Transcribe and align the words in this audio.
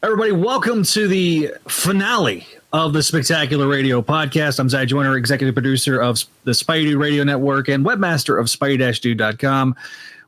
Everybody, 0.00 0.30
welcome 0.30 0.84
to 0.84 1.08
the 1.08 1.52
finale 1.66 2.46
of 2.72 2.92
the 2.92 3.02
Spectacular 3.02 3.66
Radio 3.66 4.00
podcast. 4.00 4.60
I'm 4.60 4.68
Zach 4.68 4.86
Joyner, 4.86 5.16
executive 5.16 5.56
producer 5.56 6.00
of 6.00 6.24
the 6.44 6.52
Spidey 6.52 6.96
Radio 6.96 7.24
Network 7.24 7.66
and 7.66 7.84
webmaster 7.84 8.38
of 8.38 8.46
spidey-dude.com. 8.46 9.74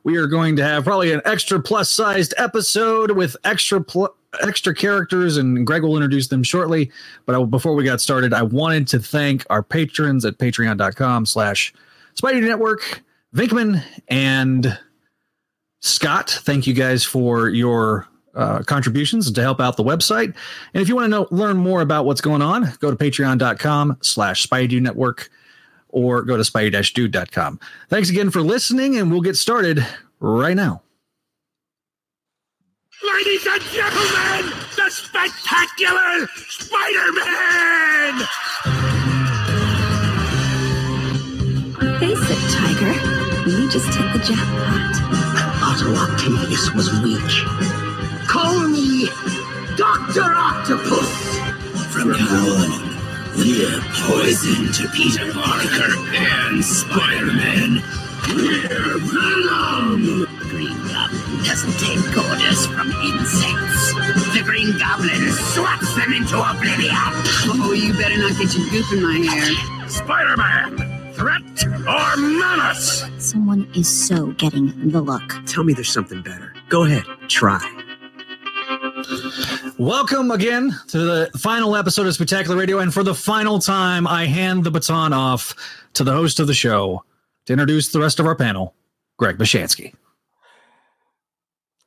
We 0.03 0.17
are 0.17 0.27
going 0.27 0.57
to 0.57 0.63
have 0.65 0.83
probably 0.83 1.13
an 1.13 1.21
extra 1.23 1.57
plus 1.61 1.89
sized 1.89 2.33
episode 2.35 3.11
with 3.11 3.37
extra 3.45 3.81
pl- 3.81 4.13
extra 4.41 4.75
characters, 4.75 5.37
and 5.37 5.65
Greg 5.65 5.83
will 5.83 5.95
introduce 5.95 6.27
them 6.27 6.43
shortly. 6.43 6.91
But 7.25 7.39
I, 7.39 7.43
before 7.45 7.73
we 7.73 7.85
got 7.85 8.01
started, 8.01 8.33
I 8.33 8.41
wanted 8.41 8.89
to 8.89 8.99
thank 8.99 9.45
our 9.49 9.63
patrons 9.63 10.25
at 10.25 10.37
patreon.com 10.37 11.25
slash 11.25 11.73
Spidey 12.15 12.41
Network, 12.41 13.03
Vinkman 13.33 13.81
and 14.09 14.77
Scott. 15.79 16.29
Thank 16.29 16.67
you 16.67 16.73
guys 16.73 17.05
for 17.05 17.47
your 17.47 18.09
uh, 18.35 18.63
contributions 18.63 19.31
to 19.31 19.41
help 19.41 19.59
out 19.59 19.77
the 19.77 19.83
website. 19.83 20.33
And 20.73 20.81
if 20.81 20.87
you 20.87 20.95
want 20.95 21.05
to 21.05 21.09
know, 21.09 21.27
learn 21.31 21.57
more 21.57 21.81
about 21.81 22.05
what's 22.05 22.21
going 22.21 22.41
on, 22.41 22.73
go 22.79 22.89
to 22.89 22.97
patreon.com 22.97 23.97
slash 24.01 24.47
Spidey 24.47 24.81
Network 24.81 25.29
or 25.89 26.21
go 26.23 26.37
to 26.37 26.43
spidey-dude.com. 26.43 27.59
Thanks 27.89 28.09
again 28.09 28.29
for 28.29 28.41
listening, 28.41 28.97
and 28.97 29.11
we'll 29.11 29.21
get 29.21 29.35
started 29.35 29.85
right 30.19 30.55
now. 30.55 30.81
Ladies 33.03 33.45
and 33.47 33.61
gentlemen, 33.63 34.53
the 34.75 34.89
spectacular 34.89 36.27
Spider-Man! 36.35 38.27
Face 41.99 42.29
it, 42.29 42.41
Tiger. 42.51 42.93
You 43.49 43.69
just 43.69 43.87
hit 43.93 44.13
the 44.13 44.19
jackpot. 44.19 45.01
Otto 45.63 45.95
Octavius 45.95 46.73
was 46.73 46.91
weak. 47.01 47.90
Call 48.31 48.69
me 48.69 49.09
Dr. 49.75 50.23
Octopus. 50.23 51.37
From 51.91 52.11
now 52.11 52.47
on, 52.63 52.71
we're 53.35 53.81
poison 54.07 54.71
to 54.71 54.87
Peter 54.95 55.29
Parker 55.33 55.91
and 56.15 56.63
Spider-Man. 56.63 57.83
We're 58.29 58.99
Venom! 58.99 60.25
Green 60.47 60.77
Goblin 60.87 61.43
doesn't 61.43 61.73
take 61.73 62.17
orders 62.17 62.65
from 62.67 62.93
insects. 63.03 63.93
The 64.33 64.43
Green 64.45 64.77
Goblin 64.79 65.29
swats 65.51 65.93
them 65.95 66.13
into 66.13 66.39
oblivion. 66.39 66.95
Oh, 66.95 67.73
you 67.73 67.91
better 67.91 68.17
not 68.17 68.39
get 68.39 68.55
your 68.55 68.69
goop 68.69 68.93
in 68.93 69.03
my 69.03 69.27
hair. 69.27 69.89
Spider-Man, 69.89 71.13
threat 71.15 71.65
or 71.85 72.15
menace? 72.15 73.03
Someone 73.17 73.69
is 73.75 73.89
so 73.89 74.27
getting 74.27 74.89
the 74.89 75.01
look. 75.01 75.35
Tell 75.45 75.65
me 75.65 75.73
there's 75.73 75.89
something 75.89 76.21
better. 76.21 76.53
Go 76.69 76.85
ahead, 76.85 77.03
try. 77.27 77.80
Welcome 79.77 80.31
again 80.31 80.75
to 80.87 80.99
the 80.99 81.31
final 81.37 81.75
episode 81.75 82.07
of 82.07 82.13
Spectacular 82.13 82.55
Radio. 82.55 82.79
And 82.79 82.93
for 82.93 83.03
the 83.03 83.15
final 83.15 83.59
time, 83.59 84.05
I 84.05 84.25
hand 84.25 84.63
the 84.63 84.71
baton 84.71 85.13
off 85.13 85.55
to 85.93 86.03
the 86.03 86.11
host 86.11 86.39
of 86.39 86.47
the 86.47 86.53
show 86.53 87.03
to 87.45 87.53
introduce 87.53 87.91
the 87.91 87.99
rest 87.99 88.19
of 88.19 88.25
our 88.25 88.35
panel, 88.35 88.75
Greg 89.17 89.37
Bashansky. 89.37 89.93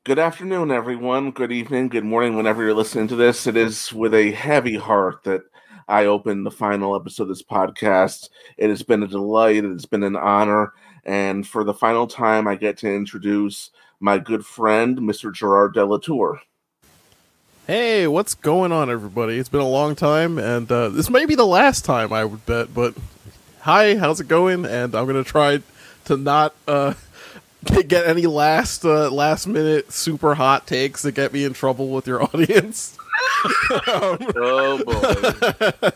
Good 0.05 0.19
afternoon, 0.19 0.71
everyone. 0.71 1.31
Good 1.31 1.53
evening, 1.53 1.89
good 1.89 2.05
morning, 2.05 2.37
whenever 2.37 2.63
you're 2.63 2.75
listening 2.75 3.09
to 3.09 3.17
this. 3.17 3.47
It 3.47 3.57
is 3.57 3.93
with 3.93 4.15
a 4.15 4.33
heavy 4.33 4.77
heart 4.77 5.23
that 5.25 5.43
I 5.89 6.07
open 6.07 6.45
the 6.45 6.51
final 6.51 6.97
episode 6.97 7.25
of 7.25 7.29
this 7.31 7.43
podcast. 7.43 8.29
It 8.59 8.71
has 8.71 8.83
been 8.83 9.03
a 9.03 9.09
delight, 9.09 9.65
it's 9.65 9.87
been 9.87 10.03
an 10.03 10.17
honor. 10.17 10.73
And 11.05 11.47
for 11.47 11.65
the 11.65 11.75
final 11.75 12.07
time, 12.07 12.49
I 12.49 12.57
get 12.57 12.79
to 12.79 12.93
introduce 12.93 13.71
my 14.01 14.19
good 14.19 14.45
friend, 14.45 14.99
Mr. 14.99 15.33
Gerard 15.33 15.75
Delatour. 15.75 16.41
Hey, 17.67 18.07
what's 18.07 18.35
going 18.35 18.73
on, 18.73 18.91
everybody? 18.91 19.39
It's 19.39 19.49
been 19.49 19.61
a 19.63 19.69
long 19.69 19.95
time, 19.97 20.39
and 20.39 20.71
uh, 20.71 20.91
this 20.91 21.09
may 21.09 21.25
be 21.25 21.35
the 21.35 21.47
last 21.47 21.85
time, 21.85 22.13
I 22.13 22.25
would 22.25 22.45
bet. 22.45 22.75
But 22.75 22.95
hi, 23.61 23.97
how's 23.97 24.21
it 24.21 24.29
going? 24.29 24.67
And 24.67 24.95
I'm 24.95 25.07
gonna 25.07 25.25
try 25.25 25.61
to 26.05 26.17
not 26.19 26.55
uh, 26.69 26.93
get 27.89 28.07
any 28.07 28.27
last 28.27 28.85
uh, 28.85 29.11
last 29.11 29.47
minute 29.47 29.93
super 29.93 30.35
hot 30.35 30.67
takes 30.67 31.03
that 31.03 31.13
get 31.13 31.33
me 31.33 31.45
in 31.45 31.55
trouble 31.55 31.89
with 31.89 32.07
your 32.07 32.23
audience. 32.35 32.99
um, 33.71 34.19
Oh 34.37 34.83
boy. 34.85 35.91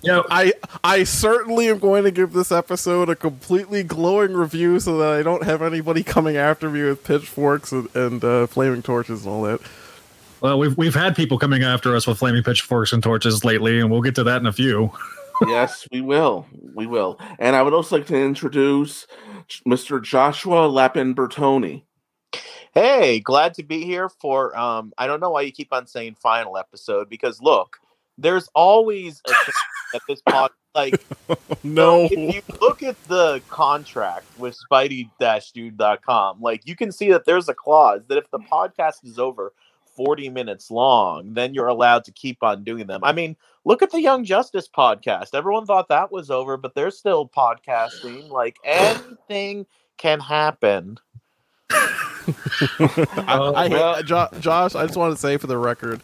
Yeah, 0.00 0.22
I 0.30 0.54
I 0.82 1.04
certainly 1.04 1.68
am 1.68 1.80
going 1.80 2.04
to 2.04 2.10
give 2.12 2.32
this 2.32 2.50
episode 2.50 3.10
a 3.10 3.14
completely 3.16 3.82
glowing 3.82 4.32
review 4.32 4.80
so 4.80 4.96
that 4.98 5.12
I 5.12 5.22
don't 5.22 5.42
have 5.44 5.60
anybody 5.60 6.02
coming 6.02 6.38
after 6.38 6.70
me 6.70 6.82
with 6.82 7.04
pitchforks 7.04 7.72
and, 7.72 7.94
and 7.94 8.24
uh, 8.24 8.46
flaming 8.46 8.80
torches 8.82 9.26
and 9.26 9.34
all 9.34 9.42
that. 9.42 9.60
Well, 10.44 10.58
we've 10.58 10.76
we've 10.76 10.94
had 10.94 11.16
people 11.16 11.38
coming 11.38 11.62
after 11.62 11.96
us 11.96 12.06
with 12.06 12.18
flaming 12.18 12.42
pitchforks 12.42 12.92
and 12.92 13.02
torches 13.02 13.46
lately, 13.46 13.80
and 13.80 13.90
we'll 13.90 14.02
get 14.02 14.14
to 14.16 14.24
that 14.24 14.42
in 14.42 14.46
a 14.46 14.52
few. 14.52 14.92
yes, 15.48 15.88
we 15.90 16.02
will. 16.02 16.46
We 16.74 16.86
will. 16.86 17.18
And 17.38 17.56
I 17.56 17.62
would 17.62 17.72
also 17.72 17.96
like 17.96 18.06
to 18.08 18.22
introduce 18.22 19.06
Mr. 19.66 20.02
Joshua 20.02 20.66
Lapin 20.66 21.14
Bertone. 21.14 21.82
Hey, 22.74 23.20
glad 23.20 23.54
to 23.54 23.62
be 23.62 23.86
here 23.86 24.10
for 24.10 24.54
um 24.54 24.92
I 24.98 25.06
don't 25.06 25.20
know 25.20 25.30
why 25.30 25.40
you 25.40 25.50
keep 25.50 25.72
on 25.72 25.86
saying 25.86 26.16
final 26.20 26.58
episode 26.58 27.08
because 27.08 27.40
look, 27.40 27.78
there's 28.18 28.46
always 28.54 29.22
a 29.26 29.96
at 29.96 30.02
this 30.06 30.20
pod 30.28 30.50
like 30.74 31.02
No, 31.64 32.06
if 32.10 32.34
you 32.34 32.42
look 32.60 32.82
at 32.82 33.02
the 33.04 33.40
contract 33.48 34.26
with 34.38 34.58
spidey-dude.com, 34.70 36.42
like 36.42 36.66
you 36.66 36.76
can 36.76 36.92
see 36.92 37.10
that 37.12 37.24
there's 37.24 37.48
a 37.48 37.54
clause 37.54 38.02
that 38.08 38.18
if 38.18 38.30
the 38.30 38.40
podcast 38.40 39.06
is 39.06 39.18
over 39.18 39.54
40 39.94 40.28
minutes 40.30 40.70
long, 40.70 41.34
then 41.34 41.54
you're 41.54 41.68
allowed 41.68 42.04
to 42.04 42.12
keep 42.12 42.42
on 42.42 42.64
doing 42.64 42.86
them. 42.86 43.00
I 43.02 43.12
mean, 43.12 43.36
look 43.64 43.82
at 43.82 43.90
the 43.90 44.00
Young 44.00 44.24
Justice 44.24 44.68
podcast. 44.68 45.34
Everyone 45.34 45.66
thought 45.66 45.88
that 45.88 46.12
was 46.12 46.30
over, 46.30 46.56
but 46.56 46.74
they're 46.74 46.90
still 46.90 47.28
podcasting. 47.28 48.28
Like 48.30 48.56
anything 48.64 49.66
can 49.96 50.20
happen. 50.20 50.98
I, 51.70 53.52
I 53.54 53.68
hate 53.68 53.72
well- 53.72 54.02
Jo- 54.02 54.28
Josh. 54.40 54.74
I 54.74 54.86
just 54.86 54.96
want 54.96 55.14
to 55.14 55.20
say 55.20 55.36
for 55.36 55.46
the 55.46 55.58
record, 55.58 56.00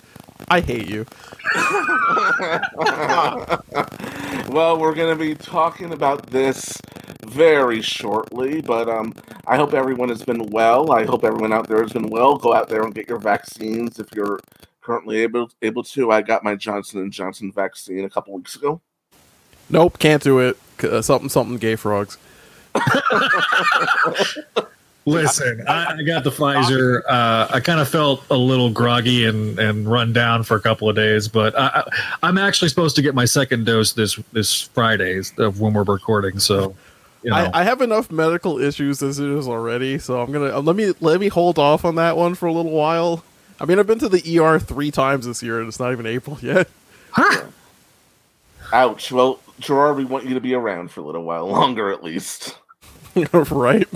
I 0.48 0.60
hate 0.60 0.88
you. 0.88 1.06
well, 4.48 4.78
we're 4.78 4.94
going 4.94 5.16
to 5.16 5.16
be 5.16 5.34
talking 5.34 5.92
about 5.92 6.26
this 6.28 6.80
very 7.26 7.82
shortly, 7.82 8.60
but 8.60 8.88
um, 8.88 9.14
I 9.46 9.56
hope 9.56 9.74
everyone 9.74 10.08
has 10.08 10.22
been 10.22 10.46
well. 10.46 10.92
I 10.92 11.04
hope 11.04 11.24
everyone 11.24 11.52
out 11.52 11.68
there 11.68 11.82
has 11.82 11.92
been 11.92 12.08
well. 12.08 12.36
Go 12.36 12.54
out 12.54 12.68
there 12.68 12.82
and 12.82 12.94
get 12.94 13.08
your 13.08 13.18
vaccines 13.18 13.98
if 13.98 14.08
you're 14.14 14.40
currently 14.80 15.20
able 15.20 15.50
able 15.62 15.82
to. 15.84 16.10
I 16.10 16.22
got 16.22 16.42
my 16.42 16.56
Johnson 16.56 17.00
and 17.00 17.12
Johnson 17.12 17.52
vaccine 17.52 18.04
a 18.04 18.10
couple 18.10 18.34
weeks 18.34 18.56
ago. 18.56 18.80
Nope, 19.68 19.98
can't 19.98 20.22
do 20.22 20.38
it. 20.40 20.56
Uh, 20.82 21.02
something, 21.02 21.28
something. 21.28 21.58
Gay 21.58 21.76
frogs. 21.76 22.18
Listen, 25.06 25.64
I, 25.66 25.96
I 25.98 26.02
got 26.02 26.24
the 26.24 26.30
Pfizer. 26.30 27.02
Uh, 27.08 27.48
I 27.50 27.60
kind 27.60 27.80
of 27.80 27.88
felt 27.88 28.22
a 28.30 28.36
little 28.36 28.70
groggy 28.70 29.24
and, 29.24 29.58
and 29.58 29.90
run 29.90 30.12
down 30.12 30.42
for 30.42 30.56
a 30.56 30.60
couple 30.60 30.88
of 30.90 30.96
days, 30.96 31.26
but 31.26 31.58
I, 31.58 31.66
I, 31.66 31.84
I'm 32.22 32.36
actually 32.36 32.68
supposed 32.68 32.96
to 32.96 33.02
get 33.02 33.14
my 33.14 33.24
second 33.24 33.64
dose 33.64 33.94
this 33.94 34.16
this 34.32 34.60
Friday 34.60 35.22
of 35.38 35.60
when 35.60 35.72
we're 35.72 35.84
recording. 35.84 36.38
So, 36.38 36.74
you 37.22 37.30
know, 37.30 37.36
I, 37.36 37.60
I 37.60 37.64
have 37.64 37.80
enough 37.80 38.10
medical 38.10 38.58
issues 38.58 39.02
as 39.02 39.18
it 39.18 39.28
is 39.28 39.48
already, 39.48 39.98
so 39.98 40.20
I'm 40.20 40.32
gonna 40.32 40.58
uh, 40.58 40.60
let 40.60 40.76
me 40.76 40.92
let 41.00 41.18
me 41.18 41.28
hold 41.28 41.58
off 41.58 41.84
on 41.86 41.94
that 41.94 42.16
one 42.16 42.34
for 42.34 42.46
a 42.46 42.52
little 42.52 42.72
while. 42.72 43.24
I 43.58 43.64
mean, 43.64 43.78
I've 43.78 43.86
been 43.86 43.98
to 44.00 44.08
the 44.08 44.38
ER 44.38 44.58
three 44.58 44.90
times 44.90 45.26
this 45.26 45.42
year, 45.42 45.60
and 45.60 45.68
it's 45.68 45.80
not 45.80 45.92
even 45.92 46.06
April 46.06 46.38
yet. 46.42 46.68
Huh. 47.12 47.46
Ouch. 48.72 49.10
Well, 49.10 49.40
Gerard, 49.58 49.96
we 49.96 50.04
want 50.04 50.26
you 50.26 50.34
to 50.34 50.40
be 50.40 50.54
around 50.54 50.90
for 50.90 51.00
a 51.00 51.04
little 51.04 51.24
while 51.24 51.46
longer, 51.50 51.90
at 51.90 52.04
least. 52.04 52.58
right? 53.32 53.88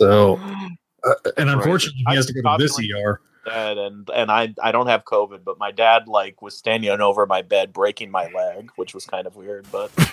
So 0.00 0.40
uh, 1.04 1.14
and 1.36 1.50
unfortunately, 1.50 2.04
he 2.08 2.14
has 2.16 2.26
to 2.26 2.32
go 2.32 2.42
to 2.42 2.56
this 2.58 2.78
ER. 2.78 3.20
Dad 3.46 3.78
and 3.78 4.10
and 4.10 4.30
I 4.30 4.54
I 4.62 4.70
don't 4.70 4.86
have 4.88 5.04
COVID, 5.04 5.44
but 5.44 5.58
my 5.58 5.70
dad 5.70 6.08
like 6.08 6.42
was 6.42 6.54
standing 6.56 6.90
over 6.90 7.24
my 7.26 7.40
bed 7.40 7.72
breaking 7.72 8.10
my 8.10 8.28
leg, 8.32 8.70
which 8.76 8.92
was 8.92 9.06
kind 9.06 9.26
of 9.26 9.34
weird. 9.34 9.66
But 9.72 9.90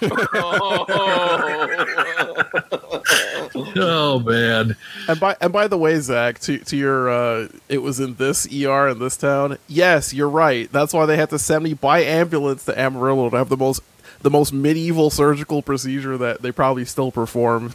Oh 3.75 4.19
man, 4.19 4.75
And 5.07 5.19
by 5.19 5.35
and 5.41 5.51
by 5.51 5.67
the 5.67 5.77
way, 5.77 6.00
Zach, 6.00 6.39
to 6.39 6.57
to 6.59 6.77
your 6.77 7.09
uh, 7.09 7.47
it 7.67 7.79
was 7.79 8.00
in 8.00 8.15
this 8.15 8.47
ER 8.47 8.88
in 8.88 9.00
this 9.00 9.17
town. 9.17 9.57
Yes, 9.67 10.13
you're 10.13 10.29
right. 10.29 10.71
That's 10.71 10.94
why 10.94 11.06
they 11.06 11.17
had 11.17 11.29
to 11.31 11.39
send 11.39 11.65
me 11.65 11.73
by 11.73 12.03
ambulance 12.03 12.63
to 12.65 12.79
Amarillo 12.79 13.29
to 13.29 13.38
have 13.38 13.50
the 13.50 13.57
most 13.57 13.81
the 14.21 14.29
most 14.29 14.53
medieval 14.53 15.09
surgical 15.09 15.61
procedure 15.61 16.17
that 16.17 16.41
they 16.41 16.51
probably 16.51 16.85
still 16.85 17.11
perform 17.11 17.73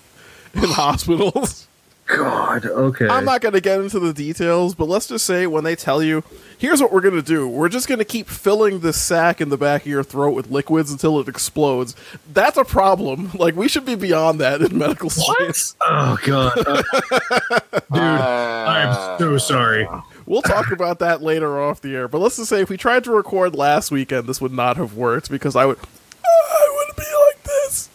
in 0.54 0.64
hospitals. 0.64 1.68
God. 2.16 2.66
Okay. 2.66 3.06
I'm 3.08 3.24
not 3.24 3.40
going 3.40 3.54
to 3.54 3.60
get 3.60 3.80
into 3.80 3.98
the 4.00 4.12
details, 4.12 4.74
but 4.74 4.88
let's 4.88 5.06
just 5.08 5.24
say 5.26 5.46
when 5.46 5.64
they 5.64 5.74
tell 5.76 6.02
you, 6.02 6.22
here's 6.58 6.80
what 6.80 6.92
we're 6.92 7.00
going 7.00 7.14
to 7.14 7.22
do. 7.22 7.48
We're 7.48 7.68
just 7.68 7.88
going 7.88 7.98
to 7.98 8.04
keep 8.04 8.28
filling 8.28 8.80
this 8.80 9.00
sack 9.00 9.40
in 9.40 9.48
the 9.48 9.56
back 9.56 9.82
of 9.82 9.86
your 9.88 10.02
throat 10.02 10.30
with 10.34 10.50
liquids 10.50 10.90
until 10.92 11.18
it 11.20 11.28
explodes. 11.28 11.94
That's 12.32 12.56
a 12.56 12.64
problem. 12.64 13.30
Like, 13.42 13.56
we 13.56 13.66
should 13.66 13.84
be 13.84 13.96
beyond 13.96 14.40
that 14.40 14.62
in 14.62 14.78
medical 14.78 15.10
science. 15.10 15.74
Oh 15.84 16.16
God, 16.24 16.52
Uh, 16.66 16.82
dude. 17.92 17.98
I'm 18.00 19.18
so 19.18 19.38
sorry. 19.38 19.88
We'll 20.26 20.42
talk 20.42 20.70
about 20.70 21.00
that 21.00 21.22
later 21.22 21.60
off 21.60 21.80
the 21.80 21.94
air. 21.96 22.06
But 22.08 22.18
let's 22.18 22.36
just 22.36 22.48
say 22.48 22.60
if 22.60 22.70
we 22.70 22.76
tried 22.76 23.02
to 23.04 23.10
record 23.10 23.54
last 23.56 23.90
weekend, 23.90 24.28
this 24.28 24.40
would 24.40 24.52
not 24.52 24.76
have 24.76 24.94
worked 24.94 25.28
because 25.30 25.56
I 25.56 25.66
would 25.66 25.78
I 26.24 26.84
would 26.86 26.96
be 26.96 27.02
like 27.02 27.42
this. 27.42 27.88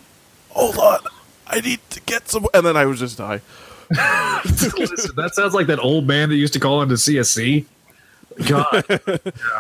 Hold 0.50 0.78
on. 0.78 1.00
I 1.48 1.62
need 1.62 1.80
to 1.92 2.02
get 2.02 2.28
some 2.28 2.46
and 2.54 2.66
then 2.66 2.76
I 2.76 2.86
would 2.86 2.98
just 2.98 3.18
die. 3.18 3.42
Listen, 3.90 5.16
that 5.16 5.32
sounds 5.34 5.54
like 5.54 5.68
that 5.68 5.80
old 5.80 6.08
man 6.08 6.30
that 6.30 6.36
used 6.36 6.54
to 6.54 6.60
call 6.60 6.82
into 6.82 6.96
CSC. 6.96 7.66
God, 8.48 8.68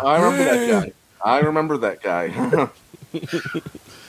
I 0.03 0.21
remember 0.21 0.43
that 0.43 0.69
guy. 0.69 0.91
I 1.23 1.39
remember 1.39 1.77
that 1.77 2.01
guy. 2.01 2.69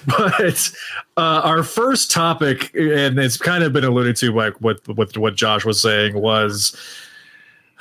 but 0.07 0.71
uh, 1.17 1.41
our 1.45 1.63
first 1.63 2.11
topic, 2.11 2.75
and 2.75 3.19
it's 3.19 3.37
kind 3.37 3.65
of 3.65 3.73
been 3.73 3.85
alluded 3.85 4.17
to 4.17 4.33
by 4.33 4.51
what 4.51 4.87
what 4.89 5.17
what 5.17 5.37
Josh 5.37 5.65
was 5.65 5.81
saying, 5.81 6.21
was 6.21 6.77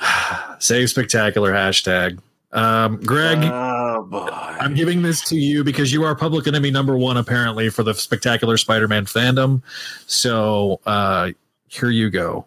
save 0.58 0.90
spectacular 0.90 1.52
hashtag. 1.52 2.18
Um, 2.52 2.96
Greg, 3.02 3.38
oh 3.42 4.04
boy. 4.04 4.28
I'm 4.30 4.74
giving 4.74 5.02
this 5.02 5.22
to 5.28 5.36
you 5.36 5.62
because 5.62 5.92
you 5.92 6.04
are 6.04 6.14
public 6.14 6.46
enemy 6.46 6.70
number 6.70 6.96
one, 6.96 7.18
apparently, 7.18 7.68
for 7.68 7.82
the 7.82 7.92
spectacular 7.92 8.56
Spider-Man 8.56 9.04
fandom. 9.04 9.62
So 10.06 10.80
uh, 10.86 11.32
here 11.68 11.90
you 11.90 12.10
go. 12.10 12.46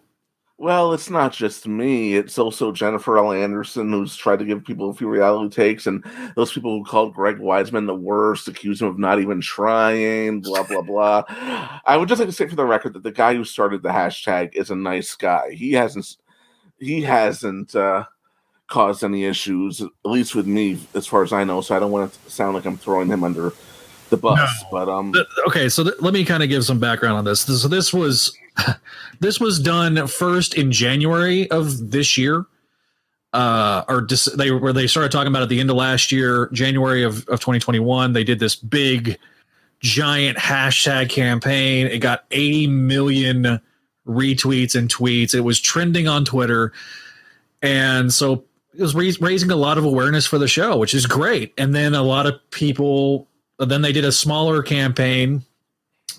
Well, 0.58 0.92
it's 0.92 1.10
not 1.10 1.32
just 1.32 1.66
me. 1.66 2.14
It's 2.14 2.38
also 2.38 2.70
Jennifer 2.70 3.18
L. 3.18 3.32
Anderson, 3.32 3.90
who's 3.90 4.14
tried 4.14 4.38
to 4.38 4.44
give 4.44 4.64
people 4.64 4.90
a 4.90 4.94
few 4.94 5.08
reality 5.08 5.52
takes, 5.52 5.88
and 5.88 6.04
those 6.36 6.52
people 6.52 6.78
who 6.78 6.84
called 6.84 7.14
Greg 7.14 7.38
Weisman 7.38 7.88
the 7.88 7.96
worst, 7.96 8.46
accused 8.46 8.80
him 8.80 8.86
of 8.86 8.96
not 8.96 9.18
even 9.18 9.40
trying, 9.40 10.40
blah, 10.40 10.62
blah, 10.62 10.82
blah. 10.82 11.24
I 11.84 11.96
would 11.96 12.08
just 12.08 12.20
like 12.20 12.28
to 12.28 12.32
say 12.32 12.46
for 12.46 12.54
the 12.54 12.64
record 12.64 12.92
that 12.92 13.02
the 13.02 13.10
guy 13.10 13.34
who 13.34 13.42
started 13.42 13.82
the 13.82 13.88
hashtag 13.88 14.54
is 14.54 14.70
a 14.70 14.76
nice 14.76 15.16
guy. 15.16 15.50
He 15.50 15.72
hasn't 15.72 16.16
he 16.78 17.02
hasn't 17.02 17.74
uh, 17.74 18.04
caused 18.68 19.02
any 19.02 19.24
issues, 19.24 19.80
at 19.80 19.90
least 20.04 20.36
with 20.36 20.46
me, 20.46 20.78
as 20.94 21.08
far 21.08 21.24
as 21.24 21.32
I 21.32 21.42
know. 21.42 21.60
So 21.60 21.74
I 21.74 21.80
don't 21.80 21.90
want 21.90 22.12
to 22.12 22.30
sound 22.30 22.54
like 22.54 22.66
I'm 22.66 22.76
throwing 22.76 23.08
him 23.08 23.24
under 23.24 23.52
the 24.10 24.16
bus. 24.16 24.38
No. 24.38 24.68
But 24.70 24.88
um 24.88 25.12
Okay, 25.48 25.68
so 25.68 25.82
th- 25.82 25.96
let 26.00 26.14
me 26.14 26.24
kind 26.24 26.44
of 26.44 26.48
give 26.48 26.64
some 26.64 26.78
background 26.78 27.16
on 27.16 27.24
this. 27.24 27.40
So 27.40 27.66
this 27.66 27.92
was 27.92 28.36
this 29.20 29.40
was 29.40 29.58
done 29.58 30.06
first 30.06 30.54
in 30.54 30.72
January 30.72 31.50
of 31.50 31.90
this 31.90 32.16
year, 32.16 32.46
uh, 33.32 33.84
or 33.88 34.00
dis- 34.00 34.32
they 34.36 34.50
where 34.50 34.72
they 34.72 34.86
started 34.86 35.12
talking 35.12 35.28
about 35.28 35.40
it 35.40 35.44
at 35.44 35.48
the 35.48 35.60
end 35.60 35.70
of 35.70 35.76
last 35.76 36.12
year, 36.12 36.48
January 36.52 37.02
of, 37.02 37.26
of 37.28 37.40
2021. 37.40 38.12
They 38.12 38.24
did 38.24 38.38
this 38.38 38.54
big, 38.54 39.18
giant 39.80 40.38
hashtag 40.38 41.08
campaign. 41.08 41.86
It 41.86 41.98
got 41.98 42.24
80 42.30 42.66
million 42.68 43.60
retweets 44.06 44.74
and 44.74 44.92
tweets. 44.92 45.34
It 45.34 45.40
was 45.40 45.60
trending 45.60 46.08
on 46.08 46.24
Twitter, 46.24 46.72
and 47.62 48.12
so 48.12 48.44
it 48.74 48.82
was 48.82 48.94
rais- 48.94 49.20
raising 49.20 49.50
a 49.50 49.56
lot 49.56 49.78
of 49.78 49.84
awareness 49.84 50.26
for 50.26 50.38
the 50.38 50.48
show, 50.48 50.76
which 50.76 50.94
is 50.94 51.06
great. 51.06 51.52
And 51.58 51.74
then 51.74 51.94
a 51.94 52.02
lot 52.02 52.26
of 52.26 52.34
people. 52.50 53.28
Then 53.58 53.82
they 53.82 53.92
did 53.92 54.04
a 54.04 54.10
smaller 54.10 54.60
campaign 54.60 55.42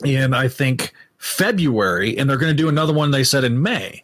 in 0.04 0.34
I 0.34 0.48
think 0.48 0.94
February, 1.24 2.18
and 2.18 2.30
they're 2.30 2.38
going 2.38 2.56
to 2.56 2.62
do 2.64 2.68
another 2.68 2.92
one. 2.92 3.12
They 3.12 3.24
said 3.24 3.46
in 3.46 3.62
May. 3.62 4.04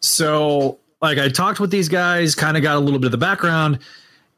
So, 0.00 0.78
like, 1.00 1.16
I 1.16 1.30
talked 1.30 1.60
with 1.60 1.70
these 1.70 1.88
guys, 1.88 2.34
kind 2.34 2.58
of 2.58 2.62
got 2.62 2.76
a 2.76 2.78
little 2.78 3.00
bit 3.00 3.06
of 3.06 3.12
the 3.12 3.16
background, 3.18 3.78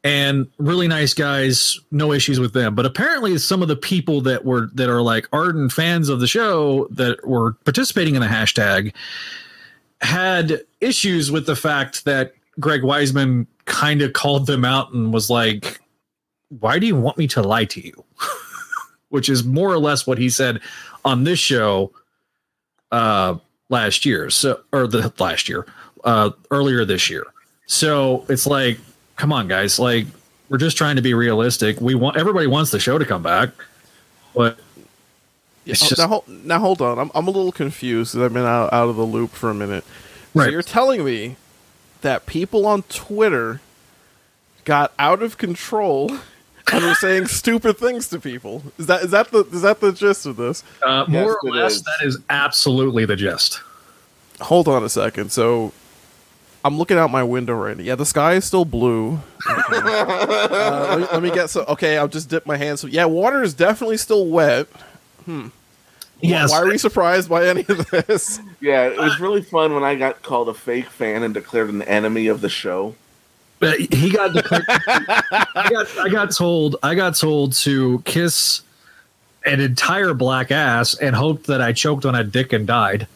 and 0.01 0.47
really 0.57 0.87
nice 0.87 1.13
guys, 1.13 1.77
no 1.91 2.13
issues 2.13 2.39
with 2.39 2.53
them. 2.53 2.73
But 2.73 2.85
apparently, 2.85 3.37
some 3.37 3.61
of 3.61 3.67
the 3.67 3.75
people 3.75 4.21
that 4.21 4.45
were 4.45 4.69
that 4.75 4.87
are 4.87 5.01
like 5.01 5.27
ardent 5.33 5.73
fans 5.73 6.07
of 6.07 6.21
the 6.21 6.25
show 6.25 6.87
that 6.91 7.27
were 7.27 7.51
participating 7.65 8.15
in 8.15 8.21
the 8.21 8.27
hashtag 8.27 8.93
had 9.99 10.61
issues 10.79 11.31
with 11.31 11.45
the 11.45 11.55
fact 11.55 12.05
that 12.05 12.33
Greg 12.61 12.81
Weisman 12.81 13.45
kind 13.65 14.01
of 14.01 14.13
called 14.13 14.47
them 14.47 14.63
out 14.63 14.93
and 14.93 15.13
was 15.13 15.29
like, 15.29 15.81
"Why 16.47 16.79
do 16.79 16.87
you 16.87 16.95
want 16.95 17.17
me 17.17 17.27
to 17.27 17.41
lie 17.41 17.65
to 17.65 17.85
you?" 17.85 18.05
Which 19.09 19.27
is 19.27 19.43
more 19.43 19.69
or 19.69 19.79
less 19.79 20.07
what 20.07 20.17
he 20.17 20.29
said 20.29 20.61
on 21.03 21.25
this 21.25 21.39
show 21.39 21.91
uh 22.95 23.37
last 23.69 24.05
year 24.05 24.29
so 24.29 24.59
or 24.71 24.87
the 24.87 25.11
last 25.19 25.49
year 25.49 25.65
uh 26.03 26.29
earlier 26.51 26.85
this 26.85 27.09
year 27.09 27.25
so 27.65 28.23
it's 28.29 28.45
like 28.47 28.77
come 29.17 29.33
on 29.33 29.47
guys 29.47 29.79
like 29.79 30.05
we're 30.49 30.57
just 30.57 30.77
trying 30.77 30.95
to 30.95 31.01
be 31.01 31.13
realistic 31.13 31.81
we 31.81 31.95
want 31.95 32.15
everybody 32.15 32.47
wants 32.47 32.69
the 32.71 32.79
show 32.79 32.97
to 32.97 33.05
come 33.05 33.23
back 33.23 33.49
but 34.35 34.57
it's 35.65 35.81
Oh, 35.83 35.87
just 35.89 35.99
now, 35.99 36.07
hold, 36.07 36.27
now 36.27 36.59
hold 36.59 36.79
on. 36.83 36.99
I'm, 36.99 37.09
I'm 37.15 37.27
a 37.27 37.31
little 37.31 37.51
confused 37.51 38.13
'cause 38.13 38.21
I've 38.21 38.33
been 38.33 38.45
out, 38.45 38.71
out 38.71 38.87
of 38.87 38.97
the 38.97 39.03
loop 39.03 39.31
for 39.31 39.49
a 39.49 39.53
minute. 39.55 39.83
So 40.33 40.41
Right. 40.41 40.51
you're 40.51 40.61
telling 40.61 41.03
me 41.03 41.37
that 42.01 42.27
people 42.27 42.67
on 42.67 42.83
Twitter 42.83 43.61
got 44.63 44.93
out 44.99 45.23
of 45.23 45.39
control 45.39 46.11
and 46.73 46.83
were 46.83 46.95
saying 46.95 47.27
stupid 47.27 47.77
things 47.77 48.07
to 48.09 48.19
people. 48.19 48.63
Is 48.77 48.87
that 48.87 49.03
is 49.03 49.11
that 49.11 49.31
the 49.31 49.43
is 49.45 49.61
that 49.61 49.79
the 49.79 49.91
gist 49.91 50.25
of 50.25 50.35
this? 50.37 50.63
uh, 50.83 51.05
Yes, 51.07 51.23
more 51.23 51.37
or 51.43 51.51
less 51.51 51.73
is. 51.75 51.83
that 51.83 51.97
is 52.03 52.17
absolutely 52.29 53.05
the 53.05 53.15
gist 53.15 53.61
Hold 54.41 54.67
on 54.67 54.83
a 54.83 54.89
second. 54.89 55.31
So 55.31 55.71
I'm 56.65 56.77
looking 56.77 56.97
out 56.97 57.09
my 57.11 57.23
window 57.23 57.53
right 57.53 57.77
now. 57.77 57.83
Yeah, 57.83 57.95
the 57.95 58.05
sky 58.05 58.33
is 58.33 58.43
still 58.45 58.65
blue. 58.65 59.19
Okay. 59.47 59.77
uh, 59.77 60.87
let, 60.89 60.99
me, 60.99 61.07
let 61.13 61.23
me 61.23 61.31
get 61.31 61.49
so. 61.49 61.63
Okay, 61.65 61.97
I'll 61.97 62.07
just 62.07 62.27
dip 62.29 62.45
my 62.45 62.57
hands. 62.57 62.81
So, 62.81 62.87
yeah, 62.87 63.05
water 63.05 63.43
is 63.43 63.53
definitely 63.53 63.97
still 63.97 64.25
wet. 64.27 64.67
yes 66.21 66.51
Why 66.51 66.57
are 66.61 66.67
we 66.67 66.77
surprised 66.77 67.29
by 67.29 67.45
any 67.47 67.61
of 67.69 67.87
this? 67.91 68.39
yeah, 68.59 68.87
it 68.87 68.97
was 68.97 69.19
really 69.19 69.41
fun 69.43 69.73
when 69.73 69.83
I 69.83 69.95
got 69.95 70.23
called 70.23 70.49
a 70.49 70.53
fake 70.53 70.89
fan 70.89 71.23
and 71.23 71.33
declared 71.33 71.69
an 71.69 71.83
enemy 71.83 72.27
of 72.27 72.41
the 72.41 72.49
show. 72.49 72.95
But 73.59 73.79
he 73.79 74.11
got 74.11 74.33
declared. 74.33 74.65
I 74.67 75.67
got 75.69 75.97
I 75.97 76.09
got 76.09 76.35
told 76.35 76.75
I 76.83 76.95
got 76.95 77.15
told 77.15 77.53
to 77.53 78.01
kiss 78.05 78.61
an 79.45 79.59
entire 79.59 80.13
black 80.13 80.51
ass 80.51 80.95
and 80.95 81.15
hoped 81.15 81.47
that 81.47 81.61
I 81.61 81.71
choked 81.71 82.05
on 82.05 82.15
a 82.15 82.23
dick 82.23 82.51
and 82.51 82.67
died. 82.67 83.07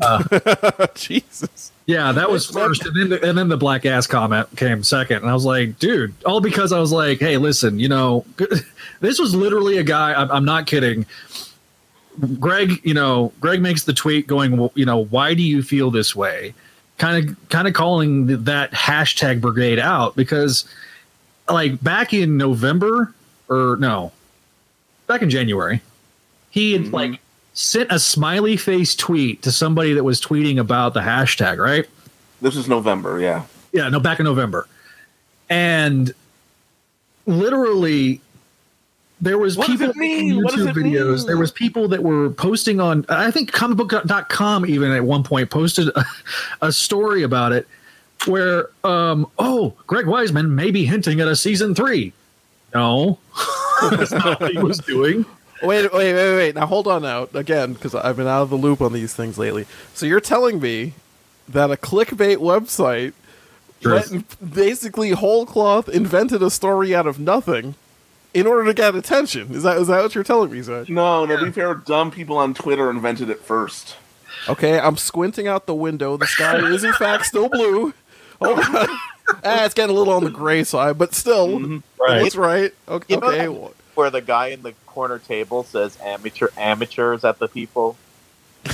Uh, 0.00 0.86
Jesus. 0.94 1.72
Yeah, 1.86 2.12
that 2.12 2.30
was 2.30 2.46
first, 2.46 2.84
and 2.86 2.96
then 2.96 3.08
the, 3.08 3.28
and 3.28 3.36
then 3.36 3.48
the 3.48 3.56
black 3.56 3.84
ass 3.86 4.06
comment 4.06 4.48
came 4.56 4.82
second, 4.82 5.18
and 5.18 5.28
I 5.28 5.34
was 5.34 5.44
like, 5.44 5.78
dude, 5.78 6.14
all 6.24 6.40
because 6.40 6.72
I 6.72 6.78
was 6.78 6.92
like, 6.92 7.18
hey, 7.18 7.38
listen, 7.38 7.78
you 7.78 7.88
know, 7.88 8.24
this 9.00 9.18
was 9.18 9.34
literally 9.34 9.78
a 9.78 9.82
guy. 9.82 10.14
I'm, 10.14 10.30
I'm 10.30 10.44
not 10.44 10.66
kidding. 10.66 11.06
Greg, 12.38 12.80
you 12.84 12.94
know, 12.94 13.32
Greg 13.40 13.60
makes 13.60 13.84
the 13.84 13.92
tweet 13.92 14.26
going, 14.26 14.70
you 14.74 14.84
know, 14.84 15.04
why 15.06 15.34
do 15.34 15.42
you 15.42 15.62
feel 15.62 15.90
this 15.90 16.14
way? 16.14 16.54
Kind 16.98 17.30
of, 17.30 17.48
kind 17.48 17.66
of 17.66 17.74
calling 17.74 18.28
th- 18.28 18.40
that 18.40 18.70
hashtag 18.72 19.40
brigade 19.40 19.78
out 19.78 20.14
because, 20.14 20.64
like, 21.48 21.82
back 21.82 22.12
in 22.12 22.36
November 22.36 23.12
or 23.48 23.76
no, 23.80 24.12
back 25.06 25.22
in 25.22 25.30
January, 25.30 25.80
he 26.50 26.72
had 26.72 26.82
mm-hmm. 26.82 26.94
like 26.94 27.20
sent 27.54 27.90
a 27.90 27.98
smiley 27.98 28.56
face 28.56 28.94
tweet 28.94 29.42
to 29.42 29.52
somebody 29.52 29.92
that 29.92 30.04
was 30.04 30.20
tweeting 30.20 30.58
about 30.58 30.94
the 30.94 31.00
hashtag, 31.00 31.58
right? 31.58 31.86
This 32.40 32.56
is 32.56 32.68
November, 32.68 33.20
yeah. 33.20 33.44
Yeah, 33.72 33.88
no, 33.88 34.00
back 34.00 34.20
in 34.20 34.24
November. 34.24 34.66
And 35.48 36.14
literally 37.26 38.20
there 39.22 39.38
was 39.38 39.56
What 39.56 39.68
people 39.68 39.92
making 39.94 40.30
YouTube 40.32 40.72
videos. 40.72 41.18
mean? 41.18 41.26
There 41.26 41.38
was 41.38 41.52
people 41.52 41.86
that 41.88 42.02
were 42.02 42.30
posting 42.30 42.80
on 42.80 43.06
I 43.08 43.30
think 43.30 43.52
comicbook.com 43.52 44.66
even 44.66 44.90
at 44.90 45.04
one 45.04 45.22
point 45.22 45.48
posted 45.48 45.88
a, 45.88 46.04
a 46.60 46.72
story 46.72 47.22
about 47.22 47.52
it 47.52 47.68
where 48.26 48.68
um 48.84 49.30
oh, 49.38 49.74
Greg 49.86 50.06
Weisman 50.06 50.50
may 50.50 50.72
be 50.72 50.84
hinting 50.84 51.20
at 51.20 51.28
a 51.28 51.36
season 51.36 51.74
3. 51.74 52.12
No. 52.74 53.18
That's 53.90 54.10
not 54.10 54.40
what 54.40 54.50
he 54.52 54.58
was 54.58 54.78
doing. 54.78 55.24
Wait, 55.62 55.92
wait, 55.92 56.12
wait, 56.14 56.36
wait. 56.36 56.54
Now 56.56 56.66
hold 56.66 56.88
on 56.88 57.02
now. 57.02 57.28
Again, 57.32 57.74
because 57.74 57.94
I've 57.94 58.16
been 58.16 58.26
out 58.26 58.42
of 58.42 58.50
the 58.50 58.56
loop 58.56 58.80
on 58.80 58.92
these 58.92 59.14
things 59.14 59.38
lately. 59.38 59.66
So 59.94 60.04
you're 60.04 60.20
telling 60.20 60.58
me 60.58 60.94
that 61.48 61.70
a 61.70 61.76
clickbait 61.76 62.38
website 62.38 63.12
went 63.84 64.10
and 64.10 64.54
basically 64.54 65.10
whole 65.10 65.46
cloth 65.46 65.88
invented 65.88 66.42
a 66.42 66.50
story 66.50 66.92
out 66.92 67.06
of 67.06 67.20
nothing 67.20 67.76
in 68.34 68.46
order 68.46 68.64
to 68.66 68.74
get 68.74 68.94
attention. 68.94 69.54
Is 69.54 69.62
that 69.62 69.76
is 69.78 69.88
that 69.88 70.02
what 70.02 70.14
you're 70.14 70.24
telling 70.24 70.50
me, 70.50 70.62
Zach? 70.62 70.88
No, 70.88 71.24
no, 71.24 71.36
to 71.38 71.44
be 71.44 71.50
fair, 71.52 71.74
dumb 71.74 72.10
people 72.10 72.36
on 72.38 72.54
Twitter 72.54 72.90
invented 72.90 73.30
it 73.30 73.40
first. 73.40 73.96
Okay, 74.48 74.78
I'm 74.78 74.96
squinting 74.96 75.46
out 75.46 75.66
the 75.66 75.74
window. 75.74 76.16
The 76.16 76.26
sky 76.26 76.56
is 76.72 76.84
in 76.84 76.92
fact 76.94 77.26
still 77.26 77.48
blue. 77.48 77.92
Hold 78.40 78.58
on. 78.64 78.64
ah, 79.44 79.64
it's 79.64 79.74
getting 79.74 79.94
a 79.94 79.98
little 79.98 80.12
on 80.14 80.24
the 80.24 80.30
gray 80.30 80.64
side, 80.64 80.98
but 80.98 81.14
still, 81.14 81.58
Right. 82.00 82.22
that's 82.22 82.36
right. 82.36 82.72
Okay, 82.88 83.14
You 83.14 83.20
know 83.20 83.26
okay. 83.28 83.46
that- 83.46 83.74
Where 83.94 84.10
the 84.10 84.20
guy 84.20 84.48
in 84.48 84.62
the 84.62 84.72
corner 84.86 85.18
table 85.18 85.62
says 85.64 85.96
amateur 86.02 86.48
amateurs 86.56 87.24
at 87.24 87.38
the 87.38 87.46
people. 87.48 87.96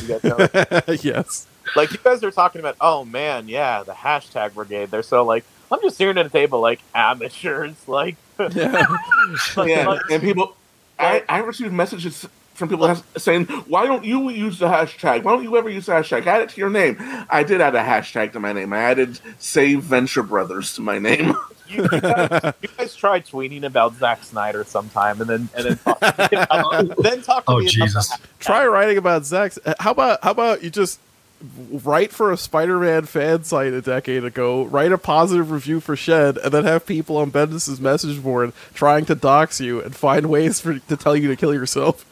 You 0.02 0.18
guys 0.18 0.24
know 0.24 0.38
yes. 1.02 1.46
like 1.76 1.90
you 1.92 1.98
guys 2.02 2.22
are 2.24 2.30
talking 2.30 2.60
about 2.60 2.76
oh 2.80 3.04
man 3.06 3.48
yeah 3.48 3.82
the 3.82 3.92
hashtag 3.92 4.52
brigade 4.54 4.90
they're 4.90 5.02
so 5.02 5.22
like 5.24 5.44
i'm 5.70 5.80
just 5.82 5.96
staring 5.96 6.18
at 6.18 6.26
a 6.26 6.30
table 6.30 6.60
like 6.60 6.80
amateurs 6.94 7.74
like, 7.86 8.16
Yeah. 8.38 8.86
like, 9.56 9.68
yeah, 9.68 9.88
like- 9.88 10.00
and 10.10 10.22
people, 10.22 10.54
I, 10.98 11.24
I 11.28 11.38
received 11.38 11.72
messages 11.72 12.26
from 12.54 12.68
people 12.68 12.92
saying, 13.16 13.44
"Why 13.68 13.86
don't 13.86 14.04
you 14.04 14.30
use 14.30 14.58
the 14.58 14.66
hashtag? 14.66 15.22
Why 15.22 15.32
don't 15.32 15.44
you 15.44 15.56
ever 15.56 15.68
use 15.70 15.86
the 15.86 15.92
hashtag? 15.92 16.26
Add 16.26 16.42
it 16.42 16.48
to 16.50 16.56
your 16.60 16.70
name." 16.70 16.96
I 17.30 17.44
did 17.44 17.60
add 17.60 17.76
a 17.76 17.80
hashtag 17.82 18.32
to 18.32 18.40
my 18.40 18.52
name. 18.52 18.72
I 18.72 18.78
added 18.78 19.20
"Save 19.38 19.82
Venture 19.84 20.24
Brothers" 20.24 20.74
to 20.74 20.80
my 20.82 20.98
name. 20.98 21.36
You, 21.68 21.82
you, 21.82 22.00
guys, 22.00 22.54
you 22.62 22.68
guys 22.78 22.96
try 22.96 23.20
tweeting 23.20 23.62
about 23.64 23.94
Zack 23.96 24.24
Snyder 24.24 24.64
sometime, 24.64 25.20
and 25.20 25.28
then 25.28 25.48
and 25.54 25.66
then 25.66 25.76
talk 25.76 25.98
about, 26.00 26.96
then 27.02 27.20
talk 27.20 27.44
to 27.44 27.50
Oh 27.52 27.58
me 27.58 27.64
about 27.64 27.70
Jesus! 27.70 28.08
the- 28.08 28.18
Try 28.40 28.66
writing 28.66 28.96
about 28.96 29.26
Zack. 29.26 29.52
How 29.78 29.90
about 29.90 30.24
how 30.24 30.30
about 30.30 30.62
you 30.64 30.70
just 30.70 30.98
write 31.70 32.12
for 32.12 32.32
a 32.32 32.36
Spider-Man 32.36 33.04
fan 33.04 33.44
site 33.44 33.72
a 33.72 33.80
decade 33.80 34.24
ago, 34.24 34.64
write 34.64 34.92
a 34.92 34.98
positive 34.98 35.50
review 35.50 35.80
for 35.80 35.94
Shed, 35.96 36.36
and 36.38 36.52
then 36.52 36.64
have 36.64 36.84
people 36.86 37.16
on 37.16 37.30
Bendis's 37.30 37.80
message 37.80 38.22
board 38.22 38.52
trying 38.74 39.04
to 39.06 39.14
dox 39.14 39.60
you 39.60 39.80
and 39.82 39.94
find 39.94 40.26
ways 40.26 40.60
for 40.60 40.78
to 40.78 40.96
tell 40.96 41.16
you 41.16 41.28
to 41.28 41.36
kill 41.36 41.54
yourself. 41.54 42.04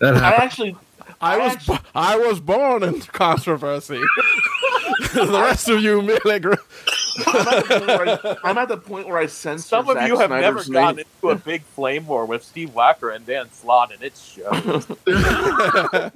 That 0.00 0.16
I 0.16 0.32
actually, 0.34 0.76
I 1.20 1.38
was 1.38 1.52
actually- 1.52 1.78
I 1.94 2.16
was 2.16 2.40
born 2.40 2.82
in 2.82 3.00
controversy. 3.02 4.00
the 5.14 5.40
rest 5.42 5.68
of 5.68 5.82
you 5.82 6.02
merely 6.24 6.40
gr- 6.40 6.54
I'm 7.26 7.46
at, 7.46 7.68
the 7.68 7.78
point 7.78 7.86
where 7.86 8.08
I, 8.08 8.36
I'm 8.50 8.58
at 8.58 8.68
the 8.68 8.76
point 8.76 9.08
where 9.08 9.18
I 9.18 9.26
sense 9.26 9.66
Some 9.66 9.88
of 9.88 9.96
Zack 9.96 10.08
you 10.08 10.18
have 10.18 10.30
never 10.30 10.62
Snyder's 10.62 10.68
gotten 10.68 10.96
name. 10.96 11.04
into 11.22 11.30
a 11.30 11.36
big 11.36 11.62
flame 11.62 12.06
war 12.06 12.26
with 12.26 12.42
Steve 12.42 12.70
Wacker 12.70 13.14
and 13.14 13.24
Dan 13.24 13.48
Slott, 13.52 13.92
and 13.92 14.02
it 14.02 14.16
shows. 14.16 14.86
Mhm. 14.86 16.14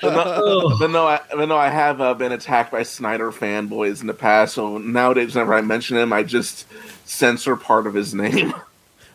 but, 0.00 0.02
no, 0.02 0.76
but 0.78 0.90
no, 0.90 1.06
I, 1.06 1.20
but 1.30 1.46
no, 1.46 1.56
I 1.56 1.68
have 1.68 2.00
uh, 2.00 2.14
been 2.14 2.32
attacked 2.32 2.72
by 2.72 2.82
Snyder 2.82 3.30
fanboys 3.32 4.00
in 4.00 4.06
the 4.06 4.14
past. 4.14 4.54
So 4.54 4.78
nowadays, 4.78 5.34
whenever 5.34 5.54
I 5.54 5.60
mention 5.62 5.96
him, 5.96 6.12
I 6.12 6.22
just 6.22 6.66
censor 7.06 7.56
part 7.56 7.86
of 7.86 7.94
his 7.94 8.14
name 8.14 8.54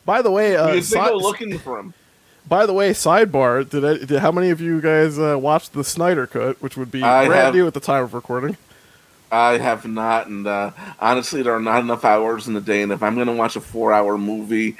By 0.05 0.21
the 0.21 0.31
way, 0.31 0.55
uh, 0.55 0.67
because 0.67 0.89
they 0.89 0.99
go 0.99 1.17
looking 1.17 1.57
for 1.59 1.79
him. 1.79 1.93
By 2.49 2.65
the 2.65 2.73
way, 2.73 2.89
sidebar. 2.91 3.69
Did, 3.69 3.85
I, 3.85 4.05
did 4.05 4.19
how 4.19 4.31
many 4.31 4.49
of 4.49 4.59
you 4.59 4.81
guys 4.81 5.19
uh, 5.19 5.37
watched 5.39 5.73
the 5.73 5.83
Snyder 5.83 6.27
cut, 6.27 6.61
which 6.61 6.75
would 6.75 6.91
be 6.91 7.03
I 7.03 7.27
brand 7.27 7.45
have. 7.45 7.53
new 7.53 7.67
at 7.67 7.75
the 7.75 7.79
time 7.79 8.03
of 8.03 8.13
recording? 8.13 8.57
I 9.31 9.59
have 9.59 9.85
not, 9.85 10.25
and 10.25 10.47
uh, 10.47 10.71
honestly, 10.99 11.43
there 11.43 11.53
are 11.53 11.59
not 11.59 11.81
enough 11.81 12.03
hours 12.03 12.47
in 12.47 12.55
the 12.55 12.61
day. 12.61 12.81
And 12.81 12.91
if 12.91 13.03
I'm 13.03 13.13
going 13.13 13.27
to 13.27 13.33
watch 13.33 13.55
a 13.55 13.61
four-hour 13.61 14.17
movie, 14.17 14.75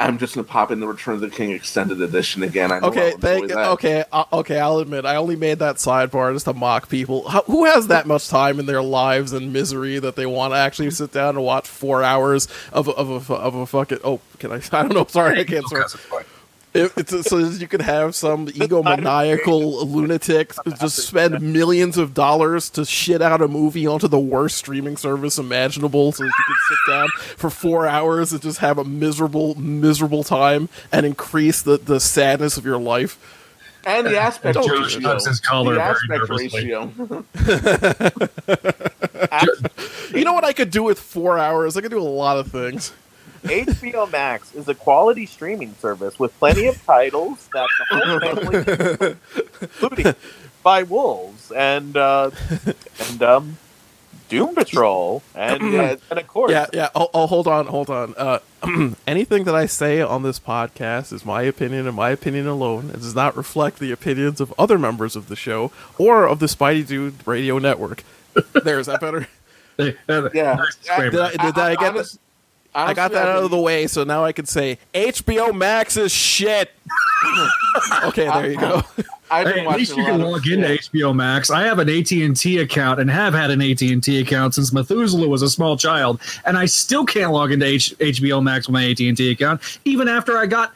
I'm 0.00 0.18
just 0.18 0.34
going 0.34 0.44
to 0.44 0.52
pop 0.52 0.72
in 0.72 0.80
the 0.80 0.88
Return 0.88 1.14
of 1.14 1.20
the 1.20 1.30
King 1.30 1.52
extended 1.52 2.02
edition 2.02 2.42
again. 2.42 2.72
I 2.72 2.80
know 2.80 2.88
Okay, 2.88 3.12
thank. 3.12 3.52
Okay, 3.52 4.04
uh, 4.10 4.24
okay. 4.32 4.58
I'll 4.58 4.78
admit, 4.78 5.06
I 5.06 5.16
only 5.16 5.36
made 5.36 5.60
that 5.60 5.76
sidebar 5.76 6.32
just 6.34 6.46
to 6.46 6.52
mock 6.52 6.88
people. 6.88 7.28
How, 7.28 7.42
who 7.42 7.64
has 7.64 7.86
that 7.86 8.06
much 8.06 8.28
time 8.28 8.58
in 8.58 8.66
their 8.66 8.82
lives 8.82 9.32
and 9.32 9.52
misery 9.52 10.00
that 10.00 10.16
they 10.16 10.26
want 10.26 10.52
to 10.52 10.58
actually 10.58 10.90
sit 10.90 11.12
down 11.12 11.36
and 11.36 11.44
watch 11.44 11.68
four 11.68 12.02
hours 12.02 12.48
of 12.72 12.88
a, 12.88 12.92
of 12.92 13.30
a, 13.30 13.34
of 13.34 13.54
a 13.54 13.66
fucking? 13.66 13.98
Oh, 14.02 14.20
can 14.40 14.50
I? 14.50 14.56
I 14.72 14.82
don't 14.82 14.94
know. 14.94 15.06
Sorry, 15.06 15.40
I 15.40 15.44
can't. 15.44 15.66
Sorry. 15.68 16.24
It, 16.76 16.92
it's 16.96 17.28
so 17.28 17.38
you 17.38 17.68
could 17.68 17.82
have 17.82 18.14
some 18.14 18.46
egomaniacal 18.48 19.88
lunatic 19.90 20.52
just 20.78 21.06
spend 21.06 21.40
millions 21.40 21.96
of 21.98 22.14
dollars 22.14 22.70
to 22.70 22.84
shit 22.84 23.22
out 23.22 23.42
a 23.42 23.48
movie 23.48 23.86
onto 23.86 24.08
the 24.08 24.18
worst 24.18 24.56
streaming 24.58 24.96
service 24.96 25.38
imaginable, 25.38 26.12
so 26.12 26.24
that 26.24 26.28
you 26.28 26.44
can 26.46 26.56
sit 26.68 26.78
down 26.92 27.08
for 27.36 27.50
four 27.50 27.86
hours 27.86 28.32
and 28.32 28.42
just 28.42 28.58
have 28.58 28.78
a 28.78 28.84
miserable, 28.84 29.54
miserable 29.56 30.24
time 30.24 30.68
and 30.92 31.06
increase 31.06 31.62
the, 31.62 31.78
the 31.78 32.00
sadness 32.00 32.56
of 32.56 32.64
your 32.64 32.78
life. 32.78 33.18
And 33.86 34.06
the 34.06 34.18
aspect 34.18 34.54
Don't- 34.54 34.68
ratio. 34.68 35.14
His 35.14 35.40
collar 35.40 35.74
the 35.74 35.82
aspect 35.82 36.28
ratio. 36.28 36.92
You 40.14 40.24
know 40.24 40.32
what 40.32 40.44
I 40.44 40.52
could 40.52 40.70
do 40.70 40.82
with 40.82 40.98
four 40.98 41.38
hours? 41.38 41.76
I 41.76 41.80
could 41.80 41.90
do 41.90 42.00
a 42.00 42.02
lot 42.02 42.38
of 42.38 42.50
things. 42.50 42.92
HBO 43.48 44.10
Max 44.10 44.54
is 44.54 44.68
a 44.68 44.74
quality 44.74 45.26
streaming 45.26 45.74
service 45.74 46.18
with 46.18 46.36
plenty 46.38 46.66
of 46.66 46.82
titles 46.84 47.48
that 47.52 47.68
the 47.78 47.96
whole 47.96 48.20
family, 48.20 49.16
including 49.60 50.14
by 50.62 50.82
Wolves 50.82 51.50
and 51.52 51.96
uh, 51.96 52.30
and 53.08 53.22
um, 53.22 53.56
Doom 54.28 54.54
Patrol 54.54 55.22
and 55.34 55.62
uh, 55.74 55.96
and 56.10 56.18
of 56.18 56.26
course, 56.26 56.50
Yeah, 56.50 56.66
yeah. 56.72 56.88
Oh, 56.94 57.08
oh 57.14 57.26
hold 57.26 57.46
on, 57.46 57.66
hold 57.66 57.88
on. 57.90 58.14
Uh, 58.16 58.38
anything 59.06 59.44
that 59.44 59.54
I 59.54 59.66
say 59.66 60.00
on 60.00 60.22
this 60.24 60.40
podcast 60.40 61.12
is 61.12 61.24
my 61.24 61.42
opinion 61.42 61.86
and 61.86 61.94
my 61.96 62.10
opinion 62.10 62.46
alone. 62.48 62.90
It 62.90 62.94
does 63.00 63.14
not 63.14 63.36
reflect 63.36 63.78
the 63.78 63.92
opinions 63.92 64.40
of 64.40 64.52
other 64.58 64.78
members 64.78 65.14
of 65.16 65.28
the 65.28 65.36
show 65.36 65.70
or 65.98 66.26
of 66.26 66.40
the 66.40 66.46
Spidey 66.46 66.86
Dude 66.86 67.26
Radio 67.26 67.58
Network. 67.58 68.02
there, 68.64 68.78
is 68.80 68.86
that 68.86 69.00
better? 69.00 69.26
They- 69.76 69.94
Yeah. 70.08 70.54
nice 70.54 70.74
disclaimer. 70.76 71.10
Did 71.10 71.20
I, 71.20 71.30
did 71.50 71.58
I 71.58 71.74
get 71.74 71.90
Honest- 71.90 72.14
that? 72.14 72.20
I 72.76 72.94
got 72.94 73.12
that 73.12 73.26
out 73.28 73.38
I've 73.38 73.44
of 73.44 73.50
the 73.50 73.58
way, 73.58 73.86
so 73.86 74.04
now 74.04 74.24
I 74.24 74.32
can 74.32 74.44
say 74.46 74.78
HBO 74.92 75.54
Max 75.54 75.96
is 75.96 76.12
shit. 76.12 76.70
okay, 78.04 78.26
there 78.26 78.50
you 78.50 78.58
go. 78.58 78.82
I've 79.30 79.46
been 79.46 79.64
Hey, 79.64 79.66
at 79.66 79.76
least 79.76 79.96
you 79.96 80.04
can 80.04 80.20
of 80.20 80.28
log 80.28 80.46
into 80.46 80.68
shit. 80.68 80.92
HBO 80.92 81.14
Max. 81.14 81.50
I 81.50 81.62
have 81.64 81.78
an 81.78 81.88
AT 81.88 82.12
and 82.12 82.36
T 82.36 82.58
account 82.58 83.00
and 83.00 83.10
have 83.10 83.34
had 83.34 83.50
an 83.50 83.60
AT 83.60 83.80
and 83.82 84.02
T 84.02 84.20
account 84.20 84.54
since 84.54 84.72
Methuselah 84.72 85.26
was 85.26 85.42
a 85.42 85.48
small 85.48 85.76
child, 85.76 86.20
and 86.44 86.56
I 86.56 86.66
still 86.66 87.04
can't 87.04 87.32
log 87.32 87.50
into 87.50 87.66
H- 87.66 87.96
HBO 87.98 88.42
Max 88.42 88.68
with 88.68 88.74
my 88.74 88.84
AT 88.88 89.00
and 89.00 89.16
T 89.16 89.30
account, 89.30 89.60
even 89.84 90.06
after 90.08 90.36
I 90.38 90.46
got 90.46 90.72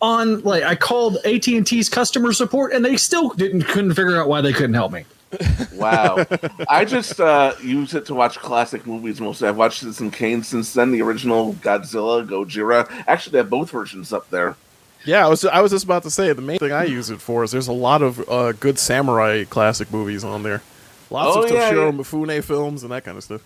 on. 0.00 0.42
Like 0.42 0.62
I 0.62 0.74
called 0.76 1.16
AT 1.24 1.48
and 1.48 1.66
T's 1.66 1.88
customer 1.88 2.32
support, 2.32 2.72
and 2.72 2.84
they 2.84 2.96
still 2.96 3.30
didn't 3.30 3.62
couldn't 3.62 3.94
figure 3.94 4.20
out 4.20 4.28
why 4.28 4.42
they 4.42 4.52
couldn't 4.52 4.74
help 4.74 4.92
me. 4.92 5.04
Wow. 5.76 6.24
I 6.70 6.84
just 6.86 7.20
uh, 7.20 7.54
use 7.62 7.92
it 7.94 8.06
to 8.06 8.14
watch 8.14 8.38
classic 8.38 8.86
movies 8.86 9.20
mostly. 9.20 9.46
I've 9.48 9.56
watched 9.58 9.80
Citizen 9.80 10.10
Kane 10.10 10.42
since 10.42 10.72
then, 10.72 10.90
the 10.90 11.02
original 11.02 11.52
Godzilla, 11.54 12.26
Gojira. 12.26 12.90
Actually, 13.06 13.32
they 13.32 13.38
have 13.38 13.50
both 13.50 13.70
versions 13.70 14.12
up 14.12 14.28
there. 14.30 14.56
Yeah, 15.04 15.26
I 15.26 15.28
was 15.28 15.44
I 15.44 15.60
was 15.60 15.70
just 15.72 15.84
about 15.84 16.02
to 16.04 16.10
say 16.10 16.32
the 16.32 16.42
main 16.42 16.58
thing 16.58 16.72
I 16.72 16.84
use 16.84 17.10
it 17.10 17.20
for 17.20 17.44
is 17.44 17.50
there's 17.52 17.68
a 17.68 17.72
lot 17.72 18.02
of 18.02 18.26
uh, 18.28 18.52
good 18.52 18.78
samurai 18.78 19.44
classic 19.44 19.92
movies 19.92 20.24
on 20.24 20.42
there. 20.42 20.62
Lots 21.10 21.36
Oh, 21.36 21.42
of 21.44 21.50
yeah, 21.50 21.70
Toshiro 21.70 21.92
yeah. 21.92 21.98
Mifune 21.98 22.42
films 22.42 22.82
and 22.82 22.90
that 22.90 23.04
kind 23.04 23.16
of 23.16 23.22
stuff. 23.22 23.42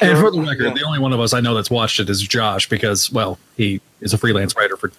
And 0.00 0.18
for 0.18 0.30
the 0.30 0.40
record, 0.42 0.64
Yeah. 0.66 0.74
the 0.74 0.84
only 0.84 0.98
one 1.00 1.12
of 1.12 1.18
us 1.20 1.32
I 1.32 1.40
know 1.40 1.54
that's 1.54 1.70
watched 1.70 1.98
it 2.00 2.08
is 2.10 2.20
Josh 2.22 2.68
because, 2.68 3.10
well, 3.10 3.38
he 3.56 3.80
is 4.00 4.12
a 4.12 4.18
freelance 4.18 4.54
writer 4.56 4.76
for 4.76 4.92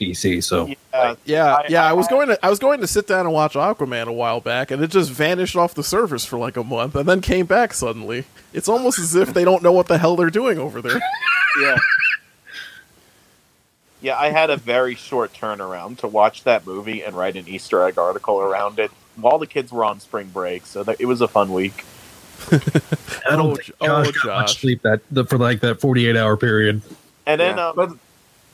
DC. 0.00 0.42
So 0.44 0.66
yeah, 0.92 1.14
Yeah, 1.24 1.54
I- 1.54 1.66
yeah. 1.68 1.84
I, 1.86 1.90
I- 1.90 1.92
was 1.92 2.06
going 2.08 2.28
to 2.28 2.44
I 2.44 2.50
was 2.50 2.58
going 2.58 2.80
to 2.80 2.86
sit 2.86 3.06
down 3.06 3.20
and 3.26 3.32
watch 3.34 3.54
Aquaman 3.54 4.06
a 4.06 4.12
while 4.12 4.40
back, 4.40 4.70
and 4.70 4.82
it 4.82 4.90
just 4.90 5.10
vanished 5.10 5.56
off 5.56 5.74
the 5.74 5.84
servers 5.84 6.24
for 6.24 6.38
like 6.38 6.56
a 6.56 6.64
month, 6.64 6.94
and 6.96 7.08
then 7.08 7.20
came 7.20 7.46
back 7.46 7.72
suddenly. 7.74 8.24
It's 8.52 8.68
almost 8.68 8.98
as 8.98 9.14
if 9.14 9.34
they 9.34 9.44
don't 9.44 9.62
know 9.62 9.72
what 9.72 9.88
the 9.88 9.98
hell 9.98 10.16
they're 10.16 10.30
doing 10.30 10.58
over 10.58 10.80
there. 10.82 11.00
Yeah. 11.60 11.76
yeah. 14.00 14.18
I 14.18 14.30
had 14.30 14.50
a 14.50 14.56
very 14.56 14.96
short 14.96 15.32
turnaround 15.32 15.98
to 15.98 16.08
watch 16.08 16.42
that 16.44 16.66
movie 16.66 17.02
and 17.02 17.14
write 17.16 17.36
an 17.36 17.46
Easter 17.48 17.82
egg 17.84 17.96
article 17.98 18.40
around 18.40 18.80
it 18.80 18.90
while 19.16 19.38
the 19.38 19.46
kids 19.46 19.70
were 19.70 19.84
on 19.84 20.00
spring 20.00 20.28
break, 20.32 20.66
so 20.66 20.82
that, 20.82 21.00
it 21.00 21.06
was 21.06 21.20
a 21.20 21.28
fun 21.28 21.52
week. 21.52 21.84
I 22.50 22.58
don't 23.36 23.52
Oh, 23.52 23.54
think 23.54 23.70
oh, 23.80 23.86
Josh 23.86 24.06
got 24.06 24.14
Josh. 24.14 24.24
much 24.40 24.60
sleep 24.60 24.82
that 24.82 25.00
the, 25.12 25.24
for 25.24 25.38
like 25.38 25.60
that 25.60 25.80
forty 25.80 26.08
eight 26.08 26.16
hour 26.16 26.36
period. 26.36 26.82
And 27.26 27.40
then 27.40 27.56
Yeah. 27.56 27.68
um, 27.68 27.76
But 27.76 27.90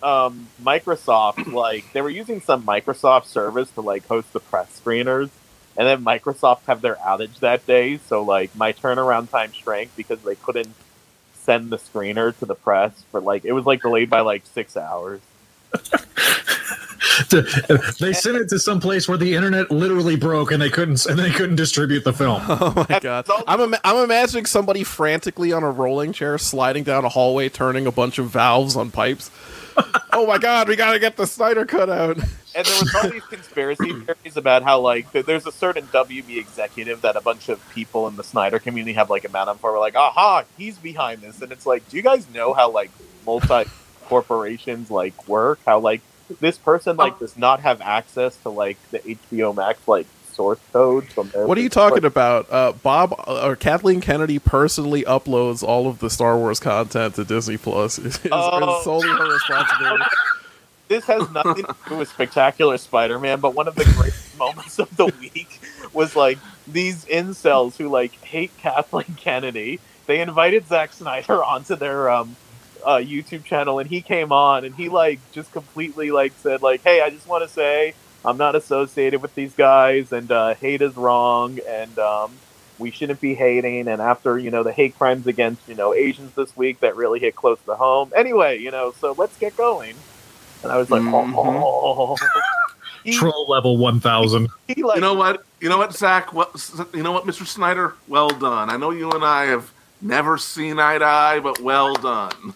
um, 0.02 0.48
Microsoft, 0.62 1.52
like 1.52 1.92
they 1.92 2.00
were 2.02 2.10
using 2.10 2.40
some 2.40 2.62
Microsoft 2.64 3.26
service 3.26 3.70
to 3.72 3.80
like 3.80 4.06
host 4.06 4.32
the 4.32 4.40
press 4.40 4.80
screeners, 4.84 5.30
and 5.76 5.86
then 5.86 6.04
Microsoft 6.04 6.60
have 6.66 6.80
their 6.82 6.96
outage 6.96 7.38
that 7.40 7.66
day. 7.66 7.98
So 7.98 8.22
like 8.22 8.54
my 8.56 8.72
turnaround 8.72 9.30
time 9.30 9.52
shrank 9.52 9.90
because 9.96 10.20
they 10.22 10.34
couldn't 10.36 10.74
send 11.34 11.70
the 11.70 11.78
screener 11.78 12.36
to 12.38 12.46
the 12.46 12.54
press 12.54 13.02
for 13.10 13.20
like 13.20 13.44
it 13.44 13.52
was 13.52 13.64
like 13.64 13.82
delayed 13.82 14.10
by 14.10 14.20
like 14.20 14.42
six 14.54 14.76
hours. 14.76 15.20
they 17.30 18.12
sent 18.12 18.36
it 18.36 18.48
to 18.48 18.58
some 18.58 18.80
place 18.80 19.08
where 19.08 19.16
the 19.18 19.34
internet 19.34 19.70
literally 19.70 20.16
broke 20.16 20.50
and 20.52 20.60
they 20.60 20.68
couldn't 20.70 21.04
and 21.06 21.18
they 21.18 21.30
couldn't 21.30 21.56
distribute 21.56 22.04
the 22.04 22.12
film. 22.12 22.42
Oh 22.50 22.86
my 22.88 22.98
god! 22.98 23.28
all- 23.30 23.42
I'm 23.46 23.60
ima- 23.60 23.80
I'm 23.84 24.04
imagining 24.04 24.46
somebody 24.46 24.84
frantically 24.84 25.52
on 25.52 25.62
a 25.62 25.70
rolling 25.70 26.12
chair 26.12 26.36
sliding 26.38 26.84
down 26.84 27.04
a 27.04 27.08
hallway, 27.08 27.48
turning 27.48 27.86
a 27.86 27.92
bunch 27.92 28.18
of 28.18 28.26
valves 28.28 28.76
on 28.76 28.90
pipes. 28.90 29.30
oh 30.12 30.26
my 30.26 30.38
god! 30.38 30.68
We 30.68 30.76
gotta 30.76 30.98
get 30.98 31.16
the 31.16 31.26
Snyder 31.26 31.64
cut 31.64 31.90
out. 31.90 32.18
And 32.54 32.66
there 32.66 32.80
was 32.80 32.94
all 32.94 33.08
these 33.08 33.24
conspiracy 33.24 33.92
theories 34.04 34.36
about 34.36 34.62
how 34.62 34.80
like 34.80 35.12
th- 35.12 35.26
there's 35.26 35.46
a 35.46 35.52
certain 35.52 35.86
WB 35.88 36.36
executive 36.36 37.02
that 37.02 37.16
a 37.16 37.20
bunch 37.20 37.48
of 37.48 37.66
people 37.70 38.08
in 38.08 38.16
the 38.16 38.24
Snyder 38.24 38.58
community 38.58 38.92
have 38.94 39.10
like 39.10 39.24
a 39.24 39.28
man 39.28 39.48
on 39.48 39.58
for. 39.58 39.72
We're 39.72 39.78
like, 39.78 39.94
aha, 39.94 40.44
he's 40.56 40.78
behind 40.78 41.20
this, 41.22 41.42
and 41.42 41.52
it's 41.52 41.66
like, 41.66 41.88
do 41.88 41.96
you 41.96 42.02
guys 42.02 42.28
know 42.34 42.52
how 42.52 42.70
like 42.70 42.90
multi 43.24 43.64
corporations 44.06 44.90
like 44.90 45.28
work? 45.28 45.60
How 45.66 45.78
like 45.78 46.02
this 46.40 46.58
person 46.58 46.96
like 46.96 47.14
oh. 47.14 47.20
does 47.20 47.36
not 47.36 47.60
have 47.60 47.80
access 47.80 48.36
to 48.38 48.48
like 48.48 48.78
the 48.90 48.98
HBO 49.00 49.54
Max 49.54 49.86
like 49.86 50.06
source 50.30 50.58
code 50.72 51.06
from 51.08 51.28
their. 51.30 51.46
What 51.46 51.58
are 51.58 51.60
you 51.60 51.68
talking 51.68 52.04
about? 52.04 52.50
Uh, 52.50 52.72
Bob 52.72 53.14
uh, 53.26 53.46
or 53.46 53.56
Kathleen 53.56 54.00
Kennedy 54.00 54.38
personally 54.38 55.02
uploads 55.04 55.62
all 55.62 55.86
of 55.86 55.98
the 55.98 56.10
Star 56.10 56.36
Wars 56.36 56.60
content 56.60 57.14
to 57.16 57.24
Disney 57.24 57.56
Plus. 57.56 57.98
It's, 58.04 58.16
it's 58.24 58.28
Oh. 58.32 58.80
solely 58.82 59.08
her 59.08 59.32
responsibility. 59.32 60.04
this 60.88 61.04
has 61.06 61.30
nothing 61.30 61.64
to 61.64 61.76
do 61.88 61.96
with 61.96 62.08
Spectacular 62.08 62.78
Spider-Man, 62.78 63.40
but 63.40 63.54
one 63.54 63.68
of 63.68 63.74
the 63.74 63.84
greatest 63.84 64.36
moments 64.38 64.78
of 64.78 64.96
the 64.96 65.06
week 65.20 65.60
was 65.92 66.16
like 66.16 66.38
these 66.66 67.04
incels 67.06 67.76
who 67.76 67.88
like 67.88 68.12
hate 68.24 68.56
Kathleen 68.58 69.14
Kennedy. 69.16 69.80
They 70.06 70.20
invited 70.20 70.66
Zack 70.66 70.92
Snyder 70.92 71.42
onto 71.44 71.76
their 71.76 72.10
um 72.10 72.36
uh, 72.84 72.96
YouTube 72.96 73.44
channel, 73.44 73.78
and 73.78 73.88
he 73.90 74.00
came 74.00 74.32
on, 74.32 74.64
and 74.64 74.74
he 74.74 74.88
like 74.88 75.20
just 75.32 75.52
completely 75.52 76.10
like 76.10 76.32
said 76.40 76.62
like, 76.62 76.82
"Hey, 76.82 77.02
I 77.02 77.10
just 77.10 77.28
want 77.28 77.44
to 77.44 77.48
say 77.48 77.94
I'm 78.24 78.36
not 78.36 78.54
associated 78.54 79.22
with 79.22 79.34
these 79.34 79.54
guys, 79.54 80.12
and 80.12 80.30
uh, 80.30 80.54
hate 80.54 80.82
is 80.82 80.96
wrong, 80.96 81.58
and 81.66 81.98
um, 81.98 82.32
we 82.78 82.90
shouldn't 82.90 83.20
be 83.20 83.34
hating." 83.34 83.88
And 83.88 84.00
after 84.02 84.38
you 84.38 84.50
know 84.50 84.62
the 84.62 84.72
hate 84.72 84.96
crimes 84.98 85.26
against 85.26 85.66
you 85.68 85.74
know 85.74 85.94
Asians 85.94 86.34
this 86.34 86.56
week 86.56 86.80
that 86.80 86.96
really 86.96 87.18
hit 87.20 87.34
close 87.34 87.58
to 87.66 87.74
home. 87.74 88.12
Anyway, 88.14 88.58
you 88.58 88.70
know, 88.70 88.92
so 89.00 89.14
let's 89.16 89.36
get 89.38 89.56
going. 89.56 89.94
And 90.62 90.70
I 90.70 90.76
was 90.76 90.90
like, 90.90 91.02
Mhm. 91.02 91.34
"Oh." 91.36 92.16
He- 93.02 93.16
Troll 93.16 93.46
level 93.48 93.78
1000. 93.78 94.48
he, 94.68 94.82
like, 94.82 94.96
You 94.96 95.00
know 95.00 95.14
what? 95.14 95.42
You 95.58 95.70
know 95.70 95.78
what, 95.78 95.94
Zach? 95.94 96.34
What? 96.34 96.50
You 96.92 97.02
know 97.02 97.12
what, 97.12 97.24
Mr. 97.24 97.46
Snyder? 97.46 97.94
Well 98.08 98.28
done. 98.28 98.68
I 98.68 98.76
know 98.76 98.90
you 98.90 99.10
and 99.12 99.24
I 99.24 99.46
have 99.46 99.72
never 100.02 100.36
seen 100.36 100.78
eye 100.78 100.98
to 100.98 101.04
eye, 101.06 101.40
but 101.40 101.60
well 101.60 101.94
done. 101.94 102.52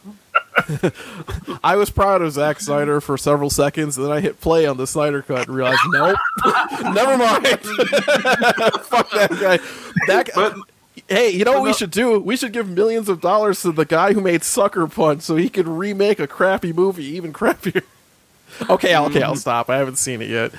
I 1.65 1.77
was 1.77 1.91
proud 1.91 2.23
of 2.23 2.33
Zack 2.33 2.61
Snyder 2.61 3.01
for 3.01 3.19
several 3.19 3.51
seconds, 3.51 3.97
and 3.97 4.07
then 4.07 4.13
I 4.13 4.21
hit 4.21 4.41
play 4.41 4.67
on 4.67 4.77
the 4.77 4.87
Snyder 4.87 5.23
cut 5.23 5.49
and 5.49 5.57
realized, 5.57 5.81
nope, 5.89 6.19
never 6.83 7.19
mind. 7.19 7.47
Fuck 8.85 9.11
that 9.11 9.31
guy. 9.41 9.59
That 10.07 10.27
guy. 10.27 10.33
But 10.35 10.57
Hey, 11.09 11.31
you 11.31 11.45
know 11.45 11.55
what 11.55 11.63
we 11.63 11.73
should 11.73 11.91
do? 11.91 12.19
We 12.21 12.37
should 12.37 12.53
give 12.53 12.69
millions 12.69 13.09
of 13.09 13.21
dollars 13.21 13.61
to 13.63 13.73
the 13.73 13.85
guy 13.85 14.13
who 14.13 14.21
made 14.21 14.43
Sucker 14.43 14.87
Punch 14.87 15.23
so 15.23 15.37
he 15.37 15.49
could 15.49 15.67
remake 15.67 16.19
a 16.21 16.27
crappy 16.27 16.73
movie 16.73 17.05
even 17.05 17.33
crappier. 17.33 17.83
Okay, 18.71 18.97
okay, 18.97 19.23
I'll 19.23 19.33
hmm. 19.33 19.39
stop. 19.39 19.69
I 19.69 19.77
haven't 19.77 19.97
seen 19.97 20.23
it 20.23 20.31
yet. 20.31 20.53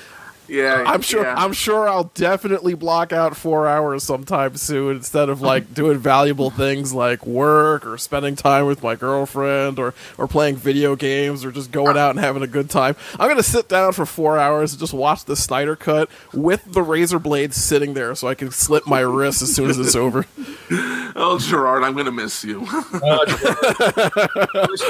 Yeah, 0.48 0.84
I'm 0.86 1.00
sure. 1.02 1.22
yeah. 1.22 1.34
I'm 1.36 1.52
sure 1.52 1.88
I'll 1.88 2.10
definitely 2.14 2.74
block 2.74 3.12
out 3.12 3.36
four 3.36 3.66
hours 3.66 4.02
sometime 4.04 4.56
soon 4.56 4.96
instead 4.96 5.28
of 5.28 5.40
like 5.40 5.74
doing 5.74 5.98
valuable 5.98 6.50
things 6.50 6.92
like 6.92 7.26
work 7.26 7.84
or 7.86 7.98
spending 7.98 8.36
time 8.36 8.66
with 8.66 8.82
my 8.82 8.94
girlfriend 8.94 9.78
or 9.78 9.94
or 10.18 10.26
playing 10.26 10.56
video 10.56 10.96
games 10.96 11.44
or 11.44 11.50
just 11.52 11.70
going 11.72 11.96
out 11.96 12.10
and 12.10 12.18
having 12.20 12.42
a 12.42 12.46
good 12.46 12.70
time. 12.70 12.96
I'm 13.18 13.28
gonna 13.28 13.42
sit 13.42 13.68
down 13.68 13.92
for 13.92 14.06
four 14.06 14.38
hours 14.38 14.72
and 14.72 14.80
just 14.80 14.92
watch 14.94 15.24
the 15.24 15.36
Snyder 15.36 15.76
cut 15.76 16.08
with 16.32 16.62
the 16.72 16.82
razor 16.82 17.18
blade 17.18 17.52
sitting 17.54 17.94
there 17.94 18.14
so 18.14 18.28
I 18.28 18.34
can 18.34 18.50
slit 18.50 18.86
my 18.86 19.00
wrist 19.00 19.42
as 19.42 19.54
soon 19.54 19.70
as 19.70 19.78
it's 19.78 19.96
over. 19.96 20.26
Oh, 21.18 21.38
Gerard, 21.38 21.82
I'm 21.82 21.96
gonna 21.96 22.12
miss 22.12 22.44
you. 22.44 22.66
Oh, 23.02 23.24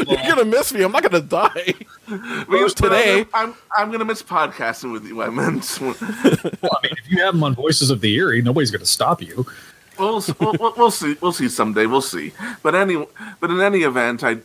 You're 0.08 0.16
gonna 0.34 0.44
miss 0.44 0.72
me. 0.72 0.82
I'm 0.82 0.90
not 0.92 1.02
gonna 1.02 1.20
die. 1.20 1.74
Because 2.08 2.74
today- 2.74 3.26
I'm, 3.34 3.54
I'm 3.76 3.90
gonna 3.92 4.04
miss 4.04 4.22
podcasting 4.22 4.92
with 4.92 5.04
you. 5.06 5.22
I 5.22 5.28
Well, 6.62 6.78
I 6.82 6.86
mean, 6.86 6.96
if 6.98 7.10
you 7.10 7.22
have 7.22 7.34
them 7.34 7.44
on 7.44 7.54
Voices 7.54 7.90
of 7.90 8.00
the 8.00 8.14
Eerie, 8.14 8.42
nobody's 8.42 8.70
going 8.70 8.80
to 8.80 8.86
stop 8.86 9.22
you. 9.22 9.46
We'll, 9.98 10.22
we'll, 10.40 10.54
we'll, 10.58 10.74
we'll 10.76 10.90
see. 10.90 11.16
We'll 11.20 11.32
see 11.32 11.48
someday. 11.48 11.86
We'll 11.86 12.02
see. 12.02 12.32
But 12.62 12.74
any, 12.74 13.04
but 13.40 13.50
in 13.50 13.60
any 13.60 13.80
event, 13.80 14.22
I, 14.22 14.38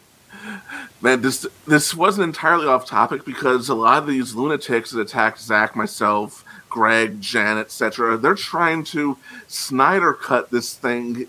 man, 1.02 1.22
this 1.22 1.46
this 1.68 1.94
wasn't 1.94 2.26
entirely 2.26 2.68
off 2.68 2.86
topic 2.86 3.26
because 3.26 3.70
a 3.70 3.76
lot 3.76 3.98
of 3.98 4.08
these 4.08 4.36
lunatics 4.36 4.92
that 4.92 5.02
attacked 5.02 5.40
Zach, 5.40 5.76
myself, 5.76 6.46
Greg, 6.70 7.22
Jan, 7.22 7.58
etc. 7.58 8.18
They're 8.18 8.36
trying 8.36 8.84
to 8.86 9.18
Snyder 9.48 10.14
cut 10.14 10.50
this 10.52 10.74
thing, 10.74 11.28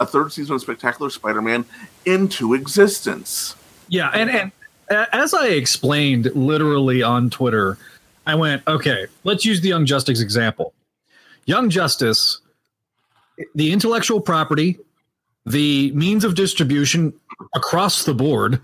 a 0.00 0.06
third 0.06 0.32
season 0.32 0.54
of 0.54 0.60
Spectacular 0.60 1.10
Spider-Man, 1.10 1.64
into 2.04 2.54
existence. 2.54 3.56
Yeah, 3.88 4.10
and 4.10 4.30
and 4.30 4.52
as 4.90 5.34
I 5.34 5.48
explained 5.48 6.30
literally 6.34 7.02
on 7.02 7.28
Twitter, 7.30 7.76
I 8.28 8.34
went, 8.34 8.62
okay, 8.68 9.06
let's 9.24 9.46
use 9.46 9.62
the 9.62 9.68
Young 9.68 9.86
Justice 9.86 10.20
example. 10.20 10.74
Young 11.46 11.70
Justice, 11.70 12.40
the 13.54 13.72
intellectual 13.72 14.20
property, 14.20 14.78
the 15.46 15.90
means 15.92 16.24
of 16.24 16.34
distribution 16.34 17.14
across 17.54 18.04
the 18.04 18.12
board 18.12 18.60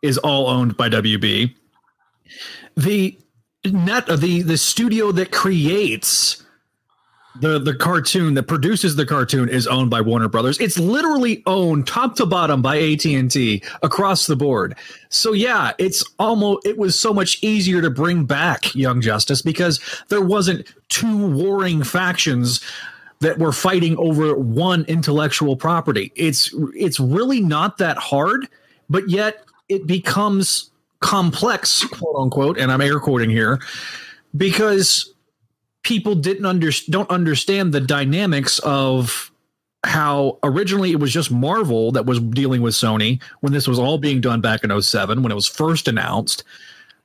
is 0.00 0.16
all 0.16 0.48
owned 0.48 0.78
by 0.78 0.88
WB. 0.88 1.54
The 2.74 3.18
net 3.66 4.06
the 4.06 4.40
the 4.40 4.56
studio 4.56 5.12
that 5.12 5.30
creates 5.30 6.41
the 7.40 7.58
the 7.58 7.74
cartoon 7.74 8.34
that 8.34 8.44
produces 8.44 8.96
the 8.96 9.06
cartoon 9.06 9.48
is 9.48 9.66
owned 9.66 9.90
by 9.90 10.00
Warner 10.00 10.28
Brothers. 10.28 10.58
It's 10.60 10.78
literally 10.78 11.42
owned 11.46 11.86
top 11.86 12.16
to 12.16 12.26
bottom 12.26 12.60
by 12.60 12.78
AT&T 12.78 13.62
across 13.82 14.26
the 14.26 14.36
board. 14.36 14.76
So 15.08 15.32
yeah, 15.32 15.72
it's 15.78 16.04
almost 16.18 16.66
it 16.66 16.78
was 16.78 16.98
so 16.98 17.14
much 17.14 17.42
easier 17.42 17.80
to 17.80 17.90
bring 17.90 18.24
back 18.24 18.74
Young 18.74 19.00
Justice 19.00 19.40
because 19.42 19.80
there 20.08 20.20
wasn't 20.20 20.66
two 20.88 21.26
warring 21.28 21.82
factions 21.82 22.60
that 23.20 23.38
were 23.38 23.52
fighting 23.52 23.96
over 23.96 24.36
one 24.36 24.84
intellectual 24.88 25.56
property. 25.56 26.12
It's 26.16 26.54
it's 26.74 27.00
really 27.00 27.40
not 27.40 27.78
that 27.78 27.96
hard, 27.96 28.48
but 28.90 29.08
yet 29.08 29.44
it 29.68 29.86
becomes 29.86 30.70
complex, 31.00 31.84
quote 31.84 32.16
unquote, 32.16 32.58
and 32.58 32.70
I'm 32.70 32.80
air 32.80 33.00
quoting 33.00 33.30
here, 33.30 33.60
because 34.36 35.11
people 35.82 36.14
didn't 36.14 36.46
under, 36.46 36.70
don't 36.88 37.10
understand 37.10 37.72
the 37.72 37.80
dynamics 37.80 38.58
of 38.60 39.30
how 39.84 40.38
originally 40.44 40.92
it 40.92 41.00
was 41.00 41.12
just 41.12 41.30
Marvel 41.30 41.90
that 41.92 42.06
was 42.06 42.20
dealing 42.20 42.62
with 42.62 42.74
Sony 42.74 43.20
when 43.40 43.52
this 43.52 43.66
was 43.66 43.78
all 43.78 43.98
being 43.98 44.20
done 44.20 44.40
back 44.40 44.62
in 44.62 44.82
07 44.82 45.22
when 45.22 45.32
it 45.32 45.34
was 45.34 45.48
first 45.48 45.88
announced. 45.88 46.44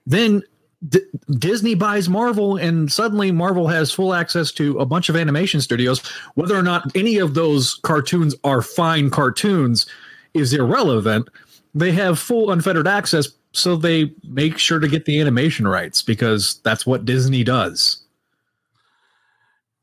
Then 0.06 0.44
D- 0.88 1.02
Disney 1.40 1.74
buys 1.74 2.08
Marvel 2.08 2.56
and 2.56 2.92
suddenly 2.92 3.32
Marvel 3.32 3.68
has 3.68 3.92
full 3.92 4.13
access 4.13 4.52
to 4.54 4.78
a 4.78 4.86
bunch 4.86 5.10
of 5.10 5.16
animation 5.16 5.60
studios. 5.60 6.06
Whether 6.36 6.56
or 6.56 6.62
not 6.62 6.96
any 6.96 7.18
of 7.18 7.34
those 7.34 7.76
cartoons 7.82 8.36
are 8.44 8.62
fine 8.62 9.10
cartoons 9.10 9.88
is 10.36 10.54
irrelevant. 10.54 11.30
They 11.74 11.92
have 11.94 12.20
full 12.20 12.52
unfettered 12.52 12.88
access 12.88 13.30
so 13.54 13.76
they 13.76 14.12
make 14.24 14.60
sure 14.60 14.80
to 14.80 14.88
get 14.88 15.06
the 15.06 15.20
animation 15.20 15.68
rights 15.68 16.04
because 16.04 16.60
that's 16.63 16.86
what 16.86 17.06
Disney 17.06 17.44
does. 17.44 18.04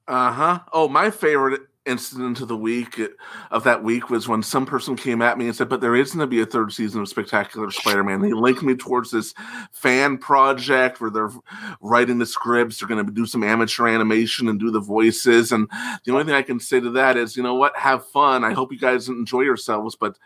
Uh 0.07 0.33
huh. 0.33 0.59
Oh, 0.73 0.89
my 0.89 1.11
favorite 1.11 1.63
incident 1.87 2.41
of 2.41 2.49
the 2.49 2.57
week 2.57 2.99
of 3.51 3.63
that 3.65 3.83
week 3.85 4.09
was 4.09 4.27
when 4.27 4.43
some 4.43 4.65
person 4.65 4.97
came 4.97 5.21
at 5.21 5.37
me 5.39 5.47
and 5.47 5.55
said, 5.57 5.69
"But 5.69 5.81
there 5.81 5.95
is 5.97 6.11
going 6.13 6.21
to 6.21 6.27
be 6.27 6.41
a 6.41 6.47
third 6.47 6.73
season 6.73 7.01
of 7.01 7.09
Spectacular 7.09 7.71
Spider-Man." 7.71 8.21
They 8.21 8.33
linked 8.33 8.63
me 8.63 8.75
towards 8.75 9.11
this 9.11 9.35
fan 9.73 10.19
project 10.19 11.01
where 11.01 11.11
they're 11.11 11.31
writing 11.81 12.19
the 12.19 12.27
scripts. 12.27 12.79
They're 12.79 12.89
going 12.89 13.05
to 13.05 13.13
do 13.13 13.27
some 13.27 13.43
amateur 13.43 13.87
animation 13.87 14.49
and 14.49 14.61
do 14.61 14.71
the 14.71 14.81
voices. 14.81 15.53
And 15.53 15.69
the 16.05 16.13
only 16.13 16.25
thing 16.25 16.35
I 16.35 16.43
can 16.43 16.61
say 16.61 16.81
to 16.81 16.91
that 16.91 17.17
is, 17.17 17.37
you 17.37 17.43
know 17.43 17.55
what? 17.55 17.77
Have 17.77 18.07
fun. 18.09 18.45
I 18.45 18.53
hope 18.53 18.73
you 18.73 18.79
guys 18.79 19.09
enjoy 19.09 19.43
yourselves, 19.43 19.97
but. 19.97 20.19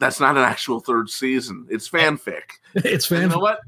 That's 0.00 0.20
not 0.20 0.36
an 0.36 0.44
actual 0.44 0.78
third 0.78 1.10
season. 1.10 1.66
It's 1.68 1.90
fanfic. 1.90 2.42
It's 2.76 3.10
And 3.10 3.18
fan. 3.18 3.22
you 3.22 3.28
know 3.30 3.40
what? 3.40 3.58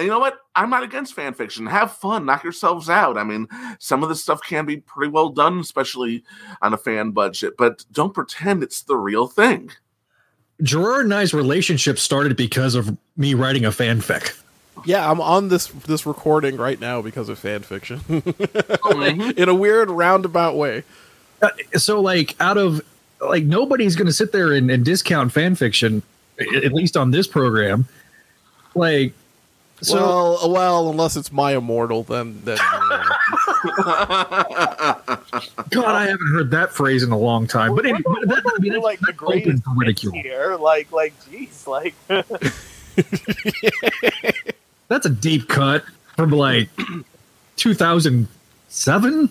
And 0.00 0.06
you 0.06 0.12
know 0.12 0.18
what? 0.18 0.38
I'm 0.56 0.70
not 0.70 0.82
against 0.82 1.12
fan 1.12 1.34
fiction. 1.34 1.66
Have 1.66 1.92
fun, 1.92 2.24
knock 2.24 2.42
yourselves 2.42 2.88
out. 2.88 3.18
I 3.18 3.22
mean, 3.22 3.46
some 3.78 4.02
of 4.02 4.08
this 4.08 4.22
stuff 4.22 4.40
can 4.42 4.64
be 4.64 4.78
pretty 4.78 5.10
well 5.10 5.28
done, 5.28 5.58
especially 5.58 6.24
on 6.62 6.72
a 6.72 6.78
fan 6.78 7.10
budget, 7.10 7.58
but 7.58 7.84
don't 7.92 8.14
pretend 8.14 8.62
it's 8.62 8.80
the 8.80 8.96
real 8.96 9.26
thing. 9.26 9.70
Gerard 10.62 11.04
and 11.04 11.12
I's 11.12 11.34
relationship 11.34 11.98
started 11.98 12.34
because 12.34 12.74
of 12.74 12.96
me 13.18 13.34
writing 13.34 13.66
a 13.66 13.70
fanfic. 13.70 14.40
Yeah, 14.86 15.10
I'm 15.10 15.20
on 15.20 15.48
this 15.48 15.66
this 15.66 16.06
recording 16.06 16.56
right 16.56 16.80
now 16.80 17.02
because 17.02 17.28
of 17.28 17.38
fan 17.38 17.60
fiction. 17.60 18.00
Mhm. 18.00 19.36
In 19.38 19.50
a 19.50 19.54
weird 19.54 19.90
roundabout 19.90 20.56
way. 20.56 20.82
Uh, 21.42 21.50
so, 21.76 22.00
like, 22.00 22.36
out 22.40 22.56
of 22.56 22.80
like 23.20 23.44
nobody's 23.44 23.96
going 23.96 24.06
to 24.06 24.14
sit 24.14 24.32
there 24.32 24.54
and, 24.54 24.70
and 24.70 24.82
discount 24.82 25.30
fan 25.30 25.56
fiction, 25.56 26.02
at 26.38 26.72
least 26.72 26.96
on 26.96 27.10
this 27.10 27.26
program. 27.26 27.86
Like, 28.74 29.12
so 29.82 29.96
well, 29.96 30.50
well, 30.52 30.88
unless 30.90 31.16
it's 31.16 31.30
my 31.32 31.56
immortal, 31.56 32.02
then 32.02 32.40
then 32.44 32.58
you. 32.58 32.62
Uh, 33.84 34.94
God, 35.70 35.94
I 35.94 36.06
haven't 36.06 36.28
heard 36.32 36.50
that 36.52 36.72
phrase 36.72 37.02
in 37.02 37.10
a 37.12 37.18
long 37.18 37.46
time. 37.46 37.74
But 37.74 37.84
anyway, 37.86 38.00
We're- 38.06 38.26
that, 38.26 38.42
I 38.46 38.58
mean, 38.60 38.72
we're 38.72 38.76
that's, 38.80 38.84
like 38.84 39.00
the 39.00 39.06
that's 39.06 39.22
open 39.22 39.40
greatest 39.42 39.64
for 39.64 39.74
ridicule. 39.76 40.12
here. 40.12 40.56
Like, 40.56 40.90
like, 40.92 41.12
geez, 41.30 41.66
like, 41.66 41.94
That's 44.88 45.06
a 45.06 45.10
deep 45.10 45.48
cut 45.48 45.84
from 46.16 46.30
like 46.30 46.68
2007. 47.56 49.28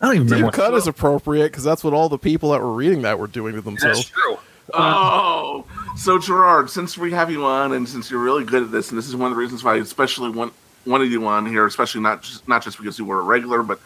I 0.00 0.06
don't 0.06 0.14
even 0.16 0.26
remember. 0.26 0.46
deep 0.50 0.54
cut 0.54 0.74
is 0.74 0.86
appropriate 0.86 1.44
because 1.48 1.64
that's 1.64 1.84
what 1.84 1.92
all 1.92 2.08
the 2.08 2.18
people 2.18 2.50
that 2.52 2.60
were 2.60 2.72
reading 2.72 3.02
that 3.02 3.18
were 3.18 3.26
doing 3.26 3.54
to 3.54 3.60
That's 3.60 3.82
themselves. 3.82 4.06
true. 4.06 4.38
Oh, 4.74 5.64
so 5.96 6.18
Gerard, 6.18 6.70
since 6.70 6.96
we 6.98 7.12
have 7.12 7.30
you 7.30 7.44
on, 7.44 7.72
and 7.72 7.88
since 7.88 8.10
you're 8.10 8.20
really 8.22 8.44
good 8.44 8.62
at 8.62 8.70
this, 8.70 8.90
and 8.90 8.98
this 8.98 9.08
is 9.08 9.14
one 9.16 9.30
of 9.30 9.36
the 9.36 9.40
reasons 9.40 9.62
why 9.64 9.74
I 9.74 9.78
especially 9.78 10.30
want 10.30 10.52
wanted 10.86 11.10
you 11.12 11.26
on 11.26 11.46
here, 11.46 11.64
especially 11.66 12.00
not 12.00 12.22
just 12.22 12.46
not 12.48 12.62
just 12.62 12.78
because 12.78 12.98
you 12.98 13.04
were 13.04 13.20
a 13.20 13.22
regular, 13.22 13.62
but 13.62 13.80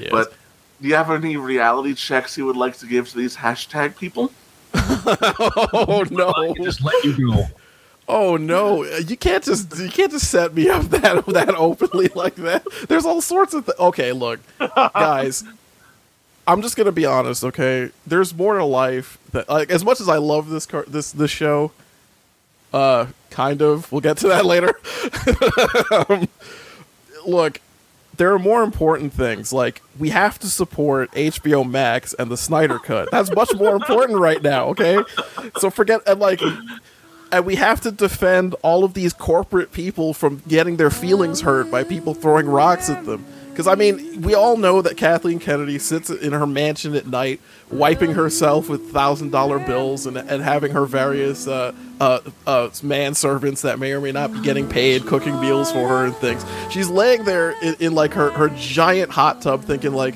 Yes. 0.00 0.10
but 0.10 0.32
do 0.80 0.88
you 0.88 0.94
have 0.94 1.10
any 1.10 1.36
reality 1.36 1.94
checks 1.94 2.38
you 2.38 2.46
would 2.46 2.56
like 2.56 2.78
to 2.78 2.86
give 2.86 3.08
to 3.10 3.16
these 3.18 3.36
hashtag 3.36 3.96
people? 3.96 4.32
oh 4.74 6.04
no! 6.10 6.54
Just 6.62 6.82
let 6.82 7.04
you 7.04 7.32
go. 7.32 7.44
Oh 8.08 8.36
no! 8.36 8.82
You 8.84 9.16
can't 9.16 9.44
just 9.44 9.76
you 9.78 9.88
can't 9.90 10.10
just 10.12 10.30
set 10.30 10.54
me 10.54 10.68
up 10.70 10.82
that 10.90 11.26
that 11.26 11.54
openly 11.56 12.08
like 12.14 12.36
that. 12.36 12.64
There's 12.88 13.04
all 13.04 13.20
sorts 13.20 13.54
of 13.54 13.66
th- 13.66 13.78
okay. 13.78 14.12
Look, 14.12 14.40
guys, 14.58 15.44
I'm 16.46 16.62
just 16.62 16.76
gonna 16.76 16.92
be 16.92 17.06
honest. 17.06 17.44
Okay, 17.44 17.90
there's 18.06 18.34
more 18.34 18.58
to 18.58 18.64
life 18.64 19.18
that 19.32 19.48
like 19.48 19.70
as 19.70 19.84
much 19.84 20.00
as 20.00 20.08
I 20.08 20.16
love 20.18 20.50
this 20.50 20.66
car 20.66 20.84
this 20.86 21.12
this 21.12 21.30
show. 21.30 21.72
Uh, 22.72 23.06
kind 23.30 23.60
of. 23.60 23.90
We'll 23.92 24.00
get 24.00 24.16
to 24.18 24.28
that 24.28 24.46
later. 24.46 24.74
um, 26.08 26.28
look, 27.26 27.60
there 28.16 28.32
are 28.32 28.38
more 28.38 28.62
important 28.62 29.12
things. 29.12 29.52
Like 29.52 29.82
we 29.98 30.10
have 30.10 30.38
to 30.40 30.48
support 30.48 31.10
HBO 31.12 31.68
Max 31.68 32.14
and 32.14 32.30
the 32.30 32.36
Snyder 32.36 32.78
Cut. 32.78 33.10
That's 33.10 33.34
much 33.34 33.54
more 33.54 33.74
important 33.74 34.18
right 34.18 34.42
now. 34.42 34.68
Okay, 34.68 35.02
so 35.58 35.70
forget 35.70 36.00
and 36.06 36.20
like. 36.20 36.40
And 37.30 37.46
we 37.46 37.54
have 37.54 37.80
to 37.80 37.90
defend 37.90 38.54
all 38.60 38.84
of 38.84 38.92
these 38.92 39.14
corporate 39.14 39.72
people 39.72 40.12
from 40.12 40.42
getting 40.46 40.76
their 40.76 40.90
feelings 40.90 41.40
hurt 41.40 41.70
by 41.70 41.82
people 41.82 42.12
throwing 42.12 42.46
rocks 42.46 42.90
at 42.90 43.06
them. 43.06 43.24
Because, 43.52 43.66
I 43.66 43.74
mean, 43.74 44.22
we 44.22 44.34
all 44.34 44.56
know 44.56 44.80
that 44.80 44.96
Kathleen 44.96 45.38
Kennedy 45.38 45.78
sits 45.78 46.08
in 46.08 46.32
her 46.32 46.46
mansion 46.46 46.94
at 46.94 47.06
night, 47.06 47.38
wiping 47.70 48.12
herself 48.12 48.70
with 48.70 48.94
$1,000 48.94 49.66
bills 49.66 50.06
and, 50.06 50.16
and 50.16 50.42
having 50.42 50.72
her 50.72 50.86
various 50.86 51.46
uh, 51.46 51.74
uh, 52.00 52.20
uh, 52.46 52.68
manservants 52.68 53.60
that 53.60 53.78
may 53.78 53.92
or 53.92 54.00
may 54.00 54.10
not 54.10 54.32
be 54.32 54.40
getting 54.40 54.66
paid 54.66 55.06
cooking 55.06 55.38
meals 55.38 55.70
for 55.70 55.86
her 55.86 56.06
and 56.06 56.16
things. 56.16 56.46
She's 56.70 56.88
laying 56.88 57.24
there 57.24 57.50
in, 57.62 57.74
in 57.78 57.94
like, 57.94 58.14
her, 58.14 58.30
her 58.30 58.48
giant 58.56 59.10
hot 59.10 59.42
tub 59.42 59.64
thinking, 59.64 59.92
like, 59.92 60.14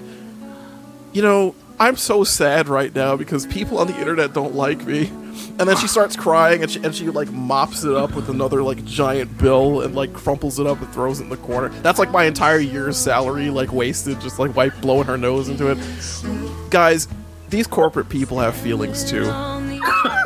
you 1.13 1.21
know, 1.21 1.55
I'm 1.79 1.97
so 1.97 2.25
sad 2.25 2.69
right 2.69 2.95
now 2.95 3.17
because 3.17 3.47
people 3.47 3.79
on 3.79 3.87
the 3.87 3.99
internet 3.99 4.33
don't 4.33 4.55
like 4.55 4.83
me. 4.87 5.13
And 5.59 5.69
then 5.69 5.77
she 5.77 5.87
starts 5.87 6.17
crying 6.17 6.63
and 6.63 6.71
she, 6.71 6.83
and 6.83 6.95
she 6.95 7.09
like 7.09 7.31
mops 7.33 7.85
it 7.85 7.95
up 7.95 8.15
with 8.15 8.29
another 8.29 8.63
like 8.63 8.85
giant 8.85 9.39
bill 9.39 9.81
and 9.83 9.95
like 9.95 10.13
crumples 10.13 10.59
it 10.59 10.67
up 10.67 10.81
and 10.81 10.93
throws 10.93 11.21
it 11.21 11.25
in 11.25 11.29
the 11.31 11.37
corner. 11.39 11.69
That's 11.81 11.99
like 11.99 12.11
my 12.11 12.25
entire 12.25 12.59
year's 12.59 12.97
salary 12.97 13.51
like 13.51 13.73
wasted 13.73 14.21
just 14.21 14.39
like 14.39 14.55
wipe 14.55 14.79
blowing 14.81 15.07
her 15.07 15.17
nose 15.17 15.49
into 15.49 15.71
it. 15.71 15.79
Guys, 16.71 17.09
these 17.49 17.67
corporate 17.67 18.09
people 18.09 18.39
have 18.39 18.55
feelings 18.55 19.09
too. 19.09 19.25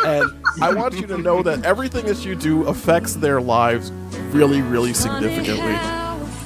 And 0.05 0.31
I 0.63 0.73
want 0.75 0.95
you 0.95 1.07
to 1.07 1.19
know 1.19 1.43
that 1.43 1.65
everything 1.65 2.07
that 2.07 2.25
you 2.25 2.35
do 2.35 2.67
affects 2.67 3.15
their 3.15 3.41
lives 3.41 3.93
really 4.33 4.63
really 4.63 4.95
significantly. 4.95 5.77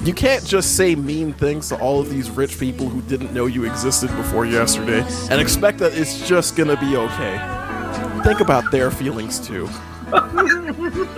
You 0.05 0.13
can't 0.13 0.45
just 0.45 0.77
say 0.77 0.95
mean 0.95 1.33
things 1.33 1.71
to 1.71 1.81
all 1.81 1.99
of 1.99 2.11
these 2.11 2.31
rich 2.31 2.61
people 2.61 2.89
who 2.89 3.01
didn't 3.03 3.33
know 3.33 3.47
you 3.47 3.65
existed 3.65 4.15
before 4.17 4.45
yesterday 4.45 5.03
and 5.31 5.41
expect 5.41 5.79
that 5.79 5.97
it's 5.97 6.29
just 6.29 6.57
gonna 6.57 6.79
be 6.79 6.97
okay. 6.97 7.64
Think 8.25 8.41
about 8.41 8.71
their 8.71 8.91
feelings 8.91 9.39
too. 9.39 9.69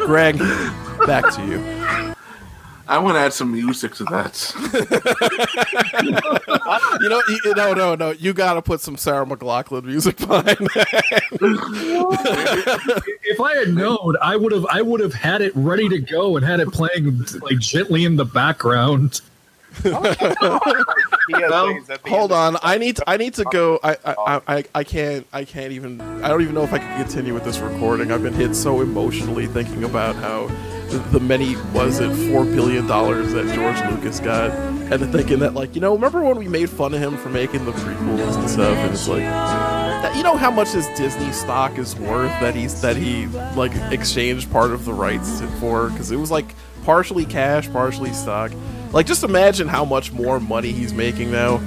Greg, 0.07 0.39
back 1.07 1.33
to 1.35 1.47
you. 1.47 2.15
I 2.89 2.99
want 2.99 3.17
to 3.17 3.21
add 3.21 3.33
some 3.33 3.51
music 3.53 3.95
to 3.95 4.05
that. 4.05 4.53
You 7.01 7.09
know, 7.11 7.23
you, 7.29 7.55
no, 7.55 7.75
no, 7.75 7.95
no. 7.95 8.11
You 8.11 8.33
got 8.33 8.55
to 8.55 8.63
put 8.63 8.81
some 8.81 8.97
Sarah 8.97 9.27
McLachlan 9.27 9.85
music 9.85 10.17
behind 10.17 10.47
that. 10.47 11.13
if 13.23 13.41
I 13.41 13.57
had 13.57 13.75
known, 13.75 14.17
I 14.23 14.37
would 14.37 14.53
have 14.53 14.67
I 14.67 14.83
would 14.83 15.01
have 15.01 15.15
had 15.15 15.43
it 15.43 15.53
ready 15.55 15.89
to 15.89 15.99
go 15.99 16.37
and 16.37 16.45
had 16.45 16.61
it 16.61 16.73
playing 16.73 17.25
like 17.43 17.59
gently 17.59 18.05
in 18.05 18.17
the 18.17 18.25
background. 18.25 19.21
Hold 22.07 22.33
on, 22.33 22.57
I 22.63 22.79
need 22.79 22.97
to, 22.97 23.11
I 23.11 23.17
need 23.17 23.35
to 23.35 23.45
go. 23.45 23.79
I, 23.83 23.97
I 24.05 24.41
I 24.47 24.65
I 24.75 24.85
can't 24.85 25.27
I 25.33 25.45
can't 25.45 25.73
even 25.73 26.01
I 26.01 26.29
don't 26.29 26.43
even 26.43 26.55
know 26.55 26.63
if 26.63 26.73
I 26.73 26.79
can 26.79 27.03
continue 27.03 27.35
with 27.35 27.45
this 27.45 27.59
recording. 27.59 28.13
I've 28.13 28.23
been 28.23 28.35
hit 28.35 28.55
so 28.55 28.81
emotionally 28.81 29.47
thinking 29.47 29.85
about 29.85 30.15
how 30.17 30.47
the, 30.89 30.99
the 31.13 31.21
many 31.21 31.57
was 31.73 31.99
it 32.01 32.15
four 32.31 32.45
billion 32.45 32.87
dollars 32.87 33.33
that 33.33 33.53
George 33.55 33.79
Lucas 33.91 34.21
got, 34.21 34.51
and 34.51 34.91
then 34.91 35.11
thinking 35.13 35.41
that 35.41 35.55
like 35.55 35.75
you 35.75 35.81
know 35.81 35.95
remember 35.95 36.23
when 36.23 36.39
we 36.39 36.49
made 36.49 36.71
fun 36.71 36.95
of 36.95 37.01
him 37.01 37.17
for 37.17 37.29
making 37.29 37.65
the 37.65 37.73
prequels 37.73 38.37
and 38.39 38.49
stuff, 38.49 38.77
and 38.79 38.93
it's 38.93 39.09
like 39.09 39.25
you 40.17 40.23
know 40.23 40.37
how 40.37 40.51
much 40.51 40.69
his 40.69 40.87
Disney 40.97 41.33
stock 41.33 41.77
is 41.79 41.97
worth 41.97 42.31
that 42.41 42.55
he's 42.55 42.81
that 42.83 42.97
he 42.97 43.27
like 43.57 43.73
exchanged 43.93 44.51
part 44.53 44.71
of 44.71 44.85
the 44.85 44.93
rights 44.93 45.41
for 45.59 45.91
because 45.91 46.11
it 46.11 46.17
was 46.17 46.31
like 46.31 46.55
partially 46.85 47.25
cash, 47.25 47.71
partially 47.73 48.13
stock. 48.13 48.53
Like 48.97 49.05
just 49.07 49.25
imagine 49.25 49.69
how 49.69 49.85
much 49.85 50.11
more 50.11 50.41
money 50.41 50.73
he's 50.73 50.95
making 50.95 51.31
now 51.31 51.59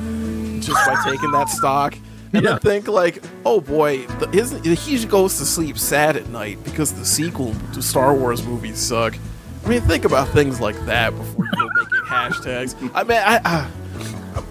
just 0.62 0.84
by 0.88 1.00
taking 1.06 1.30
that 1.30 1.48
stock. 1.48 1.94
And 2.34 2.44
Yeah. 2.44 2.54
then 2.54 2.60
think 2.60 2.88
like, 2.88 3.22
oh 3.46 3.62
boy, 3.62 4.08
the, 4.18 4.28
his, 4.30 4.52
he 4.84 5.06
goes 5.06 5.38
to 5.38 5.46
sleep 5.46 5.78
sad 5.78 6.18
at 6.18 6.28
night 6.30 6.58
because 6.64 6.92
the 6.92 7.06
sequel 7.06 7.54
to 7.74 7.84
Star 7.84 8.16
Wars 8.16 8.44
movies 8.44 8.80
suck. 8.80 9.16
I 9.64 9.70
mean, 9.70 9.82
think 9.82 10.06
about 10.06 10.30
things 10.30 10.60
like 10.60 10.76
that 10.88 11.16
before 11.16 11.46
you 11.46 11.52
go 11.52 11.70
making 11.76 12.00
hashtags. 12.08 12.92
I 12.96 13.04
mean, 13.04 13.20
I, 13.24 13.40
I, 13.46 13.72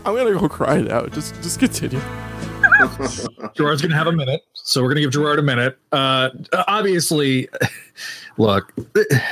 I'm 0.05 0.15
gonna 0.15 0.39
go 0.39 0.49
cry 0.49 0.81
now. 0.81 1.07
Just, 1.07 1.35
just 1.43 1.59
continue. 1.59 2.01
Gerard's 3.57 3.83
gonna 3.83 3.97
have 3.97 4.07
a 4.07 4.13
minute, 4.13 4.43
so 4.53 4.83
we're 4.83 4.91
gonna 4.91 5.01
give 5.01 5.11
Gerard 5.11 5.41
a 5.41 5.43
minute. 5.43 5.77
Uh, 5.91 6.31
obviously, 6.69 7.49
look, 8.39 8.73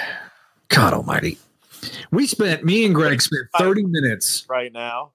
God 0.69 0.95
Almighty, 0.95 1.39
we 2.11 2.27
spent 2.27 2.65
me 2.65 2.85
and 2.85 2.95
Greg 2.95 3.21
spent 3.23 3.47
thirty 3.59 3.85
minutes. 3.85 4.45
right 4.49 4.73
now. 4.73 5.13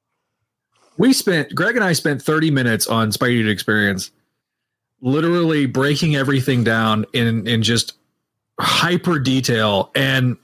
We 0.98 1.14
spent 1.14 1.54
Greg 1.56 1.76
and 1.76 1.84
I 1.84 1.94
spent 1.94 2.22
thirty 2.22 2.52
minutes 2.52 2.88
on 2.88 3.12
Spidey 3.12 3.48
Experience, 3.50 4.12
literally 5.02 5.66
breaking 5.66 6.16
everything 6.16 6.64
down 6.64 7.06
in 7.14 7.48
in 7.48 7.64
just 7.64 7.94
hyper 8.60 9.20
detail 9.20 9.92
and. 9.96 10.38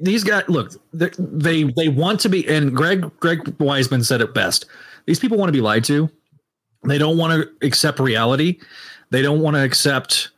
These 0.00 0.24
guys, 0.24 0.42
look, 0.48 0.72
they 0.92 1.10
they 1.18 1.62
they 1.62 1.88
want 1.88 2.18
to 2.20 2.28
be, 2.28 2.44
and 2.48 2.74
Greg 2.74 3.08
Greg 3.20 3.44
Weisman 3.58 4.04
said 4.04 4.20
it 4.20 4.34
best. 4.34 4.66
These 5.06 5.20
people 5.20 5.38
want 5.38 5.50
to 5.50 5.52
be 5.52 5.60
lied 5.60 5.84
to. 5.84 6.10
They 6.82 6.98
don't 6.98 7.16
want 7.16 7.40
to 7.40 7.66
accept 7.66 8.00
reality. 8.00 8.58
They 9.10 9.22
don't 9.22 9.40
want 9.40 9.54
to 9.54 9.62
accept 9.62 10.30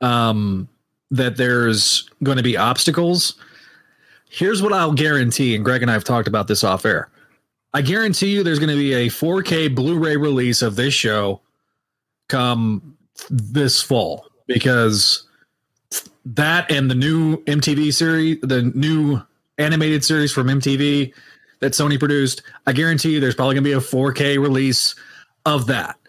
um, 0.00 0.66
that 1.10 1.36
there's 1.36 2.08
going 2.22 2.36
to 2.36 2.42
be 2.42 2.56
obstacles. 2.56 3.34
Here's 4.28 4.62
what 4.62 4.72
I'll 4.72 4.92
guarantee, 4.92 5.54
and 5.54 5.64
Greg 5.64 5.82
and 5.82 5.90
I 5.90 5.94
have 5.94 6.04
talked 6.04 6.28
about 6.28 6.46
this 6.46 6.62
off 6.62 6.84
air. 6.84 7.08
I 7.74 7.82
guarantee 7.82 8.30
you 8.30 8.42
there's 8.42 8.58
going 8.58 8.70
to 8.70 8.76
be 8.76 8.92
a 8.94 9.06
4K 9.08 9.74
Blu 9.74 9.98
ray 9.98 10.16
release 10.16 10.62
of 10.62 10.76
this 10.76 10.94
show 10.94 11.40
come 12.28 12.96
this 13.28 13.82
fall 13.82 14.26
because 14.46 15.26
that 16.24 16.70
and 16.70 16.90
the 16.90 16.94
new 16.94 17.36
MTV 17.44 17.92
series, 17.92 18.38
the 18.42 18.62
new 18.74 19.20
animated 19.58 20.04
series 20.04 20.32
from 20.32 20.48
MTV 20.48 21.12
that 21.60 21.72
Sony 21.72 21.98
produced, 21.98 22.42
I 22.66 22.72
guarantee 22.72 23.12
you 23.12 23.20
there's 23.20 23.34
probably 23.34 23.54
going 23.54 23.64
to 23.64 23.70
be 23.70 23.74
a 23.74 23.80
4K 23.80 24.40
release 24.40 24.94
of 25.46 25.66
that. 25.66 25.99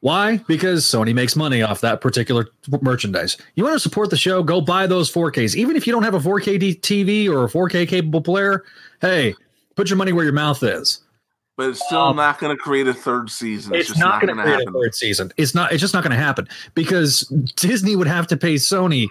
Why? 0.00 0.36
Because 0.46 0.84
Sony 0.84 1.12
makes 1.12 1.34
money 1.34 1.60
off 1.62 1.80
that 1.80 2.00
particular 2.00 2.46
merchandise. 2.82 3.36
You 3.56 3.64
want 3.64 3.74
to 3.74 3.80
support 3.80 4.10
the 4.10 4.16
show? 4.16 4.42
Go 4.44 4.60
buy 4.60 4.86
those 4.86 5.12
4Ks. 5.12 5.56
Even 5.56 5.74
if 5.74 5.86
you 5.86 5.92
don't 5.92 6.04
have 6.04 6.14
a 6.14 6.20
4K 6.20 6.80
TV 6.80 7.28
or 7.28 7.44
a 7.44 7.48
4K 7.48 7.88
capable 7.88 8.20
player, 8.20 8.64
hey, 9.00 9.34
put 9.74 9.90
your 9.90 9.96
money 9.96 10.12
where 10.12 10.24
your 10.24 10.32
mouth 10.34 10.62
is. 10.62 11.00
But 11.56 11.70
it's 11.70 11.84
still 11.84 12.14
not 12.14 12.38
going 12.38 12.56
to 12.56 12.62
create 12.62 12.86
a 12.86 12.94
third 12.94 13.28
season. 13.28 13.74
It's, 13.74 13.80
It's, 13.80 13.88
just 13.88 14.00
not, 14.00 14.22
not 14.22 14.22
going 14.22 14.28
to 14.28 14.34
going 14.34 14.46
to 14.46 14.52
create 14.52 14.58
happen. 14.66 14.76
a 14.76 14.84
third 14.84 14.94
season. 14.94 15.32
It's 15.36 15.56
not. 15.56 15.72
It's 15.72 15.80
just 15.80 15.92
not 15.92 16.04
going 16.04 16.16
to 16.16 16.22
happen 16.22 16.48
because 16.74 17.22
Disney 17.56 17.96
would 17.96 18.06
have 18.06 18.28
to 18.28 18.36
pay 18.36 18.54
Sony 18.54 19.08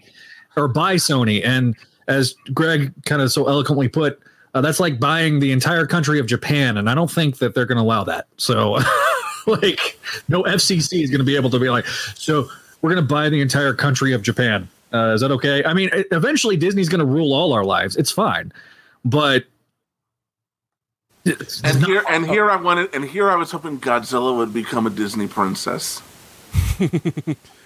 or 0.56 0.70
buy 0.70 0.96
Sony, 0.96 1.46
and 1.46 1.76
as 2.08 2.34
Greg 2.54 2.94
kind 3.04 3.22
of 3.22 3.34
so 3.34 3.50
eloquently 3.50 3.90
put, 3.90 4.18
uh, 4.54 4.62
that's 4.62 4.80
like 4.80 4.98
buying 4.98 5.40
the 5.42 5.52
entire 5.52 5.86
country 5.86 6.20
of 6.22 6.26
Japan, 6.26 6.78
and 6.78 6.90
I 6.90 6.96
don't 6.96 7.12
think 7.12 7.40
that 7.40 7.54
they're 7.54 7.66
going 7.66 7.80
to 7.80 7.84
allow 7.84 8.06
that. 8.06 8.28
So, 8.38 8.80
like, 9.48 10.00
no 10.28 10.44
FCC 10.44 11.02
is 11.04 11.10
going 11.10 11.20
to 11.20 11.26
be 11.26 11.36
able 11.36 11.50
to 11.50 11.60
be 11.60 11.70
like, 11.70 11.88
so 11.88 12.50
we're 12.82 12.94
going 12.94 13.06
to 13.08 13.14
buy 13.14 13.30
the 13.30 13.42
entire 13.42 13.74
country 13.74 14.14
of 14.14 14.22
Japan. 14.22 14.68
Uh, 14.94 15.14
is 15.14 15.22
that 15.22 15.32
okay? 15.32 15.64
I 15.66 15.74
mean, 15.74 15.90
eventually 16.12 16.56
Disney's 16.58 16.90
going 16.90 17.00
to 17.00 17.06
rule 17.06 17.34
all 17.34 17.54
our 17.54 17.64
lives. 17.66 17.96
It's 17.96 18.12
fine, 18.12 18.52
but. 19.04 19.46
it's 21.26 21.62
And 21.62 21.82
not- 21.82 21.90
here, 21.90 22.04
and 22.10 22.26
here, 22.28 22.50
I 22.50 22.56
wanted, 22.56 22.94
and 22.94 23.04
here, 23.04 23.30
I 23.30 23.36
was 23.36 23.52
hoping 23.52 23.80
Godzilla 23.80 24.36
would 24.38 24.54
become 24.54 24.88
a 24.88 24.90
Disney 24.90 25.28
princess. 25.28 26.02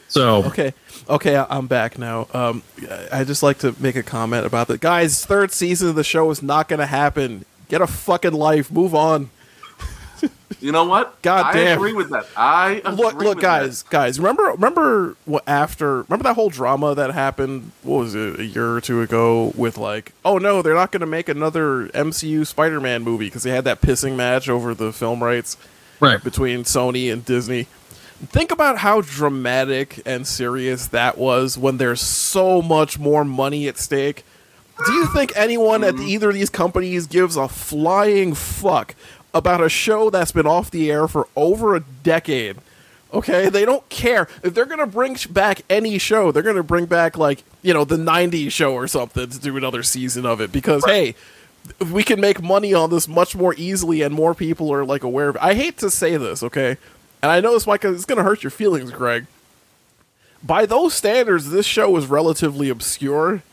so 0.08 0.44
Okay, 0.46 0.74
okay, 1.10 1.36
I- 1.36 1.46
I'm 1.50 1.68
back 1.68 1.98
now. 2.00 2.28
Um, 2.34 2.64
I 3.12 3.24
just 3.24 3.44
like 3.44 3.60
to 3.60 3.76
make 3.80 3.96
a 3.96 4.04
comment 4.04 4.46
about 4.46 4.68
that, 4.70 4.82
guys. 4.82 5.24
Third 5.26 5.52
season 5.52 5.90
of 5.90 5.96
the 5.96 6.04
show 6.04 6.30
is 6.32 6.42
not 6.42 6.68
going 6.68 6.80
to 6.80 6.86
happen. 6.88 7.46
Get 7.70 7.82
a 7.82 7.88
fucking 7.88 8.34
life. 8.34 8.72
Move 8.72 8.96
on. 8.96 9.30
You 10.62 10.72
know 10.72 10.86
what? 10.86 11.20
God 11.24 11.48
I 11.48 11.54
damn. 11.54 11.78
agree 11.78 11.94
with 11.94 12.12
that. 12.12 12.28
I 12.38 12.82
agree 12.86 12.92
Look, 12.92 13.16
look, 13.16 13.36
with 13.36 13.42
guys, 13.42 13.82
guys. 13.82 14.20
Remember, 14.20 14.44
remember 14.52 15.16
what 15.26 15.44
after? 15.48 16.04
Remember 16.04 16.24
that 16.24 16.36
whole 16.36 16.52
drama 16.52 16.94
that 16.94 17.12
happened? 17.12 17.72
What 17.82 17.98
was 17.98 18.16
it? 18.16 18.40
A 18.40 18.46
year 18.46 18.76
or 18.76 18.80
two 18.80 19.02
ago 19.02 19.54
with 19.56 19.80
like, 19.80 20.14
oh 20.24 20.38
no, 20.38 20.62
they're 20.62 20.76
not 20.76 20.92
going 20.92 21.02
to 21.02 21.08
make 21.08 21.30
another 21.30 21.88
MCU 21.88 22.46
Spider-Man 22.46 23.02
movie 23.02 23.26
because 23.26 23.42
they 23.42 23.50
had 23.50 23.64
that 23.64 23.82
pissing 23.82 24.16
match 24.16 24.48
over 24.48 24.76
the 24.76 24.94
film 24.94 25.24
rights 25.24 25.58
right. 26.00 26.24
between 26.24 26.64
Sony 26.64 27.12
and 27.12 27.26
Disney. 27.26 27.64
Think 28.24 28.52
about 28.52 28.78
how 28.78 29.02
dramatic 29.02 30.00
and 30.06 30.28
serious 30.28 30.86
that 30.88 31.18
was 31.18 31.58
when 31.58 31.78
there's 31.78 32.02
so 32.02 32.62
much 32.62 33.00
more 33.00 33.26
money 33.26 33.68
at 33.68 33.80
stake. 33.80 34.24
Do 34.86 34.94
you 34.94 35.08
think 35.08 35.32
anyone 35.36 35.84
at 35.84 35.96
mm-hmm. 35.96 36.08
either 36.08 36.30
of 36.30 36.36
these 36.36 36.50
companies 36.50 37.08
gives 37.08 37.36
a 37.36 37.48
flying 37.48 38.34
fuck 38.36 38.96
about 39.34 39.62
a 39.64 39.70
show 39.70 40.10
that's 40.10 40.32
been 40.32 40.48
off 40.48 40.72
the 40.72 40.92
air 40.92 41.08
for 41.08 41.28
over 41.36 41.76
a 41.76 41.80
decade 41.80 42.58
Okay, 43.14 43.50
they 43.50 43.66
don't 43.66 43.88
care 43.90 44.28
if 44.42 44.54
they're 44.54 44.66
gonna 44.66 44.88
bring 44.88 45.18
back 45.30 45.64
any 45.70 45.98
show. 45.98 46.32
They're 46.32 46.44
gonna 46.44 46.64
bring 46.64 46.86
back 46.86 47.18
like 47.18 47.44
you 47.62 47.74
know 47.74 47.84
the 47.84 47.98
'90s 47.98 48.52
show 48.52 48.74
or 48.74 48.88
something 48.88 49.30
to 49.30 49.40
do 49.40 49.58
another 49.58 49.84
season 49.84 50.26
of 50.26 50.40
it 50.40 50.52
because 50.52 50.86
hey, 50.86 51.16
we 51.92 52.04
can 52.04 52.22
make 52.22 52.42
money 52.42 52.74
on 52.74 52.90
this 52.90 53.08
much 53.08 53.36
more 53.36 53.54
easily 53.58 54.02
and 54.02 54.14
more 54.14 54.34
people 54.34 54.72
are 54.72 54.86
like 54.86 55.04
aware 55.04 55.30
of 55.30 55.36
it. 55.36 55.42
I 55.42 55.56
hate 55.56 55.78
to 55.80 55.92
say 55.92 56.16
this, 56.16 56.42
okay, 56.42 56.78
and 57.22 57.32
I 57.32 57.42
know 57.42 57.54
this 57.54 57.68
might 57.68 57.84
it's 57.84 58.06
gonna 58.06 58.24
hurt 58.24 58.44
your 58.44 58.52
feelings, 58.52 58.92
Greg. 58.92 59.26
By 60.42 60.66
those 60.66 60.94
standards, 60.94 61.50
this 61.50 61.66
show 61.66 61.96
is 61.98 62.08
relatively 62.08 62.70
obscure 62.70 63.44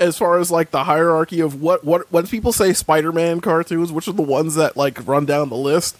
as 0.00 0.18
far 0.18 0.38
as 0.38 0.50
like 0.50 0.70
the 0.70 0.84
hierarchy 0.84 1.40
of 1.40 1.60
what 1.60 1.84
what 1.84 2.10
when 2.12 2.26
people 2.26 2.52
say 2.52 2.72
Spider-Man 2.72 3.40
cartoons, 3.40 3.92
which 3.92 4.08
are 4.08 4.12
the 4.12 4.22
ones 4.22 4.54
that 4.56 4.76
like 4.76 5.06
run 5.06 5.26
down 5.26 5.48
the 5.48 5.56
list. 5.56 5.96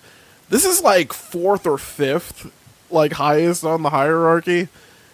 This 0.49 0.65
is 0.65 0.83
like 0.83 1.13
fourth 1.13 1.67
or 1.67 1.79
fifth 1.79 2.51
like 2.91 3.13
highest 3.13 3.65
on 3.65 3.83
the 3.83 3.91
hierarchy, 3.91 4.69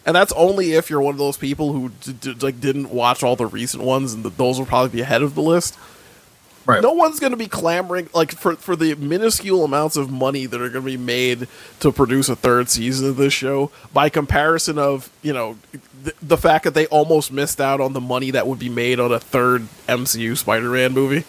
and 0.04 0.16
that's 0.16 0.32
only 0.32 0.72
if 0.72 0.90
you're 0.90 1.00
one 1.00 1.14
of 1.14 1.18
those 1.18 1.36
people 1.36 1.72
who 1.72 1.90
d- 2.00 2.12
d- 2.12 2.34
like 2.40 2.60
didn't 2.60 2.90
watch 2.90 3.22
all 3.22 3.36
the 3.36 3.46
recent 3.46 3.82
ones, 3.82 4.12
and 4.12 4.24
th 4.24 4.36
those 4.36 4.58
will 4.58 4.66
probably 4.66 4.90
be 4.90 5.00
ahead 5.02 5.22
of 5.22 5.34
the 5.34 5.42
list. 5.42 5.78
Right. 6.70 6.82
No 6.82 6.92
one's 6.92 7.18
going 7.18 7.32
to 7.32 7.36
be 7.36 7.48
clamoring 7.48 8.08
like 8.14 8.32
for 8.32 8.54
for 8.56 8.76
the 8.76 8.94
minuscule 8.94 9.64
amounts 9.64 9.96
of 9.96 10.10
money 10.10 10.46
that 10.46 10.60
are 10.60 10.68
going 10.68 10.84
to 10.84 10.90
be 10.90 10.96
made 10.96 11.48
to 11.80 11.90
produce 11.90 12.28
a 12.28 12.36
third 12.36 12.68
season 12.68 13.08
of 13.08 13.16
this 13.16 13.32
show. 13.32 13.72
By 13.92 14.08
comparison 14.08 14.78
of 14.78 15.10
you 15.22 15.32
know 15.32 15.58
th- 16.04 16.16
the 16.22 16.36
fact 16.36 16.64
that 16.64 16.74
they 16.74 16.86
almost 16.86 17.32
missed 17.32 17.60
out 17.60 17.80
on 17.80 17.92
the 17.92 18.00
money 18.00 18.30
that 18.30 18.46
would 18.46 18.58
be 18.58 18.68
made 18.68 19.00
on 19.00 19.10
a 19.10 19.18
third 19.18 19.66
MCU 19.88 20.36
Spider-Man 20.36 20.92
movie. 20.92 21.24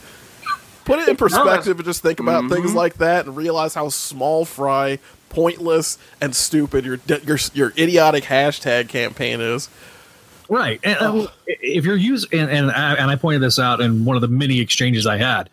Put 0.86 1.00
it 1.00 1.10
in 1.10 1.16
perspective 1.18 1.78
and 1.78 1.86
just 1.86 2.02
think 2.02 2.20
about 2.20 2.50
things 2.50 2.68
mm-hmm. 2.68 2.78
like 2.78 2.96
that 2.96 3.26
and 3.26 3.36
realize 3.36 3.74
how 3.74 3.90
small 3.90 4.46
fry, 4.46 5.00
pointless, 5.30 5.98
and 6.20 6.36
stupid 6.36 6.86
your 6.86 7.00
your 7.24 7.40
your 7.54 7.74
idiotic 7.78 8.26
hashtag 8.26 8.90
campaign 8.90 9.42
is. 9.42 9.70
Right. 10.52 10.82
And 10.84 10.98
uh, 11.00 11.28
if 11.48 11.86
you're 11.86 11.96
using, 11.96 12.38
and, 12.38 12.52
and 12.52 12.72
I, 12.72 12.96
and 12.96 13.10
I 13.10 13.16
pointed 13.16 13.42
this 13.42 13.58
out 13.58 13.80
in 13.80 14.04
one 14.04 14.18
of 14.18 14.22
the 14.22 14.28
many 14.28 14.60
exchanges 14.60 15.08
I 15.08 15.16
had 15.16 15.50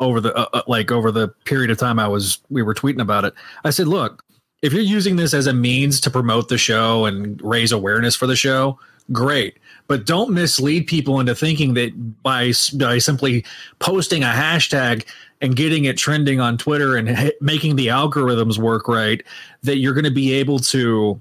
over 0.00 0.22
the 0.22 0.34
uh, 0.34 0.46
uh, 0.54 0.62
like 0.66 0.90
over 0.90 1.12
the 1.12 1.28
period 1.44 1.70
of 1.70 1.76
time 1.76 1.98
I 1.98 2.08
was 2.08 2.38
we 2.48 2.62
were 2.62 2.72
tweeting 2.72 3.02
about 3.02 3.26
it. 3.26 3.34
I 3.64 3.70
said, 3.70 3.86
look, 3.86 4.24
if 4.62 4.72
you're 4.72 4.80
using 4.80 5.16
this 5.16 5.34
as 5.34 5.46
a 5.46 5.52
means 5.52 6.00
to 6.00 6.10
promote 6.10 6.48
the 6.48 6.56
show 6.56 7.04
and 7.04 7.38
raise 7.42 7.70
awareness 7.70 8.16
for 8.16 8.26
the 8.26 8.36
show, 8.36 8.78
great. 9.12 9.58
But 9.86 10.06
don't 10.06 10.30
mislead 10.30 10.86
people 10.86 11.20
into 11.20 11.34
thinking 11.34 11.74
that 11.74 12.22
by 12.22 12.54
by 12.74 12.96
simply 12.96 13.44
posting 13.80 14.22
a 14.22 14.28
hashtag 14.28 15.04
and 15.42 15.54
getting 15.54 15.84
it 15.84 15.98
trending 15.98 16.40
on 16.40 16.56
Twitter 16.56 16.96
and 16.96 17.10
h- 17.10 17.34
making 17.42 17.76
the 17.76 17.88
algorithms 17.88 18.56
work 18.56 18.88
right, 18.88 19.22
that 19.62 19.76
you're 19.76 19.92
going 19.92 20.04
to 20.04 20.10
be 20.10 20.32
able 20.32 20.58
to 20.58 21.20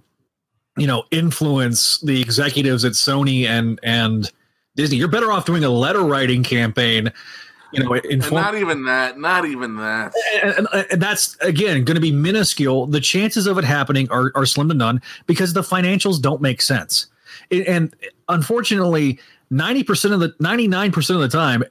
you 0.77 0.87
know 0.87 1.03
influence 1.11 1.99
the 2.01 2.21
executives 2.21 2.85
at 2.85 2.93
Sony 2.93 3.45
and 3.45 3.79
and 3.83 4.31
Disney. 4.75 4.97
You're 4.97 5.07
better 5.07 5.31
off 5.31 5.45
doing 5.45 5.63
a 5.63 5.69
letter 5.69 6.03
writing 6.03 6.43
campaign. 6.43 7.11
You 7.73 7.83
know, 7.83 7.93
inform- 7.95 8.41
not 8.41 8.55
even 8.55 8.85
that. 8.85 9.19
Not 9.19 9.45
even 9.45 9.75
that. 9.77 10.13
and, 10.41 10.67
and- 10.71 10.85
and 10.91 11.01
that's 11.01 11.35
again 11.41 11.83
going 11.83 11.95
to 11.95 12.01
be 12.01 12.11
minuscule. 12.13 12.85
The 12.87 13.01
chances 13.01 13.45
of 13.45 13.57
it 13.57 13.65
happening 13.65 14.07
are, 14.09 14.31
are 14.35 14.45
slim 14.45 14.69
to 14.69 14.73
none 14.75 15.01
because 15.25 15.51
the 15.51 15.61
financials 15.61 16.21
don't 16.21 16.41
make 16.41 16.61
sense. 16.61 17.07
And- 17.51 17.65
And 17.67 17.95
unfortunately, 18.29 19.19
ninety 19.49 19.83
percent 19.83 20.13
of 20.13 20.21
the 20.21 20.33
ninety 20.39 20.67
nine 20.67 20.93
percent 20.93 21.21
of 21.21 21.29
the 21.29 21.37
time, 21.37 21.63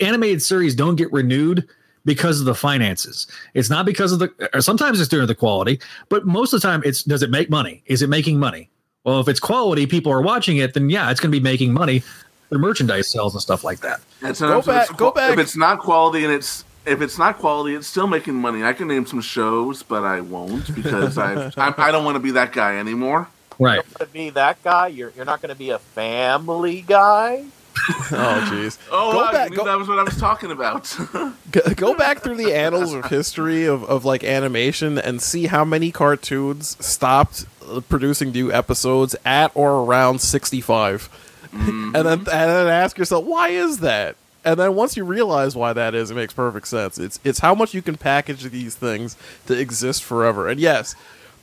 animated 0.00 0.42
series 0.42 0.74
don't 0.74 0.96
get 0.96 1.12
renewed 1.12 1.68
because 2.06 2.40
of 2.40 2.46
the 2.46 2.54
finances. 2.54 3.26
It's 3.52 3.68
not 3.68 3.84
because 3.84 4.12
of 4.12 4.20
the. 4.20 4.32
Or 4.54 4.62
sometimes 4.62 4.98
it's 4.98 5.08
due 5.08 5.20
to 5.20 5.26
the 5.26 5.34
quality, 5.34 5.78
but 6.08 6.24
most 6.26 6.54
of 6.54 6.62
the 6.62 6.66
time, 6.66 6.80
it's 6.86 7.02
does 7.02 7.22
it 7.22 7.28
make 7.30 7.50
money? 7.50 7.82
Is 7.84 8.00
it 8.00 8.08
making 8.08 8.38
money? 8.38 8.70
Well, 9.04 9.20
if 9.20 9.28
it's 9.28 9.40
quality, 9.40 9.86
people 9.86 10.10
are 10.10 10.22
watching 10.22 10.56
it, 10.56 10.72
then 10.72 10.88
yeah, 10.88 11.10
it's 11.10 11.20
going 11.20 11.30
to 11.30 11.38
be 11.38 11.42
making 11.42 11.74
money. 11.74 12.02
The 12.48 12.58
merchandise 12.58 13.08
sales 13.08 13.34
and 13.34 13.42
stuff 13.42 13.62
like 13.64 13.80
that. 13.80 14.00
And 14.22 14.36
Go 14.38 14.62
back- 14.62 14.88
it's 14.88 14.96
go 14.98 15.10
back- 15.10 15.32
If 15.32 15.38
it's 15.40 15.56
not 15.56 15.80
quality 15.80 16.24
and 16.24 16.32
it's 16.32 16.64
if 16.86 17.00
it's 17.02 17.18
not 17.18 17.38
quality, 17.38 17.74
it's 17.74 17.88
still 17.88 18.06
making 18.06 18.34
money. 18.36 18.62
I 18.62 18.72
can 18.72 18.86
name 18.86 19.04
some 19.04 19.20
shows, 19.20 19.82
but 19.82 20.04
I 20.04 20.20
won't 20.20 20.72
because 20.74 21.18
I 21.18 21.50
I, 21.56 21.74
I 21.76 21.90
don't 21.90 22.04
want 22.04 22.14
to 22.14 22.20
be 22.20 22.30
that 22.32 22.52
guy 22.52 22.78
anymore. 22.78 23.28
Right. 23.58 23.82
to 23.98 24.06
be 24.06 24.30
that 24.30 24.62
guy. 24.62 24.88
You're 24.88 25.12
you're 25.16 25.24
not 25.24 25.40
going 25.42 25.48
to 25.50 25.58
be 25.58 25.70
a 25.70 25.78
family 25.78 26.82
guy. 26.82 27.46
Oh 28.12 28.48
jeez. 28.50 28.78
Oh, 28.90 29.12
Go 29.12 29.18
wow, 29.18 29.32
back- 29.32 29.52
go- 29.52 29.64
that 29.64 29.76
was 29.78 29.88
what 29.88 29.98
I 29.98 30.02
was 30.04 30.16
talking 30.16 30.50
about. 30.50 30.96
Go, 31.52 31.60
go 31.76 31.94
back 31.94 32.20
through 32.20 32.36
the 32.36 32.52
annals 32.54 32.92
of 32.92 33.06
history 33.06 33.64
of, 33.66 33.84
of 33.84 34.04
like 34.04 34.24
animation 34.24 34.98
and 34.98 35.22
see 35.22 35.46
how 35.46 35.64
many 35.64 35.90
cartoons 35.92 36.76
stopped 36.84 37.46
uh, 37.68 37.80
producing 37.88 38.32
new 38.32 38.52
episodes 38.52 39.14
at 39.24 39.50
or 39.54 39.84
around 39.84 40.20
65 40.20 41.08
and 41.52 41.94
then 41.94 42.06
and 42.06 42.26
then 42.26 42.66
ask 42.68 42.98
yourself 42.98 43.24
why 43.24 43.48
is 43.48 43.78
that? 43.78 44.16
And 44.44 44.58
then 44.60 44.74
once 44.74 44.96
you 44.96 45.04
realize 45.04 45.56
why 45.56 45.72
that 45.72 45.94
is 45.94 46.10
it 46.10 46.14
makes 46.14 46.32
perfect 46.34 46.68
sense. 46.68 46.98
It's 46.98 47.18
it's 47.24 47.38
how 47.40 47.54
much 47.54 47.72
you 47.74 47.82
can 47.82 47.96
package 47.96 48.42
these 48.44 48.74
things 48.74 49.16
to 49.46 49.58
exist 49.58 50.02
forever. 50.04 50.48
And 50.48 50.60
yes 50.60 50.94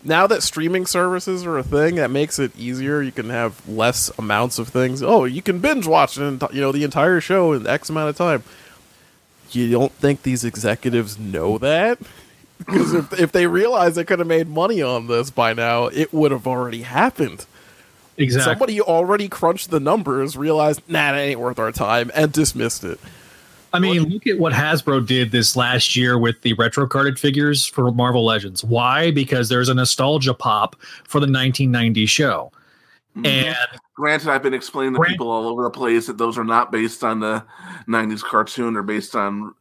now 0.04 0.28
that 0.28 0.44
streaming 0.44 0.86
services 0.86 1.46
are 1.46 1.58
a 1.58 1.64
thing 1.64 1.96
that 1.96 2.12
makes 2.12 2.40
it 2.40 2.56
easier 2.58 3.02
you 3.02 3.12
can 3.12 3.30
have 3.30 3.68
less 3.68 4.12
amounts 4.18 4.60
of 4.60 4.68
things 4.68 5.02
oh 5.02 5.24
you 5.26 5.42
can 5.42 5.60
binge 5.60 5.88
watch 5.88 6.18
an 6.18 6.40
enti- 6.40 6.54
you 6.54 6.62
know 6.62 6.72
the 6.72 6.84
entire 6.84 7.22
show 7.22 7.54
in 7.54 7.66
x 7.66 7.90
amount 7.90 8.10
of 8.10 8.16
time 8.18 8.44
you 9.56 9.70
don't 9.70 9.92
think 9.94 10.24
these 10.24 10.44
executives 10.44 11.18
know 11.20 11.58
that? 11.60 12.00
Because 12.60 12.94
if, 12.94 13.20
if 13.20 13.32
they 13.34 13.46
realized 13.46 13.96
they 13.98 14.06
could 14.06 14.20
have 14.20 14.28
made 14.28 14.48
money 14.48 14.82
on 14.82 15.08
this 15.08 15.30
by 15.30 15.52
now, 15.54 15.88
it 15.88 16.14
would 16.14 16.32
have 16.32 16.48
already 16.48 16.84
happened. 16.84 17.46
Exactly. 18.16 18.54
Somebody 18.54 18.80
already 18.80 19.28
crunched 19.28 19.70
the 19.70 19.82
numbers, 19.82 20.38
realized, 20.38 20.82
nah, 20.88 21.12
that 21.12 21.18
ain't 21.18 21.42
worth 21.42 21.60
our 21.60 21.74
time, 21.74 22.10
and 22.16 22.32
dismissed 22.32 22.86
it. 22.86 23.02
I 23.74 23.80
mean, 23.80 24.04
look 24.04 24.28
at 24.28 24.38
what 24.38 24.54
Hasbro 24.54 25.06
did 25.06 25.32
this 25.32 25.56
last 25.56 25.96
year 25.96 26.18
with 26.18 26.42
the 26.42 26.54
retro 26.54 26.88
carded 26.88 27.20
figures 27.20 27.66
for 27.66 27.92
Marvel 27.92 28.24
Legends. 28.24 28.64
Why? 28.64 29.10
Because 29.10 29.50
there's 29.50 29.68
a 29.68 29.74
nostalgia 29.74 30.36
pop 30.36 30.76
for 31.06 31.20
the 31.20 31.26
1990 31.26 32.06
show. 32.06 32.52
Mm-hmm. 33.16 33.26
And 33.26 33.80
Granted, 33.96 34.30
I've 34.30 34.42
been 34.42 34.56
explaining 34.56 34.94
to 34.94 35.00
Grant- 35.00 35.14
people 35.14 35.30
all 35.30 35.48
over 35.48 35.64
the 35.64 35.70
place 35.70 36.08
that 36.08 36.18
those 36.18 36.38
are 36.38 36.44
not 36.44 36.72
based 36.72 37.04
on 37.04 37.20
the 37.20 37.44
'90s 37.88 38.24
cartoon; 38.24 38.74
they're 38.74 38.82
based 38.82 39.16
on 39.16 39.54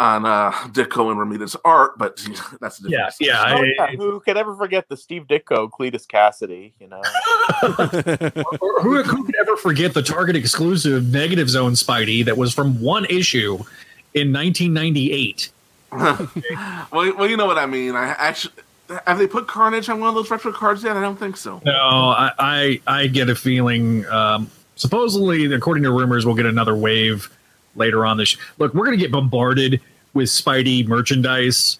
on 0.00 0.24
uh, 0.24 0.50
Ditko 0.50 1.10
and 1.10 1.20
Romita's 1.20 1.54
art. 1.64 1.96
But 1.98 2.16
that's 2.60 2.80
a 2.80 2.88
different 2.88 3.14
yeah, 3.20 3.44
yeah. 3.46 3.70
Oh, 3.78 3.84
I- 3.84 3.94
Who 3.96 4.18
could 4.20 4.36
ever 4.36 4.56
forget 4.56 4.88
the 4.88 4.96
Steve 4.96 5.26
Ditko, 5.28 5.70
Cletus 5.70 6.06
Kasady? 6.06 6.72
You 6.80 6.88
know, 6.88 7.02
or 8.60 8.82
who, 8.82 9.02
who 9.02 9.24
could 9.24 9.36
ever 9.40 9.56
forget 9.56 9.94
the 9.94 10.02
Target 10.02 10.34
exclusive 10.34 11.12
Negative 11.12 11.48
Zone 11.48 11.72
Spidey 11.72 12.24
that 12.24 12.36
was 12.36 12.52
from 12.52 12.80
one 12.80 13.04
issue 13.04 13.58
in 14.14 14.32
1998? 14.32 15.50
well, 15.92 16.30
well, 16.92 17.28
you 17.28 17.36
know 17.36 17.46
what 17.46 17.58
I 17.58 17.66
mean. 17.66 17.94
I 17.94 18.14
actually 18.18 18.54
have 19.06 19.18
they 19.18 19.26
put 19.26 19.46
Carnage 19.46 19.88
on 19.88 20.00
one 20.00 20.08
of 20.08 20.14
those 20.14 20.30
retro 20.30 20.52
cards 20.52 20.82
yet? 20.82 20.96
I 20.96 21.00
don't 21.00 21.18
think 21.18 21.36
so. 21.36 21.60
No, 21.64 21.72
I, 21.72 22.32
I, 22.38 22.80
I 22.86 23.06
get 23.06 23.28
a 23.28 23.34
feeling. 23.34 24.06
Um, 24.06 24.50
supposedly, 24.76 25.52
according 25.52 25.84
to 25.84 25.92
rumors, 25.92 26.26
we'll 26.26 26.34
get 26.34 26.46
another 26.46 26.74
wave 26.74 27.30
later 27.76 28.06
on 28.06 28.16
this. 28.16 28.36
Look, 28.58 28.74
we're 28.74 28.86
going 28.86 28.98
to 28.98 29.02
get 29.02 29.12
bombarded 29.12 29.80
with 30.14 30.28
Spidey 30.28 30.86
merchandise, 30.86 31.78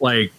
like 0.00 0.32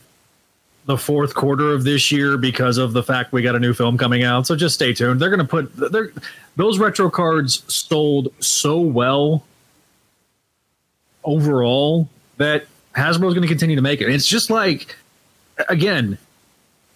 the 0.86 0.98
fourth 0.98 1.34
quarter 1.34 1.72
of 1.74 1.84
this 1.84 2.12
year 2.12 2.38
because 2.38 2.78
of 2.78 2.94
the 2.94 3.02
fact 3.02 3.32
we 3.32 3.42
got 3.42 3.56
a 3.56 3.60
new 3.60 3.74
film 3.74 3.98
coming 3.98 4.24
out. 4.24 4.46
So 4.46 4.56
just 4.56 4.76
stay 4.76 4.94
tuned. 4.94 5.20
They're 5.20 5.30
going 5.30 5.40
to 5.40 5.46
put 5.46 5.76
they're, 5.76 6.12
those 6.56 6.78
retro 6.78 7.10
cards 7.10 7.64
sold 7.74 8.34
so 8.40 8.80
well 8.80 9.44
overall 11.24 12.08
that 12.38 12.68
Hasbro 12.96 13.28
is 13.28 13.34
going 13.34 13.42
to 13.42 13.48
continue 13.48 13.76
to 13.76 13.82
make 13.82 14.00
it. 14.02 14.10
It's 14.10 14.28
just 14.28 14.50
like 14.50 14.96
again, 15.70 16.18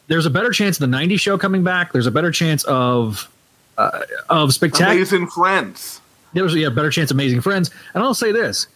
there's 0.08 0.26
a 0.26 0.30
better 0.30 0.52
chance 0.52 0.80
of 0.80 0.89
the 0.89 0.98
90s 0.98 1.19
show 1.19 1.38
coming 1.38 1.63
back. 1.63 1.91
There's 1.91 2.08
a 2.08 2.12
better 2.12 2.32
chance 2.32 2.63
of 2.65 3.30
uh, 3.78 4.02
of 4.30 4.54
spectacular. 4.54 4.93
Amazing 4.93 5.28
friends. 5.28 6.02
There's 6.34 6.56
yeah, 6.56 6.69
better 6.69 6.91
chance 6.91 7.10
of 7.10 7.15
amazing 7.15 7.41
friends. 7.41 7.72
And 7.95 8.04
I'll 8.04 8.13
say 8.13 8.32
this. 8.32 8.67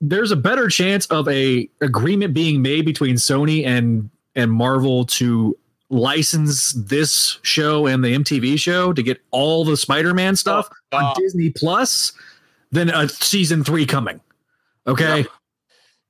There's 0.00 0.30
a 0.30 0.36
better 0.36 0.68
chance 0.68 1.06
of 1.06 1.28
a 1.28 1.68
agreement 1.80 2.34
being 2.34 2.62
made 2.62 2.84
between 2.84 3.16
Sony 3.16 3.66
and 3.66 4.10
and 4.34 4.52
Marvel 4.52 5.04
to 5.06 5.56
license 5.90 6.72
this 6.72 7.38
show 7.42 7.86
and 7.86 8.04
the 8.04 8.14
MTV 8.14 8.58
show 8.58 8.92
to 8.92 9.02
get 9.02 9.20
all 9.30 9.64
the 9.64 9.76
Spider-Man 9.76 10.36
stuff 10.36 10.68
Oh, 10.92 10.98
on 10.98 11.14
Disney 11.16 11.50
Plus 11.50 12.12
than 12.70 12.90
a 12.90 13.08
season 13.08 13.64
three 13.64 13.86
coming. 13.86 14.20
Okay. 14.86 15.20
Yeah. 15.20 15.26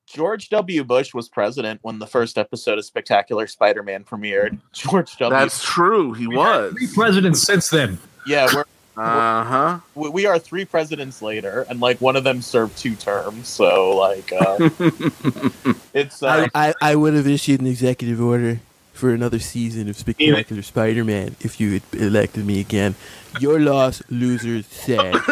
George 0.06 0.48
W. 0.48 0.84
Bush 0.84 1.12
was 1.14 1.28
president 1.28 1.80
when 1.82 1.98
the 1.98 2.06
first 2.06 2.38
episode 2.38 2.78
of 2.78 2.84
Spectacular 2.84 3.46
Spider-Man 3.46 4.04
premiered. 4.04 4.58
George 4.72 5.16
W. 5.18 5.38
That's 5.38 5.62
true. 5.62 6.12
He 6.14 6.26
was. 6.26 6.72
Three 6.72 6.88
presidents 6.94 7.42
since 7.42 7.68
then. 7.70 7.98
yeah, 8.26 8.48
we're 8.54 8.64
Uh 8.98 9.44
huh. 9.44 9.78
we, 9.94 10.08
we 10.08 10.26
are 10.26 10.38
three 10.38 10.64
presidents 10.64 11.22
later, 11.22 11.64
and 11.68 11.80
like 11.80 12.00
one 12.00 12.16
of 12.16 12.24
them 12.24 12.42
served 12.42 12.76
two 12.76 12.96
terms. 12.96 13.46
So 13.46 13.96
like, 13.96 14.32
uh, 14.32 14.56
it's 15.94 16.22
uh, 16.22 16.48
I, 16.52 16.68
I, 16.68 16.74
I 16.82 16.96
would 16.96 17.14
have 17.14 17.28
issued 17.28 17.60
an 17.60 17.66
executive 17.66 18.20
order 18.20 18.60
for 18.92 19.14
another 19.14 19.38
season 19.38 19.88
of 19.88 19.96
Spectacular 19.96 20.62
Spider-Man 20.62 21.36
if 21.40 21.60
you 21.60 21.74
had 21.74 21.82
elected 21.92 22.44
me 22.44 22.58
again. 22.58 22.96
Your 23.38 23.60
loss, 23.60 24.02
losers. 24.10 24.66
Sad. 24.66 25.14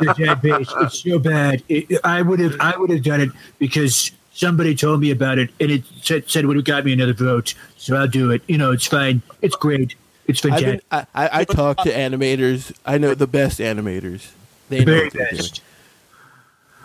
it's 0.00 0.98
so 0.98 1.20
bad. 1.20 1.62
It, 1.68 2.00
I 2.02 2.20
would 2.20 2.40
have 2.40 2.56
I 2.58 2.76
would 2.76 2.90
have 2.90 3.04
done 3.04 3.20
it 3.20 3.30
because 3.60 4.10
somebody 4.32 4.74
told 4.74 5.00
me 5.00 5.12
about 5.12 5.38
it 5.38 5.50
and 5.60 5.70
it 5.70 5.84
said, 6.02 6.28
said 6.28 6.46
would 6.46 6.56
have 6.56 6.64
got 6.64 6.84
me 6.84 6.92
another 6.92 7.14
vote. 7.14 7.54
So 7.76 7.94
I'll 7.94 8.08
do 8.08 8.32
it. 8.32 8.42
You 8.48 8.58
know, 8.58 8.72
it's 8.72 8.86
fine. 8.86 9.22
It's 9.40 9.54
great. 9.54 9.94
It's 10.26 10.44
I've 10.44 10.52
fantastic. 10.60 10.88
been, 10.90 11.06
I, 11.14 11.26
I, 11.26 11.40
I 11.40 11.44
talk 11.44 11.78
to 11.78 11.90
animators. 11.92 12.72
I 12.86 12.98
know 12.98 13.14
the 13.14 13.26
best 13.26 13.58
animators. 13.60 14.30
They 14.68 14.78
the 14.80 14.84
know 14.86 14.92
very 14.92 15.04
what 15.06 15.12
they're 15.14 15.26
doing. 15.30 15.36
best. 15.42 15.62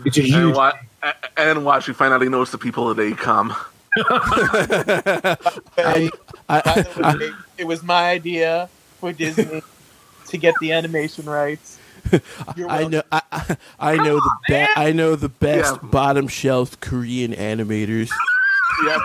It's 0.06 0.18
a 0.18 0.22
And 0.22 0.30
huge. 0.30 0.56
watch, 0.56 0.76
and 1.38 1.66
watch, 1.66 1.88
you 1.88 1.94
find 1.94 2.14
out 2.14 2.22
he 2.22 2.30
knows 2.30 2.52
the 2.52 2.58
people 2.58 2.90
at 2.92 2.98
AKOM. 2.98 3.56
I, 5.78 6.10
I, 6.50 6.62
by 6.62 6.82
the 7.14 7.18
way, 7.20 7.32
it 7.58 7.66
was 7.68 7.84
my 7.84 8.10
idea 8.10 8.70
for 9.00 9.12
Disney 9.14 9.62
to 10.28 10.38
get 10.38 10.56
the 10.62 10.72
animation 10.72 11.26
rights. 11.26 11.80
I 12.70 12.88
know 12.88 13.02
I, 13.12 13.22
I- 13.32 13.58
I 13.80 13.96
know 13.98 14.16
the 14.16 14.38
best 14.48 14.72
I 14.78 14.92
know 14.94 15.16
the 15.16 15.30
best 15.30 15.76
Yeah. 15.82 15.90
bottom 15.90 16.28
shelf 16.28 16.80
Korean 16.80 17.34
animators. 17.34 18.10
Yep. 18.86 19.02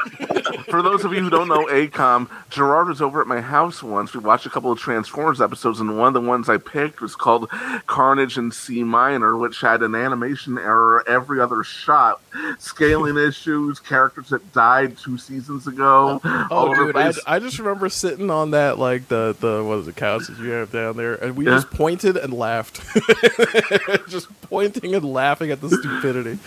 For 0.66 0.82
those 0.82 1.04
of 1.04 1.12
you 1.14 1.20
who 1.20 1.30
don't 1.30 1.48
know 1.48 1.66
AKOM, 1.66 2.28
Gerard 2.50 2.88
was 2.88 3.00
over 3.00 3.20
at 3.20 3.26
my 3.26 3.40
house 3.40 3.82
once. 3.82 4.12
We 4.12 4.20
watched 4.20 4.44
a 4.44 4.50
couple 4.50 4.70
of 4.70 4.78
Transformers 4.78 5.40
episodes, 5.40 5.80
and 5.80 5.96
one 5.98 6.08
of 6.08 6.14
the 6.14 6.20
ones 6.20 6.48
I 6.48 6.58
picked 6.58 7.00
was 7.00 7.16
called 7.16 7.48
Carnage 7.86 8.36
in 8.36 8.50
C 8.52 8.82
minor, 8.84 9.36
which 9.36 9.60
had 9.60 9.82
an 9.82 9.94
animation 9.94 10.58
error 10.58 11.02
every 11.08 11.40
other 11.40 11.64
shot, 11.64 12.20
scaling 12.58 13.16
issues, 13.28 13.78
characters 13.80 14.28
that 14.28 14.52
died 14.52 14.98
two 14.98 15.16
seasons 15.16 15.66
ago. 15.66 16.20
Oh, 16.24 16.46
all 16.50 16.70
Oh, 16.70 16.74
dude, 16.74 16.96
I. 16.96 17.12
I 17.26 17.38
just 17.38 17.58
remember 17.58 17.88
sitting 17.88 18.30
on 18.30 18.50
that 18.52 18.78
like 18.78 19.08
the 19.08 19.34
the 19.40 19.62
what 19.64 19.78
is 19.78 19.88
it 19.88 19.96
couch 19.96 20.26
that 20.28 20.38
you 20.38 20.50
have 20.50 20.70
down 20.72 20.96
there, 20.96 21.14
and 21.14 21.36
we 21.36 21.46
Yeah. 21.46 21.52
just 21.52 21.70
pointed 21.70 22.16
and 22.16 22.32
laughed, 22.34 22.80
just 24.08 24.28
pointing 24.42 24.94
and 24.94 25.04
laughing 25.04 25.50
at 25.50 25.60
the 25.60 25.70
stupidity. 25.70 26.38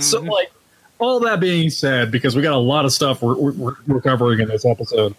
So, 0.00 0.20
mm-hmm. 0.20 0.28
like, 0.28 0.52
all 0.98 1.20
that 1.20 1.40
being 1.40 1.70
said, 1.70 2.10
because 2.10 2.36
we 2.36 2.42
got 2.42 2.54
a 2.54 2.58
lot 2.58 2.84
of 2.84 2.92
stuff 2.92 3.22
we're, 3.22 3.34
we're, 3.34 3.74
we're 3.86 4.00
covering 4.00 4.40
in 4.40 4.48
this 4.48 4.64
episode, 4.64 5.14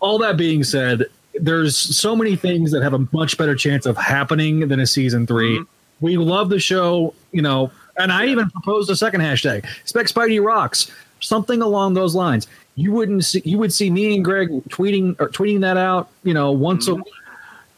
all 0.00 0.18
that 0.18 0.36
being 0.36 0.64
said, 0.64 1.04
there's 1.34 1.76
so 1.76 2.16
many 2.16 2.36
things 2.36 2.70
that 2.72 2.82
have 2.82 2.94
a 2.94 3.06
much 3.12 3.38
better 3.38 3.54
chance 3.54 3.86
of 3.86 3.96
happening 3.96 4.68
than 4.68 4.80
a 4.80 4.86
season 4.86 5.26
3 5.26 5.58
mm-hmm. 5.58 5.64
We 6.00 6.16
love 6.16 6.48
the 6.48 6.58
show, 6.58 7.12
you 7.30 7.42
know, 7.42 7.70
and 7.98 8.10
I 8.10 8.24
even 8.24 8.48
proposed 8.48 8.88
a 8.88 8.96
second 8.96 9.20
hashtag, 9.20 9.66
Spec 9.84 10.06
Spidey 10.06 10.42
Rocks, 10.42 10.90
something 11.20 11.60
along 11.60 11.92
those 11.92 12.14
lines. 12.14 12.46
You 12.74 12.92
wouldn't 12.92 13.22
see, 13.22 13.42
you 13.44 13.58
would 13.58 13.70
see 13.70 13.90
me 13.90 14.14
and 14.14 14.24
Greg 14.24 14.48
tweeting 14.70 15.20
or 15.20 15.28
tweeting 15.28 15.60
that 15.60 15.76
out, 15.76 16.08
you 16.24 16.32
know, 16.32 16.52
once 16.52 16.88
a 16.88 16.92
mm-hmm. 16.92 17.02
week. 17.02 17.14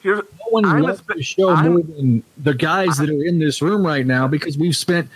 Here's, 0.02 0.18
No 0.18 0.46
one 0.50 0.64
I'm 0.64 0.82
loves 0.82 1.00
spe- 1.00 1.14
the 1.16 1.22
show 1.24 1.50
I'm- 1.50 1.72
more 1.72 1.82
than 1.82 2.22
the 2.38 2.54
guys 2.54 2.96
that 2.98 3.10
are 3.10 3.24
in 3.24 3.40
this 3.40 3.60
room 3.60 3.84
right 3.84 4.06
now 4.06 4.28
because 4.28 4.56
we've 4.56 4.76
spent 4.76 5.08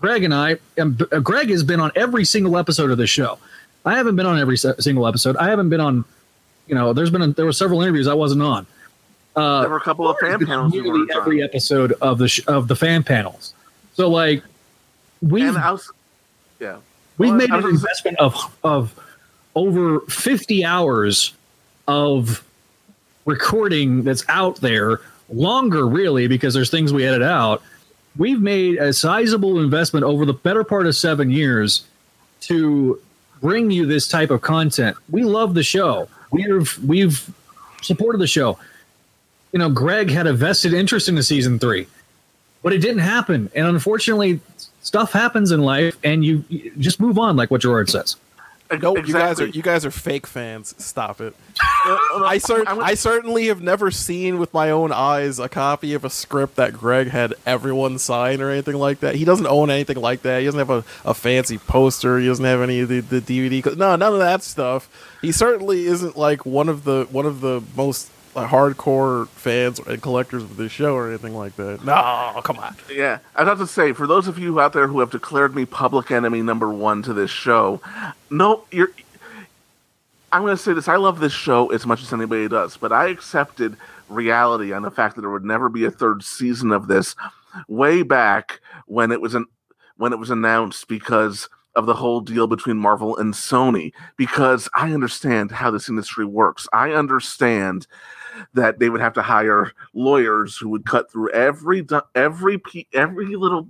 Greg 0.00 0.24
and 0.24 0.34
I. 0.34 0.56
And 0.76 1.00
uh, 1.12 1.20
Greg 1.20 1.50
has 1.50 1.62
been 1.62 1.80
on 1.80 1.90
every 1.96 2.24
single 2.24 2.56
episode 2.58 2.90
of 2.90 2.98
the 2.98 3.06
show. 3.06 3.38
I 3.84 3.96
haven't 3.96 4.16
been 4.16 4.26
on 4.26 4.38
every 4.38 4.56
single 4.56 5.06
episode. 5.06 5.36
I 5.36 5.48
haven't 5.48 5.68
been 5.68 5.80
on. 5.80 6.04
You 6.66 6.74
know, 6.74 6.92
there's 6.92 7.10
been 7.10 7.22
a, 7.22 7.26
there 7.28 7.44
were 7.44 7.52
several 7.52 7.82
interviews 7.82 8.06
I 8.08 8.14
wasn't 8.14 8.42
on. 8.42 8.66
Uh, 9.36 9.60
there 9.62 9.70
were 9.70 9.76
a 9.76 9.80
couple 9.80 10.08
of 10.08 10.16
fan 10.18 10.44
panels 10.46 10.72
we 10.72 10.80
nearly 10.80 11.00
weren't 11.00 11.10
on. 11.10 11.16
every 11.18 11.42
episode 11.42 11.92
of 12.00 12.18
the 12.18 12.28
sh- 12.28 12.40
of 12.46 12.68
the 12.68 12.76
fan 12.76 13.02
panels. 13.02 13.52
So 13.94 14.08
like 14.08 14.42
I 15.22 15.78
yeah. 16.60 16.76
We've 17.18 17.30
Well, 17.30 17.38
made 17.38 17.50
an 17.50 17.64
investment 17.64 18.18
of 18.18 18.34
of 18.64 18.98
over 19.54 20.00
50 20.00 20.64
hours 20.64 21.32
of 21.86 22.42
recording 23.24 24.02
that's 24.02 24.24
out 24.28 24.56
there, 24.60 25.00
longer 25.28 25.86
really, 25.86 26.26
because 26.26 26.54
there's 26.54 26.70
things 26.70 26.92
we 26.92 27.06
edit 27.06 27.22
out. 27.22 27.62
We've 28.16 28.40
made 28.40 28.78
a 28.78 28.92
sizable 28.92 29.60
investment 29.60 30.04
over 30.04 30.24
the 30.24 30.32
better 30.32 30.64
part 30.64 30.86
of 30.86 30.94
seven 30.94 31.30
years 31.30 31.84
to 32.42 33.00
bring 33.40 33.70
you 33.70 33.86
this 33.86 34.08
type 34.08 34.30
of 34.30 34.40
content. 34.40 34.96
We 35.10 35.24
love 35.24 35.54
the 35.54 35.62
show. 35.62 36.08
We've 36.30 36.78
we've 36.84 37.30
supported 37.82 38.18
the 38.18 38.26
show. 38.26 38.58
You 39.52 39.58
know, 39.58 39.70
Greg 39.70 40.10
had 40.10 40.26
a 40.26 40.32
vested 40.32 40.72
interest 40.72 41.08
in 41.08 41.14
the 41.14 41.22
season 41.22 41.58
three, 41.58 41.86
but 42.62 42.72
it 42.72 42.78
didn't 42.78 43.00
happen. 43.00 43.50
And 43.54 43.66
unfortunately, 43.66 44.40
stuff 44.82 45.12
happens 45.12 45.52
in 45.52 45.62
life, 45.62 45.96
and 46.02 46.24
you, 46.24 46.44
you 46.48 46.72
just 46.78 47.00
move 47.00 47.18
on, 47.18 47.36
like 47.36 47.50
what 47.50 47.60
Gerard 47.60 47.88
says. 47.88 48.16
No, 48.82 48.96
you 48.96 49.12
guys 49.12 49.40
are 49.40 49.46
you 49.46 49.62
guys 49.62 49.84
are 49.84 49.90
fake 49.90 50.26
fans. 50.26 50.74
Stop 50.78 51.20
it. 51.20 51.34
I 51.84 52.38
cer- 52.42 52.66
I'm- 52.66 52.96
certainly 52.96 53.46
have 53.46 53.60
never 53.62 53.90
seen 53.90 54.38
with 54.38 54.52
my 54.54 54.70
own 54.70 54.90
eyes 54.92 55.38
a 55.38 55.48
copy 55.48 55.94
of 55.94 56.04
a 56.04 56.10
script 56.10 56.56
that 56.56 56.72
Greg 56.72 57.08
had 57.08 57.34
everyone 57.46 57.98
sign 57.98 58.40
or 58.40 58.50
anything 58.50 58.76
like 58.76 59.00
that. 59.00 59.14
He 59.16 59.24
doesn't 59.24 59.46
own 59.46 59.70
anything 59.70 59.98
like 59.98 60.22
that. 60.22 60.38
He 60.40 60.46
doesn't 60.46 60.58
have 60.58 60.70
a, 60.70 60.84
a 61.04 61.14
fancy 61.14 61.58
poster. 61.58 62.18
He 62.18 62.26
doesn't 62.26 62.44
have 62.44 62.60
any 62.62 62.80
of 62.80 62.88
the, 62.88 63.00
the 63.00 63.20
DVD. 63.20 63.64
No, 63.76 63.96
none 63.96 64.12
of 64.12 64.18
that 64.18 64.42
stuff. 64.42 64.88
He 65.20 65.32
certainly 65.32 65.84
isn't 65.86 66.16
like 66.16 66.44
one 66.46 66.68
of 66.68 66.84
the 66.84 67.06
one 67.10 67.26
of 67.26 67.40
the 67.40 67.62
most 67.76 68.10
like, 68.34 68.48
hardcore 68.48 69.28
fans 69.28 69.78
and 69.78 70.02
collectors 70.02 70.42
of 70.42 70.56
this 70.56 70.72
show 70.72 70.94
or 70.94 71.08
anything 71.08 71.34
like 71.34 71.56
that. 71.56 71.84
No, 71.84 72.40
come 72.42 72.58
on. 72.58 72.76
Yeah, 72.92 73.18
I 73.36 73.44
have 73.44 73.58
to 73.58 73.66
say, 73.66 73.92
for 73.92 74.06
those 74.06 74.28
of 74.28 74.38
you 74.38 74.60
out 74.60 74.72
there 74.72 74.88
who 74.88 75.00
have 75.00 75.10
declared 75.10 75.54
me 75.54 75.64
public 75.64 76.10
enemy 76.10 76.42
number 76.42 76.68
one 76.68 77.02
to 77.02 77.12
this 77.12 77.30
show, 77.30 77.80
no, 78.30 78.64
you're. 78.70 78.90
I'm 80.32 80.42
going 80.42 80.56
to 80.56 80.62
say 80.62 80.72
this: 80.72 80.88
I 80.88 80.96
love 80.96 81.20
this 81.20 81.32
show 81.32 81.70
as 81.70 81.86
much 81.86 82.02
as 82.02 82.12
anybody 82.12 82.48
does, 82.48 82.76
but 82.76 82.92
I 82.92 83.06
accepted 83.06 83.76
reality 84.08 84.72
on 84.72 84.82
the 84.82 84.90
fact 84.90 85.14
that 85.14 85.20
there 85.20 85.30
would 85.30 85.44
never 85.44 85.68
be 85.68 85.84
a 85.84 85.90
third 85.90 86.24
season 86.24 86.72
of 86.72 86.88
this 86.88 87.14
way 87.68 88.02
back 88.02 88.60
when 88.86 89.12
it 89.12 89.20
was 89.20 89.34
an 89.34 89.46
when 89.96 90.12
it 90.12 90.18
was 90.18 90.30
announced 90.30 90.88
because 90.88 91.48
of 91.76 91.86
the 91.86 91.94
whole 91.94 92.20
deal 92.20 92.46
between 92.46 92.76
Marvel 92.76 93.16
and 93.16 93.34
Sony. 93.34 93.92
Because 94.16 94.68
I 94.74 94.92
understand 94.92 95.52
how 95.52 95.70
this 95.70 95.88
industry 95.88 96.24
works. 96.24 96.68
I 96.72 96.90
understand 96.90 97.86
that 98.52 98.78
they 98.78 98.90
would 98.90 99.00
have 99.00 99.14
to 99.14 99.22
hire 99.22 99.72
lawyers 99.94 100.56
who 100.56 100.68
would 100.68 100.86
cut 100.86 101.10
through 101.10 101.30
every 101.30 101.86
every 102.14 102.60
every 102.92 103.36
little 103.36 103.68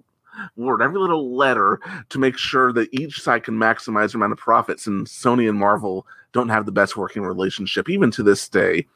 word, 0.56 0.82
every 0.82 0.98
little 0.98 1.36
letter 1.36 1.80
to 2.08 2.18
make 2.18 2.36
sure 2.36 2.72
that 2.72 2.92
each 2.92 3.20
side 3.20 3.44
can 3.44 3.54
maximize 3.54 4.12
their 4.12 4.18
amount 4.18 4.32
of 4.32 4.38
profits. 4.38 4.86
And 4.86 5.06
Sony 5.06 5.48
and 5.48 5.58
Marvel 5.58 6.06
don't 6.32 6.48
have 6.48 6.66
the 6.66 6.72
best 6.72 6.96
working 6.96 7.22
relationship, 7.22 7.88
even 7.88 8.10
to 8.12 8.22
this 8.22 8.48
day. 8.48 8.86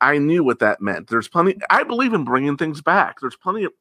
I 0.00 0.18
knew 0.18 0.44
what 0.44 0.60
that 0.60 0.80
meant. 0.80 1.08
There's 1.08 1.28
plenty. 1.28 1.56
I 1.70 1.82
believe 1.82 2.14
in 2.14 2.24
bringing 2.24 2.56
things 2.56 2.80
back. 2.80 3.20
There's 3.20 3.36
plenty 3.36 3.64
of, 3.64 3.72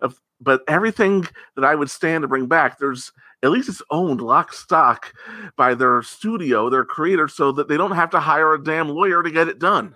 of 0.00 0.20
but 0.40 0.62
everything 0.68 1.26
that 1.54 1.64
I 1.64 1.74
would 1.74 1.90
stand 1.90 2.22
to 2.22 2.28
bring 2.28 2.46
back, 2.46 2.78
there's 2.78 3.12
at 3.42 3.50
least 3.50 3.68
it's 3.68 3.82
owned 3.90 4.20
lock 4.20 4.52
stock 4.52 5.12
by 5.56 5.74
their 5.74 6.02
studio, 6.02 6.68
their 6.68 6.84
creator, 6.84 7.28
so 7.28 7.52
that 7.52 7.68
they 7.68 7.76
don't 7.76 7.92
have 7.92 8.10
to 8.10 8.20
hire 8.20 8.54
a 8.54 8.62
damn 8.62 8.88
lawyer 8.88 9.22
to 9.22 9.30
get 9.30 9.48
it 9.48 9.58
done. 9.58 9.94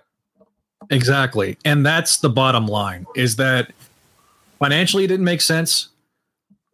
Exactly. 0.89 1.57
And 1.65 1.85
that's 1.85 2.17
the 2.17 2.29
bottom 2.29 2.67
line 2.67 3.05
is 3.15 3.35
that 3.37 3.71
financially 4.59 5.03
it 5.03 5.07
didn't 5.07 5.25
make 5.25 5.41
sense. 5.41 5.89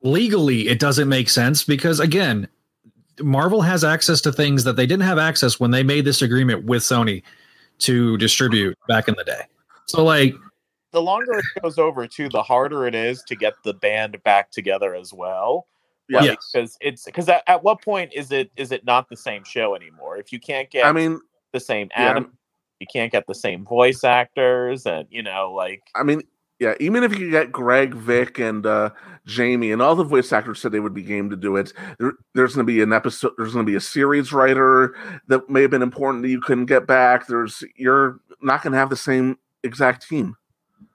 Legally 0.02 0.68
it 0.68 0.80
doesn't 0.80 1.10
make 1.10 1.30
sense 1.30 1.64
because 1.64 2.00
again, 2.00 2.48
Marvel 3.20 3.62
has 3.62 3.84
access 3.84 4.22
to 4.22 4.32
things 4.32 4.64
that 4.64 4.76
they 4.76 4.86
didn't 4.86 5.04
have 5.04 5.18
access 5.18 5.60
when 5.60 5.72
they 5.72 5.84
made 5.84 6.06
this 6.06 6.22
agreement 6.22 6.66
with 6.66 6.84
Sony 6.84 7.24
to 7.80 8.18
distribute 8.18 8.78
back 8.88 9.08
in 9.08 9.16
the 9.18 9.24
day. 9.24 9.42
So 9.86 10.04
like 10.04 10.36
the 10.92 11.02
longer 11.02 11.40
it 11.40 11.62
goes 11.62 11.78
over 11.78 12.08
too, 12.08 12.30
the 12.30 12.44
harder 12.44 12.88
it 12.88 12.96
is 12.96 13.24
to 13.24 13.36
get 13.36 13.54
the 13.64 13.74
band 13.74 14.22
back 14.24 14.52
together 14.52 14.96
as 14.96 15.14
well. 15.14 15.68
Yeah. 16.10 16.20
Like, 16.20 16.26
Yes. 16.26 16.50
because 16.54 16.78
it's 16.80 17.06
because 17.06 17.30
at, 17.30 17.44
at 17.48 17.64
what 17.64 17.82
point 17.82 18.14
is 18.14 18.32
it 18.32 18.52
is 18.56 18.72
it 18.72 18.86
not 18.86 19.10
the 19.10 19.18
same 19.18 19.44
show 19.44 19.76
anymore? 19.76 20.18
If 20.18 20.32
you 20.32 20.40
can't 20.40 20.70
get 20.70 20.86
I 20.86 20.92
mean, 20.92 21.20
the 21.52 21.60
same 21.60 21.90
yeah. 21.98 22.24
Anim, 22.78 22.82
you 22.82 22.88
can't 22.92 23.12
get 23.12 23.28
the 23.28 23.36
same 23.36 23.66
voice 23.66 24.04
actors, 24.04 24.86
and 24.86 25.08
you 25.10 25.24
know, 25.24 25.54
like 25.54 25.84
I 25.96 26.04
mean, 26.04 26.22
yeah, 26.60 26.76
even 26.80 27.04
if 27.04 27.18
you 27.18 27.30
get 27.30 27.52
Greg, 27.52 27.94
Vic, 27.94 28.40
and 28.40 28.66
uh, 28.66 28.92
Jamie, 29.26 29.72
and 29.72 29.82
all 29.82 29.96
the 29.96 30.04
voice 30.04 30.32
actors 30.32 30.60
said 30.60 30.72
they 30.72 30.80
would 30.80 30.94
be 30.94 31.04
game 31.04 31.30
to 31.30 31.36
do 31.36 31.56
it. 31.56 31.74
There, 32.00 32.14
there's 32.34 32.56
going 32.56 32.66
to 32.66 32.72
be 32.72 32.82
an 32.82 32.94
episode. 32.94 33.34
There's 33.38 33.54
going 33.54 33.66
to 33.66 33.72
be 33.72 33.76
a 33.76 33.82
series 33.82 34.34
writer 34.34 34.96
that 35.28 35.50
may 35.50 35.62
have 35.62 35.72
been 35.72 35.82
important 35.82 36.24
that 36.24 36.30
you 36.30 36.42
couldn't 36.42 36.66
get 36.66 36.88
back. 36.88 37.28
There's 37.28 37.64
you're 37.76 38.20
not 38.42 38.64
going 38.64 38.74
to 38.74 38.80
have 38.80 38.90
the 38.90 38.96
same 38.96 39.38
exact 39.64 40.08
team. 40.08 40.36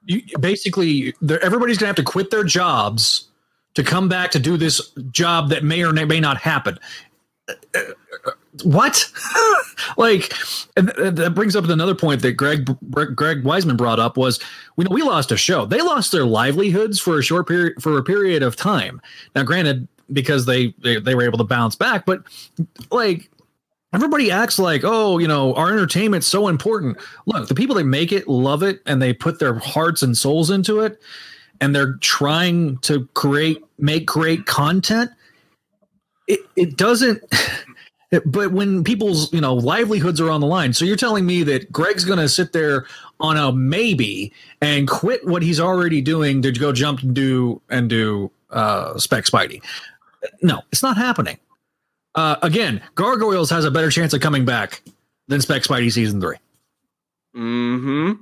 you, 0.06 0.22
basically 0.38 1.14
everybody's 1.42 1.78
going 1.78 1.78
to 1.78 1.86
have 1.86 1.96
to 1.96 2.02
quit 2.02 2.30
their 2.30 2.44
jobs 2.44 3.28
to 3.74 3.82
come 3.82 4.08
back 4.08 4.30
to 4.30 4.38
do 4.38 4.56
this 4.56 4.92
job 5.10 5.48
that 5.48 5.64
may 5.64 5.82
or 5.82 5.92
may 5.92 6.20
not 6.20 6.36
happen. 6.36 6.78
What? 8.62 9.10
like 9.96 10.34
that 10.76 11.32
brings 11.34 11.56
up 11.56 11.64
another 11.64 11.94
point 11.94 12.22
that 12.22 12.32
Greg 12.32 12.66
Greg 12.90 13.42
Weisman 13.42 13.76
brought 13.76 13.98
up 13.98 14.16
was 14.16 14.40
we 14.76 14.84
know 14.84 14.90
we 14.90 15.02
lost 15.02 15.32
a 15.32 15.36
show. 15.36 15.64
They 15.64 15.80
lost 15.80 16.12
their 16.12 16.26
livelihoods 16.26 17.00
for 17.00 17.18
a 17.18 17.22
short 17.22 17.48
period 17.48 17.82
for 17.82 17.96
a 17.98 18.02
period 18.02 18.42
of 18.42 18.56
time. 18.56 19.00
Now, 19.34 19.42
granted, 19.42 19.88
because 20.12 20.46
they 20.46 20.74
they, 20.82 21.00
they 21.00 21.14
were 21.14 21.24
able 21.24 21.38
to 21.38 21.44
bounce 21.44 21.76
back, 21.76 22.04
but 22.04 22.22
like 22.90 23.30
everybody 23.94 24.30
acts 24.30 24.58
like 24.58 24.82
oh 24.84 25.18
you 25.18 25.28
know 25.28 25.54
our 25.54 25.70
entertainment's 25.70 26.26
so 26.26 26.48
important 26.48 26.96
look 27.26 27.48
the 27.48 27.54
people 27.54 27.76
that 27.76 27.84
make 27.84 28.10
it 28.10 28.26
love 28.26 28.62
it 28.62 28.80
and 28.86 29.02
they 29.02 29.12
put 29.12 29.38
their 29.38 29.58
hearts 29.58 30.02
and 30.02 30.16
souls 30.16 30.50
into 30.50 30.80
it 30.80 31.00
and 31.60 31.74
they're 31.74 31.94
trying 31.96 32.78
to 32.78 33.06
create 33.08 33.62
make 33.78 34.06
great 34.06 34.46
content 34.46 35.10
it, 36.26 36.40
it 36.56 36.76
doesn't 36.76 37.22
but 38.26 38.52
when 38.52 38.84
people's 38.84 39.32
you 39.32 39.40
know 39.40 39.54
livelihoods 39.54 40.20
are 40.20 40.30
on 40.30 40.40
the 40.40 40.46
line 40.46 40.72
so 40.72 40.84
you're 40.84 40.96
telling 40.96 41.24
me 41.24 41.42
that 41.42 41.70
greg's 41.72 42.04
going 42.04 42.18
to 42.18 42.28
sit 42.28 42.52
there 42.52 42.86
on 43.20 43.36
a 43.36 43.52
maybe 43.52 44.32
and 44.60 44.88
quit 44.88 45.26
what 45.26 45.42
he's 45.42 45.58
already 45.60 46.00
doing 46.00 46.42
to 46.42 46.52
go 46.52 46.72
jump 46.72 47.02
and 47.02 47.14
do 47.14 47.60
and 47.70 47.88
do 47.88 48.30
uh 48.50 48.98
spec 48.98 49.24
spidey 49.24 49.62
no 50.42 50.60
it's 50.70 50.82
not 50.82 50.96
happening 50.96 51.38
uh, 52.14 52.36
again, 52.42 52.82
Gargoyles 52.94 53.50
has 53.50 53.64
a 53.64 53.70
better 53.70 53.90
chance 53.90 54.12
of 54.12 54.20
coming 54.20 54.44
back 54.44 54.82
than 55.28 55.40
Spec 55.40 55.62
Spidey 55.62 55.90
season 55.90 56.20
three. 56.20 56.36
Mm-hmm. 57.34 58.20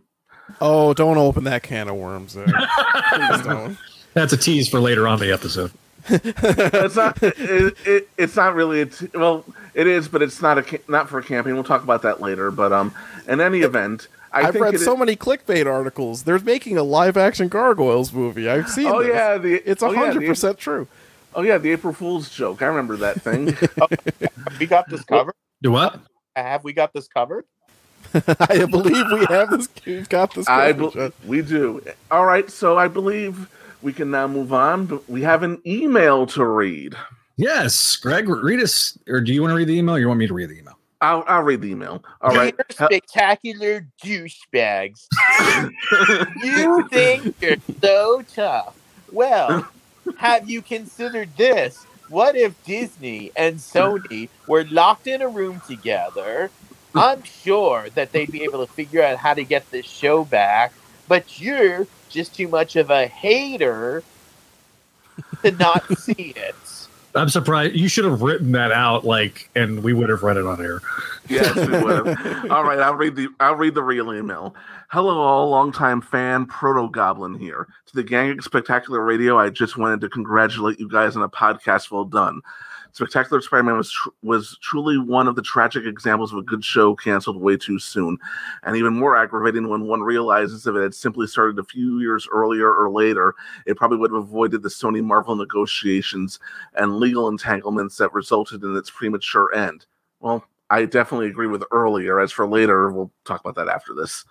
Oh, 0.60 0.94
don't 0.94 1.18
open 1.18 1.44
that 1.44 1.62
can 1.62 1.88
of 1.88 1.96
worms 1.96 2.34
there. 2.34 2.46
Please 3.14 3.42
don't. 3.42 3.78
That's 4.14 4.32
a 4.32 4.36
tease 4.36 4.68
for 4.68 4.80
later 4.80 5.08
on 5.08 5.18
the 5.18 5.32
episode. 5.32 5.72
It's 6.08 6.96
not. 6.96 7.22
It, 7.22 7.76
it, 7.84 8.08
it's 8.16 8.36
not 8.36 8.54
really. 8.54 8.82
A 8.82 8.86
t- 8.86 9.08
well, 9.14 9.44
it 9.74 9.86
is, 9.86 10.08
but 10.08 10.22
it's 10.22 10.40
not 10.40 10.58
a 10.58 10.62
ca- 10.62 10.82
not 10.88 11.08
for 11.08 11.18
a 11.18 11.22
camping. 11.22 11.54
We'll 11.54 11.64
talk 11.64 11.82
about 11.82 12.02
that 12.02 12.20
later. 12.20 12.50
But 12.50 12.72
um, 12.72 12.94
in 13.28 13.40
any 13.40 13.60
event, 13.60 14.08
I 14.32 14.42
I've 14.42 14.52
think 14.52 14.64
read 14.64 14.80
so 14.80 14.94
is- 14.94 14.98
many 14.98 15.16
clickbait 15.16 15.66
articles. 15.66 16.22
They're 16.24 16.38
making 16.38 16.76
a 16.78 16.82
live 16.82 17.16
action 17.16 17.48
Gargoyles 17.48 18.12
movie. 18.12 18.48
I've 18.48 18.68
seen. 18.68 18.86
Oh 18.86 19.00
this. 19.02 19.08
yeah, 19.12 19.38
the 19.38 19.54
it's 19.70 19.82
oh, 19.82 19.90
yeah, 19.92 19.98
hundred 19.98 20.26
percent 20.26 20.58
true. 20.58 20.86
Oh 21.34 21.42
yeah, 21.42 21.58
the 21.58 21.70
April 21.72 21.92
Fool's 21.92 22.28
joke. 22.30 22.62
I 22.62 22.66
remember 22.66 22.96
that 22.98 23.22
thing. 23.22 23.46
we 24.58 24.66
got 24.66 24.88
this 24.88 25.04
covered. 25.04 25.34
Do 25.62 25.70
what? 25.72 26.00
Have 26.34 26.64
we 26.64 26.72
got 26.72 26.92
this 26.92 27.06
covered? 27.08 27.44
I 28.14 28.64
believe 28.64 29.06
we 29.12 29.24
have 29.26 29.50
this. 29.50 29.68
We've 29.86 30.08
got 30.08 30.34
this. 30.34 30.48
I 30.48 30.72
covered, 30.72 31.12
be- 31.20 31.28
we 31.28 31.42
do. 31.42 31.82
All 32.10 32.24
right, 32.26 32.50
so 32.50 32.76
I 32.76 32.88
believe 32.88 33.48
we 33.82 33.92
can 33.92 34.10
now 34.10 34.26
move 34.26 34.52
on. 34.52 34.86
But 34.86 35.08
we 35.08 35.22
have 35.22 35.42
an 35.42 35.60
email 35.66 36.26
to 36.28 36.44
read. 36.44 36.94
Yes, 37.36 37.96
Greg, 37.96 38.28
read 38.28 38.60
us, 38.60 38.98
or 39.08 39.20
do 39.20 39.32
you 39.32 39.40
want 39.40 39.52
to 39.52 39.56
read 39.56 39.68
the 39.68 39.78
email? 39.78 39.96
Or 39.96 39.98
you 39.98 40.08
want 40.08 40.18
me 40.18 40.26
to 40.26 40.34
read 40.34 40.50
the 40.50 40.58
email? 40.58 40.78
I'll, 41.00 41.24
I'll 41.26 41.42
read 41.42 41.62
the 41.62 41.70
email. 41.70 42.04
All 42.20 42.34
right. 42.34 42.54
You're 42.56 42.86
spectacular 42.88 43.86
douchebags. 44.04 45.06
you 46.42 46.86
think 46.88 47.34
you're 47.40 47.56
so 47.80 48.22
tough. 48.34 48.78
Well, 49.10 49.66
have 50.18 50.50
you 50.50 50.60
considered 50.60 51.34
this? 51.36 51.86
What 52.10 52.36
if 52.36 52.62
Disney 52.64 53.30
and 53.36 53.56
Sony 53.56 54.28
were 54.46 54.64
locked 54.64 55.06
in 55.06 55.22
a 55.22 55.28
room 55.28 55.62
together? 55.66 56.50
I'm 56.94 57.22
sure 57.22 57.88
that 57.94 58.12
they'd 58.12 58.30
be 58.30 58.42
able 58.42 58.66
to 58.66 58.72
figure 58.72 59.02
out 59.02 59.16
how 59.16 59.32
to 59.32 59.44
get 59.44 59.70
this 59.70 59.86
show 59.86 60.24
back, 60.24 60.72
but 61.08 61.40
you're 61.40 61.86
just 62.10 62.34
too 62.34 62.48
much 62.48 62.76
of 62.76 62.90
a 62.90 63.06
hater 63.06 64.02
to 65.42 65.50
not 65.52 65.86
see 65.98 66.34
it. 66.36 66.54
I'm 67.14 67.28
surprised 67.28 67.74
you 67.74 67.88
should 67.88 68.04
have 68.04 68.22
written 68.22 68.52
that 68.52 68.70
out, 68.70 69.04
like, 69.04 69.50
and 69.56 69.82
we 69.82 69.92
would 69.92 70.10
have 70.10 70.22
read 70.22 70.36
it 70.36 70.46
on 70.46 70.62
air. 70.62 70.80
Yes, 71.28 71.56
we 71.56 71.66
would. 71.66 72.06
all 72.50 72.62
right, 72.62 72.78
I'll 72.78 72.94
read 72.94 73.16
the 73.16 73.28
I'll 73.40 73.56
read 73.56 73.74
the 73.74 73.82
real 73.82 74.14
email. 74.14 74.54
Hello, 74.88 75.18
all 75.18 75.50
longtime 75.50 76.02
fan 76.02 76.46
Proto 76.46 76.88
Goblin 76.88 77.34
here. 77.34 77.66
To 77.86 77.94
the 77.96 78.04
gang 78.04 78.40
Spectacular 78.40 79.02
Radio, 79.02 79.38
I 79.38 79.50
just 79.50 79.76
wanted 79.76 80.00
to 80.02 80.08
congratulate 80.08 80.78
you 80.78 80.88
guys 80.88 81.16
on 81.16 81.22
a 81.22 81.28
podcast 81.28 81.90
well 81.90 82.04
done. 82.04 82.40
Spectacular 82.92 83.40
Spider-Man 83.40 83.76
was 83.76 83.92
tr- 83.92 84.08
was 84.22 84.58
truly 84.62 84.98
one 84.98 85.28
of 85.28 85.36
the 85.36 85.42
tragic 85.42 85.84
examples 85.84 86.32
of 86.32 86.38
a 86.38 86.42
good 86.42 86.64
show 86.64 86.94
canceled 86.94 87.40
way 87.40 87.56
too 87.56 87.78
soon, 87.78 88.18
and 88.64 88.76
even 88.76 88.94
more 88.94 89.16
aggravating 89.16 89.68
when 89.68 89.86
one 89.86 90.00
realizes 90.00 90.66
if 90.66 90.74
it 90.74 90.82
had 90.82 90.94
simply 90.94 91.26
started 91.26 91.58
a 91.58 91.64
few 91.64 92.00
years 92.00 92.28
earlier 92.32 92.72
or 92.72 92.90
later, 92.90 93.34
it 93.66 93.76
probably 93.76 93.98
would 93.98 94.12
have 94.12 94.22
avoided 94.22 94.62
the 94.62 94.68
Sony 94.68 95.02
Marvel 95.02 95.36
negotiations 95.36 96.40
and 96.74 96.96
legal 96.96 97.28
entanglements 97.28 97.96
that 97.96 98.12
resulted 98.12 98.62
in 98.62 98.76
its 98.76 98.90
premature 98.90 99.54
end. 99.54 99.86
Well, 100.20 100.44
I 100.70 100.84
definitely 100.84 101.28
agree 101.28 101.48
with 101.48 101.64
earlier. 101.72 102.20
As 102.20 102.30
for 102.32 102.46
later, 102.46 102.90
we'll 102.90 103.10
talk 103.24 103.40
about 103.40 103.56
that 103.56 103.72
after 103.72 103.94
this. 103.94 104.24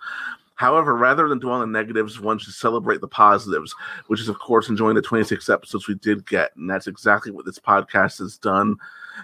However, 0.60 0.94
rather 0.94 1.26
than 1.26 1.38
dwell 1.38 1.54
on 1.54 1.72
the 1.72 1.78
negatives, 1.78 2.20
one 2.20 2.38
should 2.38 2.52
celebrate 2.52 3.00
the 3.00 3.08
positives, 3.08 3.74
which 4.08 4.20
is, 4.20 4.28
of 4.28 4.38
course, 4.38 4.68
enjoying 4.68 4.94
the 4.94 5.00
26 5.00 5.48
episodes 5.48 5.88
we 5.88 5.94
did 5.94 6.26
get. 6.26 6.54
And 6.54 6.68
that's 6.68 6.86
exactly 6.86 7.32
what 7.32 7.46
this 7.46 7.58
podcast 7.58 8.18
has 8.18 8.36
done 8.36 8.76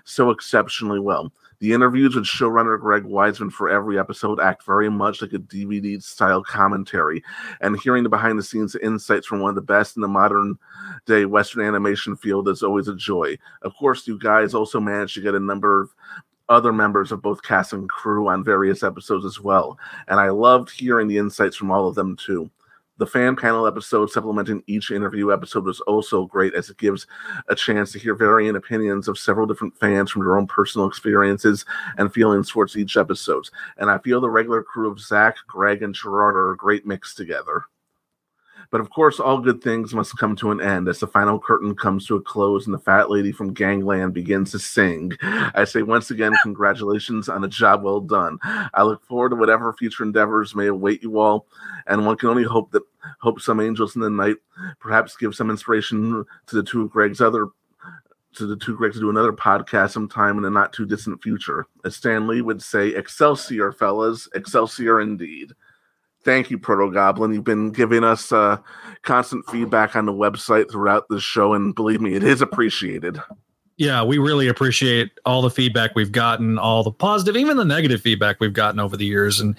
so 0.05 0.30
exceptionally 0.30 0.99
well. 0.99 1.30
The 1.59 1.74
interviews 1.74 2.14
with 2.14 2.24
showrunner 2.24 2.80
Greg 2.80 3.03
Weisman 3.03 3.53
for 3.53 3.68
every 3.68 3.99
episode 3.99 4.41
act 4.41 4.64
very 4.64 4.89
much 4.89 5.20
like 5.20 5.34
a 5.34 5.39
DVD 5.39 6.03
style 6.03 6.43
commentary, 6.43 7.22
and 7.61 7.78
hearing 7.78 8.03
the 8.03 8.09
behind 8.09 8.39
the 8.39 8.43
scenes 8.43 8.74
insights 8.74 9.26
from 9.26 9.41
one 9.41 9.51
of 9.51 9.57
the 9.57 9.61
best 9.61 9.97
in 9.97 10.01
the 10.01 10.09
modern 10.09 10.59
day 11.05 11.26
Western 11.26 11.66
animation 11.66 12.16
field 12.16 12.49
is 12.49 12.62
always 12.62 12.89
a 12.89 12.97
joy. 12.97 13.37
Of 13.61 13.76
course, 13.76 14.07
you 14.07 14.18
guys 14.18 14.55
also 14.55 14.80
managed 14.80 15.12
to 15.16 15.20
get 15.20 15.34
a 15.34 15.41
number 15.41 15.82
of 15.82 15.91
other 16.49 16.73
members 16.73 17.13
of 17.13 17.23
both 17.23 17.43
cast 17.43 17.73
and 17.73 17.89
crew 17.89 18.29
on 18.29 18.45
various 18.45 18.83
episodes 18.83 19.25
as 19.25 19.41
well, 19.41 19.79
and 20.09 20.21
I 20.21 20.31
loved 20.31 20.71
hearing 20.71 21.09
the 21.09 21.19
insights 21.19 21.57
from 21.57 21.71
all 21.71 21.89
of 21.89 21.95
them 21.95 22.17
too. 22.17 22.51
The 22.99 23.07
fan 23.07 23.37
panel 23.37 23.67
episode 23.67 24.11
supplementing 24.11 24.63
each 24.67 24.91
interview 24.91 25.31
episode 25.31 25.67
was 25.67 25.83
also 25.83 26.25
great 26.25 26.55
as 26.55 26.71
it 26.71 26.79
gives 26.79 27.07
a 27.49 27.55
chance 27.55 27.93
to 27.93 27.99
hear 27.99 28.15
varying 28.15 28.57
opinions 28.57 29.07
of 29.07 29.19
several 29.19 29.47
different 29.47 29.77
fans 29.79 30.11
from 30.11 30.23
their 30.23 30.39
own 30.39 30.47
personal 30.47 30.87
experiences 30.89 31.67
and 31.99 32.15
feelings 32.15 32.49
towards 32.51 32.75
each 32.75 32.97
episode. 32.97 33.51
And 33.77 33.91
I 33.91 33.99
feel 33.99 34.23
the 34.23 34.31
regular 34.31 34.63
crew 34.63 34.91
of 34.91 34.99
Zach, 34.99 35.37
Greg, 35.47 35.83
and 35.83 35.95
Gerard 35.95 36.37
are 36.37 36.53
a 36.53 36.57
great 36.57 36.87
mix 36.87 37.15
together. 37.15 37.65
But 38.71 38.81
of 38.81 38.91
course, 38.91 39.21
all 39.21 39.39
good 39.39 39.62
things 39.62 39.95
must 39.95 40.17
come 40.19 40.37
to 40.37 40.51
an 40.51 40.61
end 40.61 40.89
as 40.89 41.01
the 41.01 41.07
final 41.07 41.39
curtain 41.39 41.75
comes 41.75 42.07
to 42.07 42.17
a 42.17 42.21
close 42.21 42.67
and 42.67 42.75
the 42.75 42.79
fat 42.79 43.11
lady 43.11 43.33
from 43.33 43.53
Gangland 43.53 44.14
begins 44.14 44.51
to 44.53 44.59
sing. 44.59 45.12
I 45.23 45.64
say 45.64 45.83
once 45.83 46.11
again, 46.11 46.33
congratulations 46.43 47.29
on 47.29 47.45
a 47.45 47.49
job 47.49 47.83
well 47.83 48.01
done. 48.01 48.39
I 48.43 48.83
look 48.83 49.05
forward 49.05 49.31
to 49.31 49.37
whatever 49.37 49.73
future 49.73 50.05
endeavors 50.05 50.55
may 50.55 50.67
await 50.67 51.03
you 51.03 51.19
all, 51.19 51.47
and 51.87 52.07
one 52.07 52.17
can 52.17 52.29
only 52.29 52.45
hope 52.45 52.71
that 52.73 52.83
hope 53.21 53.41
some 53.41 53.61
angels 53.61 53.95
in 53.95 54.03
the 54.03 54.11
night 54.11 54.37
perhaps 54.81 55.17
give 55.17 55.35
some 55.35 55.51
inspiration 55.51 56.25
to 56.47 56.57
the 56.57 56.62
two 56.62 56.83
of 56.83 56.91
Greg's 56.91 57.21
other 57.21 57.49
to 58.37 58.47
the 58.47 58.57
two 58.57 58.77
Gregs 58.77 58.95
to 58.95 59.01
do 59.01 59.11
another 59.11 59.33
podcast 59.33 59.93
sometime 59.93 60.37
in 60.37 60.43
the 60.43 60.51
not 60.51 60.73
too 60.73 60.87
distant 60.87 61.23
future. 61.23 61.67
As 61.85 61.97
Stan 61.97 62.27
Lee 62.27 62.43
would 62.43 62.62
say, 62.62 62.89
Excelsior, 62.89 63.73
fellas, 63.73 64.29
Excelsior 64.35 65.01
indeed. 65.01 65.53
Thank 66.27 66.51
you, 66.51 66.59
Proto 66.59 66.91
Goblin. 66.93 67.33
You've 67.33 67.45
been 67.45 67.70
giving 67.70 68.03
us 68.03 68.33
uh, 68.33 68.57
constant 69.03 69.49
feedback 69.49 69.95
on 69.95 70.07
the 70.07 70.12
website 70.12 70.68
throughout 70.68 71.09
this 71.09 71.22
show, 71.22 71.55
and 71.55 71.72
believe 71.72 72.01
me, 72.01 72.14
it 72.14 72.24
is 72.24 72.43
appreciated. 72.43 73.20
Yeah, 73.77 74.03
we 74.03 74.18
really 74.18 74.49
appreciate 74.49 75.12
all 75.24 75.41
the 75.41 75.51
feedback 75.51 75.95
we've 75.95 76.11
gotten, 76.11 76.59
all 76.59 76.83
the 76.83 76.91
positive, 76.91 77.37
even 77.37 77.57
the 77.57 77.64
negative 77.64 78.01
feedback 78.01 78.41
we've 78.41 78.53
gotten 78.53 78.81
over 78.81 78.97
the 78.97 79.07
years, 79.07 79.39
and 79.39 79.55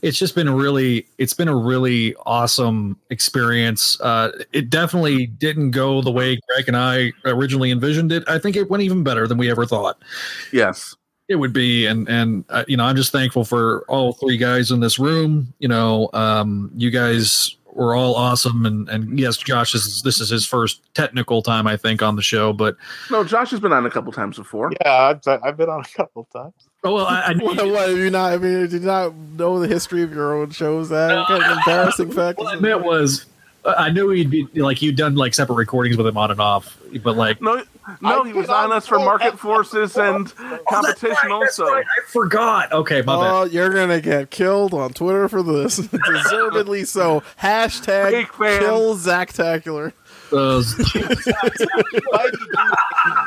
it's 0.00 0.18
just 0.18 0.34
been 0.34 0.48
a 0.48 0.56
really, 0.56 1.06
it's 1.18 1.34
been 1.34 1.48
a 1.48 1.56
really 1.56 2.14
awesome 2.24 2.98
experience. 3.10 4.00
Uh, 4.00 4.30
it 4.52 4.70
definitely 4.70 5.26
didn't 5.26 5.72
go 5.72 6.00
the 6.00 6.10
way 6.12 6.40
Greg 6.48 6.66
and 6.66 6.78
I 6.78 7.12
originally 7.26 7.70
envisioned 7.70 8.10
it. 8.10 8.24
I 8.26 8.38
think 8.38 8.56
it 8.56 8.70
went 8.70 8.84
even 8.84 9.04
better 9.04 9.28
than 9.28 9.36
we 9.36 9.50
ever 9.50 9.66
thought 9.66 10.02
Yes. 10.50 10.96
It 11.28 11.36
would 11.36 11.52
be 11.52 11.86
and 11.86 12.08
and 12.08 12.44
uh, 12.50 12.64
you 12.68 12.76
know 12.76 12.84
i'm 12.84 12.96
just 12.96 13.12
thankful 13.12 13.44
for 13.44 13.84
all 13.88 14.12
three 14.12 14.36
guys 14.36 14.70
in 14.70 14.80
this 14.80 14.98
room 14.98 15.52
you 15.58 15.68
know 15.68 16.08
um 16.12 16.70
you 16.76 16.90
guys 16.90 17.56
were 17.72 17.94
all 17.94 18.14
awesome 18.14 18.64
and 18.64 18.88
and 18.88 19.18
yes 19.18 19.36
josh 19.36 19.74
is 19.74 20.02
this 20.02 20.20
is 20.20 20.30
his 20.30 20.46
first 20.46 20.80
technical 20.94 21.42
time 21.42 21.66
i 21.66 21.76
think 21.76 22.00
on 22.02 22.16
the 22.16 22.22
show 22.22 22.52
but 22.52 22.76
No, 23.10 23.22
Josh 23.24 23.50
has 23.50 23.60
been 23.60 23.72
on 23.72 23.84
a 23.84 23.90
couple 23.90 24.12
times 24.12 24.36
before. 24.38 24.72
Yeah, 24.84 24.92
I've, 25.26 25.40
I've 25.42 25.56
been 25.58 25.68
on 25.68 25.80
a 25.80 25.96
couple 25.96 26.24
times. 26.32 26.54
oh 26.84 26.94
well 26.94 27.06
i, 27.06 27.20
I 27.20 27.34
What, 27.42 27.56
what 27.66 27.88
have 27.90 27.98
you 27.98 28.08
not? 28.10 28.32
I 28.32 28.38
mean, 28.38 28.60
did 28.60 28.72
you 28.72 28.80
not 28.80 29.14
know 29.14 29.58
the 29.60 29.68
history 29.68 30.02
of 30.02 30.12
your 30.14 30.32
own 30.40 30.50
shows? 30.50 30.88
That 30.88 31.14
what 31.16 31.28
kind 31.28 31.42
of 31.44 31.58
embarrassing 31.58 32.12
fact. 32.12 32.38
what 32.38 32.46
is 32.46 32.52
i 32.52 32.56
it? 32.56 32.62
meant 32.62 32.82
was 32.84 33.26
i 33.66 33.90
knew 33.90 34.08
he'd 34.10 34.30
be 34.30 34.46
like 34.54 34.80
you'd 34.82 34.96
done 34.96 35.14
like 35.14 35.34
separate 35.34 35.56
recordings 35.56 35.96
with 35.96 36.06
him 36.06 36.16
on 36.16 36.30
and 36.30 36.40
off 36.40 36.78
but 37.02 37.16
like 37.16 37.40
No, 37.42 37.62
no, 38.00 38.22
I 38.22 38.26
he 38.26 38.32
was 38.32 38.48
on 38.48 38.66
on 38.66 38.72
us 38.72 38.86
for 38.86 38.98
market 38.98 39.26
episode. 39.28 39.40
forces 39.40 39.96
and 39.96 40.32
competition 40.68 41.30
also. 41.32 41.66
i 41.66 41.84
forgot 42.08 42.72
okay 42.72 43.02
my 43.02 43.16
bad 43.16 43.30
Oh, 43.32 43.44
you're 43.44 43.72
gonna 43.72 44.00
get 44.00 44.30
killed 44.30 44.72
on 44.74 44.92
Twitter 44.92 45.28
for 45.28 45.42
this. 45.42 45.76
Deservedly 46.06 46.84
so. 46.84 47.22
Hashtag 47.40 48.10
Fake 48.10 48.32
fan. 48.32 48.60
kill 48.60 48.96
Zactacular. 48.96 49.92
Those- 50.30 50.74
Spidey 50.74 52.36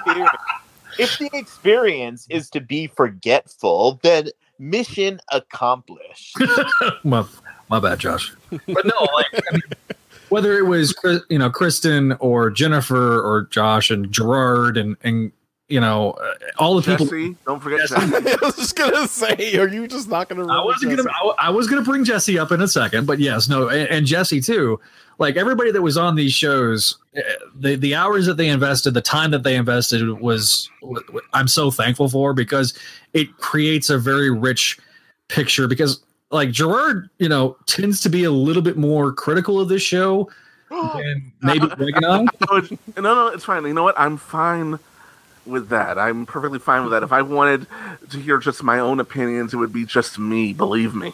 do 0.05 0.25
experience. 0.25 0.31
if 0.97 1.17
the 1.19 1.29
experience 1.33 2.27
is 2.29 2.49
to 2.51 2.59
be 2.61 2.87
forgetful, 2.87 3.99
then 4.03 4.29
mission 4.57 5.19
accomplished. 5.31 6.35
my, 7.03 7.25
my 7.69 7.79
bad, 7.79 7.99
Josh. 7.99 8.33
But 8.49 8.85
no, 8.85 9.07
like 9.15 9.27
I 9.33 9.53
mean, 9.53 9.61
whether 10.29 10.57
it 10.57 10.65
was 10.65 10.95
you 11.29 11.37
know 11.37 11.49
Kristen 11.49 12.13
or 12.13 12.49
Jennifer 12.49 13.19
or 13.21 13.43
Josh 13.49 13.89
and 13.91 14.11
Gerard 14.11 14.77
and 14.77 14.95
and 15.03 15.31
you 15.67 15.79
know 15.79 16.11
uh, 16.11 16.33
all 16.57 16.79
the 16.79 16.81
people. 16.81 17.35
Don't 17.45 17.61
forget 17.61 17.79
Jesse. 17.87 17.95
Jesse. 17.95 18.37
I 18.41 18.45
was 18.45 18.55
just 18.55 18.75
gonna 18.75 19.07
say, 19.07 19.57
are 19.57 19.67
you 19.67 19.87
just 19.87 20.09
not 20.09 20.29
gonna? 20.29 20.47
I 20.47 20.63
wasn't 20.63 20.97
gonna. 20.97 21.09
I, 21.09 21.47
I 21.47 21.49
was 21.49 21.67
gonna 21.67 21.83
bring 21.83 22.03
Jesse 22.03 22.37
up 22.37 22.51
in 22.51 22.61
a 22.61 22.67
second, 22.67 23.07
but 23.07 23.19
yes, 23.19 23.47
no, 23.47 23.69
and, 23.69 23.87
and 23.89 24.05
Jesse 24.05 24.41
too. 24.41 24.79
Like 25.19 25.35
everybody 25.35 25.71
that 25.71 25.81
was 25.81 25.97
on 25.97 26.15
these 26.15 26.33
shows, 26.33 26.97
eh, 27.15 27.21
the 27.55 27.75
the 27.75 27.95
hours 27.95 28.25
that 28.25 28.37
they 28.37 28.49
invested, 28.49 28.93
the 28.93 29.01
time 29.01 29.31
that 29.31 29.43
they 29.43 29.55
invested 29.55 30.19
was, 30.19 30.69
I'm 31.33 31.47
so 31.47 31.71
thankful 31.71 32.09
for 32.09 32.33
because 32.33 32.73
it 33.13 33.35
creates 33.37 33.89
a 33.89 33.97
very 33.97 34.29
rich 34.29 34.79
picture. 35.27 35.67
Because 35.67 36.01
like 36.31 36.51
Gerard, 36.51 37.09
you 37.17 37.29
know, 37.29 37.57
tends 37.65 38.01
to 38.01 38.09
be 38.09 38.23
a 38.23 38.31
little 38.31 38.61
bit 38.61 38.77
more 38.77 39.11
critical 39.11 39.59
of 39.59 39.69
this 39.69 39.81
show 39.81 40.29
than 40.69 41.31
maybe 41.41 41.67
Greg 41.67 41.95
and 41.97 42.05
I. 42.05 42.21
no, 42.21 42.61
no, 42.97 43.15
no, 43.15 43.27
it's 43.27 43.45
fine. 43.45 43.65
You 43.65 43.73
know 43.73 43.83
what? 43.83 43.99
I'm 43.99 44.17
fine 44.17 44.79
with 45.45 45.69
that. 45.69 45.97
I'm 45.97 46.25
perfectly 46.25 46.59
fine 46.59 46.83
with 46.83 46.91
that. 46.91 47.01
If 47.01 47.11
I 47.11 47.21
wanted 47.23 47.65
to 48.11 48.19
hear 48.19 48.37
just 48.37 48.61
my 48.61 48.77
own 48.79 48.99
opinions, 48.99 49.53
it 49.53 49.57
would 49.57 49.73
be 49.73 49.85
just 49.85 50.19
me. 50.19 50.53
Believe 50.53 50.93
me. 50.93 51.13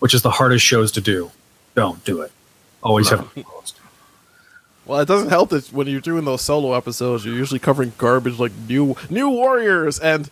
which 0.00 0.14
is 0.14 0.22
the 0.22 0.30
hardest 0.30 0.64
shows 0.64 0.90
to 0.92 1.00
do. 1.00 1.30
Don't 1.74 2.04
do 2.04 2.20
it. 2.22 2.32
Always 2.82 3.08
have. 3.10 3.28
Well, 4.84 5.00
it 5.00 5.06
doesn't 5.08 5.30
help 5.30 5.50
that 5.50 5.72
when 5.72 5.88
you're 5.88 6.00
doing 6.00 6.24
those 6.24 6.42
solo 6.42 6.74
episodes, 6.74 7.24
you're 7.24 7.34
usually 7.34 7.58
covering 7.58 7.92
garbage 7.98 8.38
like 8.38 8.52
new 8.68 8.96
new 9.10 9.28
warriors 9.28 9.98
and 9.98 10.30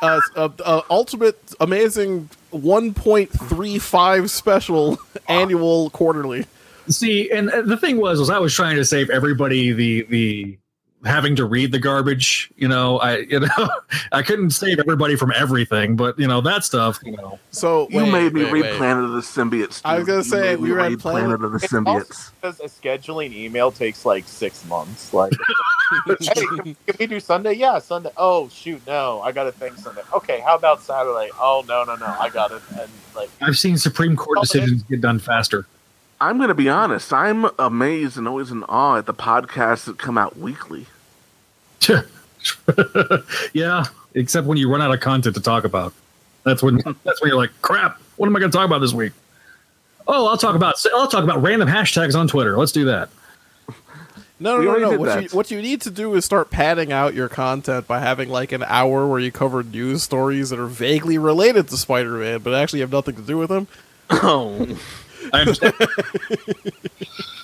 uh, 0.00 0.20
uh, 0.36 0.48
uh, 0.64 0.82
ultimate 0.90 1.54
amazing 1.60 2.28
1.35 2.52 4.30
special 4.30 4.98
annual 5.28 5.90
quarterly. 5.90 6.46
See, 6.88 7.30
and 7.30 7.50
uh, 7.50 7.62
the 7.62 7.76
thing 7.76 7.98
was, 7.98 8.18
was 8.18 8.30
I 8.30 8.38
was 8.38 8.54
trying 8.54 8.76
to 8.76 8.84
save 8.84 9.10
everybody 9.10 9.72
the 9.72 10.02
the 10.02 10.58
having 11.04 11.36
to 11.36 11.44
read 11.44 11.72
the 11.72 11.78
garbage. 11.78 12.50
You 12.56 12.68
know, 12.68 12.98
I 12.98 13.18
you 13.18 13.40
know 13.40 13.68
I 14.12 14.22
couldn't 14.22 14.50
save 14.50 14.78
everybody 14.78 15.16
from 15.16 15.32
everything, 15.34 15.96
but 15.96 16.18
you 16.18 16.26
know 16.26 16.40
that 16.42 16.64
stuff. 16.64 16.98
You 17.04 17.12
know, 17.16 17.38
So 17.50 17.88
You 17.90 17.98
wait, 17.98 18.12
made 18.12 18.32
me 18.34 18.44
wait, 18.44 18.52
read 18.52 18.62
wait. 18.62 18.76
Planet 18.76 19.04
of 19.04 19.12
the 19.12 19.20
Symbiotes. 19.20 19.80
I 19.84 19.98
was 19.98 20.06
gonna 20.06 20.18
You 20.18 20.24
say, 20.24 20.40
made 20.40 20.60
me 20.60 20.62
we 20.62 20.72
read 20.72 20.90
read 20.90 21.00
Planet- 21.00 21.38
Planet 21.40 21.44
of 21.44 21.52
the 21.52 21.58
Symbiotes. 21.66 22.30
Because 22.40 22.60
a 22.60 22.64
scheduling 22.64 23.32
email 23.32 23.70
takes 23.72 24.04
like 24.04 24.24
six 24.26 24.64
months. 24.66 25.12
Like, 25.12 25.32
hey, 26.20 26.34
can, 26.34 26.62
can 26.86 26.96
we 26.98 27.06
do 27.06 27.20
Sunday? 27.20 27.54
Yeah, 27.54 27.78
Sunday. 27.78 28.10
Oh 28.16 28.48
shoot, 28.48 28.80
no, 28.86 29.20
I 29.22 29.32
got 29.32 29.46
a 29.46 29.52
thing 29.52 29.76
Sunday. 29.76 30.02
Okay, 30.14 30.40
how 30.40 30.56
about 30.56 30.82
Saturday? 30.82 31.30
Oh 31.38 31.64
no, 31.68 31.84
no, 31.84 31.96
no, 31.96 32.06
I 32.06 32.28
got 32.30 32.52
it. 32.52 32.62
And 32.78 32.90
like, 33.14 33.30
I've 33.40 33.58
seen 33.58 33.76
Supreme 33.76 34.16
Court 34.16 34.38
Oh, 34.38 34.42
decisions 34.42 34.82
get 34.84 35.00
done 35.00 35.18
faster. 35.18 35.66
I'm 36.20 36.36
going 36.36 36.50
to 36.50 36.54
be 36.54 36.68
honest. 36.68 37.12
I'm 37.12 37.46
amazed 37.58 38.16
and 38.16 38.28
always 38.28 38.52
in 38.52 38.62
awe 38.64 38.96
at 38.96 39.06
the 39.06 39.12
podcasts 39.14 39.86
that 39.86 39.98
come 39.98 40.16
out 40.16 40.38
weekly. 40.38 40.86
yeah, 43.52 43.84
except 44.14 44.46
when 44.46 44.58
you 44.58 44.70
run 44.70 44.82
out 44.82 44.92
of 44.92 45.00
content 45.00 45.34
to 45.36 45.40
talk 45.42 45.64
about. 45.64 45.92
That's 46.44 46.62
when 46.62 46.76
that's 47.04 47.20
when 47.20 47.28
you're 47.28 47.36
like, 47.36 47.50
crap. 47.62 48.00
What 48.16 48.26
am 48.26 48.36
I 48.36 48.40
going 48.40 48.50
to 48.50 48.56
talk 48.56 48.66
about 48.66 48.80
this 48.80 48.92
week? 48.92 49.12
Oh, 50.06 50.26
I'll 50.26 50.36
talk 50.36 50.56
about 50.56 50.74
I'll 50.94 51.08
talk 51.08 51.24
about 51.24 51.42
random 51.42 51.68
hashtags 51.68 52.14
on 52.18 52.28
Twitter. 52.28 52.56
Let's 52.58 52.72
do 52.72 52.84
that. 52.86 53.08
No, 54.40 54.58
We 54.58 54.64
no, 54.64 54.72
no, 54.74 54.90
no. 54.90 54.98
What 54.98 55.22
you, 55.22 55.28
what 55.28 55.50
you 55.52 55.62
need 55.62 55.82
to 55.82 55.90
do 55.90 56.12
is 56.16 56.24
start 56.24 56.50
padding 56.50 56.90
out 56.90 57.14
your 57.14 57.28
content 57.28 57.86
by 57.86 58.00
having 58.00 58.28
like 58.28 58.50
an 58.50 58.64
hour 58.64 59.06
where 59.06 59.20
you 59.20 59.30
cover 59.30 59.62
news 59.62 60.02
stories 60.02 60.50
that 60.50 60.58
are 60.58 60.66
vaguely 60.66 61.16
related 61.16 61.68
to 61.68 61.76
Spider-Man, 61.76 62.40
but 62.40 62.52
actually 62.52 62.80
have 62.80 62.90
nothing 62.90 63.14
to 63.14 63.22
do 63.22 63.38
with 63.38 63.50
him. 63.50 63.68
Oh, 64.14 64.76
I 65.32 65.40
understand. 65.40 65.72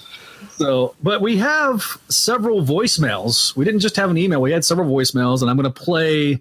so, 0.59 0.94
but 1.02 1.20
we 1.20 1.38
have 1.38 1.98
several 2.09 2.62
voicemails. 2.62 3.56
We 3.56 3.64
didn't 3.64 3.80
just 3.80 3.96
have 3.96 4.11
an 4.11 4.18
email, 4.18 4.42
we 4.42 4.52
had 4.52 4.64
several 4.64 4.90
voicemails, 4.90 5.40
and 5.40 5.50
I'm 5.50 5.56
going 5.56 5.72
to 5.72 5.80
play 5.80 6.40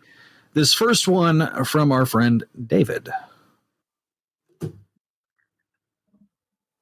this 0.53 0.73
first 0.73 1.07
one 1.07 1.63
from 1.65 1.91
our 1.91 2.05
friend 2.05 2.43
David. 2.65 3.09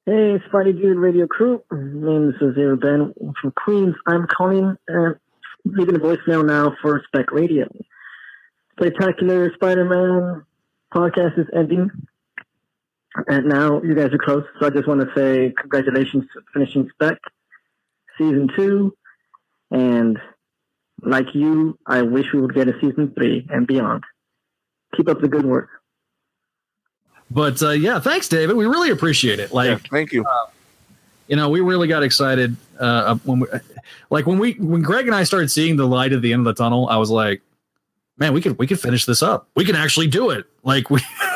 Hey, 0.08 0.40
Spidey 0.48 0.80
Dude 0.80 0.98
Radio 0.98 1.26
Crew. 1.26 1.62
My 1.70 1.78
name 1.78 2.28
is 2.28 2.40
Azir 2.40 2.80
Ben 2.80 3.12
from 3.40 3.52
Queens. 3.52 3.96
I'm 4.06 4.26
calling 4.28 4.76
and 4.86 5.16
leaving 5.64 5.96
a 5.96 5.98
voicemail 5.98 6.46
now 6.46 6.76
for 6.80 7.02
Spec 7.08 7.32
Radio. 7.32 7.68
Spectacular 8.78 9.52
Spider-Man 9.54 10.44
podcast 10.94 11.38
is 11.38 11.46
ending. 11.52 11.90
And 13.28 13.46
now 13.46 13.82
you 13.82 13.94
guys 13.94 14.12
are 14.12 14.18
close, 14.18 14.44
so 14.60 14.66
I 14.66 14.70
just 14.70 14.86
want 14.86 15.00
to 15.00 15.10
say 15.14 15.54
congratulations 15.58 16.24
to 16.34 16.42
finishing 16.52 16.88
Spec 16.94 17.18
season 18.18 18.48
two. 18.54 18.94
And 19.70 20.18
like 21.02 21.34
you, 21.34 21.78
I 21.86 22.02
wish 22.02 22.32
we 22.32 22.40
would 22.40 22.54
get 22.54 22.68
a 22.68 22.74
season 22.80 23.12
three 23.14 23.46
and 23.50 23.66
beyond. 23.66 24.04
Keep 24.96 25.08
up 25.08 25.20
the 25.20 25.28
good 25.28 25.44
work. 25.44 25.68
But 27.30 27.62
uh, 27.62 27.70
yeah, 27.70 27.98
thanks, 28.00 28.28
David. 28.28 28.56
We 28.56 28.66
really 28.66 28.90
appreciate 28.90 29.40
it. 29.40 29.52
Like, 29.52 29.68
yeah, 29.68 29.78
thank 29.90 30.12
you. 30.12 30.24
you 31.26 31.36
know, 31.36 31.48
we 31.48 31.60
really 31.60 31.88
got 31.88 32.02
excited 32.02 32.56
uh, 32.78 33.16
when 33.24 33.40
we, 33.40 33.46
like 34.10 34.26
when 34.26 34.38
we 34.38 34.52
when 34.54 34.82
Greg 34.82 35.06
and 35.06 35.14
I 35.14 35.24
started 35.24 35.50
seeing 35.50 35.76
the 35.76 35.86
light 35.86 36.12
at 36.12 36.22
the 36.22 36.32
end 36.32 36.46
of 36.46 36.56
the 36.56 36.62
tunnel. 36.62 36.88
I 36.88 36.98
was 36.98 37.10
like, 37.10 37.42
man, 38.16 38.32
we 38.32 38.40
could 38.40 38.58
we 38.58 38.66
could 38.66 38.80
finish 38.80 39.04
this 39.06 39.22
up. 39.22 39.48
We 39.56 39.64
can 39.64 39.74
actually 39.74 40.06
do 40.06 40.30
it. 40.30 40.46
Like 40.62 40.88
we, 40.88 41.00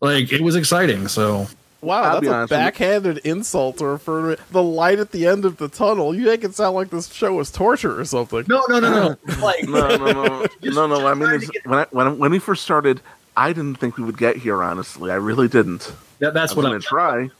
like 0.00 0.32
it 0.32 0.40
was 0.40 0.56
exciting. 0.56 1.08
So 1.08 1.46
Wow, 1.82 2.02
I'll 2.02 2.20
that's 2.20 2.26
a 2.26 2.34
honest 2.34 2.50
with 2.50 2.58
you. 2.60 2.64
backhanded 2.66 3.18
insult 3.24 3.78
to 3.78 3.86
refer 3.86 4.36
to 4.36 4.42
the 4.52 4.62
light 4.62 4.98
at 4.98 5.12
the 5.12 5.26
end 5.26 5.46
of 5.46 5.56
the 5.56 5.68
tunnel. 5.68 6.14
You 6.14 6.26
make 6.26 6.44
it 6.44 6.54
sound 6.54 6.74
like 6.74 6.90
this 6.90 7.10
show 7.10 7.34
was 7.34 7.50
torture 7.50 7.98
or 7.98 8.04
something. 8.04 8.44
no, 8.48 8.62
no, 8.68 8.80
no, 8.80 8.90
no. 8.90 9.34
like 9.42 9.64
No, 9.66 9.88
no, 9.96 10.12
no, 10.12 10.46
no, 10.62 10.86
no. 10.86 11.06
I 11.06 11.14
mean, 11.14 11.30
it's, 11.30 11.48
get- 11.48 11.66
when 11.66 11.78
I, 11.78 11.86
when 11.90 12.18
when 12.18 12.30
we 12.32 12.38
first 12.38 12.62
started, 12.64 13.00
I 13.36 13.52
didn't 13.54 13.76
think 13.76 13.96
we 13.96 14.04
would 14.04 14.18
get 14.18 14.36
here. 14.36 14.62
Honestly, 14.62 15.10
I 15.10 15.14
really 15.14 15.48
didn't. 15.48 15.90
that, 16.18 16.34
that's 16.34 16.52
I 16.52 16.54
was 16.56 16.64
what 16.64 16.72
I'm 16.74 16.80
to 16.80 16.86
try. 16.86 17.30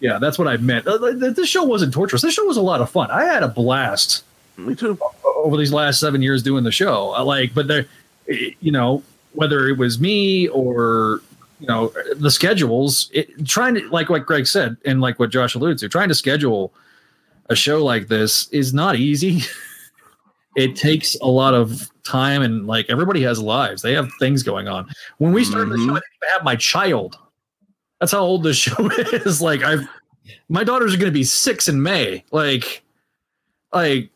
Yeah, 0.00 0.18
that's 0.18 0.38
what 0.38 0.48
I 0.48 0.58
meant. 0.58 0.86
Uh, 0.86 0.98
th- 0.98 1.18
th- 1.20 1.34
This 1.36 1.48
show 1.48 1.62
wasn't 1.64 1.94
torturous. 1.94 2.20
This 2.20 2.34
show 2.34 2.44
was 2.44 2.58
a 2.58 2.62
lot 2.62 2.80
of 2.82 2.90
fun. 2.90 3.10
I 3.10 3.24
had 3.24 3.42
a 3.42 3.48
blast 3.48 4.22
Me 4.58 4.74
too. 4.74 4.98
over 5.24 5.56
these 5.56 5.72
last 5.72 5.98
seven 5.98 6.20
years 6.20 6.42
doing 6.42 6.64
the 6.64 6.72
show. 6.72 7.10
I 7.12 7.22
like, 7.22 7.54
but 7.54 7.68
there, 7.68 7.86
you 8.26 8.70
know, 8.72 9.02
whether 9.32 9.66
it 9.68 9.78
was 9.78 9.98
me 9.98 10.48
or 10.48 11.22
you 11.60 11.66
know 11.66 11.92
the 12.16 12.30
schedules, 12.30 13.10
it, 13.12 13.46
trying 13.46 13.74
to 13.74 13.88
like 13.88 14.08
what 14.08 14.26
Greg 14.26 14.46
said 14.46 14.76
and 14.84 15.00
like 15.00 15.18
what 15.18 15.30
Josh 15.30 15.54
alluded 15.54 15.78
to, 15.78 15.88
trying 15.88 16.08
to 16.08 16.14
schedule 16.14 16.72
a 17.50 17.56
show 17.56 17.84
like 17.84 18.08
this 18.08 18.48
is 18.48 18.74
not 18.74 18.96
easy. 18.96 19.42
it 20.56 20.76
takes 20.76 21.16
a 21.16 21.26
lot 21.26 21.54
of 21.54 21.90
time 22.04 22.42
and 22.42 22.66
like 22.66 22.86
everybody 22.88 23.22
has 23.22 23.40
lives. 23.40 23.82
They 23.82 23.92
have 23.94 24.08
things 24.18 24.42
going 24.42 24.68
on. 24.68 24.88
When 25.18 25.32
we 25.32 25.44
started 25.44 25.70
the 25.70 25.76
show, 25.76 25.82
mm-hmm. 25.82 25.90
I 25.90 25.94
didn't 25.94 26.04
even 26.22 26.32
have 26.32 26.44
my 26.44 26.56
child. 26.56 27.18
That's 28.00 28.12
how 28.12 28.20
old 28.20 28.42
this 28.42 28.56
show 28.56 28.88
is. 28.98 29.40
Like 29.40 29.62
I've 29.62 29.88
my 30.48 30.64
daughters 30.64 30.94
are 30.94 30.96
going 30.96 31.10
to 31.10 31.18
be 31.18 31.24
six 31.24 31.68
in 31.68 31.82
May. 31.82 32.24
Like, 32.30 32.82
like, 33.72 34.10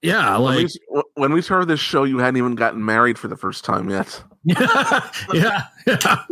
yeah, 0.00 0.36
When 0.38 0.56
like, 0.56 0.70
we, 0.90 1.02
when 1.14 1.32
we 1.32 1.42
started 1.42 1.66
this 1.66 1.80
show, 1.80 2.04
you 2.04 2.18
hadn't 2.18 2.36
even 2.36 2.54
gotten 2.54 2.84
married 2.84 3.18
for 3.18 3.28
the 3.28 3.36
first 3.36 3.64
time 3.64 3.88
yet. 3.88 4.22
yeah, 4.44 5.10
yeah, 5.32 5.66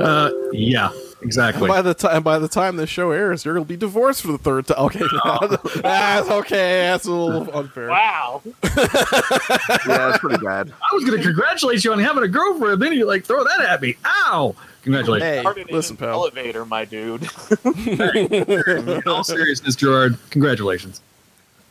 uh, 0.00 0.30
yeah, 0.52 0.90
exactly. 1.22 1.66
By 1.66 1.82
the 1.82 1.92
time 1.92 2.22
by 2.22 2.38
the 2.38 2.46
time 2.46 2.76
this 2.76 2.88
show 2.88 3.10
airs, 3.10 3.44
you're 3.44 3.54
gonna 3.54 3.66
be 3.66 3.76
divorced 3.76 4.22
for 4.22 4.28
the 4.28 4.38
third 4.38 4.68
time. 4.68 4.78
Okay, 4.78 5.00
that's 5.82 6.30
okay. 6.30 6.82
That's 6.82 7.06
a 7.06 7.12
little 7.12 7.52
unfair. 7.56 7.88
wow. 7.88 8.42
Yeah, 8.44 10.10
it's 10.10 10.18
pretty 10.18 10.44
bad. 10.44 10.70
I 10.70 10.94
was 10.94 11.04
going 11.04 11.18
to 11.18 11.24
congratulate 11.24 11.84
you 11.84 11.92
on 11.92 11.98
having 11.98 12.22
a 12.22 12.28
girlfriend. 12.28 12.80
Then 12.80 12.92
you 12.92 13.06
like 13.06 13.24
throw 13.24 13.42
that 13.42 13.60
at 13.60 13.82
me. 13.82 13.96
Ow! 14.04 14.54
Congratulations. 14.82 15.56
Hey, 15.56 15.64
listen, 15.72 15.96
pal. 15.96 16.10
Elevator, 16.10 16.64
my 16.64 16.84
dude. 16.84 17.28
In 17.64 19.02
all 19.06 19.24
seriousness, 19.24 19.74
Gerard, 19.74 20.16
congratulations. 20.30 21.00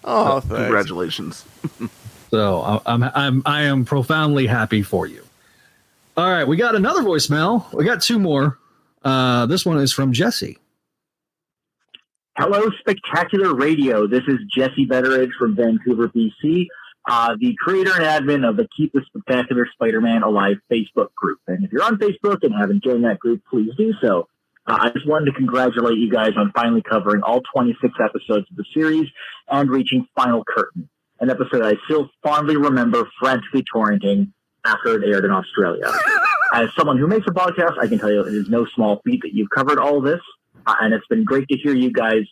Oh, 0.04 0.42
thanks. 0.42 0.56
Congratulations. 0.56 1.46
So 2.30 2.82
I'm 2.86 3.04
I'm 3.04 3.42
I 3.46 3.62
am 3.64 3.86
profoundly 3.86 4.48
happy 4.48 4.82
for 4.82 5.08
you. 5.08 5.24
All 6.18 6.28
right, 6.28 6.48
we 6.48 6.58
got 6.58 6.74
another 6.74 7.04
voicemail. 7.04 7.72
We 7.74 7.86
got 7.86 8.02
two 8.02 8.18
more. 8.18 8.58
Uh, 9.04 9.46
this 9.46 9.68
one 9.68 9.78
is 9.78 9.94
from 9.94 10.14
Jesse. 10.14 10.58
Hello, 12.40 12.72
Spectacular 12.80 13.54
Radio. 13.54 14.08
This 14.08 14.24
is 14.28 14.40
Jesse 14.52 14.88
Betteridge 14.88 15.30
from 15.38 15.56
Vancouver, 15.56 16.08
BC, 16.08 16.66
uh, 17.08 17.36
the 17.40 17.56
creator 17.60 17.92
and 17.94 18.04
admin 18.04 18.50
of 18.50 18.58
the 18.58 18.68
Keep 18.76 18.94
the 18.94 19.02
Spectacular 19.06 19.68
Spider-Man 19.74 20.24
Alive 20.24 20.58
Facebook 20.72 21.14
group. 21.16 21.40
And 21.46 21.64
if 21.64 21.72
you're 21.72 21.84
on 21.84 21.98
Facebook 21.98 22.40
and 22.42 22.52
haven't 22.52 22.84
joined 22.84 23.04
that 23.06 23.20
group, 23.20 23.44
please 23.48 23.72
do 23.78 23.94
so. 24.02 24.28
Uh, 24.66 24.78
I 24.82 24.90
just 24.90 25.08
wanted 25.08 25.26
to 25.28 25.34
congratulate 25.34 26.00
you 26.00 26.12
guys 26.12 26.32
on 26.36 26.52
finally 26.56 26.82
covering 26.82 27.22
all 27.22 27.42
26 27.54 27.94
episodes 28.04 28.48
of 28.50 28.58
the 28.58 28.66
series 28.74 29.06
and 29.50 29.70
reaching 29.70 30.08
Final 30.16 30.44
Curtain. 30.44 30.90
an 31.20 31.30
episode 31.30 31.62
I 31.62 31.74
still 31.86 32.10
fondly 32.24 32.58
remember 32.58 33.08
frantically 33.20 33.64
torrenting 33.74 34.32
after 34.66 35.02
it 35.02 35.08
aired 35.08 35.26
in 35.26 35.32
Australia. 35.32 35.92
As 36.54 36.70
someone 36.78 36.98
who 36.98 37.08
makes 37.08 37.28
a 37.28 37.32
podcast, 37.32 37.78
I 37.80 37.88
can 37.88 38.00
tell 38.00 38.12
you 38.12 38.22
it 38.22 38.34
is 38.34 38.50
no 38.50 38.66
small 38.76 39.02
feat 39.04 39.22
that 39.24 39.34
you've 39.34 39.50
covered 39.50 39.80
all 39.80 40.02
this, 40.02 40.22
uh, 40.66 40.76
and 40.82 40.94
it's 40.94 41.08
been 41.08 41.24
great 41.24 41.48
to 41.50 41.58
hear 41.58 41.74
you 41.74 41.92
guys 41.92 42.24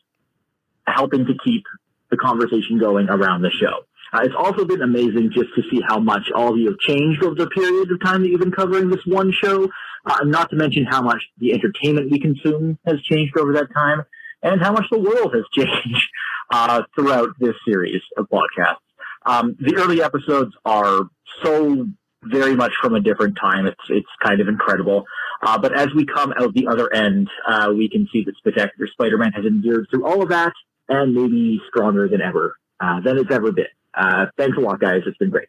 helping 0.88 1.26
to 1.26 1.34
keep 1.43 1.63
the 2.11 2.17
conversation 2.17 2.78
going 2.80 3.09
around 3.09 3.41
the 3.41 3.49
show. 3.49 3.86
Uh, 4.13 4.21
it's 4.23 4.36
also 4.38 4.63
been 4.65 4.82
amazing 4.82 5.32
just 5.32 5.49
to 5.55 5.63
see 5.69 5.82
how 5.88 5.99
much 5.99 6.32
all 6.34 6.53
of 6.53 6.57
you 6.57 6.69
have 6.69 6.80
changed 6.80 7.23
over 7.23 7.36
the 7.36 7.47
period 7.47 7.91
of 7.91 8.01
time 8.01 8.21
that 8.21 8.30
you've 8.30 8.39
been 8.39 8.51
covering 8.51 8.89
this 8.89 9.05
one 9.05 9.32
show, 9.32 9.67
uh, 10.05 10.23
not 10.23 10.49
to 10.49 10.55
mention 10.55 10.86
how 10.86 11.01
much 11.01 11.21
the 11.39 11.53
entertainment 11.53 12.11
we 12.11 12.19
consume 12.19 12.78
has 12.86 13.01
changed 13.01 13.38
over 13.38 13.53
that 13.53 13.73
time, 13.73 14.03
and 14.43 14.61
how 14.61 14.71
much 14.71 14.86
the 14.91 14.99
world 14.99 15.34
has 15.34 15.43
changed 15.53 16.07
uh, 16.51 16.84
throughout 16.95 17.30
this 17.39 17.55
series 17.67 18.01
of 18.17 18.28
podcasts. 18.30 18.78
Um, 19.26 19.57
the 19.59 19.76
early 19.76 20.03
episodes 20.03 20.53
are 20.65 21.09
so 21.43 21.88
very 22.28 22.55
much 22.55 22.73
from 22.82 22.93
a 22.95 22.99
different 22.99 23.38
time. 23.39 23.65
It's 23.65 23.82
it's 23.89 24.09
kind 24.23 24.41
of 24.41 24.47
incredible. 24.47 25.05
Uh, 25.41 25.57
but 25.57 25.78
as 25.78 25.89
we 25.95 26.05
come 26.05 26.34
out 26.39 26.53
the 26.53 26.67
other 26.67 26.91
end, 26.93 27.30
uh, 27.47 27.71
we 27.76 27.89
can 27.89 28.07
see 28.11 28.23
that 28.23 28.36
Spectacular 28.38 28.88
Spider-Man 28.88 29.32
has 29.34 29.45
endured 29.45 29.88
through 29.89 30.05
all 30.05 30.21
of 30.21 30.30
that, 30.30 30.53
and 30.89 31.13
maybe 31.13 31.61
stronger 31.67 32.07
than 32.07 32.21
ever 32.21 32.55
uh, 32.80 32.99
than 33.01 33.17
it's 33.17 33.32
ever 33.32 33.51
been. 33.51 33.65
Uh, 33.93 34.28
thanks 34.38 34.57
a 34.57 34.61
lot, 34.61 34.80
guys. 34.80 35.01
It's 35.05 35.17
been 35.17 35.30
great. 35.30 35.47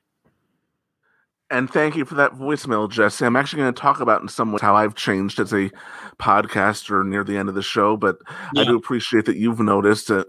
And 1.48 1.70
thank 1.70 1.94
you 1.94 2.04
for 2.04 2.16
that 2.16 2.32
voicemail, 2.32 2.90
Jesse. 2.90 3.24
I'm 3.24 3.36
actually 3.36 3.62
going 3.62 3.74
to 3.74 3.80
talk 3.80 4.00
about 4.00 4.20
in 4.20 4.26
some 4.26 4.50
way 4.50 4.58
how 4.60 4.74
I've 4.74 4.96
changed 4.96 5.38
as 5.38 5.52
a 5.52 5.70
podcaster 6.18 7.06
near 7.06 7.22
the 7.22 7.36
end 7.36 7.48
of 7.48 7.54
the 7.54 7.62
show, 7.62 7.96
but 7.96 8.18
I 8.56 8.64
do 8.64 8.76
appreciate 8.76 9.26
that 9.26 9.36
you've 9.36 9.60
noticed 9.60 10.10
it, 10.10 10.26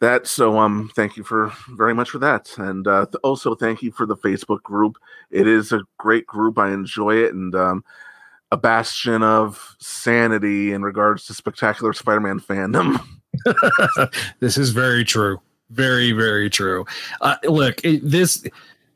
that. 0.00 0.26
So, 0.26 0.58
um, 0.58 0.90
thank 0.94 1.16
you 1.16 1.24
for 1.24 1.52
very 1.70 1.94
much 1.94 2.10
for 2.10 2.18
that, 2.18 2.56
and 2.58 2.86
uh, 2.86 3.06
th- 3.06 3.20
also 3.22 3.54
thank 3.54 3.82
you 3.82 3.90
for 3.92 4.06
the 4.06 4.16
Facebook 4.16 4.62
group. 4.62 4.96
It 5.30 5.46
is 5.46 5.72
a 5.72 5.82
great 5.98 6.26
group. 6.26 6.58
I 6.58 6.72
enjoy 6.72 7.16
it, 7.16 7.34
and 7.34 7.54
um, 7.54 7.84
a 8.50 8.56
bastion 8.56 9.22
of 9.22 9.76
sanity 9.78 10.72
in 10.72 10.82
regards 10.82 11.26
to 11.26 11.34
spectacular 11.34 11.92
Spider-Man 11.92 12.40
fandom. 12.40 12.98
this 14.40 14.56
is 14.56 14.70
very 14.70 15.04
true. 15.04 15.40
Very, 15.70 16.12
very 16.12 16.48
true. 16.48 16.86
Uh, 17.20 17.36
look, 17.44 17.84
it, 17.84 18.00
this 18.02 18.46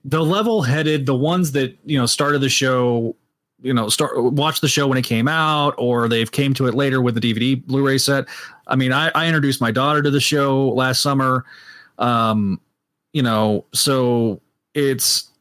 the 0.05 0.25
level-headed, 0.25 1.07
the 1.07 1.15
ones 1.15 1.53
that 1.53 1.79
you 1.85 1.99
know 1.99 2.07
started 2.07 2.41
the 2.41 2.49
show, 2.49 3.15
you 3.63 3.73
know, 3.73 3.89
start 3.89 4.23
watch 4.23 4.61
the 4.61 4.69
show 4.69 4.89
when 4.89 4.99
it 4.99 5.05
came 5.05 5.29
out, 5.29 5.75
or 5.79 6.09
they've 6.09 6.31
came 6.31 6.55
to 6.55 6.67
it 6.67 6.75
later 6.75 7.01
with 7.01 7.15
the 7.15 7.21
DVD 7.21 7.65
Blu-ray 7.65 7.99
set. 7.99 8.27
I 8.67 8.77
mean, 8.77 8.93
I, 8.93 9.11
I 9.15 9.27
introduced 9.27 9.61
my 9.61 9.71
daughter 9.71 10.03
to 10.03 10.11
the 10.11 10.21
show 10.21 10.69
last 10.69 11.01
summer. 11.01 11.45
Um, 11.99 12.61
you 13.13 13.23
know, 13.23 13.67
so 13.73 14.41
it's 14.75 15.33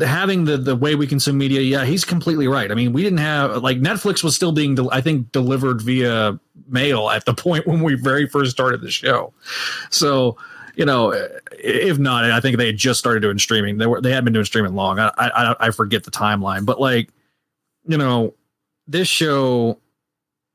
having 0.00 0.44
the 0.44 0.56
the 0.56 0.74
way 0.74 0.96
we 0.96 1.06
consume 1.06 1.38
media 1.38 1.60
yeah 1.60 1.84
he's 1.84 2.04
completely 2.04 2.48
right 2.48 2.72
i 2.72 2.74
mean 2.74 2.92
we 2.92 3.04
didn't 3.04 3.20
have 3.20 3.62
like 3.62 3.78
netflix 3.78 4.24
was 4.24 4.34
still 4.34 4.50
being 4.50 4.76
i 4.90 5.00
think 5.00 5.30
delivered 5.30 5.80
via 5.80 6.38
mail 6.66 7.08
at 7.08 7.24
the 7.24 7.34
point 7.44 7.64
when 7.68 7.80
we 7.80 7.94
very 7.94 8.26
first 8.26 8.50
started 8.50 8.80
the 8.80 8.90
show 8.90 9.32
so 9.90 10.36
you 10.74 10.84
know 10.84 11.12
if 11.52 11.98
not 11.98 12.28
i 12.28 12.40
think 12.40 12.56
they 12.56 12.66
had 12.66 12.76
just 12.76 12.98
started 12.98 13.20
doing 13.20 13.38
streaming 13.38 13.78
they 13.78 13.86
were 13.86 14.00
they 14.00 14.10
had 14.10 14.24
been 14.24 14.32
doing 14.32 14.44
streaming 14.44 14.74
long 14.74 14.98
i 14.98 15.12
i, 15.18 15.54
I 15.60 15.70
forget 15.70 16.02
the 16.02 16.10
timeline 16.10 16.66
but 16.66 16.80
like 16.80 17.10
you 17.86 17.96
know 17.96 18.34
this 18.86 19.08
show 19.08 19.78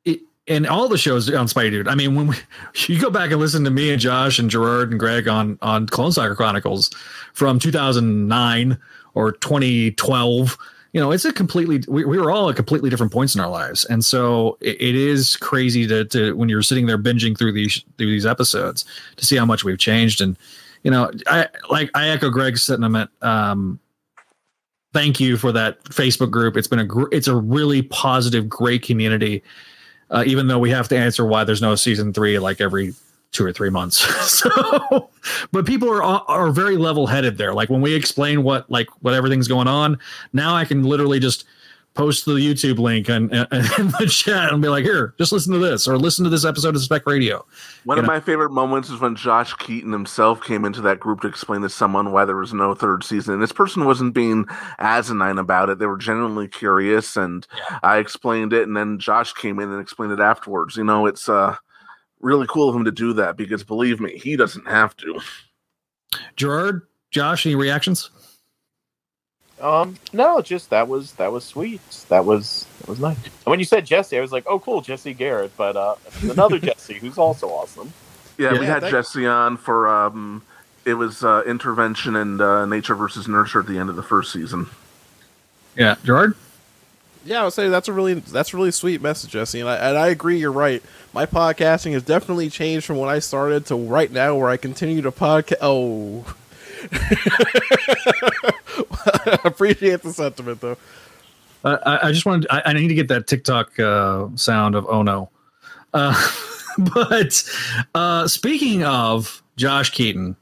it, 0.04 0.22
and 0.48 0.68
all 0.68 0.88
the 0.88 0.98
shows 0.98 1.32
on 1.34 1.48
Spidey 1.48 1.72
Dude. 1.72 1.88
I 1.88 1.96
mean, 1.96 2.16
when 2.16 2.28
we, 2.28 2.36
you 2.88 3.00
go 3.00 3.10
back 3.10 3.32
and 3.32 3.40
listen 3.40 3.64
to 3.64 3.72
me 3.72 3.92
and 3.92 4.00
Josh 4.00 4.40
and 4.40 4.50
Gerard 4.50 4.92
and 4.92 5.00
Greg 5.00 5.28
on 5.28 5.58
on 5.62 5.88
Clone 5.88 6.12
Saga 6.12 6.36
Chronicles 6.36 6.90
from 7.34 7.60
2009 7.60 8.78
or 9.14 9.32
2012 9.32 10.58
you 10.96 11.02
know 11.02 11.12
it's 11.12 11.26
a 11.26 11.34
completely 11.34 11.84
we, 11.90 12.06
we 12.06 12.18
were 12.18 12.32
all 12.32 12.50
at 12.50 12.56
completely 12.56 12.90
different 12.90 13.12
points 13.12 13.36
in 13.36 13.42
our 13.42 13.50
lives 13.50 13.84
and 13.86 14.04
so 14.04 14.58
it, 14.62 14.80
it 14.82 14.96
is 14.96 15.36
crazy 15.36 15.86
to, 15.86 16.06
to 16.06 16.34
when 16.38 16.48
you're 16.48 16.62
sitting 16.62 16.86
there 16.86 16.98
binging 16.98 17.38
through 17.38 17.52
these 17.52 17.84
through 17.98 18.10
these 18.10 18.26
episodes 18.26 18.86
to 19.18 19.26
see 19.26 19.36
how 19.36 19.46
much 19.46 19.66
we've 19.66 19.78
changed 19.78 20.22
and 20.22 20.38
you 20.84 20.90
know 20.90 21.12
i 21.28 21.48
like 21.70 21.92
i 21.96 22.08
echo 22.08 22.30
greg's 22.30 22.64
sentiment 22.64 23.12
um 23.22 23.78
thank 24.96 25.20
you 25.20 25.36
for 25.36 25.52
that 25.52 25.84
facebook 25.84 26.32
group 26.32 26.56
it's 26.56 26.68
been 26.68 26.80
a 26.80 26.86
gr- 26.86 27.12
it's 27.12 27.28
a 27.28 27.36
really 27.36 27.82
positive 27.82 28.48
great 28.48 28.82
community 28.82 29.43
uh, 30.10 30.24
even 30.26 30.48
though 30.48 30.60
we 30.60 30.70
have 30.70 30.88
to 30.88 30.98
answer 30.98 31.26
why 31.26 31.43
there's 31.43 31.62
no 31.62 31.76
season 31.76 32.14
three 32.14 32.39
like 32.39 32.62
every 32.62 32.93
two 33.36 33.46
or 33.46 33.52
three 33.52 33.70
months. 33.70 33.98
so, 34.32 35.10
but 35.52 35.66
people 35.66 35.89
are 35.89 36.02
are 36.02 36.52
very 36.52 36.78
level 36.78 37.06
headed 37.06 37.38
there. 37.38 37.54
Like 37.54 37.70
when 37.70 37.82
we 37.82 37.93
explain 37.93 38.43
what 38.43 38.70
like 38.72 38.88
what 39.02 39.14
everything's 39.14 39.48
going 39.48 39.68
on, 39.68 40.00
now 40.34 40.56
I 40.56 40.66
can 40.66 40.84
literally 40.84 41.20
just 41.20 41.46
post 41.96 42.26
the 42.26 42.34
YouTube 42.34 42.78
link 42.78 43.10
and 43.10 43.32
in, 43.32 43.39
in, 43.52 43.88
the 44.00 44.08
chat 44.10 44.52
and 44.54 44.62
be 44.62 44.68
like, 44.68 44.84
here, 44.84 45.16
just 45.18 45.32
listen 45.32 45.54
to 45.54 45.60
this 45.60 45.88
or 45.88 45.98
listen 45.98 46.24
to 46.26 46.30
this 46.30 46.46
episode 46.46 46.76
of 46.76 46.82
Spec 46.82 47.08
Radio. 47.08 47.46
One 47.86 47.98
You 47.98 48.02
of 48.02 48.08
know? 48.08 48.14
my 48.14 48.20
favorite 48.20 48.52
moments 48.52 48.89
is 48.89 49.00
when 49.00 49.16
Josh 49.16 49.54
Keaton 49.56 49.91
himself 49.91 50.43
came 50.43 50.66
into 50.66 50.82
that 50.82 51.00
group 51.00 51.22
to 51.22 51.28
explain 51.28 51.62
to 51.62 51.70
someone 51.70 52.12
why 52.12 52.26
there 52.26 52.36
was 52.36 52.54
no 52.54 52.76
third 52.76 53.04
season. 53.04 53.34
And 53.34 53.41
this 53.41 53.54
person 53.54 53.86
wasn't 53.86 54.14
being 54.14 54.46
asinine 54.78 55.39
about 55.39 55.70
it. 55.70 55.80
They 55.80 55.86
were 55.86 55.98
genuinely 55.98 56.48
curious 56.48 57.16
and 57.16 57.48
I 57.82 57.98
explained 57.98 58.54
it 58.54 58.68
and 58.68 58.76
then 58.76 59.00
Josh 59.00 59.34
came 59.34 59.60
in 59.60 59.72
and 59.72 59.82
explained 59.82 60.12
it 60.12 60.20
afterwards. 60.20 60.76
You 60.76 60.84
know, 60.84 61.06
it's 61.06 61.30
uh 61.30 61.56
really 62.20 62.48
cool 62.48 62.70
of 62.70 62.76
him 62.76 62.86
to 62.86 62.91
do 62.91 63.14
that 63.14 63.38
because 63.38 63.64
believe 63.64 64.00
me, 64.02 64.18
he 64.18 64.36
doesn't 64.36 64.68
have 64.68 64.96
to. 64.98 65.20
Gerard, 66.36 66.82
Josh, 67.12 67.46
any 67.46 67.56
reactions? 67.56 68.10
Um, 69.66 69.95
no, 70.13 70.41
just 70.41 70.70
that 70.70 70.88
was 70.88 71.13
that 71.13 71.32
was 71.32 71.43
sweet. 71.43 71.82
That 72.09 72.24
was 72.24 72.68
that 72.80 72.88
was 72.88 72.99
nice. 72.99 73.18
And 73.26 73.45
when 73.45 73.57
you 73.57 73.66
said 73.66 73.84
Jesse, 73.84 74.16
I 74.16 74.22
was 74.22 74.32
like, 74.32 74.43
oh, 74.45 74.59
cool, 74.59 74.82
Jesse 74.82 75.13
Garrett. 75.16 75.57
But 75.57 75.76
uh, 75.76 75.95
another 76.22 76.59
Jesse 76.70 76.93
who's 76.93 77.18
also 77.18 77.49
awesome. 77.49 77.91
Yeah, 78.38 78.59
we 78.59 78.66
had 78.68 78.82
thank- 78.82 78.91
Jesse 78.93 79.26
on 79.26 79.57
for 79.57 79.88
um 79.88 80.43
it 80.86 80.93
was 80.93 81.24
uh 81.24 81.41
intervention 81.47 82.16
and 82.16 82.39
uh, 82.41 82.68
nature 82.68 82.93
versus 82.93 83.28
nurture 83.28 83.61
at 83.61 83.66
the 83.66 83.80
end 83.80 83.89
of 83.89 83.95
the 83.95 84.03
first 84.03 84.32
season. 84.32 84.68
Yeah, 85.76 85.95
Gerard. 86.03 86.36
Yeah, 87.26 87.41
I 87.41 87.43
would 87.45 87.53
say 87.53 87.70
that's 87.70 87.88
a 87.88 87.93
really 87.93 88.13
that's 88.13 88.53
a 88.53 88.57
really 88.57 88.70
sweet 88.70 89.01
message, 89.01 89.32
Jesse, 89.32 89.59
and 89.61 89.68
I 89.68 89.78
and 89.78 89.97
I 89.97 90.09
agree. 90.09 90.38
You're 90.38 90.51
right. 90.51 90.84
My 91.11 91.26
podcasting 91.26 91.93
has 91.93 92.03
definitely 92.03 92.51
changed 92.51 92.86
from 92.86 92.97
when 92.97 93.09
I 93.09 93.18
started 93.18 93.66
to 93.68 93.76
right 93.76 94.11
now, 94.11 94.36
where 94.36 94.49
I 94.49 94.57
continue 94.57 95.01
to 95.01 95.11
podcast. 95.11 95.57
Oh, 95.59 96.36
appreciate 99.44 100.02
the 100.02 100.14
sentiment 100.14 100.62
though. 100.62 100.78
Uh, 101.64 101.78
I, 101.86 102.08
I 102.08 102.12
just 102.12 102.26
wanted. 102.26 102.48
I, 102.50 102.64
I 102.66 102.74
need 102.74 102.90
to 102.90 102.94
get 102.94 103.08
that 103.08 103.28
TikTok 103.28 103.80
uh, 103.80 104.28
sound 104.36 104.76
of 104.76 104.86
oh 104.88 105.02
no. 105.02 105.30
Uh, 105.94 106.30
but 106.78 107.44
uh, 107.96 108.28
speaking 108.28 108.84
of 108.84 109.42
Josh 109.58 109.90
Keaton, 109.90 110.36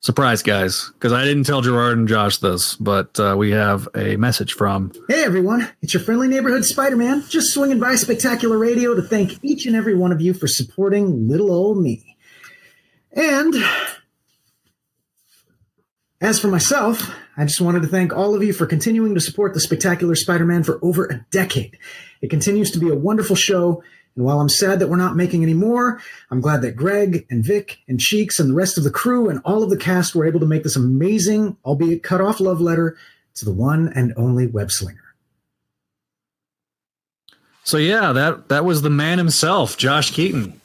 surprise 0.00 0.42
guys, 0.42 0.90
because 0.94 1.14
I 1.14 1.24
didn't 1.24 1.44
tell 1.44 1.62
Gerard 1.62 1.96
and 1.96 2.06
Josh 2.06 2.38
this, 2.38 2.76
but 2.76 3.18
uh, 3.18 3.36
we 3.38 3.52
have 3.52 3.88
a 3.94 4.16
message 4.16 4.52
from. 4.52 4.92
Hey 5.08 5.24
everyone, 5.24 5.70
it's 5.80 5.94
your 5.94 6.02
friendly 6.02 6.28
neighborhood 6.28 6.66
Spider 6.66 6.96
Man, 6.96 7.24
just 7.28 7.54
swinging 7.54 7.80
by 7.80 7.94
Spectacular 7.94 8.58
Radio 8.58 8.94
to 8.94 9.02
thank 9.02 9.42
each 9.42 9.64
and 9.64 9.74
every 9.74 9.94
one 9.94 10.12
of 10.12 10.20
you 10.20 10.34
for 10.34 10.46
supporting 10.46 11.28
little 11.28 11.50
old 11.50 11.78
me. 11.78 12.14
And 13.12 13.54
as 16.20 16.38
for 16.38 16.48
myself, 16.48 17.10
I 17.36 17.44
just 17.44 17.60
wanted 17.60 17.82
to 17.82 17.88
thank 17.88 18.12
all 18.12 18.34
of 18.34 18.42
you 18.42 18.52
for 18.52 18.66
continuing 18.66 19.14
to 19.14 19.20
support 19.20 19.54
the 19.54 19.60
Spectacular 19.60 20.14
Spider 20.14 20.44
Man 20.44 20.62
for 20.62 20.78
over 20.82 21.06
a 21.06 21.24
decade. 21.30 21.78
It 22.22 22.30
continues 22.30 22.70
to 22.72 22.78
be 22.78 22.88
a 22.88 22.94
wonderful 22.94 23.36
show, 23.36 23.82
and 24.16 24.24
while 24.24 24.40
I'm 24.40 24.48
sad 24.48 24.78
that 24.78 24.88
we're 24.88 24.96
not 24.96 25.16
making 25.16 25.42
any 25.42 25.54
more, 25.54 26.00
I'm 26.30 26.40
glad 26.40 26.62
that 26.62 26.76
Greg 26.76 27.26
and 27.30 27.44
Vic 27.44 27.78
and 27.88 28.00
Cheeks 28.00 28.38
and 28.38 28.50
the 28.50 28.54
rest 28.54 28.78
of 28.78 28.84
the 28.84 28.90
crew 28.90 29.28
and 29.28 29.40
all 29.44 29.62
of 29.62 29.70
the 29.70 29.76
cast 29.76 30.14
were 30.14 30.26
able 30.26 30.40
to 30.40 30.46
make 30.46 30.62
this 30.62 30.76
amazing, 30.76 31.56
albeit 31.64 32.02
cut 32.02 32.20
off 32.20 32.40
love 32.40 32.60
letter 32.60 32.96
to 33.34 33.44
the 33.44 33.52
one 33.52 33.92
and 33.94 34.14
only 34.16 34.46
web 34.46 34.70
slinger. 34.70 35.00
So 37.64 37.78
yeah, 37.78 38.12
that 38.12 38.48
that 38.48 38.64
was 38.64 38.82
the 38.82 38.90
man 38.90 39.18
himself, 39.18 39.76
Josh 39.76 40.10
Keaton, 40.10 40.60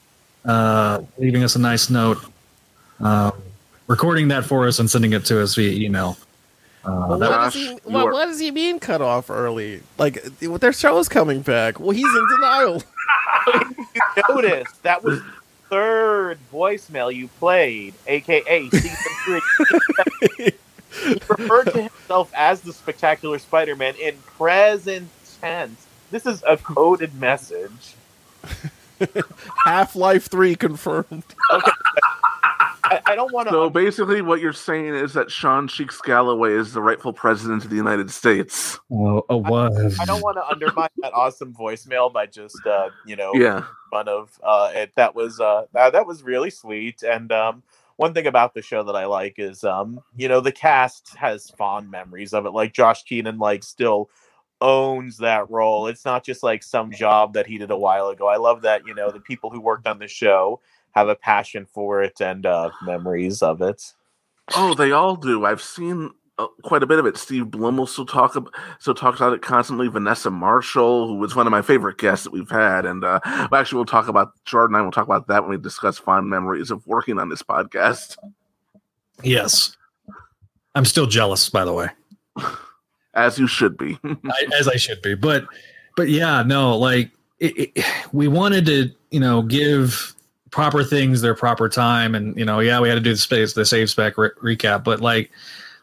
uh, 0.45 1.01
leaving 1.17 1.43
us 1.43 1.55
a 1.55 1.59
nice 1.59 1.89
note, 1.89 2.19
uh, 2.99 3.31
recording 3.89 4.29
that 4.29 4.45
for 4.45 4.65
us 4.67 4.79
and 4.79 4.89
sending 4.89 5.11
it 5.11 5.25
to 5.25 5.41
us 5.41 5.55
via 5.55 5.71
email. 5.85 6.17
Uh, 6.85 6.91
Well, 7.09 7.19
what, 7.19 7.19
was- 7.19 7.53
does 7.53 7.61
he, 7.61 7.73
what, 7.83 8.11
what 8.13 8.25
does 8.27 8.39
he 8.39 8.51
mean 8.51 8.79
cut 8.79 9.01
off 9.01 9.29
early? 9.29 9.81
Like 9.97 10.23
their 10.39 10.71
show's 10.71 11.09
coming 11.09 11.41
back. 11.41 11.77
Well, 11.79 11.91
he's 11.91 12.05
in 12.05 12.27
denial. 12.35 12.81
you 13.53 14.23
noticed 14.29 14.81
that 14.83 15.03
was 15.03 15.19
third 15.69 16.39
voicemail 16.53 17.13
you 17.13 17.27
played, 17.27 17.93
aka 18.07 18.69
season 18.69 18.91
three. 19.25 19.41
he 21.03 21.13
referred 21.27 21.65
to 21.65 21.81
himself 21.83 22.31
as 22.35 22.61
the 22.61 22.73
Spectacular 22.73 23.39
Spider-Man 23.39 23.95
in 24.01 24.17
present 24.37 25.09
tense. 25.41 25.85
This 26.11 26.25
is 26.25 26.43
a 26.47 26.57
coded 26.57 27.13
message. 27.19 27.95
Half 29.65 29.95
Life 29.95 30.27
Three 30.27 30.55
confirmed. 30.55 31.23
Okay. 31.51 31.71
I, 32.89 33.01
I 33.05 33.15
don't 33.15 33.31
want 33.31 33.47
to. 33.47 33.53
So 33.53 33.69
basically, 33.69 34.21
what 34.21 34.41
you're 34.41 34.53
saying 34.53 34.95
is 34.95 35.13
that 35.13 35.31
Sean 35.31 35.67
Cheeks 35.67 36.01
Galloway 36.01 36.53
is 36.53 36.73
the 36.73 36.81
rightful 36.81 37.13
president 37.13 37.63
of 37.63 37.69
the 37.69 37.75
United 37.75 38.09
States. 38.11 38.79
Oh 38.91 39.23
was. 39.29 39.97
I 39.99 40.05
don't 40.05 40.21
want 40.21 40.37
to 40.37 40.47
undermine 40.47 40.89
that 40.97 41.13
awesome 41.13 41.53
voicemail 41.53 42.11
by 42.11 42.25
just 42.25 42.65
uh, 42.65 42.89
you 43.05 43.15
know 43.15 43.33
Yeah. 43.35 43.65
fun 43.91 44.07
of 44.07 44.39
uh, 44.43 44.71
it. 44.73 44.93
That 44.95 45.15
was 45.15 45.39
uh, 45.39 45.65
that, 45.73 45.93
that 45.93 46.07
was 46.07 46.23
really 46.23 46.49
sweet. 46.49 47.03
And 47.03 47.31
um, 47.31 47.63
one 47.97 48.13
thing 48.13 48.27
about 48.27 48.53
the 48.53 48.61
show 48.61 48.83
that 48.83 48.95
I 48.95 49.05
like 49.05 49.35
is 49.37 49.63
um, 49.63 50.01
you 50.15 50.27
know 50.27 50.41
the 50.41 50.51
cast 50.51 51.15
has 51.15 51.49
fond 51.51 51.91
memories 51.91 52.33
of 52.33 52.45
it. 52.45 52.51
Like 52.51 52.73
Josh 52.73 53.03
Keaton, 53.03 53.37
like 53.37 53.63
still 53.63 54.09
owns 54.61 55.17
that 55.17 55.49
role. 55.49 55.87
It's 55.87 56.03
not 56.03 56.25
just 56.25 56.43
like 56.43 56.63
some 56.63 56.91
job 56.91 57.33
that 57.33 57.47
he 57.47 57.57
did 57.57 57.71
a 57.71 57.77
while 57.77 58.09
ago. 58.09 58.27
I 58.27 58.37
love 58.37 58.63
that 58.63 58.85
you 58.85 58.93
know 58.93 59.11
the 59.11 59.19
people 59.19 59.49
who 59.49 59.61
worked 59.61 59.87
on 59.87 59.99
the 59.99 60.07
show 60.07 60.59
have 60.91 61.09
a 61.09 61.15
passion 61.15 61.65
for 61.65 62.01
it 62.01 62.19
and 62.21 62.45
uh, 62.45 62.69
memories 62.83 63.41
of 63.41 63.61
it. 63.61 63.93
Oh, 64.55 64.73
they 64.73 64.91
all 64.91 65.15
do. 65.15 65.45
I've 65.45 65.61
seen 65.61 66.11
uh, 66.39 66.47
quite 66.63 66.81
a 66.81 66.87
bit 66.87 66.99
of 66.99 67.05
it. 67.05 67.17
Steve 67.17 67.51
Blum 67.51 67.77
will 67.77 67.85
still 67.85 68.05
talk 68.05 68.35
about, 68.35 68.53
so 68.79 68.93
talks 68.93 69.19
about 69.19 69.33
it 69.33 69.41
constantly. 69.41 69.87
Vanessa 69.87 70.31
Marshall, 70.31 71.07
who 71.07 71.15
was 71.15 71.35
one 71.35 71.45
of 71.45 71.51
my 71.51 71.61
favorite 71.61 71.97
guests 71.97 72.23
that 72.23 72.33
we've 72.33 72.49
had, 72.49 72.85
and 72.85 73.03
uh, 73.03 73.19
actually, 73.25 73.75
we'll 73.75 73.85
talk 73.85 74.07
about 74.07 74.31
Jordan. 74.45 74.75
and 74.75 74.81
I 74.81 74.85
will 74.85 74.91
talk 74.91 75.05
about 75.05 75.27
that 75.27 75.43
when 75.43 75.51
we 75.51 75.57
discuss 75.57 75.99
fond 75.99 76.29
memories 76.29 76.71
of 76.71 76.85
working 76.87 77.19
on 77.19 77.29
this 77.29 77.43
podcast. 77.43 78.17
Yes. 79.21 79.75
I'm 80.75 80.85
still 80.85 81.07
jealous, 81.07 81.49
by 81.49 81.65
the 81.65 81.73
way. 81.73 81.89
As 83.13 83.37
you 83.37 83.47
should 83.47 83.77
be. 83.77 83.99
I, 84.03 84.47
as 84.57 84.67
I 84.67 84.77
should 84.77 85.01
be. 85.01 85.15
But 85.15 85.45
but 85.97 86.09
yeah, 86.09 86.43
no, 86.43 86.77
like 86.77 87.11
it, 87.39 87.71
it, 87.75 87.85
we 88.13 88.27
wanted 88.27 88.65
to, 88.67 88.91
you 89.11 89.19
know, 89.19 89.41
give 89.41 90.15
proper 90.51 90.83
things 90.83 91.21
their 91.21 91.35
proper 91.35 91.69
time, 91.69 92.15
and 92.15 92.37
you 92.37 92.45
know, 92.45 92.59
yeah, 92.59 92.79
we 92.79 92.89
had 92.89 92.95
to 92.95 93.01
do 93.01 93.11
the 93.11 93.17
space, 93.17 93.53
the 93.53 93.65
save 93.65 93.89
spec 93.89 94.17
re- 94.17 94.29
recap, 94.41 94.83
but 94.83 95.01
like 95.01 95.31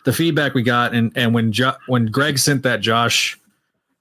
the 0.05 0.13
feedback 0.13 0.55
we 0.55 0.63
got, 0.63 0.95
and 0.95 1.13
and 1.17 1.35
when 1.35 1.53
jo- 1.53 1.77
when 1.87 2.07
Greg 2.07 2.39
sent 2.39 2.63
that 2.63 2.81
Josh 2.81 3.39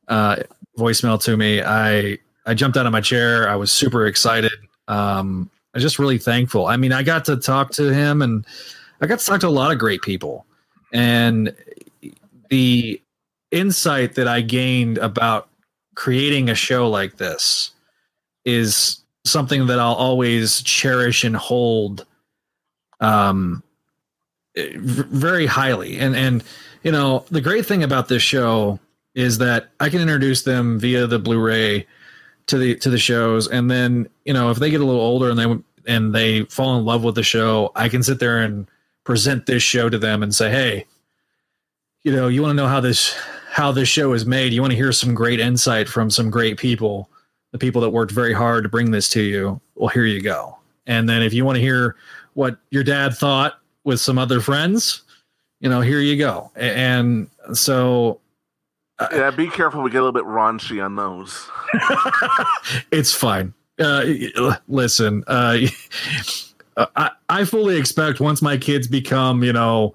uh, 0.07 0.37
voicemail 0.77 1.21
to 1.23 1.35
me, 1.37 1.61
I 1.61 2.17
I 2.45 2.53
jumped 2.53 2.77
out 2.77 2.85
of 2.85 2.91
my 2.91 3.01
chair. 3.01 3.49
I 3.49 3.55
was 3.55 3.71
super 3.71 4.05
excited. 4.05 4.53
Um, 4.87 5.49
I 5.73 5.77
was 5.77 5.83
just 5.83 5.99
really 5.99 6.17
thankful. 6.17 6.67
I 6.67 6.77
mean, 6.77 6.93
I 6.93 7.03
got 7.03 7.25
to 7.25 7.37
talk 7.37 7.71
to 7.71 7.93
him, 7.93 8.21
and 8.21 8.45
I 9.01 9.07
got 9.07 9.19
to 9.19 9.25
talk 9.25 9.41
to 9.41 9.47
a 9.47 9.49
lot 9.49 9.71
of 9.71 9.79
great 9.79 10.01
people, 10.01 10.45
and 10.93 11.55
the 12.49 13.01
insight 13.51 14.15
that 14.15 14.27
I 14.27 14.41
gained 14.41 14.97
about 14.97 15.47
creating 15.95 16.49
a 16.49 16.55
show 16.55 16.89
like 16.89 17.17
this 17.17 17.71
is 18.43 18.99
something 19.25 19.67
that 19.67 19.79
I'll 19.79 19.93
always 19.95 20.61
cherish 20.61 21.23
and 21.23 21.35
hold 21.35 22.05
um 23.01 23.61
very 24.55 25.45
highly. 25.45 25.97
And 25.97 26.15
and 26.15 26.43
you 26.83 26.91
know 26.91 27.25
the 27.29 27.41
great 27.41 27.65
thing 27.65 27.83
about 27.83 28.07
this 28.07 28.23
show 28.23 28.79
is 29.15 29.37
that 29.39 29.69
I 29.79 29.89
can 29.89 30.01
introduce 30.01 30.43
them 30.43 30.79
via 30.79 31.07
the 31.07 31.19
Blu-ray 31.19 31.85
to 32.47 32.57
the 32.57 32.75
to 32.75 32.89
the 32.89 32.97
shows. 32.97 33.47
And 33.47 33.69
then 33.69 34.07
you 34.23 34.33
know 34.33 34.49
if 34.51 34.57
they 34.57 34.69
get 34.69 34.81
a 34.81 34.85
little 34.85 35.01
older 35.01 35.29
and 35.29 35.39
they 35.39 35.91
and 35.91 36.15
they 36.15 36.43
fall 36.45 36.77
in 36.77 36.85
love 36.85 37.03
with 37.03 37.15
the 37.15 37.23
show 37.23 37.71
I 37.75 37.89
can 37.89 38.01
sit 38.01 38.19
there 38.19 38.39
and 38.39 38.67
present 39.03 39.45
this 39.45 39.61
show 39.61 39.89
to 39.89 39.99
them 39.99 40.23
and 40.23 40.33
say 40.33 40.49
hey 40.49 40.85
you 42.03 42.11
know 42.11 42.27
you 42.27 42.41
want 42.41 42.51
to 42.51 42.55
know 42.55 42.67
how 42.67 42.79
this 42.79 43.15
how 43.55 43.71
this 43.71 43.87
show 43.87 44.11
is 44.11 44.25
made? 44.25 44.51
You 44.51 44.59
want 44.59 44.71
to 44.71 44.77
hear 44.77 44.91
some 44.91 45.13
great 45.13 45.39
insight 45.39 45.87
from 45.87 46.09
some 46.09 46.29
great 46.29 46.57
people 46.57 47.09
the 47.55 47.59
people 47.59 47.79
that 47.79 47.89
worked 47.89 48.11
very 48.11 48.33
hard 48.33 48.63
to 48.63 48.69
bring 48.69 48.91
this 48.91 49.07
to 49.07 49.21
you 49.21 49.61
well 49.75 49.87
here 49.87 50.03
you 50.03 50.21
go 50.21 50.57
and 50.87 51.07
then 51.07 51.21
if 51.21 51.33
you 51.33 51.45
want 51.45 51.55
to 51.55 51.61
hear 51.61 51.95
what 52.33 52.57
your 52.69 52.83
dad 52.83 53.13
thought 53.13 53.61
with 53.85 53.97
some 53.97 54.17
other 54.17 54.41
friends 54.41 55.03
you 55.61 55.69
know 55.69 55.79
here 55.79 56.01
you 56.01 56.17
go 56.17 56.51
and 56.57 57.29
so 57.53 58.19
yeah, 59.11 59.31
be 59.31 59.49
careful. 59.49 59.81
We 59.81 59.91
get 59.91 59.97
a 60.01 60.05
little 60.05 60.13
bit 60.13 60.23
raunchy 60.23 60.83
on 60.83 60.95
those. 60.95 61.49
it's 62.91 63.13
fine. 63.13 63.53
Uh, 63.77 64.05
listen, 64.69 65.21
uh, 65.27 65.57
I, 66.95 67.11
I 67.27 67.43
fully 67.43 67.77
expect 67.77 68.21
once 68.21 68.41
my 68.41 68.57
kids 68.57 68.87
become, 68.87 69.43
you 69.43 69.51
know, 69.51 69.93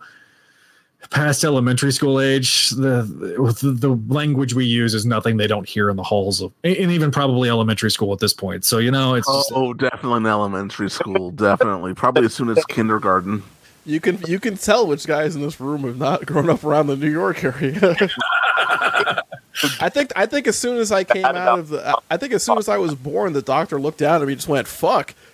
past 1.10 1.42
elementary 1.44 1.92
school 1.92 2.20
age, 2.20 2.70
the, 2.70 3.02
the 3.60 3.70
the 3.72 3.98
language 4.12 4.54
we 4.54 4.64
use 4.64 4.94
is 4.94 5.04
nothing 5.04 5.36
they 5.36 5.46
don't 5.48 5.68
hear 5.68 5.90
in 5.90 5.96
the 5.96 6.02
halls 6.02 6.40
of, 6.40 6.52
and 6.64 6.76
even 6.90 7.10
probably 7.10 7.48
elementary 7.48 7.90
school 7.90 8.12
at 8.12 8.20
this 8.20 8.32
point. 8.32 8.64
So 8.64 8.78
you 8.78 8.90
know, 8.90 9.14
it's 9.14 9.26
Oh, 9.28 9.38
just- 9.38 9.52
oh, 9.54 9.74
definitely 9.74 10.18
in 10.18 10.26
elementary 10.26 10.88
school. 10.90 11.30
definitely, 11.32 11.94
probably 11.94 12.24
as 12.26 12.34
soon 12.34 12.48
as 12.50 12.64
kindergarten. 12.68 13.42
You 13.86 13.98
can 13.98 14.18
you 14.28 14.38
can 14.38 14.56
tell 14.56 14.86
which 14.86 15.06
guys 15.06 15.34
in 15.34 15.42
this 15.42 15.58
room 15.58 15.82
have 15.82 15.98
not 15.98 16.26
grown 16.26 16.48
up 16.50 16.62
around 16.64 16.86
the 16.88 16.96
New 16.96 17.10
York 17.10 17.42
area. 17.42 17.96
I 19.80 19.88
think 19.88 20.12
I 20.14 20.26
think 20.26 20.46
as 20.46 20.56
soon 20.58 20.76
as 20.78 20.92
I 20.92 21.02
came 21.02 21.24
out 21.24 21.58
of 21.58 21.68
the 21.70 21.98
I 22.10 22.16
think 22.18 22.32
as 22.34 22.42
soon 22.42 22.58
as 22.58 22.68
I 22.68 22.76
was 22.78 22.94
born, 22.94 23.32
the 23.32 23.42
doctor 23.42 23.80
looked 23.80 23.98
down 23.98 24.20
at 24.22 24.26
me 24.26 24.34
and 24.34 24.38
just 24.40 24.48
went 24.48 24.68
fuck. 24.68 25.14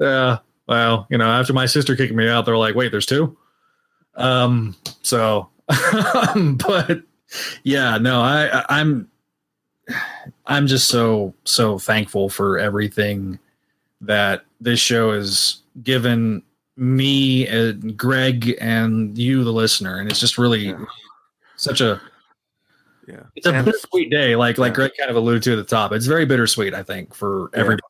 Yeah. 0.00 0.38
Well, 0.66 1.06
you 1.10 1.18
know, 1.18 1.26
after 1.30 1.52
my 1.52 1.66
sister 1.66 1.94
kicked 1.96 2.14
me 2.14 2.28
out, 2.28 2.44
they're 2.46 2.56
like, 2.56 2.74
wait, 2.74 2.90
there's 2.90 3.06
two. 3.06 3.36
Um, 4.14 4.74
so, 5.02 5.48
but 5.66 7.02
yeah, 7.64 7.98
no, 7.98 8.20
I, 8.20 8.64
I'm, 8.68 9.08
I'm 10.46 10.66
just 10.66 10.88
so, 10.88 11.34
so 11.44 11.78
thankful 11.78 12.28
for 12.30 12.58
everything 12.58 13.38
that 14.00 14.44
this 14.60 14.80
show 14.80 15.12
has 15.12 15.60
given 15.82 16.42
me 16.76 17.46
and 17.46 17.96
Greg 17.96 18.56
and 18.60 19.16
you, 19.18 19.44
the 19.44 19.52
listener. 19.52 19.98
And 19.98 20.10
it's 20.10 20.20
just 20.20 20.38
really 20.38 20.74
such 21.56 21.80
a, 21.80 22.00
Yeah. 23.06 23.22
it's 23.36 23.46
a 23.46 23.52
And- 23.52 23.64
bittersweet 23.66 24.10
day. 24.10 24.34
Like, 24.36 24.56
like 24.58 24.74
Greg 24.74 24.92
kind 24.98 25.10
of 25.10 25.16
alluded 25.16 25.42
to 25.44 25.52
at 25.52 25.56
the 25.56 25.64
top. 25.64 25.92
It's 25.92 26.06
very 26.06 26.24
bittersweet, 26.24 26.72
I 26.74 26.82
think, 26.82 27.14
for 27.14 27.50
everybody. 27.52 27.82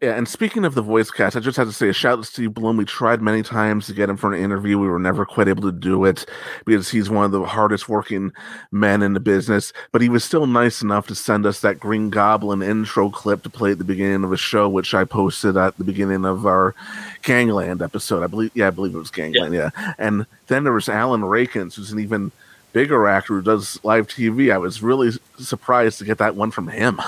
Yeah, 0.00 0.16
and 0.16 0.26
speaking 0.26 0.64
of 0.64 0.74
the 0.74 0.80
voice 0.80 1.10
cast, 1.10 1.36
I 1.36 1.40
just 1.40 1.58
had 1.58 1.66
to 1.66 1.74
say 1.74 1.90
a 1.90 1.92
shout 1.92 2.18
out 2.18 2.24
to 2.24 2.30
Steve 2.30 2.54
Blum. 2.54 2.78
We 2.78 2.86
tried 2.86 3.20
many 3.20 3.42
times 3.42 3.86
to 3.86 3.92
get 3.92 4.08
him 4.08 4.16
for 4.16 4.32
an 4.32 4.42
interview. 4.42 4.78
We 4.78 4.88
were 4.88 4.98
never 4.98 5.26
quite 5.26 5.46
able 5.46 5.64
to 5.64 5.72
do 5.72 6.06
it 6.06 6.24
because 6.64 6.88
he's 6.88 7.10
one 7.10 7.26
of 7.26 7.32
the 7.32 7.44
hardest 7.44 7.86
working 7.86 8.32
men 8.72 9.02
in 9.02 9.12
the 9.12 9.20
business. 9.20 9.74
But 9.92 10.00
he 10.00 10.08
was 10.08 10.24
still 10.24 10.46
nice 10.46 10.80
enough 10.80 11.06
to 11.08 11.14
send 11.14 11.44
us 11.44 11.60
that 11.60 11.78
Green 11.78 12.08
Goblin 12.08 12.62
intro 12.62 13.10
clip 13.10 13.42
to 13.42 13.50
play 13.50 13.72
at 13.72 13.78
the 13.78 13.84
beginning 13.84 14.24
of 14.24 14.32
a 14.32 14.38
show, 14.38 14.70
which 14.70 14.94
I 14.94 15.04
posted 15.04 15.58
at 15.58 15.76
the 15.76 15.84
beginning 15.84 16.24
of 16.24 16.46
our 16.46 16.74
Gangland 17.22 17.82
episode. 17.82 18.22
I 18.22 18.26
believe, 18.26 18.52
yeah, 18.54 18.68
I 18.68 18.70
believe 18.70 18.94
it 18.94 18.98
was 18.98 19.10
Gangland. 19.10 19.52
Yeah, 19.52 19.68
and 19.98 20.24
then 20.46 20.64
there 20.64 20.72
was 20.72 20.88
Alan 20.88 21.26
Rachins, 21.26 21.74
who's 21.76 21.92
an 21.92 22.00
even 22.00 22.32
bigger 22.72 23.06
actor 23.06 23.34
who 23.34 23.42
does 23.42 23.78
live 23.84 24.08
TV. 24.08 24.50
I 24.50 24.56
was 24.56 24.82
really 24.82 25.10
surprised 25.38 25.98
to 25.98 26.06
get 26.06 26.16
that 26.18 26.36
one 26.36 26.52
from 26.52 26.68
him. 26.68 27.02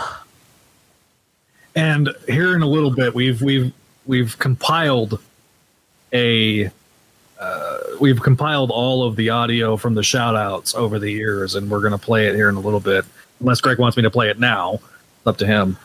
And 1.74 2.10
here 2.28 2.54
in 2.54 2.62
a 2.62 2.66
little 2.66 2.90
bit, 2.90 3.14
we've 3.14 3.40
we've 3.40 3.72
we've 4.06 4.38
compiled 4.38 5.20
a 6.12 6.70
uh, 7.40 7.78
we've 8.00 8.20
compiled 8.22 8.70
all 8.70 9.02
of 9.04 9.16
the 9.16 9.30
audio 9.30 9.76
from 9.76 9.94
the 9.94 10.02
shout 10.02 10.36
outs 10.36 10.74
over 10.74 10.98
the 10.98 11.10
years, 11.10 11.54
and 11.54 11.70
we're 11.70 11.80
going 11.80 11.92
to 11.92 11.98
play 11.98 12.28
it 12.28 12.34
here 12.34 12.48
in 12.48 12.56
a 12.56 12.60
little 12.60 12.80
bit. 12.80 13.04
Unless 13.40 13.60
Greg 13.60 13.78
wants 13.78 13.96
me 13.96 14.02
to 14.02 14.10
play 14.10 14.28
it 14.28 14.38
now, 14.38 14.74
it's 14.74 15.26
up 15.26 15.38
to 15.38 15.46
him. 15.46 15.76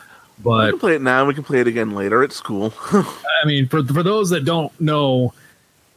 But 0.42 0.66
we 0.66 0.70
can 0.72 0.80
play 0.80 0.94
it 0.94 1.02
now. 1.02 1.24
We 1.24 1.34
can 1.34 1.42
play 1.44 1.60
it 1.60 1.66
again 1.66 1.94
later. 1.94 2.22
It's 2.22 2.40
cool. 2.40 2.72
I 2.92 3.46
mean, 3.46 3.66
for 3.66 3.82
for 3.82 4.02
those 4.02 4.30
that 4.30 4.44
don't 4.44 4.78
know 4.80 5.32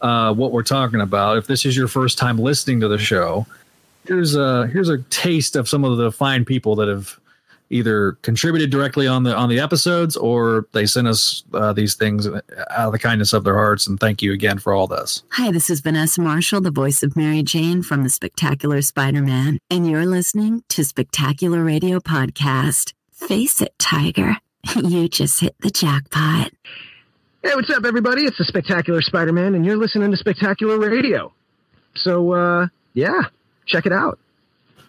uh, 0.02 0.34
what 0.34 0.52
we're 0.52 0.64
talking 0.64 1.02
about, 1.02 1.38
if 1.38 1.48
this 1.48 1.66
is 1.66 1.78
your 1.78 1.88
first 1.88 2.18
time 2.18 2.38
listening 2.38 2.80
to 2.80 2.88
the 2.88 2.98
show, 2.98 3.46
here's 4.08 4.36
a 4.36 4.68
here's 4.68 4.90
a 4.90 5.00
taste 5.04 5.56
of 5.56 5.70
some 5.70 5.84
of 5.84 5.98
the 5.98 6.12
fine 6.12 6.44
people 6.46 6.76
that 6.78 6.88
have 6.88 7.20
either 7.72 8.14
contributed 8.22 8.70
directly 8.70 9.08
on 9.08 9.24
the 9.24 9.36
on 9.36 9.50
the 9.50 9.60
episodes 9.60 10.16
or 10.18 10.68
they 10.74 10.86
sent 10.86 11.08
us 11.08 11.44
uh, 11.54 11.74
these 11.74 11.96
things 11.96 12.28
out 12.28 12.42
of 12.70 12.92
the 12.92 13.00
kindness 13.00 13.34
of 13.34 13.44
their 13.44 13.56
hearts. 13.56 13.88
And 13.88 14.00
thank 14.00 14.22
you 14.22 14.34
again 14.34 14.60
for 14.60 14.74
all 14.74 14.88
this. 14.88 15.24
Hi, 15.32 15.52
this 15.52 15.70
is 15.70 15.80
Vanessa 15.80 16.22
Marshall, 16.22 16.62
the 16.62 16.72
voice 16.72 17.02
of 17.02 17.16
Mary 17.16 17.42
Jane 17.42 17.82
from 17.82 18.04
the 18.04 18.10
Spectacular 18.10 18.82
Spider 18.82 19.22
Man, 19.22 19.58
and 19.70 19.90
you're 19.90 20.06
listening 20.06 20.64
to 20.70 20.84
Spectacular 20.84 21.64
Radio 21.64 22.00
Podcast. 22.00 22.94
Face 23.12 23.62
it, 23.62 23.74
Tiger, 23.80 24.38
you 24.76 25.08
just 25.08 25.40
hit 25.40 25.56
the 25.62 25.70
jackpot. 25.70 26.52
Hey, 27.44 27.56
what's 27.56 27.70
up, 27.72 27.86
everybody? 27.86 28.24
It's 28.24 28.38
the 28.38 28.46
Spectacular 28.46 29.02
Spider 29.02 29.32
Man, 29.32 29.56
and 29.56 29.66
you're 29.66 29.78
listening 29.78 30.12
to 30.12 30.18
Spectacular 30.18 30.78
Radio. 30.78 31.34
So, 31.96 32.34
uh, 32.34 32.68
yeah, 32.94 33.24
check 33.66 33.86
it 33.86 33.94
out. 33.94 34.20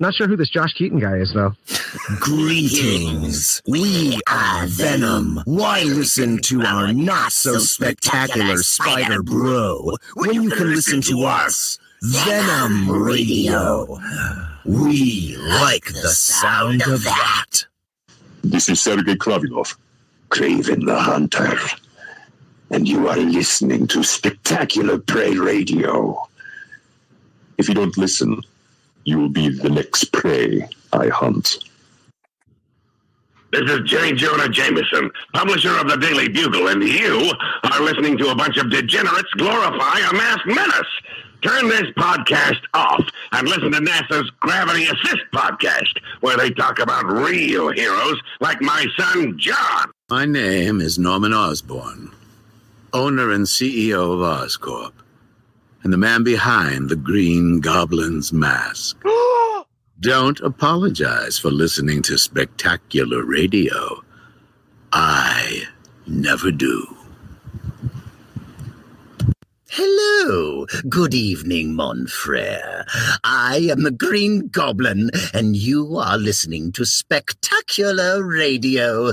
Not 0.02 0.14
sure 0.14 0.26
who 0.26 0.34
this 0.34 0.48
Josh 0.48 0.72
Keaton 0.72 0.98
guy 0.98 1.18
is, 1.18 1.32
though. 1.32 1.52
Greetings. 2.18 3.62
We 3.68 4.18
are 4.28 4.66
Venom. 4.66 5.40
Why 5.44 5.84
listen 5.84 6.38
to 6.38 6.62
our 6.62 6.92
not 6.92 7.30
so 7.30 7.58
spectacular 7.58 8.56
Spider 8.56 9.22
Bro 9.22 9.92
when 10.16 10.42
you 10.42 10.50
can 10.50 10.74
listen 10.74 11.02
to 11.02 11.24
us? 11.24 11.78
Venom 12.02 12.90
Radio. 12.90 13.96
We 14.64 15.36
like 15.36 15.84
the 15.84 16.08
sound 16.08 16.82
of 16.82 17.04
that. 17.04 17.64
This 18.42 18.68
is 18.68 18.82
Sergei 18.82 19.14
Kravinoff. 19.14 19.76
Kraven 20.30 20.84
the 20.84 20.98
Hunter, 20.98 21.56
and 22.72 22.88
you 22.88 23.06
are 23.06 23.16
listening 23.18 23.86
to 23.86 24.02
Spectacular 24.02 24.98
Prey 24.98 25.36
Radio. 25.36 26.20
If 27.56 27.68
you 27.68 27.74
don't 27.76 27.96
listen, 27.96 28.42
you 29.04 29.18
will 29.18 29.28
be 29.28 29.48
the 29.48 29.70
next 29.70 30.12
prey 30.12 30.66
I 30.92 31.08
hunt. 31.08 31.58
This 33.52 33.70
is 33.70 33.80
J. 33.80 34.12
Jonah 34.12 34.48
Jameson, 34.48 35.10
publisher 35.34 35.76
of 35.78 35.86
the 35.86 35.96
Daily 35.98 36.28
Bugle, 36.28 36.68
and 36.68 36.82
you 36.82 37.32
are 37.64 37.82
listening 37.82 38.16
to 38.16 38.30
a 38.30 38.34
bunch 38.34 38.56
of 38.56 38.70
degenerates 38.70 39.28
glorify 39.36 39.98
a 39.98 40.12
masked 40.14 40.46
menace. 40.46 40.88
Turn 41.42 41.68
this 41.68 41.90
podcast 41.98 42.60
off 42.72 43.04
and 43.32 43.48
listen 43.48 43.72
to 43.72 43.78
NASA's 43.78 44.30
Gravity 44.40 44.84
Assist 44.84 45.24
podcast, 45.34 45.98
where 46.20 46.36
they 46.38 46.50
talk 46.50 46.78
about 46.78 47.04
real 47.04 47.70
heroes 47.70 48.18
like 48.40 48.62
my 48.62 48.86
son 48.96 49.36
John. 49.38 49.90
My 50.08 50.24
name 50.24 50.80
is 50.80 50.98
Norman 50.98 51.34
Osborn, 51.34 52.10
owner 52.94 53.32
and 53.32 53.44
CEO 53.44 54.14
of 54.14 54.20
Oscorp, 54.20 54.92
and 55.82 55.92
the 55.92 55.98
man 55.98 56.24
behind 56.24 56.88
the 56.88 56.96
Green 56.96 57.60
Goblin's 57.60 58.32
mask. 58.32 58.96
Don't 60.00 60.40
apologize 60.40 61.38
for 61.38 61.50
listening 61.50 62.02
to 62.02 62.18
spectacular 62.18 63.24
radio. 63.24 64.02
I 64.92 65.62
never 66.06 66.50
do. 66.50 66.96
Hello. 69.70 70.66
Good 70.88 71.14
evening, 71.14 71.74
mon 71.74 72.06
frere. 72.06 72.84
I 73.24 73.68
am 73.70 73.84
the 73.84 73.90
Green 73.90 74.48
Goblin, 74.48 75.10
and 75.32 75.56
you 75.56 75.96
are 75.96 76.18
listening 76.18 76.72
to 76.72 76.84
Spectacular 76.84 78.22
Radio. 78.22 79.12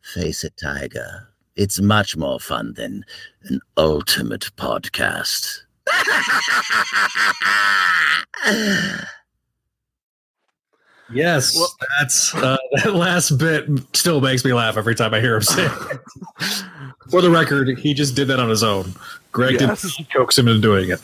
Face 0.00 0.44
it, 0.44 0.56
Tiger. 0.56 1.28
It's 1.56 1.80
much 1.80 2.16
more 2.16 2.38
fun 2.38 2.74
than 2.74 3.04
an 3.42 3.60
ultimate 3.76 4.50
podcast. 4.56 5.62
Yes, 11.12 11.58
that's 11.98 12.34
uh, 12.36 12.56
that 12.84 12.94
last 12.94 13.36
bit 13.36 13.64
still 13.94 14.20
makes 14.20 14.44
me 14.44 14.52
laugh 14.52 14.76
every 14.76 14.94
time 14.94 15.12
I 15.12 15.20
hear 15.20 15.34
him 15.36 15.42
say 15.42 15.66
it. 15.66 15.72
For 17.10 17.20
the 17.20 17.30
record, 17.30 17.76
he 17.78 17.94
just 17.94 18.14
did 18.14 18.28
that 18.28 18.38
on 18.38 18.48
his 18.48 18.62
own. 18.62 18.92
Greg 19.32 19.60
Yes. 19.60 19.82
didn't 19.96 20.12
coax 20.12 20.38
him 20.38 20.46
into 20.46 20.60
doing 20.60 20.90
it. 20.90 21.00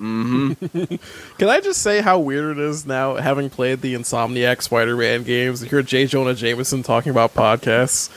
Mm-hmm. 0.00 0.94
Can 1.38 1.48
I 1.50 1.60
just 1.60 1.82
say 1.82 2.00
how 2.00 2.18
weird 2.18 2.56
it 2.56 2.62
is 2.62 2.86
now, 2.86 3.16
having 3.16 3.50
played 3.50 3.82
the 3.82 3.94
Insomniac 3.94 4.62
Spider-Man 4.62 5.24
games, 5.24 5.60
to 5.60 5.66
hear 5.68 5.82
J. 5.82 6.06
Jonah 6.06 6.34
Jameson 6.34 6.82
talking 6.82 7.10
about 7.10 7.34
podcasts? 7.34 8.10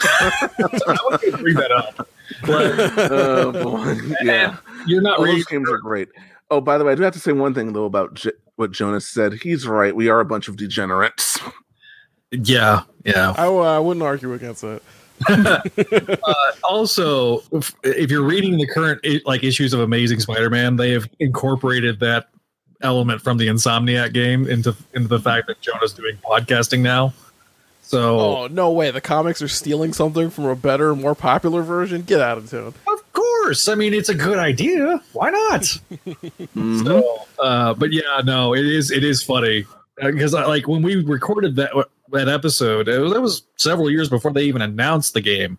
I 0.00 0.48
was 1.10 1.20
bring 1.40 1.54
that 1.56 1.72
up. 1.72 2.08
oh 2.48 3.52
boy, 3.52 3.96
yeah. 4.22 4.56
You're 4.86 5.02
not 5.02 5.18
All 5.18 5.26
those 5.26 5.44
games 5.46 5.68
are 5.68 5.78
great. 5.78 6.08
Oh, 6.50 6.60
by 6.60 6.78
the 6.78 6.84
way, 6.84 6.92
I 6.92 6.94
do 6.94 7.02
have 7.02 7.12
to 7.14 7.20
say 7.20 7.32
one 7.32 7.54
thing 7.54 7.72
though 7.72 7.84
about 7.84 8.14
J- 8.14 8.32
what 8.56 8.72
Jonas 8.72 9.06
said. 9.06 9.34
He's 9.34 9.66
right. 9.66 9.94
We 9.94 10.08
are 10.08 10.20
a 10.20 10.24
bunch 10.24 10.48
of 10.48 10.56
degenerates. 10.56 11.38
Yeah, 12.32 12.82
yeah. 13.04 13.34
I, 13.36 13.46
uh, 13.46 13.76
I 13.76 13.78
wouldn't 13.78 14.04
argue 14.04 14.32
against 14.34 14.62
that. 14.62 14.82
uh, 16.24 16.52
also, 16.64 17.40
if, 17.52 17.74
if 17.82 18.10
you're 18.10 18.24
reading 18.24 18.56
the 18.56 18.66
current 18.66 19.04
like 19.26 19.44
issues 19.44 19.72
of 19.72 19.80
Amazing 19.80 20.20
Spider-Man, 20.20 20.76
they 20.76 20.90
have 20.92 21.08
incorporated 21.18 22.00
that 22.00 22.28
element 22.82 23.20
from 23.20 23.36
the 23.36 23.46
Insomniac 23.46 24.12
game 24.12 24.46
into 24.46 24.74
into 24.94 25.08
the 25.08 25.20
fact 25.20 25.46
that 25.48 25.60
Jonah's 25.60 25.92
doing 25.92 26.16
podcasting 26.24 26.80
now. 26.80 27.12
So 27.82 28.20
Oh 28.20 28.46
no 28.46 28.70
way! 28.70 28.90
The 28.90 29.00
comics 29.00 29.42
are 29.42 29.48
stealing 29.48 29.92
something 29.92 30.30
from 30.30 30.44
a 30.44 30.56
better, 30.56 30.94
more 30.94 31.14
popular 31.14 31.62
version. 31.62 32.02
Get 32.02 32.20
out 32.20 32.38
of 32.38 32.48
town. 32.50 32.72
Of 33.20 33.24
course, 33.44 33.68
I 33.68 33.74
mean 33.74 33.92
it's 33.94 34.08
a 34.08 34.14
good 34.14 34.38
idea. 34.38 35.00
Why 35.12 35.30
not? 35.30 35.64
So, 36.84 37.22
uh, 37.38 37.74
but 37.74 37.92
yeah, 37.92 38.20
no, 38.24 38.54
it 38.54 38.64
is 38.66 38.90
it 38.90 39.04
is 39.04 39.22
funny 39.22 39.66
because 40.02 40.34
I 40.34 40.46
like 40.46 40.66
when 40.68 40.82
we 40.82 40.96
recorded 40.96 41.56
that 41.56 41.70
that 42.12 42.28
episode, 42.28 42.88
it 42.88 42.98
was, 42.98 43.12
that 43.12 43.20
was 43.20 43.42
several 43.56 43.90
years 43.90 44.08
before 44.08 44.32
they 44.32 44.42
even 44.44 44.62
announced 44.62 45.14
the 45.14 45.20
game. 45.20 45.58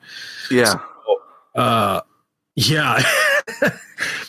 Yeah. 0.50 0.76
Uh, 1.56 2.02
yeah, 2.56 3.02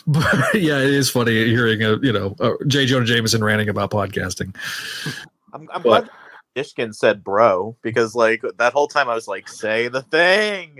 but 0.07 0.53
yeah, 0.55 0.77
it 0.79 0.89
is 0.93 1.09
funny 1.09 1.31
hearing 1.45 1.81
a 1.83 1.97
you 1.97 2.11
know 2.13 2.35
uh, 2.39 2.51
J. 2.67 2.85
Jonah 2.85 3.05
Jameson 3.05 3.43
ranting 3.43 3.69
about 3.69 3.91
podcasting. 3.91 4.55
I'm, 5.53 5.69
I'm 5.73 5.81
But- 5.81 6.05
glad 6.05 6.09
Diskin 6.55 6.93
said 6.93 7.23
bro 7.23 7.75
because 7.81 8.15
like 8.15 8.41
that 8.57 8.73
whole 8.73 8.87
time 8.87 9.09
I 9.09 9.15
was 9.15 9.27
like, 9.27 9.47
say 9.47 9.87
the 9.87 10.01
thing. 10.03 10.79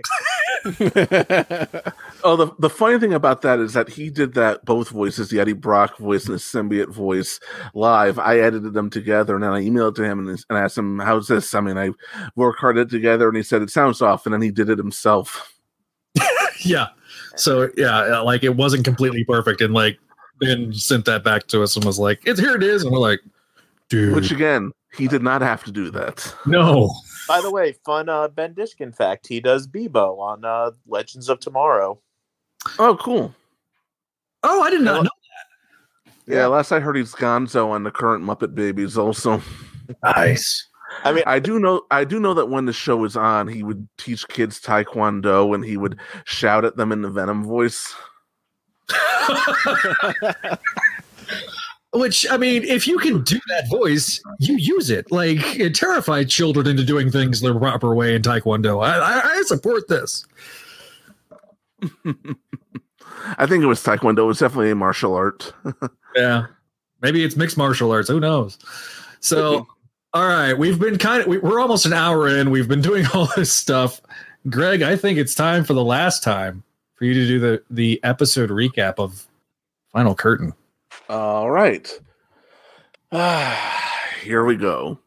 Oh, 2.24 2.36
the, 2.36 2.50
the 2.58 2.70
funny 2.70 2.98
thing 2.98 3.12
about 3.12 3.42
that 3.42 3.58
is 3.58 3.74
that 3.74 3.90
he 3.90 4.08
did 4.08 4.32
that 4.32 4.64
both 4.64 4.88
voices, 4.88 5.28
the 5.28 5.40
Eddie 5.40 5.52
Brock 5.52 5.98
voice 5.98 6.24
and 6.24 6.34
the 6.34 6.38
symbiote 6.38 6.88
voice, 6.88 7.38
live. 7.74 8.18
I 8.18 8.38
edited 8.38 8.72
them 8.72 8.88
together 8.88 9.34
and 9.34 9.44
then 9.44 9.52
I 9.52 9.60
emailed 9.60 9.90
it 9.90 9.96
to 9.96 10.04
him 10.04 10.20
and, 10.20 10.28
and 10.48 10.58
asked 10.58 10.78
him, 10.78 11.00
"How's 11.00 11.28
this?" 11.28 11.54
I 11.54 11.60
mean, 11.60 11.76
I 11.76 11.90
worked 12.34 12.60
hard 12.60 12.78
at 12.78 12.86
it 12.86 12.90
together, 12.90 13.28
and 13.28 13.36
he 13.36 13.42
said 13.42 13.60
it 13.60 13.68
sounds 13.68 14.00
off, 14.00 14.24
and 14.24 14.32
then 14.32 14.40
he 14.40 14.50
did 14.50 14.70
it 14.70 14.78
himself. 14.78 15.52
yeah, 16.64 16.86
so 17.36 17.68
yeah, 17.76 18.20
like 18.20 18.42
it 18.42 18.56
wasn't 18.56 18.86
completely 18.86 19.24
perfect, 19.24 19.60
and 19.60 19.74
like 19.74 19.98
Ben 20.40 20.72
sent 20.72 21.04
that 21.04 21.24
back 21.24 21.46
to 21.48 21.62
us 21.62 21.76
and 21.76 21.84
was 21.84 21.98
like, 21.98 22.22
"It's 22.24 22.40
here, 22.40 22.54
it 22.54 22.62
is," 22.62 22.84
and 22.84 22.90
we're 22.90 22.98
like, 23.00 23.20
"Dude, 23.90 24.14
Which 24.14 24.32
again, 24.32 24.72
he 24.96 25.08
did 25.08 25.22
not 25.22 25.42
have 25.42 25.64
to 25.64 25.72
do 25.72 25.90
that. 25.90 26.34
no." 26.46 26.90
By 27.26 27.40
the 27.40 27.50
way, 27.50 27.72
fun 27.86 28.08
uh, 28.08 28.28
Ben 28.28 28.52
Diskin 28.54 28.92
fact: 28.92 29.26
he 29.26 29.40
does 29.40 29.66
Beebo 29.66 30.18
on 30.18 30.44
uh, 30.44 30.72
Legends 30.86 31.28
of 31.28 31.40
Tomorrow. 31.40 31.98
Oh, 32.78 32.96
cool. 33.00 33.34
Oh, 34.42 34.62
I 34.62 34.70
did 34.70 34.82
not 34.82 35.04
know. 35.04 35.10
That. 35.10 35.10
Yeah, 36.26 36.46
last 36.46 36.72
I 36.72 36.80
heard, 36.80 36.96
he's 36.96 37.14
Gonzo 37.14 37.68
on 37.68 37.82
the 37.82 37.90
current 37.90 38.24
Muppet 38.24 38.54
Babies. 38.54 38.96
Also, 38.96 39.42
nice. 40.02 40.66
I 41.02 41.12
mean, 41.12 41.24
I 41.26 41.38
do 41.38 41.58
know, 41.58 41.82
I 41.90 42.04
do 42.04 42.20
know 42.20 42.34
that 42.34 42.48
when 42.48 42.66
the 42.66 42.72
show 42.72 42.96
was 42.96 43.16
on, 43.16 43.48
he 43.48 43.62
would 43.62 43.88
teach 43.98 44.26
kids 44.28 44.60
Taekwondo 44.60 45.54
and 45.54 45.64
he 45.64 45.76
would 45.76 45.98
shout 46.24 46.64
at 46.64 46.76
them 46.76 46.92
in 46.92 47.02
the 47.02 47.10
Venom 47.10 47.44
voice. 47.44 47.94
Which 51.94 52.26
I 52.28 52.36
mean, 52.36 52.64
if 52.64 52.88
you 52.88 52.98
can 52.98 53.22
do 53.22 53.38
that 53.48 53.68
voice, 53.70 54.20
you 54.40 54.56
use 54.56 54.90
it. 54.90 55.12
Like 55.12 55.38
it 55.58 55.74
terrified 55.74 56.28
children 56.28 56.66
into 56.66 56.84
doing 56.84 57.10
things 57.10 57.40
the 57.40 57.56
proper 57.56 57.94
way 57.94 58.16
in 58.16 58.22
Taekwondo. 58.22 58.84
I, 58.84 58.98
I, 58.98 59.20
I 59.38 59.42
support 59.42 59.86
this. 59.88 60.26
I 63.38 63.46
think 63.46 63.62
it 63.62 63.66
was 63.66 63.82
Taekwondo. 63.82 64.18
It 64.18 64.24
was 64.24 64.38
definitely 64.40 64.70
a 64.70 64.74
martial 64.74 65.14
art. 65.14 65.52
Yeah, 66.16 66.46
maybe 67.02 67.24
it's 67.24 67.34
mixed 67.34 67.56
martial 67.56 67.90
arts. 67.90 68.08
Who 68.08 68.20
knows? 68.20 68.56
So, 69.18 69.66
all 70.14 70.28
right, 70.28 70.52
we've 70.54 70.78
been 70.78 70.96
kind 70.96 71.22
of 71.22 71.26
we, 71.26 71.38
we're 71.38 71.58
almost 71.58 71.86
an 71.86 71.92
hour 71.92 72.28
in. 72.28 72.50
We've 72.50 72.68
been 72.68 72.82
doing 72.82 73.04
all 73.12 73.28
this 73.34 73.52
stuff. 73.52 74.00
Greg, 74.48 74.82
I 74.82 74.94
think 74.94 75.18
it's 75.18 75.34
time 75.34 75.64
for 75.64 75.72
the 75.72 75.82
last 75.82 76.22
time 76.22 76.62
for 76.94 77.04
you 77.04 77.14
to 77.14 77.26
do 77.26 77.40
the 77.40 77.62
the 77.68 77.98
episode 78.04 78.50
recap 78.50 79.00
of 79.00 79.26
Final 79.90 80.14
Curtain. 80.14 80.54
All 81.08 81.50
right. 81.50 81.88
Here 84.22 84.44
we 84.44 84.56
go. 84.56 84.98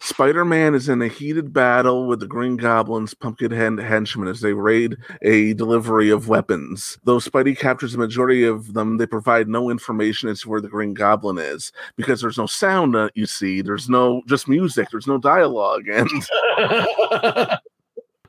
Spider 0.00 0.44
Man 0.44 0.74
is 0.74 0.88
in 0.88 1.00
a 1.00 1.06
heated 1.06 1.52
battle 1.52 2.08
with 2.08 2.18
the 2.18 2.26
Green 2.26 2.56
Goblin's 2.56 3.14
Pumpkinhead 3.14 3.78
henchmen 3.78 4.26
as 4.26 4.40
they 4.40 4.52
raid 4.52 4.96
a 5.22 5.54
delivery 5.54 6.10
of 6.10 6.26
weapons. 6.26 6.98
Though 7.04 7.18
Spidey 7.18 7.56
captures 7.56 7.92
the 7.92 7.98
majority 7.98 8.42
of 8.42 8.74
them, 8.74 8.96
they 8.96 9.06
provide 9.06 9.46
no 9.46 9.70
information 9.70 10.28
as 10.28 10.40
to 10.40 10.48
where 10.48 10.60
the 10.60 10.68
Green 10.68 10.92
Goblin 10.92 11.38
is 11.38 11.70
because 11.96 12.20
there's 12.20 12.36
no 12.36 12.46
sound, 12.46 12.96
uh, 12.96 13.10
you 13.14 13.26
see. 13.26 13.62
There's 13.62 13.88
no, 13.88 14.22
just 14.26 14.48
music, 14.48 14.88
there's 14.90 15.06
no 15.06 15.18
dialogue. 15.18 15.84
And 15.92 16.10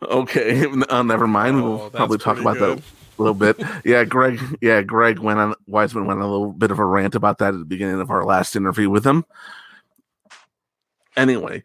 okay, 0.04 0.66
uh, 0.90 1.02
never 1.04 1.26
mind. 1.28 1.64
We'll 1.64 1.82
Oh, 1.82 1.90
probably 1.90 2.20
talk 2.20 2.40
about 2.40 2.60
that 2.60 2.76
good. 2.76 2.84
A 3.18 3.22
little 3.22 3.36
bit. 3.36 3.62
Yeah, 3.86 4.04
Greg. 4.04 4.40
Yeah, 4.62 4.82
Greg 4.82 5.20
went 5.20 5.40
on. 5.40 5.56
Weisman 5.70 6.06
went 6.06 6.20
on 6.20 6.26
a 6.26 6.32
little 6.32 6.52
bit 6.52 6.72
of 6.72 6.80
a 6.80 6.86
rant 6.86 7.16
about 7.16 7.38
that 7.40 7.54
at 7.54 7.60
the 7.60 7.66
beginning 7.66 8.02
of 8.02 8.10
our 8.10 8.26
last 8.26 8.56
interview 8.56 8.90
with 8.90 9.06
him. 9.06 9.26
Anyway, 11.16 11.62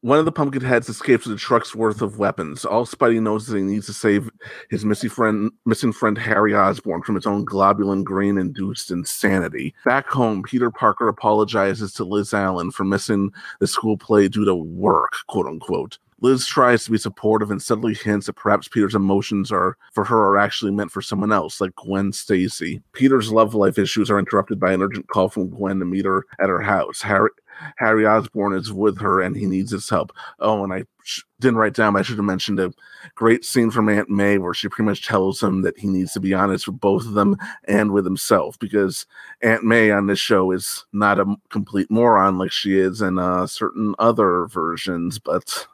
one 0.00 0.18
of 0.18 0.24
the 0.24 0.32
pumpkin 0.32 0.62
heads 0.62 0.88
escapes 0.88 1.26
with 1.26 1.36
a 1.36 1.40
truck's 1.40 1.74
worth 1.74 2.02
of 2.02 2.18
weapons. 2.18 2.64
All 2.64 2.86
Spidey 2.86 3.20
knows 3.20 3.48
is 3.48 3.54
he 3.54 3.62
needs 3.62 3.86
to 3.86 3.92
save 3.92 4.30
his 4.70 4.84
missing 4.84 5.10
friend, 5.10 5.50
missing 5.66 5.92
friend 5.92 6.16
Harry 6.18 6.54
Osborn 6.54 7.02
from 7.02 7.14
his 7.14 7.26
own 7.26 7.44
globulin 7.44 8.04
green 8.04 8.38
induced 8.38 8.90
insanity. 8.90 9.74
Back 9.84 10.08
home, 10.08 10.42
Peter 10.42 10.70
Parker 10.70 11.08
apologizes 11.08 11.92
to 11.94 12.04
Liz 12.04 12.34
Allen 12.34 12.70
for 12.70 12.84
missing 12.84 13.32
the 13.60 13.66
school 13.66 13.96
play 13.96 14.28
due 14.28 14.44
to 14.44 14.54
work, 14.54 15.14
quote 15.26 15.46
unquote. 15.46 15.98
Liz 16.20 16.46
tries 16.46 16.84
to 16.84 16.90
be 16.90 16.98
supportive 16.98 17.50
and 17.50 17.62
subtly 17.62 17.94
hints 17.94 18.26
that 18.26 18.34
perhaps 18.34 18.68
Peter's 18.68 18.94
emotions 18.94 19.52
are 19.52 19.76
for 19.92 20.04
her 20.04 20.18
are 20.18 20.38
actually 20.38 20.72
meant 20.72 20.90
for 20.90 21.02
someone 21.02 21.32
else, 21.32 21.60
like 21.60 21.74
Gwen 21.76 22.12
Stacy. 22.12 22.82
Peter's 22.92 23.32
love 23.32 23.54
life 23.54 23.78
issues 23.78 24.10
are 24.10 24.18
interrupted 24.18 24.58
by 24.58 24.72
an 24.72 24.82
urgent 24.82 25.08
call 25.08 25.28
from 25.28 25.48
Gwen 25.48 25.78
to 25.78 25.84
meet 25.84 26.04
her 26.04 26.24
at 26.40 26.48
her 26.48 26.60
house. 26.60 27.02
Harry 27.02 27.30
Harry 27.76 28.06
Osborn 28.06 28.54
is 28.54 28.72
with 28.72 29.00
her 29.00 29.20
and 29.20 29.36
he 29.36 29.46
needs 29.46 29.72
his 29.72 29.88
help. 29.88 30.12
Oh, 30.38 30.62
and 30.64 30.72
I 30.72 30.84
sh- 31.02 31.22
didn't 31.40 31.58
write 31.58 31.74
down, 31.74 31.96
I 31.96 32.02
should 32.02 32.16
have 32.16 32.24
mentioned 32.24 32.60
a 32.60 32.72
great 33.14 33.44
scene 33.44 33.70
from 33.70 33.88
Aunt 33.88 34.08
May 34.08 34.38
where 34.38 34.54
she 34.54 34.68
pretty 34.68 34.86
much 34.86 35.06
tells 35.06 35.42
him 35.42 35.62
that 35.62 35.78
he 35.78 35.88
needs 35.88 36.12
to 36.12 36.20
be 36.20 36.34
honest 36.34 36.66
with 36.66 36.80
both 36.80 37.04
of 37.04 37.14
them 37.14 37.36
and 37.64 37.92
with 37.92 38.04
himself 38.04 38.58
because 38.58 39.06
Aunt 39.42 39.64
May 39.64 39.90
on 39.90 40.06
this 40.06 40.18
show 40.18 40.50
is 40.52 40.86
not 40.92 41.18
a 41.18 41.36
complete 41.50 41.90
moron 41.90 42.38
like 42.38 42.52
she 42.52 42.78
is 42.78 43.02
in 43.02 43.18
uh, 43.18 43.46
certain 43.46 43.94
other 43.98 44.46
versions, 44.46 45.18
but 45.18 45.66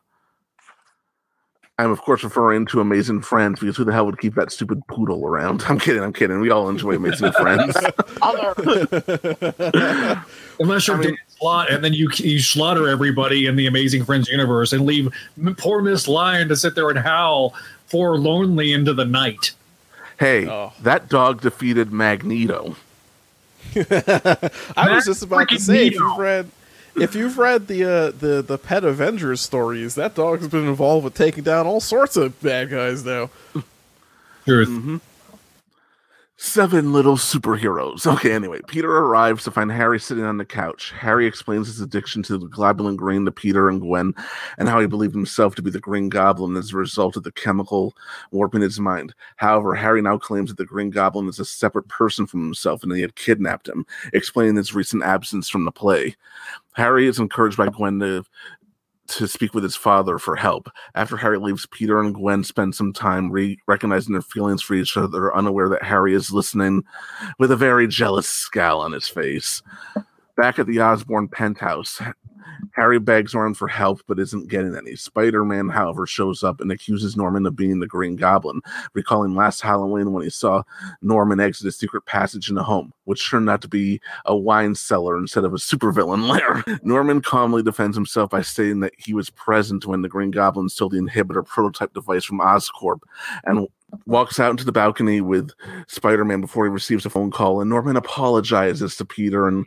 I'm 1.79 1.91
of 1.91 2.01
course 2.03 2.23
referring 2.23 2.67
to 2.67 2.81
Amazing 2.81 3.23
Friends 3.23 3.59
because 3.59 3.77
who 3.77 3.85
the 3.85 3.93
hell 3.93 4.07
would 4.07 4.21
keep 4.21 4.37
that 4.37 4.53
stupid 4.53 4.87
poodle 4.87 5.27
around? 5.27 5.65
I'm 5.69 5.81
kidding, 5.81 6.03
I'm 6.03 6.13
kidding. 6.13 6.39
We 6.41 6.51
all 6.51 6.69
enjoy 6.69 6.95
Amazing 6.95 7.33
Friends. 7.41 7.77
Unless 10.61 10.87
you're 10.87 11.03
Dan 11.03 11.17
Slott, 11.37 11.73
and 11.73 11.83
then 11.83 11.93
you 11.93 12.09
you 12.15 12.39
slaughter 12.39 12.89
everybody 12.89 13.47
in 13.47 13.57
the 13.57 13.67
Amazing 13.67 14.05
Friends 14.05 14.29
universe 14.29 14.73
and 14.73 14.87
leave 14.87 15.13
poor 15.57 15.83
Miss 15.83 16.07
Lion 16.07 16.49
to 16.49 16.55
sit 16.57 16.77
there 16.77 16.91
and 16.91 16.99
howl 16.99 17.55
forlornly 17.87 18.73
into 18.73 18.95
the 18.95 19.05
night. 19.05 19.51
Hey, 20.19 20.49
oh. 20.49 20.73
that 20.83 21.09
dog 21.09 21.41
defeated 21.41 21.91
Magneto. 21.93 22.77
I 23.77 24.93
was 24.95 25.07
just 25.07 25.25
about 25.25 25.49
to 25.49 25.57
freaking 25.57 25.61
say 25.61 25.87
if 25.89 25.95
Neo. 25.95 26.03
you've 26.03 26.19
read 26.19 26.49
if 26.97 27.15
you've 27.15 27.39
read 27.39 27.67
the 27.67 27.85
uh, 27.85 28.11
the 28.11 28.43
the 28.43 28.59
Pet 28.59 28.85
Avengers 28.85 29.41
stories, 29.41 29.95
that 29.95 30.15
dog's 30.15 30.49
been 30.49 30.67
involved 30.67 31.05
with 31.05 31.15
taking 31.15 31.45
down 31.45 31.67
all 31.67 31.81
sorts 31.81 32.17
of 32.17 32.41
bad 32.41 32.71
guys 32.71 33.05
now. 33.05 33.31
Truth. 34.45 34.69
Mm-hmm. 34.69 34.97
Seven 36.37 36.93
little 36.93 37.17
superheroes. 37.17 38.09
Okay, 38.09 38.33
anyway, 38.33 38.61
Peter 38.67 38.91
arrives 38.91 39.45
to 39.45 39.53
find 39.53 39.71
Harry 39.71 40.01
sitting 40.01 40.25
on 40.25 40.37
the 40.37 40.45
couch. 40.45 40.93
Harry 40.99 41.27
explains 41.27 41.69
his 41.69 41.81
addiction 41.81 42.25
to 42.25 42.37
the 42.37 42.49
globulin 42.49 42.97
green 42.97 43.25
to 43.25 43.31
Peter 43.31 43.69
and 43.69 43.81
Gwen, 43.81 44.15
and 44.59 44.69
how 44.69 44.81
he 44.81 44.89
believed 44.89 45.15
himself 45.15 45.55
to 45.55 45.63
be 45.63 45.71
the 45.71 45.79
Green 45.79 46.09
Goblin 46.09 46.57
as 46.57 46.73
a 46.73 46.77
result 46.77 47.17
of 47.17 47.23
the 47.23 47.31
chemical 47.31 47.97
warping 48.33 48.63
his 48.63 48.81
mind. 48.81 49.15
However, 49.37 49.77
Harry 49.77 50.03
now 50.03 50.19
claims 50.19 50.51
that 50.51 50.57
the 50.57 50.65
Green 50.65 50.91
Goblin 50.91 51.29
is 51.29 51.39
a 51.39 51.45
separate 51.45 51.87
person 51.87 52.27
from 52.27 52.41
himself 52.41 52.83
and 52.83 52.91
that 52.91 52.97
he 52.97 53.03
had 53.03 53.15
kidnapped 53.15 53.69
him, 53.69 53.87
explaining 54.13 54.57
his 54.57 54.75
recent 54.75 55.05
absence 55.05 55.49
from 55.49 55.65
the 55.65 55.71
play. 55.71 56.17
Harry 56.73 57.07
is 57.07 57.21
encouraged 57.21 57.57
by 57.57 57.69
Gwen 57.69 58.01
to 58.01 58.25
to 59.07 59.29
speak 59.29 59.55
with 59.55 59.63
his 59.63 59.77
father 59.77 60.19
for 60.19 60.37
help. 60.37 60.69
After 60.95 61.17
Harry 61.17 61.39
leaves, 61.39 61.67
Peter 61.67 62.01
and 62.01 62.15
Gwen 62.15 62.45
spend 62.45 62.75
some 62.75 62.93
time 62.93 63.31
re- 63.31 63.59
recognizing 63.67 64.13
their 64.13 64.23
feelings 64.23 64.63
for 64.63 64.75
each 64.75 64.97
other, 64.97 65.35
unaware 65.35 65.69
that 65.69 65.83
Harry 65.83 66.15
is 66.15 66.33
listening 66.33 66.85
with 67.39 67.51
a 67.51 67.57
very 67.57 67.87
jealous 67.87 68.29
scowl 68.29 68.81
on 68.81 68.93
his 68.93 69.09
face. 69.09 69.63
Back 70.37 70.59
at 70.59 70.67
the 70.67 70.81
Osborn 70.81 71.29
penthouse, 71.29 72.01
Harry 72.73 72.99
begs 72.99 73.35
Norman 73.35 73.55
for 73.55 73.69
help 73.69 74.01
but 74.07 74.19
isn't 74.19 74.49
getting 74.49 74.77
any. 74.77 74.97
Spider 74.97 75.45
Man, 75.45 75.69
however, 75.69 76.07
shows 76.07 76.43
up 76.43 76.61
and 76.61 76.71
accuses 76.73 77.17
Norman 77.17 77.47
of 77.47 77.57
being 77.57 77.81
the 77.81 77.87
Green 77.87 78.17
Goblin, 78.17 78.61
recalling 78.95 79.35
last 79.35 79.61
Halloween 79.61 80.13
when 80.13 80.23
he 80.23 80.31
saw 80.31 80.63
Norman 81.03 81.41
exit 81.41 81.67
a 81.67 81.73
secret 81.73 82.07
passage 82.07 82.49
in 82.49 82.55
the 82.55 82.63
home, 82.63 82.93
which 83.05 83.29
turned 83.29 83.51
out 83.51 83.63
to 83.63 83.69
be 83.69 84.01
a 84.25 84.37
wine 84.37 84.75
cellar 84.75 85.19
instead 85.19 85.45
of 85.45 85.53
a 85.53 85.59
supervillain 85.59 86.29
lair. 86.67 86.79
Norman 86.83 87.21
calmly 87.21 87.63
defends 87.63 87.97
himself 87.97 88.31
by 88.31 88.43
stating 88.43 88.81
that 88.81 88.93
he 88.99 89.15
was 89.15 89.31
present 89.31 89.87
when 89.87 90.03
the 90.03 90.09
Green 90.09 90.31
Goblin 90.31 90.69
stole 90.69 90.89
the 90.89 90.99
inhibitor 90.99 91.45
prototype 91.45 91.95
device 91.95 92.25
from 92.25 92.41
Oscorp 92.41 93.01
and 93.45 93.69
walks 94.07 94.41
out 94.41 94.51
into 94.51 94.65
the 94.65 94.73
balcony 94.73 95.21
with 95.21 95.51
Spider-Man 95.89 96.41
before 96.41 96.65
he 96.65 96.71
receives 96.71 97.07
a 97.07 97.11
phone 97.11 97.31
call 97.31 97.61
and 97.61 97.71
Norman 97.71 97.97
apologizes 97.97 98.97
to 98.97 99.05
Peter 99.05 99.47
and 99.47 99.67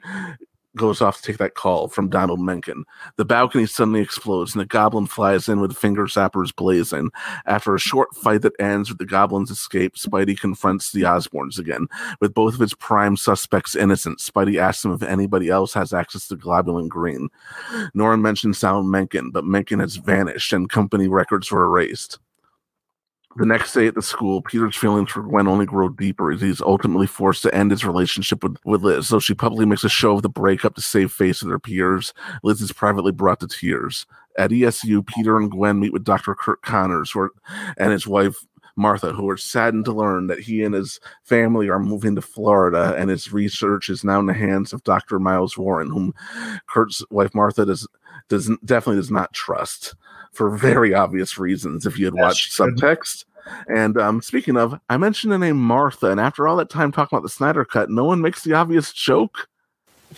goes 0.75 1.01
off 1.01 1.17
to 1.17 1.23
take 1.23 1.37
that 1.37 1.55
call 1.55 1.87
from 1.87 2.09
Donald 2.09 2.39
Menken. 2.39 2.85
The 3.15 3.25
balcony 3.25 3.65
suddenly 3.65 4.01
explodes 4.01 4.53
and 4.53 4.61
the 4.61 4.65
goblin 4.65 5.07
flies 5.07 5.49
in 5.49 5.59
with 5.59 5.75
finger 5.75 6.05
zappers 6.05 6.55
blazing. 6.55 7.11
After 7.45 7.73
a 7.73 7.79
short 7.79 8.15
fight 8.15 8.41
that 8.43 8.59
ends 8.59 8.89
with 8.89 8.97
the 8.97 9.05
goblin's 9.05 9.51
escape, 9.51 9.95
Spidey 9.95 10.39
confronts 10.39 10.91
the 10.91 11.01
Osborns 11.01 11.57
again. 11.57 11.87
With 12.21 12.33
both 12.33 12.53
of 12.53 12.59
his 12.59 12.73
prime 12.73 13.17
suspects 13.17 13.75
innocent, 13.75 14.19
Spidey 14.19 14.59
asks 14.59 14.85
him 14.85 14.91
if 14.91 15.03
anybody 15.03 15.49
else 15.49 15.73
has 15.73 15.93
access 15.93 16.27
to 16.27 16.35
globulin 16.35 16.87
green. 16.87 17.29
Norman 17.93 18.21
mentions 18.21 18.59
Donald 18.59 18.87
Menken, 18.87 19.31
but 19.31 19.45
Menken 19.45 19.79
has 19.79 19.97
vanished 19.97 20.53
and 20.53 20.69
company 20.69 21.07
records 21.07 21.51
were 21.51 21.65
erased. 21.65 22.19
The 23.37 23.45
next 23.45 23.73
day 23.73 23.85
at 23.85 23.93
the 23.93 24.01
school, 24.01 24.41
Peter's 24.41 24.75
feelings 24.75 25.11
for 25.11 25.21
Gwen 25.21 25.47
only 25.47 25.67
grow 25.67 25.89
deeper 25.89 26.31
as 26.31 26.41
he's 26.41 26.59
ultimately 26.59 27.05
forced 27.05 27.43
to 27.43 27.53
end 27.53 27.69
his 27.69 27.85
relationship 27.85 28.41
with, 28.41 28.57
with 28.65 28.81
Liz. 28.81 29.07
So 29.07 29.19
she 29.19 29.35
publicly 29.35 29.67
makes 29.67 29.83
a 29.83 29.89
show 29.89 30.15
of 30.15 30.23
the 30.23 30.29
breakup 30.29 30.73
to 30.73 30.81
save 30.81 31.11
face 31.11 31.43
of 31.43 31.47
their 31.47 31.59
peers. 31.59 32.15
Liz 32.41 32.61
is 32.61 32.71
privately 32.71 33.11
brought 33.11 33.39
to 33.41 33.47
tears. 33.47 34.07
At 34.39 34.49
ESU, 34.49 35.05
Peter 35.05 35.37
and 35.37 35.51
Gwen 35.51 35.79
meet 35.79 35.93
with 35.93 36.03
Dr. 36.03 36.33
Curt 36.33 36.63
Connors 36.63 37.15
are, 37.15 37.29
and 37.77 37.91
his 37.91 38.07
wife 38.07 38.37
Martha, 38.75 39.13
who 39.13 39.29
are 39.29 39.37
saddened 39.37 39.85
to 39.85 39.93
learn 39.93 40.27
that 40.27 40.39
he 40.39 40.63
and 40.63 40.73
his 40.73 40.99
family 41.23 41.69
are 41.69 41.79
moving 41.79 42.15
to 42.15 42.21
Florida, 42.23 42.95
and 42.97 43.11
his 43.11 43.31
research 43.31 43.87
is 43.87 44.03
now 44.03 44.19
in 44.19 44.25
the 44.25 44.33
hands 44.33 44.73
of 44.73 44.83
Dr. 44.83 45.19
Miles 45.19 45.57
Warren, 45.57 45.89
whom 45.89 46.13
Curt's 46.67 47.03
wife 47.11 47.35
Martha 47.35 47.65
does 47.67 47.87
does 48.29 48.49
definitely 48.65 48.99
does 48.99 49.11
not 49.11 49.33
trust 49.33 49.95
for 50.33 50.55
very 50.55 50.93
obvious 50.93 51.37
reasons. 51.37 51.85
If 51.85 51.99
you 51.99 52.05
had 52.05 52.13
watched 52.13 52.57
subtext. 52.57 53.25
And 53.69 53.97
um, 53.97 54.21
speaking 54.21 54.57
of, 54.57 54.79
I 54.89 54.97
mentioned 54.97 55.31
the 55.31 55.37
name 55.37 55.57
Martha, 55.57 56.07
and 56.07 56.19
after 56.19 56.47
all 56.47 56.57
that 56.57 56.69
time 56.69 56.91
talking 56.91 57.15
about 57.15 57.23
the 57.23 57.29
Snyder 57.29 57.63
Cut, 57.63 57.89
no 57.89 58.03
one 58.03 58.21
makes 58.21 58.43
the 58.43 58.53
obvious 58.53 58.91
joke. 58.91 59.47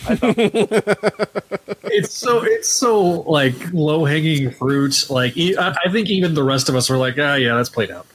it's 0.08 2.14
so 2.14 2.44
it's 2.44 2.68
so 2.68 3.22
like 3.22 3.56
low 3.74 4.06
hanging 4.06 4.52
fruit. 4.52 5.10
Like 5.10 5.34
I 5.38 5.74
think 5.92 6.10
even 6.10 6.36
the 6.36 6.44
rest 6.44 6.70
of 6.70 6.76
us 6.76 6.90
were 6.90 6.98
like, 6.98 7.16
ah, 7.18 7.36
yeah, 7.36 7.56
that's 7.56 7.70
played 7.70 7.92
out. 7.92 8.06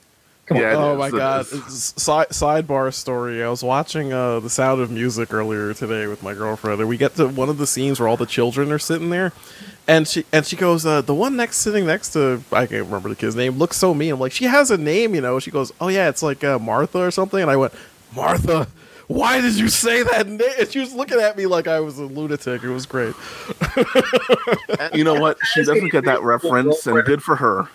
Come 0.47 0.59
on. 0.59 0.62
oh 0.64 0.97
my 0.97 1.11
god! 1.11 1.47
It's- 1.47 1.95
Side, 1.97 2.28
sidebar 2.28 2.92
story. 2.92 3.42
I 3.42 3.49
was 3.49 3.62
watching 3.64 4.12
uh, 4.12 4.40
The 4.40 4.51
Sound 4.51 4.80
of 4.82 4.90
Music 4.90 5.32
earlier 5.32 5.72
today 5.72 6.07
with 6.07 6.22
my 6.22 6.34
girlfriend, 6.34 6.80
and 6.80 6.88
we 6.88 6.99
get 6.99 7.16
to 7.16 7.28
one 7.28 7.49
of 7.49 7.57
the 7.57 7.66
scenes 7.66 7.99
where 7.99 8.09
all 8.09 8.18
the 8.18 8.26
children 8.26 8.70
are 8.70 8.78
sitting 8.78 9.09
there, 9.09 9.32
and 9.88 10.07
she 10.07 10.26
and 10.32 10.45
she 10.45 10.57
goes, 10.57 10.84
uh, 10.84 11.01
"The 11.01 11.14
one 11.14 11.34
next 11.36 11.59
sitting 11.59 11.86
next 11.86 12.12
to 12.12 12.42
I 12.53 12.66
can't 12.66 12.84
remember 12.84 13.09
the 13.09 13.16
kid's 13.16 13.34
name 13.36 13.57
looks 13.57 13.78
so 13.78 13.95
mean." 13.95 14.12
I'm 14.12 14.20
like, 14.20 14.32
"She 14.32 14.45
has 14.45 14.70
a 14.70 14.76
name, 14.76 15.14
you 15.14 15.22
know." 15.22 15.38
She 15.40 15.51
goes, 15.51 15.72
"Oh 15.80 15.88
yeah, 15.88 16.11
it's 16.11 16.22
like 16.22 16.45
uh, 16.45 16.59
Martha 16.59 16.99
or 16.99 17.11
something," 17.11 17.40
and 17.40 17.51
I 17.51 17.57
went, 17.57 17.72
"Martha." 18.14 18.68
Why 19.07 19.40
did 19.42 19.55
you 19.59 19.68
say 19.68 20.03
that 20.03 20.26
name? 20.26 20.40
And 20.59 20.66
she 20.70 20.78
was 20.78 20.95
looking 20.95 21.20
at 21.20 21.36
me 21.36 21.45
like 21.45 21.66
I 21.66 21.78
was 21.80 21.99
a 21.99 22.05
lunatic. 22.07 22.62
It 22.64 22.70
was 22.70 22.86
great. 22.86 23.14
You 24.95 25.05
know 25.05 25.20
what? 25.20 25.36
She 25.53 25.62
doesn't 25.64 25.90
get 25.90 26.05
that 26.05 26.22
reference, 26.22 26.86
and 26.86 27.05
good 27.05 27.22
for 27.22 27.36
her. 27.36 27.68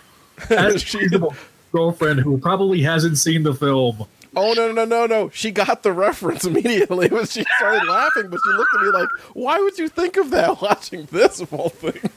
As 0.50 0.82
she's 0.82 1.12
a 1.12 1.28
girlfriend 1.72 2.20
who 2.20 2.38
probably 2.38 2.82
hasn't 2.82 3.18
seen 3.18 3.42
the 3.42 3.54
film. 3.54 4.06
Oh 4.36 4.52
no 4.52 4.70
no 4.70 4.84
no 4.84 5.06
no! 5.06 5.28
She 5.30 5.50
got 5.50 5.82
the 5.82 5.92
reference 5.92 6.44
immediately. 6.44 7.08
When 7.12 7.26
she 7.26 7.44
started 7.58 7.86
laughing, 7.88 8.28
but 8.28 8.38
she 8.44 8.52
looked 8.52 8.74
at 8.76 8.82
me 8.82 8.88
like, 8.90 9.08
"Why 9.34 9.58
would 9.58 9.76
you 9.78 9.88
think 9.88 10.16
of 10.16 10.30
that 10.30 10.60
watching 10.62 11.06
this 11.06 11.40
of 11.40 11.52
all 11.52 11.70
things?" 11.70 12.12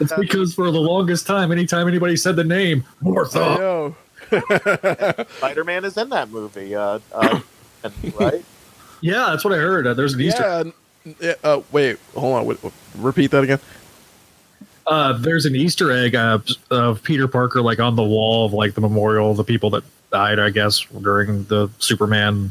It's 0.00 0.12
because 0.18 0.52
for 0.54 0.70
the 0.70 0.80
longest 0.80 1.26
time, 1.26 1.50
anytime 1.52 1.88
anybody 1.88 2.16
said 2.16 2.36
the 2.36 2.44
name 2.44 2.84
Martha, 3.00 3.94
Spider 5.38 5.64
Man 5.64 5.84
is 5.84 5.96
in 5.96 6.08
that 6.10 6.30
movie, 6.30 6.74
uh, 6.74 6.98
uh, 7.12 7.40
right? 8.20 8.44
yeah, 9.00 9.26
that's 9.30 9.44
what 9.44 9.54
I 9.54 9.58
heard. 9.58 9.86
Uh, 9.86 9.94
there's 9.94 10.14
an 10.14 10.20
Easter. 10.20 10.42
Yeah. 10.42 11.12
n- 11.30 11.34
Uh, 11.42 11.60
wait, 11.72 11.98
hold 12.14 12.34
on. 12.36 12.44
Wait, 12.46 12.62
wait, 12.62 12.72
repeat 12.96 13.30
that 13.30 13.44
again. 13.44 13.60
Uh, 14.86 15.12
there's 15.14 15.46
an 15.46 15.54
Easter 15.54 15.90
egg 15.92 16.14
uh, 16.16 16.38
of 16.70 17.02
Peter 17.02 17.28
Parker 17.28 17.60
like 17.62 17.78
on 17.78 17.96
the 17.96 18.02
wall 18.02 18.46
of 18.46 18.52
like 18.52 18.74
the 18.74 18.80
memorial 18.80 19.30
of 19.30 19.36
the 19.36 19.44
people 19.44 19.70
that 19.70 19.84
died, 20.10 20.38
I 20.38 20.50
guess, 20.50 20.80
during 20.80 21.44
the 21.44 21.68
Superman, 21.78 22.50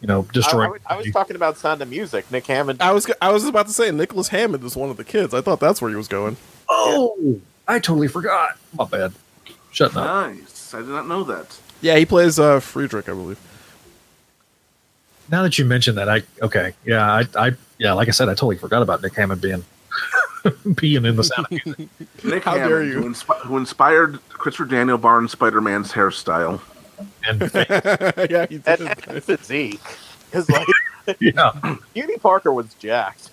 you 0.00 0.06
know, 0.06 0.20
I, 0.28 0.32
destroying. 0.32 0.68
I 0.68 0.72
was- 0.72 0.80
I 0.88 0.96
was 0.98 1.10
talking 1.12 1.36
about 1.36 1.58
Sound 1.58 1.82
of 1.82 1.88
Music. 1.88 2.30
Nick 2.30 2.46
Hammond. 2.46 2.80
I 2.80 2.92
was 2.92 3.10
I 3.20 3.32
was 3.32 3.44
about 3.46 3.66
to 3.66 3.72
say 3.72 3.90
Nicholas 3.90 4.28
Hammond 4.28 4.62
is 4.62 4.76
one 4.76 4.90
of 4.90 4.96
the 4.96 5.04
kids. 5.04 5.34
I 5.34 5.40
thought 5.40 5.58
that's 5.60 5.80
where 5.82 5.90
he 5.90 5.96
was 5.96 6.08
going. 6.08 6.36
oh, 6.68 7.40
I 7.66 7.78
totally 7.78 8.08
forgot. 8.08 8.58
My 8.74 8.84
bad. 8.84 9.12
Shut 9.72 9.96
up. 9.96 10.04
Nice. 10.36 10.72
I 10.74 10.78
did 10.80 10.88
not 10.90 11.08
know 11.08 11.24
that. 11.24 11.58
Yeah, 11.80 11.96
he 11.96 12.06
plays 12.06 12.38
uh, 12.38 12.60
Friedrich, 12.60 13.08
I 13.08 13.12
believe. 13.12 13.38
Now 15.30 15.42
that 15.42 15.58
you 15.58 15.64
mentioned 15.64 15.96
that, 15.98 16.08
I 16.08 16.22
okay, 16.42 16.74
yeah, 16.84 17.10
I, 17.10 17.24
I 17.36 17.52
yeah, 17.78 17.94
like 17.94 18.08
I 18.08 18.10
said, 18.12 18.28
I 18.28 18.32
totally 18.34 18.56
forgot 18.58 18.82
about 18.82 19.02
Nick 19.02 19.14
Hammond 19.14 19.40
being 19.40 19.64
being 20.74 21.04
in 21.04 21.16
the 21.16 21.24
sound. 21.24 21.48
Nick 22.24 22.44
How 22.44 22.52
Hammond, 22.52 22.70
dare 22.70 22.84
you. 22.84 23.02
Who, 23.02 23.10
inspi- 23.10 23.40
who 23.40 23.56
inspired 23.56 24.18
Christopher 24.28 24.66
Daniel 24.66 24.98
Barnes 24.98 25.32
Spider 25.32 25.60
Man's 25.60 25.92
hairstyle. 25.92 26.60
And 27.26 27.40
yeah, 28.30 28.46
he 28.46 28.60
and, 28.66 28.94
and 29.08 29.24
physique. 29.24 29.80
Because 30.30 30.48
like, 30.50 30.66
yeah, 31.20 31.76
Beauty 31.92 32.16
Parker 32.18 32.52
was 32.52 32.72
jacked. 32.74 33.30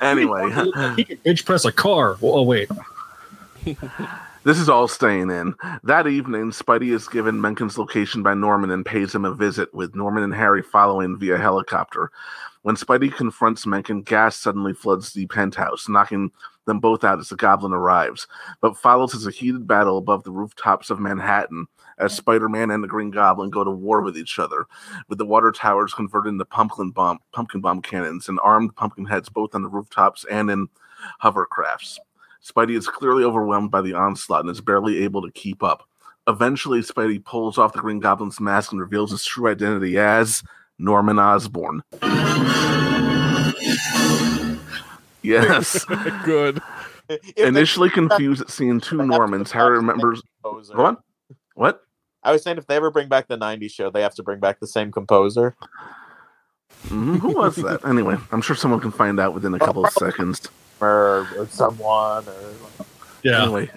anyway, 0.00 0.50
he 0.96 1.04
could 1.04 1.22
bench 1.22 1.44
press 1.44 1.64
a 1.64 1.72
car. 1.72 2.16
Oh 2.22 2.42
wait, 2.42 2.70
This 4.44 4.58
is 4.58 4.68
all 4.68 4.86
staying 4.86 5.30
in. 5.30 5.54
That 5.82 6.06
evening, 6.06 6.52
Spidey 6.52 6.94
is 6.94 7.08
given 7.08 7.40
Menken's 7.40 7.78
location 7.78 8.22
by 8.22 8.34
Norman 8.34 8.70
and 8.70 8.86
pays 8.86 9.12
him 9.12 9.24
a 9.24 9.34
visit, 9.34 9.74
with 9.74 9.96
Norman 9.96 10.22
and 10.22 10.34
Harry 10.34 10.62
following 10.62 11.16
via 11.18 11.36
helicopter. 11.36 12.10
When 12.66 12.74
Spidey 12.74 13.14
confronts 13.14 13.64
Menken, 13.64 14.02
gas 14.02 14.34
suddenly 14.34 14.74
floods 14.74 15.12
the 15.12 15.26
penthouse, 15.26 15.88
knocking 15.88 16.32
them 16.64 16.80
both 16.80 17.04
out 17.04 17.20
as 17.20 17.28
the 17.28 17.36
goblin 17.36 17.72
arrives, 17.72 18.26
but 18.60 18.76
follows 18.76 19.14
as 19.14 19.24
a 19.24 19.30
heated 19.30 19.68
battle 19.68 19.98
above 19.98 20.24
the 20.24 20.32
rooftops 20.32 20.90
of 20.90 20.98
Manhattan 20.98 21.68
as 22.00 22.12
Spider 22.12 22.48
Man 22.48 22.72
and 22.72 22.82
the 22.82 22.88
Green 22.88 23.12
Goblin 23.12 23.50
go 23.50 23.62
to 23.62 23.70
war 23.70 24.02
with 24.02 24.18
each 24.18 24.40
other, 24.40 24.66
with 25.08 25.18
the 25.18 25.24
water 25.24 25.52
towers 25.52 25.94
converted 25.94 26.32
into 26.32 26.44
pumpkin 26.44 26.90
bomb, 26.90 27.20
pumpkin 27.30 27.60
bomb 27.60 27.82
cannons 27.82 28.28
and 28.28 28.40
armed 28.42 28.74
pumpkin 28.74 29.04
heads 29.04 29.28
both 29.28 29.54
on 29.54 29.62
the 29.62 29.68
rooftops 29.68 30.24
and 30.28 30.50
in 30.50 30.68
hovercrafts. 31.22 31.98
Spidey 32.44 32.76
is 32.76 32.88
clearly 32.88 33.22
overwhelmed 33.22 33.70
by 33.70 33.80
the 33.80 33.94
onslaught 33.94 34.40
and 34.40 34.50
is 34.50 34.60
barely 34.60 35.04
able 35.04 35.22
to 35.22 35.30
keep 35.30 35.62
up. 35.62 35.88
Eventually, 36.26 36.80
Spidey 36.80 37.24
pulls 37.24 37.58
off 37.58 37.74
the 37.74 37.78
Green 37.78 38.00
Goblin's 38.00 38.40
mask 38.40 38.72
and 38.72 38.80
reveals 38.80 39.12
his 39.12 39.24
true 39.24 39.48
identity 39.48 39.96
as 40.00 40.42
Norman 40.78 41.18
Osborn. 41.18 41.82
Yes. 45.22 45.84
Good. 46.24 46.60
Initially 47.36 47.90
confused 47.90 48.42
at 48.42 48.50
seeing 48.50 48.80
two 48.80 49.02
Normans, 49.04 49.50
Harry 49.52 49.76
remembers. 49.76 50.22
What? 50.42 51.00
What? 51.54 51.80
I 52.22 52.32
was 52.32 52.42
saying 52.42 52.58
if 52.58 52.66
they 52.66 52.76
ever 52.76 52.90
bring 52.90 53.08
back 53.08 53.28
the 53.28 53.36
'90s 53.38 53.70
show, 53.70 53.90
they 53.90 54.02
have 54.02 54.14
to 54.16 54.22
bring 54.22 54.40
back 54.40 54.58
the 54.60 54.66
same 54.66 54.90
composer. 54.90 55.56
Mhm, 56.88 57.20
Who 57.20 57.36
was 57.36 57.56
that? 57.56 57.84
Anyway, 57.84 58.16
I'm 58.32 58.42
sure 58.42 58.56
someone 58.56 58.80
can 58.80 58.90
find 58.90 59.20
out 59.20 59.34
within 59.34 59.54
a 59.54 59.58
couple 59.58 59.84
of 59.84 59.92
seconds. 59.92 60.48
Or, 60.80 61.26
or 61.38 61.46
someone, 61.48 62.24
or 62.28 62.52
Yeah. 63.22 63.42
Anyway, 63.44 63.70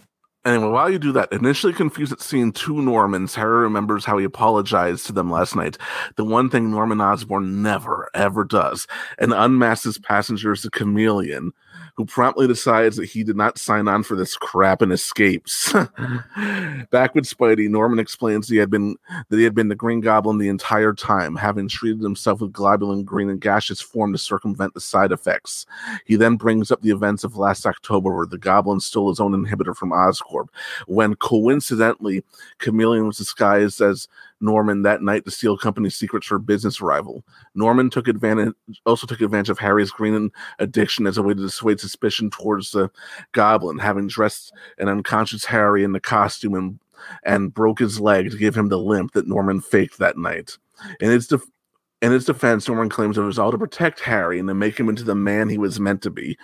anyway, 0.45 0.69
while 0.69 0.89
you 0.89 0.99
do 0.99 1.11
that, 1.13 1.31
initially 1.31 1.73
confused 1.73 2.11
at 2.11 2.21
seeing 2.21 2.51
two 2.51 2.81
Normans, 2.81 3.35
Harry 3.35 3.61
remembers 3.61 4.05
how 4.05 4.17
he 4.17 4.25
apologized 4.25 5.05
to 5.07 5.13
them 5.13 5.31
last 5.31 5.55
night. 5.55 5.77
The 6.15 6.25
one 6.25 6.49
thing 6.49 6.71
Norman 6.71 7.01
Osborn 7.01 7.61
never, 7.61 8.09
ever 8.13 8.43
does, 8.43 8.87
and 9.17 9.33
unmasks 9.33 9.83
his 9.83 9.97
passengers 9.97 10.65
a 10.65 10.69
chameleon, 10.69 11.51
who 11.99 12.05
promptly 12.05 12.47
decides 12.47 12.95
that 12.95 13.07
he 13.07 13.25
did 13.25 13.35
not 13.35 13.57
sign 13.57 13.85
on 13.89 14.03
for 14.03 14.15
this 14.15 14.37
crap 14.37 14.81
and 14.81 14.93
escapes. 14.93 15.73
Back 16.91 17.13
with 17.13 17.25
Spidey, 17.25 17.67
Norman 17.67 17.99
explains 17.99 18.47
he 18.47 18.55
had 18.55 18.69
been 18.69 18.95
that 19.27 19.35
he 19.35 19.43
had 19.43 19.53
been 19.53 19.67
the 19.67 19.75
Green 19.75 19.99
Goblin 19.99 20.37
the 20.37 20.47
entire 20.47 20.93
time, 20.93 21.35
having 21.35 21.67
treated 21.67 22.01
himself 22.01 22.39
with 22.39 22.53
globulin 22.53 23.03
green 23.03 23.29
and 23.29 23.41
gaseous 23.41 23.81
form 23.81 24.13
to 24.13 24.17
circumvent 24.17 24.75
the 24.75 24.79
side 24.79 25.11
effects. 25.11 25.65
He 26.05 26.15
then 26.15 26.37
brings 26.37 26.71
up 26.71 26.81
the 26.81 26.91
events 26.91 27.25
of 27.25 27.35
last 27.35 27.65
October 27.65 28.15
where 28.15 28.25
the 28.25 28.37
Goblin 28.37 28.79
stole 28.79 29.09
his 29.09 29.19
own 29.19 29.33
inhibitor 29.33 29.75
from 29.75 29.91
Oscorp, 29.91 30.47
when 30.87 31.17
coincidentally 31.17 32.23
Chameleon 32.59 33.07
was 33.07 33.17
disguised 33.17 33.81
as 33.81 34.07
Norman 34.41 34.83
that 34.83 35.01
night 35.01 35.25
to 35.25 35.31
steal 35.31 35.57
company 35.57 35.89
secrets 35.89 36.27
for 36.27 36.39
business 36.39 36.81
rival. 36.81 37.23
Norman 37.55 37.89
took 37.89 38.07
advantage 38.07 38.53
also 38.85 39.05
took 39.05 39.21
advantage 39.21 39.49
of 39.49 39.59
Harry's 39.59 39.91
green 39.91 40.31
addiction 40.59 41.07
as 41.07 41.17
a 41.17 41.23
way 41.23 41.33
to 41.33 41.41
dissuade 41.41 41.79
suspicion 41.79 42.29
towards 42.29 42.71
the 42.71 42.89
goblin, 43.33 43.77
having 43.77 44.07
dressed 44.07 44.53
an 44.77 44.87
unconscious 44.87 45.45
Harry 45.45 45.83
in 45.83 45.91
the 45.91 45.99
costume 45.99 46.53
and 46.53 46.79
and 47.23 47.53
broke 47.53 47.79
his 47.79 47.99
leg 47.99 48.29
to 48.31 48.37
give 48.37 48.55
him 48.55 48.69
the 48.69 48.77
limp 48.77 49.13
that 49.13 49.27
Norman 49.27 49.61
faked 49.61 49.99
that 49.99 50.17
night. 50.17 50.57
In 50.99 51.11
its 51.11 51.27
def- 51.27 51.49
in 52.01 52.13
its 52.13 52.25
defense, 52.25 52.67
Norman 52.67 52.87
claims 52.87 53.17
it 53.17 53.21
was 53.21 53.37
all 53.37 53.51
to 53.51 53.57
protect 53.57 53.99
Harry 53.99 54.39
and 54.39 54.47
to 54.47 54.53
make 54.53 54.79
him 54.79 54.87
into 54.87 55.03
the 55.03 55.15
man 55.15 55.49
he 55.49 55.57
was 55.57 55.79
meant 55.79 56.01
to 56.03 56.09
be. 56.09 56.37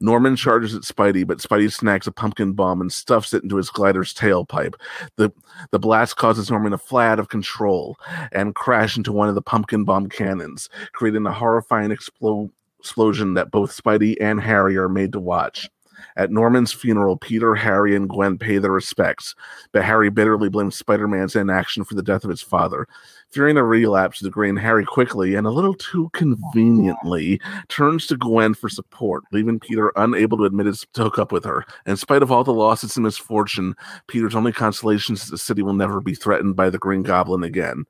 Norman 0.00 0.34
charges 0.34 0.74
at 0.74 0.82
Spidey, 0.82 1.24
but 1.24 1.38
Spidey 1.38 1.72
snags 1.72 2.08
a 2.08 2.12
pumpkin 2.12 2.52
bomb 2.52 2.80
and 2.80 2.92
stuffs 2.92 3.32
it 3.32 3.44
into 3.44 3.56
his 3.56 3.70
glider's 3.70 4.12
tailpipe. 4.12 4.74
The 5.16 5.32
the 5.70 5.78
blast 5.78 6.16
causes 6.16 6.50
Norman 6.50 6.72
to 6.72 6.78
fly 6.78 7.06
out 7.06 7.20
of 7.20 7.28
control 7.28 7.96
and 8.32 8.54
crash 8.54 8.96
into 8.96 9.12
one 9.12 9.28
of 9.28 9.36
the 9.36 9.42
pumpkin 9.42 9.84
bomb 9.84 10.08
cannons, 10.08 10.68
creating 10.92 11.26
a 11.26 11.32
horrifying 11.32 11.90
explo- 11.90 12.50
explosion 12.80 13.34
that 13.34 13.50
both 13.52 13.76
Spidey 13.76 14.16
and 14.20 14.40
Harry 14.40 14.76
are 14.76 14.88
made 14.88 15.12
to 15.12 15.20
watch. 15.20 15.68
At 16.16 16.30
Norman's 16.30 16.72
funeral, 16.72 17.16
Peter, 17.16 17.54
Harry, 17.54 17.96
and 17.96 18.08
Gwen 18.08 18.38
pay 18.38 18.58
their 18.58 18.70
respects, 18.70 19.34
but 19.72 19.84
Harry 19.84 20.10
bitterly 20.10 20.48
blames 20.48 20.76
Spider 20.76 21.08
Man's 21.08 21.36
inaction 21.36 21.84
for 21.84 21.94
the 21.94 22.02
death 22.02 22.24
of 22.24 22.30
his 22.30 22.42
father. 22.42 22.86
Fearing 23.30 23.56
a 23.56 23.64
relapse 23.64 24.20
the 24.20 24.30
green, 24.30 24.56
Harry 24.56 24.84
quickly 24.84 25.34
and 25.34 25.46
a 25.46 25.50
little 25.50 25.74
too 25.74 26.08
conveniently 26.12 27.40
turns 27.68 28.06
to 28.06 28.16
Gwen 28.16 28.54
for 28.54 28.68
support, 28.68 29.24
leaving 29.32 29.60
Peter 29.60 29.92
unable 29.96 30.38
to 30.38 30.44
admit 30.44 30.66
his 30.66 30.86
to 30.94 31.02
hook 31.02 31.18
up 31.18 31.32
with 31.32 31.44
her. 31.44 31.64
In 31.86 31.96
spite 31.96 32.22
of 32.22 32.30
all 32.30 32.44
the 32.44 32.52
losses 32.52 32.96
and 32.96 33.04
misfortune, 33.04 33.74
Peter's 34.06 34.34
only 34.34 34.52
consolation 34.52 35.14
is 35.14 35.24
that 35.24 35.32
the 35.32 35.38
city 35.38 35.62
will 35.62 35.74
never 35.74 36.00
be 36.00 36.14
threatened 36.14 36.56
by 36.56 36.70
the 36.70 36.78
Green 36.78 37.02
Goblin 37.02 37.42
again. 37.42 37.84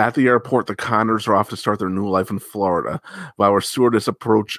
At 0.00 0.14
the 0.14 0.28
airport, 0.28 0.66
the 0.66 0.74
Connors 0.74 1.28
are 1.28 1.34
off 1.34 1.50
to 1.50 1.58
start 1.58 1.78
their 1.78 1.90
new 1.90 2.08
life 2.08 2.30
in 2.30 2.38
Florida, 2.38 3.02
while 3.36 3.50
our 3.50 3.60
stewardess 3.60 4.08
approach, 4.08 4.58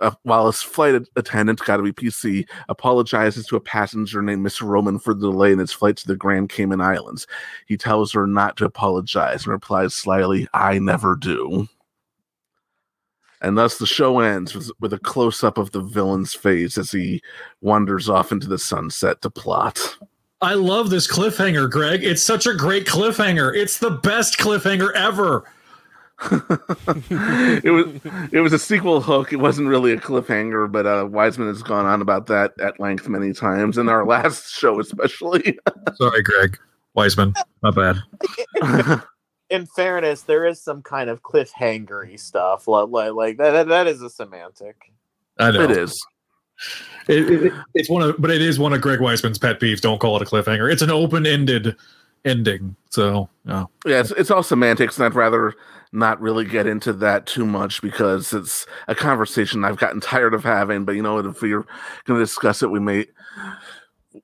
uh, 0.00 0.12
while 0.22 0.46
his 0.46 0.62
flight 0.62 0.94
attendant, 1.14 1.62
got 1.62 1.76
to 1.76 1.82
be 1.82 1.92
PC, 1.92 2.48
apologizes 2.70 3.46
to 3.46 3.56
a 3.56 3.60
passenger 3.60 4.22
named 4.22 4.42
Miss 4.42 4.62
Roman 4.62 4.98
for 4.98 5.12
the 5.12 5.30
delay 5.30 5.52
in 5.52 5.58
his 5.58 5.74
flight 5.74 5.98
to 5.98 6.06
the 6.06 6.16
Grand 6.16 6.48
Cayman 6.48 6.80
Islands. 6.80 7.26
He 7.66 7.76
tells 7.76 8.12
her 8.12 8.26
not 8.26 8.56
to 8.56 8.64
apologize 8.64 9.44
and 9.44 9.52
replies 9.52 9.92
slyly, 9.92 10.48
"I 10.54 10.78
never 10.78 11.16
do." 11.16 11.68
And 13.42 13.58
thus 13.58 13.76
the 13.76 13.84
show 13.86 14.20
ends 14.20 14.54
with, 14.54 14.70
with 14.80 14.94
a 14.94 14.98
close 14.98 15.44
up 15.44 15.58
of 15.58 15.72
the 15.72 15.82
villain's 15.82 16.32
face 16.32 16.78
as 16.78 16.92
he 16.92 17.20
wanders 17.60 18.08
off 18.08 18.32
into 18.32 18.48
the 18.48 18.58
sunset 18.58 19.20
to 19.20 19.28
plot. 19.28 19.98
I 20.40 20.54
love 20.54 20.90
this 20.90 21.10
cliffhanger, 21.10 21.68
Greg. 21.68 22.04
It's 22.04 22.22
such 22.22 22.46
a 22.46 22.54
great 22.54 22.86
cliffhanger. 22.86 23.54
It's 23.56 23.78
the 23.78 23.90
best 23.90 24.38
cliffhanger 24.38 24.94
ever. 24.94 25.44
it 26.30 27.70
was 27.70 28.30
it 28.32 28.40
was 28.40 28.52
a 28.52 28.58
sequel 28.58 29.00
hook. 29.00 29.32
It 29.32 29.36
wasn't 29.36 29.68
really 29.68 29.92
a 29.92 29.96
cliffhanger, 29.96 30.70
but 30.70 30.86
uh, 30.86 31.04
Weisman 31.04 31.46
has 31.48 31.62
gone 31.62 31.86
on 31.86 32.02
about 32.02 32.26
that 32.26 32.58
at 32.60 32.80
length 32.80 33.08
many 33.08 33.32
times 33.32 33.78
in 33.78 33.88
our 33.88 34.04
last 34.06 34.52
show, 34.52 34.80
especially. 34.80 35.58
Sorry, 35.94 36.22
Greg. 36.22 36.58
Weisman. 36.96 37.34
Not 37.62 37.76
bad. 37.76 39.02
in 39.50 39.66
fairness, 39.66 40.22
there 40.22 40.44
is 40.44 40.60
some 40.60 40.82
kind 40.82 41.08
of 41.08 41.22
cliffhangery 41.22 42.18
stuff. 42.18 42.66
Like, 42.66 42.88
like, 42.88 43.12
like 43.12 43.36
that, 43.38 43.52
that. 43.52 43.68
That 43.68 43.86
is 43.86 44.02
a 44.02 44.10
semantic. 44.10 44.92
I 45.38 45.52
know. 45.52 45.62
It 45.62 45.70
is. 45.70 46.04
It, 47.08 47.30
it- 47.30 47.52
it's 47.74 47.88
one 47.88 48.02
of, 48.02 48.16
but 48.20 48.30
it 48.30 48.42
is 48.42 48.58
one 48.58 48.72
of 48.72 48.80
Greg 48.80 49.00
Weisman's 49.00 49.38
pet 49.38 49.60
peeves. 49.60 49.80
Don't 49.80 49.98
call 50.00 50.16
it 50.16 50.22
a 50.22 50.24
cliffhanger. 50.24 50.70
It's 50.70 50.82
an 50.82 50.90
open-ended 50.90 51.76
ending. 52.24 52.76
So, 52.90 53.28
yeah. 53.46 53.64
Yeah, 53.86 54.00
it's, 54.00 54.10
it's 54.12 54.30
all 54.30 54.42
semantics, 54.42 54.96
and 54.98 55.06
I'd 55.06 55.14
rather 55.14 55.54
not 55.92 56.20
really 56.20 56.44
get 56.44 56.66
into 56.66 56.92
that 56.92 57.24
too 57.26 57.46
much 57.46 57.80
because 57.80 58.32
it's 58.34 58.66
a 58.88 58.94
conversation 58.94 59.64
I've 59.64 59.78
gotten 59.78 60.00
tired 60.00 60.34
of 60.34 60.44
having. 60.44 60.84
But 60.84 60.96
you 60.96 61.02
know, 61.02 61.18
if 61.18 61.40
we're 61.40 61.64
going 62.04 62.18
to 62.18 62.24
discuss 62.24 62.62
it, 62.62 62.70
we 62.70 62.80
may 62.80 63.06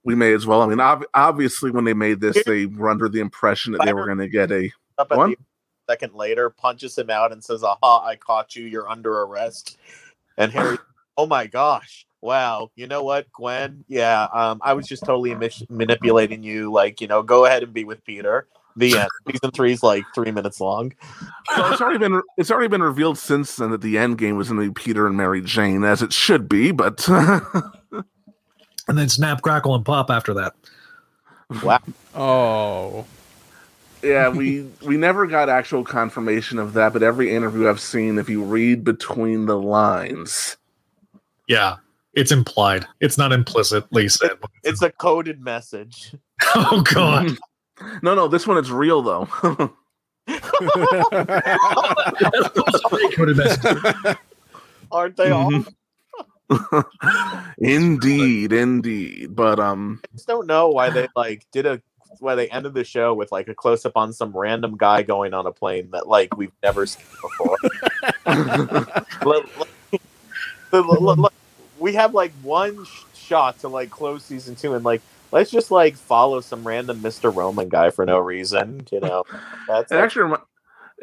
we 0.05 0.15
may 0.15 0.33
as 0.35 0.47
well. 0.47 0.61
I 0.63 0.67
mean, 0.67 0.81
ob- 0.81 1.05
obviously, 1.15 1.71
when 1.71 1.85
they 1.85 1.95
made 1.95 2.21
this, 2.21 2.43
they 2.45 2.67
were 2.67 2.91
under 2.91 3.09
the 3.09 3.21
impression 3.21 3.73
that 3.73 3.83
they 3.85 3.93
were 3.95 4.07
going 4.07 4.19
to 4.19 4.29
get 4.29 4.51
a 4.53 4.71
Up 4.99 5.11
at 5.13 5.17
the 5.17 5.37
second 5.89 6.15
later, 6.15 6.51
punches 6.51 6.99
him 6.99 7.09
out 7.11 7.33
and 7.33 7.43
says, 7.43 7.63
"Aha! 7.63 8.05
I 8.05 8.17
caught 8.17 8.55
you. 8.57 8.65
You're 8.65 8.89
under 8.89 9.23
arrest." 9.23 9.79
And 10.37 10.53
Harry, 10.53 10.77
oh 11.17 11.27
my 11.27 11.47
gosh, 11.47 12.05
wow. 12.25 12.71
You 12.75 12.87
know 12.87 13.05
what, 13.05 13.31
Gwen? 13.33 13.85
Yeah, 13.87 14.27
um, 14.33 14.61
I 14.63 14.73
was 14.73 14.87
just 14.87 15.05
totally 15.05 15.35
mis- 15.35 15.63
manipulating 15.69 16.43
you. 16.43 16.73
Like, 16.73 17.01
you 17.01 17.07
know, 17.07 17.23
go 17.23 17.45
ahead 17.45 17.63
and 17.63 17.73
be 17.73 17.85
with 17.85 18.05
Peter. 18.05 18.49
The 18.77 18.99
end. 18.99 19.09
Season 19.31 19.51
three 19.53 19.73
is 19.73 19.85
like 19.85 20.03
three 20.17 20.33
minutes 20.33 20.61
long. 20.61 20.93
well, 21.57 21.73
it's 21.73 21.81
already 21.81 21.99
been 21.99 22.21
it's 22.37 22.51
already 22.51 22.67
been 22.67 22.83
revealed 22.83 23.19
since 23.19 23.55
then 23.55 23.71
that 23.71 23.83
the 23.83 23.99
end 23.99 24.19
game 24.19 24.37
was 24.37 24.49
going 24.49 24.61
to 24.61 24.67
be 24.67 24.75
Peter 24.75 25.07
and 25.07 25.17
Mary 25.17 25.41
Jane, 25.43 25.85
as 25.85 26.03
it 26.03 26.13
should 26.13 26.49
be. 26.49 26.73
But 26.73 27.07
And 28.87 28.99
then 28.99 29.09
snap, 29.09 29.43
crackle, 29.43 29.75
and 29.75 29.85
pop 29.85 30.11
after 30.11 30.35
that. 30.35 30.55
Wow. 31.63 31.81
Oh. 32.15 33.07
yeah, 34.03 34.29
we 34.37 34.63
we 34.83 34.97
never 34.97 35.27
got 35.27 35.49
actual 35.49 35.85
confirmation 35.85 36.59
of 36.59 36.73
that. 36.75 36.93
But 36.93 37.03
every 37.03 37.35
interview 37.35 37.69
I've 37.69 37.81
seen, 37.81 38.19
if 38.19 38.29
you 38.29 38.43
read 38.43 38.83
between 38.85 39.47
the 39.47 39.57
lines, 39.59 40.57
Yeah. 41.47 41.77
It's 42.17 42.33
implied. 42.33 42.87
It's 43.01 43.19
not 43.19 43.33
implicitly 43.33 44.09
said. 44.09 44.31
It's 44.63 44.83
a 44.83 44.91
coded 44.91 45.41
message. 45.41 46.15
Oh, 46.57 46.83
God. 46.83 47.39
no, 48.03 48.15
no, 48.15 48.29
this 48.29 48.47
one 48.47 48.59
is 48.59 48.71
real 48.71 49.03
though. 49.03 49.27
Coded 53.17 53.37
message. 53.37 54.17
Aren't 54.91 55.17
they 55.17 55.31
all? 55.31 55.65
indeed, 57.59 58.53
indeed. 58.53 59.35
But 59.35 59.61
um, 59.61 60.01
I 60.05 60.09
just 60.17 60.27
don't 60.27 60.47
know 60.47 60.69
why 60.69 60.91
they 60.91 61.09
like 61.15 61.47
did 61.53 61.67
a 61.67 61.81
why 62.19 62.35
they 62.35 62.49
ended 62.49 62.75
the 62.75 62.85
show 62.85 63.15
with 63.15 63.33
like 63.33 63.49
a 63.49 63.55
close 63.55 63.87
up 63.87 63.97
on 63.97 64.13
some 64.13 64.37
random 64.37 64.77
guy 64.77 65.03
going 65.03 65.33
on 65.35 65.47
a 65.47 65.53
plane 65.53 65.91
that 65.93 66.07
like 66.09 66.37
we've 66.37 66.53
never 66.63 66.85
seen 66.85 67.07
before. 67.23 67.57
We 71.85 71.93
have 71.93 72.15
like 72.15 72.33
one 72.41 72.83
sh- 72.87 73.03
shot 73.15 73.59
to 73.59 73.69
like 73.69 73.91
close 73.91 74.25
season 74.25 74.57
two 74.57 74.73
and 74.73 74.87
like 74.87 75.03
let's 75.33 75.51
just 75.51 75.71
like 75.71 75.97
follow 75.97 76.41
some 76.41 76.67
random 76.67 76.99
Mr. 77.01 77.35
Roman 77.35 77.69
guy 77.69 77.91
for 77.91 78.07
no 78.07 78.19
reason. 78.19 78.87
You 78.91 79.01
know, 79.01 79.25
that's 79.69 79.93
It 79.93 79.97
actually 79.97 80.23
remi- 80.23 80.45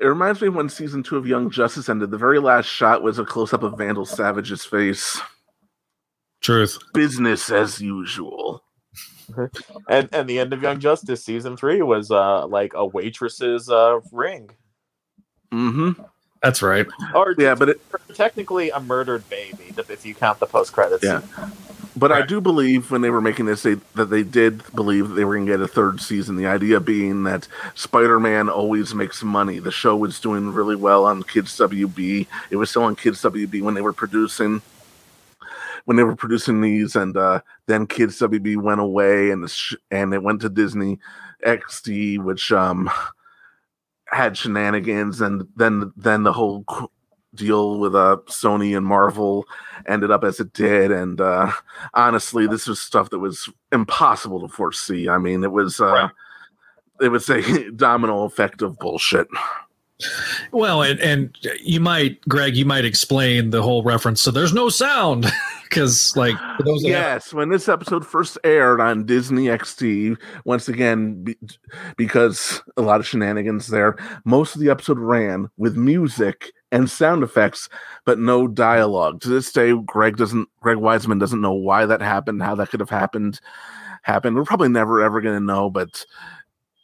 it 0.02 0.08
reminds 0.08 0.42
me 0.42 0.48
of 0.48 0.56
when 0.56 0.70
season 0.70 1.04
two 1.04 1.18
of 1.18 1.28
Young 1.28 1.52
Justice 1.52 1.88
ended. 1.88 2.10
The 2.10 2.18
very 2.18 2.40
last 2.40 2.66
shot 2.66 3.04
was 3.04 3.20
a 3.20 3.26
close 3.26 3.54
up 3.54 3.62
of 3.62 3.78
Vandal 3.78 4.08
Savage's 4.08 4.66
face. 4.66 5.22
Truth. 6.42 6.80
Business 6.96 7.52
as 7.52 7.80
usual. 7.80 8.64
and 9.88 10.10
and 10.12 10.28
the 10.28 10.40
end 10.40 10.52
of 10.52 10.64
Young 10.64 10.80
Justice 10.80 11.24
season 11.24 11.56
three 11.58 11.84
was 11.84 12.10
uh 12.10 12.48
like 12.48 12.74
a 12.74 12.88
waitress's 12.88 13.70
uh 13.70 14.00
ring. 14.12 14.50
Mm-hmm. 15.54 16.02
That's 16.42 16.62
right. 16.62 16.88
Or 17.14 17.36
yeah, 17.38 17.56
but 17.56 17.70
it, 17.70 17.82
technically 18.14 18.72
a 18.72 18.80
murdered 18.80 19.30
baby 19.30 19.74
if 19.78 20.06
you 20.06 20.16
count 20.16 20.40
the 20.40 20.48
post 20.48 20.74
credits. 20.74 21.04
Yeah. 21.04 21.22
But 21.96 22.12
I 22.12 22.26
do 22.26 22.40
believe 22.40 22.90
when 22.90 23.02
they 23.02 23.10
were 23.10 23.22
making 23.22 23.46
this, 23.46 23.64
they, 23.64 23.76
that 23.96 24.10
they 24.10 24.24
did 24.24 24.64
believe 24.74 25.10
that 25.10 25.16
they 25.16 25.26
were 25.26 25.36
going 25.36 25.46
to 25.46 25.52
get 25.52 25.60
a 25.60 25.68
third 25.68 26.00
season. 26.00 26.38
The 26.38 26.48
idea 26.48 26.80
being 26.80 27.24
that 27.26 27.48
Spider-Man 27.76 28.50
always 28.50 28.96
makes 28.96 29.22
money. 29.22 29.60
The 29.60 29.72
show 29.72 29.98
was 29.98 30.20
doing 30.20 30.54
really 30.54 30.78
well 30.78 31.06
on 31.06 31.22
Kids 31.24 31.56
WB. 31.58 32.28
It 32.50 32.56
was 32.56 32.70
still 32.70 32.84
on 32.84 32.96
Kids 32.96 33.22
WB 33.22 33.62
when 33.62 33.74
they 33.74 33.82
were 33.82 33.94
producing 33.94 34.62
when 35.86 35.98
they 35.98 36.04
were 36.04 36.16
producing 36.16 36.62
these, 36.62 36.96
and 36.96 37.18
uh, 37.18 37.42
then 37.66 37.88
Kids 37.88 38.20
WB 38.20 38.56
went 38.58 38.80
away, 38.80 39.32
and 39.32 39.44
the 39.44 39.48
sh- 39.48 39.76
and 39.90 40.14
it 40.14 40.22
went 40.22 40.42
to 40.42 40.50
Disney 40.50 41.00
XD, 41.44 42.24
which 42.24 42.52
um, 42.52 42.90
had 44.12 44.38
shenanigans, 44.38 45.22
and 45.22 45.48
then 45.56 45.92
then 45.96 46.24
the 46.24 46.34
whole 46.34 46.64
qu- 46.66 46.92
deal 47.34 47.80
with 47.80 47.96
uh, 47.96 48.18
Sony 48.28 48.76
and 48.76 48.86
Marvel 48.86 49.46
ended 49.88 50.12
up 50.12 50.24
as 50.24 50.40
it 50.40 50.54
did. 50.54 50.92
And 50.92 51.22
uh, 51.22 51.52
honestly, 51.94 52.48
this 52.48 52.68
was 52.68 52.80
stuff 52.80 53.10
that 53.12 53.20
was 53.20 53.50
impossible 53.72 54.42
to 54.42 54.48
foresee. 54.48 55.10
I 55.10 55.18
mean, 55.18 55.44
it 55.44 55.52
was 55.52 55.80
uh, 55.80 56.10
it 57.02 57.10
was 57.10 57.30
a 57.30 57.72
domino 57.76 58.24
effect 58.24 58.62
of 58.62 58.78
bullshit. 58.80 59.28
Well, 60.52 60.82
and, 60.82 61.00
and 61.00 61.38
you 61.62 61.80
might, 61.80 62.20
Greg, 62.22 62.56
you 62.56 62.66
might 62.66 62.86
explain 62.86 63.52
the 63.52 63.62
whole 63.62 63.84
reference. 63.84 64.20
So 64.20 64.32
there's 64.32 64.54
no 64.54 64.70
sound 64.70 65.32
because, 65.72 66.14
like, 66.18 66.36
those 66.66 66.84
Yes, 66.84 67.34
when 67.34 67.48
this 67.48 67.70
episode 67.70 68.06
first 68.06 68.38
aired 68.44 68.82
on 68.82 69.06
Disney 69.06 69.46
XD, 69.46 70.18
once 70.44 70.68
again, 70.68 71.24
be, 71.24 71.38
because 71.96 72.62
a 72.76 72.82
lot 72.82 73.00
of 73.00 73.08
shenanigans 73.08 73.68
there, 73.68 73.96
most 74.26 74.54
of 74.54 74.60
the 74.60 74.70
episode 74.70 75.00
ran 75.00 75.50
with 75.56 75.78
music 75.78 76.52
and 76.74 76.90
sound 76.90 77.24
effects, 77.24 77.70
but 78.06 78.20
no 78.20 78.50
dialogue. 78.50 79.22
To 79.22 79.30
this 79.30 79.50
day, 79.54 79.74
Greg 79.86 80.18
doesn't, 80.18 80.50
Greg 80.60 80.78
Weisman 80.78 81.22
doesn't 81.22 81.40
know 81.40 81.54
why 81.54 81.86
that 81.86 82.02
happened, 82.02 82.44
how 82.44 82.56
that 82.56 82.70
could 82.70 82.82
have 82.82 82.90
happened. 82.90 83.40
Happened. 84.04 84.36
We're 84.36 84.46
probably 84.46 84.70
never 84.70 85.02
ever 85.02 85.22
going 85.22 85.40
to 85.40 85.46
know, 85.46 85.70
but 85.70 86.06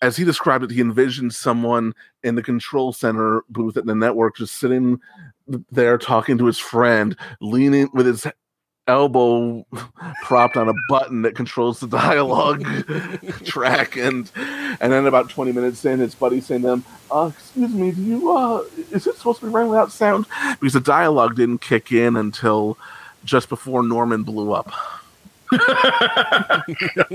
as 0.02 0.16
he 0.16 0.24
described 0.24 0.64
it, 0.64 0.72
he 0.72 0.80
envisioned 0.80 1.34
someone 1.34 1.94
in 2.24 2.36
the 2.36 2.44
control 2.44 2.94
center 2.94 3.44
booth 3.50 3.76
at 3.76 3.86
the 3.86 3.96
network 3.96 4.38
just 4.38 4.56
sitting 4.56 5.00
there 5.72 5.98
talking 5.98 6.38
to 6.38 6.46
his 6.46 6.60
friend, 6.60 7.18
leaning 7.42 7.90
with 7.94 8.06
his 8.06 8.28
elbow 8.88 9.66
propped 10.24 10.58
on 10.58 10.70
a 10.70 10.74
button 10.90 11.22
that 11.24 11.36
controls 11.36 11.80
the 11.80 11.88
dialogue 11.88 12.64
track 13.46 13.96
and 13.98 14.32
and 14.80 14.92
then 14.94 15.06
about 15.06 15.30
20 15.30 15.52
minutes 15.52 15.84
in 15.86 16.00
his 16.00 16.16
buddy 16.16 16.40
saying 16.42 16.62
to 16.62 16.70
him 16.74 16.86
uh 17.12 17.30
excuse 17.38 17.74
me 17.74 17.92
do 17.92 18.02
you 18.02 18.32
uh 18.36 18.64
is 18.92 19.06
it 19.08 19.16
supposed 19.16 19.40
to 19.40 19.46
be 19.48 19.52
running 19.52 19.70
without 19.70 19.92
sound 19.92 20.26
because 20.60 20.74
the 20.74 20.80
dialogue 20.80 21.36
didn't 21.36 21.60
kick 21.62 21.92
in 21.92 22.16
until 22.16 22.78
just 23.26 23.50
before 23.50 23.84
norman 23.84 24.24
blew 24.24 24.54
up 24.54 24.72
wow. 25.52 25.60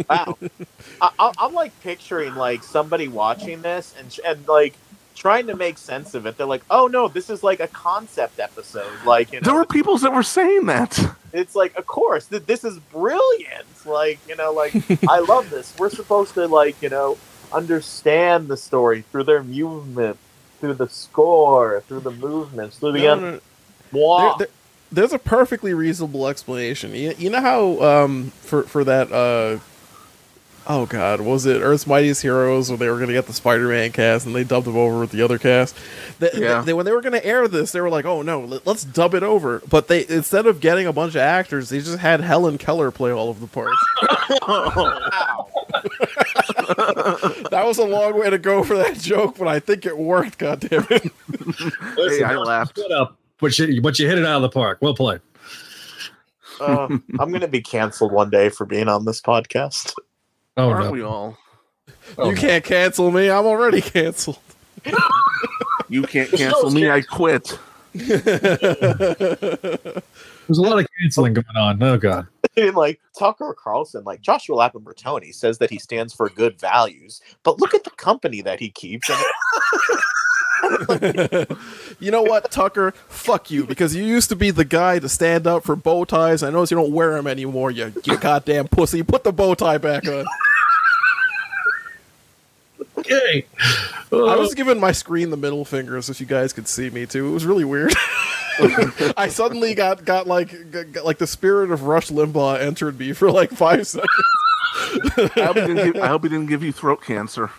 I, 0.08 1.10
I- 1.18 1.32
I'm 1.38 1.52
like 1.52 1.78
picturing 1.80 2.34
like 2.34 2.62
somebody 2.62 3.08
watching 3.08 3.62
this 3.62 3.94
and 3.98 4.14
and 4.24 4.46
like 4.48 4.74
trying 5.14 5.46
to 5.48 5.54
make 5.56 5.76
sense 5.76 6.14
of 6.14 6.24
it. 6.26 6.36
They're 6.38 6.46
like, 6.46 6.62
oh 6.70 6.86
no, 6.86 7.08
this 7.08 7.28
is 7.28 7.42
like 7.42 7.60
a 7.60 7.68
concept 7.68 8.40
episode. 8.40 8.90
Like 9.04 9.32
you 9.32 9.40
know, 9.40 9.44
there 9.44 9.54
were 9.54 9.66
people 9.66 9.98
that 9.98 10.12
were 10.14 10.22
saying 10.22 10.66
that 10.66 10.98
it's 11.32 11.54
like, 11.56 11.76
of 11.76 11.86
course, 11.86 12.26
th- 12.26 12.44
this 12.46 12.64
is 12.64 12.78
brilliant. 12.78 13.66
Like 13.86 14.18
you 14.28 14.36
know, 14.36 14.52
like 14.52 14.74
I 15.08 15.18
love 15.28 15.50
this. 15.50 15.74
We're 15.78 15.90
supposed 15.90 16.34
to 16.34 16.46
like 16.48 16.80
you 16.82 16.88
know 16.88 17.16
understand 17.52 18.48
the 18.48 18.56
story 18.56 19.02
through 19.12 19.24
their 19.24 19.42
movement, 19.42 20.16
through 20.60 20.74
the 20.74 20.88
score, 20.88 21.82
through 21.86 22.00
the 22.00 22.10
movements, 22.10 22.78
through 22.78 22.92
the 22.92 23.02
No, 23.02 23.12
un- 23.12 23.20
no. 23.22 23.40
There- 24.38 24.46
there- 24.46 24.54
there's 24.90 25.12
a 25.14 25.18
perfectly 25.18 25.72
reasonable 25.72 26.28
explanation. 26.28 26.94
You, 26.94 27.14
you 27.16 27.30
know 27.30 27.40
how 27.40 27.80
um 27.82 28.30
for 28.42 28.62
for 28.64 28.84
that 28.84 29.10
uh 29.10 29.58
oh 30.66 30.86
god 30.86 31.20
was 31.20 31.44
it 31.46 31.60
Earth's 31.60 31.86
Mightiest 31.86 32.22
Heroes 32.22 32.68
where 32.68 32.78
they 32.78 32.88
were 32.88 32.98
gonna 32.98 33.12
get 33.12 33.26
the 33.26 33.32
Spider-Man 33.32 33.92
cast 33.92 34.26
and 34.26 34.34
they 34.34 34.44
dubbed 34.44 34.66
them 34.66 34.76
over 34.76 35.00
with 35.00 35.10
the 35.10 35.22
other 35.22 35.38
cast. 35.38 35.76
They, 36.18 36.30
Yeah. 36.34 36.60
they- 36.62 36.72
when 36.72 36.84
they 36.86 36.92
were 36.92 37.00
gonna 37.00 37.20
air 37.22 37.48
this, 37.48 37.72
they 37.72 37.80
were 37.80 37.90
like, 37.90 38.04
oh 38.04 38.22
no, 38.22 38.40
let, 38.40 38.66
us 38.66 38.84
dub 38.84 39.14
it 39.14 39.22
over. 39.22 39.62
But 39.68 39.88
they 39.88 40.06
instead 40.08 40.46
of 40.46 40.60
getting 40.60 40.86
a 40.86 40.92
bunch 40.92 41.14
of 41.14 41.20
actors, 41.22 41.68
they 41.70 41.78
just 41.80 41.98
had 41.98 42.20
Helen 42.20 42.58
Keller 42.58 42.90
play 42.90 43.10
all 43.10 43.30
of 43.30 43.40
the 43.40 43.46
parts. 43.46 43.76
that 47.50 47.62
was 47.64 47.78
a 47.78 47.84
long 47.84 48.18
way 48.18 48.30
to 48.30 48.38
go 48.38 48.62
for 48.64 48.76
that 48.76 48.98
joke, 48.98 49.36
but 49.38 49.48
I 49.48 49.58
think 49.60 49.86
it 49.86 49.96
worked. 49.96 50.38
God 50.38 50.60
damn 50.60 50.86
it! 50.90 51.10
hey 51.96 52.22
i 52.22 52.36
laughed 52.36 52.76
Shut 52.78 52.92
up. 52.92 53.16
But 53.40 53.58
you, 53.58 53.80
but 53.82 53.98
you 53.98 54.08
hit 54.08 54.18
it 54.18 54.24
out 54.24 54.36
of 54.36 54.42
the 54.42 54.48
park. 54.50 54.78
Well 54.80 54.94
played. 54.94 55.20
Uh, 56.60 56.86
I'm 57.18 57.32
gonna 57.32 57.48
be 57.48 57.60
canceled 57.62 58.12
one 58.12 58.30
day 58.30 58.48
for 58.48 58.64
being 58.64 58.88
on 58.88 59.04
this 59.04 59.20
podcast. 59.20 59.94
Oh 60.56 60.70
aren't 60.70 60.86
no. 60.86 60.90
we 60.92 61.02
all 61.02 61.38
you 61.88 62.24
oh, 62.24 62.34
can't 62.34 62.64
cancel 62.64 63.10
me. 63.10 63.30
I'm 63.30 63.46
already 63.46 63.80
canceled. 63.80 64.38
you 65.88 66.02
can't 66.02 66.30
cancel 66.30 66.70
me 66.70 66.90
i 66.90 67.00
quit 67.00 67.56
There's 67.92 68.18
a 70.58 70.62
lot 70.62 70.80
of 70.80 70.86
canceling 70.98 71.34
going 71.34 71.56
on. 71.56 71.82
Oh 71.82 71.98
god. 71.98 72.26
And, 72.54 72.74
like 72.74 73.00
Tucker 73.18 73.56
Carlson, 73.58 74.04
like 74.04 74.20
Joshua 74.20 74.56
Lapham 74.56 74.82
Bertone 74.84 75.34
says 75.34 75.56
that 75.56 75.70
he 75.70 75.78
stands 75.78 76.12
for 76.12 76.28
good 76.28 76.60
values, 76.60 77.22
but 77.44 77.58
look 77.60 77.72
at 77.72 77.84
the 77.84 77.90
company 77.92 78.42
that 78.42 78.60
he 78.60 78.68
keeps. 78.68 79.10
And 80.62 81.46
you 82.00 82.10
know 82.10 82.22
what, 82.22 82.50
Tucker? 82.50 82.92
Fuck 83.08 83.50
you, 83.50 83.66
because 83.66 83.94
you 83.94 84.04
used 84.04 84.28
to 84.30 84.36
be 84.36 84.50
the 84.50 84.64
guy 84.64 84.98
to 84.98 85.08
stand 85.08 85.46
up 85.46 85.64
for 85.64 85.76
bow 85.76 86.04
ties. 86.04 86.42
I 86.42 86.50
notice 86.50 86.70
you 86.70 86.76
don't 86.76 86.92
wear 86.92 87.14
them 87.14 87.26
anymore. 87.26 87.70
You, 87.70 87.92
you 88.04 88.18
goddamn 88.18 88.68
pussy. 88.68 89.02
Put 89.02 89.24
the 89.24 89.32
bow 89.32 89.54
tie 89.54 89.78
back 89.78 90.06
on. 90.06 90.24
Okay. 92.98 93.46
I 94.12 94.36
was 94.36 94.54
giving 94.54 94.78
my 94.78 94.92
screen 94.92 95.30
the 95.30 95.36
middle 95.36 95.64
fingers 95.64 96.08
if 96.08 96.20
you 96.20 96.26
guys 96.26 96.52
could 96.52 96.68
see 96.68 96.90
me 96.90 97.06
too. 97.06 97.28
It 97.28 97.30
was 97.30 97.46
really 97.46 97.64
weird. 97.64 97.92
I 99.16 99.28
suddenly 99.28 99.74
got 99.74 100.04
got 100.04 100.26
like 100.26 100.70
got, 100.70 100.92
got, 100.92 101.04
like 101.04 101.18
the 101.18 101.26
spirit 101.26 101.70
of 101.70 101.84
Rush 101.84 102.10
Limbaugh 102.10 102.60
entered 102.60 102.98
me 102.98 103.12
for 103.12 103.30
like 103.30 103.50
five 103.50 103.86
seconds. 103.86 104.10
I 104.74 105.30
hope, 105.36 105.54
give, 105.54 105.96
I 105.96 106.08
hope 106.08 106.22
he 106.22 106.28
didn't 106.28 106.46
give 106.46 106.62
you 106.62 106.70
throat 106.70 107.02
cancer. 107.02 107.50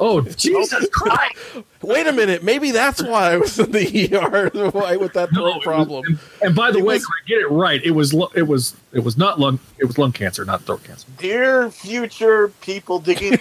Oh 0.00 0.22
Jesus 0.22 0.88
Christ! 0.90 1.36
Wait 1.82 2.06
a 2.06 2.12
minute, 2.12 2.42
maybe 2.42 2.70
that's 2.70 3.02
why 3.02 3.32
I 3.32 3.36
was 3.36 3.58
in 3.58 3.70
the 3.70 4.14
ER 4.16 4.50
why- 4.70 4.96
with 4.96 5.12
that 5.12 5.28
throat 5.34 5.62
problem. 5.62 6.18
And 6.40 6.54
by 6.56 6.70
the 6.70 6.78
It 6.78 6.84
way, 6.84 6.94
was- 6.94 7.06
Greg, 7.06 7.26
get 7.26 7.38
it 7.40 7.50
right. 7.50 7.82
It 7.84 7.90
was 7.92 8.14
lu- 8.14 8.30
it 8.34 8.42
was 8.42 8.74
it 8.92 9.00
was 9.00 9.16
not 9.18 9.38
lung 9.38 9.58
it 9.78 9.84
was 9.84 9.98
lung 9.98 10.12
cancer, 10.12 10.44
not 10.44 10.62
throat 10.62 10.82
cancer. 10.84 11.06
dear 11.18 11.70
future 11.70 12.48
people 12.62 12.98
digging, 12.98 13.38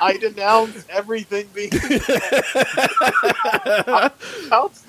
I 0.00 0.16
denounce 0.16 0.84
everything 0.88 1.48
being. 1.54 1.70
Counts 4.48 4.84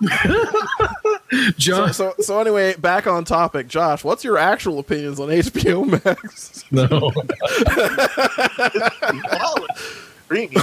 this. 1.56 1.92
So, 1.92 1.92
so 1.92 2.14
so 2.20 2.40
anyway, 2.40 2.74
back 2.76 3.06
on 3.06 3.24
topic, 3.24 3.68
Josh. 3.68 4.04
What's 4.04 4.24
your 4.24 4.38
actual 4.38 4.78
opinions 4.78 5.20
on 5.20 5.28
HBO 5.28 6.04
Max? 6.04 6.64
No. 6.70 7.10
Streaming 10.24 10.56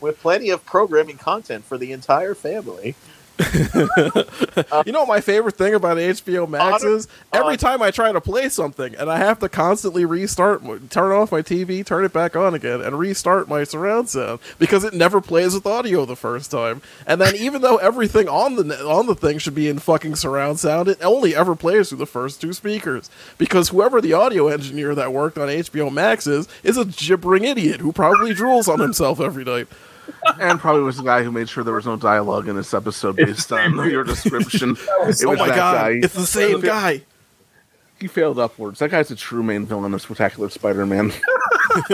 with 0.00 0.18
plenty 0.20 0.50
of 0.50 0.64
programming 0.64 1.18
content 1.18 1.64
for 1.64 1.78
the 1.78 1.92
entire 1.92 2.34
family. 2.34 2.94
you 4.86 4.92
know 4.92 5.00
what 5.00 5.08
my 5.08 5.20
favorite 5.20 5.56
thing 5.56 5.74
about 5.74 5.96
HBO 5.96 6.48
Max 6.48 6.84
is? 6.84 7.08
Every 7.32 7.54
uh, 7.54 7.56
time 7.56 7.80
I 7.80 7.90
try 7.90 8.12
to 8.12 8.20
play 8.20 8.48
something 8.48 8.94
and 8.96 9.10
I 9.10 9.18
have 9.18 9.38
to 9.38 9.48
constantly 9.48 10.04
restart, 10.04 10.62
turn 10.90 11.12
off 11.12 11.32
my 11.32 11.40
TV, 11.40 11.84
turn 11.84 12.04
it 12.04 12.12
back 12.12 12.36
on 12.36 12.54
again, 12.54 12.80
and 12.80 12.98
restart 12.98 13.48
my 13.48 13.64
surround 13.64 14.10
sound 14.10 14.40
because 14.58 14.84
it 14.84 14.92
never 14.92 15.20
plays 15.20 15.54
with 15.54 15.66
audio 15.66 16.04
the 16.04 16.16
first 16.16 16.50
time. 16.50 16.82
And 17.06 17.20
then 17.20 17.34
even 17.36 17.62
though 17.62 17.76
everything 17.76 18.28
on 18.28 18.56
the 18.56 18.86
on 18.86 19.06
the 19.06 19.14
thing 19.14 19.38
should 19.38 19.54
be 19.54 19.68
in 19.68 19.78
fucking 19.78 20.16
surround 20.16 20.60
sound, 20.60 20.88
it 20.88 21.02
only 21.02 21.34
ever 21.34 21.54
plays 21.56 21.88
through 21.88 21.98
the 21.98 22.06
first 22.06 22.40
two 22.40 22.52
speakers 22.52 23.10
because 23.38 23.70
whoever 23.70 24.00
the 24.00 24.12
audio 24.12 24.48
engineer 24.48 24.94
that 24.94 25.12
worked 25.12 25.38
on 25.38 25.48
HBO 25.48 25.90
Max 25.90 26.26
is 26.26 26.46
is 26.62 26.76
a 26.76 26.84
gibbering 26.84 27.44
idiot 27.44 27.80
who 27.80 27.92
probably 27.92 28.34
drools 28.34 28.68
on 28.68 28.80
himself 28.80 29.20
every 29.20 29.44
night. 29.44 29.68
And 30.40 30.58
probably 30.58 30.82
was 30.82 30.96
the 30.96 31.02
guy 31.02 31.22
who 31.22 31.30
made 31.30 31.48
sure 31.48 31.64
there 31.64 31.74
was 31.74 31.86
no 31.86 31.96
dialogue 31.96 32.48
in 32.48 32.56
this 32.56 32.74
episode 32.74 33.16
based 33.16 33.52
on 33.52 33.74
your 33.90 34.04
description. 34.04 34.70
it 35.02 35.06
was 35.06 35.24
oh 35.24 35.34
my 35.34 35.48
that 35.48 35.56
god, 35.56 35.74
guy. 35.74 35.90
it's 36.02 36.14
the 36.14 36.26
same 36.26 36.60
guy. 36.60 37.02
he 38.00 38.06
failed 38.06 38.38
upwards. 38.38 38.78
That 38.78 38.90
guy's 38.90 39.10
a 39.10 39.16
true 39.16 39.42
main 39.42 39.66
villain 39.66 39.94
of 39.94 40.02
Spectacular 40.02 40.48
Spider-Man. 40.50 41.12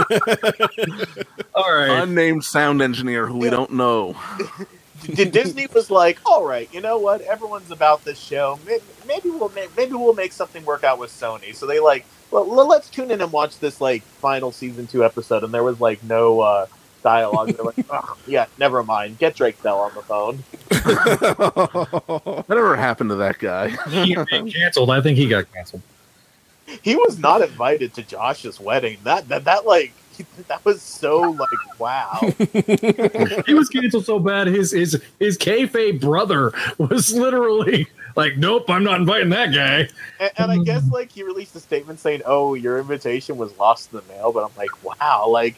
All 1.54 1.74
right, 1.74 2.02
unnamed 2.02 2.44
sound 2.44 2.82
engineer 2.82 3.26
who 3.26 3.38
we 3.38 3.50
don't 3.50 3.72
know. 3.72 4.16
Disney 5.04 5.66
was 5.72 5.90
like, 5.90 6.18
"All 6.24 6.44
right, 6.44 6.68
you 6.72 6.80
know 6.80 6.98
what? 6.98 7.20
Everyone's 7.20 7.70
about 7.70 8.04
this 8.04 8.18
show. 8.18 8.58
Maybe, 8.66 8.82
maybe 9.06 9.30
we'll 9.30 9.50
make, 9.50 9.76
maybe 9.76 9.92
we'll 9.92 10.14
make 10.14 10.32
something 10.32 10.64
work 10.64 10.82
out 10.84 10.98
with 10.98 11.10
Sony." 11.10 11.54
So 11.54 11.66
they 11.66 11.78
like, 11.80 12.06
well, 12.30 12.66
let's 12.66 12.90
tune 12.90 13.10
in 13.10 13.20
and 13.20 13.32
watch 13.32 13.58
this 13.58 13.80
like 13.80 14.02
final 14.02 14.52
season 14.52 14.86
two 14.86 15.04
episode. 15.04 15.44
And 15.44 15.52
there 15.52 15.62
was 15.62 15.80
like 15.80 16.02
no 16.02 16.40
uh, 16.40 16.66
dialogue. 17.06 17.50
They're 17.50 17.64
like, 17.64 17.86
"Ugh, 17.88 18.18
"Yeah, 18.26 18.46
never 18.58 18.82
mind. 18.82 19.18
Get 19.18 19.36
Drake 19.36 19.62
Bell 19.62 19.78
on 19.78 19.94
the 19.94 20.02
phone." 20.02 20.38
Whatever 22.48 22.74
happened 22.74 23.10
to 23.10 23.16
that 23.16 23.38
guy? 23.38 23.68
he 24.04 24.14
got 24.14 24.28
canceled. 24.28 24.90
I 24.90 25.00
think 25.00 25.16
he 25.16 25.28
got 25.28 25.50
canceled. 25.52 25.82
He 26.82 26.96
was 26.96 27.20
not 27.20 27.42
invited 27.42 27.94
to 27.94 28.02
Josh's 28.02 28.58
wedding. 28.58 28.98
That 29.04 29.28
that 29.28 29.44
that 29.44 29.66
like 29.66 29.92
that 30.48 30.64
was 30.64 30.82
so 30.82 31.20
like 31.20 31.78
wow. 31.78 32.18
he 33.46 33.54
was 33.54 33.68
canceled 33.68 34.04
so 34.04 34.18
bad. 34.18 34.48
His 34.48 34.72
his 34.72 35.00
his 35.20 35.38
kayfabe 35.38 36.00
brother 36.00 36.52
was 36.78 37.14
literally 37.14 37.86
like, 38.16 38.36
"Nope, 38.36 38.68
I'm 38.68 38.82
not 38.82 38.98
inviting 38.98 39.28
that 39.28 39.54
guy." 39.54 39.88
And, 40.18 40.32
and 40.38 40.50
I 40.50 40.58
guess 40.64 40.90
like 40.90 41.12
he 41.12 41.22
released 41.22 41.54
a 41.54 41.60
statement 41.60 42.00
saying, 42.00 42.22
"Oh, 42.26 42.54
your 42.54 42.80
invitation 42.80 43.36
was 43.36 43.56
lost 43.58 43.92
in 43.92 44.00
the 44.00 44.04
mail." 44.12 44.32
But 44.32 44.44
I'm 44.44 44.56
like, 44.56 44.82
wow, 44.82 45.28
like 45.28 45.54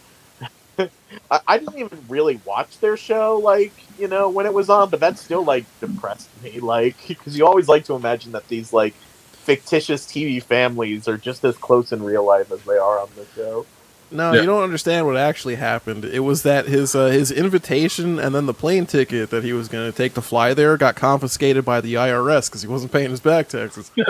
I, 1.31 1.41
I 1.47 1.59
didn't 1.59 1.79
even 1.79 2.05
really 2.09 2.41
watch 2.45 2.79
their 2.81 2.97
show, 2.97 3.39
like 3.39 3.73
you 3.99 4.09
know 4.09 4.29
when 4.29 4.47
it 4.47 4.55
was 4.55 4.69
on, 4.71 4.91
but 4.91 5.01
that 5.01 5.19
still 5.19 5.45
like 5.45 5.65
depressed 5.81 6.29
me, 6.43 6.61
like 6.61 6.97
because 7.09 7.37
you 7.37 7.47
always 7.47 7.69
like 7.69 7.85
to 7.87 7.95
imagine 7.95 8.33
that 8.33 8.49
these 8.49 8.73
like 8.73 8.95
fictitious 8.95 10.07
TV 10.07 10.43
families 10.43 11.09
are 11.09 11.17
just 11.17 11.43
as 11.45 11.57
close 11.57 11.93
in 11.93 12.03
real 12.03 12.25
life 12.25 12.53
as 12.53 12.63
they 12.65 12.77
are 12.77 12.99
on 13.01 13.09
the 13.17 13.25
show. 13.35 13.65
No, 14.11 14.33
Yeah. 14.33 14.41
you 14.41 14.47
don't 14.47 14.63
understand 14.63 15.07
what 15.07 15.17
actually 15.19 15.57
happened. 15.57 16.05
It 16.05 16.21
was 16.21 16.43
that 16.43 16.67
his 16.67 16.95
uh, 16.95 17.07
his 17.07 17.31
invitation 17.31 18.19
and 18.19 18.35
then 18.35 18.47
the 18.47 18.55
plane 18.55 18.87
ticket 18.87 19.29
that 19.31 19.45
he 19.45 19.53
was 19.53 19.69
going 19.69 19.91
to 19.91 19.97
take 19.97 20.15
to 20.15 20.23
fly 20.23 20.55
there 20.55 20.77
got 20.79 20.97
confiscated 20.97 21.65
by 21.65 21.81
the 21.83 21.95
IRS 21.95 22.49
because 22.49 22.63
he 22.63 22.69
wasn't 22.69 22.91
paying 22.93 23.11
his 23.11 23.21
back 23.21 23.49
taxes. 23.49 23.91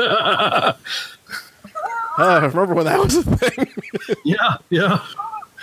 Ah, 2.20 2.40
remember 2.52 2.74
when 2.74 2.86
that 2.86 2.98
was 2.98 3.16
a 3.16 3.22
thing? 3.22 3.72
yeah, 4.24 4.56
yeah. 4.70 4.98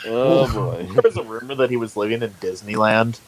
Oh 0.07 0.51
boy, 0.53 1.01
there's 1.01 1.17
a 1.17 1.23
rumor 1.23 1.55
that 1.55 1.69
he 1.69 1.77
was 1.77 1.95
living 1.97 2.21
in 2.21 2.29
Disneyland. 2.31 3.19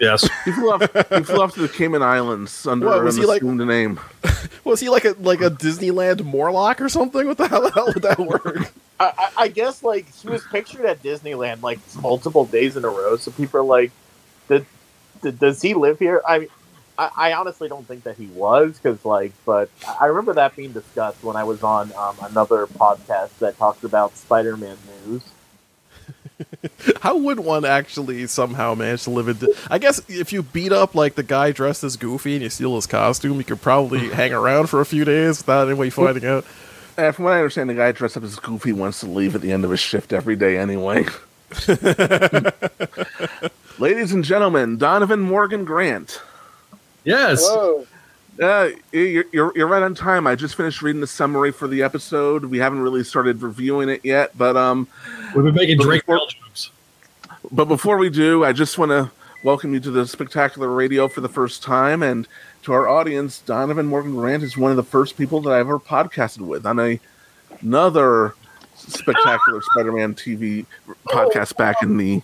Yes, 0.00 0.28
he 0.44 0.52
flew 0.52 0.70
off. 0.72 0.82
He 0.82 1.22
flew 1.22 1.40
off 1.42 1.54
to 1.54 1.62
the 1.62 1.68
Cayman 1.68 2.02
Islands 2.02 2.66
under 2.66 2.86
What, 2.86 3.02
was 3.02 3.16
an 3.16 3.22
he 3.22 3.26
like- 3.28 3.42
assumed 3.42 3.66
name. 3.66 4.00
Was 4.64 4.80
he 4.80 4.88
like 4.88 5.04
a 5.04 5.14
like 5.20 5.40
a 5.40 5.50
Disneyland 5.50 6.24
Morlock 6.24 6.80
or 6.80 6.88
something? 6.88 7.26
What 7.26 7.38
the 7.38 7.46
hell, 7.46 7.62
the 7.62 7.70
hell 7.70 7.86
would 7.86 8.02
that 8.02 8.18
work? 8.18 8.72
I, 8.98 9.12
I, 9.16 9.30
I 9.44 9.48
guess 9.48 9.82
like 9.84 10.12
he 10.12 10.28
was 10.28 10.42
pictured 10.50 10.84
at 10.84 11.02
Disneyland 11.04 11.62
like 11.62 11.78
multiple 12.02 12.44
days 12.46 12.76
in 12.76 12.84
a 12.84 12.88
row, 12.88 13.16
so 13.16 13.30
people 13.30 13.60
are 13.60 13.64
like, 13.64 13.92
did, 14.48 14.66
did, 15.22 15.38
"Does 15.38 15.62
he 15.62 15.74
live 15.74 16.00
here?" 16.00 16.20
I 16.28 16.40
mean, 16.40 16.48
I, 16.98 17.10
I 17.16 17.32
honestly 17.34 17.68
don't 17.68 17.86
think 17.86 18.02
that 18.04 18.16
he 18.16 18.26
was 18.26 18.76
because 18.76 19.04
like, 19.04 19.32
but 19.44 19.70
I 20.00 20.06
remember 20.06 20.34
that 20.34 20.56
being 20.56 20.72
discussed 20.72 21.22
when 21.22 21.36
I 21.36 21.44
was 21.44 21.62
on 21.62 21.92
um, 21.96 22.16
another 22.22 22.66
podcast 22.66 23.38
that 23.38 23.56
talked 23.58 23.84
about 23.84 24.16
Spider-Man 24.16 24.76
news. 25.06 25.22
How 27.00 27.16
would 27.16 27.40
one 27.40 27.64
actually 27.64 28.26
somehow 28.26 28.74
manage 28.74 29.04
to 29.04 29.10
live 29.10 29.28
in? 29.28 29.36
Di- 29.38 29.54
I 29.70 29.78
guess 29.78 30.00
if 30.08 30.32
you 30.32 30.42
beat 30.42 30.72
up 30.72 30.94
like 30.94 31.14
the 31.14 31.22
guy 31.22 31.52
dressed 31.52 31.84
as 31.84 31.96
Goofy 31.96 32.34
and 32.34 32.42
you 32.42 32.50
steal 32.50 32.76
his 32.76 32.86
costume, 32.86 33.38
you 33.38 33.44
could 33.44 33.62
probably 33.62 34.08
hang 34.10 34.32
around 34.32 34.68
for 34.68 34.80
a 34.80 34.86
few 34.86 35.04
days 35.04 35.38
without 35.38 35.68
anybody 35.68 35.90
finding 35.90 36.24
out. 36.26 36.44
Uh, 36.98 37.12
from 37.12 37.26
what 37.26 37.34
I 37.34 37.38
understand, 37.38 37.68
the 37.68 37.74
guy 37.74 37.92
dressed 37.92 38.16
up 38.16 38.22
as 38.22 38.36
Goofy 38.36 38.72
wants 38.72 39.00
to 39.00 39.06
leave 39.06 39.34
at 39.34 39.42
the 39.42 39.52
end 39.52 39.64
of 39.64 39.70
his 39.70 39.80
shift 39.80 40.12
every 40.12 40.36
day 40.36 40.56
anyway. 40.56 41.06
Ladies 43.78 44.12
and 44.12 44.24
gentlemen, 44.24 44.78
Donovan 44.78 45.20
Morgan 45.20 45.64
Grant. 45.64 46.20
Yes. 47.04 47.42
Whoa. 47.42 47.86
Uh, 48.40 48.70
you're, 48.92 49.24
you're, 49.32 49.52
you're 49.56 49.66
right 49.66 49.82
on 49.82 49.94
time. 49.94 50.26
I 50.26 50.34
just 50.34 50.56
finished 50.56 50.82
reading 50.82 51.00
the 51.00 51.06
summary 51.06 51.52
for 51.52 51.68
the 51.68 51.82
episode. 51.82 52.46
We 52.46 52.58
haven't 52.58 52.80
really 52.80 53.04
started 53.04 53.42
reviewing 53.42 53.88
it 53.88 54.04
yet, 54.04 54.36
but 54.36 54.56
um, 54.56 54.88
we've 55.36 55.44
been 55.44 55.54
making 55.54 55.78
but 55.78 55.84
Drake 55.84 56.02
before- 56.02 56.16
Bell 56.18 56.26
jokes. 56.28 56.70
But 57.52 57.66
before 57.66 57.96
we 57.98 58.10
do, 58.10 58.44
I 58.44 58.52
just 58.52 58.76
want 58.78 58.90
to 58.90 59.10
welcome 59.44 59.72
you 59.72 59.80
to 59.80 59.90
the 59.90 60.06
Spectacular 60.06 60.68
Radio 60.68 61.06
for 61.06 61.20
the 61.20 61.28
first 61.28 61.62
time, 61.62 62.02
and 62.02 62.26
to 62.62 62.72
our 62.72 62.88
audience, 62.88 63.38
Donovan 63.40 63.86
Morgan 63.86 64.16
Grant 64.16 64.42
is 64.42 64.56
one 64.56 64.72
of 64.72 64.76
the 64.76 64.82
first 64.82 65.16
people 65.16 65.40
that 65.42 65.52
I've 65.52 65.60
ever 65.60 65.78
podcasted 65.78 66.40
with 66.40 66.66
on 66.66 66.80
a 66.80 66.98
another 67.60 68.34
Spectacular 68.74 69.62
Spider-Man 69.62 70.14
TV 70.14 70.66
podcast 71.06 71.56
back 71.56 71.82
in 71.82 71.96
the 71.96 72.22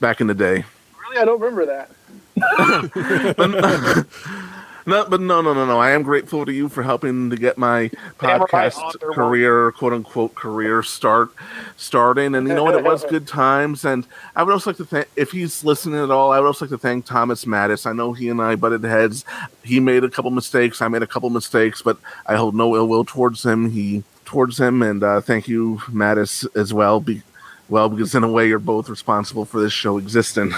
back 0.00 0.20
in 0.20 0.26
the 0.26 0.34
day. 0.34 0.64
Really, 1.00 1.18
I 1.18 1.24
don't 1.24 1.40
remember 1.40 1.66
that. 1.66 1.90
No, 4.88 5.04
but 5.04 5.20
no, 5.20 5.42
no, 5.42 5.52
no, 5.52 5.66
no. 5.66 5.78
I 5.78 5.90
am 5.90 6.02
grateful 6.02 6.46
to 6.46 6.52
you 6.52 6.70
for 6.70 6.82
helping 6.82 7.28
to 7.28 7.36
get 7.36 7.58
my 7.58 7.90
podcast 8.18 8.98
career, 9.12 9.70
quote 9.72 9.92
unquote, 9.92 10.34
career 10.34 10.82
start 10.82 11.28
starting. 11.76 12.34
And 12.34 12.48
you 12.48 12.54
know 12.54 12.64
what? 12.64 12.74
It 12.74 12.82
was 12.82 13.04
good 13.10 13.28
times. 13.28 13.84
And 13.84 14.06
I 14.34 14.42
would 14.42 14.50
also 14.50 14.70
like 14.70 14.78
to 14.78 14.86
thank, 14.86 15.08
if 15.14 15.30
he's 15.30 15.62
listening 15.62 16.02
at 16.02 16.10
all, 16.10 16.32
I 16.32 16.40
would 16.40 16.46
also 16.46 16.64
like 16.64 16.70
to 16.70 16.78
thank 16.78 17.04
Thomas 17.04 17.44
Mattis. 17.44 17.84
I 17.84 17.92
know 17.92 18.14
he 18.14 18.30
and 18.30 18.40
I 18.40 18.56
butted 18.56 18.82
heads. 18.82 19.26
He 19.62 19.78
made 19.78 20.04
a 20.04 20.08
couple 20.08 20.30
mistakes. 20.30 20.80
I 20.80 20.88
made 20.88 21.02
a 21.02 21.06
couple 21.06 21.28
mistakes, 21.28 21.82
but 21.82 21.98
I 22.24 22.36
hold 22.36 22.54
no 22.54 22.74
ill 22.74 22.88
will 22.88 23.04
towards 23.04 23.44
him. 23.44 23.70
He 23.70 24.04
towards 24.24 24.58
him, 24.58 24.82
and 24.82 25.04
uh, 25.04 25.20
thank 25.20 25.48
you, 25.48 25.82
Mattis, 25.88 26.46
as 26.56 26.72
well. 26.72 27.00
Be, 27.00 27.22
well, 27.68 27.90
because 27.90 28.14
in 28.14 28.24
a 28.24 28.30
way, 28.30 28.48
you're 28.48 28.58
both 28.58 28.88
responsible 28.88 29.44
for 29.44 29.60
this 29.60 29.72
show 29.74 29.98
existing. 29.98 30.54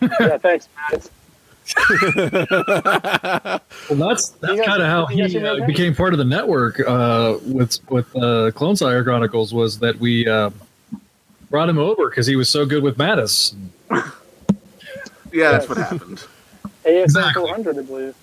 yeah, 0.00 0.38
thanks, 0.38 0.70
Matt. 0.90 1.10
Well, 3.90 4.08
that's 4.08 4.30
that's 4.30 4.60
kind 4.66 4.82
of 4.82 4.88
how 4.88 5.08
you 5.08 5.26
he 5.26 5.38
uh, 5.38 5.66
became 5.66 5.94
part 5.94 6.12
of 6.12 6.18
the 6.18 6.24
network 6.24 6.80
uh, 6.80 7.38
with 7.44 7.78
with 7.90 8.14
uh, 8.16 8.50
Clone 8.52 8.76
Sire 8.76 9.02
Chronicles. 9.02 9.54
Was 9.54 9.78
that 9.78 9.98
we 9.98 10.26
uh, 10.26 10.50
brought 11.50 11.68
him 11.68 11.78
over 11.78 12.08
because 12.08 12.26
he 12.26 12.36
was 12.36 12.48
so 12.48 12.66
good 12.66 12.82
with 12.82 12.96
Mattis. 12.98 13.54
Yeah, 15.32 15.52
that's 15.52 15.68
what 15.68 15.78
happened. 15.78 16.24
ASM 16.84 17.04
Exactly. 17.04 17.42
400, 17.42 17.78
I 17.78 17.82
believe. 17.82 18.14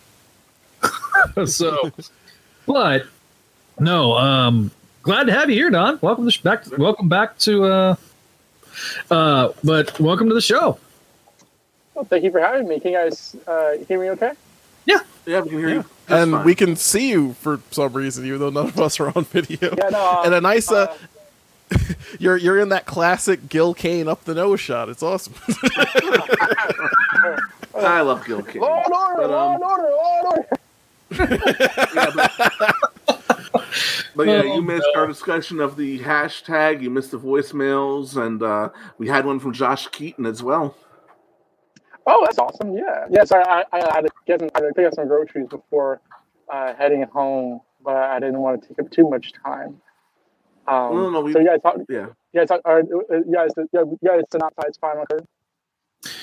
so, 1.50 1.92
but 2.66 3.06
no, 3.80 4.14
um, 4.18 4.72
glad 5.04 5.26
to 5.26 5.34
have 5.34 5.50
you 5.50 5.56
here, 5.56 5.70
Don. 5.70 6.00
Welcome 6.02 6.26
to 6.26 6.32
sh- 6.32 6.42
back. 6.42 6.66
Welcome 6.78 7.10
back 7.10 7.38
to. 7.40 7.64
Uh, 7.66 7.96
uh, 9.12 9.50
but 9.64 10.00
welcome 10.00 10.28
to 10.30 10.36
the 10.36 10.42
show. 10.42 10.80
Well, 11.96 12.06
thank 12.06 12.24
you 12.24 12.32
for 12.32 12.40
having 12.40 12.68
me. 12.68 12.80
Can 12.80 12.92
you 12.92 12.98
guys 12.98 13.36
uh, 13.48 13.78
hear 13.88 14.00
me 14.00 14.10
okay? 14.12 14.34
Yeah, 14.86 15.00
Yeah, 15.26 15.40
we 15.42 15.50
can 15.50 15.58
hear 15.60 15.70
you. 15.70 15.86
and 16.10 16.44
we 16.46 16.54
can 16.54 16.76
see 16.76 17.10
you 17.10 17.34
for 17.36 17.60
some 17.72 17.94
reason, 17.94 18.26
even 18.26 18.40
though 18.40 18.50
none 18.52 18.68
of 18.68 18.80
us 18.80 19.00
are 19.00 19.12
on 19.18 19.24
video. 19.26 19.74
Yeah, 19.78 19.90
no, 19.90 20.00
uh, 20.20 20.22
and 20.26 20.34
a 20.36 20.42
nice, 20.42 20.70
uh, 20.72 20.96
you're 22.20 22.38
you're 22.38 22.60
in 22.60 22.70
that 22.70 22.86
classic 22.86 23.50
Gil 23.50 23.74
Kane 23.74 24.08
up 24.08 24.24
the 24.26 24.36
nose 24.36 24.60
shot. 24.60 24.90
It's 24.90 25.02
awesome. 25.02 25.34
I 27.76 28.02
love 28.02 28.24
Gil 28.26 28.44
Kane. 28.44 28.62
Law 28.62 28.84
and 28.84 28.94
order, 28.94 29.16
But, 29.18 29.30
law 29.32 29.48
um, 29.48 29.56
and 29.56 29.64
order, 29.64 29.90
law 29.92 30.20
and 30.20 30.28
order. 30.28 30.48
But 34.18 34.28
yeah, 34.28 34.42
Oh, 34.46 34.56
you 34.56 34.62
missed 34.62 34.88
our 34.96 35.08
discussion 35.08 35.60
of 35.60 35.76
the 35.76 36.00
hashtag. 36.00 36.82
You 36.82 36.90
missed 36.90 37.12
the 37.12 37.20
voicemails, 37.20 38.16
and 38.16 38.42
uh, 38.42 38.70
we 38.98 39.08
had 39.10 39.26
one 39.26 39.40
from 39.40 39.52
Josh 39.54 39.88
Keaton 39.88 40.26
as 40.26 40.42
well. 40.42 40.76
Oh, 42.08 42.22
that's 42.26 42.38
awesome. 42.38 42.78
Yeah. 42.78 43.08
Yeah, 43.10 43.24
sorry, 43.26 43.44
I, 43.48 43.64
I 43.72 43.80
had 43.96 44.02
to 44.02 44.10
get 44.28 44.40
some, 44.40 44.50
I 44.56 44.60
had 44.60 44.68
to 44.68 44.74
pick 44.74 44.86
up 44.86 44.94
some 44.94 45.08
groceries 45.08 45.48
before 45.50 46.02
uh, 46.52 46.74
heading 46.76 47.04
home, 47.04 47.62
but 47.84 47.96
I 47.96 48.20
didn't 48.20 48.40
want 48.40 48.62
to 48.62 48.68
take 48.68 48.80
up 48.80 48.92
too 48.92 49.10
much 49.10 49.32
time. 49.44 49.82
Um, 50.68 50.94
No, 50.96 51.04
no, 51.04 51.10
no, 51.12 51.22
we- 51.22 51.34
so 51.34 51.40
you 51.40 51.48
guys 51.48 51.62
talk, 51.62 51.78
Yeah. 51.90 52.08
you 52.34 52.40
guys 52.42 52.48
talk, 52.50 52.62
or, 52.66 52.80
uh, 52.80 52.82
you 53.10 53.34
guys, 53.34 53.50
you 53.58 54.00
guys 54.06 54.22
synopsize 54.32 54.80
Final 54.80 55.06
Curve? 55.10 55.26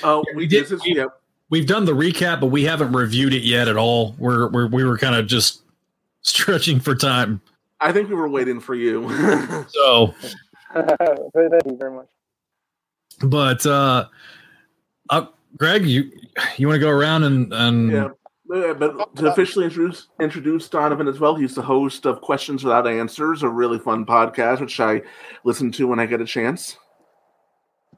Oh, 0.04 0.24
we 0.36 0.46
did. 0.46 0.64
This 0.64 0.72
is, 0.72 0.82
we, 0.84 0.96
yeah, 0.96 1.06
We've 1.50 1.66
done 1.66 1.84
the 1.84 1.92
recap, 1.92 2.40
but 2.40 2.46
we 2.46 2.64
haven't 2.64 2.92
reviewed 2.92 3.34
it 3.34 3.42
yet 3.42 3.68
at 3.68 3.76
all. 3.76 4.14
We're, 4.18 4.48
we're 4.48 4.68
we 4.68 4.84
were 4.84 4.96
kind 4.96 5.14
of 5.16 5.26
just 5.26 5.62
stretching 6.22 6.78
for 6.80 6.94
time. 6.94 7.40
I 7.80 7.92
think 7.92 8.08
we 8.08 8.14
were 8.14 8.28
waiting 8.28 8.60
for 8.60 8.74
you. 8.76 9.08
So, 9.68 10.14
Thank 10.74 11.66
you 11.66 11.76
very 11.78 11.90
much. 11.92 12.06
but 13.22 13.66
uh, 13.66 14.06
uh 15.10 15.26
Greg, 15.56 15.86
you 15.86 16.10
you 16.56 16.66
want 16.66 16.76
to 16.76 16.80
go 16.80 16.90
around 16.90 17.24
and 17.24 17.52
and 17.52 17.90
yeah. 17.90 18.08
Yeah, 18.50 18.74
but 18.74 19.16
to 19.16 19.30
officially 19.32 19.64
introduce 19.64 20.08
introduce 20.20 20.68
Donovan 20.68 21.08
as 21.08 21.18
well, 21.18 21.34
he's 21.34 21.54
the 21.54 21.62
host 21.62 22.04
of 22.04 22.20
Questions 22.20 22.62
Without 22.62 22.86
Answers, 22.86 23.42
a 23.42 23.48
really 23.48 23.78
fun 23.78 24.04
podcast 24.04 24.60
which 24.60 24.78
I 24.78 25.00
listen 25.44 25.72
to 25.72 25.86
when 25.86 25.98
I 25.98 26.04
get 26.06 26.20
a 26.20 26.26
chance, 26.26 26.76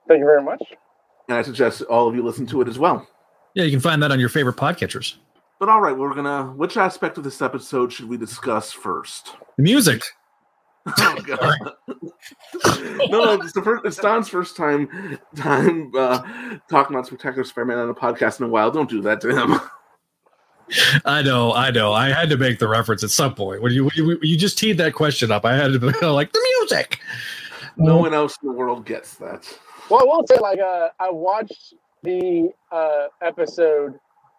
Thank 0.07 0.21
you 0.21 0.27
very 0.27 0.43
much. 0.45 0.63
and 1.29 1.37
I 1.39 1.43
suggest 1.43 1.83
all 1.83 2.09
of 2.09 2.15
you 2.15 2.23
listen 2.25 2.47
to 2.49 2.61
it 2.61 2.69
as 2.69 2.79
well. 2.79 3.05
yeah, 3.55 3.65
you 3.65 3.71
can 3.73 3.81
find 3.81 4.01
that 4.05 4.13
on 4.13 4.21
your 4.21 4.29
favorite 4.29 4.57
podcatchers. 4.57 5.17
But 5.59 5.69
all 5.71 5.81
right, 5.81 5.97
we're 5.97 6.15
gonna. 6.15 6.45
Which 6.53 6.77
aspect 6.77 7.19
of 7.19 7.25
this 7.25 7.41
episode 7.43 7.93
should 7.93 8.09
we 8.09 8.17
discuss 8.17 8.71
first? 8.71 9.35
The 9.57 9.63
music. 9.65 10.05
Oh 10.99 11.17
god. 11.25 11.59
no, 13.09 13.25
no, 13.25 13.33
it's 13.41 13.55
the 13.55 13.63
first. 13.63 13.87
It's 13.87 13.97
Don's 13.97 14.29
first 14.29 14.55
time 14.55 15.19
time 15.35 15.91
uh, 15.97 16.21
talking 16.69 16.95
about 16.95 17.07
Spectacular 17.07 17.45
Spider-Man 17.45 17.79
on 17.79 17.89
a 17.89 17.95
podcast 17.95 18.41
in 18.41 18.47
a 18.47 18.49
while. 18.49 18.71
Don't 18.71 18.89
do 18.89 19.01
that 19.03 19.21
to 19.23 19.35
him. 19.35 19.61
I 21.05 21.23
know, 21.23 21.53
I 21.53 21.71
know. 21.71 21.93
I 21.93 22.11
had 22.11 22.29
to 22.31 22.37
make 22.37 22.59
the 22.59 22.69
reference 22.69 23.03
at 23.03 23.11
some 23.11 23.35
point. 23.35 23.63
When 23.63 23.73
you 23.73 23.85
when 23.85 23.93
you, 23.97 24.19
you 24.23 24.37
just 24.37 24.59
teed 24.59 24.79
that 24.79 24.95
question 24.95 25.31
up, 25.31 25.45
I 25.45 25.55
had 25.55 25.73
to 25.73 25.79
be 25.79 25.87
like 26.07 26.33
the 26.33 26.59
music. 26.61 27.01
No 27.77 27.97
one 27.97 28.15
else 28.15 28.37
in 28.43 28.49
the 28.49 28.55
world 28.55 28.85
gets 28.85 29.15
that. 29.17 29.59
Well, 29.91 30.01
I 30.01 30.05
will 30.05 30.27
say, 30.27 30.39
like, 30.39 30.61
uh, 30.61 30.89
I 31.01 31.11
watched 31.11 31.75
the 32.03 32.51
uh, 32.71 33.07
episode 33.23 33.99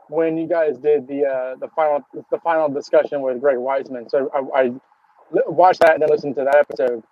when 0.10 0.38
you 0.38 0.48
guys 0.48 0.78
did 0.78 1.08
the 1.08 1.26
uh, 1.26 1.56
the 1.56 1.68
final 1.76 2.02
the 2.32 2.40
final 2.40 2.70
discussion 2.70 3.22
with 3.22 3.42
Greg 3.42 3.58
Weisman. 3.58 4.10
So 4.10 4.30
I, 4.34 4.62
I 4.62 4.72
watched 5.32 5.82
that 5.82 5.94
and 5.94 6.02
then 6.02 6.10
listened 6.10 6.36
to 6.36 6.44
that 6.44 6.56
episode. 6.56 7.04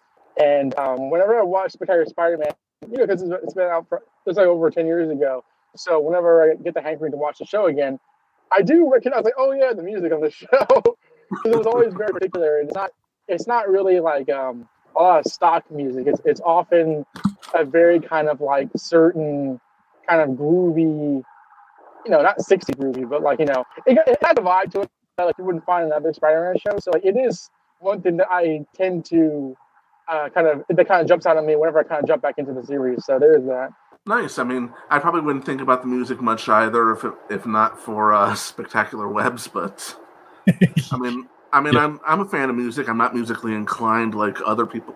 And 0.42 0.76
um, 0.78 1.10
whenever 1.10 1.38
I 1.38 1.44
watch 1.44 1.74
Spectacular 1.74 2.06
Spider-Man, 2.06 2.50
you 2.90 2.98
know, 2.98 3.08
because 3.08 3.22
it's, 3.22 3.54
been 3.54 3.68
out 3.68 3.88
for 3.88 4.02
it's 4.26 4.38
like 4.38 4.48
over 4.48 4.70
ten 4.70 4.86
years 4.86 5.10
ago. 5.10 5.44
So 5.76 6.00
whenever 6.00 6.52
I 6.52 6.56
get 6.56 6.74
the 6.74 6.82
hankering 6.82 7.12
to 7.12 7.18
watch 7.18 7.40
the 7.40 7.46
show 7.46 7.68
again, 7.68 8.00
I 8.52 8.62
do 8.62 8.92
recognize 8.92 9.24
like, 9.24 9.34
oh 9.38 9.52
yeah, 9.52 9.74
the 9.74 9.84
music 9.84 10.12
on 10.12 10.22
the 10.22 10.32
show. 10.32 10.48
it 11.46 11.56
was 11.56 11.66
always 11.66 11.94
very 11.94 12.12
particular. 12.12 12.60
It's 12.60 12.74
not 12.74 12.92
it's 13.28 13.48
not 13.48 13.70
really 13.70 14.00
like 14.00 14.30
um, 14.30 14.68
a 14.98 15.02
lot 15.02 15.26
of 15.26 15.32
stock 15.32 15.70
music. 15.72 16.08
It's 16.08 16.22
it's 16.26 16.42
often 16.42 17.06
a 17.54 17.64
very 17.64 18.00
kind 18.00 18.28
of 18.28 18.42
like 18.42 18.70
certain 18.76 19.60
kind 20.08 20.22
of 20.22 20.38
groovy, 20.38 21.24
you 22.06 22.12
know, 22.12 22.22
not 22.22 22.42
60 22.42 22.74
groovy, 22.74 23.08
but 23.10 23.22
like, 23.22 23.40
you 23.40 23.46
know, 23.46 23.64
it, 23.86 23.96
got- 23.96 24.08
it 24.08 24.18
had 24.22 24.38
a 24.38 24.42
vibe 24.42 24.72
to 24.74 24.82
it 24.82 24.90
that 25.18 25.26
like 25.26 25.38
you 25.38 25.44
wouldn't 25.46 25.66
find 25.66 25.86
in 25.86 25.92
another 25.92 26.12
Spider-Man 26.14 26.58
show. 26.58 26.78
So 26.80 26.92
like 26.92 27.06
it 27.06 27.16
is 27.16 27.50
one 27.84 28.02
thing 28.02 28.18
that 28.18 28.28
I 28.30 28.66
tend 28.76 29.06
to 29.06 29.56
uh, 30.08 30.30
kind 30.30 30.48
of 30.48 30.64
that 30.70 30.88
kind 30.88 31.02
of 31.02 31.08
jumps 31.08 31.26
out 31.26 31.38
at 31.38 31.44
me 31.44 31.56
whenever 31.56 31.80
I 31.80 31.84
kind 31.84 32.02
of 32.02 32.08
jump 32.08 32.22
back 32.22 32.36
into 32.38 32.54
the 32.54 32.66
series. 32.66 33.06
So 33.06 33.20
there 33.20 33.38
is 33.38 33.46
that. 33.46 33.70
Nice. 34.06 34.38
I 34.38 34.44
mean, 34.44 34.74
I 34.90 35.00
probably 35.00 35.22
wouldn't 35.22 35.46
think 35.46 35.62
about 35.62 35.82
the 35.82 35.88
music 35.88 36.22
much 36.22 36.50
either 36.50 36.92
if 36.92 37.06
it, 37.06 37.14
if 37.30 37.46
not 37.46 37.80
for 37.80 38.14
uh, 38.14 38.36
Spectacular 38.36 39.08
Webs. 39.08 39.48
But 39.48 39.96
I 40.92 40.98
mean, 40.98 41.28
I 41.52 41.62
mean, 41.62 41.76
I'm 41.78 42.00
I'm 42.06 42.22
a 42.22 42.26
fan 42.26 42.50
of 42.50 42.56
music. 42.56 42.90
I'm 42.90 42.98
not 42.98 43.14
musically 43.14 43.54
inclined 43.54 44.16
like 44.16 44.38
other 44.46 44.66
people 44.66 44.96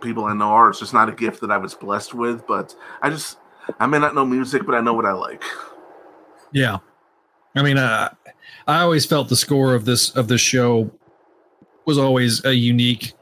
people 0.00 0.24
I 0.24 0.34
know 0.34 0.50
are. 0.50 0.70
It's 0.70 0.80
just 0.80 0.94
not 0.94 1.08
a 1.08 1.12
gift 1.12 1.40
that 1.42 1.50
I 1.50 1.58
was 1.58 1.74
blessed 1.74 2.14
with. 2.14 2.46
But 2.46 2.74
I 3.02 3.10
just 3.10 3.38
I 3.78 3.86
may 3.86 3.98
not 3.98 4.14
know 4.14 4.24
music, 4.24 4.66
but 4.66 4.74
I 4.74 4.80
know 4.80 4.94
what 4.94 5.06
I 5.06 5.12
like. 5.12 5.42
Yeah, 6.52 6.78
I 7.56 7.62
mean, 7.62 7.78
uh, 7.78 8.10
I 8.66 8.80
always 8.80 9.06
felt 9.06 9.28
the 9.28 9.36
score 9.36 9.74
of 9.74 9.84
this 9.84 10.10
of 10.16 10.28
this 10.28 10.40
show 10.40 10.90
was 11.86 11.98
always 11.98 12.44
a 12.44 12.54
unique 12.54 13.12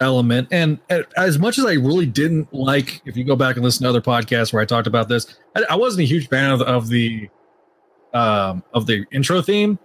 element, 0.00 0.48
and 0.50 0.78
uh, 0.90 1.02
as 1.16 1.38
much 1.38 1.58
as 1.58 1.64
I 1.64 1.74
really 1.74 2.06
didn't 2.06 2.52
like, 2.52 3.02
if 3.04 3.16
you 3.16 3.24
go 3.24 3.36
back 3.36 3.56
and 3.56 3.64
listen 3.64 3.84
to 3.84 3.88
other 3.88 4.00
podcasts 4.00 4.52
where 4.52 4.62
I 4.62 4.64
talked 4.64 4.86
about 4.86 5.08
this, 5.08 5.38
I, 5.56 5.64
I 5.70 5.74
wasn't 5.76 6.02
a 6.02 6.06
huge 6.06 6.28
fan 6.28 6.50
of, 6.50 6.60
of 6.62 6.88
the 6.88 7.28
um, 8.14 8.62
of 8.72 8.86
the 8.86 9.04
intro 9.12 9.42
theme 9.42 9.78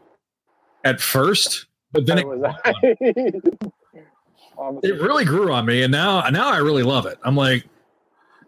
at 0.83 1.01
first, 1.01 1.65
but 1.91 2.05
then 2.05 2.19
it, 2.19 2.25
it 4.83 5.01
really 5.01 5.25
grew 5.25 5.51
on 5.51 5.65
me, 5.65 5.83
and 5.83 5.91
now 5.91 6.21
now 6.29 6.49
I 6.51 6.57
really 6.57 6.83
love 6.83 7.05
it. 7.05 7.17
I'm 7.23 7.35
like, 7.35 7.65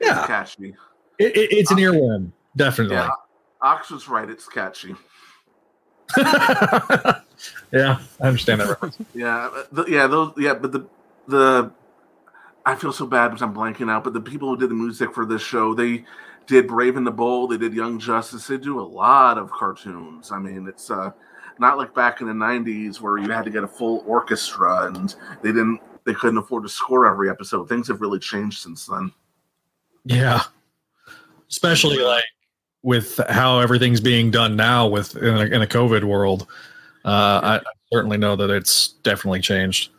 Yeah, 0.02 0.20
it's 0.20 0.28
catchy. 0.28 0.76
it, 1.20 1.36
it, 1.36 1.52
it's 1.52 1.72
an 1.72 1.78
earworm, 1.78 2.32
definitely. 2.56 2.96
Yeah, 2.96 3.10
Ox 3.62 3.90
was 3.92 4.08
right. 4.08 4.30
It's 4.30 4.48
catchy. 4.48 4.96
Yeah, 7.72 8.00
I 8.22 8.28
understand 8.28 8.62
that 8.62 8.70
reference. 8.70 8.98
Yeah, 9.14 9.50
the, 9.72 9.86
yeah, 9.86 10.08
those, 10.08 10.34
yeah, 10.38 10.54
but 10.54 10.72
the 10.72 10.88
the 11.28 11.72
I 12.66 12.76
feel 12.76 12.94
so 12.94 13.06
bad 13.06 13.30
because 13.30 13.42
I'm 13.42 13.54
blanking 13.54 13.92
out. 13.92 14.04
But 14.04 14.14
the 14.14 14.22
people 14.22 14.50
who 14.50 14.58
did 14.58 14.70
the 14.70 14.76
music 14.76 15.14
for 15.14 15.26
this 15.26 15.42
show, 15.42 15.74
they 15.74 16.06
did 16.48 16.68
Brave 16.68 16.96
and 16.96 17.06
the 17.06 17.12
Bold, 17.12 17.52
they 17.52 17.58
did 17.58 17.74
Young 17.74 18.00
Justice, 18.00 18.48
they 18.48 18.58
do 18.58 18.80
a 18.80 18.82
lot 18.82 19.38
of 19.38 19.52
cartoons. 19.52 20.32
I 20.32 20.40
mean, 20.40 20.68
it's 20.68 20.90
uh 20.90 21.12
not 21.60 21.78
like 21.78 21.94
back 21.94 22.22
in 22.22 22.28
the 22.28 22.34
'90s 22.34 23.02
where 23.02 23.18
you 23.18 23.30
had 23.30 23.46
to 23.46 23.52
get 23.52 23.64
a 23.64 23.68
full 23.68 24.04
orchestra 24.08 24.88
and 24.88 25.16
they 25.42 25.50
didn't, 25.50 25.82
they 26.06 26.14
couldn't 26.14 26.38
afford 26.38 26.64
to 26.64 26.70
score 26.70 27.06
every 27.06 27.30
episode. 27.30 27.68
Things 27.68 27.88
have 27.88 28.02
really 28.02 28.20
changed 28.20 28.62
since 28.62 28.86
then. 28.86 29.12
Yeah. 30.06 30.44
Especially 31.50 31.98
like 31.98 32.24
with 32.86 33.20
how 33.30 33.60
everything's 33.60 34.00
being 34.00 34.30
done 34.30 34.56
now 34.56 34.88
with 34.88 35.18
in 35.18 35.36
a, 35.36 35.46
in 35.46 35.62
a 35.64 35.68
COVID 35.68 36.04
world. 36.04 36.46
Uh, 37.04 37.60
I, 37.60 37.62
certainly 37.92 38.18
know 38.18 38.36
that 38.36 38.50
it's 38.50 38.90
definitely 39.04 39.42
changed. 39.42 39.90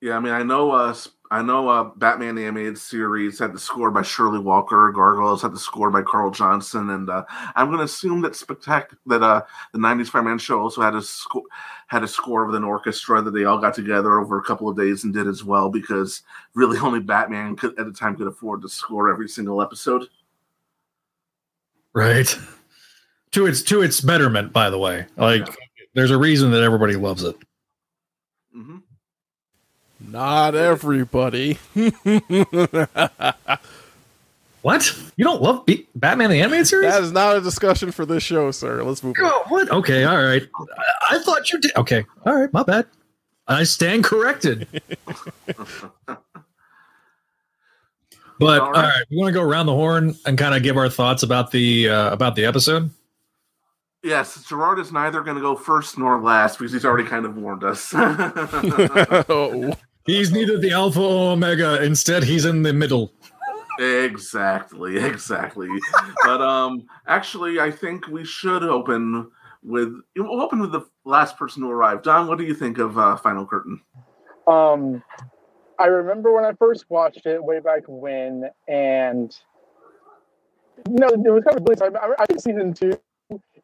Yeah, 0.00 0.16
I 0.16 0.20
mean, 0.20 0.32
I 0.32 0.42
know, 0.42 0.70
uh, 0.70 0.94
I 1.30 1.42
know, 1.42 1.68
uh, 1.68 1.90
Batman 1.96 2.34
the 2.34 2.44
animated 2.44 2.78
series 2.78 3.38
had 3.38 3.52
the 3.52 3.58
score 3.58 3.90
by 3.90 4.02
Shirley 4.02 4.38
Walker. 4.38 4.92
Gargoyles 4.92 5.42
had 5.42 5.52
the 5.52 5.58
score 5.58 5.90
by 5.90 6.02
Carl 6.02 6.30
Johnson, 6.30 6.90
and 6.90 7.10
uh, 7.10 7.24
I'm 7.54 7.66
going 7.66 7.78
to 7.78 7.84
assume 7.84 8.20
that 8.22 8.32
spectac- 8.32 8.96
that 9.06 9.22
uh, 9.22 9.42
the 9.72 9.78
'90s 9.78 10.06
Spider-Man 10.06 10.38
show 10.38 10.60
also 10.60 10.82
had 10.82 10.94
a 10.94 11.02
score 11.02 11.42
had 11.88 12.04
a 12.04 12.08
score 12.08 12.44
with 12.46 12.54
an 12.54 12.64
orchestra 12.64 13.22
that 13.22 13.32
they 13.32 13.44
all 13.44 13.58
got 13.58 13.74
together 13.74 14.18
over 14.18 14.38
a 14.38 14.44
couple 14.44 14.68
of 14.68 14.76
days 14.76 15.04
and 15.04 15.14
did 15.14 15.26
as 15.26 15.44
well, 15.44 15.68
because 15.68 16.22
really 16.54 16.78
only 16.78 17.00
Batman 17.00 17.56
could 17.56 17.78
at 17.78 17.86
the 17.86 17.92
time 17.92 18.16
could 18.16 18.28
afford 18.28 18.62
to 18.62 18.68
score 18.68 19.12
every 19.12 19.28
single 19.28 19.62
episode. 19.62 20.08
Right. 21.96 22.32
To 23.32 23.44
its 23.44 23.60
to 23.64 23.82
its 23.82 24.00
betterment, 24.00 24.52
by 24.54 24.70
the 24.70 24.78
way. 24.78 25.04
Like 25.16 25.46
there's 25.92 26.10
a 26.10 26.16
reason 26.16 26.52
that 26.52 26.62
everybody 26.62 26.96
loves 26.96 27.22
it. 27.22 27.36
Mm-hmm. 28.56 28.78
Not 30.10 30.54
everybody. 30.54 31.58
What? 34.66 34.98
You 35.16 35.24
don't 35.24 35.40
love 35.40 35.64
B- 35.64 35.86
Batman 35.94 36.30
the 36.30 36.40
animated 36.40 36.66
series? 36.66 36.92
That 36.92 37.00
is 37.04 37.12
not 37.12 37.36
a 37.36 37.40
discussion 37.40 37.92
for 37.92 38.04
this 38.04 38.24
show, 38.24 38.50
sir. 38.50 38.82
Let's 38.82 39.00
move 39.00 39.14
on. 39.22 39.30
Oh, 39.30 39.44
what? 39.48 39.70
Okay, 39.70 40.02
all 40.02 40.20
right. 40.20 40.42
I, 40.58 41.16
I 41.16 41.18
thought 41.20 41.52
you 41.52 41.60
did. 41.60 41.70
Okay, 41.76 42.04
all 42.24 42.34
right, 42.34 42.52
my 42.52 42.64
bad. 42.64 42.86
I 43.46 43.62
stand 43.62 44.02
corrected. 44.02 44.66
But 48.38 48.60
all 48.60 48.66
All 48.66 48.72
right, 48.72 48.82
right. 48.82 49.04
we 49.10 49.16
want 49.16 49.28
to 49.28 49.32
go 49.32 49.42
around 49.42 49.66
the 49.66 49.72
horn 49.72 50.14
and 50.26 50.36
kind 50.36 50.54
of 50.54 50.62
give 50.62 50.76
our 50.76 50.88
thoughts 50.88 51.22
about 51.22 51.50
the 51.50 51.88
uh, 51.88 52.10
about 52.12 52.34
the 52.34 52.44
episode. 52.44 52.90
Yes, 54.02 54.44
Gerard 54.44 54.78
is 54.78 54.92
neither 54.92 55.22
going 55.22 55.36
to 55.36 55.40
go 55.40 55.56
first 55.56 55.98
nor 55.98 56.20
last 56.20 56.58
because 56.58 56.72
he's 56.72 56.84
already 56.84 57.08
kind 57.08 57.26
of 57.26 57.36
warned 57.36 57.64
us. 57.64 57.92
He's 60.06 60.30
neither 60.30 60.56
the 60.56 60.70
alpha 60.70 61.00
or 61.00 61.32
omega. 61.32 61.82
Instead, 61.82 62.22
he's 62.22 62.44
in 62.44 62.62
the 62.62 62.72
middle. 62.72 63.12
Exactly, 63.80 64.96
exactly. 64.98 65.68
but 66.24 66.40
um, 66.40 66.86
actually, 67.08 67.58
I 67.58 67.72
think 67.72 68.06
we 68.06 68.24
should 68.24 68.62
open 68.62 69.30
with 69.62 69.92
we'll 70.16 70.40
open 70.40 70.60
with 70.60 70.72
the 70.72 70.86
last 71.04 71.36
person 71.36 71.62
to 71.62 71.68
arrive. 71.68 72.02
Don, 72.02 72.28
what 72.28 72.38
do 72.38 72.44
you 72.44 72.54
think 72.54 72.78
of 72.78 72.96
uh, 72.96 73.16
Final 73.16 73.44
Curtain? 73.44 73.80
Um, 74.46 75.02
I 75.78 75.86
remember 75.86 76.32
when 76.32 76.44
I 76.44 76.52
first 76.52 76.86
watched 76.88 77.26
it 77.26 77.42
way 77.42 77.60
back 77.60 77.82
when, 77.86 78.50
and 78.66 79.36
no, 80.88 81.08
it 81.08 81.18
was 81.18 81.44
kind 81.44 81.58
of 81.58 81.66
really. 81.68 81.96
I, 81.96 82.22
I 82.22 82.26
think 82.26 82.40
season 82.40 82.74
two 82.74 82.98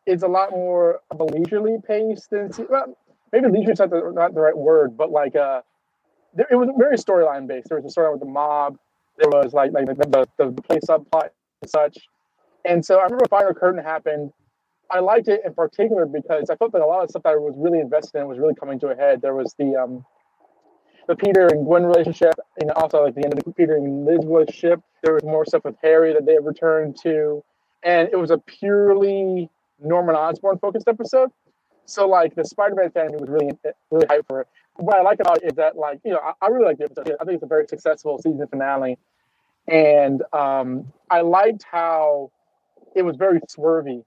is 0.07 0.23
a 0.23 0.29
lot 0.29 0.51
more 0.51 1.01
of 1.11 1.21
a 1.21 1.25
leisurely 1.25 1.79
pace 1.87 2.27
than 2.31 2.51
well, 2.69 2.97
maybe 3.33 3.47
leisurely 3.49 3.73
is 3.73 3.79
not 3.79 3.91
the, 3.91 4.13
not 4.15 4.35
the 4.35 4.41
right 4.41 4.57
word, 4.57 4.97
but 4.97 5.11
like 5.11 5.37
uh, 5.37 5.63
there, 6.35 6.47
it 6.51 6.57
was 6.57 6.69
very 6.77 6.97
storyline 6.97 7.47
based. 7.47 7.69
There 7.69 7.81
was 7.81 7.97
a 7.97 8.01
storyline 8.01 8.13
with 8.13 8.21
the 8.21 8.27
mob. 8.27 8.77
There 9.19 9.29
was 9.29 9.53
like 9.53 9.73
like 9.73 9.87
the 9.87 9.95
the, 9.95 10.51
the, 10.51 10.63
play 10.63 10.79
subplot 10.79 11.31
and 11.63 11.71
such. 11.71 11.99
And 12.65 12.85
so 12.85 12.99
I 12.99 13.05
remember 13.05 13.27
Final 13.29 13.55
Curtain 13.55 13.83
happened. 13.83 14.33
I 14.91 15.01
liked 15.01 15.29
it 15.29 15.41
in 15.45 15.55
particular 15.55 16.05
because 16.07 16.51
I 16.51 16.57
felt 16.57 16.73
that 16.73 16.83
a 16.83 16.87
lot 16.87 17.03
of 17.03 17.11
stuff 17.11 17.23
that 17.23 17.31
I 17.31 17.37
was 17.37 17.55
really 17.57 17.81
invested 17.81 18.21
in 18.21 18.29
was 18.29 18.39
really 18.39 18.55
coming 18.55 18.79
to 18.81 18.89
a 18.89 18.95
head. 18.95 19.23
There 19.23 19.35
was 19.35 19.55
the 19.59 19.77
um, 19.77 20.05
the 21.07 21.17
Peter 21.17 21.47
and 21.49 21.65
Gwen 21.67 21.85
relationship, 21.85 22.35
and 22.59 22.71
also 22.73 23.05
like 23.05 23.15
the 23.15 23.25
end 23.25 23.33
of 23.33 23.45
the 23.45 23.53
Peter 23.53 23.77
and 23.77 24.07
Liz 24.07 24.21
relationship. 24.25 24.81
There 25.03 25.15
was 25.15 25.25
more 25.25 25.45
stuff 25.45 25.65
with 25.65 25.77
Harry 25.83 26.13
that 26.13 26.27
they 26.27 26.39
returned 26.39 26.97
to, 27.03 27.43
and 27.83 28.09
it 28.13 28.17
was 28.17 28.31
a 28.31 28.39
purely 28.39 29.51
Norman 29.81 30.15
Osborn 30.15 30.59
focused 30.59 30.89
episode. 30.89 31.31
So 31.85 32.07
like 32.07 32.35
the 32.35 32.45
Spider-Man 32.45 32.91
fan 32.91 33.13
was 33.13 33.29
really 33.29 33.51
really 33.91 34.07
hyped 34.07 34.29
for 34.29 34.43
it. 34.43 34.49
What 34.77 34.97
I 34.97 35.03
like 35.03 35.21
about 35.21 35.43
it 35.43 35.49
is 35.49 35.55
that 35.57 35.77
like 35.77 36.01
you 36.05 36.13
know 36.13 36.21
I, 36.21 36.33
I 36.41 36.49
really 36.49 36.67
like 36.67 36.79
the 36.79 36.85
episode. 36.85 37.17
I 37.21 37.25
think 37.25 37.37
it's 37.37 37.43
a 37.43 37.47
very 37.47 37.67
successful 37.67 38.19
season 38.19 38.47
finale, 38.47 38.99
and 39.69 40.23
um, 40.33 40.93
I 41.11 41.23
liked 41.23 41.65
how 41.71 42.31
it 42.95 43.03
was 43.03 43.17
very 43.17 43.41
swervy. 43.41 44.05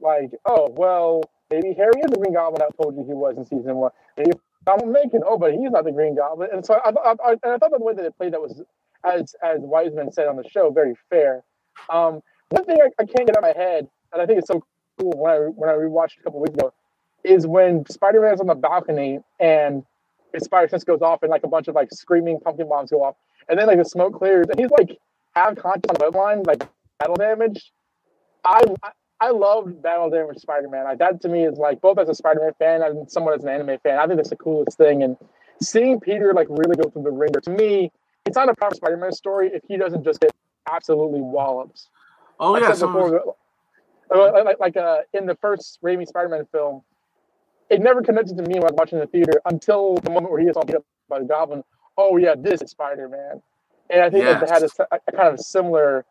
Like 0.00 0.32
oh 0.44 0.68
well 0.76 1.22
maybe 1.50 1.72
Harry 1.74 2.00
is 2.04 2.10
the 2.10 2.18
Green 2.18 2.34
Goblin 2.34 2.62
I 2.62 2.82
told 2.82 2.96
you 2.96 3.04
he 3.04 3.14
was 3.14 3.36
in 3.36 3.44
season 3.44 3.76
one. 3.76 3.92
Maybe 4.16 4.32
I'm 4.66 4.92
making 4.92 5.20
oh 5.26 5.38
but 5.38 5.52
he's 5.52 5.70
not 5.70 5.84
the 5.84 5.92
Green 5.92 6.16
Goblin. 6.16 6.48
And 6.52 6.64
so 6.64 6.74
I, 6.74 6.90
I, 6.90 7.12
I, 7.12 7.30
and 7.32 7.52
I 7.52 7.58
thought 7.58 7.70
the 7.70 7.78
way 7.78 7.94
that 7.94 8.02
they 8.02 8.10
played 8.10 8.32
that 8.32 8.40
was 8.40 8.62
as 9.04 9.34
as 9.42 9.60
Weisman 9.60 10.12
said 10.12 10.28
on 10.28 10.36
the 10.36 10.48
show 10.48 10.70
very 10.70 10.94
fair. 11.10 11.42
Um, 11.90 12.22
one 12.50 12.64
thing 12.64 12.78
I, 12.80 12.88
I 13.02 13.06
can't 13.06 13.26
get 13.26 13.36
out 13.36 13.44
of 13.44 13.56
my 13.56 13.60
head, 13.60 13.88
and 14.12 14.22
I 14.22 14.26
think 14.26 14.38
it's 14.38 14.48
so 14.48 14.62
cool 14.98 15.12
when 15.12 15.32
I 15.32 15.36
when 15.36 15.68
I 15.68 15.74
rewatched 15.74 16.18
a 16.20 16.22
couple 16.22 16.40
weeks 16.40 16.54
ago, 16.54 16.72
is 17.24 17.46
when 17.46 17.84
Spider 17.86 18.20
Man's 18.20 18.40
on 18.40 18.46
the 18.46 18.54
balcony 18.54 19.20
and 19.40 19.84
his 20.32 20.44
spider 20.44 20.68
sense 20.68 20.84
goes 20.84 21.00
off 21.00 21.22
and 21.22 21.30
like 21.30 21.44
a 21.44 21.48
bunch 21.48 21.68
of 21.68 21.74
like 21.74 21.92
screaming 21.92 22.40
pumpkin 22.40 22.68
bombs 22.68 22.90
go 22.90 23.02
off, 23.02 23.16
and 23.48 23.58
then 23.58 23.66
like 23.66 23.78
the 23.78 23.84
smoke 23.84 24.14
clears 24.14 24.46
and 24.48 24.58
he's 24.58 24.70
like 24.70 24.98
have 25.34 25.56
conscious 25.56 25.90
on 25.90 25.96
the 25.98 26.16
line 26.16 26.42
like 26.44 26.66
battle 26.98 27.16
damage. 27.16 27.72
I 28.44 28.62
I- 29.24 29.28
I 29.28 29.30
love 29.30 29.82
battle 29.82 30.10
damage 30.10 30.38
Spider-Man. 30.38 30.84
Like 30.84 30.98
that 30.98 31.20
to 31.22 31.28
me 31.28 31.44
is 31.46 31.58
like 31.58 31.80
both 31.80 31.98
as 31.98 32.08
a 32.08 32.14
Spider-Man 32.14 32.52
fan 32.58 32.82
and 32.82 33.10
someone 33.10 33.34
as 33.34 33.42
an 33.42 33.48
anime 33.48 33.78
fan. 33.82 33.98
I 33.98 34.06
think 34.06 34.16
that's 34.16 34.30
the 34.30 34.36
coolest 34.36 34.76
thing. 34.76 35.02
And 35.02 35.16
seeing 35.62 35.98
Peter 36.00 36.32
like 36.34 36.48
really 36.50 36.76
go 36.76 36.90
through 36.90 37.02
the 37.04 37.10
ringer 37.10 37.40
to 37.40 37.50
me, 37.50 37.90
it's 38.26 38.36
not 38.36 38.48
a 38.48 38.54
proper 38.54 38.74
Spider-Man 38.74 39.12
story 39.12 39.50
if 39.52 39.62
he 39.68 39.76
doesn't 39.76 40.04
just 40.04 40.20
get 40.20 40.32
absolutely 40.70 41.20
wallops. 41.20 41.88
Oh 42.38 42.52
Like 42.52 42.62
yeah, 42.62 42.70
before, 42.70 43.34
uh, 44.14 44.44
like, 44.44 44.60
like, 44.60 44.76
uh, 44.76 44.98
in 45.12 45.26
the 45.26 45.36
first 45.36 45.78
Raimi 45.82 46.06
Spider-Man 46.06 46.46
film, 46.52 46.82
it 47.70 47.80
never 47.80 48.02
connected 48.02 48.36
to 48.36 48.42
me 48.42 48.54
when 48.54 48.64
I 48.64 48.70
was 48.72 48.74
watching 48.76 48.98
the 48.98 49.06
theater 49.06 49.40
until 49.46 49.94
the 49.96 50.10
moment 50.10 50.30
where 50.32 50.40
he 50.40 50.46
gets 50.46 50.56
all 50.56 50.64
beat 50.64 50.76
up 50.76 50.84
by 51.08 51.20
the 51.20 51.24
Goblin. 51.24 51.62
Oh 51.96 52.16
yeah, 52.16 52.34
this 52.36 52.60
is 52.60 52.70
Spider-Man, 52.72 53.40
and 53.90 54.02
I 54.02 54.10
think 54.10 54.24
that 54.24 54.40
they 54.40 54.52
had 54.52 54.62
a, 54.62 54.68
Yes. 54.78 55.00
a 55.06 55.12
kind 55.12 55.28
of 55.32 55.40
similar 55.40 56.04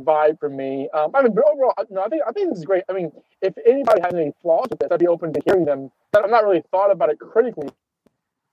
vibe 0.00 0.38
for 0.38 0.48
me. 0.48 0.88
Um, 0.92 1.10
I 1.14 1.22
mean, 1.22 1.34
but 1.34 1.44
overall, 1.50 1.74
no, 1.90 2.02
I 2.02 2.08
think 2.08 2.22
I 2.26 2.32
think 2.32 2.50
this 2.50 2.58
is 2.58 2.64
great. 2.64 2.84
I 2.88 2.92
mean, 2.92 3.12
if 3.42 3.54
anybody 3.66 4.00
has 4.02 4.14
any 4.14 4.32
flaws 4.42 4.66
with 4.70 4.78
this, 4.78 4.88
I'd 4.90 4.98
be 4.98 5.06
open 5.06 5.32
to 5.32 5.40
hearing 5.44 5.64
them. 5.64 5.90
But 6.12 6.24
I've 6.24 6.30
not 6.30 6.44
really 6.44 6.62
thought 6.70 6.90
about 6.90 7.10
it 7.10 7.18
critically, 7.18 7.68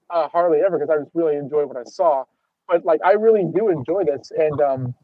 uh, 0.09 0.27
hardly 0.29 0.59
ever, 0.59 0.77
because 0.77 0.89
I 0.89 0.97
just 1.01 1.11
really 1.13 1.35
enjoyed 1.35 1.67
what 1.67 1.77
I 1.77 1.83
saw. 1.83 2.25
But 2.67 2.85
like, 2.85 3.01
I 3.03 3.13
really 3.13 3.45
do 3.53 3.69
enjoy 3.69 4.03
this, 4.03 4.31
and 4.37 4.61
um, 4.61 4.95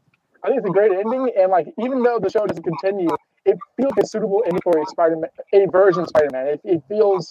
I 0.42 0.48
think 0.48 0.60
it's 0.60 0.68
a 0.68 0.72
great 0.72 0.92
ending. 0.92 1.30
And 1.38 1.50
like, 1.50 1.68
even 1.78 2.02
though 2.02 2.18
the 2.18 2.30
show 2.30 2.46
doesn't 2.46 2.62
continue, 2.62 3.10
it 3.44 3.58
feels 3.76 3.92
like 3.96 4.04
a 4.04 4.06
suitable 4.06 4.42
ending 4.46 4.62
for 4.62 4.80
a 4.80 4.86
Spider-Man, 4.86 5.30
a 5.52 5.66
version 5.66 6.02
of 6.02 6.08
Spider-Man. 6.08 6.46
It, 6.46 6.60
it 6.64 6.82
feels 6.88 7.30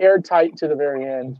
airtight 0.00 0.56
to 0.58 0.68
the 0.68 0.74
very 0.74 1.04
end. 1.04 1.38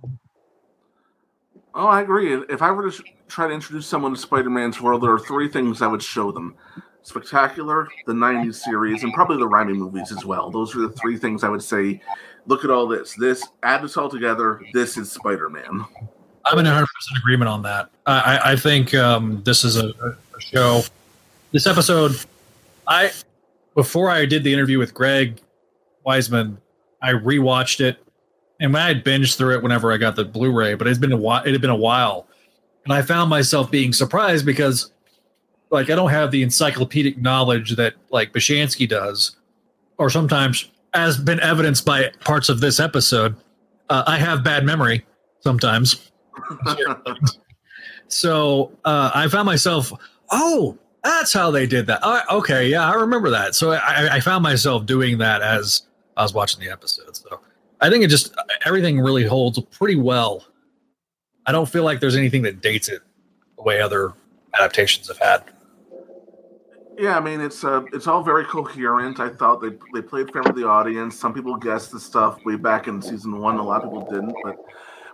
Oh, 1.74 1.86
I 1.86 2.00
agree. 2.00 2.32
If 2.48 2.62
I 2.62 2.70
were 2.70 2.90
to 2.90 3.04
try 3.28 3.48
to 3.48 3.52
introduce 3.52 3.86
someone 3.86 4.14
to 4.14 4.18
Spider 4.18 4.48
Man's 4.48 4.80
world, 4.80 5.02
there 5.02 5.12
are 5.12 5.18
three 5.18 5.48
things 5.48 5.82
I 5.82 5.86
would 5.86 6.02
show 6.02 6.32
them 6.32 6.54
Spectacular, 7.06 7.86
the 8.04 8.12
90s 8.12 8.56
series, 8.56 9.04
and 9.04 9.12
probably 9.14 9.36
the 9.36 9.48
Raimi 9.48 9.76
movies 9.76 10.10
as 10.10 10.24
well. 10.24 10.50
Those 10.50 10.74
are 10.74 10.80
the 10.80 10.88
three 10.90 11.16
things 11.16 11.44
I 11.44 11.48
would 11.48 11.62
say 11.62 12.00
look 12.46 12.64
at 12.64 12.70
all 12.70 12.88
this. 12.88 13.14
This, 13.14 13.46
add 13.62 13.84
this 13.84 13.96
all 13.96 14.08
together. 14.08 14.60
This 14.74 14.96
is 14.96 15.12
Spider 15.12 15.48
Man. 15.48 15.84
I'm 16.44 16.58
in 16.58 16.64
100 16.64 16.84
percent 16.84 17.18
agreement 17.18 17.48
on 17.48 17.62
that. 17.62 17.90
I, 18.06 18.18
I, 18.18 18.52
I 18.52 18.56
think 18.56 18.92
um, 18.94 19.40
this 19.44 19.62
is 19.62 19.76
a, 19.76 19.90
a 19.90 20.40
show. 20.40 20.82
This 21.52 21.68
episode, 21.68 22.18
I 22.88 23.12
before 23.76 24.10
I 24.10 24.26
did 24.26 24.42
the 24.42 24.52
interview 24.52 24.80
with 24.80 24.92
Greg 24.92 25.40
Weisman, 26.04 26.56
I 27.00 27.12
rewatched 27.12 27.80
it, 27.80 27.98
and 28.58 28.72
when 28.72 28.82
I 28.82 28.88
had 28.88 29.04
binged 29.04 29.36
through 29.36 29.54
it 29.54 29.62
whenever 29.62 29.92
I 29.92 29.96
got 29.96 30.16
the 30.16 30.24
Blu-ray, 30.24 30.74
but 30.74 30.88
it's 30.88 30.98
been 30.98 31.12
a 31.12 31.16
while. 31.16 31.44
It 31.44 31.52
had 31.52 31.60
been 31.60 31.70
a 31.70 31.76
while, 31.76 32.26
and 32.82 32.92
I 32.92 33.02
found 33.02 33.30
myself 33.30 33.70
being 33.70 33.92
surprised 33.92 34.44
because, 34.44 34.90
like, 35.70 35.90
I 35.90 35.94
don't 35.94 36.10
have 36.10 36.30
the 36.30 36.42
encyclopedic 36.42 37.18
knowledge 37.18 37.76
that 37.76 37.94
like 38.10 38.32
Bashansky 38.32 38.88
does, 38.88 39.36
or 39.98 40.10
sometimes, 40.10 40.70
as 40.94 41.18
been 41.18 41.40
evidenced 41.40 41.84
by 41.84 42.10
parts 42.20 42.48
of 42.48 42.60
this 42.60 42.80
episode, 42.80 43.36
uh, 43.88 44.04
I 44.06 44.18
have 44.18 44.44
bad 44.44 44.64
memory 44.64 45.04
sometimes. 45.40 46.10
so 48.08 48.72
uh, 48.84 49.10
I 49.14 49.28
found 49.28 49.46
myself, 49.46 49.92
oh, 50.30 50.78
that's 51.02 51.32
how 51.32 51.50
they 51.50 51.66
did 51.66 51.86
that. 51.86 52.00
Uh, 52.02 52.22
okay, 52.30 52.68
yeah, 52.68 52.90
I 52.90 52.94
remember 52.94 53.30
that. 53.30 53.54
So 53.54 53.72
I, 53.72 54.16
I 54.16 54.20
found 54.20 54.42
myself 54.42 54.86
doing 54.86 55.18
that 55.18 55.42
as 55.42 55.82
I 56.16 56.22
was 56.22 56.34
watching 56.34 56.60
the 56.60 56.70
episode. 56.70 57.16
So 57.16 57.40
I 57.80 57.90
think 57.90 58.04
it 58.04 58.08
just 58.08 58.34
everything 58.64 59.00
really 59.00 59.24
holds 59.24 59.60
pretty 59.60 59.96
well. 59.96 60.44
I 61.46 61.52
don't 61.52 61.68
feel 61.68 61.84
like 61.84 62.00
there's 62.00 62.16
anything 62.16 62.42
that 62.42 62.60
dates 62.60 62.88
it 62.88 63.02
the 63.56 63.62
way 63.62 63.80
other 63.80 64.14
adaptations 64.54 65.08
have 65.08 65.18
had. 65.18 65.44
Yeah, 66.98 67.16
I 67.16 67.20
mean 67.20 67.40
it's 67.40 67.62
uh, 67.62 67.82
it's 67.92 68.06
all 68.06 68.22
very 68.22 68.44
coherent. 68.44 69.20
I 69.20 69.28
thought 69.28 69.60
they 69.60 69.70
they 69.92 70.00
played 70.00 70.32
fair 70.32 70.42
with 70.42 70.56
the 70.56 70.66
audience. 70.66 71.18
Some 71.18 71.34
people 71.34 71.56
guessed 71.56 71.92
the 71.92 72.00
stuff 72.00 72.42
way 72.44 72.56
back 72.56 72.88
in 72.88 73.02
season 73.02 73.38
one. 73.38 73.56
A 73.56 73.62
lot 73.62 73.84
of 73.84 73.90
people 73.90 74.08
didn't. 74.10 74.34
But 74.42 74.56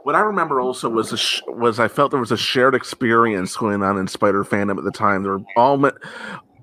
what 0.04 0.14
I 0.14 0.20
remember 0.20 0.60
also 0.60 0.88
was 0.88 1.18
sh- 1.18 1.40
was 1.48 1.80
I 1.80 1.88
felt 1.88 2.12
there 2.12 2.20
was 2.20 2.32
a 2.32 2.36
shared 2.36 2.74
experience 2.74 3.56
going 3.56 3.82
on 3.82 3.98
in 3.98 4.06
Spider 4.06 4.44
fandom 4.44 4.78
at 4.78 4.84
the 4.84 4.92
time. 4.92 5.24
There 5.24 5.38
were 5.38 5.44
all 5.56 5.90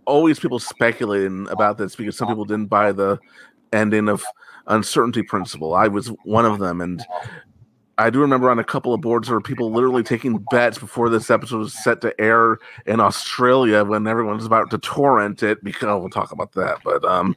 always 0.05 0.39
people 0.39 0.59
speculating 0.59 1.47
about 1.49 1.77
this 1.77 1.95
because 1.95 2.17
some 2.17 2.29
people 2.29 2.45
didn't 2.45 2.67
buy 2.67 2.91
the 2.91 3.19
ending 3.73 4.07
of 4.07 4.23
Uncertainty 4.67 5.23
Principle. 5.23 5.73
I 5.73 5.87
was 5.87 6.07
one 6.23 6.45
of 6.45 6.59
them, 6.59 6.79
and 6.79 7.05
I 7.99 8.09
do 8.09 8.21
remember 8.21 8.49
on 8.49 8.59
a 8.59 8.63
couple 8.63 8.93
of 8.93 9.01
boards 9.01 9.27
there 9.27 9.35
were 9.35 9.41
people 9.41 9.71
literally 9.71 10.03
taking 10.03 10.37
bets 10.51 10.77
before 10.77 11.09
this 11.09 11.29
episode 11.29 11.57
was 11.57 11.83
set 11.83 11.99
to 12.01 12.19
air 12.19 12.57
in 12.85 13.01
Australia 13.01 13.83
when 13.83 14.07
everyone 14.07 14.37
was 14.37 14.45
about 14.45 14.69
to 14.71 14.77
torrent 14.77 15.43
it 15.43 15.61
because 15.63 15.83
oh, 15.83 15.99
we'll 15.99 16.09
talk 16.09 16.31
about 16.31 16.53
that, 16.53 16.77
but 16.83 17.03
um, 17.03 17.35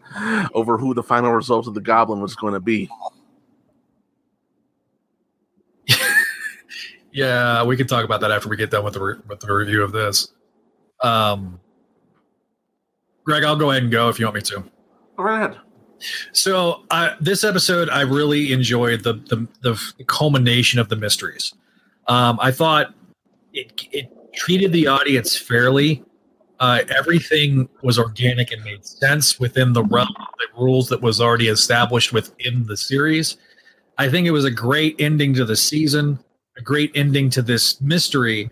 over 0.55 0.79
who 0.79 0.95
the 0.95 1.03
final 1.03 1.33
result 1.33 1.67
of 1.67 1.75
the 1.75 1.81
Goblin 1.81 2.21
was 2.21 2.37
going 2.37 2.55
to 2.55 2.61
be. 2.61 2.89
Yeah, 7.13 7.63
we 7.65 7.77
can 7.77 7.87
talk 7.87 8.07
about 8.07 8.23
that 8.23 8.31
after 8.31 8.49
we 8.49 8.57
get 8.57 8.71
done 8.71 8.85
with 8.85 8.95
the 8.95 9.01
re- 9.01 9.21
with 9.29 9.41
the 9.41 9.53
review 9.53 9.83
of 9.83 9.93
this. 9.93 10.33
Um, 11.03 11.61
Greg, 13.25 13.45
I'll 13.45 13.57
go 13.57 13.71
ahead 13.71 13.83
and 13.83 13.93
go 13.93 14.09
if 14.09 14.19
you 14.19 14.25
want 14.25 14.37
me 14.37 14.41
to. 14.41 14.65
Go 15.17 15.23
right 15.23 15.51
ahead. 15.51 15.61
So 16.33 16.83
uh, 16.91 17.15
this 17.21 17.45
episode, 17.45 17.89
I 17.89 18.03
really 18.03 18.53
enjoyed 18.53 19.03
the 19.03 19.15
the, 19.15 19.47
the 19.63 20.05
culmination 20.05 20.79
of 20.79 20.89
the 20.89 20.97
mysteries. 20.97 21.55
Um, 22.09 22.39
I 22.41 22.51
thought 22.51 22.95
it, 23.53 23.87
it 23.93 24.11
treated 24.35 24.73
the 24.73 24.87
audience 24.87 25.37
fairly. 25.37 26.03
Uh, 26.61 26.81
everything 26.97 27.69
was 27.83 27.99
organic 27.99 28.53
and 28.53 28.63
made 28.65 28.85
sense 28.85 29.41
within 29.41 29.73
the 29.73 29.83
realm 29.85 30.15
of 30.21 30.27
the 30.39 30.61
rules 30.63 30.89
that 30.89 31.01
was 31.01 31.21
already 31.21 31.49
established 31.49 32.13
within 32.13 32.65
the 32.67 32.77
series. 32.77 33.37
I 33.99 34.09
think 34.09 34.27
it 34.27 34.31
was 34.31 34.45
a 34.45 34.51
great 34.51 34.97
ending 35.01 35.35
to 35.35 35.45
the 35.45 35.57
season, 35.57 36.19
a 36.57 36.63
great 36.63 36.93
ending 36.95 37.31
to 37.31 37.43
this 37.43 37.81
mystery. 37.81 38.51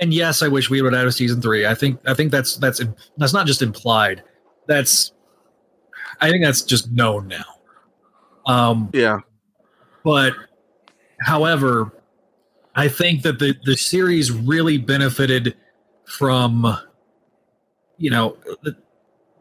And 0.00 0.14
yes, 0.14 0.42
I 0.42 0.48
wish 0.48 0.70
we 0.70 0.82
would 0.82 0.92
have 0.92 1.12
season 1.14 1.40
three. 1.42 1.66
I 1.66 1.74
think 1.74 2.00
I 2.06 2.14
think 2.14 2.30
that's 2.30 2.56
that's 2.56 2.80
that's 3.16 3.32
not 3.32 3.46
just 3.46 3.62
implied. 3.62 4.22
That's 4.66 5.12
I 6.20 6.30
think 6.30 6.44
that's 6.44 6.62
just 6.62 6.90
known 6.90 7.28
now. 7.28 7.44
Um, 8.46 8.90
yeah. 8.92 9.20
But, 10.04 10.34
however, 11.20 11.92
I 12.74 12.88
think 12.88 13.22
that 13.22 13.38
the 13.38 13.54
the 13.64 13.76
series 13.76 14.32
really 14.32 14.78
benefited 14.78 15.56
from, 16.06 16.76
you 17.98 18.10
know, 18.10 18.36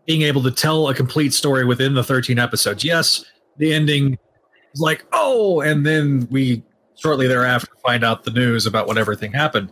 being 0.06 0.22
able 0.24 0.44
to 0.44 0.52
tell 0.52 0.90
a 0.90 0.94
complete 0.94 1.34
story 1.34 1.66
within 1.66 1.94
the 1.94 2.04
13 2.04 2.38
episodes. 2.40 2.84
Yes, 2.84 3.24
the 3.58 3.74
ending 3.74 4.18
is 4.74 4.82
like, 4.82 5.06
oh, 5.14 5.62
and 5.62 5.86
then 5.86 6.28
we 6.30 6.64
shortly 6.98 7.28
thereafter 7.28 7.72
find 7.86 8.04
out 8.04 8.24
the 8.24 8.32
news 8.32 8.66
about 8.66 8.88
what 8.88 8.98
everything 8.98 9.32
happened. 9.32 9.72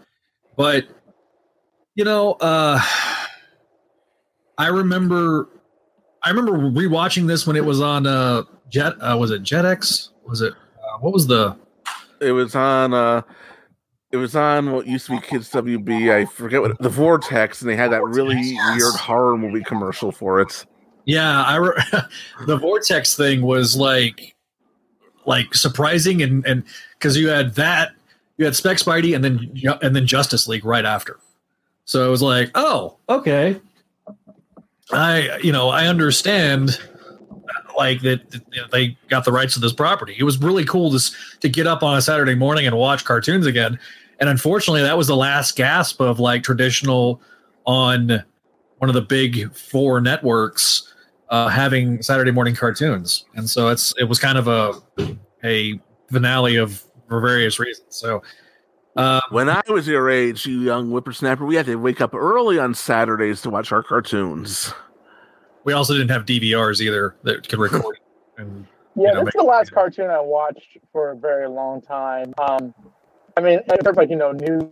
But, 0.55 0.88
you 1.95 2.03
know, 2.03 2.34
uh, 2.34 2.80
I 4.57 4.67
remember 4.67 5.49
I 6.23 6.29
remember 6.29 6.53
rewatching 6.53 7.27
this 7.27 7.47
when 7.47 7.55
it 7.55 7.63
was 7.63 7.81
on 7.81 8.05
uh 8.05 8.43
Jet 8.69 8.93
uh, 9.01 9.17
was 9.17 9.31
it 9.31 9.43
Jetix? 9.43 10.09
Was 10.25 10.41
it 10.41 10.53
uh, 10.53 10.97
what 10.99 11.13
was 11.13 11.27
the 11.27 11.55
It 12.19 12.31
was 12.31 12.55
on 12.55 12.93
uh 12.93 13.21
it 14.11 14.17
was 14.17 14.35
on 14.35 14.71
what 14.71 14.87
used 14.87 15.05
to 15.05 15.11
be 15.13 15.21
Kids 15.21 15.51
WB. 15.51 16.11
I 16.11 16.25
forget 16.25 16.61
what 16.61 16.77
the 16.81 16.89
Vortex, 16.89 17.61
and 17.61 17.69
they 17.69 17.75
had 17.75 17.91
that 17.91 18.03
really 18.03 18.57
weird 18.75 18.95
horror 18.95 19.37
movie 19.37 19.63
commercial 19.63 20.11
for 20.11 20.41
it. 20.41 20.65
Yeah, 21.05 21.43
I 21.43 21.55
re- 21.57 21.83
the 22.47 22.57
Vortex 22.57 23.15
thing 23.15 23.41
was 23.41 23.75
like 23.75 24.35
like 25.25 25.53
surprising 25.53 26.21
and 26.21 26.45
and 26.45 26.63
cuz 26.99 27.15
you 27.17 27.29
had 27.29 27.53
that 27.55 27.91
you 28.37 28.45
had 28.45 28.55
Spec 28.55 28.77
Spidey 28.77 29.15
and 29.15 29.23
then 29.23 29.51
and 29.81 29.95
then 29.95 30.07
Justice 30.07 30.47
League 30.47 30.65
right 30.65 30.85
after. 30.85 31.17
So 31.85 32.05
it 32.05 32.09
was 32.09 32.21
like, 32.21 32.51
"Oh, 32.55 32.97
okay. 33.09 33.59
I 34.91 35.37
you 35.37 35.51
know, 35.51 35.69
I 35.69 35.87
understand 35.87 36.79
like 37.77 38.01
that 38.01 38.41
they 38.71 38.97
got 39.09 39.25
the 39.25 39.31
rights 39.31 39.53
to 39.53 39.59
this 39.59 39.73
property. 39.73 40.15
It 40.17 40.23
was 40.23 40.37
really 40.37 40.65
cool 40.65 40.91
to 40.91 41.15
to 41.39 41.49
get 41.49 41.67
up 41.67 41.83
on 41.83 41.97
a 41.97 42.01
Saturday 42.01 42.35
morning 42.35 42.67
and 42.67 42.77
watch 42.77 43.05
cartoons 43.05 43.45
again. 43.45 43.79
And 44.19 44.29
unfortunately, 44.29 44.81
that 44.81 44.97
was 44.97 45.07
the 45.07 45.15
last 45.15 45.55
gasp 45.55 46.01
of 46.01 46.19
like 46.19 46.43
traditional 46.43 47.21
on 47.65 48.23
one 48.79 48.89
of 48.89 48.95
the 48.95 49.01
big 49.01 49.53
four 49.55 50.01
networks 50.01 50.93
uh, 51.29 51.47
having 51.47 52.01
Saturday 52.01 52.31
morning 52.31 52.55
cartoons. 52.55 53.25
And 53.35 53.49
so 53.49 53.69
it's 53.69 53.93
it 53.97 54.05
was 54.05 54.19
kind 54.19 54.37
of 54.37 54.47
a 54.47 54.73
a 55.43 55.79
finale 56.11 56.57
of 56.57 56.83
for 57.07 57.21
various 57.21 57.59
reasons. 57.59 57.95
So 57.95 58.21
uh, 58.99 59.21
when 59.30 59.49
I 59.49 59.61
was 59.69 59.88
your 59.88 60.09
age, 60.09 60.45
you 60.45 60.59
young 60.59 60.89
whippersnapper, 60.89 61.45
we 61.45 61.55
had 61.55 61.65
to 61.67 61.77
wake 61.77 62.01
up 62.01 62.13
early 62.13 62.59
on 62.59 62.73
Saturdays 62.73 63.41
to 63.43 63.49
watch 63.49 63.71
our 63.71 63.81
cartoons. 63.81 64.73
we 65.63 65.71
also 65.71 65.93
didn't 65.93 66.09
have 66.11 66.26
DVRs 66.26 66.81
either 66.81 67.15
that 67.23 67.47
could 67.47 67.59
record. 67.59 67.95
and 68.38 68.67
Yeah, 68.97 69.07
you 69.07 69.13
know, 69.13 69.19
this 69.23 69.35
is 69.35 69.39
the 69.39 69.43
last 69.43 69.71
cartoon 69.71 70.09
I 70.09 70.19
watched 70.19 70.77
for 70.91 71.11
a 71.11 71.15
very 71.15 71.47
long 71.47 71.81
time. 71.81 72.34
Um, 72.41 72.73
I 73.38 73.41
mean, 73.41 73.59
in 73.59 73.65
terms 73.67 73.88
of 73.88 73.95
like 73.95 74.09
you 74.09 74.17
know 74.17 74.34
news 74.34 74.63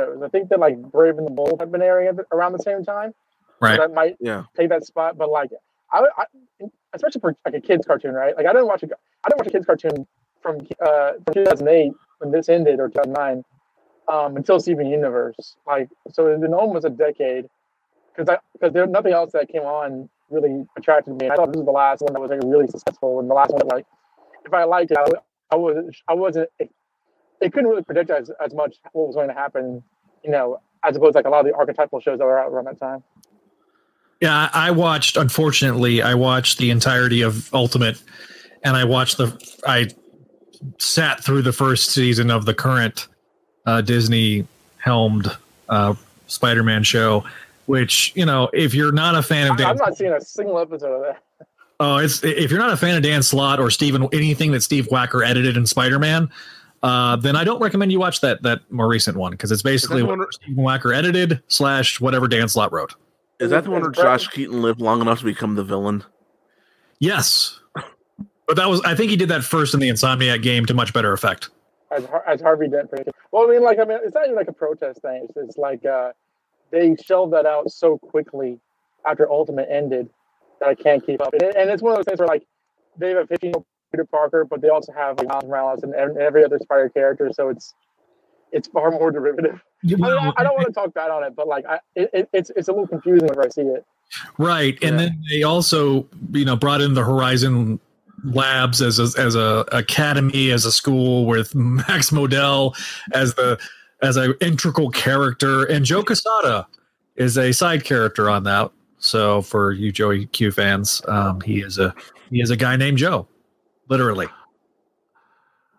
shows, 0.00 0.20
I 0.20 0.28
think 0.30 0.48
that 0.48 0.58
like 0.58 0.82
Brave 0.90 1.18
and 1.18 1.26
the 1.26 1.30
Bold 1.30 1.60
have 1.60 1.70
been 1.70 1.80
airing 1.82 2.18
around 2.32 2.54
the 2.54 2.58
same 2.58 2.84
time. 2.84 3.10
So 3.10 3.14
Right. 3.60 3.78
that 3.78 3.94
might 3.94 4.16
Yeah. 4.18 4.42
take 4.56 4.68
that 4.70 4.84
spot, 4.84 5.16
but 5.16 5.30
like 5.30 5.50
I, 5.92 6.04
I 6.18 6.24
especially 6.92 7.20
for 7.20 7.36
like 7.44 7.54
a 7.54 7.60
kids 7.60 7.86
cartoon, 7.86 8.14
right? 8.14 8.36
Like 8.36 8.46
I 8.46 8.52
didn't 8.52 8.66
watch 8.66 8.82
a 8.82 8.86
I 8.86 9.28
didn't 9.28 9.38
watch 9.38 9.46
a 9.46 9.50
kids 9.50 9.64
cartoon 9.64 10.08
from 10.42 10.58
uh 10.84 11.12
from 11.24 11.34
2008 11.34 11.92
when 12.18 12.32
this 12.32 12.48
ended 12.48 12.80
or 12.80 12.88
2009 12.88 13.44
um 14.08 14.36
until 14.36 14.60
Steven 14.60 14.86
Universe. 14.86 15.56
Like 15.66 15.88
so 16.12 16.26
it's 16.26 16.40
been 16.40 16.54
almost 16.54 16.84
a 16.84 16.90
decade 16.90 17.46
because 18.14 18.28
I 18.28 18.38
because 18.52 18.72
there's 18.72 18.90
nothing 18.90 19.12
else 19.12 19.32
that 19.32 19.48
came 19.48 19.62
on 19.62 20.08
really 20.30 20.66
attracted 20.76 21.20
me. 21.20 21.28
I 21.30 21.36
thought 21.36 21.52
this 21.52 21.56
was 21.56 21.66
the 21.66 21.72
last 21.72 22.02
one 22.02 22.12
that 22.12 22.20
was 22.20 22.30
like 22.30 22.40
really 22.44 22.66
successful 22.66 23.20
and 23.20 23.30
the 23.30 23.34
last 23.34 23.50
one 23.50 23.58
that 23.58 23.74
like 23.74 23.86
if 24.44 24.52
I 24.52 24.64
liked 24.64 24.92
it, 24.92 24.98
I 25.50 25.56
was 25.56 25.94
I 26.08 26.14
wasn't 26.14 26.48
it, 26.58 26.70
it 27.40 27.52
couldn't 27.52 27.68
really 27.68 27.82
predict 27.82 28.10
as, 28.10 28.30
as 28.44 28.54
much 28.54 28.76
what 28.92 29.08
was 29.08 29.14
going 29.14 29.28
to 29.28 29.34
happen, 29.34 29.82
you 30.24 30.30
know, 30.30 30.60
as 30.84 30.96
opposed 30.96 31.12
to 31.12 31.18
like 31.18 31.26
a 31.26 31.30
lot 31.30 31.40
of 31.40 31.46
the 31.46 31.54
archetypal 31.54 32.00
shows 32.00 32.18
that 32.18 32.24
were 32.24 32.38
out 32.38 32.50
around 32.50 32.64
that 32.66 32.78
time. 32.78 33.02
Yeah, 34.20 34.48
I 34.52 34.68
I 34.68 34.70
watched. 34.70 35.16
Unfortunately, 35.16 36.02
I 36.02 36.14
watched 36.14 36.58
the 36.58 36.70
entirety 36.70 37.22
of 37.22 37.52
Ultimate, 37.52 38.02
and 38.62 38.76
I 38.76 38.84
watched 38.84 39.18
the. 39.18 39.38
I 39.66 39.88
sat 40.78 41.22
through 41.22 41.42
the 41.42 41.52
first 41.52 41.90
season 41.90 42.30
of 42.30 42.46
the 42.46 42.54
current 42.54 43.08
uh, 43.66 43.80
Disney 43.80 44.46
helmed 44.78 45.30
uh, 45.68 45.94
Spider-Man 46.26 46.82
show, 46.82 47.24
which 47.66 48.12
you 48.14 48.24
know, 48.24 48.48
if 48.52 48.74
you're 48.74 48.92
not 48.92 49.14
a 49.14 49.22
fan 49.22 49.50
of 49.50 49.56
Dan, 49.56 49.66
I'm 49.68 49.76
not 49.76 49.96
seeing 49.96 50.12
a 50.12 50.20
single 50.20 50.58
episode 50.58 50.92
of 50.94 51.02
that. 51.02 51.46
oh, 51.80 51.96
it's 51.98 52.22
if 52.24 52.50
you're 52.50 52.60
not 52.60 52.72
a 52.72 52.76
fan 52.76 52.96
of 52.96 53.02
Dan 53.02 53.22
Slott 53.22 53.60
or 53.60 53.70
Steven 53.70 54.08
anything 54.12 54.52
that 54.52 54.62
Steve 54.62 54.86
Wacker 54.88 55.26
edited 55.26 55.56
in 55.56 55.66
Spider-Man. 55.66 56.30
Uh, 56.82 57.16
then 57.16 57.34
I 57.34 57.42
don't 57.42 57.60
recommend 57.60 57.90
you 57.90 57.98
watch 57.98 58.20
that 58.20 58.42
that 58.42 58.60
more 58.70 58.86
recent 58.86 59.16
one 59.16 59.32
because 59.32 59.50
it's 59.50 59.62
basically 59.62 60.02
the 60.02 60.06
what 60.06 60.18
one- 60.18 60.32
Stephen 60.32 60.62
Wacker 60.62 60.94
edited 60.94 61.42
slash 61.48 62.00
whatever 62.00 62.28
Dan 62.28 62.48
Slott 62.48 62.70
wrote. 62.70 62.94
Is 63.40 63.50
that 63.50 63.64
the 63.64 63.70
one 63.70 63.82
where 63.82 63.90
Josh 63.90 64.28
Keaton 64.28 64.62
lived 64.62 64.80
long 64.80 65.00
enough 65.00 65.18
to 65.20 65.24
become 65.24 65.56
the 65.56 65.64
villain? 65.64 66.04
Yes. 67.00 67.60
But 68.46 68.56
that 68.56 68.68
was 68.68 68.80
I 68.82 68.94
think 68.94 69.10
he 69.10 69.16
did 69.16 69.28
that 69.30 69.42
first 69.42 69.74
in 69.74 69.80
the 69.80 69.88
Insomniac 69.88 70.42
game 70.42 70.66
to 70.66 70.74
much 70.74 70.92
better 70.92 71.12
effect. 71.12 71.50
As 71.90 72.06
as 72.26 72.40
Harvey 72.40 72.68
Dent. 72.68 72.90
Well, 73.32 73.48
I 73.48 73.52
mean, 73.52 73.62
like 73.62 73.78
I 73.78 73.84
mean, 73.84 73.98
it's 74.02 74.14
not 74.14 74.24
even 74.24 74.36
like 74.36 74.48
a 74.48 74.52
protest 74.52 75.02
thing. 75.02 75.26
It's, 75.28 75.36
it's 75.36 75.56
like 75.56 75.84
uh, 75.84 76.12
they 76.70 76.96
shelved 76.96 77.32
that 77.32 77.46
out 77.46 77.70
so 77.70 77.98
quickly 77.98 78.58
after 79.04 79.30
Ultimate 79.30 79.68
ended 79.70 80.10
that 80.60 80.68
I 80.68 80.74
can't 80.74 81.04
keep 81.04 81.20
up. 81.20 81.32
And, 81.34 81.42
and 81.42 81.70
it's 81.70 81.82
one 81.82 81.92
of 81.92 81.98
those 81.98 82.06
things 82.06 82.18
where 82.18 82.28
like 82.28 82.46
they 82.98 83.10
have 83.10 83.18
a 83.18 83.26
15 83.26 83.48
year 83.48 83.54
old 83.56 83.66
Peter 83.92 84.04
Parker, 84.04 84.44
but 84.44 84.60
they 84.60 84.68
also 84.68 84.92
have 84.92 85.18
like 85.18 85.28
Miles 85.28 85.44
Morales 85.44 85.82
and 85.82 85.94
ev- 85.94 86.16
every 86.16 86.44
other 86.44 86.58
Spider 86.58 86.88
character, 86.88 87.30
so 87.32 87.48
it's 87.48 87.74
it's 88.52 88.68
far 88.68 88.90
more 88.90 89.10
derivative. 89.10 89.60
I, 89.84 89.94
mean, 89.94 90.04
I, 90.04 90.42
don't 90.42 90.54
want 90.54 90.66
to 90.66 90.72
talk 90.74 90.94
bad 90.94 91.10
on 91.10 91.22
it, 91.24 91.34
but 91.36 91.46
like 91.46 91.66
I, 91.66 91.80
it, 91.94 92.10
it, 92.12 92.28
it's 92.32 92.50
it's 92.56 92.68
a 92.68 92.72
little 92.72 92.86
confusing 92.86 93.26
whenever 93.26 93.44
I 93.44 93.48
see 93.48 93.62
it. 93.62 93.84
Right. 94.38 94.78
And 94.82 94.98
then 94.98 95.22
they 95.30 95.42
also, 95.42 96.08
you 96.30 96.44
know, 96.44 96.56
brought 96.56 96.80
in 96.80 96.94
the 96.94 97.04
Horizon 97.04 97.80
Labs 98.26 98.82
as 98.82 98.98
a, 98.98 99.20
as 99.20 99.34
a 99.34 99.64
academy, 99.72 100.50
as 100.50 100.64
a 100.64 100.72
school 100.72 101.26
with 101.26 101.54
Max 101.54 102.10
Modell 102.10 102.76
as 103.12 103.34
the 103.34 103.58
as 104.02 104.16
an 104.16 104.34
integral 104.40 104.90
character, 104.90 105.64
and 105.64 105.84
Joe 105.84 106.02
Quesada 106.02 106.66
is 107.16 107.38
a 107.38 107.52
side 107.52 107.84
character 107.84 108.28
on 108.28 108.44
that. 108.44 108.70
So 108.98 109.42
for 109.42 109.72
you 109.72 109.92
Joey 109.92 110.26
Q 110.26 110.50
fans, 110.52 111.00
um, 111.08 111.40
he 111.40 111.60
is 111.60 111.78
a 111.78 111.94
he 112.30 112.40
is 112.40 112.50
a 112.50 112.56
guy 112.56 112.76
named 112.76 112.98
Joe, 112.98 113.26
literally. 113.88 114.28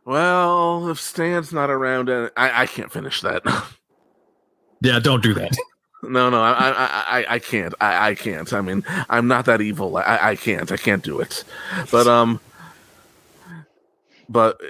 Well, 0.05 0.89
if 0.89 1.01
Stan's 1.01 1.51
not 1.51 1.69
around, 1.69 2.09
uh, 2.09 2.29
I, 2.37 2.63
I 2.63 2.65
can't 2.65 2.91
finish 2.91 3.21
that. 3.21 3.43
Yeah, 4.81 4.99
don't 4.99 5.23
do 5.23 5.33
that. 5.33 5.57
No, 6.03 6.29
no, 6.29 6.41
I, 6.41 6.51
I, 6.51 7.19
I, 7.19 7.25
I 7.35 7.39
can't. 7.39 7.73
I, 7.81 8.09
I 8.09 8.15
can't. 8.15 8.51
I 8.53 8.61
mean, 8.61 8.83
I'm 9.09 9.27
not 9.27 9.45
that 9.45 9.61
evil. 9.61 9.97
I, 9.97 10.19
I 10.21 10.35
can't. 10.35 10.71
I 10.71 10.77
can't 10.77 11.03
do 11.03 11.19
it. 11.19 11.43
But 11.91 12.07
um, 12.07 12.39
but 14.29 14.61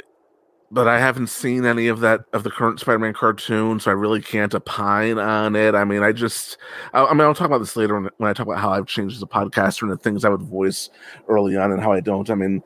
but 0.69 0.87
I 0.87 0.99
haven't 0.99 1.27
seen 1.27 1.65
any 1.65 1.87
of 1.87 2.01
that 2.01 2.25
of 2.33 2.43
the 2.43 2.51
current 2.51 2.79
Spider-Man 2.79 3.13
cartoon, 3.13 3.79
so 3.79 3.91
I 3.91 3.93
really 3.93 4.21
can't 4.21 4.53
opine 4.53 5.17
on 5.17 5.55
it. 5.55 5.75
I 5.75 5.85
mean, 5.85 6.03
I 6.03 6.11
just, 6.11 6.57
I, 6.93 7.05
I 7.05 7.13
mean, 7.13 7.21
I'll 7.21 7.33
talk 7.33 7.47
about 7.47 7.59
this 7.59 7.75
later 7.75 7.99
when, 7.99 8.09
when 8.17 8.29
I 8.29 8.33
talk 8.33 8.47
about 8.47 8.59
how 8.59 8.71
I've 8.71 8.85
changed 8.85 9.15
as 9.15 9.21
a 9.21 9.27
podcaster 9.27 9.83
and 9.83 9.91
the 9.91 9.97
things 9.97 10.25
I 10.25 10.29
would 10.29 10.41
voice 10.41 10.89
early 11.29 11.55
on 11.55 11.71
and 11.71 11.81
how 11.81 11.93
I 11.93 12.01
don't. 12.01 12.29
I 12.29 12.35
mean, 12.35 12.61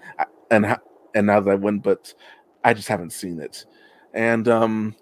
and 0.49 0.77
and 1.13 1.27
now 1.27 1.39
that 1.39 1.51
I 1.51 1.55
went, 1.55 1.83
but 1.83 2.13
I 2.63 2.73
just 2.73 2.87
haven't 2.87 3.11
seen 3.11 3.39
it. 3.39 3.65
And 4.13 4.47
um, 4.47 4.95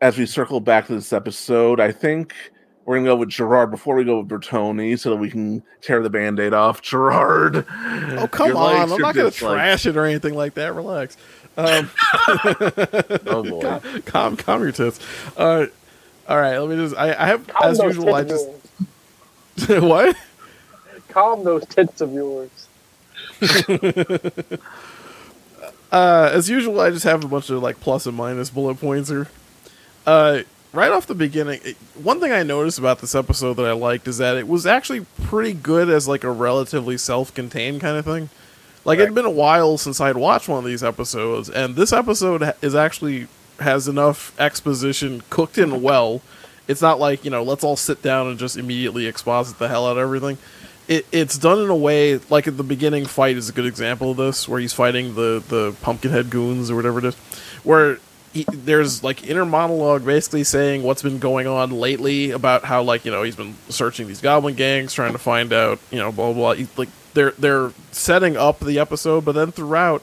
as 0.00 0.18
we 0.18 0.26
circle 0.26 0.60
back 0.60 0.86
to 0.88 0.94
this 0.94 1.12
episode, 1.12 1.80
I 1.80 1.92
think 1.92 2.34
we're 2.84 2.96
gonna 2.96 3.06
go 3.08 3.16
with 3.16 3.30
Gerard 3.30 3.70
before 3.70 3.96
we 3.96 4.04
go 4.04 4.20
with 4.20 4.28
Bertone, 4.28 4.98
so 4.98 5.10
that 5.10 5.16
we 5.16 5.30
can 5.30 5.62
tear 5.80 6.02
the 6.02 6.10
band-aid 6.10 6.52
off. 6.54 6.82
Gerard, 6.82 7.64
Oh 7.68 8.28
come 8.30 8.56
on! 8.56 8.74
likes, 8.74 8.92
I'm 8.92 9.00
not 9.00 9.14
going 9.14 9.26
to 9.26 9.30
dislikes. 9.30 9.38
trash 9.54 9.86
it 9.86 9.96
or 9.96 10.04
anything 10.04 10.34
like 10.34 10.54
that. 10.54 10.74
Relax. 10.74 11.16
Um, 11.56 11.90
Oh, 13.26 13.42
boy. 13.42 13.60
calm, 13.62 14.02
calm, 14.02 14.36
calm 14.36 14.62
your 14.62 14.72
tits. 14.72 15.00
Uh, 15.36 15.66
all 16.28 16.38
right, 16.40 16.58
let 16.58 16.68
me 16.68 16.76
just. 16.76 16.94
I, 16.96 17.12
I 17.14 17.26
have 17.26 17.46
Calm 17.46 17.70
as 17.70 17.78
usual. 17.78 18.14
I 18.14 18.24
just 18.24 18.48
what? 19.68 20.16
Calm 21.08 21.44
those 21.44 21.64
tits 21.66 22.00
of 22.02 22.12
yours. 22.12 22.50
uh, 25.92 26.30
as 26.32 26.48
usual, 26.50 26.80
I 26.80 26.90
just 26.90 27.04
have 27.04 27.24
a 27.24 27.28
bunch 27.28 27.50
of 27.50 27.62
like 27.62 27.80
plus 27.80 28.06
and 28.06 28.16
minus 28.16 28.50
bullet 28.50 28.76
points 28.80 29.08
here. 29.08 29.28
Uh, 30.06 30.42
right 30.72 30.90
off 30.92 31.06
the 31.06 31.14
beginning, 31.14 31.60
it- 31.64 31.76
one 31.94 32.20
thing 32.20 32.32
I 32.32 32.42
noticed 32.42 32.78
about 32.78 33.00
this 33.00 33.14
episode 33.14 33.54
that 33.54 33.66
I 33.66 33.72
liked 33.72 34.06
is 34.08 34.18
that 34.18 34.36
it 34.36 34.46
was 34.48 34.66
actually 34.66 35.04
pretty 35.24 35.52
good 35.52 35.88
as 35.90 36.06
like 36.06 36.24
a 36.24 36.30
relatively 36.30 36.96
self-contained 36.96 37.80
kind 37.80 37.96
of 37.96 38.04
thing. 38.04 38.30
Like 38.84 39.00
it'd 39.00 39.14
been 39.14 39.24
a 39.24 39.30
while 39.30 39.78
since 39.78 40.00
I'd 40.00 40.16
watched 40.16 40.48
one 40.48 40.60
of 40.60 40.64
these 40.64 40.84
episodes, 40.84 41.50
and 41.50 41.74
this 41.74 41.92
episode 41.92 42.54
is 42.62 42.74
actually 42.76 43.26
has 43.58 43.88
enough 43.88 44.38
exposition 44.38 45.22
cooked 45.28 45.58
in 45.58 45.82
well. 45.82 46.20
It's 46.68 46.82
not 46.82 47.00
like 47.00 47.24
you 47.24 47.30
know, 47.32 47.42
let's 47.42 47.64
all 47.64 47.74
sit 47.76 48.00
down 48.00 48.28
and 48.28 48.38
just 48.38 48.56
immediately 48.56 49.06
exposit 49.06 49.58
the 49.58 49.66
hell 49.68 49.86
out 49.88 49.92
of 49.92 49.98
everything. 49.98 50.38
It, 50.86 51.04
it's 51.10 51.36
done 51.36 51.58
in 51.58 51.68
a 51.68 51.74
way 51.74 52.18
like 52.30 52.46
at 52.46 52.56
the 52.56 52.62
beginning 52.62 53.06
fight 53.06 53.36
is 53.36 53.48
a 53.48 53.52
good 53.52 53.66
example 53.66 54.12
of 54.12 54.18
this, 54.18 54.48
where 54.48 54.60
he's 54.60 54.72
fighting 54.72 55.16
the 55.16 55.42
the 55.48 55.74
Pumpkinhead 55.82 56.30
goons 56.30 56.70
or 56.70 56.76
whatever 56.76 57.00
it 57.00 57.06
is, 57.06 57.16
where 57.64 57.96
he, 57.96 58.00
there's 58.44 59.02
like 59.02 59.26
inner 59.28 59.44
monologue 59.44 60.04
basically 60.04 60.44
saying 60.44 60.82
what's 60.82 61.02
been 61.02 61.18
going 61.18 61.46
on 61.46 61.70
lately 61.70 62.30
about 62.30 62.64
how 62.64 62.82
like 62.82 63.04
you 63.04 63.10
know 63.10 63.22
he's 63.22 63.36
been 63.36 63.54
searching 63.68 64.06
these 64.06 64.20
goblin 64.20 64.54
gangs 64.54 64.92
trying 64.92 65.12
to 65.12 65.18
find 65.18 65.52
out 65.52 65.78
you 65.90 65.98
know 65.98 66.12
blah 66.12 66.32
blah, 66.32 66.54
blah. 66.54 66.66
Like 66.76 66.88
they're 67.14 67.32
they're 67.32 67.72
setting 67.92 68.36
up 68.36 68.60
the 68.60 68.78
episode 68.78 69.24
but 69.24 69.32
then 69.32 69.52
throughout 69.52 70.02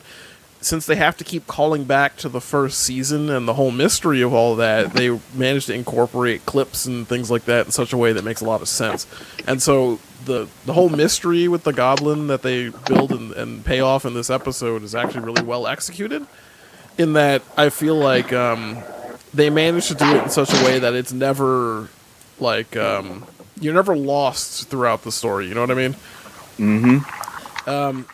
since 0.62 0.86
they 0.86 0.96
have 0.96 1.18
to 1.18 1.26
keep 1.26 1.46
calling 1.46 1.84
back 1.84 2.16
to 2.16 2.30
the 2.30 2.40
first 2.40 2.80
season 2.80 3.30
and 3.30 3.48
the 3.48 3.54
whole 3.54 3.72
mystery 3.72 4.22
of 4.22 4.34
all 4.34 4.56
that 4.56 4.94
they 4.94 5.20
managed 5.34 5.68
to 5.68 5.74
incorporate 5.74 6.46
clips 6.46 6.86
and 6.86 7.08
things 7.08 7.30
like 7.30 7.46
that 7.46 7.66
in 7.66 7.72
such 7.72 7.92
a 7.92 7.98
way 7.98 8.14
that 8.14 8.24
makes 8.24 8.42
a 8.42 8.46
lot 8.46 8.62
of 8.62 8.68
sense 8.68 9.06
and 9.46 9.62
so 9.62 10.00
the 10.26 10.48
the 10.66 10.74
whole 10.74 10.90
mystery 10.90 11.48
with 11.48 11.64
the 11.64 11.74
goblin 11.74 12.28
that 12.28 12.42
they 12.42 12.70
build 12.88 13.12
and, 13.12 13.32
and 13.34 13.66
pay 13.66 13.82
off 13.82 14.06
in 14.06 14.14
this 14.14 14.30
episode 14.30 14.84
is 14.84 14.96
actually 14.96 15.24
really 15.24 15.44
well 15.44 15.68
executed 15.68 16.26
in 16.98 17.14
that 17.14 17.42
I 17.58 17.70
feel 17.70 17.96
like 17.96 18.34
um, 18.34 18.82
they 19.34 19.50
managed 19.50 19.88
to 19.90 19.96
do 19.96 20.06
it 20.16 20.24
in 20.24 20.30
such 20.30 20.54
a 20.54 20.64
way 20.64 20.80
that 20.80 20.94
it's 20.94 21.14
never 21.14 21.90
like 22.40 22.76
um, 22.76 23.26
you're 23.60 23.74
never 23.74 23.96
lost 23.96 24.70
throughout 24.70 25.04
the 25.04 25.12
story. 25.12 25.48
You 25.48 25.56
know 25.56 25.62
what 25.62 25.72
I 25.72 25.76
mean? 25.76 25.96
Mm-hmm. 26.58 27.70
Um, 27.70 28.06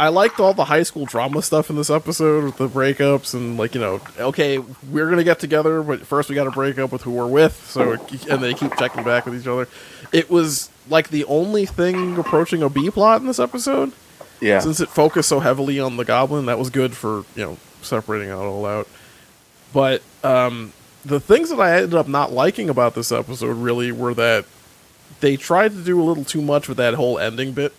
I 0.00 0.08
liked 0.08 0.38
all 0.38 0.54
the 0.54 0.64
high 0.64 0.84
school 0.84 1.06
drama 1.06 1.42
stuff 1.42 1.70
in 1.70 1.76
this 1.76 1.90
episode 1.90 2.44
with 2.44 2.56
the 2.56 2.68
breakups 2.68 3.34
and 3.34 3.58
like 3.58 3.74
you 3.74 3.80
know, 3.80 4.00
okay, 4.18 4.58
we're 4.58 5.10
gonna 5.10 5.24
get 5.24 5.40
together, 5.40 5.82
but 5.82 6.06
first 6.06 6.28
we 6.28 6.34
got 6.34 6.44
to 6.44 6.50
break 6.50 6.78
up 6.78 6.92
with 6.92 7.02
who 7.02 7.12
we're 7.12 7.26
with. 7.26 7.66
So 7.68 7.92
and 8.30 8.42
they 8.42 8.54
keep 8.54 8.76
checking 8.76 9.02
back 9.02 9.24
with 9.26 9.40
each 9.40 9.46
other. 9.46 9.68
It 10.12 10.30
was 10.30 10.70
like 10.88 11.08
the 11.08 11.24
only 11.24 11.66
thing 11.66 12.16
approaching 12.16 12.62
a 12.62 12.68
B 12.68 12.90
plot 12.90 13.20
in 13.20 13.26
this 13.26 13.38
episode. 13.38 13.92
Yeah. 14.40 14.60
Since 14.60 14.78
it 14.80 14.88
focused 14.88 15.28
so 15.28 15.40
heavily 15.40 15.80
on 15.80 15.96
the 15.96 16.04
goblin, 16.04 16.46
that 16.46 16.58
was 16.58 16.70
good 16.70 16.96
for 16.96 17.24
you 17.34 17.44
know 17.44 17.58
separating 17.82 18.28
it 18.28 18.32
all 18.32 18.66
out. 18.66 18.88
But 19.72 20.02
um, 20.24 20.72
the 21.04 21.20
things 21.20 21.50
that 21.50 21.60
I 21.60 21.76
ended 21.76 21.94
up 21.94 22.08
not 22.08 22.32
liking 22.32 22.68
about 22.68 22.94
this 22.94 23.12
episode 23.12 23.56
really 23.56 23.92
were 23.92 24.14
that 24.14 24.44
they 25.20 25.36
tried 25.36 25.72
to 25.72 25.82
do 25.82 26.00
a 26.00 26.04
little 26.04 26.24
too 26.24 26.42
much 26.42 26.68
with 26.68 26.76
that 26.78 26.94
whole 26.94 27.18
ending 27.18 27.52
bit. 27.52 27.72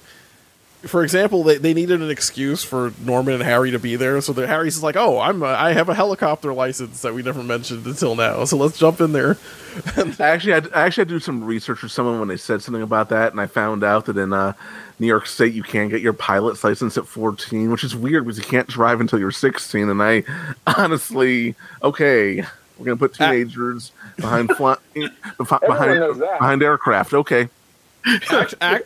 For 0.83 1.03
example, 1.03 1.43
they, 1.43 1.57
they 1.57 1.73
needed 1.73 2.01
an 2.01 2.09
excuse 2.09 2.63
for 2.63 2.93
Norman 3.03 3.33
and 3.33 3.43
Harry 3.43 3.71
to 3.71 3.79
be 3.79 3.97
there, 3.97 4.21
so 4.21 4.31
that 4.33 4.47
Harry's 4.47 4.81
like, 4.81 4.95
"Oh, 4.95 5.19
I'm 5.19 5.43
a, 5.43 5.47
I 5.47 5.73
have 5.73 5.89
a 5.89 5.93
helicopter 5.93 6.53
license 6.53 7.01
that 7.01 7.13
we 7.13 7.21
never 7.21 7.43
mentioned 7.43 7.85
until 7.85 8.15
now, 8.15 8.45
so 8.45 8.55
let's 8.55 8.77
jump 8.77 9.01
in 9.01 9.11
there." 9.11 9.37
I 9.97 10.13
actually 10.19 10.53
had 10.53 10.69
I 10.73 10.85
actually 10.85 11.01
had 11.01 11.09
to 11.09 11.15
do 11.15 11.19
some 11.19 11.43
research 11.43 11.83
with 11.83 11.91
someone 11.91 12.19
when 12.19 12.29
they 12.29 12.37
said 12.37 12.61
something 12.61 12.81
about 12.81 13.09
that, 13.09 13.31
and 13.33 13.41
I 13.41 13.47
found 13.47 13.83
out 13.83 14.05
that 14.05 14.17
in 14.17 14.31
uh, 14.31 14.53
New 14.99 15.07
York 15.07 15.27
State 15.27 15.53
you 15.53 15.63
can 15.63 15.89
get 15.89 16.01
your 16.01 16.13
pilot's 16.13 16.63
license 16.63 16.97
at 16.97 17.05
14, 17.07 17.71
which 17.71 17.83
is 17.83 17.93
weird 17.95 18.23
because 18.23 18.37
you 18.37 18.45
can't 18.45 18.67
drive 18.67 19.01
until 19.01 19.19
you're 19.19 19.31
16. 19.31 19.89
And 19.89 20.01
I 20.01 20.23
honestly, 20.77 21.55
okay, 21.83 22.41
we're 22.77 22.85
gonna 22.85 22.95
put 22.97 23.13
teenagers 23.13 23.91
behind 24.15 24.55
fly, 24.55 24.77
behind 25.37 26.19
behind 26.19 26.63
aircraft. 26.63 27.13
Okay, 27.13 27.41
Act- 27.41 27.49
ac- 27.49 27.58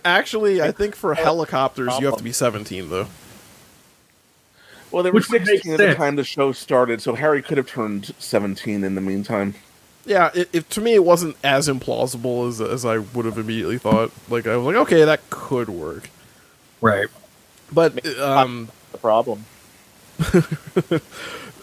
actually, 0.05 0.61
I 0.61 0.71
think 0.71 0.95
for 0.95 1.13
helicopters 1.13 1.99
you 1.99 2.05
have 2.07 2.17
to 2.17 2.23
be 2.23 2.31
17 2.31 2.89
though. 2.89 3.07
well 4.91 5.03
they 5.03 5.09
were 5.09 5.15
Which 5.15 5.29
would 5.29 5.45
16 5.45 5.73
at 5.73 5.77
the 5.77 5.95
time 5.95 6.15
the 6.15 6.23
show 6.23 6.51
started, 6.51 7.01
so 7.01 7.15
Harry 7.15 7.41
could 7.41 7.57
have 7.57 7.67
turned 7.67 8.13
17 8.19 8.83
in 8.83 8.95
the 8.95 9.01
meantime. 9.01 9.55
Yeah, 10.05 10.31
it, 10.35 10.49
it 10.51 10.69
to 10.71 10.81
me 10.81 10.95
it 10.95 11.05
wasn't 11.05 11.37
as 11.43 11.69
implausible 11.69 12.47
as 12.47 12.59
as 12.59 12.85
I 12.85 12.97
would 12.97 13.25
have 13.25 13.37
immediately 13.37 13.77
thought. 13.77 14.11
Like 14.29 14.47
I 14.47 14.57
was 14.57 14.65
like, 14.65 14.75
okay, 14.75 15.05
that 15.05 15.29
could 15.29 15.69
work. 15.69 16.09
Right. 16.81 17.07
But 17.71 18.05
um, 18.19 18.69
the 18.91 18.97
problem. 18.97 19.45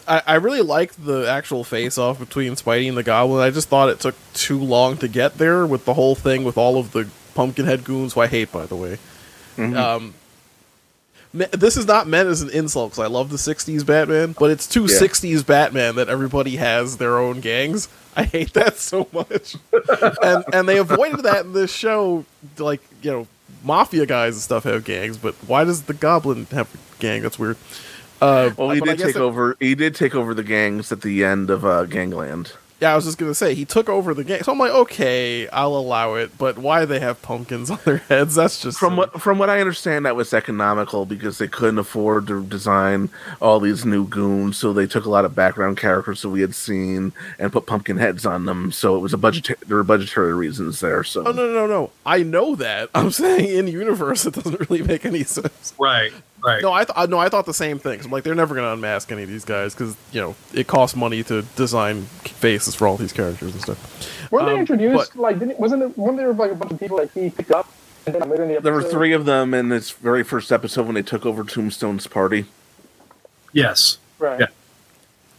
I, 0.07 0.21
I 0.25 0.35
really 0.35 0.61
liked 0.61 1.05
the 1.05 1.29
actual 1.29 1.63
face 1.63 1.97
off 1.97 2.19
between 2.19 2.53
Spidey 2.53 2.87
and 2.89 2.97
the 2.97 3.03
Goblin. 3.03 3.41
I 3.41 3.51
just 3.51 3.69
thought 3.69 3.89
it 3.89 3.99
took 3.99 4.15
too 4.33 4.59
long 4.59 4.97
to 4.97 5.07
get 5.07 5.37
there 5.37 5.65
with 5.65 5.85
the 5.85 5.93
whole 5.93 6.15
thing 6.15 6.43
with 6.43 6.57
all 6.57 6.77
of 6.79 6.91
the 6.91 7.07
Pumpkinhead 7.35 7.83
goons, 7.83 8.13
who 8.13 8.21
I 8.21 8.27
hate, 8.27 8.51
by 8.51 8.65
the 8.65 8.75
way. 8.75 8.97
Mhm. 9.57 9.75
Um, 9.77 10.13
this 11.33 11.77
is 11.77 11.87
not 11.87 12.07
meant 12.07 12.27
as 12.27 12.41
an 12.41 12.49
insult 12.49 12.91
because 12.91 13.03
I 13.03 13.07
love 13.07 13.29
the 13.29 13.37
'60s 13.37 13.85
Batman, 13.85 14.35
but 14.37 14.51
it's 14.51 14.67
too 14.67 14.85
Yeah. 14.89 14.97
'60s 14.97 15.43
Batman 15.45 15.95
that 15.95 16.09
everybody 16.09 16.57
has 16.57 16.97
their 16.97 17.17
own 17.17 17.39
gangs. 17.39 17.87
I 18.17 18.23
hate 18.23 18.53
that 18.53 18.77
so 18.77 19.07
much, 19.13 19.55
and 20.21 20.43
and 20.51 20.67
they 20.67 20.77
avoided 20.77 21.23
that 21.23 21.45
in 21.45 21.53
this 21.53 21.71
show. 21.71 22.25
Like 22.57 22.81
you 23.01 23.11
know, 23.11 23.27
mafia 23.63 24.05
guys 24.05 24.33
and 24.35 24.41
stuff 24.41 24.65
have 24.65 24.83
gangs, 24.83 25.17
but 25.17 25.33
why 25.47 25.63
does 25.63 25.83
the 25.83 25.93
Goblin 25.93 26.47
have 26.51 26.67
a 26.73 27.01
gang? 27.01 27.21
That's 27.21 27.39
weird. 27.39 27.55
Uh, 28.21 28.51
Well, 28.57 28.69
he 28.71 28.81
did 28.81 28.99
take 28.99 29.15
it- 29.15 29.21
over. 29.21 29.55
He 29.59 29.73
did 29.73 29.95
take 29.95 30.13
over 30.13 30.33
the 30.33 30.43
gangs 30.43 30.91
at 30.91 31.01
the 31.01 31.23
end 31.23 31.49
of 31.49 31.65
uh, 31.65 31.85
Gangland. 31.85 32.51
Yeah, 32.81 32.93
I 32.93 32.95
was 32.95 33.05
just 33.05 33.19
gonna 33.19 33.35
say 33.35 33.53
he 33.53 33.63
took 33.63 33.89
over 33.89 34.15
the 34.15 34.23
game, 34.23 34.41
so 34.41 34.51
I'm 34.51 34.57
like, 34.57 34.71
okay, 34.71 35.47
I'll 35.49 35.75
allow 35.75 36.15
it. 36.15 36.35
But 36.39 36.57
why 36.57 36.83
they 36.85 36.99
have 36.99 37.21
pumpkins 37.21 37.69
on 37.71 37.77
their 37.85 37.97
heads? 37.97 38.33
That's 38.33 38.59
just 38.59 38.79
From 38.79 38.97
what 38.97 39.21
from 39.21 39.37
what 39.37 39.51
I 39.51 39.59
understand, 39.59 40.07
that 40.07 40.15
was 40.15 40.33
economical 40.33 41.05
because 41.05 41.37
they 41.37 41.47
couldn't 41.47 41.77
afford 41.77 42.25
to 42.27 42.43
design 42.43 43.09
all 43.39 43.59
these 43.59 43.85
new 43.85 44.07
goons, 44.07 44.57
so 44.57 44.73
they 44.73 44.87
took 44.87 45.05
a 45.05 45.09
lot 45.11 45.25
of 45.25 45.35
background 45.35 45.77
characters 45.77 46.23
that 46.23 46.29
we 46.29 46.41
had 46.41 46.55
seen 46.55 47.13
and 47.37 47.51
put 47.53 47.67
pumpkin 47.67 47.97
heads 47.97 48.25
on 48.25 48.45
them. 48.45 48.71
So 48.71 48.95
it 48.95 48.99
was 48.99 49.13
a 49.13 49.17
budget. 49.17 49.59
There 49.67 49.77
were 49.77 49.83
budgetary 49.83 50.33
reasons 50.33 50.79
there. 50.79 51.03
So 51.03 51.21
Oh 51.27 51.31
no, 51.31 51.45
no, 51.45 51.53
no, 51.53 51.67
no! 51.67 51.91
I 52.03 52.23
know 52.23 52.55
that. 52.55 52.89
I'm 52.95 53.11
saying 53.11 53.47
in 53.57 53.67
universe, 53.67 54.25
it 54.25 54.33
doesn't 54.33 54.59
really 54.71 54.81
make 54.81 55.05
any 55.05 55.23
sense. 55.23 55.75
Right, 55.77 56.11
right. 56.43 56.63
No, 56.63 56.73
I 56.73 56.85
th- 56.85 57.09
no, 57.09 57.19
I 57.19 57.29
thought 57.29 57.45
the 57.45 57.53
same 57.53 57.77
thing. 57.77 57.99
'cause 57.99 58.05
I'm 58.07 58.11
like, 58.11 58.23
they're 58.23 58.33
never 58.33 58.55
gonna 58.55 58.73
unmask 58.73 59.11
any 59.11 59.21
of 59.21 59.29
these 59.29 59.45
guys 59.45 59.75
because 59.75 59.95
you 60.11 60.19
know 60.19 60.35
it 60.51 60.65
costs 60.65 60.95
money 60.95 61.21
to 61.25 61.43
design 61.55 62.07
faces 62.23 62.70
for 62.75 62.87
all 62.87 62.97
these 62.97 63.13
characters 63.13 63.53
and 63.53 63.61
stuff. 63.61 64.29
Weren't 64.31 64.45
they 64.47 64.53
Um, 64.53 64.59
introduced? 64.59 65.15
like, 65.15 65.39
didn't, 65.39 65.59
wasn't 65.59 65.83
it? 65.83 65.97
Weren't 65.97 66.17
there 66.17 66.33
like 66.33 66.51
a 66.51 66.55
bunch 66.55 66.71
of 66.71 66.79
people 66.79 66.97
that 66.97 67.11
he 67.11 67.29
picked 67.29 67.51
up? 67.51 67.71
And 68.05 68.15
then 68.15 68.29
later 68.29 68.43
in 68.43 68.49
the 68.49 68.55
episode, 68.55 68.63
there 68.65 68.73
were 68.73 68.83
three 68.83 69.13
of 69.13 69.25
them 69.25 69.53
in 69.53 69.69
this 69.69 69.91
very 69.91 70.23
first 70.23 70.51
episode 70.51 70.85
when 70.87 70.95
they 70.95 71.03
took 71.03 71.25
over 71.25 71.43
Tombstone's 71.43 72.07
party. 72.07 72.45
Yes. 73.53 73.97
Right. 74.17 74.39
Yeah. 74.39 74.47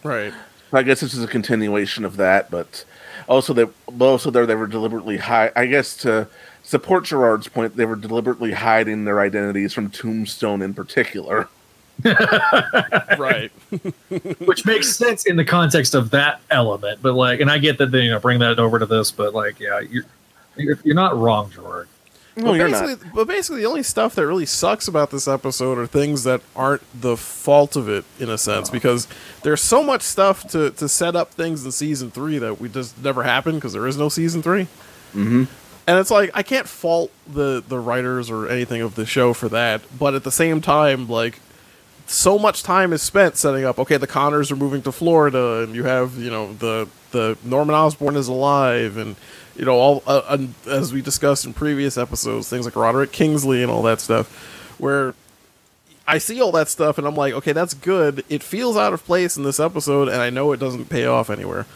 Right. 0.04 0.32
I 0.72 0.82
guess 0.82 1.00
this 1.00 1.12
is 1.14 1.22
a 1.22 1.26
continuation 1.28 2.04
of 2.04 2.16
that, 2.16 2.50
but 2.50 2.84
also 3.28 3.52
they 3.52 3.66
also 4.00 4.30
there 4.30 4.46
they 4.46 4.54
were 4.54 4.66
deliberately 4.66 5.18
high. 5.18 5.50
I 5.54 5.66
guess 5.66 5.96
to 5.98 6.28
support 6.62 7.04
Gerard's 7.04 7.48
point, 7.48 7.76
they 7.76 7.84
were 7.84 7.96
deliberately 7.96 8.52
hiding 8.52 9.04
their 9.04 9.20
identities 9.20 9.72
from 9.74 9.90
Tombstone 9.90 10.62
in 10.62 10.72
particular. 10.74 11.48
right. 13.18 13.50
Which 14.44 14.64
makes 14.66 14.94
sense 14.96 15.26
in 15.26 15.36
the 15.36 15.44
context 15.44 15.94
of 15.94 16.10
that 16.10 16.40
element, 16.50 17.00
but 17.02 17.14
like, 17.14 17.40
and 17.40 17.50
I 17.50 17.58
get 17.58 17.78
that 17.78 17.90
they 17.90 18.02
you 18.02 18.10
know 18.10 18.20
bring 18.20 18.40
that 18.40 18.58
over 18.58 18.78
to 18.78 18.86
this, 18.86 19.10
but 19.10 19.34
like, 19.34 19.60
yeah, 19.60 19.80
you're 19.80 20.04
you're, 20.56 20.78
you're 20.84 20.94
not 20.94 21.16
wrong, 21.16 21.50
Gerard. 21.50 21.88
but 22.34 22.52
basically, 22.52 23.10
but 23.14 23.26
basically, 23.26 23.60
the 23.60 23.66
only 23.66 23.82
stuff 23.82 24.14
that 24.14 24.26
really 24.26 24.46
sucks 24.46 24.88
about 24.88 25.10
this 25.10 25.28
episode 25.28 25.78
are 25.78 25.86
things 25.86 26.24
that 26.24 26.40
aren't 26.56 26.82
the 26.98 27.16
fault 27.16 27.76
of 27.76 27.88
it, 27.88 28.04
in 28.18 28.30
a 28.30 28.38
sense, 28.38 28.70
because 28.70 29.06
there's 29.42 29.60
so 29.60 29.82
much 29.82 30.02
stuff 30.02 30.48
to, 30.48 30.70
to 30.70 30.88
set 30.88 31.14
up 31.14 31.30
things 31.32 31.64
in 31.64 31.72
season 31.72 32.10
three 32.10 32.38
that 32.38 32.60
we 32.60 32.68
just 32.68 33.02
never 33.02 33.22
happened 33.22 33.56
because 33.56 33.74
there 33.74 33.86
is 33.86 33.96
no 33.96 34.08
season 34.08 34.42
3 34.42 34.66
Mm-hmm. 35.14 35.44
And 35.86 35.98
it's 35.98 36.10
like 36.10 36.30
I 36.32 36.42
can't 36.42 36.66
fault 36.66 37.10
the 37.30 37.62
the 37.66 37.78
writers 37.78 38.30
or 38.30 38.48
anything 38.48 38.80
of 38.80 38.94
the 38.94 39.04
show 39.04 39.34
for 39.34 39.48
that, 39.50 39.82
but 39.98 40.14
at 40.14 40.24
the 40.24 40.30
same 40.30 40.60
time, 40.60 41.08
like 41.08 41.40
so 42.12 42.38
much 42.38 42.62
time 42.62 42.92
is 42.92 43.02
spent 43.02 43.36
setting 43.36 43.64
up. 43.64 43.78
Okay, 43.78 43.96
the 43.96 44.06
Connors 44.06 44.50
are 44.52 44.56
moving 44.56 44.82
to 44.82 44.92
Florida, 44.92 45.62
and 45.62 45.74
you 45.74 45.84
have 45.84 46.16
you 46.18 46.30
know 46.30 46.52
the 46.54 46.88
the 47.10 47.36
Norman 47.44 47.74
Osborn 47.74 48.16
is 48.16 48.28
alive, 48.28 48.96
and 48.96 49.16
you 49.56 49.64
know 49.64 49.74
all 49.76 50.02
uh, 50.06 50.38
as 50.66 50.92
we 50.92 51.02
discussed 51.02 51.44
in 51.44 51.52
previous 51.54 51.96
episodes, 51.98 52.48
things 52.48 52.64
like 52.64 52.76
Roderick 52.76 53.12
Kingsley 53.12 53.62
and 53.62 53.70
all 53.70 53.82
that 53.82 54.00
stuff, 54.00 54.74
where 54.78 55.14
I 56.06 56.18
see 56.18 56.40
all 56.40 56.52
that 56.52 56.68
stuff 56.68 56.98
and 56.98 57.06
I'm 57.06 57.14
like, 57.14 57.32
okay, 57.34 57.52
that's 57.52 57.74
good. 57.74 58.24
It 58.28 58.42
feels 58.42 58.76
out 58.76 58.92
of 58.92 59.04
place 59.04 59.36
in 59.36 59.44
this 59.44 59.60
episode, 59.60 60.08
and 60.08 60.20
I 60.20 60.30
know 60.30 60.52
it 60.52 60.58
doesn't 60.60 60.86
pay 60.86 61.06
off 61.06 61.30
anywhere. 61.30 61.66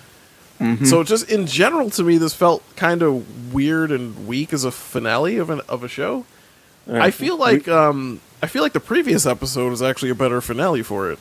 Mhm. 0.61 0.87
So 0.87 1.05
just 1.05 1.31
in 1.31 1.47
general, 1.47 1.91
to 1.91 2.03
me, 2.03 2.19
this 2.19 2.35
felt 2.35 2.63
kind 2.77 3.03
of 3.03 3.53
weird 3.55 3.93
and 3.93 4.27
weak 4.27 4.53
as 4.53 4.65
a 4.65 4.71
finale 4.71 5.37
of 5.37 5.51
an 5.51 5.61
of 5.69 5.85
a 5.85 5.89
show. 5.89 6.25
Yeah. 6.87 7.03
I 7.03 7.11
feel 7.11 7.37
like 7.37 7.69
um, 7.69 8.21
I 8.47 8.49
feel 8.49 8.63
like 8.63 8.75
the 8.75 8.79
previous 8.79 9.27
episode 9.27 9.71
was 9.71 9.83
actually 9.83 10.11
a 10.11 10.15
better 10.15 10.41
finale 10.41 10.85
for 10.85 11.11
it. 11.11 11.19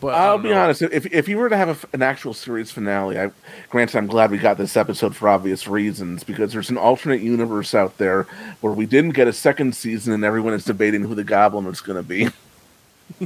But 0.00 0.14
I 0.14 0.24
I'll 0.28 0.38
be 0.38 0.48
know. 0.48 0.58
honest. 0.58 0.80
If 0.80 1.04
if 1.12 1.28
you 1.28 1.36
were 1.36 1.50
to 1.50 1.56
have 1.58 1.68
a 1.68 1.72
f 1.72 1.84
an 1.92 2.00
actual 2.00 2.32
series 2.32 2.70
finale, 2.70 3.18
I 3.20 3.30
granted 3.68 3.98
I'm 3.98 4.06
glad 4.06 4.30
we 4.30 4.38
got 4.38 4.56
this 4.56 4.74
episode 4.74 5.14
for 5.14 5.28
obvious 5.28 5.68
reasons 5.68 6.24
because 6.24 6.54
there's 6.54 6.70
an 6.70 6.78
alternate 6.78 7.20
universe 7.20 7.74
out 7.74 7.98
there 7.98 8.22
where 8.62 8.72
we 8.72 8.86
didn't 8.86 9.10
get 9.10 9.28
a 9.28 9.34
second 9.34 9.74
season 9.74 10.14
and 10.14 10.24
everyone 10.24 10.54
is 10.54 10.64
debating 10.64 11.02
who 11.02 11.14
the 11.14 11.24
Goblin 11.24 11.66
is 11.66 11.82
going 11.82 12.02
to 12.02 12.08
be. 12.08 12.28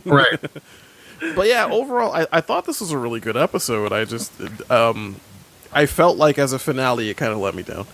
Right. 0.04 0.40
but 1.36 1.46
yeah, 1.46 1.68
overall, 1.70 2.12
I, 2.14 2.26
I 2.32 2.40
thought 2.40 2.64
this 2.64 2.80
was 2.80 2.90
a 2.90 2.96
really 2.96 3.20
good 3.20 3.36
episode. 3.36 3.92
I 3.92 4.06
just, 4.06 4.32
um, 4.70 5.20
I 5.74 5.84
felt 5.84 6.16
like 6.16 6.38
as 6.38 6.54
a 6.54 6.58
finale, 6.58 7.10
it 7.10 7.18
kind 7.18 7.32
of 7.34 7.38
let 7.38 7.54
me 7.54 7.62
down. 7.62 7.86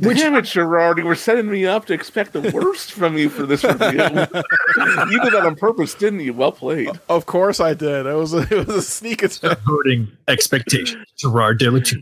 Damn 0.00 0.34
it, 0.36 0.42
Gerard! 0.42 0.98
You 0.98 1.04
were 1.04 1.14
setting 1.14 1.50
me 1.50 1.66
up 1.66 1.86
to 1.86 1.94
expect 1.94 2.32
the 2.32 2.50
worst 2.52 2.92
from 2.92 3.16
you 3.18 3.28
for 3.28 3.44
this 3.46 3.64
review. 3.64 3.88
you 3.88 5.22
did 5.22 5.32
that 5.32 5.42
on 5.44 5.56
purpose, 5.56 5.94
didn't 5.94 6.20
you? 6.20 6.32
Well 6.32 6.52
played. 6.52 6.90
Of 7.08 7.26
course, 7.26 7.60
I 7.60 7.74
did. 7.74 8.06
It 8.06 8.14
was 8.14 8.34
a, 8.34 8.40
it 8.42 8.66
was 8.66 8.76
a 8.76 8.82
sneak 8.82 9.22
attack. 9.22 9.58
Voting 9.66 10.08
expectations, 10.28 11.04
Gerard 11.16 11.58
De 11.58 11.70
La 11.70 11.80
Tour. 11.80 12.00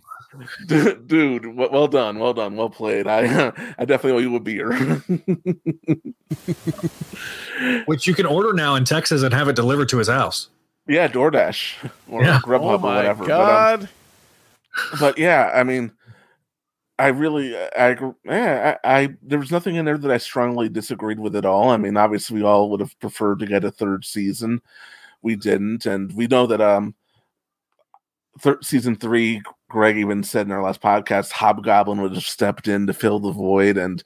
Dude, 1.06 1.56
well 1.56 1.88
done, 1.88 2.18
well 2.18 2.34
done, 2.34 2.56
well 2.56 2.68
played. 2.68 3.06
I 3.06 3.52
I 3.78 3.84
definitely 3.86 4.12
owe 4.12 4.18
you 4.18 4.36
a 4.36 4.40
beer. 4.40 4.72
Which 7.86 8.06
you 8.06 8.14
can 8.14 8.26
order 8.26 8.52
now 8.52 8.74
in 8.74 8.84
Texas 8.84 9.22
and 9.22 9.32
have 9.32 9.48
it 9.48 9.56
delivered 9.56 9.88
to 9.90 9.98
his 9.98 10.08
house. 10.08 10.48
yeah, 10.86 11.08
DoorDash 11.08 11.90
or 12.08 12.22
Yeah. 12.22 12.38
Grubhub 12.40 12.60
Oh 12.60 12.74
or 12.74 12.78
my 12.78 12.96
whatever. 12.96 13.24
But, 13.26 13.80
um, 13.82 13.88
but 15.00 15.18
yeah, 15.18 15.50
I 15.54 15.64
mean, 15.64 15.92
I 16.98 17.08
really, 17.08 17.56
I, 17.56 17.88
agree- 17.88 18.12
yeah, 18.24 18.78
I, 18.82 19.00
I, 19.02 19.08
there 19.22 19.38
was 19.38 19.50
nothing 19.50 19.76
in 19.76 19.84
there 19.84 19.98
that 19.98 20.10
I 20.10 20.16
strongly 20.16 20.68
disagreed 20.70 21.20
with 21.20 21.36
at 21.36 21.44
all. 21.44 21.68
I 21.68 21.76
mean, 21.76 21.96
obviously, 21.96 22.36
we 22.38 22.42
all 22.46 22.70
would 22.70 22.80
have 22.80 22.98
preferred 23.00 23.38
to 23.40 23.46
get 23.46 23.64
a 23.64 23.70
third 23.70 24.04
season. 24.04 24.62
We 25.22 25.36
didn't, 25.36 25.84
and 25.84 26.10
we 26.14 26.26
know 26.26 26.46
that 26.46 26.60
um, 26.62 26.94
thir- 28.40 28.62
season 28.62 28.96
three, 28.96 29.42
Greg 29.68 29.98
even 29.98 30.22
said 30.22 30.46
in 30.46 30.52
our 30.52 30.62
last 30.62 30.80
podcast, 30.80 31.32
Hobgoblin 31.32 32.00
would 32.00 32.14
have 32.14 32.24
stepped 32.24 32.66
in 32.68 32.86
to 32.86 32.94
fill 32.94 33.18
the 33.18 33.32
void, 33.32 33.76
and 33.76 34.02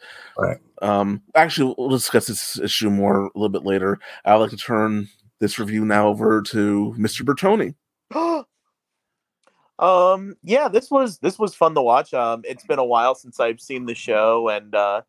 um, 0.82 1.22
actually, 1.36 1.74
we'll 1.78 1.90
discuss 1.90 2.26
this 2.26 2.58
issue 2.58 2.90
more 2.90 3.26
a 3.26 3.30
little 3.36 3.50
bit 3.50 3.64
later. 3.64 4.00
I'd 4.24 4.36
like 4.36 4.50
to 4.50 4.56
turn 4.56 5.08
this 5.38 5.58
review 5.60 5.84
now 5.84 6.08
over 6.08 6.42
to 6.42 6.94
Mr. 6.98 7.22
Bertone. 7.22 7.74
Um, 9.80 10.36
yeah, 10.44 10.68
this 10.68 10.90
was 10.90 11.18
this 11.18 11.38
was 11.38 11.54
fun 11.54 11.74
to 11.74 11.82
watch. 11.82 12.12
Um, 12.12 12.42
it's 12.44 12.64
been 12.64 12.78
a 12.78 12.84
while 12.84 13.14
since 13.14 13.40
I've 13.40 13.60
seen 13.60 13.86
the 13.86 13.94
show, 13.94 14.50
and 14.50 14.74
uh, 14.74 15.00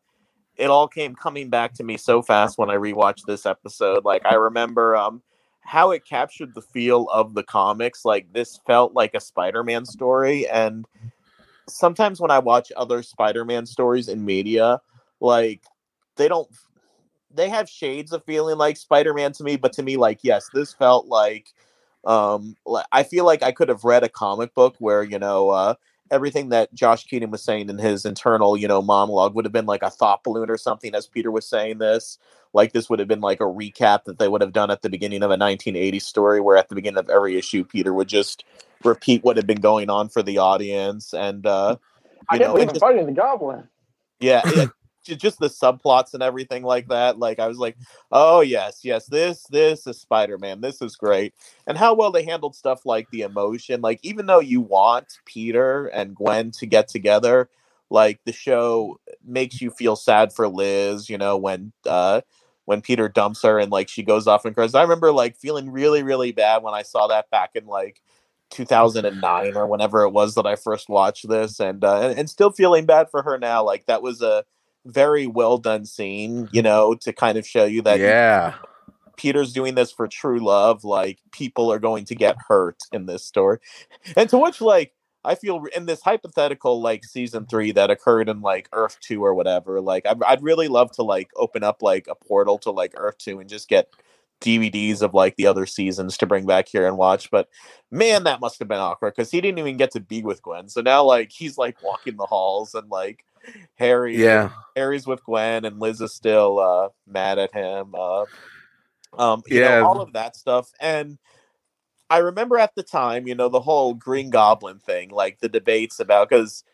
it 0.56 0.70
all 0.70 0.88
came 0.88 1.14
coming 1.14 1.50
back 1.50 1.74
to 1.74 1.84
me 1.84 1.98
so 1.98 2.22
fast 2.22 2.56
when 2.56 2.70
I 2.70 2.76
rewatched 2.76 3.26
this 3.26 3.44
episode. 3.44 4.04
Like 4.04 4.24
I 4.24 4.34
remember 4.34 4.96
um 4.96 5.22
how 5.60 5.90
it 5.90 6.06
captured 6.06 6.54
the 6.54 6.62
feel 6.62 7.06
of 7.12 7.34
the 7.34 7.42
comics. 7.42 8.06
Like 8.06 8.32
this 8.32 8.58
felt 8.66 8.94
like 8.94 9.12
a 9.14 9.20
Spider-Man 9.20 9.84
story, 9.84 10.48
and 10.48 10.86
sometimes 11.68 12.18
when 12.18 12.30
I 12.30 12.38
watch 12.38 12.72
other 12.74 13.02
Spider-Man 13.02 13.66
stories 13.66 14.08
in 14.08 14.24
media, 14.24 14.80
like 15.20 15.60
they 16.16 16.28
don't 16.28 16.48
they 17.30 17.50
have 17.50 17.68
shades 17.68 18.12
of 18.12 18.24
feeling 18.24 18.56
like 18.56 18.78
Spider-Man 18.78 19.32
to 19.32 19.44
me, 19.44 19.56
but 19.56 19.74
to 19.74 19.82
me, 19.82 19.98
like 19.98 20.20
yes, 20.22 20.48
this 20.54 20.72
felt 20.72 21.08
like 21.08 21.48
um 22.04 22.56
I 22.90 23.02
feel 23.02 23.24
like 23.24 23.42
I 23.42 23.52
could 23.52 23.68
have 23.68 23.84
read 23.84 24.02
a 24.02 24.08
comic 24.08 24.54
book 24.54 24.74
where 24.78 25.02
you 25.02 25.18
know 25.18 25.50
uh 25.50 25.74
everything 26.10 26.50
that 26.50 26.72
Josh 26.74 27.04
Keaton 27.04 27.30
was 27.30 27.42
saying 27.42 27.70
in 27.70 27.78
his 27.78 28.04
internal 28.04 28.56
you 28.56 28.68
know 28.68 28.82
monologue 28.82 29.34
would 29.34 29.44
have 29.44 29.52
been 29.52 29.66
like 29.66 29.82
a 29.82 29.90
thought 29.90 30.22
balloon 30.24 30.50
or 30.50 30.58
something 30.58 30.94
as 30.94 31.06
Peter 31.06 31.30
was 31.30 31.46
saying 31.46 31.78
this. 31.78 32.18
Like 32.54 32.72
this 32.72 32.90
would 32.90 32.98
have 32.98 33.08
been 33.08 33.22
like 33.22 33.40
a 33.40 33.44
recap 33.44 34.04
that 34.04 34.18
they 34.18 34.28
would 34.28 34.42
have 34.42 34.52
done 34.52 34.70
at 34.70 34.82
the 34.82 34.90
beginning 34.90 35.22
of 35.22 35.30
a 35.30 35.36
1980s 35.38 36.02
story, 36.02 36.38
where 36.38 36.56
at 36.58 36.68
the 36.68 36.74
beginning 36.74 36.98
of 36.98 37.08
every 37.08 37.38
issue, 37.38 37.64
Peter 37.64 37.94
would 37.94 38.08
just 38.08 38.44
repeat 38.84 39.24
what 39.24 39.38
had 39.38 39.46
been 39.46 39.60
going 39.60 39.88
on 39.88 40.10
for 40.10 40.22
the 40.22 40.36
audience, 40.36 41.14
and 41.14 41.46
uh, 41.46 41.76
I 42.28 42.34
you 42.34 42.40
can't 42.40 42.48
know, 42.50 42.54
believe 42.54 42.68
it 42.68 42.72
just- 42.72 42.80
fighting 42.80 43.06
the 43.06 43.12
goblin. 43.12 43.68
yeah, 44.20 44.42
just 45.04 45.38
the 45.38 45.48
subplots 45.48 46.14
and 46.14 46.22
everything 46.22 46.62
like 46.62 46.88
that. 46.88 47.18
Like 47.18 47.38
I 47.38 47.48
was 47.48 47.58
like, 47.58 47.76
oh 48.10 48.40
yes, 48.40 48.80
yes, 48.84 49.06
this 49.06 49.44
this 49.50 49.86
is 49.86 50.00
Spider 50.00 50.38
Man. 50.38 50.60
This 50.60 50.80
is 50.82 50.96
great, 50.96 51.34
and 51.66 51.76
how 51.78 51.94
well 51.94 52.10
they 52.10 52.24
handled 52.24 52.54
stuff 52.56 52.86
like 52.86 53.10
the 53.10 53.22
emotion. 53.22 53.80
Like 53.80 54.00
even 54.02 54.26
though 54.26 54.40
you 54.40 54.60
want 54.60 55.18
Peter 55.24 55.86
and 55.86 56.14
Gwen 56.14 56.50
to 56.52 56.66
get 56.66 56.88
together, 56.88 57.48
like 57.90 58.20
the 58.24 58.32
show 58.32 58.98
makes 59.24 59.60
you 59.60 59.70
feel 59.70 59.96
sad 59.96 60.32
for 60.32 60.48
Liz. 60.48 61.08
You 61.10 61.18
know 61.18 61.36
when 61.36 61.72
uh 61.86 62.22
when 62.64 62.80
Peter 62.80 63.08
dumps 63.08 63.42
her 63.42 63.58
and 63.58 63.72
like 63.72 63.88
she 63.88 64.02
goes 64.02 64.26
off 64.26 64.44
and 64.44 64.54
cries. 64.54 64.74
I 64.74 64.82
remember 64.82 65.12
like 65.12 65.36
feeling 65.36 65.70
really 65.70 66.02
really 66.02 66.32
bad 66.32 66.62
when 66.62 66.74
I 66.74 66.82
saw 66.82 67.08
that 67.08 67.30
back 67.30 67.50
in 67.54 67.66
like 67.66 68.00
2009 68.52 69.56
or 69.56 69.66
whenever 69.66 70.02
it 70.02 70.10
was 70.10 70.34
that 70.34 70.46
I 70.46 70.56
first 70.56 70.88
watched 70.88 71.28
this, 71.28 71.58
and 71.60 71.82
uh, 71.84 72.00
and, 72.00 72.18
and 72.18 72.30
still 72.30 72.52
feeling 72.52 72.86
bad 72.86 73.10
for 73.10 73.22
her 73.22 73.38
now. 73.38 73.64
Like 73.64 73.86
that 73.86 74.02
was 74.02 74.22
a 74.22 74.44
very 74.84 75.26
well 75.26 75.58
done 75.58 75.84
scene, 75.84 76.48
you 76.52 76.62
know, 76.62 76.94
to 76.94 77.12
kind 77.12 77.38
of 77.38 77.46
show 77.46 77.64
you 77.64 77.82
that 77.82 78.00
Yeah. 78.00 78.54
Peter's 79.16 79.52
doing 79.52 79.74
this 79.74 79.92
for 79.92 80.08
true 80.08 80.40
love. 80.40 80.84
Like 80.84 81.18
people 81.30 81.72
are 81.72 81.78
going 81.78 82.04
to 82.06 82.14
get 82.14 82.36
hurt 82.48 82.78
in 82.92 83.06
this 83.06 83.24
story, 83.24 83.58
and 84.16 84.28
to 84.30 84.38
which 84.38 84.60
like 84.60 84.94
I 85.24 85.34
feel 85.34 85.64
in 85.76 85.86
this 85.86 86.02
hypothetical 86.02 86.80
like 86.80 87.04
season 87.04 87.46
three 87.46 87.72
that 87.72 87.90
occurred 87.90 88.28
in 88.28 88.40
like 88.40 88.68
Earth 88.72 88.98
two 89.00 89.24
or 89.24 89.34
whatever. 89.34 89.80
Like 89.80 90.06
I'd, 90.06 90.22
I'd 90.24 90.42
really 90.42 90.68
love 90.68 90.90
to 90.92 91.02
like 91.02 91.30
open 91.36 91.62
up 91.62 91.82
like 91.82 92.08
a 92.08 92.14
portal 92.14 92.58
to 92.58 92.70
like 92.70 92.94
Earth 92.96 93.18
two 93.18 93.38
and 93.38 93.48
just 93.48 93.68
get 93.68 93.88
DVDs 94.40 95.02
of 95.02 95.14
like 95.14 95.36
the 95.36 95.46
other 95.46 95.66
seasons 95.66 96.18
to 96.18 96.26
bring 96.26 96.44
back 96.44 96.68
here 96.68 96.86
and 96.86 96.96
watch. 96.96 97.30
But 97.30 97.48
man, 97.90 98.24
that 98.24 98.40
must 98.40 98.58
have 98.58 98.68
been 98.68 98.78
awkward 98.78 99.14
because 99.14 99.30
he 99.30 99.40
didn't 99.40 99.60
even 99.60 99.76
get 99.76 99.92
to 99.92 100.00
be 100.00 100.22
with 100.22 100.42
Gwen. 100.42 100.68
So 100.68 100.80
now 100.80 101.04
like 101.04 101.30
he's 101.30 101.56
like 101.56 101.80
walking 101.82 102.16
the 102.16 102.26
halls 102.26 102.74
and 102.74 102.90
like 102.90 103.24
Harry, 103.76 104.18
Yeah. 104.18 104.50
Harry's 104.76 105.06
with 105.06 105.24
Gwen 105.24 105.64
and 105.64 105.80
Liz 105.80 106.00
is 106.00 106.14
still 106.14 106.58
uh, 106.58 106.88
mad 107.06 107.38
at 107.38 107.54
him. 107.54 107.94
Uh, 107.94 108.26
um, 109.18 109.42
you 109.46 109.60
Yeah. 109.60 109.80
know, 109.80 109.86
all 109.86 110.00
of 110.00 110.12
that 110.14 110.36
stuff. 110.36 110.70
And 110.80 111.18
I 112.10 112.18
remember 112.18 112.58
at 112.58 112.74
the 112.74 112.82
time, 112.82 113.26
you 113.26 113.34
know, 113.34 113.48
the 113.48 113.60
whole 113.60 113.94
Green 113.94 114.30
Goblin 114.30 114.78
thing, 114.78 115.10
like 115.10 115.40
the 115.40 115.48
debates 115.48 116.00
about 116.00 116.28
because. 116.28 116.64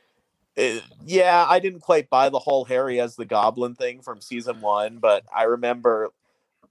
yeah, 1.05 1.47
I 1.49 1.61
didn't 1.61 1.81
quite 1.81 2.11
buy 2.11 2.31
the 2.31 2.41
whole 2.41 2.65
Harry 2.65 3.01
as 3.01 3.15
the 3.15 3.25
Goblin 3.25 3.77
thing 3.77 4.03
from 4.03 4.21
season 4.21 4.61
one, 4.61 4.99
but 4.99 5.23
I 5.33 5.45
remember 5.45 6.11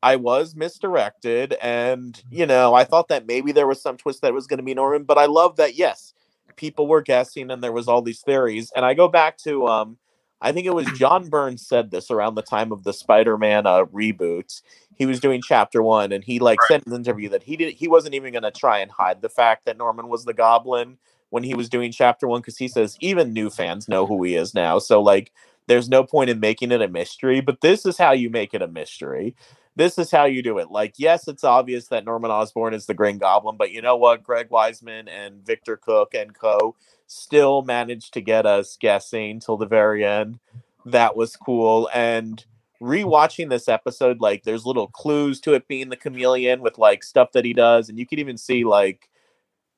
I 0.03 0.17
was 0.17 0.55
misdirected, 0.55 1.53
and 1.61 2.21
you 2.29 2.45
know, 2.45 2.73
I 2.73 2.83
thought 2.83 3.07
that 3.07 3.25
maybe 3.27 3.51
there 3.53 3.67
was 3.67 3.81
some 3.81 3.97
twist 3.97 4.21
that 4.21 4.33
was 4.33 4.45
going 4.45 4.57
to 4.59 4.63
be 4.63 4.73
Norman, 4.73 5.03
but 5.05 5.17
I 5.17 5.25
love 5.25 5.55
that 5.55 5.75
yes, 5.75 6.13
people 6.57 6.87
were 6.87 7.01
guessing 7.01 7.49
and 7.49 7.63
there 7.63 7.71
was 7.71 7.87
all 7.87 8.01
these 8.01 8.21
theories. 8.21 8.71
And 8.75 8.83
I 8.83 8.93
go 8.93 9.07
back 9.07 9.37
to 9.39 9.67
um, 9.67 9.97
I 10.41 10.51
think 10.51 10.65
it 10.67 10.75
was 10.75 10.87
John 10.97 11.29
Byrne 11.29 11.57
said 11.57 11.91
this 11.91 12.11
around 12.11 12.35
the 12.35 12.41
time 12.41 12.71
of 12.71 12.83
the 12.83 12.93
Spider-Man 12.93 13.65
uh, 13.65 13.85
reboot. 13.85 14.61
He 14.95 15.05
was 15.05 15.19
doing 15.19 15.41
chapter 15.45 15.81
one, 15.81 16.11
and 16.11 16.23
he 16.23 16.39
like 16.39 16.59
said 16.67 16.83
in 16.85 16.93
an 16.93 16.99
interview 16.99 17.29
that 17.29 17.43
he 17.43 17.55
did 17.55 17.73
he 17.73 17.87
wasn't 17.87 18.15
even 18.15 18.33
going 18.33 18.43
to 18.43 18.51
try 18.51 18.79
and 18.79 18.91
hide 18.91 19.21
the 19.21 19.29
fact 19.29 19.65
that 19.65 19.77
Norman 19.77 20.07
was 20.07 20.25
the 20.25 20.33
Goblin 20.33 20.97
when 21.29 21.43
he 21.43 21.53
was 21.53 21.69
doing 21.69 21.91
chapter 21.91 22.27
one 22.27 22.41
because 22.41 22.57
he 22.57 22.67
says 22.67 22.97
even 22.99 23.33
new 23.33 23.49
fans 23.49 23.87
know 23.87 24.05
who 24.05 24.23
he 24.23 24.35
is 24.35 24.53
now. 24.53 24.79
So 24.79 25.01
like, 25.01 25.31
there's 25.67 25.89
no 25.89 26.03
point 26.03 26.29
in 26.29 26.39
making 26.39 26.71
it 26.71 26.81
a 26.81 26.87
mystery. 26.87 27.41
But 27.41 27.61
this 27.61 27.85
is 27.85 27.97
how 27.97 28.13
you 28.13 28.29
make 28.29 28.53
it 28.53 28.61
a 28.61 28.67
mystery. 28.67 29.35
This 29.77 29.99
is 29.99 30.09
how 30.09 30.25
you 30.25 30.41
do 30.41 30.57
it. 30.57 30.71
Like, 30.71 30.95
yes, 30.97 31.27
it's 31.27 31.43
obvious 31.43 31.89
that 31.89 32.03
Norman 32.03 32.31
Osborn 32.31 32.73
is 32.73 32.87
the 32.87 32.95
Green 32.95 33.19
Goblin, 33.19 33.57
but 33.57 33.71
you 33.71 33.79
know 33.79 33.95
what? 33.95 34.23
Greg 34.23 34.49
Weisman 34.49 35.07
and 35.07 35.45
Victor 35.45 35.77
Cook 35.77 36.15
and 36.15 36.33
co 36.33 36.75
still 37.05 37.61
managed 37.61 38.11
to 38.15 38.21
get 38.21 38.47
us 38.47 38.75
guessing 38.75 39.39
till 39.39 39.55
the 39.55 39.67
very 39.67 40.03
end. 40.03 40.39
That 40.83 41.15
was 41.15 41.35
cool. 41.35 41.91
And 41.93 42.43
rewatching 42.81 43.51
this 43.51 43.69
episode, 43.69 44.19
like, 44.19 44.45
there's 44.45 44.65
little 44.65 44.87
clues 44.87 45.39
to 45.41 45.53
it 45.53 45.67
being 45.67 45.89
the 45.89 45.95
chameleon 45.95 46.61
with 46.61 46.79
like 46.79 47.03
stuff 47.03 47.33
that 47.33 47.45
he 47.45 47.53
does, 47.53 47.87
and 47.87 47.99
you 47.99 48.07
can 48.07 48.17
even 48.17 48.37
see 48.37 48.63
like 48.63 49.07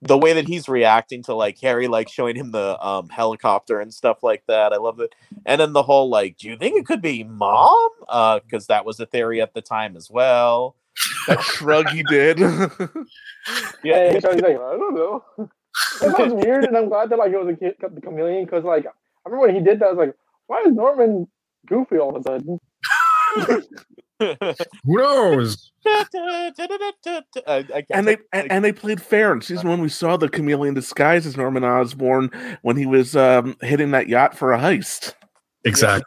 the 0.02 0.18
way 0.18 0.34
that 0.34 0.48
he's 0.48 0.70
reacting 0.70 1.24
to 1.24 1.34
like 1.34 1.60
Harry 1.60 1.88
like 1.88 2.10
showing 2.10 2.36
him 2.36 2.52
the 2.52 2.80
um 2.86 3.10
helicopter 3.10 3.80
and 3.80 3.94
stuff 3.94 4.24
like 4.24 4.44
that. 4.48 4.74
I 4.74 4.78
love 4.78 5.00
it. 5.00 5.14
And 5.46 5.60
then 5.60 5.74
the 5.74 5.84
whole 5.84 6.10
like, 6.10 6.38
do 6.38 6.48
you 6.48 6.58
think 6.58 6.78
it 6.78 6.86
could 6.86 7.02
be 7.02 7.24
mom? 7.24 7.90
Uh, 8.08 8.40
because 8.40 8.68
that 8.68 8.86
was 8.86 9.00
a 9.00 9.06
theory 9.06 9.42
at 9.42 9.54
the 9.54 9.62
time 9.62 9.98
as 9.98 10.10
well. 10.10 10.76
That 11.28 11.42
shrug 11.42 11.90
he 11.90 12.04
did. 12.04 12.40
Yeah, 13.84 14.14
he's 14.14 14.24
like, 14.24 14.44
I 14.44 14.52
don't 14.52 14.96
know. 14.96 15.24
That 16.02 16.18
sounds 16.18 16.34
weird, 16.46 16.66
and 16.66 16.78
I'm 16.78 16.90
glad 16.90 17.10
that 17.10 17.18
like 17.18 17.32
it 17.32 17.38
was 17.38 17.54
a 17.54 17.58
kid, 17.58 17.76
the 17.80 18.02
chameleon 18.02 18.46
because 18.46 18.64
like 18.64 18.86
I 18.86 18.92
remember 19.26 19.48
when 19.48 19.56
he 19.56 19.62
did 19.62 19.80
that, 19.80 19.88
I 19.88 19.92
was 19.92 19.98
like, 19.98 20.16
why 20.48 20.64
is 20.66 20.74
Norman 20.74 21.28
goofy 21.68 21.98
all 21.98 22.16
of 22.16 22.22
a 22.22 22.24
sudden? 22.24 22.60
Who 24.20 24.98
knows? 24.98 25.72
and 27.90 28.08
they 28.08 28.18
and, 28.34 28.52
and 28.52 28.66
they 28.66 28.72
played 28.72 29.02
fair. 29.02 29.34
In 29.34 29.42
season 29.42 29.70
one, 29.70 29.82
we 29.82 29.90
saw 29.90 30.18
the 30.18 30.30
chameleon 30.30 30.74
disguised 30.74 31.26
as 31.26 31.38
Norman 31.38 31.64
Osborn 31.64 32.30
when 32.62 32.78
he 32.78 32.86
was 32.86 33.16
um, 33.16 33.56
hitting 33.62 33.92
that 33.92 34.08
yacht 34.08 34.38
for 34.38 34.54
a 34.54 34.60
heist. 34.60 35.14
Exactly. 35.66 36.06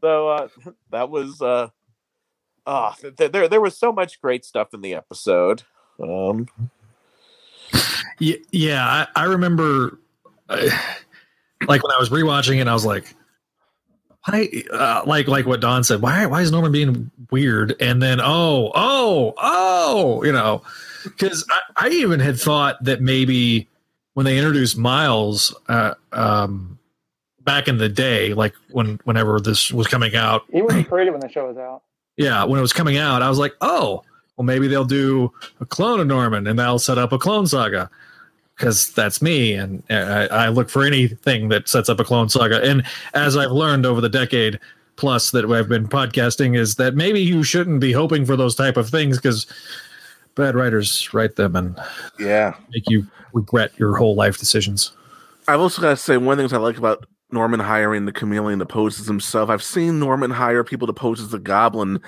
So 0.00 0.28
uh, 0.28 0.48
that 0.90 1.10
was 1.10 1.40
uh, 1.40 1.68
ah, 2.66 2.94
th- 3.00 3.16
th- 3.16 3.32
there 3.32 3.48
there 3.48 3.60
was 3.60 3.78
so 3.78 3.92
much 3.92 4.20
great 4.20 4.44
stuff 4.44 4.74
in 4.74 4.80
the 4.80 4.94
episode. 4.94 5.62
Um, 6.02 6.48
Yeah, 8.18 8.36
yeah 8.52 8.84
I, 8.84 9.22
I 9.22 9.24
remember, 9.24 9.98
uh, 10.48 10.68
like 11.66 11.82
when 11.82 11.92
I 11.92 11.98
was 11.98 12.10
rewatching 12.10 12.60
it, 12.60 12.68
I 12.68 12.72
was 12.72 12.86
like, 12.86 13.14
why? 14.26 14.48
Uh, 14.72 15.02
like 15.06 15.28
like 15.28 15.46
what 15.46 15.60
Don 15.60 15.84
said. 15.84 16.00
Why 16.00 16.26
why 16.26 16.42
is 16.42 16.50
Norman 16.50 16.72
being 16.72 17.10
weird? 17.30 17.74
And 17.80 18.02
then 18.02 18.20
oh 18.22 18.72
oh 18.74 19.34
oh, 19.38 20.24
you 20.24 20.32
know, 20.32 20.62
because 21.04 21.44
I, 21.76 21.86
I 21.86 21.88
even 21.90 22.20
had 22.20 22.38
thought 22.38 22.82
that 22.84 23.00
maybe 23.00 23.68
when 24.14 24.24
they 24.24 24.38
introduced 24.38 24.78
Miles, 24.78 25.54
uh, 25.68 25.94
um, 26.12 26.78
back 27.42 27.68
in 27.68 27.78
the 27.78 27.88
day, 27.88 28.32
like 28.32 28.54
when 28.70 28.98
whenever 29.04 29.40
this 29.40 29.72
was 29.72 29.86
coming 29.86 30.14
out, 30.14 30.42
He 30.52 30.62
wasn't 30.62 30.88
creative 30.88 31.12
when 31.14 31.20
the 31.20 31.28
show 31.28 31.48
was 31.48 31.56
out. 31.56 31.82
yeah, 32.16 32.44
when 32.44 32.58
it 32.58 32.62
was 32.62 32.72
coming 32.72 32.96
out, 32.96 33.22
I 33.22 33.28
was 33.28 33.38
like, 33.38 33.54
oh, 33.60 34.02
well, 34.36 34.44
maybe 34.44 34.68
they'll 34.68 34.84
do 34.84 35.32
a 35.60 35.66
clone 35.66 36.00
of 36.00 36.06
Norman 36.06 36.46
and 36.46 36.58
that'll 36.58 36.78
set 36.78 36.96
up 36.96 37.12
a 37.12 37.18
clone 37.18 37.46
saga 37.46 37.90
because 38.56 38.92
that's 38.92 39.20
me. 39.20 39.54
And 39.54 39.82
uh, 39.90 40.28
I, 40.30 40.46
I 40.46 40.48
look 40.48 40.68
for 40.70 40.84
anything 40.84 41.48
that 41.48 41.68
sets 41.68 41.88
up 41.88 42.00
a 42.00 42.04
clone 42.04 42.28
saga. 42.28 42.62
And 42.62 42.84
as 43.14 43.36
I've 43.36 43.50
learned 43.50 43.86
over 43.86 44.00
the 44.00 44.08
decade 44.08 44.60
plus 44.96 45.32
that 45.32 45.44
I've 45.44 45.68
been 45.68 45.88
podcasting, 45.88 46.56
is 46.56 46.76
that 46.76 46.94
maybe 46.94 47.20
you 47.20 47.42
shouldn't 47.42 47.80
be 47.80 47.92
hoping 47.92 48.24
for 48.24 48.36
those 48.36 48.54
type 48.54 48.76
of 48.76 48.88
things 48.88 49.18
because 49.18 49.46
bad 50.36 50.54
writers 50.54 51.12
write 51.12 51.36
them 51.36 51.56
and 51.56 51.78
Yeah. 52.18 52.54
make 52.70 52.88
you 52.88 53.06
regret 53.32 53.72
your 53.76 53.96
whole 53.96 54.14
life 54.14 54.38
decisions. 54.38 54.92
I've 55.48 55.60
also 55.60 55.82
got 55.82 55.90
to 55.90 55.96
say 55.96 56.16
one 56.16 56.32
of 56.32 56.36
the 56.38 56.42
things 56.42 56.52
I 56.52 56.58
like 56.58 56.78
about 56.78 57.06
Norman 57.30 57.58
hiring 57.60 58.04
the 58.04 58.12
chameleon 58.12 58.60
to 58.60 58.66
pose 58.66 59.00
as 59.00 59.06
himself. 59.06 59.50
I've 59.50 59.62
seen 59.62 59.98
Norman 59.98 60.30
hire 60.30 60.62
people 60.62 60.86
to 60.86 60.92
pose 60.92 61.20
as 61.20 61.30
the 61.30 61.38
Goblin 61.40 62.00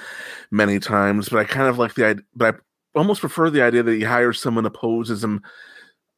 many 0.52 0.78
times, 0.78 1.28
but 1.28 1.39
I 1.40 1.44
kind 1.44 1.68
of 1.68 1.78
like 1.78 1.94
the 1.94 2.06
idea. 2.06 2.24
But 2.36 2.55
I 2.55 2.98
almost 2.98 3.20
prefer 3.20 3.51
the 3.51 3.62
idea 3.62 3.82
that 3.82 3.93
he 3.93 4.05
hires 4.05 4.40
someone 4.40 4.64
to 4.64 4.70
pose 4.70 5.10
as 5.10 5.24
him 5.24 5.43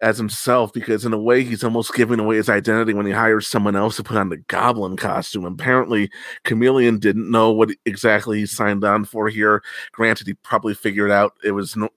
as 0.01 0.17
himself 0.19 0.73
because 0.73 1.05
in 1.05 1.13
a 1.13 1.19
way 1.19 1.43
he's 1.43 1.65
almost 1.65 1.95
giving 1.95 2.21
away 2.21 2.37
his 2.37 2.49
identity 2.49 2.95
when 2.95 3.07
he 3.07 3.13
hires 3.13 3.49
someone 3.49 3.75
else 3.75 3.97
to 3.97 4.03
put 4.03 4.17
on 4.17 4.29
the 4.29 4.37
goblin 4.37 4.97
costume. 4.97 5.45
Apparently 5.45 6.11
chameleon 6.45 6.99
didn't 6.99 7.31
know 7.31 7.51
what 7.51 7.71
exactly 7.85 8.39
he 8.39 8.47
signed 8.47 8.85
on 8.85 9.05
for 9.05 9.29
here. 9.29 9.63
Granted 9.93 10.27
he 10.27 10.35
probably 10.35 10.75
figured 10.75 11.11
out 11.11 11.35
it 11.43 11.53
was 11.53 11.77
no, 11.77 11.89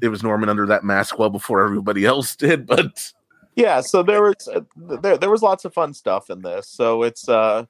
it 0.00 0.08
was 0.08 0.22
norman 0.22 0.48
under 0.48 0.66
that 0.66 0.84
mask 0.84 1.18
well 1.18 1.30
before 1.30 1.62
everybody 1.64 2.04
else 2.06 2.36
did 2.44 2.66
but 2.66 3.12
yeah 3.56 3.80
so 3.80 4.02
there 4.02 4.22
was 4.22 4.48
uh, 4.48 4.60
there 4.76 5.18
there 5.18 5.30
was 5.30 5.42
lots 5.42 5.64
of 5.64 5.74
fun 5.74 5.92
stuff 5.92 6.30
in 6.30 6.40
this. 6.42 6.68
So 6.68 7.02
it's 7.02 7.28
uh 7.28 7.66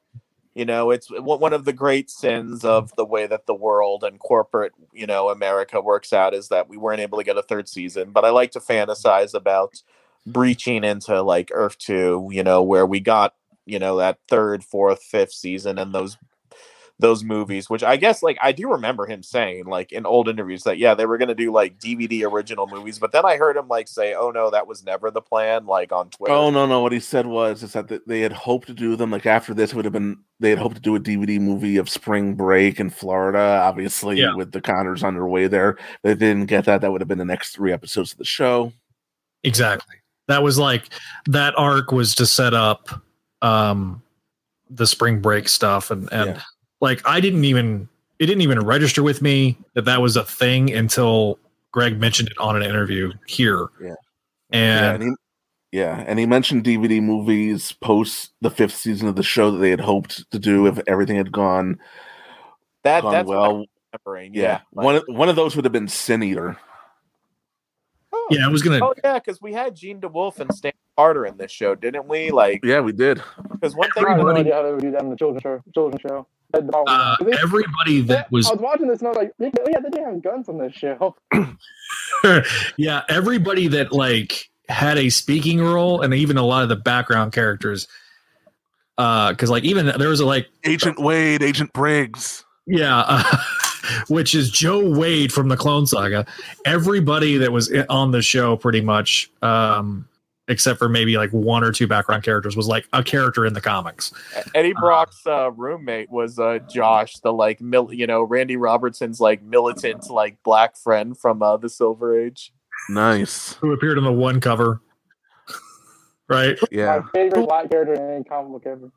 you 0.55 0.64
know 0.64 0.90
it's 0.90 1.09
one 1.10 1.52
of 1.52 1.64
the 1.64 1.72
great 1.72 2.10
sins 2.10 2.64
of 2.64 2.94
the 2.97 3.05
way 3.05 3.26
that 3.26 3.47
the 3.47 3.55
world 3.55 4.05
and 4.05 4.18
corporate 4.18 4.72
you 4.93 5.06
know 5.06 5.28
america 5.28 5.81
works 5.81 6.12
out 6.12 6.35
is 6.35 6.48
that 6.48 6.68
we 6.68 6.76
weren't 6.76 7.01
able 7.01 7.18
to 7.18 7.24
get 7.24 7.36
a 7.36 7.43
third 7.43 7.68
season 7.68 8.10
but 8.10 8.24
i 8.24 8.31
like 8.31 8.52
to 8.52 8.60
fantasize 8.60 9.35
about 9.35 9.82
breaching 10.26 10.85
into 10.85 11.20
like 11.22 11.51
earth 11.52 11.78
2 11.78 12.28
you 12.32 12.43
know 12.43 12.62
where 12.62 12.86
we 12.86 13.01
got 13.01 13.35
you 13.66 13.78
know 13.78 13.97
that 13.97 14.18
third 14.28 14.64
fourth 14.64 15.02
fifth 15.02 15.32
season 15.32 15.78
and 15.78 15.94
those 15.94 16.16
those 17.00 17.24
movies, 17.24 17.68
which 17.68 17.82
I 17.82 17.96
guess 17.96 18.22
like 18.22 18.38
I 18.40 18.52
do 18.52 18.70
remember 18.70 19.04
him 19.06 19.22
saying 19.24 19.64
like 19.66 19.90
in 19.90 20.06
old 20.06 20.28
interviews 20.28 20.62
that 20.62 20.78
yeah 20.78 20.94
they 20.94 21.06
were 21.06 21.18
gonna 21.18 21.34
do 21.34 21.50
like 21.52 21.78
DVD 21.78 22.22
original 22.30 22.68
movies, 22.68 23.00
but 23.00 23.10
then 23.10 23.24
I 23.24 23.36
heard 23.36 23.56
him 23.56 23.66
like 23.66 23.88
say, 23.88 24.14
"Oh 24.14 24.30
no, 24.30 24.48
that 24.50 24.68
was 24.68 24.84
never 24.84 25.10
the 25.10 25.20
plan." 25.20 25.66
Like 25.66 25.90
on 25.90 26.10
Twitter. 26.10 26.32
Oh 26.32 26.50
no, 26.50 26.66
no. 26.66 26.80
What 26.80 26.92
he 26.92 27.00
said 27.00 27.26
was 27.26 27.64
is 27.64 27.72
that 27.72 28.06
they 28.06 28.20
had 28.20 28.32
hoped 28.32 28.68
to 28.68 28.74
do 28.74 28.94
them 28.94 29.10
like 29.10 29.26
after 29.26 29.52
this 29.54 29.74
would 29.74 29.84
have 29.84 29.92
been 29.92 30.18
they 30.38 30.50
had 30.50 30.58
hoped 30.60 30.76
to 30.76 30.80
do 30.82 30.94
a 30.94 31.00
DVD 31.00 31.40
movie 31.40 31.78
of 31.78 31.88
Spring 31.90 32.34
Break 32.34 32.78
in 32.78 32.90
Florida. 32.90 33.60
Obviously, 33.64 34.20
Yeah. 34.20 34.34
with 34.36 34.52
the 34.52 34.60
Connors 34.60 35.02
on 35.02 35.14
their 35.14 35.26
way 35.26 35.48
there, 35.48 35.76
they 36.04 36.14
didn't 36.14 36.46
get 36.46 36.64
that. 36.66 36.80
That 36.80 36.92
would 36.92 37.00
have 37.00 37.08
been 37.08 37.18
the 37.18 37.24
next 37.24 37.56
three 37.56 37.72
episodes 37.72 38.12
of 38.12 38.18
the 38.18 38.24
show. 38.24 38.72
Exactly. 39.42 39.96
That 40.28 40.42
was 40.44 40.58
like 40.58 40.84
that 41.26 41.54
arc 41.58 41.90
was 41.92 42.14
to 42.14 42.26
set 42.26 42.54
up 42.54 42.88
um 43.42 44.00
the 44.70 44.86
spring 44.86 45.20
break 45.20 45.48
stuff 45.48 45.90
and 45.90 46.10
and 46.12 46.40
like 46.85 47.01
I 47.06 47.20
didn't 47.20 47.44
even 47.44 47.89
it 48.20 48.27
didn't 48.27 48.43
even 48.43 48.61
register 48.61 49.02
with 49.02 49.20
me 49.23 49.59
that 49.74 49.85
that 49.86 50.01
was 50.01 50.16
a 50.16 50.24
thing 50.24 50.73
until 50.73 51.39
Greg 51.73 51.98
mentioned 51.98 52.28
it 52.28 52.39
on 52.39 52.55
an 52.55 52.62
interview 52.62 53.12
here. 53.27 53.66
Yeah. 53.81 53.89
yeah, 53.89 53.97
And 54.93 55.02
and 55.02 55.16
he, 55.73 55.78
yeah, 55.78 56.05
and 56.06 56.19
he 56.20 56.27
mentioned 56.27 56.62
DVD 56.62 57.02
movies 57.02 57.73
post 57.73 58.31
the 58.40 58.51
fifth 58.51 58.77
season 58.77 59.09
of 59.09 59.16
the 59.16 59.24
show 59.24 59.51
that 59.51 59.59
they 59.59 59.70
had 59.70 59.81
hoped 59.81 60.31
to 60.31 60.39
do 60.39 60.66
if 60.69 60.78
everything 60.86 61.16
had 61.16 61.32
gone 61.32 61.81
that 62.85 63.02
gone 63.02 63.12
that's 63.12 63.28
well. 63.28 63.40
what 63.40 63.69
I'm 63.94 64.01
remembering. 64.06 64.35
yeah, 64.35 64.43
Yeah, 64.43 64.61
one 64.70 64.97
of- 64.97 65.05
one 65.09 65.28
of 65.28 65.35
those 65.36 65.56
would 65.56 65.65
have 65.65 65.73
been 65.73 65.89
Sin 65.89 66.23
Eater. 66.23 66.56
Oh. 68.12 68.28
yeah, 68.31 68.44
I 68.47 68.48
was 68.48 68.62
gonna 68.62 68.78
Oh 68.85 68.94
yeah, 69.02 69.15
because 69.19 69.40
we 69.43 69.52
had 69.52 69.74
Jean 69.74 70.01
DeWolff 70.01 70.39
and 70.39 70.55
Stan 70.55 70.73
Carter 70.97 71.27
in 71.27 71.36
this 71.36 71.51
show, 71.51 71.74
didn't 71.74 72.06
we? 72.06 72.31
Like 72.31 72.65
Yeah, 72.65 72.81
we 72.81 72.93
did. 72.93 73.20
because 73.51 73.74
one 73.74 73.89
I 73.90 74.01
thing 74.01 74.06
have 74.09 74.19
no 74.19 74.28
Everybody- 74.28 74.40
idea 74.43 74.55
how 74.55 74.62
they 74.62 74.73
would 74.73 74.81
do 74.82 74.90
that 74.93 75.02
in 75.02 75.11
the 75.11 75.16
children's 75.16 75.43
show. 75.43 75.61
Children's 75.74 76.01
show. 76.02 76.27
That- 76.55 76.66
that- 76.66 76.85
uh, 76.86 77.16
everybody 77.43 78.01
that 78.02 78.31
was 78.31 78.47
I 78.48 78.52
was 78.52 78.60
watching 78.60 78.89
this 78.89 79.01
and 79.01 79.09
I 79.09 79.10
was 79.10 79.18
like, 79.18 79.32
yeah, 79.39 79.51
yeah, 79.70 79.81
they 79.81 79.90
didn't 79.90 80.05
have 80.06 80.22
guns 80.22 80.48
on 80.48 80.59
this 80.59 80.72
show. 80.74 81.14
yeah, 82.76 83.02
everybody 83.09 83.68
that 83.68 83.93
like 83.93 84.51
had 84.68 84.97
a 84.98 85.10
speaking 85.10 85.60
role 85.62 86.01
and 86.01 86.14
even 86.14 86.36
a 86.36 86.43
lot 86.44 86.62
of 86.62 86.68
the 86.68 86.76
background 86.76 87.32
characters 87.32 87.86
uh 88.97 89.31
because 89.31 89.51
like 89.51 89.62
even 89.64 89.86
there 89.98 90.09
was 90.09 90.20
a 90.20 90.26
like 90.26 90.48
Agent 90.64 90.98
Wade, 90.98 91.43
Agent 91.43 91.72
Briggs. 91.72 92.44
Yeah, 92.66 93.05
uh, 93.06 93.36
which 94.09 94.35
is 94.35 94.51
Joe 94.51 94.89
Wade 94.98 95.31
from 95.32 95.48
the 95.48 95.56
Clone 95.56 95.86
Saga. 95.86 96.24
Everybody 96.64 97.36
that 97.39 97.52
was 97.52 97.70
on 97.90 98.10
the 98.10 98.22
show, 98.22 98.56
pretty 98.56 98.81
much, 98.81 99.31
um, 99.43 100.09
except 100.48 100.78
for 100.78 100.88
maybe 100.88 101.16
like 101.16 101.30
one 101.30 101.64
or 101.64 101.72
two 101.72 101.86
background 101.86 102.22
characters, 102.22 102.56
was 102.56 102.68
like 102.68 102.86
a 102.92 103.02
character 103.02 103.46
in 103.46 103.52
the 103.54 103.60
comics. 103.60 104.12
Eddie 104.54 104.74
Brock's 104.74 105.26
uh, 105.26 105.50
roommate 105.52 106.10
was 106.10 106.38
uh, 106.38 106.58
Josh, 106.70 107.14
the 107.20 107.32
like 107.32 107.60
mil- 107.60 107.92
you 107.92 108.06
know 108.06 108.22
Randy 108.22 108.56
Robertson's 108.56 109.20
like 109.20 109.42
militant 109.42 110.10
like 110.10 110.42
black 110.42 110.76
friend 110.76 111.16
from 111.16 111.42
uh, 111.42 111.56
the 111.56 111.68
Silver 111.68 112.18
Age. 112.18 112.52
Nice. 112.88 113.54
Who 113.54 113.72
appeared 113.72 113.98
on 113.98 114.04
the 114.04 114.12
one 114.12 114.40
cover, 114.40 114.80
right? 116.28 116.58
Yeah. 116.70 117.00
My 117.04 117.10
favorite 117.12 117.46
black 117.46 117.70
character 117.70 117.94
in 117.94 118.10
any 118.16 118.24
comic 118.24 118.52
book 118.52 118.66
ever. 118.66 118.90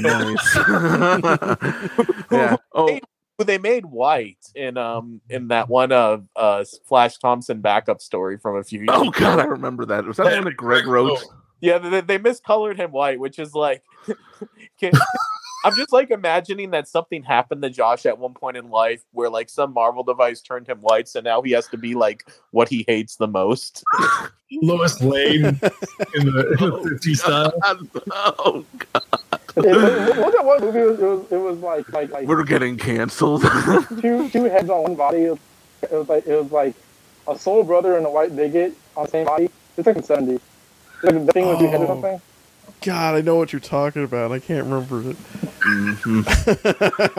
nice. 0.00 0.56
yeah. 2.30 2.56
Oh, 2.74 3.00
Who 3.38 3.44
they 3.44 3.58
made 3.58 3.86
white 3.86 4.46
in 4.54 4.76
um 4.76 5.20
in 5.28 5.48
that 5.48 5.68
one 5.68 5.90
uh 5.90 6.18
uh 6.36 6.64
Flash 6.84 7.18
Thompson 7.18 7.60
backup 7.60 8.00
story 8.00 8.38
from 8.38 8.56
a 8.56 8.62
few 8.62 8.80
years. 8.80 8.90
oh 8.92 9.08
ago. 9.08 9.20
God, 9.20 9.38
I 9.40 9.44
remember 9.44 9.84
that. 9.86 10.04
Was 10.04 10.18
that 10.18 10.30
the 10.30 10.36
one 10.36 10.44
that 10.44 10.56
Greg 10.56 10.86
wrote? 10.86 11.22
Yeah, 11.60 11.78
they, 11.78 12.00
they 12.00 12.18
miscolored 12.18 12.76
him 12.76 12.90
white, 12.90 13.20
which 13.20 13.38
is 13.38 13.54
like, 13.54 13.84
can, 14.80 14.92
I'm 15.64 15.76
just 15.76 15.92
like 15.92 16.10
imagining 16.10 16.72
that 16.72 16.88
something 16.88 17.22
happened 17.22 17.62
to 17.62 17.70
Josh 17.70 18.04
at 18.04 18.18
one 18.18 18.34
point 18.34 18.56
in 18.56 18.68
life 18.68 19.04
where 19.12 19.30
like 19.30 19.48
some 19.48 19.72
Marvel 19.72 20.02
device 20.02 20.40
turned 20.42 20.66
him 20.66 20.78
white, 20.78 21.08
so 21.08 21.20
now 21.20 21.40
he 21.40 21.52
has 21.52 21.68
to 21.68 21.76
be 21.76 21.94
like 21.94 22.28
what 22.50 22.68
he 22.68 22.84
hates 22.88 23.14
the 23.14 23.28
most. 23.28 23.84
Lois 24.60 25.00
Lane 25.00 25.44
in 25.44 25.54
the, 25.54 26.56
in 26.58 26.70
the 26.70 26.88
50 26.90 27.14
style. 27.14 27.52
Oh, 28.10 28.64
It, 28.94 29.31
it, 29.56 30.18
was 30.18 30.32
that 30.34 30.44
one 30.44 30.60
movie? 30.60 30.78
It 30.80 30.84
was, 30.84 30.98
it 31.00 31.04
was, 31.04 31.32
it 31.32 31.36
was 31.36 31.58
like 31.58 31.92
like 31.92 32.10
like 32.10 32.26
We're 32.28 32.44
getting 32.44 32.76
canceled. 32.78 33.42
two 34.00 34.28
two 34.30 34.44
heads 34.44 34.70
on 34.70 34.82
one 34.82 34.94
body. 34.94 35.24
It 35.24 35.30
was, 35.30 35.38
it 35.82 35.92
was 35.92 36.08
like 36.08 36.26
it 36.26 36.36
was 36.42 36.52
like 36.52 36.74
a 37.28 37.38
soul 37.38 37.62
brother 37.64 37.96
and 37.96 38.06
a 38.06 38.10
white 38.10 38.34
bigot 38.34 38.74
on 38.96 39.04
the 39.04 39.10
same 39.10 39.26
body. 39.26 39.48
It's 39.76 39.86
like 39.86 39.96
in 39.96 40.02
seventy. 40.02 40.40
Like 41.02 41.26
the 41.26 41.32
thing 41.32 41.48
with 41.48 41.58
two 41.58 41.66
heads 41.68 41.82
or 41.82 41.84
Oh. 41.84 41.88
something. 41.88 42.20
God, 42.82 43.14
I 43.14 43.20
know 43.20 43.36
what 43.36 43.52
you're 43.52 43.60
talking 43.60 44.02
about. 44.02 44.32
I 44.32 44.38
can't 44.40 44.64
remember 44.64 45.10
it. 45.10 45.16
Mm-hmm. 45.60 46.22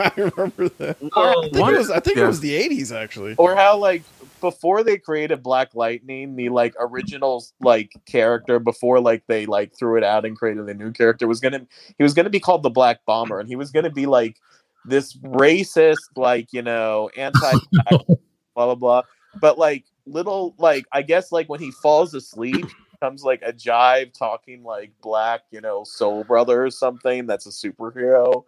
I 0.00 0.12
remember 0.16 0.68
that. 0.68 0.96
I 1.14 1.48
think, 1.50 1.56
it 1.56 1.78
was, 1.78 1.90
I 1.90 2.00
think 2.00 2.16
Yeah. 2.18 2.24
it 2.24 2.26
was 2.26 2.40
the 2.40 2.68
80s, 2.68 2.94
actually. 2.94 3.34
or 3.38 3.54
how 3.56 3.78
like 3.78 4.02
before 4.44 4.82
they 4.82 4.98
created 4.98 5.42
Black 5.42 5.74
Lightning, 5.74 6.36
the 6.36 6.50
like 6.50 6.74
original 6.78 7.42
like 7.62 7.92
character 8.04 8.58
before 8.58 9.00
like 9.00 9.26
they 9.26 9.46
like 9.46 9.74
threw 9.74 9.96
it 9.96 10.04
out 10.04 10.26
and 10.26 10.36
created 10.36 10.68
a 10.68 10.74
new 10.74 10.92
character 10.92 11.26
was 11.26 11.40
gonna 11.40 11.66
he 11.96 12.02
was 12.02 12.12
gonna 12.12 12.28
be 12.28 12.40
called 12.40 12.62
the 12.62 12.68
Black 12.68 13.02
Bomber, 13.06 13.40
and 13.40 13.48
he 13.48 13.56
was 13.56 13.70
gonna 13.70 13.88
be 13.88 14.04
like 14.04 14.36
this 14.84 15.14
racist, 15.16 16.10
like 16.14 16.52
you 16.52 16.60
know, 16.60 17.08
anti 17.16 17.52
blah 17.88 18.06
blah 18.54 18.74
blah. 18.74 19.02
But 19.40 19.56
like 19.56 19.86
little 20.04 20.54
like 20.58 20.84
I 20.92 21.00
guess 21.00 21.32
like 21.32 21.48
when 21.48 21.60
he 21.60 21.70
falls 21.70 22.12
asleep, 22.12 22.66
becomes 22.92 23.24
like 23.24 23.40
a 23.42 23.52
jive 23.54 24.12
talking 24.12 24.62
like 24.62 24.92
black, 25.00 25.44
you 25.50 25.62
know, 25.62 25.84
soul 25.84 26.22
brother 26.22 26.62
or 26.62 26.70
something. 26.70 27.26
That's 27.26 27.46
a 27.46 27.48
superhero. 27.48 28.44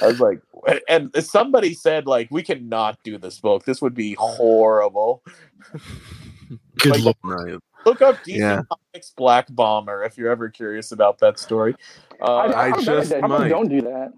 I 0.00 0.06
was 0.06 0.20
like, 0.20 0.40
and 0.88 1.10
somebody 1.24 1.74
said 1.74 2.06
like 2.06 2.28
we 2.30 2.42
cannot 2.42 2.98
do 3.02 3.18
this 3.18 3.40
book. 3.40 3.64
This 3.64 3.82
would 3.82 3.94
be 3.94 4.14
horrible. 4.18 5.22
Good 6.78 7.02
Like, 7.04 7.16
lord. 7.24 7.60
Look 7.84 8.02
up 8.02 8.16
DC 8.24 8.38
Yeah. 8.38 8.62
Comics 8.70 9.10
Black 9.10 9.46
Bomber 9.50 10.04
if 10.04 10.16
you're 10.16 10.30
ever 10.30 10.48
curious 10.48 10.92
about 10.92 11.18
that 11.18 11.38
story. 11.38 11.74
Uh, 12.20 12.36
I 12.38 12.52
How 12.52 12.68
about 12.68 12.84
just 12.84 13.10
that? 13.10 13.20
How 13.20 13.26
about 13.26 13.40
might. 13.40 13.48
don't 13.48 13.68
do 13.68 13.80
that. 13.82 14.12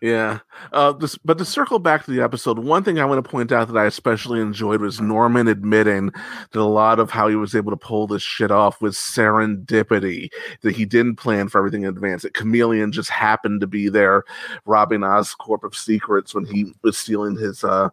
Yeah. 0.00 0.38
Uh, 0.72 0.92
this, 0.92 1.16
but 1.18 1.38
to 1.38 1.44
circle 1.44 1.78
back 1.78 2.04
to 2.04 2.10
the 2.10 2.22
episode, 2.22 2.58
one 2.60 2.84
thing 2.84 2.98
I 3.00 3.04
want 3.04 3.24
to 3.24 3.28
point 3.28 3.50
out 3.50 3.66
that 3.68 3.76
I 3.76 3.86
especially 3.86 4.40
enjoyed 4.40 4.80
was 4.80 5.00
Norman 5.00 5.48
admitting 5.48 6.12
that 6.52 6.60
a 6.60 6.62
lot 6.62 7.00
of 7.00 7.10
how 7.10 7.28
he 7.28 7.34
was 7.34 7.54
able 7.54 7.72
to 7.72 7.76
pull 7.76 8.06
this 8.06 8.22
shit 8.22 8.50
off 8.50 8.80
was 8.80 8.96
serendipity, 8.96 10.30
that 10.62 10.76
he 10.76 10.84
didn't 10.84 11.16
plan 11.16 11.48
for 11.48 11.58
everything 11.58 11.82
in 11.82 11.88
advance, 11.88 12.22
that 12.22 12.34
Chameleon 12.34 12.92
just 12.92 13.10
happened 13.10 13.60
to 13.60 13.66
be 13.66 13.88
there 13.88 14.24
robbing 14.66 15.00
Oscorp 15.00 15.64
of 15.64 15.76
secrets 15.76 16.34
when 16.34 16.44
he 16.44 16.72
was 16.82 16.96
stealing 16.96 17.36
his 17.36 17.64
uh, 17.64 17.88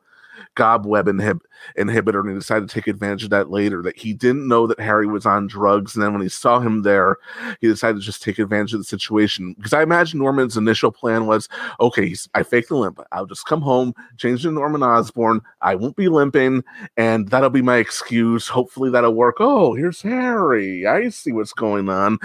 gobweb 0.55 1.05
inhib- 1.05 1.41
inhibitor 1.77 2.19
and 2.21 2.29
he 2.29 2.35
decided 2.35 2.67
to 2.67 2.73
take 2.73 2.87
advantage 2.87 3.23
of 3.23 3.29
that 3.29 3.49
later 3.49 3.81
that 3.81 3.97
he 3.97 4.13
didn't 4.13 4.47
know 4.47 4.67
that 4.67 4.79
harry 4.79 5.07
was 5.07 5.25
on 5.25 5.47
drugs 5.47 5.95
and 5.95 6.03
then 6.03 6.13
when 6.13 6.21
he 6.21 6.29
saw 6.29 6.59
him 6.59 6.81
there 6.81 7.17
he 7.61 7.67
decided 7.67 7.99
to 7.99 8.05
just 8.05 8.23
take 8.23 8.39
advantage 8.39 8.73
of 8.73 8.79
the 8.79 8.85
situation. 8.85 9.53
Because 9.53 9.73
i 9.73 9.83
imagine 9.83 10.19
norman's 10.19 10.57
initial 10.57 10.91
plan 10.91 11.25
was 11.25 11.49
okay 11.79 12.15
i 12.33 12.43
faked 12.43 12.69
the 12.69 12.75
limp 12.75 12.99
i'll 13.11 13.25
just 13.25 13.45
come 13.45 13.61
home 13.61 13.93
change 14.17 14.43
to 14.43 14.51
norman 14.51 14.83
osborn 14.83 15.41
i 15.61 15.75
won't 15.75 15.95
be 15.95 16.07
limping 16.07 16.63
and 16.97 17.29
that'll 17.29 17.49
be 17.49 17.61
my 17.61 17.77
excuse. 17.77 18.47
Hopefully 18.47 18.89
that'll 18.89 19.13
work. 19.13 19.37
Oh 19.39 19.73
here's 19.73 20.01
harry. 20.01 20.85
I 20.85 21.09
see 21.09 21.31
what's 21.31 21.53
going 21.53 21.89
on. 21.89 22.19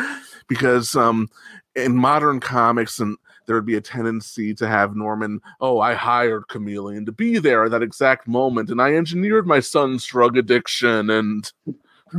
Because 0.49 0.95
um 0.97 1.29
in 1.75 1.97
modern 1.97 2.41
comics 2.41 2.99
and 2.99 3.17
there 3.51 3.57
would 3.57 3.67
be 3.67 3.75
a 3.75 3.81
tendency 3.81 4.55
to 4.55 4.69
have 4.69 4.95
Norman, 4.95 5.41
oh, 5.61 5.81
I 5.81 5.95
hired 5.95 6.47
Chameleon 6.47 7.05
to 7.07 7.11
be 7.11 7.41
there 7.41 7.65
at 7.65 7.73
that 7.73 7.83
exact 7.83 8.29
moment, 8.29 8.71
and 8.71 8.81
I 8.81 8.95
engineered 8.95 9.45
my 9.45 9.59
son's 9.59 10.07
drug 10.07 10.37
addiction, 10.37 11.11
and 11.11 11.51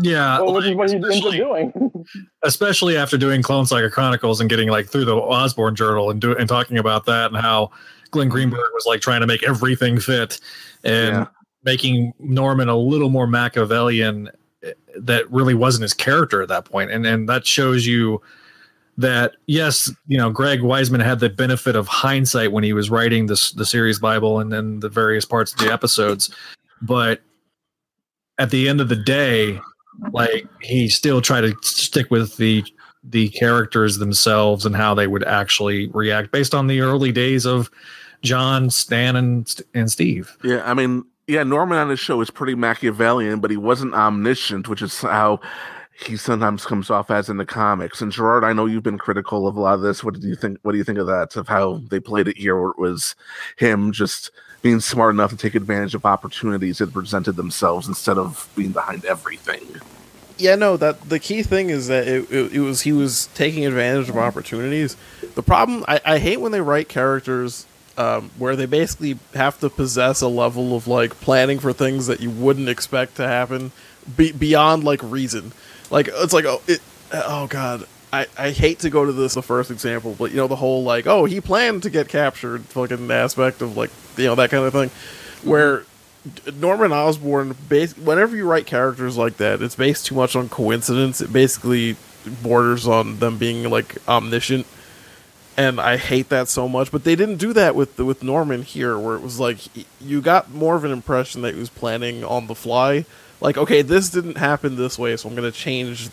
Yeah, 0.01 0.41
Well, 0.41 0.51
what, 0.55 0.75
what 0.75 0.89
he 0.89 0.95
ends 0.97 1.25
up 1.25 1.31
doing. 1.31 2.05
especially 2.43 2.97
after 2.97 3.17
doing 3.17 3.41
Clone 3.41 3.65
Saga 3.65 3.89
Chronicles 3.89 4.41
and 4.41 4.49
getting 4.49 4.67
like 4.67 4.89
through 4.89 5.05
the 5.05 5.15
Osborn 5.15 5.73
Journal 5.73 6.09
and 6.11 6.19
do 6.19 6.35
and 6.35 6.49
talking 6.49 6.77
about 6.77 7.05
that 7.05 7.31
and 7.31 7.37
how 7.41 7.71
Glenn 8.11 8.27
Greenberg 8.27 8.59
was 8.73 8.85
like 8.85 8.99
trying 8.99 9.21
to 9.21 9.27
make 9.27 9.43
everything 9.43 10.01
fit 10.01 10.37
and 10.83 11.15
Yeah. 11.15 11.25
making 11.63 12.13
Norman 12.19 12.67
a 12.67 12.75
little 12.75 13.09
more 13.09 13.25
Machiavellian 13.25 14.29
eh, 14.63 14.73
that 14.97 15.31
really 15.31 15.53
wasn't 15.53 15.83
his 15.83 15.93
character 15.93 16.41
at 16.41 16.49
that 16.49 16.65
point 16.65 16.91
and 16.91 17.05
and 17.05 17.29
that 17.29 17.47
shows 17.47 17.87
you 17.87 18.21
that 18.97 19.33
yes 19.47 19.91
you 20.07 20.17
know 20.17 20.29
Greg 20.29 20.59
Weisman 20.59 21.03
had 21.03 21.19
the 21.19 21.29
benefit 21.29 21.75
of 21.75 21.87
hindsight 21.87 22.51
when 22.51 22.63
he 22.63 22.73
was 22.73 22.89
writing 22.89 23.27
this 23.27 23.51
the 23.51 23.65
series 23.65 23.99
Bible 23.99 24.39
and 24.39 24.51
then 24.51 24.79
the 24.79 24.89
various 24.89 25.25
parts 25.25 25.53
of 25.53 25.59
the 25.59 25.71
episodes 25.71 26.33
but 26.81 27.21
at 28.37 28.49
the 28.49 28.67
end 28.67 28.81
of 28.81 28.89
the 28.89 28.95
day 28.95 29.59
like 30.11 30.47
he 30.61 30.89
still 30.89 31.21
tried 31.21 31.41
to 31.41 31.55
stick 31.61 32.11
with 32.11 32.37
the 32.37 32.63
the 33.03 33.29
characters 33.29 33.97
themselves 33.97 34.65
and 34.65 34.75
how 34.75 34.93
they 34.93 35.07
would 35.07 35.23
actually 35.23 35.87
react 35.89 36.31
based 36.31 36.53
on 36.53 36.67
the 36.67 36.81
early 36.81 37.11
days 37.11 37.45
of 37.45 37.69
John, 38.21 38.69
Stan, 38.69 39.15
and 39.15 39.61
and 39.73 39.91
Steve. 39.91 40.37
Yeah, 40.43 40.61
I 40.63 40.73
mean, 40.73 41.03
yeah, 41.27 41.43
Norman 41.43 41.77
on 41.77 41.89
his 41.89 41.99
show 41.99 42.21
is 42.21 42.29
pretty 42.29 42.55
Machiavellian, 42.55 43.39
but 43.39 43.51
he 43.51 43.57
wasn't 43.57 43.93
omniscient, 43.93 44.67
which 44.67 44.81
is 44.81 45.01
how 45.01 45.39
he 45.93 46.17
sometimes 46.17 46.65
comes 46.65 46.89
off 46.89 47.11
as 47.11 47.29
in 47.29 47.37
the 47.37 47.45
comics. 47.45 48.01
And 48.01 48.11
Gerard, 48.11 48.43
I 48.43 48.53
know 48.53 48.65
you've 48.65 48.83
been 48.83 48.97
critical 48.97 49.47
of 49.47 49.55
a 49.55 49.59
lot 49.59 49.75
of 49.75 49.81
this. 49.81 50.03
What 50.03 50.19
do 50.19 50.27
you 50.27 50.35
think? 50.35 50.59
What 50.63 50.71
do 50.71 50.77
you 50.77 50.83
think 50.83 50.97
of 50.97 51.07
that? 51.07 51.35
Of 51.35 51.47
how 51.47 51.81
they 51.89 51.99
played 51.99 52.27
it 52.27 52.37
here, 52.37 52.59
where 52.59 52.71
it 52.71 52.77
was 52.77 53.15
him 53.57 53.91
just 53.91 54.31
being 54.61 54.79
smart 54.79 55.13
enough 55.13 55.31
to 55.31 55.37
take 55.37 55.55
advantage 55.55 55.95
of 55.95 56.05
opportunities 56.05 56.77
that 56.79 56.93
presented 56.93 57.33
themselves 57.33 57.87
instead 57.87 58.17
of 58.17 58.49
being 58.55 58.71
behind 58.71 59.05
everything. 59.05 59.81
Yeah, 60.37 60.55
no. 60.55 60.77
That 60.77 61.09
the 61.09 61.19
key 61.19 61.43
thing 61.43 61.69
is 61.69 61.87
that 61.87 62.07
it, 62.07 62.31
it, 62.31 62.53
it 62.53 62.59
was 62.59 62.81
he 62.81 62.93
was 62.93 63.27
taking 63.35 63.65
advantage 63.65 64.09
of 64.09 64.17
opportunities. 64.17 64.97
The 65.35 65.43
problem 65.43 65.85
I, 65.87 66.01
I 66.05 66.17
hate 66.19 66.41
when 66.41 66.51
they 66.51 66.61
write 66.61 66.89
characters 66.89 67.67
um, 67.97 68.31
where 68.37 68.55
they 68.55 68.65
basically 68.65 69.19
have 69.33 69.59
to 69.59 69.69
possess 69.69 70.21
a 70.21 70.27
level 70.27 70.75
of 70.75 70.87
like 70.87 71.19
planning 71.21 71.59
for 71.59 71.73
things 71.73 72.07
that 72.07 72.21
you 72.21 72.31
wouldn't 72.31 72.69
expect 72.69 73.15
to 73.17 73.27
happen 73.27 73.71
be, 74.17 74.31
beyond 74.31 74.83
like 74.83 75.01
reason. 75.03 75.51
Like 75.91 76.09
it's 76.11 76.33
like 76.33 76.45
oh 76.45 76.61
it 76.67 76.81
oh 77.11 77.47
god. 77.47 77.85
I, 78.13 78.27
I 78.37 78.49
hate 78.49 78.79
to 78.79 78.89
go 78.89 79.05
to 79.05 79.13
this 79.13 79.35
the 79.35 79.41
first 79.41 79.71
example, 79.71 80.15
but 80.17 80.31
you 80.31 80.37
know 80.37 80.47
the 80.47 80.57
whole 80.57 80.83
like 80.83 81.07
oh 81.07 81.25
he 81.25 81.39
planned 81.39 81.83
to 81.83 81.89
get 81.89 82.09
captured 82.09 82.65
fucking 82.65 83.09
aspect 83.09 83.61
of 83.61 83.77
like 83.77 83.89
you 84.17 84.25
know 84.25 84.35
that 84.35 84.49
kind 84.49 84.65
of 84.65 84.73
thing, 84.73 84.89
where 85.49 85.85
Norman 86.53 86.91
Osborn 86.91 87.55
base 87.69 87.97
whenever 87.97 88.35
you 88.35 88.45
write 88.45 88.65
characters 88.65 89.17
like 89.17 89.37
that, 89.37 89.61
it's 89.61 89.75
based 89.75 90.05
too 90.05 90.15
much 90.15 90.35
on 90.35 90.49
coincidence. 90.49 91.21
It 91.21 91.31
basically 91.31 91.95
borders 92.43 92.87
on 92.87 93.19
them 93.19 93.37
being 93.37 93.69
like 93.69 93.95
omniscient, 94.07 94.67
and 95.57 95.79
I 95.79 95.97
hate 95.97 96.29
that 96.29 96.47
so 96.47 96.67
much. 96.67 96.91
But 96.91 97.05
they 97.05 97.15
didn't 97.15 97.37
do 97.37 97.53
that 97.53 97.75
with 97.75 97.97
with 97.97 98.23
Norman 98.23 98.63
here, 98.63 98.99
where 98.99 99.15
it 99.15 99.21
was 99.21 99.39
like 99.39 99.59
you 100.01 100.21
got 100.21 100.51
more 100.51 100.75
of 100.75 100.83
an 100.83 100.91
impression 100.91 101.41
that 101.43 101.53
he 101.53 101.59
was 101.59 101.69
planning 101.69 102.23
on 102.23 102.47
the 102.47 102.55
fly. 102.55 103.05
Like 103.41 103.57
okay, 103.57 103.81
this 103.81 104.09
didn't 104.09 104.37
happen 104.37 104.75
this 104.75 104.97
way, 104.97 105.17
so 105.17 105.27
I'm 105.27 105.35
gonna 105.35 105.51
change 105.51 106.09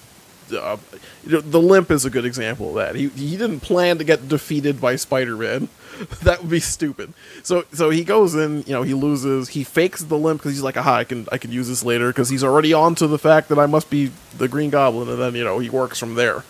uh, 0.52 0.76
the 1.24 1.60
limp 1.60 1.90
is 1.90 2.04
a 2.04 2.10
good 2.10 2.24
example 2.24 2.70
of 2.70 2.74
that. 2.76 2.94
He 2.94 3.08
he 3.08 3.36
didn't 3.36 3.60
plan 3.60 3.98
to 3.98 4.04
get 4.04 4.28
defeated 4.28 4.80
by 4.80 4.96
Spider 4.96 5.36
Man. 5.36 5.68
that 6.22 6.40
would 6.40 6.50
be 6.50 6.60
stupid. 6.60 7.12
So 7.42 7.64
so 7.72 7.90
he 7.90 8.04
goes 8.04 8.34
in, 8.34 8.62
you 8.62 8.72
know, 8.72 8.82
he 8.82 8.94
loses. 8.94 9.50
He 9.50 9.64
fakes 9.64 10.02
the 10.02 10.16
limp 10.16 10.40
because 10.40 10.52
he's 10.52 10.62
like, 10.62 10.76
aha, 10.76 10.96
I 10.96 11.04
can 11.04 11.26
I 11.30 11.38
can 11.38 11.52
use 11.52 11.68
this 11.68 11.84
later 11.84 12.08
because 12.08 12.28
he's 12.28 12.44
already 12.44 12.72
on 12.72 12.94
to 12.96 13.06
the 13.06 13.18
fact 13.18 13.48
that 13.48 13.58
I 13.58 13.66
must 13.66 13.90
be 13.90 14.10
the 14.36 14.48
Green 14.48 14.70
Goblin, 14.70 15.08
and 15.08 15.20
then 15.20 15.34
you 15.34 15.44
know 15.44 15.58
he 15.58 15.70
works 15.70 15.98
from 15.98 16.14
there, 16.14 16.44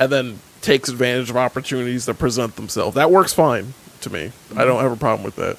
and 0.00 0.10
then 0.10 0.40
takes 0.62 0.88
advantage 0.88 1.30
of 1.30 1.36
opportunities 1.36 2.06
that 2.06 2.14
present 2.14 2.56
themselves. 2.56 2.94
That 2.96 3.10
works 3.10 3.32
fine 3.32 3.74
to 4.00 4.10
me. 4.10 4.32
I 4.56 4.64
don't 4.64 4.82
have 4.82 4.92
a 4.92 4.96
problem 4.96 5.24
with 5.24 5.36
that. 5.36 5.58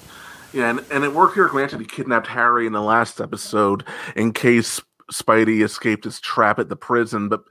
Yeah, 0.53 0.69
and, 0.69 0.85
and 0.91 1.03
it 1.03 1.13
worked 1.13 1.35
here. 1.35 1.47
Granted, 1.47 1.79
he 1.79 1.85
kidnapped 1.85 2.27
Harry 2.27 2.65
in 2.65 2.73
the 2.73 2.81
last 2.81 3.19
episode 3.19 3.83
in 4.15 4.31
case 4.33 4.81
Spidey 5.11 5.63
escaped 5.63 6.03
his 6.03 6.19
trap 6.19 6.59
at 6.59 6.69
the 6.69 6.75
prison, 6.75 7.29
but 7.29 7.43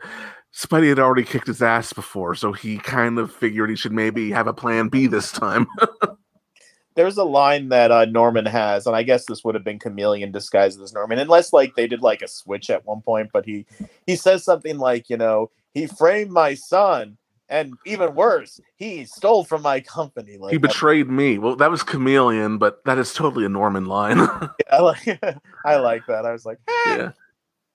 Spidey 0.55 0.89
had 0.89 0.99
already 0.99 1.25
kicked 1.25 1.47
his 1.47 1.63
ass 1.63 1.93
before, 1.93 2.35
so 2.35 2.53
he 2.53 2.79
kind 2.79 3.19
of 3.19 3.31
figured 3.31 3.69
he 3.69 3.77
should 3.77 3.93
maybe 3.93 4.31
have 4.31 4.47
a 4.47 4.55
plan 4.55 4.89
B 4.89 5.07
this 5.07 5.31
time. 5.31 5.67
There's 6.95 7.19
a 7.19 7.25
line 7.25 7.69
that 7.69 7.93
uh, 7.93 8.07
Norman 8.07 8.47
has, 8.47 8.87
and 8.87 8.97
I 8.97 9.03
guess 9.03 9.27
this 9.27 9.45
would 9.45 9.55
have 9.55 9.65
been 9.65 9.79
Chameleon 9.79 10.33
disguised 10.33 10.81
as 10.81 10.95
Norman, 10.95 11.19
unless 11.19 11.53
like 11.53 11.75
they 11.75 11.87
did 11.87 12.01
like 12.01 12.23
a 12.23 12.29
switch 12.29 12.71
at 12.71 12.87
one 12.87 13.03
point. 13.03 13.29
But 13.35 13.45
he 13.45 13.67
he 14.07 14.17
says 14.17 14.45
something 14.45 14.79
like, 14.79 15.11
you 15.11 15.19
know, 15.19 15.51
he 15.75 15.87
framed 15.87 16.31
my 16.31 16.55
son, 16.55 17.19
and 17.49 17.75
even 17.85 18.15
worse, 18.15 18.61
he 18.77 19.05
stole 19.05 19.45
from 19.45 19.63
my 19.63 19.81
company. 19.81 20.37
Like 20.37 20.53
he 20.53 20.59
betrayed 20.59 21.09
me. 21.09 21.39
Well, 21.39 21.57
that 21.57 21.71
was 21.71 21.83
Chameleon, 21.83 22.59
but 22.59 22.85
that 22.85 22.99
is 22.99 23.15
totally 23.15 23.45
a 23.45 23.49
Norman 23.49 23.87
line. 23.87 24.19
I 24.71 24.81
like 24.81 25.21
I 25.65 25.77
like 25.77 26.07
that. 26.07 26.27
I 26.27 26.33
was 26.33 26.45
like, 26.45 26.59
eh. 26.69 26.97
yeah. 26.97 27.13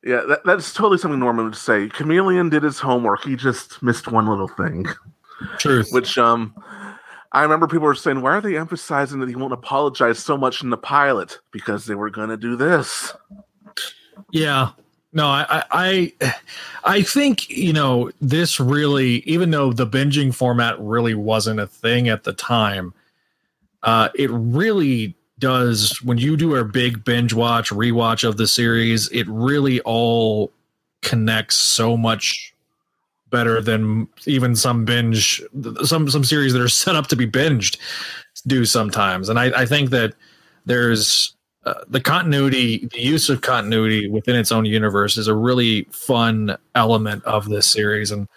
Yeah, 0.03 0.21
that, 0.29 0.39
that's 0.45 0.73
totally 0.73 0.97
something 0.97 1.19
Norman 1.19 1.45
would 1.45 1.55
say. 1.55 1.87
Chameleon 1.87 2.49
did 2.49 2.63
his 2.63 2.79
homework. 2.79 3.23
He 3.23 3.35
just 3.35 3.83
missed 3.83 4.11
one 4.11 4.25
little 4.25 4.47
thing. 4.47 4.87
Truth. 5.59 5.89
Which 5.91 6.17
um 6.17 6.55
I 7.31 7.43
remember 7.43 7.67
people 7.67 7.85
were 7.85 7.95
saying, 7.95 8.21
why 8.21 8.31
are 8.31 8.41
they 8.41 8.57
emphasizing 8.57 9.19
that 9.19 9.29
he 9.29 9.35
won't 9.35 9.53
apologize 9.53 10.19
so 10.19 10.37
much 10.37 10.63
in 10.63 10.69
the 10.69 10.77
pilot? 10.77 11.39
Because 11.51 11.85
they 11.85 11.95
were 11.95 12.09
gonna 12.09 12.35
do 12.35 12.55
this. 12.55 13.13
Yeah. 14.31 14.71
No, 15.13 15.27
I, 15.27 15.63
I 15.71 16.13
I 16.85 17.01
think, 17.01 17.49
you 17.49 17.73
know, 17.73 18.11
this 18.21 18.59
really, 18.59 19.17
even 19.25 19.51
though 19.51 19.73
the 19.73 19.85
binging 19.85 20.33
format 20.33 20.79
really 20.79 21.15
wasn't 21.15 21.59
a 21.59 21.67
thing 21.67 22.07
at 22.07 22.23
the 22.23 22.31
time, 22.33 22.93
uh, 23.83 24.09
it 24.15 24.29
really 24.31 25.15
does 25.39 26.01
when 26.03 26.17
you 26.17 26.37
do 26.37 26.55
a 26.55 26.63
big 26.63 27.03
binge 27.03 27.33
watch 27.33 27.71
rewatch 27.71 28.23
of 28.23 28.37
the 28.37 28.45
series 28.45 29.09
it 29.09 29.27
really 29.27 29.81
all 29.81 30.51
connects 31.01 31.55
so 31.55 31.97
much 31.97 32.53
better 33.31 33.59
than 33.59 34.07
even 34.27 34.55
some 34.55 34.85
binge 34.85 35.41
some 35.83 36.07
some 36.11 36.23
series 36.23 36.53
that 36.53 36.61
are 36.61 36.67
set 36.69 36.95
up 36.95 37.07
to 37.07 37.15
be 37.15 37.25
binged 37.25 37.77
do 38.45 38.65
sometimes. 38.65 39.29
And 39.29 39.39
i, 39.39 39.45
I 39.61 39.65
think 39.65 39.89
that 39.89 40.13
there's 40.65 41.33
uh, 41.65 41.75
the 41.87 42.01
continuity 42.01 42.87
the 42.87 43.01
use 43.01 43.29
of 43.29 43.41
continuity 43.41 44.07
within 44.07 44.35
its 44.35 44.51
own 44.51 44.65
universe 44.65 45.17
is 45.17 45.27
a 45.27 45.35
really 45.35 45.83
fun 45.91 46.57
element 46.75 47.23
of 47.25 47.49
this 47.49 47.67
series 47.67 48.11
and 48.11 48.27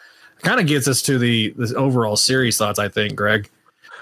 kind 0.43 0.61
of 0.61 0.67
gets 0.67 0.87
us 0.87 1.01
to 1.01 1.19
the 1.19 1.55
the 1.57 1.75
overall 1.75 2.17
series 2.17 2.59
thoughts 2.59 2.79
i 2.79 2.89
think 2.89 3.15
greg 3.15 3.51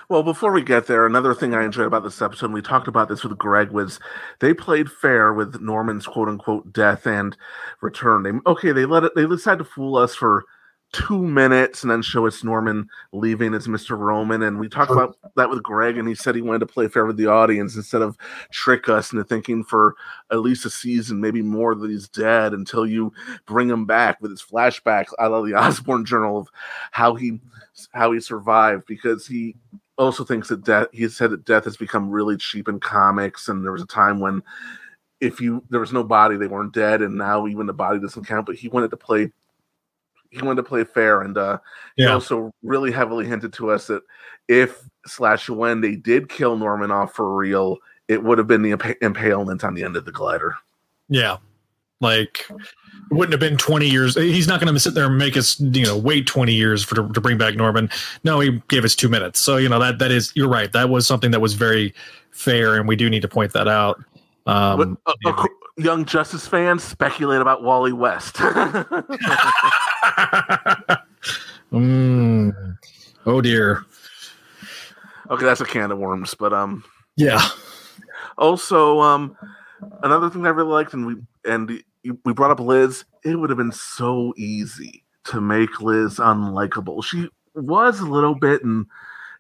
well, 0.09 0.23
before 0.23 0.53
we 0.53 0.63
get 0.63 0.89
there, 0.89 1.07
another 1.07 1.35
thing 1.35 1.55
I 1.55 1.65
enjoyed 1.65 1.87
about 1.87 2.03
this 2.03 2.21
episode, 2.21 2.47
and 2.47 2.55
we 2.55 2.61
talked 2.61 2.87
about 2.87 3.09
this 3.09 3.25
with 3.25 3.39
Greg, 3.39 3.71
was 3.71 3.99
they 4.41 4.53
played 4.53 4.93
fair 4.93 5.33
with 5.33 5.63
Norman's 5.63 6.07
quote 6.07 6.29
unquote 6.29 6.71
death 6.71 7.07
and 7.07 7.35
return. 7.81 8.23
They 8.23 8.33
okay, 8.47 8.73
they 8.73 8.85
let 8.85 9.05
it 9.05 9.13
they 9.15 9.27
decided 9.27 9.59
to 9.59 9.65
fool 9.65 9.97
us 9.97 10.15
for 10.15 10.45
two 10.93 11.23
minutes 11.23 11.83
and 11.83 11.91
then 11.91 12.03
show 12.03 12.27
us 12.27 12.45
Norman 12.45 12.89
leaving 13.13 13.55
as 13.55 13.67
Mr. 13.67 13.99
Roman. 13.99 14.43
And 14.43 14.59
we 14.59 14.69
talked 14.69 14.91
about 14.91 15.17
that 15.37 15.49
with 15.49 15.63
Greg, 15.63 15.97
and 15.97 16.07
he 16.07 16.15
said 16.15 16.35
he 16.35 16.43
wanted 16.43 16.61
to 16.61 16.67
play 16.67 16.87
fair 16.87 17.07
with 17.07 17.17
the 17.17 17.27
audience 17.27 17.77
instead 17.77 18.03
of 18.03 18.17
trick 18.51 18.89
us 18.89 19.13
into 19.13 19.25
thinking 19.25 19.65
for 19.65 19.95
at 20.31 20.41
least 20.41 20.67
a 20.67 20.71
season, 20.71 21.21
maybe 21.21 21.43
more, 21.43 21.75
that 21.75 21.91
he's 21.91 22.09
dead 22.09 22.53
until 22.53 22.87
you 22.87 23.13
bring 23.47 23.69
him 23.69 23.87
back 23.87 24.21
with 24.21 24.31
his 24.31 24.43
flashbacks 24.43 25.13
out 25.19 25.33
of 25.33 25.47
the 25.47 25.55
Osborn 25.59 26.05
Journal 26.05 26.39
of 26.39 26.49
how 26.91 27.15
he 27.15 27.41
how 27.93 28.13
he 28.13 28.21
survived 28.21 28.85
because 28.87 29.27
he 29.27 29.57
also 29.97 30.25
thinks 30.25 30.49
that 30.49 30.65
death 30.65 30.89
he 30.93 31.09
said 31.09 31.31
that 31.31 31.45
death 31.45 31.65
has 31.65 31.77
become 31.77 32.11
really 32.11 32.37
cheap 32.37 32.69
in 32.69 32.81
comics 32.81 33.49
and 33.49 33.65
there 33.65 33.73
was 33.73 33.83
a 33.83 33.87
time 33.87 34.21
when 34.21 34.43
if 35.21 35.41
you 35.41 35.63
there 35.71 35.81
was 35.81 35.93
no 35.93 36.03
body 36.03 36.37
they 36.37 36.47
weren't 36.47 36.73
dead 36.75 37.03
and 37.03 37.17
now 37.17 37.47
even 37.47 37.67
the 37.67 37.73
body 37.73 37.99
doesn't 38.01 38.27
count 38.27 38.47
but 38.47 38.57
he 38.57 38.69
wanted 38.69 38.91
to 38.91 38.97
play 38.97 39.31
he 40.33 40.43
wanted 40.43 40.57
to 40.57 40.69
play 40.69 40.85
fair 40.85 41.23
and 41.23 41.39
uh 41.39 41.59
yeah. 41.97 42.07
he 42.07 42.13
also 42.13 42.53
really 42.63 42.91
heavily 42.91 43.27
hinted 43.27 43.53
to 43.53 43.71
us 43.71 43.87
that 43.87 44.03
if 44.49 44.89
slash 45.07 45.49
when 45.49 45.81
they 45.81 45.95
did 45.95 46.29
kill 46.29 46.57
norman 46.57 46.91
off 46.91 47.13
for 47.13 47.35
real 47.35 47.79
it 48.09 48.23
would 48.23 48.39
have 48.39 48.47
been 48.47 48.63
the 48.63 48.73
imp- 48.73 49.03
impalement 49.03 49.63
on 49.65 49.75
the 49.75 49.85
end 49.85 49.97
of 49.97 50.05
the 50.05 50.13
glider 50.13 50.55
yeah 51.09 51.37
like 52.01 52.47
it 52.51 53.15
wouldn't 53.15 53.33
have 53.33 53.41
been 53.41 53.57
20 53.57 53.89
years. 53.89 54.15
He's 54.17 54.49
not 54.49 54.61
going 54.61 54.73
to 54.73 54.81
sit 54.81 54.95
there 54.95 55.07
and 55.07 55.19
make 55.19 55.37
us, 55.37 55.61
you 55.61 55.85
know, 55.85 55.97
wait 55.97 56.27
20 56.27 56.53
years 56.53 56.83
for 56.83 56.97
to, 56.97 57.09
to, 57.09 57.21
bring 57.21 57.39
back 57.39 57.55
Norman. 57.55 57.91
No, 58.25 58.41
he 58.41 58.63
gave 58.69 58.85
us 58.85 58.97
two 58.97 59.09
minutes. 59.09 59.39
So, 59.39 59.57
you 59.57 59.69
know, 59.69 59.79
that 59.79 59.99
that 59.99 60.11
is, 60.11 60.33
you're 60.35 60.49
right. 60.49 60.73
That 60.73 60.89
was 60.89 61.07
something 61.07 61.31
that 61.31 61.41
was 61.41 61.55
very 61.55 61.95
fair. 62.31 62.77
And 62.77 62.89
we 62.89 62.97
do 62.97 63.09
need 63.09 63.23
to 63.23 63.29
point 63.29 63.53
that 63.53 63.69
out. 63.69 64.03
Um, 64.47 64.99
but, 65.05 65.25
uh, 65.25 65.47
young 65.77 66.05
Justice 66.05 66.47
fans 66.47 66.83
speculate 66.83 67.41
about 67.41 67.63
Wally 67.63 67.93
West. 67.93 68.35
mm. 71.73 72.77
Oh, 73.25 73.41
dear. 73.41 73.85
Okay, 75.31 75.45
that's 75.45 75.61
a 75.61 75.65
can 75.65 75.91
of 75.91 75.99
worms. 75.99 76.35
But, 76.35 76.53
um, 76.53 76.85
yeah. 77.17 77.49
Also, 78.39 79.01
um, 79.01 79.37
another 80.03 80.29
thing 80.31 80.47
I 80.47 80.51
really 80.51 80.73
liked, 80.73 80.95
and 80.95 81.07
we, 81.07 81.17
and 81.45 81.83
we 82.25 82.33
brought 82.33 82.51
up 82.51 82.61
Liz. 82.61 83.05
It 83.25 83.37
would 83.37 83.51
have 83.51 83.59
been 83.59 83.73
so 83.73 84.35
easy 84.37 85.05
to 85.25 85.41
make 85.41 85.81
Liz 85.81 86.17
unlikable. 86.17 87.05
She 87.05 87.29
was 87.55 88.01
a 88.01 88.07
little 88.07 88.35
bit 88.35 88.63
in 88.63 88.87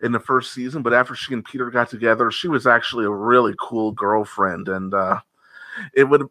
in 0.03 0.11
the 0.11 0.21
first 0.21 0.53
season, 0.53 0.83
but 0.83 0.93
after 0.93 1.15
she 1.15 1.33
and 1.33 1.45
Peter 1.45 1.71
got 1.71 1.89
together, 1.89 2.31
she 2.33 2.49
was 2.49 2.67
actually 2.67 3.05
a 3.05 3.11
really 3.11 3.55
cool 3.61 3.93
girlfriend, 3.93 4.69
and 4.69 4.93
uh, 4.93 5.21
it 5.94 6.05
would 6.05 6.27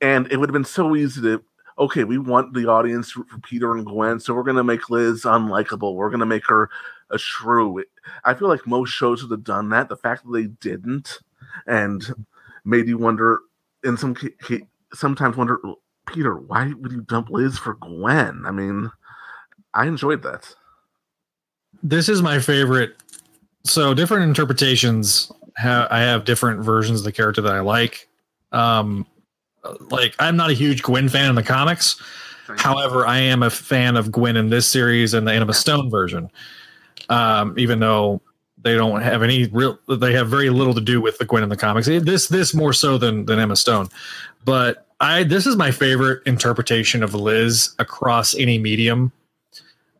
and 0.00 0.30
it 0.30 0.36
would 0.36 0.48
have 0.48 0.54
been 0.54 0.64
so 0.64 0.94
easy 0.96 1.20
to 1.22 1.42
okay, 1.78 2.04
we 2.04 2.16
want 2.16 2.54
the 2.54 2.66
audience 2.66 3.10
for 3.10 3.24
Peter 3.42 3.74
and 3.74 3.84
Gwen, 3.84 4.18
so 4.18 4.34
we're 4.34 4.42
gonna 4.42 4.64
make 4.64 4.88
Liz 4.88 5.22
unlikable. 5.22 5.94
We're 5.94 6.10
gonna 6.10 6.26
make 6.26 6.46
her 6.46 6.70
a 7.10 7.18
shrew. 7.18 7.82
I 8.24 8.34
feel 8.34 8.48
like 8.48 8.66
most 8.66 8.90
shows 8.90 9.22
would 9.22 9.30
have 9.30 9.44
done 9.44 9.68
that. 9.70 9.88
The 9.88 9.96
fact 9.96 10.24
that 10.24 10.32
they 10.32 10.46
didn't 10.46 11.18
and 11.66 12.04
made 12.64 12.88
you 12.88 12.98
wonder 12.98 13.40
in 13.84 13.96
some 13.96 14.16
sometimes 14.92 15.36
wonder, 15.36 15.60
Peter, 16.06 16.36
why 16.36 16.72
would 16.72 16.92
you 16.92 17.02
dump 17.02 17.30
Liz 17.30 17.58
for 17.58 17.74
Gwen? 17.74 18.42
I 18.46 18.50
mean, 18.50 18.90
I 19.74 19.86
enjoyed 19.86 20.22
that. 20.22 20.54
This 21.82 22.08
is 22.08 22.22
my 22.22 22.38
favorite. 22.38 22.96
So 23.64 23.92
different 23.94 24.24
interpretations. 24.24 25.30
I 25.58 26.00
have 26.00 26.24
different 26.24 26.60
versions 26.60 27.00
of 27.00 27.04
the 27.04 27.12
character 27.12 27.42
that 27.42 27.52
I 27.52 27.60
like. 27.60 28.08
Um, 28.56 29.06
like 29.90 30.14
I'm 30.18 30.36
not 30.36 30.50
a 30.50 30.54
huge 30.54 30.82
Gwen 30.82 31.08
fan 31.08 31.28
in 31.28 31.34
the 31.34 31.42
comics. 31.42 32.00
However, 32.58 33.06
I 33.06 33.18
am 33.18 33.42
a 33.42 33.50
fan 33.50 33.96
of 33.96 34.12
Gwen 34.12 34.36
in 34.36 34.50
this 34.50 34.66
series 34.66 35.14
and 35.14 35.26
the 35.26 35.32
Emma 35.32 35.52
Stone 35.52 35.90
version, 35.90 36.30
um, 37.08 37.58
even 37.58 37.80
though 37.80 38.20
they 38.62 38.74
don't 38.74 39.00
have 39.02 39.22
any 39.22 39.46
real. 39.48 39.78
They 39.88 40.12
have 40.12 40.28
very 40.28 40.50
little 40.50 40.72
to 40.74 40.80
do 40.80 41.00
with 41.00 41.18
the 41.18 41.24
Gwen 41.24 41.42
in 41.42 41.48
the 41.48 41.56
comics. 41.56 41.86
This 41.88 42.28
this 42.28 42.54
more 42.54 42.72
so 42.72 42.98
than 42.98 43.26
than 43.26 43.38
Emma 43.40 43.56
Stone, 43.56 43.88
but 44.44 44.86
I 45.00 45.24
this 45.24 45.44
is 45.46 45.56
my 45.56 45.72
favorite 45.72 46.22
interpretation 46.26 47.02
of 47.02 47.14
Liz 47.14 47.74
across 47.80 48.34
any 48.36 48.58
medium. 48.58 49.10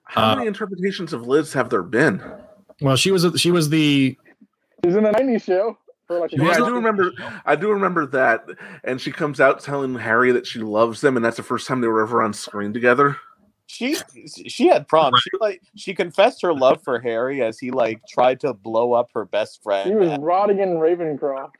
How 0.05 0.33
Uh, 0.33 0.37
many 0.37 0.47
interpretations 0.47 1.13
of 1.13 1.27
Liz 1.27 1.53
have 1.53 1.69
there 1.69 1.83
been? 1.83 2.23
well, 2.81 2.95
she 2.97 3.11
was 3.11 3.27
she 3.41 3.51
was 3.51 3.71
the 3.71 4.17
He's 4.85 4.95
in 4.95 5.03
the 5.03 5.11
'90s 5.11 5.43
show 5.43 5.77
for 5.77 5.81
like. 5.81 5.86
a 5.86 5.86
Yeah, 6.09 6.51
I 6.51 6.57
do 6.57 6.75
remember. 6.75 7.13
I 7.45 7.57
do 7.57 7.71
remember 7.71 8.07
that, 8.07 8.47
and 8.85 9.01
she 9.01 9.11
comes 9.11 9.41
out 9.41 9.61
telling 9.61 9.95
Harry 9.97 10.33
that 10.33 10.47
she 10.47 10.61
loves 10.61 11.03
him, 11.03 11.17
and 11.17 11.25
that's 11.25 11.37
the 11.37 11.43
first 11.43 11.67
time 11.67 11.81
they 11.81 11.89
were 11.89 12.03
ever 12.03 12.23
on 12.23 12.33
screen 12.33 12.73
together. 12.73 13.17
She 13.67 13.97
she 14.47 14.69
had 14.69 14.87
problems. 14.87 15.23
She 15.23 15.31
like 15.41 15.61
she 15.75 15.95
confessed 15.95 16.41
her 16.43 16.55
love 16.55 16.83
for 16.85 17.01
Harry 17.01 17.43
as 17.43 17.59
he 17.59 17.73
like 17.73 18.01
tried 18.09 18.41
to 18.41 18.55
blow 18.55 18.93
up 18.93 19.11
her 19.15 19.25
best 19.25 19.63
friend. 19.63 19.91
He 19.91 19.97
was 19.97 20.17
rotting 20.19 20.61
in 20.61 20.75
Ravencroft. 20.77 21.55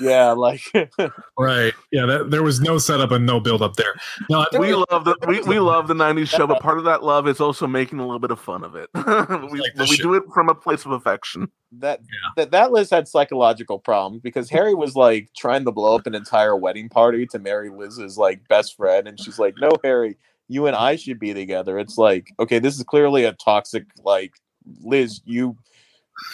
Yeah, 0.00 0.32
like 0.32 0.62
right. 1.38 1.72
Yeah, 1.90 2.06
that, 2.06 2.30
there 2.30 2.42
was 2.42 2.60
no 2.60 2.78
setup 2.78 3.12
and 3.12 3.24
no 3.24 3.40
build 3.40 3.62
up 3.62 3.76
there. 3.76 3.94
No, 4.28 4.40
I 4.52 4.58
We 4.58 4.74
love 4.74 5.04
the 5.04 5.16
we, 5.26 5.40
we 5.42 5.58
love 5.58 5.88
the 5.88 5.94
'90s 5.94 6.28
show, 6.28 6.46
but 6.46 6.60
part 6.60 6.78
of 6.78 6.84
that 6.84 7.02
love 7.02 7.26
is 7.26 7.40
also 7.40 7.66
making 7.66 7.98
a 7.98 8.02
little 8.02 8.18
bit 8.18 8.30
of 8.30 8.38
fun 8.38 8.62
of 8.62 8.74
it. 8.76 8.90
we 9.50 9.62
we 9.78 9.96
do 9.96 10.14
it 10.14 10.24
from 10.34 10.48
a 10.48 10.54
place 10.54 10.84
of 10.84 10.92
affection. 10.92 11.50
that 11.72 12.00
that 12.36 12.50
that 12.50 12.72
Liz 12.72 12.90
had 12.90 13.08
psychological 13.08 13.78
problems 13.78 14.20
because 14.22 14.50
Harry 14.50 14.74
was 14.74 14.94
like 14.96 15.30
trying 15.36 15.64
to 15.64 15.72
blow 15.72 15.96
up 15.96 16.06
an 16.06 16.14
entire 16.14 16.56
wedding 16.56 16.88
party 16.88 17.26
to 17.26 17.38
marry 17.38 17.70
Liz's 17.70 18.18
like 18.18 18.46
best 18.48 18.76
friend, 18.76 19.08
and 19.08 19.18
she's 19.18 19.38
like, 19.38 19.54
"No, 19.58 19.70
Harry, 19.82 20.18
you 20.48 20.66
and 20.66 20.76
I 20.76 20.96
should 20.96 21.18
be 21.18 21.32
together." 21.32 21.78
It's 21.78 21.96
like, 21.96 22.32
okay, 22.38 22.58
this 22.58 22.76
is 22.76 22.82
clearly 22.84 23.24
a 23.24 23.32
toxic 23.32 23.84
like 24.04 24.34
Liz. 24.82 25.22
You 25.24 25.56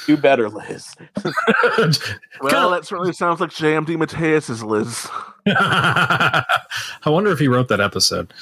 do 0.06 0.16
better, 0.16 0.48
Liz. 0.48 0.94
Well, 2.40 2.70
that 2.70 2.84
certainly 2.84 3.14
sounds 3.14 3.40
like 3.40 3.50
JM 3.50 3.86
DeMatteis's 3.86 4.62
Liz. 4.62 5.08
I 5.46 6.44
wonder 7.06 7.32
if 7.32 7.38
he 7.38 7.48
wrote 7.48 7.68
that 7.68 7.80
episode. 7.80 8.32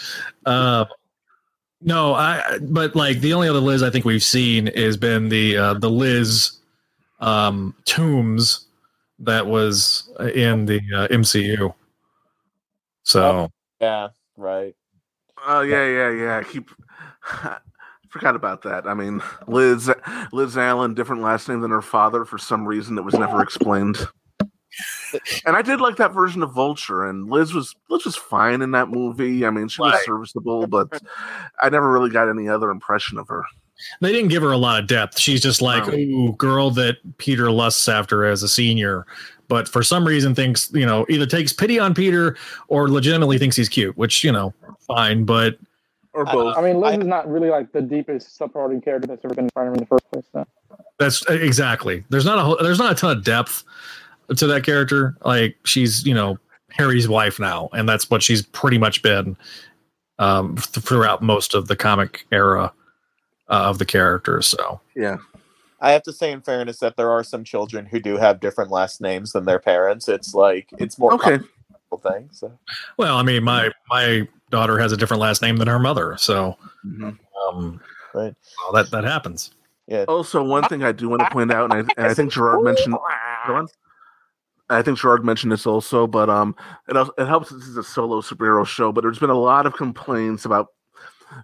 Uh, 0.45 0.87
no, 1.81 2.15
I. 2.15 2.59
But 2.61 2.97
like 2.97 3.21
the 3.21 3.33
only 3.35 3.49
other 3.49 3.61
Liz 3.61 3.83
I 3.83 3.91
think 3.91 4.05
we've 4.05 4.23
seen 4.23 4.67
has 4.75 4.97
been 4.97 5.29
the 5.29 5.57
uh, 5.57 5.75
the 5.75 5.91
Liz 5.91 6.59
um, 7.21 7.75
Toomes 7.85 8.65
that 9.21 9.47
was 9.47 10.11
in 10.35 10.67
the 10.67 10.81
uh, 10.95 11.09
MCU. 11.09 11.73
So 13.05 13.51
Yeah, 13.81 14.09
right. 14.37 14.75
Oh 15.47 15.61
yeah, 15.61 15.87
yeah, 15.87 16.11
yeah. 16.11 16.43
Keep 16.43 16.71
forgot 18.15 18.37
about 18.37 18.63
that. 18.63 18.87
I 18.87 18.95
mean, 18.95 19.21
Liz 19.49 19.91
Liz 20.33 20.57
Allen, 20.57 20.95
different 20.95 21.21
last 21.21 21.49
name 21.49 21.61
than 21.63 21.73
her 21.73 21.83
father 21.83 22.25
for 22.25 22.39
some 22.39 22.65
reason 22.65 22.95
that 22.95 23.03
was 23.03 23.15
never 23.15 23.43
explained. 23.43 23.97
And 25.45 25.57
I 25.57 25.63
did 25.63 25.81
like 25.81 25.97
that 25.97 26.13
version 26.13 26.43
of 26.45 26.53
Vulture, 26.53 27.09
and 27.09 27.29
Liz 27.29 27.53
was 27.53 27.75
Liz 27.91 28.05
was 28.05 28.15
fine 28.15 28.63
in 28.63 28.71
that 28.71 28.89
movie. 28.89 29.45
I 29.45 29.51
mean, 29.51 29.67
she 29.67 29.83
was 29.83 29.99
serviceable, 30.05 30.69
but 30.69 31.01
I 31.61 31.69
never 31.71 31.91
really 31.93 32.11
got 32.11 32.29
any 32.29 32.49
other 32.49 32.71
impression 32.71 33.19
of 33.19 33.27
her. 33.27 33.45
they 34.01 34.13
didn't 34.13 34.31
give 34.31 34.43
her 34.45 34.53
a 34.53 34.59
lot 34.59 34.81
of 34.81 34.87
depth. 34.89 35.19
She's 35.19 35.41
just 35.41 35.61
like, 35.61 35.87
No. 35.89 35.95
ooh, 35.95 36.33
girl 36.37 36.71
that 36.71 36.99
Peter 37.19 37.51
lusts 37.51 37.89
after 37.89 38.25
as 38.25 38.45
a 38.45 38.49
senior. 38.49 39.07
But 39.49 39.69
for 39.69 39.83
some 39.83 40.07
reason, 40.07 40.37
thinks 40.37 40.71
you 40.73 40.87
know 40.87 41.05
either 41.09 41.27
takes 41.27 41.53
pity 41.53 41.81
on 41.81 41.95
Peter 41.95 42.37
or 42.69 42.89
legitimately 42.89 43.39
thinks 43.39 43.57
he's 43.57 43.69
cute, 43.69 43.97
which 43.97 44.23
you 44.23 44.31
know, 44.31 44.55
fine. 44.87 45.25
But 45.25 45.59
or 46.15 46.25
both. 46.25 46.57
I 46.57 46.63
mean, 46.63 46.81
Liz 46.81 46.99
is 46.99 47.07
not 47.07 47.29
really 47.29 47.51
like 47.51 47.73
the 47.73 47.83
deepest 47.83 48.37
supporting 48.37 48.81
character 48.81 49.07
that's 49.09 49.25
ever 49.25 49.35
been 49.35 49.45
in 49.45 49.51
Spider-Man 49.51 49.75
in 49.75 49.81
the 49.81 49.87
first 49.87 50.11
place. 50.11 50.25
So. 50.33 50.47
That's 50.99 51.25
exactly. 51.29 52.05
There's 52.09 52.25
not 52.25 52.39
a 52.39 52.43
whole- 52.43 52.59
there's 52.63 52.79
not 52.79 52.93
a 52.93 52.95
ton 52.95 53.17
of 53.17 53.25
depth 53.25 53.65
to 54.37 54.47
that 54.47 54.65
character. 54.65 55.17
Like 55.25 55.57
she's 55.65 56.07
you 56.07 56.15
know 56.15 56.39
Harry's 56.71 57.09
wife 57.09 57.39
now, 57.39 57.69
and 57.73 57.89
that's 57.89 58.09
what 58.11 58.23
she's 58.23 58.43
pretty 58.43 58.79
much 58.79 59.03
been 59.03 59.37
um, 60.19 60.57
th- 60.57 60.85
throughout 60.85 61.23
most 61.23 61.55
of 61.55 61.67
the 61.69 61.77
comic 61.77 62.27
era 62.33 62.73
uh, 63.49 63.65
of 63.69 63.79
the 63.79 63.85
character. 63.85 64.41
So 64.43 64.81
Yeah. 64.95 65.17
I 65.81 65.91
have 65.93 66.03
to 66.05 66.13
say, 66.15 66.33
in 66.33 66.41
fairness, 66.41 66.79
that 66.79 66.97
there 66.97 67.11
are 67.11 67.23
some 67.23 67.45
children 67.45 67.85
who 67.85 68.01
do 68.01 68.17
have 68.17 68.41
different 68.41 68.71
last 68.71 69.03
names 69.03 69.33
than 69.33 69.45
their 69.45 69.59
parents. 69.59 70.09
It's 70.09 70.33
like 70.33 70.69
it's 70.79 70.99
more 70.99 71.13
Okay. 71.15 71.35
okay 71.35 71.45
thing. 72.03 72.29
So 72.33 72.59
well, 72.97 73.17
I 73.17 73.23
mean 73.23 73.45
my 73.45 73.71
my 73.89 74.29
daughter 74.51 74.79
has 74.79 74.93
a 74.93 74.97
different 74.97 75.21
last 75.21 75.43
name 75.43 75.57
than 75.57 75.69
her 75.69 75.79
mother, 75.79 76.17
so 76.19 76.57
um, 77.49 77.81
right. 78.15 78.35
well, 78.63 78.73
that 78.73 78.91
that 78.91 79.05
happens. 79.05 79.53
Yeah. 79.87 80.05
Also, 80.09 80.43
one 80.43 80.65
thing 80.65 80.83
I 80.83 80.93
do 80.93 81.09
want 81.09 81.21
to 81.21 81.31
point 81.31 81.53
out, 81.53 81.73
and 81.73 81.75
I, 81.75 81.93
and 81.97 82.07
I 82.07 82.15
think 82.15 82.33
Gerard 82.33 82.63
mentioned. 82.63 82.97
Go. 83.47 83.67
I 84.71 84.81
think 84.81 84.99
Gerard 84.99 85.25
mentioned 85.25 85.53
this 85.53 85.67
also, 85.67 86.07
but 86.07 86.31
um, 86.31 86.57
it 86.89 86.97
it 87.19 87.27
helps. 87.27 87.51
This 87.51 87.67
is 87.67 87.77
a 87.77 87.85
solo 87.85 88.23
superhero 88.23 88.67
show, 88.67 88.93
but 88.93 89.03
there's 89.03 89.19
been 89.19 89.31
a 89.31 89.39
lot 89.39 89.67
of 89.67 89.75
complaints 89.75 90.47
about 90.47 90.69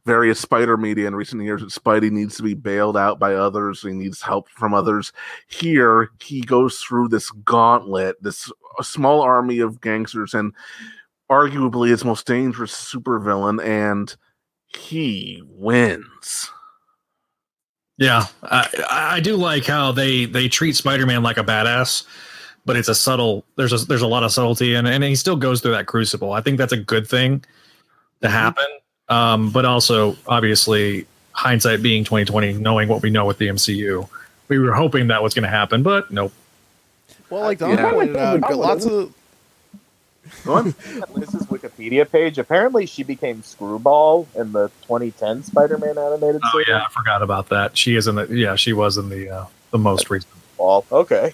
various 0.04 0.40
Spider 0.40 0.76
media 0.76 1.06
in 1.06 1.14
recent 1.14 1.42
years 1.42 1.60
that 1.60 1.70
Spidey 1.70 2.10
needs 2.10 2.36
to 2.36 2.42
be 2.42 2.54
bailed 2.54 2.96
out 2.96 3.18
by 3.18 3.34
others. 3.34 3.82
He 3.82 3.92
needs 3.92 4.22
help 4.22 4.48
from 4.48 4.74
others. 4.74 5.12
Here, 5.48 6.10
he 6.22 6.40
goes 6.40 6.78
through 6.78 7.08
this 7.08 7.30
gauntlet, 7.30 8.22
this 8.22 8.50
a 8.78 8.84
small 8.84 9.20
army 9.20 9.60
of 9.60 9.80
gangsters, 9.80 10.34
and 10.34 10.54
arguably 11.30 11.90
his 11.90 12.04
most 12.04 12.26
dangerous 12.26 12.72
supervillain, 12.72 13.64
and 13.64 14.16
he 14.66 15.42
wins. 15.46 16.50
Yeah, 17.98 18.26
I, 18.42 18.84
I 18.90 19.20
do 19.20 19.36
like 19.36 19.66
how 19.66 19.92
they 19.92 20.24
they 20.24 20.48
treat 20.48 20.74
Spider-Man 20.74 21.22
like 21.22 21.36
a 21.36 21.44
badass, 21.44 22.06
but 22.64 22.76
it's 22.76 22.88
a 22.88 22.94
subtle. 22.94 23.44
There's 23.56 23.72
a 23.72 23.86
there's 23.86 24.02
a 24.02 24.06
lot 24.06 24.22
of 24.22 24.32
subtlety, 24.32 24.74
and 24.74 24.88
and 24.88 25.04
he 25.04 25.14
still 25.14 25.36
goes 25.36 25.60
through 25.60 25.72
that 25.72 25.86
crucible. 25.86 26.32
I 26.32 26.40
think 26.40 26.56
that's 26.56 26.72
a 26.72 26.78
good 26.78 27.06
thing 27.06 27.40
to 28.22 28.28
mm-hmm. 28.28 28.34
happen. 28.34 28.64
Um, 29.10 29.50
but 29.50 29.64
also, 29.64 30.16
obviously, 30.26 31.06
hindsight 31.32 31.82
being 31.82 32.04
twenty 32.04 32.24
twenty, 32.24 32.52
knowing 32.54 32.88
what 32.88 33.02
we 33.02 33.10
know 33.10 33.26
with 33.26 33.38
the 33.38 33.48
MCU, 33.48 34.08
we 34.48 34.58
were 34.58 34.72
hoping 34.72 35.08
that 35.08 35.22
was 35.22 35.34
going 35.34 35.42
to 35.42 35.48
happen, 35.48 35.82
but 35.82 36.10
nope. 36.10 36.32
Well, 37.28 37.42
like 37.42 37.58
Don 37.58 37.70
Yeah. 37.76 37.90
pointed 37.90 38.16
out, 38.16 38.40
got 38.40 38.56
lots 38.56 38.86
of 38.86 39.12
Liz's 40.44 41.46
Wikipedia 41.46 42.10
page. 42.10 42.38
Apparently, 42.38 42.86
she 42.86 43.02
became 43.02 43.42
Screwball 43.42 44.26
in 44.36 44.52
the 44.52 44.68
2010 44.82 45.42
Spider-Man 45.44 45.98
animated 45.98 46.40
Oh 46.44 46.48
series. 46.52 46.68
yeah, 46.68 46.84
I 46.86 46.90
forgot 46.92 47.22
about 47.22 47.48
that. 47.48 47.76
She 47.76 47.96
is 47.96 48.06
in 48.06 48.14
the 48.16 48.26
yeah, 48.26 48.54
she 48.54 48.72
was 48.72 48.96
in 48.96 49.08
the 49.08 49.28
uh, 49.30 49.44
the 49.70 49.78
most 49.78 50.08
recent. 50.10 50.32
Ball. 50.56 50.84
Okay. 50.92 51.32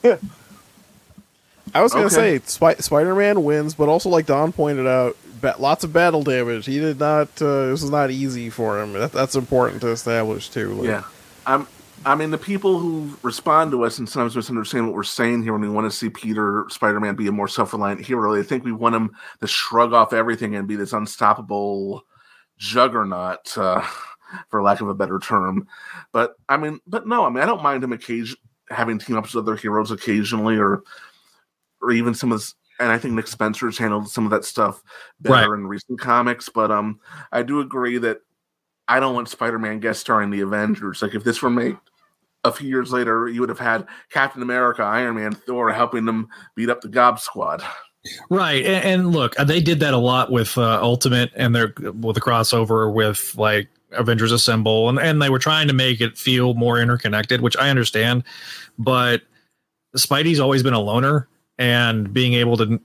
I 1.74 1.82
was 1.82 1.92
gonna 1.92 2.06
Okay. 2.06 2.14
say 2.14 2.40
Spi- 2.46 2.76
Spider-Man 2.76 3.42
wins, 3.44 3.74
but 3.74 3.88
also 3.88 4.08
like 4.08 4.24
Don 4.26 4.52
pointed 4.52 4.86
out, 4.86 5.16
ba- 5.24 5.25
lots 5.58 5.84
of 5.84 5.92
battle 5.92 6.22
damage. 6.22 6.66
He 6.66 6.78
did 6.78 6.98
not. 6.98 7.28
Uh, 7.40 7.66
this 7.68 7.82
was 7.82 7.90
not 7.90 8.10
easy 8.10 8.50
for 8.50 8.80
him. 8.80 8.92
That, 8.92 9.12
that's 9.12 9.34
important 9.34 9.80
to 9.82 9.88
establish 9.88 10.48
too. 10.48 10.80
Yeah. 10.82 11.04
I'm 11.46 11.66
I 12.04 12.14
mean 12.14 12.30
the 12.30 12.38
people 12.38 12.78
who 12.78 13.16
respond 13.22 13.70
to 13.72 13.84
us 13.84 13.98
and 13.98 14.08
sometimes 14.08 14.36
misunderstand 14.36 14.86
what 14.86 14.94
we're 14.94 15.02
saying 15.02 15.42
here 15.42 15.52
when 15.52 15.62
we 15.62 15.68
want 15.68 15.90
to 15.90 15.96
see 15.96 16.10
Peter 16.10 16.66
Spider-Man 16.68 17.16
be 17.16 17.26
a 17.26 17.32
more 17.32 17.48
self-reliant 17.48 18.04
hero. 18.04 18.34
They 18.34 18.42
think 18.42 18.64
we 18.64 18.72
want 18.72 18.94
him 18.94 19.10
to 19.40 19.46
shrug 19.46 19.92
off 19.92 20.12
everything 20.12 20.54
and 20.54 20.68
be 20.68 20.76
this 20.76 20.92
unstoppable 20.92 22.04
juggernaut, 22.58 23.56
uh, 23.58 23.84
for 24.50 24.62
lack 24.62 24.80
of 24.80 24.88
a 24.88 24.94
better 24.94 25.18
term. 25.18 25.66
But 26.12 26.36
I 26.48 26.56
mean, 26.56 26.80
but 26.86 27.06
no, 27.06 27.24
I 27.24 27.30
mean 27.30 27.42
I 27.42 27.46
don't 27.46 27.62
mind 27.62 27.82
him 27.82 27.92
occasion 27.92 28.38
having 28.68 28.98
team 28.98 29.16
ups 29.16 29.34
with 29.34 29.44
other 29.44 29.56
heroes 29.56 29.90
occasionally 29.90 30.56
or 30.56 30.82
or 31.80 31.92
even 31.92 32.14
some 32.14 32.32
of 32.32 32.42
and 32.78 32.90
I 32.90 32.98
think 32.98 33.14
Nick 33.14 33.26
Spencer's 33.26 33.78
handled 33.78 34.08
some 34.08 34.24
of 34.24 34.30
that 34.30 34.44
stuff 34.44 34.82
better 35.20 35.54
in 35.54 35.66
recent 35.66 36.00
comics. 36.00 36.48
But 36.48 36.70
um 36.70 37.00
I 37.32 37.42
do 37.42 37.60
agree 37.60 37.98
that 37.98 38.20
I 38.88 39.00
don't 39.00 39.14
want 39.14 39.28
Spider-Man 39.28 39.80
guest 39.80 40.00
starring 40.00 40.30
the 40.30 40.42
Avengers. 40.42 41.02
Like 41.02 41.14
if 41.14 41.24
this 41.24 41.42
were 41.42 41.50
made 41.50 41.76
a 42.44 42.52
few 42.52 42.68
years 42.68 42.92
later, 42.92 43.28
you 43.28 43.40
would 43.40 43.48
have 43.48 43.58
had 43.58 43.86
Captain 44.10 44.42
America, 44.42 44.82
Iron 44.82 45.16
Man, 45.16 45.32
Thor 45.32 45.72
helping 45.72 46.04
them 46.04 46.28
beat 46.54 46.70
up 46.70 46.80
the 46.80 46.88
Gob 46.88 47.18
Squad. 47.18 47.62
Right, 48.30 48.64
and, 48.64 48.84
and 48.84 49.12
look, 49.12 49.38
uh, 49.38 49.42
they 49.42 49.60
did 49.60 49.80
that 49.80 49.92
a 49.92 49.98
lot 49.98 50.30
with 50.30 50.56
uh, 50.56 50.80
Ultimate 50.80 51.32
and 51.34 51.54
their 51.54 51.74
with 51.78 52.14
the 52.14 52.20
crossover 52.20 52.92
with 52.92 53.34
like 53.36 53.68
Avengers 53.90 54.30
Assemble, 54.30 54.88
and 54.88 54.98
and 55.00 55.20
they 55.20 55.28
were 55.28 55.40
trying 55.40 55.66
to 55.66 55.74
make 55.74 56.00
it 56.00 56.16
feel 56.16 56.54
more 56.54 56.78
interconnected, 56.78 57.40
which 57.40 57.56
I 57.56 57.68
understand, 57.68 58.22
but 58.78 59.22
Spidey's 59.96 60.38
always 60.38 60.62
been 60.62 60.74
a 60.74 60.80
loner, 60.80 61.28
and 61.58 62.12
being 62.12 62.34
able 62.34 62.56
to 62.56 62.80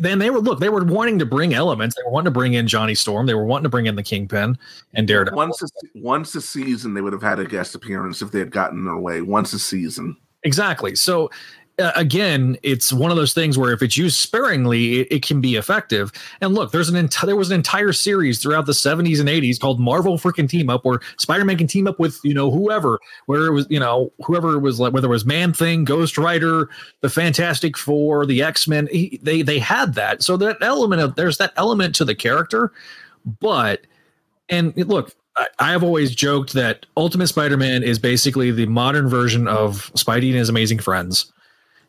then 0.00 0.18
they 0.18 0.30
were 0.30 0.38
look 0.38 0.60
they 0.60 0.68
were 0.68 0.84
wanting 0.84 1.18
to 1.18 1.26
bring 1.26 1.54
elements, 1.54 1.96
they 1.96 2.02
were 2.04 2.12
wanting 2.12 2.26
to 2.26 2.30
bring 2.30 2.54
in 2.54 2.68
Johnny 2.68 2.94
Storm, 2.94 3.26
they 3.26 3.34
were 3.34 3.44
wanting 3.44 3.64
to 3.64 3.68
bring 3.68 3.86
in 3.86 3.96
the 3.96 4.02
Kingpin 4.02 4.56
and 4.94 5.08
Daredevil. 5.08 5.36
Once 5.36 5.62
a, 5.62 5.66
once 5.94 6.34
a 6.34 6.40
season, 6.40 6.94
they 6.94 7.00
would 7.00 7.12
have 7.12 7.22
had 7.22 7.38
a 7.38 7.44
guest 7.44 7.74
appearance 7.74 8.22
if 8.22 8.30
they 8.30 8.38
had 8.38 8.50
gotten 8.50 8.84
their 8.84 8.96
way. 8.96 9.20
Once 9.20 9.52
a 9.52 9.58
season. 9.58 10.16
Exactly. 10.44 10.94
So 10.94 11.30
again, 11.78 12.56
it's 12.62 12.92
one 12.92 13.10
of 13.10 13.16
those 13.16 13.32
things 13.32 13.58
where 13.58 13.72
if 13.72 13.82
it's 13.82 13.96
used 13.96 14.16
sparingly, 14.16 15.00
it, 15.00 15.08
it 15.10 15.22
can 15.26 15.40
be 15.40 15.56
effective. 15.56 16.12
And 16.40 16.54
look, 16.54 16.70
there's 16.70 16.88
an 16.88 16.96
entire 16.96 17.26
there 17.26 17.36
was 17.36 17.50
an 17.50 17.56
entire 17.56 17.92
series 17.92 18.40
throughout 18.40 18.66
the 18.66 18.72
70s 18.72 19.18
and 19.18 19.28
80s 19.28 19.58
called 19.58 19.80
Marvel 19.80 20.16
freaking 20.16 20.48
Team 20.48 20.70
Up, 20.70 20.84
where 20.84 21.00
Spider-Man 21.18 21.58
can 21.58 21.66
team 21.66 21.86
up 21.86 21.98
with 21.98 22.20
you 22.22 22.34
know 22.34 22.50
whoever, 22.50 23.00
where 23.26 23.46
it 23.46 23.52
was 23.52 23.66
you 23.70 23.80
know 23.80 24.12
whoever 24.24 24.58
was 24.58 24.78
like 24.78 24.92
whether 24.92 25.06
it 25.08 25.10
was 25.10 25.24
Man 25.24 25.52
Thing, 25.52 25.84
Ghost 25.84 26.16
Rider, 26.16 26.68
the 27.00 27.10
Fantastic 27.10 27.76
Four, 27.76 28.24
the 28.26 28.42
X 28.42 28.68
Men. 28.68 28.88
They 29.22 29.42
they 29.42 29.58
had 29.58 29.94
that, 29.94 30.22
so 30.22 30.36
that 30.36 30.58
element 30.60 31.02
of 31.02 31.16
there's 31.16 31.38
that 31.38 31.52
element 31.56 31.94
to 31.96 32.04
the 32.04 32.14
character, 32.14 32.72
but 33.40 33.82
and 34.48 34.76
look. 34.76 35.08
I- 35.36 35.48
I 35.58 35.72
have 35.72 35.82
always 35.82 36.14
joked 36.14 36.52
that 36.52 36.86
Ultimate 36.96 37.26
Spider-Man 37.26 37.82
is 37.82 37.98
basically 37.98 38.52
the 38.52 38.66
modern 38.66 39.08
version 39.08 39.48
of 39.48 39.92
Spidey 39.94 40.28
and 40.28 40.36
his 40.36 40.48
amazing 40.48 40.78
friends 40.78 41.32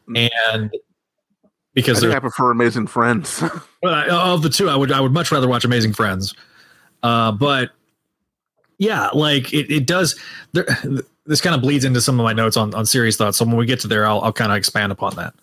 and 0.07 0.72
because 1.73 2.03
I 2.03 2.15
I 2.15 2.19
prefer 2.19 2.52
Amazing 2.52 2.88
Friends. 2.88 3.41
well, 3.84 3.94
I- 3.94 4.07
of 4.34 4.41
the 4.41 4.49
two, 4.49 4.69
I 4.69 4.76
would 4.76 4.91
I 4.91 4.99
would 5.02 5.11
much 5.11 5.32
rather 5.32 5.48
watch 5.48 5.65
Amazing 5.65 5.94
Friends. 5.94 6.34
Uh, 7.03 7.32
but 7.32 7.72
yeah, 8.77 9.10
like 9.14 9.53
it, 9.53 9.72
it 9.72 9.86
does. 9.86 10.19
There, 10.53 10.65
this 11.26 11.41
kind 11.41 11.56
of 11.56 11.61
bleeds 11.61 11.86
into 11.86 12.02
some 12.02 12.19
of 12.19 12.23
my 12.23 12.34
notes 12.34 12.57
on 12.57 12.73
on 12.73 12.86
serious 12.86 13.18
thoughts. 13.18 13.38
So 13.38 13.45
when 13.45 13.57
we 13.57 13.65
get 13.65 13.80
to 13.82 13.88
there, 13.88 14.06
I'll 14.06 14.22
I'll 14.22 14.34
kind 14.34 14.52
of 14.52 14.57
expand 14.57 14.91
upon 14.91 15.15
that. 15.15 15.34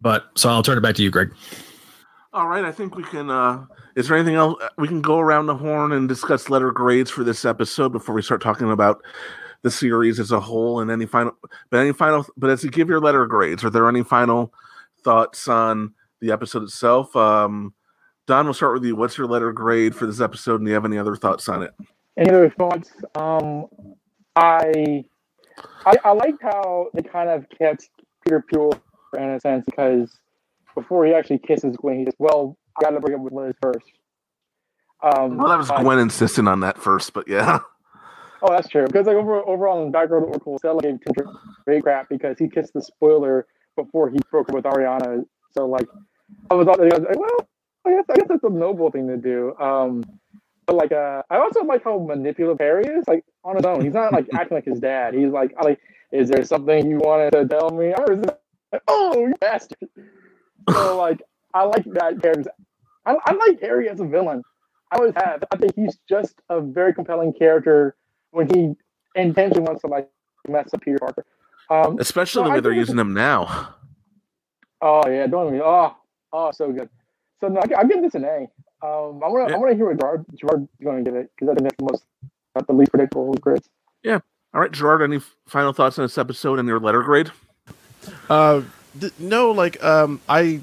But 0.00 0.26
so 0.36 0.48
I'll 0.48 0.62
turn 0.62 0.78
it 0.78 0.82
back 0.82 0.94
to 0.96 1.02
you, 1.02 1.10
Greg. 1.10 1.32
All 2.32 2.46
right, 2.46 2.64
I 2.64 2.72
think 2.72 2.94
we 2.94 3.02
can. 3.02 3.30
uh 3.30 3.64
Is 3.96 4.08
there 4.08 4.16
anything 4.16 4.36
else 4.36 4.62
we 4.76 4.86
can 4.86 5.02
go 5.02 5.18
around 5.18 5.46
the 5.46 5.56
horn 5.56 5.92
and 5.92 6.08
discuss 6.08 6.48
letter 6.48 6.70
grades 6.70 7.10
for 7.10 7.24
this 7.24 7.44
episode 7.44 7.90
before 7.90 8.14
we 8.14 8.22
start 8.22 8.40
talking 8.40 8.70
about 8.70 9.02
the 9.62 9.70
series 9.70 10.20
as 10.20 10.30
a 10.30 10.40
whole 10.40 10.80
and 10.80 10.90
any 10.90 11.06
final? 11.06 11.32
But 11.70 11.80
any 11.80 11.92
final? 11.92 12.26
But 12.36 12.50
as 12.50 12.64
you 12.64 12.70
give 12.70 12.88
your 12.88 13.00
letter 13.00 13.26
grades, 13.26 13.64
are 13.64 13.70
there 13.70 13.88
any 13.88 14.04
final 14.04 14.52
thoughts 15.02 15.48
on 15.48 15.94
the 16.20 16.32
episode 16.32 16.62
itself? 16.64 17.14
Um 17.16 17.74
Don, 18.28 18.44
we'll 18.44 18.52
start 18.52 18.74
with 18.74 18.84
you. 18.84 18.94
What's 18.94 19.16
your 19.16 19.26
letter 19.26 19.52
grade 19.52 19.96
for 19.96 20.04
this 20.04 20.20
episode, 20.20 20.56
and 20.56 20.66
do 20.66 20.68
you 20.68 20.74
have 20.74 20.84
any 20.84 20.98
other 20.98 21.16
thoughts 21.16 21.48
on 21.48 21.62
it? 21.62 21.72
Any 22.18 22.28
other 22.28 22.50
thoughts? 22.50 22.92
Um, 23.14 23.66
I, 24.36 25.02
I 25.86 25.94
I 26.04 26.12
liked 26.12 26.42
how 26.42 26.88
they 26.92 27.00
kind 27.00 27.30
of 27.30 27.46
kept 27.56 27.88
Peter 28.22 28.44
pure 28.46 28.70
in 29.16 29.30
a 29.30 29.40
sense 29.40 29.64
because 29.64 30.14
before 30.74 31.06
he 31.06 31.14
actually 31.14 31.38
kisses 31.38 31.74
Gwen, 31.78 32.00
he 32.00 32.04
says, 32.04 32.14
"Well, 32.18 32.58
I 32.78 32.84
got 32.84 32.90
to 32.90 33.00
break 33.00 33.16
up 33.16 33.22
with 33.22 33.32
Liz 33.32 33.54
first. 33.62 33.86
Um, 35.02 35.38
Well, 35.38 35.48
that 35.48 35.56
was 35.56 35.70
Gwen 35.70 35.98
insisting 35.98 36.48
on 36.48 36.60
that 36.60 36.76
first, 36.76 37.14
but 37.14 37.28
yeah. 37.28 37.60
Oh, 38.42 38.50
that's 38.50 38.68
true. 38.68 38.86
Because 38.86 39.06
like 39.06 39.16
over 39.16 39.40
overall 39.48 39.84
in 39.84 39.92
Backroad 39.92 40.22
Oracle, 40.22 40.58
Stella 40.58 40.82
gave 40.82 41.00
Tim 41.00 41.26
great 41.64 41.82
crap 41.82 42.08
because 42.08 42.38
he 42.38 42.48
kissed 42.48 42.72
the 42.72 42.82
spoiler 42.82 43.46
before 43.76 44.10
he 44.10 44.18
broke 44.30 44.48
up 44.48 44.54
with 44.54 44.64
Ariana. 44.64 45.24
So 45.52 45.66
like, 45.66 45.88
I 46.50 46.54
was, 46.54 46.68
I 46.68 46.72
was 46.72 46.92
like, 46.92 47.18
well, 47.18 47.48
I 47.86 47.90
guess 47.90 48.04
I 48.10 48.14
guess 48.16 48.26
that's 48.28 48.44
a 48.44 48.50
noble 48.50 48.90
thing 48.90 49.08
to 49.08 49.16
do. 49.16 49.56
Um, 49.58 50.04
but 50.66 50.76
like, 50.76 50.92
uh, 50.92 51.22
I 51.30 51.38
also 51.38 51.64
like 51.64 51.82
how 51.84 51.98
manipulative 51.98 52.58
Harry 52.60 52.84
is. 52.84 53.08
Like 53.08 53.24
on 53.44 53.56
his 53.56 53.64
own, 53.64 53.82
he's 53.82 53.94
not 53.94 54.12
like 54.12 54.26
acting 54.34 54.56
like 54.56 54.66
his 54.66 54.80
dad. 54.80 55.14
He's 55.14 55.30
like, 55.30 55.52
like, 55.62 55.80
is 56.12 56.28
there 56.28 56.44
something 56.44 56.88
you 56.88 56.98
wanted 56.98 57.32
to 57.32 57.46
tell 57.48 57.70
me? 57.70 57.92
It, 58.72 58.82
oh, 58.86 59.18
you 59.26 59.34
bastard. 59.40 59.88
So 60.70 60.96
like, 60.98 61.22
I 61.54 61.64
like 61.64 61.84
that 61.94 62.22
character. 62.22 62.50
I, 63.06 63.16
I 63.24 63.32
like 63.34 63.60
Harry 63.62 63.88
as 63.88 64.00
a 64.00 64.04
villain. 64.04 64.42
I 64.92 64.98
always 64.98 65.14
have. 65.16 65.42
I 65.50 65.56
think 65.56 65.74
he's 65.74 65.98
just 66.08 66.40
a 66.50 66.60
very 66.60 66.94
compelling 66.94 67.32
character 67.32 67.96
when 68.30 68.48
he 68.48 68.74
intentionally 69.14 69.62
wants 69.62 69.82
to 69.82 69.88
like 69.88 70.08
mess 70.48 70.72
up 70.72 70.80
Peter 70.80 70.98
Parker. 70.98 71.24
Um, 71.70 71.98
Especially 71.98 72.40
so 72.40 72.44
the 72.44 72.50
I 72.50 72.54
way 72.54 72.60
they're 72.60 72.72
using 72.72 72.98
him 72.98 73.14
now. 73.14 73.74
Oh 74.80 75.08
yeah, 75.08 75.26
don't 75.26 75.46
get 75.46 75.54
me. 75.54 75.60
Oh, 75.62 75.96
oh, 76.32 76.50
so 76.52 76.72
good. 76.72 76.88
So 77.40 77.48
no, 77.48 77.60
I, 77.60 77.80
I'm 77.80 77.88
giving 77.88 78.02
this 78.02 78.14
an 78.14 78.24
A. 78.24 78.48
Um, 78.80 79.22
I 79.24 79.28
want 79.28 79.48
to, 79.48 79.54
I 79.54 79.58
want 79.58 79.72
to 79.72 79.76
hear 79.76 79.86
what 79.86 79.98
Gerard, 79.98 80.24
Gerard's 80.36 80.68
going 80.82 81.04
to 81.04 81.10
give 81.10 81.18
it 81.18 81.30
because 81.34 81.50
I 81.50 81.54
think 81.54 81.64
that's 81.64 81.76
the 81.78 81.84
most, 81.84 82.04
not 82.54 82.66
the 82.66 82.72
least 82.72 82.90
predictable 82.92 83.30
of 83.30 83.40
grades. 83.40 83.68
Yeah. 84.02 84.20
All 84.54 84.60
right, 84.60 84.70
Gerard. 84.70 85.02
Any 85.02 85.20
final 85.46 85.72
thoughts 85.72 85.98
on 85.98 86.04
this 86.04 86.16
episode 86.16 86.58
and 86.58 86.68
your 86.68 86.78
letter 86.80 87.02
grade? 87.02 87.32
Uh, 88.30 88.62
th- 88.98 89.12
no, 89.18 89.50
like 89.50 89.82
um, 89.82 90.20
I 90.28 90.62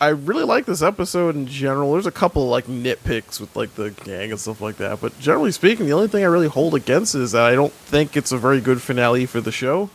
I 0.00 0.08
really 0.08 0.44
like 0.44 0.64
this 0.64 0.80
episode 0.80 1.36
in 1.36 1.46
general. 1.46 1.92
There's 1.92 2.06
a 2.06 2.10
couple 2.10 2.44
of 2.44 2.48
like 2.48 2.64
nitpicks 2.64 3.38
with 3.38 3.54
like 3.54 3.74
the 3.74 3.90
gang 3.90 4.30
and 4.30 4.40
stuff 4.40 4.62
like 4.62 4.78
that, 4.78 4.98
but 5.00 5.18
generally 5.20 5.52
speaking, 5.52 5.84
the 5.84 5.92
only 5.92 6.08
thing 6.08 6.24
I 6.24 6.26
really 6.28 6.48
hold 6.48 6.74
against 6.74 7.14
is 7.14 7.32
that 7.32 7.42
I 7.42 7.54
don't 7.54 7.72
think 7.72 8.16
it's 8.16 8.32
a 8.32 8.38
very 8.38 8.62
good 8.62 8.80
finale 8.80 9.26
for 9.26 9.42
the 9.42 9.52
show, 9.52 9.90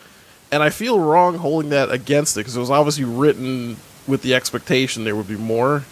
and 0.52 0.62
I 0.62 0.70
feel 0.70 1.00
wrong 1.00 1.40
holding 1.40 1.72
that 1.72 1.90
against 1.90 2.38
it 2.38 2.42
because 2.42 2.56
it 2.56 2.60
was 2.60 2.70
obviously 2.70 3.04
written 3.04 3.78
with 4.08 4.22
the 4.22 4.36
expectation 4.36 5.06
there 5.06 5.16
would 5.16 5.28
be 5.28 5.38
more. 5.38 5.84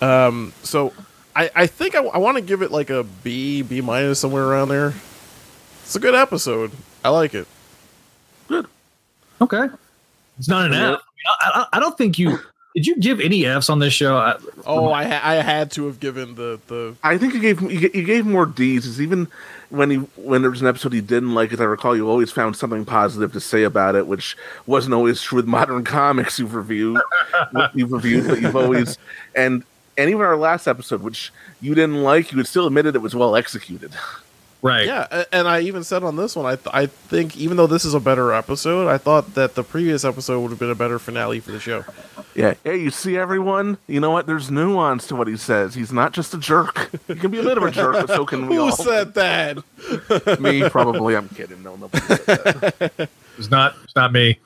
Um, 0.00 0.52
so 0.64 0.92
I 1.36 1.48
I 1.54 1.66
think 1.68 1.94
I, 1.94 2.02
I 2.02 2.18
want 2.18 2.38
to 2.38 2.42
give 2.42 2.60
it 2.60 2.72
like 2.72 2.90
a 2.90 3.04
B 3.04 3.62
B 3.62 3.80
minus 3.80 4.18
somewhere 4.18 4.44
around 4.44 4.68
there. 4.68 4.94
It's 5.84 5.94
a 5.94 6.00
good 6.00 6.16
episode. 6.16 6.72
I 7.04 7.10
like 7.10 7.34
it. 7.34 7.46
Good. 8.48 8.66
Okay, 9.40 9.68
it's 10.40 10.48
not 10.48 10.66
an 10.66 10.74
F. 10.74 11.00
I, 11.40 11.50
I, 11.54 11.76
I 11.76 11.80
don't 11.80 11.96
think 11.96 12.18
you 12.18 12.40
did. 12.74 12.86
You 12.86 12.96
give 12.96 13.20
any 13.20 13.44
Fs 13.46 13.68
on 13.70 13.78
this 13.78 13.92
show? 13.92 14.16
I, 14.16 14.36
Oh, 14.66 14.92
I 14.92 15.04
ha- 15.04 15.20
I 15.22 15.34
had 15.36 15.70
to 15.72 15.86
have 15.86 15.98
given 16.00 16.34
the 16.36 16.58
the 16.68 16.94
I 17.02 17.18
think 17.18 17.34
you 17.34 17.40
gave 17.40 17.60
you 17.62 18.04
gave 18.04 18.26
more 18.26 18.46
D's. 18.46 18.86
Is 18.86 19.00
even 19.00 19.28
when 19.70 19.90
he 19.90 19.96
when 20.16 20.42
there 20.42 20.50
was 20.50 20.60
an 20.60 20.66
episode 20.68 20.92
he 20.92 21.00
didn't 21.00 21.34
like, 21.34 21.52
as 21.52 21.60
I 21.60 21.64
recall, 21.64 21.96
you 21.96 22.08
always 22.08 22.30
found 22.30 22.56
something 22.56 22.84
positive 22.84 23.32
to 23.32 23.40
say 23.40 23.62
about 23.64 23.94
it, 23.94 24.06
which 24.06 24.36
wasn't 24.66 24.94
always 24.94 25.20
true 25.22 25.36
with 25.36 25.46
modern 25.46 25.84
comics 25.98 26.38
you've 26.38 26.54
reviewed. 26.54 27.00
you've 27.74 27.92
reviewed, 27.92 28.28
but 28.28 28.40
you've 28.40 28.56
always 28.56 28.98
and 29.34 29.64
and 29.98 30.08
even 30.08 30.22
our 30.22 30.36
last 30.36 30.66
episode, 30.66 31.02
which 31.02 31.30
you 31.60 31.74
didn't 31.74 32.02
like, 32.02 32.32
you 32.32 32.38
had 32.38 32.46
still 32.46 32.66
admitted 32.66 32.94
it 32.94 33.00
was 33.02 33.14
well 33.14 33.36
executed. 33.36 33.92
Right. 34.64 34.86
Yeah, 34.86 35.24
and 35.32 35.48
I 35.48 35.60
even 35.62 35.82
said 35.82 36.04
on 36.04 36.14
this 36.14 36.36
one, 36.36 36.46
I 36.46 36.54
th- 36.54 36.68
I 36.72 36.86
think 36.86 37.36
even 37.36 37.56
though 37.56 37.66
this 37.66 37.84
is 37.84 37.94
a 37.94 38.00
better 38.00 38.32
episode, 38.32 38.86
I 38.88 38.96
thought 38.96 39.34
that 39.34 39.56
the 39.56 39.64
previous 39.64 40.04
episode 40.04 40.40
would 40.40 40.50
have 40.50 40.60
been 40.60 40.70
a 40.70 40.76
better 40.76 41.00
finale 41.00 41.40
for 41.40 41.50
the 41.50 41.58
show. 41.58 41.84
Yeah. 42.36 42.54
Hey, 42.62 42.76
you 42.76 42.90
see 42.92 43.16
everyone? 43.18 43.78
You 43.88 43.98
know 43.98 44.10
what? 44.12 44.28
There's 44.28 44.52
nuance 44.52 45.08
to 45.08 45.16
what 45.16 45.26
he 45.26 45.36
says. 45.36 45.74
He's 45.74 45.90
not 45.92 46.12
just 46.12 46.32
a 46.32 46.38
jerk. 46.38 46.90
He 47.08 47.16
can 47.16 47.32
be 47.32 47.40
a 47.40 47.42
bit 47.42 47.58
of 47.58 47.64
a 47.64 47.72
jerk, 47.72 47.94
but 47.94 48.08
so 48.08 48.24
can 48.24 48.46
we 48.46 48.54
Who 48.56 48.62
all. 48.66 48.72
said 48.72 49.14
that? 49.14 49.58
Me, 50.40 50.68
probably. 50.70 51.16
I'm 51.16 51.28
kidding. 51.30 51.60
No, 51.64 51.74
nobody 51.74 52.06
that. 52.06 53.08
It's 53.38 53.50
not. 53.50 53.74
It's 53.82 53.96
not 53.96 54.12
me. 54.12 54.38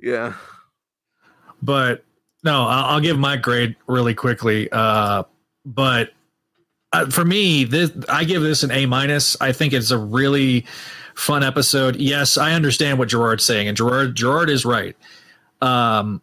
Yeah. 0.00 0.32
but 1.62 2.02
no, 2.42 2.62
I'll, 2.66 2.84
I'll 2.94 3.00
give 3.00 3.18
my 3.18 3.36
grade 3.36 3.76
really 3.86 4.14
quickly. 4.14 4.68
Uh, 4.72 5.22
but 5.64 6.10
uh, 6.92 7.06
for 7.08 7.24
me, 7.24 7.64
this 7.64 7.92
I 8.08 8.24
give 8.24 8.42
this 8.42 8.62
an 8.62 8.70
A 8.70 8.86
minus. 8.86 9.36
I 9.40 9.52
think 9.52 9.72
it's 9.72 9.90
a 9.90 9.98
really 9.98 10.66
fun 11.14 11.42
episode. 11.42 11.96
Yes, 11.96 12.36
I 12.36 12.52
understand 12.52 12.98
what 12.98 13.08
Gerard's 13.08 13.44
saying, 13.44 13.68
and 13.68 13.76
Gerard 13.76 14.16
Gerard 14.16 14.50
is 14.50 14.64
right. 14.64 14.96
Um, 15.60 16.20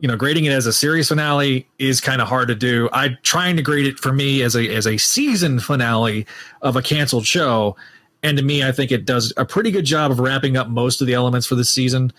you 0.00 0.08
know, 0.08 0.16
grading 0.16 0.46
it 0.46 0.52
as 0.52 0.66
a 0.66 0.72
series 0.72 1.08
finale 1.08 1.68
is 1.78 2.00
kind 2.00 2.22
of 2.22 2.28
hard 2.28 2.48
to 2.48 2.54
do. 2.54 2.88
I 2.92 3.10
trying 3.22 3.56
to 3.56 3.62
grade 3.62 3.86
it 3.86 3.98
for 3.98 4.12
me 4.12 4.42
as 4.42 4.56
a 4.56 4.68
as 4.74 4.86
a 4.86 4.96
season 4.96 5.60
finale 5.60 6.26
of 6.62 6.74
a 6.74 6.82
canceled 6.82 7.26
show, 7.26 7.76
and 8.22 8.36
to 8.36 8.42
me, 8.42 8.64
I 8.64 8.72
think 8.72 8.90
it 8.90 9.04
does 9.04 9.32
a 9.36 9.44
pretty 9.44 9.70
good 9.70 9.84
job 9.84 10.10
of 10.10 10.18
wrapping 10.18 10.56
up 10.56 10.68
most 10.68 11.00
of 11.00 11.06
the 11.06 11.14
elements 11.14 11.46
for 11.46 11.54
the 11.54 11.64
season. 11.64 12.12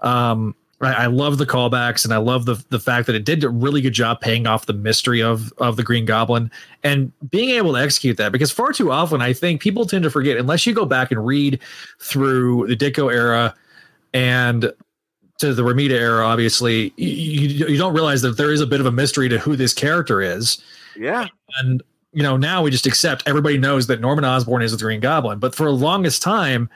Um, 0.00 0.54
I, 0.80 0.92
I 0.92 1.06
love 1.06 1.38
the 1.38 1.46
callbacks, 1.46 2.04
and 2.04 2.12
I 2.12 2.16
love 2.18 2.44
the 2.46 2.62
the 2.70 2.80
fact 2.80 3.06
that 3.06 3.14
it 3.16 3.24
did 3.24 3.44
a 3.44 3.48
really 3.48 3.80
good 3.80 3.92
job 3.92 4.20
paying 4.20 4.46
off 4.46 4.66
the 4.66 4.72
mystery 4.72 5.22
of 5.22 5.52
of 5.58 5.76
the 5.76 5.82
Green 5.82 6.04
Goblin 6.04 6.50
and 6.82 7.12
being 7.30 7.50
able 7.50 7.72
to 7.74 7.80
execute 7.80 8.16
that. 8.16 8.32
Because 8.32 8.50
far 8.50 8.72
too 8.72 8.90
often, 8.90 9.22
I 9.22 9.32
think 9.32 9.60
people 9.60 9.86
tend 9.86 10.02
to 10.04 10.10
forget 10.10 10.36
unless 10.36 10.66
you 10.66 10.74
go 10.74 10.84
back 10.84 11.10
and 11.10 11.24
read 11.24 11.60
through 12.00 12.66
the 12.66 12.76
Ditko 12.76 13.12
era 13.12 13.54
and 14.12 14.72
to 15.38 15.54
the 15.54 15.62
Romita 15.62 15.90
era. 15.92 16.24
Obviously, 16.26 16.92
you, 16.96 17.08
you 17.48 17.66
you 17.68 17.78
don't 17.78 17.94
realize 17.94 18.22
that 18.22 18.36
there 18.36 18.52
is 18.52 18.60
a 18.60 18.66
bit 18.66 18.80
of 18.80 18.86
a 18.86 18.92
mystery 18.92 19.28
to 19.28 19.38
who 19.38 19.56
this 19.56 19.72
character 19.72 20.20
is 20.22 20.62
Yeah. 20.96 21.26
and 21.60 21.82
you 22.12 22.22
know 22.22 22.36
now 22.36 22.62
we 22.62 22.70
just 22.70 22.86
accept 22.86 23.24
everybody 23.26 23.58
knows 23.58 23.88
that 23.88 24.00
norman 24.00 24.24
osborn 24.24 24.62
is 24.62 24.70
the 24.70 24.78
green 24.78 25.00
goblin 25.00 25.40
but 25.40 25.52
for 25.52 25.64
the 25.64 25.72
longest 25.72 26.22
time 26.22 26.70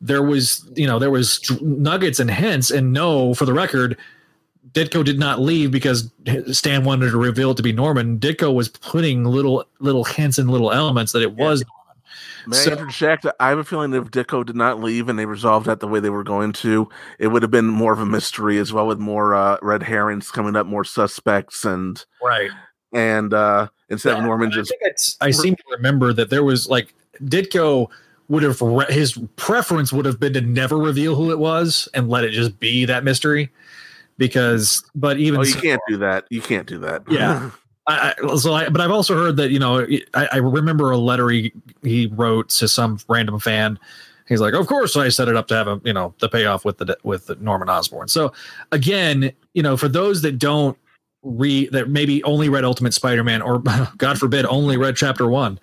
there 0.00 0.22
was 0.22 0.68
you 0.74 0.86
know 0.86 0.98
there 0.98 1.10
was 1.10 1.40
nuggets 1.60 2.18
and 2.20 2.30
hints 2.30 2.70
and 2.70 2.92
no 2.92 3.34
for 3.34 3.44
the 3.44 3.52
record 3.52 3.96
ditko 4.72 5.04
did 5.04 5.18
not 5.18 5.40
leave 5.40 5.70
because 5.70 6.10
stan 6.52 6.84
wanted 6.84 7.10
to 7.10 7.18
reveal 7.18 7.50
it 7.50 7.56
to 7.56 7.62
be 7.62 7.72
norman 7.72 8.18
ditko 8.18 8.54
was 8.54 8.68
putting 8.68 9.24
little 9.24 9.64
little 9.78 10.04
hints 10.04 10.38
and 10.38 10.50
little 10.50 10.72
elements 10.72 11.12
that 11.12 11.22
it 11.22 11.34
was 11.34 11.64
May 12.46 12.56
So- 12.56 12.72
I? 12.72 13.32
I 13.38 13.48
have 13.50 13.58
a 13.58 13.64
feeling 13.64 13.90
that 13.90 13.98
if 14.02 14.10
Ditko 14.10 14.46
did 14.46 14.56
not 14.56 14.80
leave 14.80 15.08
and 15.08 15.18
they 15.18 15.26
resolved 15.26 15.66
that 15.66 15.80
the 15.80 15.86
way 15.86 16.00
they 16.00 16.10
were 16.10 16.24
going 16.24 16.52
to, 16.54 16.88
it 17.18 17.28
would 17.28 17.42
have 17.42 17.50
been 17.50 17.66
more 17.66 17.92
of 17.92 17.98
a 17.98 18.06
mystery 18.06 18.58
as 18.58 18.72
well, 18.72 18.86
with 18.86 18.98
more 18.98 19.34
uh, 19.34 19.58
red 19.62 19.82
herrings 19.82 20.30
coming 20.30 20.56
up, 20.56 20.66
more 20.66 20.84
suspects, 20.84 21.64
and 21.64 22.04
right. 22.22 22.50
And 22.92 23.32
uh, 23.34 23.68
instead 23.88 24.16
of 24.16 24.24
Norman 24.24 24.50
just 24.50 24.72
I 25.20 25.30
seem 25.30 25.54
to 25.54 25.62
remember 25.70 26.12
that 26.12 26.30
there 26.30 26.42
was 26.42 26.68
like 26.68 26.94
Ditko 27.22 27.88
would 28.30 28.42
have 28.42 28.60
re- 28.62 28.86
his 28.88 29.18
preference 29.36 29.92
would 29.92 30.06
have 30.06 30.18
been 30.18 30.32
to 30.32 30.40
never 30.40 30.78
reveal 30.78 31.14
who 31.14 31.30
it 31.30 31.38
was 31.38 31.86
and 31.94 32.08
let 32.08 32.24
it 32.24 32.30
just 32.30 32.58
be 32.58 32.84
that 32.86 33.04
mystery 33.04 33.50
because 34.18 34.82
but 34.94 35.18
even 35.18 35.40
Oh, 35.40 35.42
you 35.44 35.52
so- 35.52 35.60
can't 35.60 35.82
do 35.88 35.96
that. 35.98 36.26
You 36.30 36.40
can't 36.40 36.66
do 36.66 36.78
that. 36.78 37.02
yeah 37.10 37.50
I, 37.86 38.14
I, 38.22 38.36
so 38.36 38.52
I, 38.54 38.68
but 38.68 38.80
I've 38.80 38.90
also 38.90 39.14
heard 39.16 39.36
that 39.38 39.50
you 39.50 39.58
know 39.58 39.84
I, 40.14 40.28
I 40.32 40.36
remember 40.36 40.90
a 40.90 40.98
letter 40.98 41.28
he 41.28 41.52
he 41.82 42.06
wrote 42.08 42.48
to 42.50 42.68
some 42.68 42.98
random 43.08 43.40
fan. 43.40 43.78
He's 44.28 44.40
like, 44.40 44.54
of 44.54 44.66
course 44.68 44.96
I 44.96 45.08
set 45.08 45.26
it 45.26 45.34
up 45.34 45.48
to 45.48 45.54
have 45.56 45.66
a 45.66 45.80
you 45.84 45.92
know 45.92 46.14
the 46.20 46.28
payoff 46.28 46.64
with 46.64 46.78
the 46.78 46.96
with 47.02 47.26
the 47.26 47.34
Norman 47.36 47.68
Osborn. 47.68 48.06
So 48.08 48.32
again, 48.70 49.32
you 49.54 49.62
know, 49.62 49.76
for 49.76 49.88
those 49.88 50.22
that 50.22 50.38
don't 50.38 50.78
read 51.24 51.72
that 51.72 51.88
maybe 51.88 52.22
only 52.24 52.48
read 52.48 52.64
Ultimate 52.64 52.94
Spider-Man 52.94 53.42
or 53.42 53.58
God 53.96 54.18
forbid 54.18 54.44
only 54.46 54.76
read 54.76 54.94
Chapter 54.94 55.26
One, 55.26 55.58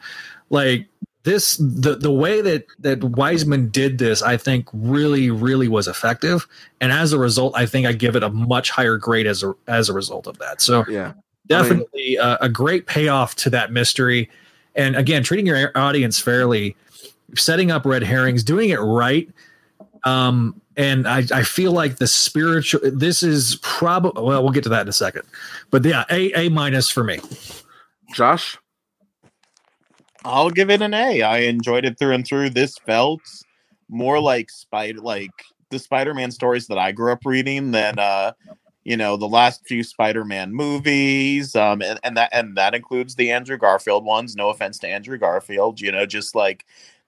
like 0.49 0.85
this 1.27 1.57
the 1.57 1.97
the 1.97 2.11
way 2.11 2.39
that 2.39 2.65
that 2.79 3.01
Weisman 3.01 3.69
did 3.69 3.97
this, 3.97 4.21
I 4.21 4.37
think 4.37 4.69
really 4.71 5.29
really 5.29 5.67
was 5.67 5.85
effective, 5.85 6.47
and 6.79 6.89
as 6.89 7.11
a 7.11 7.19
result, 7.19 7.53
I 7.53 7.65
think 7.65 7.85
I 7.85 7.91
give 7.91 8.15
it 8.15 8.23
a 8.23 8.29
much 8.29 8.69
higher 8.69 8.95
grade 8.95 9.27
as 9.27 9.43
a 9.43 9.53
as 9.67 9.89
a 9.89 9.93
result 9.93 10.25
of 10.25 10.37
that. 10.37 10.61
So 10.61 10.85
yeah, 10.87 11.11
definitely 11.45 12.15
a, 12.15 12.37
a 12.41 12.49
great 12.49 12.87
payoff 12.87 13.35
to 13.35 13.49
that 13.49 13.73
mystery. 13.73 14.29
And 14.75 14.95
again 14.95 15.21
treating 15.21 15.45
your 15.45 15.69
audience 15.75 16.17
fairly 16.17 16.77
setting 17.35 17.71
up 17.71 17.85
red 17.85 18.03
herrings 18.03 18.41
doing 18.41 18.69
it 18.69 18.79
right. 18.79 19.29
Um 20.05 20.61
and 20.77 21.07
i 21.07 21.23
i 21.33 21.43
feel 21.43 21.71
like 21.73 21.97
the 21.97 22.07
spiritual 22.07 22.79
this 22.83 23.23
is 23.23 23.57
probably 23.63 24.23
well 24.23 24.43
we'll 24.43 24.53
get 24.53 24.63
to 24.63 24.69
that 24.69 24.83
in 24.83 24.87
a 24.87 24.93
second. 24.93 25.23
But 25.71 25.83
yeah 25.83 26.05
a 26.09 26.31
a 26.33 26.49
minus 26.49 26.89
for 26.89 27.03
me. 27.03 27.19
Josh 28.13 28.57
I'll 30.27 30.49
give 30.49 30.69
it 30.69 30.81
an 30.81 30.93
A. 30.93 31.21
I 31.21 31.37
enjoyed 31.39 31.85
it 31.85 31.97
through 31.97 32.13
and 32.13 32.27
through. 32.27 32.49
This 32.49 32.77
felt 32.77 33.21
more 33.89 34.19
like 34.19 34.49
spider 34.49 34.99
like 34.99 35.31
the 35.69 35.79
Spider-Man 35.79 36.31
stories 36.31 36.67
that 36.67 36.77
I 36.77 36.91
grew 36.91 37.13
up 37.13 37.25
reading 37.25 37.71
than 37.71 37.97
uh 37.97 38.33
you 38.83 38.97
know 38.97 39.15
the 39.15 39.27
last 39.27 39.65
few 39.65 39.83
Spider-Man 39.83 40.53
movies. 40.53 41.55
Um 41.55 41.81
and, 41.81 41.97
and 42.03 42.17
that 42.17 42.29
and 42.33 42.57
that 42.57 42.75
includes 42.75 43.15
the 43.15 43.31
Andrew 43.31 43.57
Garfield 43.57 44.03
ones. 44.03 44.35
No 44.35 44.49
offense 44.49 44.77
to 44.79 44.87
Andrew 44.89 45.17
Garfield, 45.17 45.79
you 45.79 45.91
know, 45.93 46.05
just 46.05 46.35
like 46.35 46.65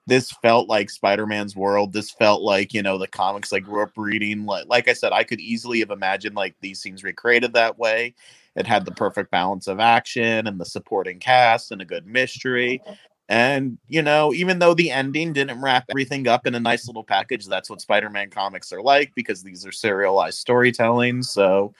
this 0.07 0.31
felt 0.41 0.69
like 0.69 0.89
Spider-Man's 0.89 1.55
world. 1.55 1.93
This 1.93 2.09
felt 2.09 2.41
like, 2.41 2.73
you 2.73 2.81
know, 2.81 2.97
the 2.97 3.07
comics 3.07 3.53
I 3.53 3.59
grew 3.59 3.83
up 3.83 3.91
reading. 3.97 4.45
Like 4.45 4.65
like 4.67 4.87
I 4.87 4.93
said, 4.93 5.11
I 5.11 5.25
could 5.25 5.41
easily 5.41 5.79
have 5.81 5.91
imagined 5.91 6.35
like 6.35 6.55
these 6.61 6.79
scenes 6.79 7.03
recreated 7.03 7.53
that 7.53 7.77
way. 7.77 8.15
It 8.55 8.65
had 8.65 8.83
the 8.83 8.91
perfect 8.91 9.31
balance 9.31 9.67
of 9.67 9.79
action 9.79 10.47
and 10.47 10.59
the 10.59 10.65
supporting 10.65 11.19
cast 11.19 11.71
and 11.71 11.81
a 11.81 11.85
good 11.85 12.05
mystery. 12.05 12.81
And, 13.29 13.77
you 13.87 14.01
know, 14.01 14.33
even 14.33 14.57
though 14.57 14.73
the 14.73 14.89
ending 14.89 15.33
didn't 15.33 15.61
wrap 15.61 15.85
everything 15.89 16.27
up 16.27 16.47
in 16.47 16.55
a 16.55 16.59
nice 16.59 16.87
little 16.87 17.03
package, 17.03 17.45
that's 17.45 17.69
what 17.69 17.79
Spider 17.79 18.09
Man 18.09 18.31
comics 18.31 18.73
are 18.73 18.81
like 18.81 19.13
because 19.13 19.43
these 19.43 19.65
are 19.67 19.71
serialized 19.71 20.39
storytelling. 20.39 21.21
So 21.21 21.73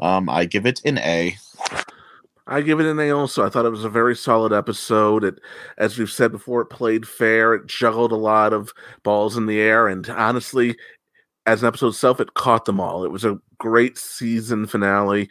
um, 0.00 0.28
I 0.28 0.44
give 0.44 0.66
it 0.66 0.80
an 0.84 0.98
A. 0.98 1.36
I 2.48 2.60
give 2.60 2.80
it 2.80 2.86
an 2.86 2.98
A 2.98 3.10
also. 3.10 3.44
I 3.44 3.48
thought 3.48 3.66
it 3.66 3.70
was 3.70 3.84
a 3.84 3.88
very 3.88 4.16
solid 4.16 4.52
episode. 4.52 5.22
It, 5.24 5.38
as 5.78 5.96
we've 5.96 6.10
said 6.10 6.32
before, 6.32 6.60
it 6.62 6.70
played 6.70 7.06
fair. 7.06 7.54
It 7.54 7.66
juggled 7.66 8.12
a 8.12 8.16
lot 8.16 8.52
of 8.52 8.72
balls 9.02 9.36
in 9.36 9.46
the 9.46 9.60
air, 9.60 9.88
and 9.88 10.08
honestly, 10.10 10.76
as 11.46 11.62
an 11.62 11.68
episode 11.68 11.88
itself, 11.88 12.20
it 12.20 12.34
caught 12.34 12.64
them 12.64 12.80
all. 12.80 13.04
It 13.04 13.10
was 13.10 13.24
a 13.24 13.38
great 13.58 13.96
season 13.98 14.66
finale, 14.66 15.28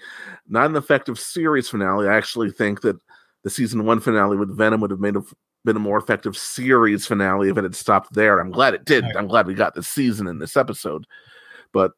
not 0.48 0.70
an 0.70 0.76
effective 0.76 1.20
series 1.20 1.70
finale. 1.70 2.08
I 2.08 2.16
actually 2.16 2.52
think 2.52 2.82
that 2.82 2.98
the 3.44 3.50
season 3.50 3.86
one 3.86 4.00
finale 4.00 4.36
with 4.36 4.58
Venom 4.58 4.82
would 4.82 4.92
have 4.92 5.00
made 5.00 5.16
a, 5.16 5.24
been 5.66 5.76
a 5.76 5.80
more 5.80 5.98
effective 5.98 6.38
series 6.38 7.06
finale 7.06 7.50
if 7.50 7.58
it 7.58 7.64
had 7.64 7.76
stopped 7.76 8.14
there. 8.14 8.40
I'm 8.40 8.52
glad 8.52 8.74
it 8.74 8.86
did. 8.86 9.04
I'm 9.18 9.28
glad 9.28 9.48
we 9.48 9.54
got 9.54 9.76
this 9.76 9.88
season 9.88 10.28
in 10.28 10.40
this 10.40 10.56
episode, 10.56 11.06
but 11.74 11.92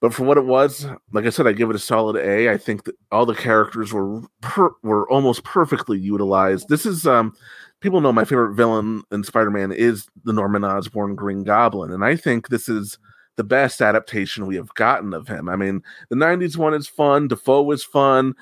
but 0.00 0.14
for 0.14 0.24
what 0.24 0.38
it 0.38 0.44
was, 0.44 0.86
like 1.12 1.24
I 1.24 1.30
said, 1.30 1.46
I 1.46 1.52
give 1.52 1.70
it 1.70 1.76
a 1.76 1.80
solid 1.80 2.16
A. 2.16 2.50
I 2.50 2.56
think 2.56 2.84
that 2.84 2.94
all 3.10 3.26
the 3.26 3.34
characters 3.34 3.92
were 3.92 4.22
per- 4.42 4.74
were 4.82 5.10
almost 5.10 5.42
perfectly 5.42 5.98
utilized. 5.98 6.68
This 6.68 6.86
is 6.86 7.06
um 7.06 7.34
people 7.80 8.00
know 8.00 8.12
my 8.12 8.24
favorite 8.24 8.54
villain 8.54 9.02
in 9.10 9.24
Spider-Man 9.24 9.72
is 9.72 10.06
the 10.24 10.32
Norman 10.32 10.64
Osborn 10.64 11.14
Green 11.14 11.42
Goblin, 11.42 11.92
and 11.92 12.04
I 12.04 12.16
think 12.16 12.48
this 12.48 12.68
is 12.68 12.98
the 13.36 13.44
best 13.44 13.80
adaptation 13.80 14.46
we 14.46 14.56
have 14.56 14.74
gotten 14.74 15.14
of 15.14 15.28
him. 15.28 15.48
I 15.48 15.56
mean, 15.56 15.82
the 16.10 16.16
'90s 16.16 16.56
one 16.56 16.74
is 16.74 16.88
fun. 16.88 17.28
Dafoe 17.28 17.62
was 17.62 17.82
fun. 17.84 18.34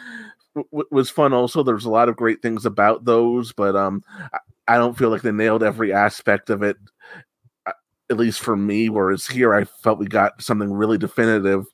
W- 0.56 0.88
was 0.90 1.10
fun 1.10 1.32
also. 1.32 1.62
There's 1.62 1.84
a 1.84 1.90
lot 1.90 2.08
of 2.08 2.16
great 2.16 2.42
things 2.42 2.66
about 2.66 3.04
those, 3.04 3.52
but 3.52 3.76
um, 3.76 4.02
I, 4.32 4.38
I 4.68 4.76
don't 4.78 4.98
feel 4.98 5.10
like 5.10 5.22
they 5.22 5.32
nailed 5.32 5.62
every 5.62 5.92
aspect 5.92 6.50
of 6.50 6.62
it 6.62 6.76
at 8.10 8.16
least 8.16 8.40
for 8.40 8.56
me. 8.56 8.88
Whereas 8.88 9.26
here, 9.26 9.54
I 9.54 9.64
felt 9.64 9.98
we 9.98 10.06
got 10.06 10.40
something 10.42 10.72
really 10.72 10.98
definitive, 10.98 11.66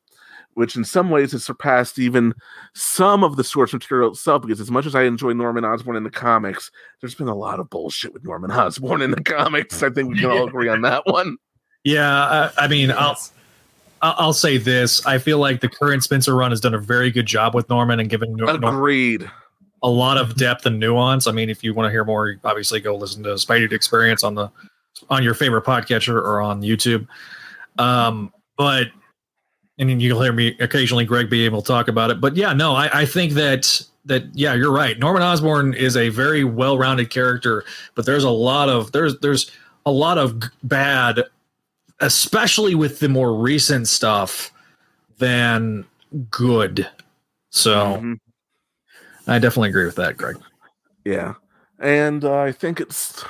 which 0.55 0.77
in 0.77 0.85
some 0.85 1.11
ways 1.11 1.33
has 1.33 1.45
surpassed 1.45 1.99
even 1.99 2.35
some 2.75 3.25
of 3.25 3.37
the 3.37 3.45
source 3.45 3.73
material 3.73 4.11
itself. 4.11 4.43
Because 4.43 4.61
as 4.61 4.71
much 4.71 4.87
as 4.87 4.95
I 4.95 5.03
enjoy 5.03 5.33
Norman 5.33 5.65
Osborn 5.65 5.97
in 5.97 6.05
the 6.05 6.11
comics, 6.11 6.71
there's 7.01 7.15
been 7.15 7.29
a 7.29 7.35
lot 7.35 7.61
of 7.61 7.71
bullshit 7.71 8.13
with 8.13 8.25
Norman 8.25 8.51
Osborn 8.51 9.03
in 9.03 9.11
the 9.11 9.23
comics. 9.23 9.83
I 9.83 9.91
think 9.91 10.11
we 10.11 10.21
can 10.21 10.31
all 10.31 10.47
agree 10.49 10.69
on 10.69 10.83
that 10.83 11.07
one. 11.07 11.37
Yeah, 11.85 12.23
uh, 12.23 12.53
I 12.57 12.69
mean, 12.69 12.93
I'll 12.93 13.19
I'll 14.03 14.15
I'll 14.19 14.33
say 14.33 14.59
this: 14.59 15.05
I 15.07 15.19
feel 15.19 15.39
like 15.39 15.61
the 15.61 15.69
current 15.69 16.03
Spencer 16.03 16.35
run 16.37 16.51
has 16.51 16.61
done 16.61 16.75
a 16.75 16.79
very 16.79 17.11
good 17.11 17.27
job 17.27 17.55
with 17.55 17.69
Norman 17.71 18.01
and 18.01 18.11
given 18.11 18.35
Nor- 18.35 18.59
Nor- 18.59 18.75
Agreed. 18.75 19.31
a 19.83 19.89
lot 19.89 20.19
of 20.19 20.37
depth 20.37 20.67
and 20.67 20.79
nuance. 20.79 21.27
I 21.27 21.33
mean, 21.33 21.49
if 21.49 21.63
you 21.65 21.73
want 21.75 21.87
to 21.87 21.91
hear 21.91 22.05
more, 22.05 22.37
obviously 22.45 22.81
go 22.81 22.95
listen 22.97 23.23
to 23.23 23.31
Spidey 23.31 23.73
Experience 23.73 24.23
on 24.25 24.35
the 24.35 24.51
on 25.11 25.23
your 25.23 25.35
favorite 25.35 25.65
podcatcher 25.65 26.15
or 26.17 26.41
on 26.41 26.63
YouTube. 26.63 27.07
Um, 27.79 28.33
but 28.57 28.89
and 29.79 30.01
you'll 30.03 30.23
hear 30.23 30.33
me 30.33 30.57
occasionally, 30.61 31.05
Greg, 31.05 31.31
be 31.31 31.45
able 31.45 31.63
to 31.63 31.67
talk 31.67 31.89
about 31.89 32.11
it. 32.11 32.21
But 32.21 32.37
yeah, 32.37 32.53
no, 32.53 32.75
I, 32.75 33.01
I 33.01 33.07
think 33.07 33.33
that 33.33 33.83
that 34.05 34.25
yeah, 34.35 34.55
you're 34.55 34.73
right. 34.73 34.99
Norman 34.99 35.23
Osborn 35.23 35.75
is 35.75 35.97
a 35.97 36.09
very 36.11 36.45
well-rounded 36.45 37.11
character, 37.11 37.65
but 37.95 38.05
there's 38.05 38.25
a 38.25 38.31
lot 38.31 38.69
of 38.69 38.93
there's 38.93 39.19
there's 39.21 39.51
a 39.87 39.91
lot 39.91 40.19
of 40.19 40.41
g- 40.41 40.49
bad, 40.65 41.25
especially 42.03 42.75
with 42.75 42.99
the 42.99 43.09
more 43.09 43.35
recent 43.35 43.89
stuff, 43.89 44.53
than 45.19 45.87
good. 46.31 46.87
So 47.51 48.17
I 49.27 49.39
definitely 49.39 49.71
agree 49.71 49.87
with 49.87 49.97
that, 49.97 50.17
Greg. 50.17 50.37
Yeah, 51.05 51.35
and 51.79 52.25
uh, 52.25 52.41
I 52.41 52.53
think 52.53 52.81
it's 52.81 53.25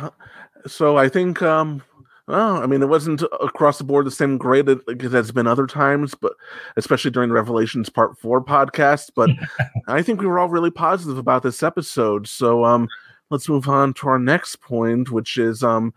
so. 0.67 0.97
I 0.97 1.09
think 1.09 1.43
um, 1.43 1.83
well, 2.29 2.63
I 2.63 2.67
mean, 2.67 2.83
it 2.83 2.89
wasn't 2.89 3.23
across 3.41 3.79
the 3.79 3.85
board 3.85 4.07
the 4.07 4.11
same 4.11 4.39
grade 4.39 4.67
like 4.69 4.81
it 4.89 5.13
has 5.13 5.33
been 5.33 5.47
other 5.47 5.67
times, 5.67 6.15
but 6.15 6.33
especially 6.77 7.11
during 7.11 7.29
the 7.29 7.35
Revelations 7.35 7.89
Part 7.89 8.19
Four 8.19 8.45
podcast. 8.45 9.11
But 9.15 9.31
I 9.89 10.03
think 10.03 10.21
we 10.21 10.27
were 10.27 10.39
all 10.39 10.49
really 10.49 10.71
positive 10.71 11.19
about 11.19 11.43
this 11.43 11.63
episode. 11.63 12.29
So 12.29 12.65
um, 12.65 12.89
let's 13.31 13.49
move 13.49 13.69
on 13.69 13.93
to 13.95 14.09
our 14.09 14.19
next 14.19 14.61
point, 14.61 15.11
which 15.11 15.37
is 15.37 15.63
um, 15.63 15.93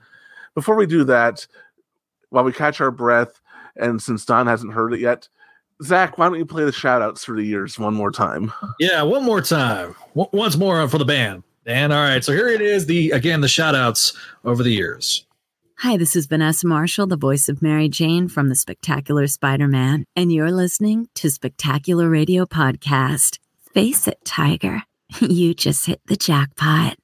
before 0.56 0.76
we 0.76 0.88
do 0.88 1.04
that, 1.04 1.46
while 2.36 2.44
we 2.44 2.52
catch 2.52 2.82
our 2.82 2.92
breath, 2.92 3.40
and 3.78 4.02
since 4.02 4.26
Don 4.26 4.46
hasn't 4.46 4.74
heard 4.74 4.94
it 4.94 5.00
yet. 5.00 5.30
Zach, 5.82 6.18
why 6.18 6.28
don't 6.28 6.38
you 6.38 6.46
play 6.46 6.66
the 6.66 6.72
shout 6.74 7.02
outs 7.02 7.24
through 7.24 7.38
the 7.38 7.48
years 7.48 7.80
one 7.80 7.94
more 7.94 8.12
time? 8.12 8.52
Yeah, 8.78 9.04
one 9.04 9.24
more 9.24 9.40
time. 9.42 9.96
W- 10.16 10.30
once 10.34 10.58
more 10.58 10.86
for 10.90 10.98
the 10.98 11.06
band. 11.06 11.44
And 11.66 11.94
all 11.94 12.04
right, 12.04 12.24
so 12.24 12.34
here 12.34 12.50
it 12.50 12.62
is. 12.62 12.88
The 12.88 13.12
again 13.12 13.40
the 13.40 13.48
shout 13.48 13.74
outs 13.74 14.12
over 14.44 14.64
the 14.64 14.70
years. 14.72 15.26
Hi, 15.80 15.96
this 15.96 16.16
is 16.16 16.26
Vanessa 16.26 16.68
Marshall, 16.68 17.08
the 17.08 17.18
voice 17.18 17.48
of 17.48 17.62
Mary 17.62 17.88
Jane 17.88 18.28
from 18.28 18.50
the 18.50 18.56
Spectacular 18.56 19.28
Spider 19.28 19.68
Man, 19.68 20.04
and 20.16 20.32
you're 20.32 20.52
listening 20.52 21.08
to 21.16 21.30
Spectacular 21.30 22.10
Radio 22.10 22.46
Podcast. 22.46 23.40
Face 23.74 24.08
it, 24.10 24.20
Tiger. 24.26 24.84
You 25.22 25.54
just 25.54 25.86
hit 25.86 26.02
the 26.08 26.16
jackpot. 26.18 26.98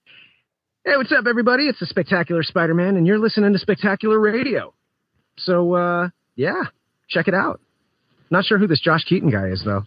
Hey, 0.84 0.98
what's 0.98 1.12
up, 1.12 1.26
everybody? 1.30 1.68
It's 1.68 1.80
the 1.80 1.86
Spectacular 1.86 2.44
Spider 2.44 2.74
Man, 2.74 2.98
and 2.98 3.06
you're 3.08 3.20
listening 3.20 3.53
to 3.53 3.60
Spectacular 3.60 4.20
Radio. 4.20 4.74
So, 5.43 5.73
uh, 5.73 6.09
yeah, 6.35 6.63
check 7.09 7.27
it 7.27 7.34
out. 7.34 7.59
Not 8.30 8.45
sure 8.45 8.57
who 8.57 8.68
this 8.68 8.80
Josh 8.80 9.03
Keaton 9.03 9.30
guy 9.30 9.47
is, 9.47 9.63
though. 9.63 9.84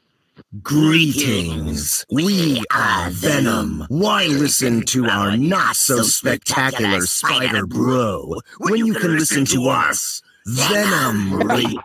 Greetings. 0.63 2.05
We 2.11 2.63
are 2.73 3.09
Venom. 3.11 3.87
Why 3.89 4.27
listen 4.27 4.85
to 4.87 5.07
our 5.07 5.37
not 5.37 5.77
so 5.77 6.03
spectacular 6.03 7.03
Spider 7.03 7.67
Bro 7.67 8.41
when 8.59 8.85
you 8.85 8.95
can 8.95 9.17
listen 9.17 9.45
to 9.47 9.69
us, 9.69 10.23
Venom 10.47 11.35
Radio? 11.49 11.81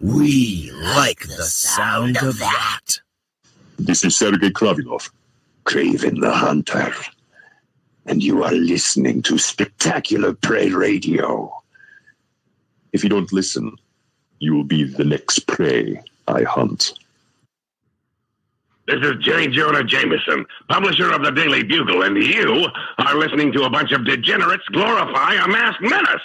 We 0.00 0.70
like 0.72 1.20
the 1.26 1.44
sound 1.44 2.16
of 2.18 2.38
that. 2.38 3.00
This 3.78 4.04
is 4.04 4.16
Sergei 4.16 4.50
Kravinoff, 4.50 5.10
Kraven 5.64 6.20
the 6.20 6.32
Hunter, 6.32 6.92
and 8.06 8.22
you 8.22 8.44
are 8.44 8.52
listening 8.52 9.22
to 9.22 9.36
Spectacular 9.36 10.32
Prey 10.32 10.70
Radio. 10.70 11.52
If 12.96 13.04
you 13.04 13.10
don't 13.10 13.30
listen, 13.30 13.76
you 14.38 14.54
will 14.54 14.64
be 14.64 14.84
the 14.84 15.04
next 15.04 15.46
prey 15.46 16.00
I 16.28 16.44
hunt. 16.44 16.94
This 18.86 19.00
is 19.02 19.16
J. 19.20 19.48
Jonah 19.48 19.84
Jameson, 19.84 20.46
publisher 20.70 21.12
of 21.12 21.22
the 21.22 21.30
Daily 21.30 21.62
Bugle, 21.62 22.04
and 22.04 22.16
you 22.16 22.68
are 22.96 23.14
listening 23.18 23.52
to 23.52 23.64
a 23.64 23.70
bunch 23.70 23.92
of 23.92 24.06
degenerates 24.06 24.64
glorify 24.72 25.34
a 25.34 25.46
masked 25.46 25.82
menace. 25.82 26.22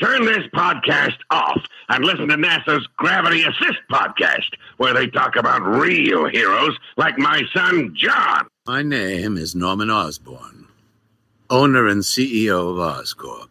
Turn 0.00 0.24
this 0.24 0.44
podcast 0.52 1.18
off 1.30 1.62
and 1.88 2.04
listen 2.04 2.26
to 2.26 2.34
NASA's 2.34 2.88
Gravity 2.96 3.44
Assist 3.44 3.78
podcast, 3.88 4.50
where 4.78 4.94
they 4.94 5.06
talk 5.06 5.36
about 5.36 5.62
real 5.62 6.26
heroes 6.26 6.76
like 6.96 7.16
my 7.16 7.42
son 7.54 7.94
John. 7.96 8.48
My 8.66 8.82
name 8.82 9.36
is 9.36 9.54
Norman 9.54 9.88
Osborn, 9.88 10.66
owner 11.48 11.86
and 11.86 12.02
CEO 12.02 12.72
of 12.72 12.78
Oscorp, 12.78 13.50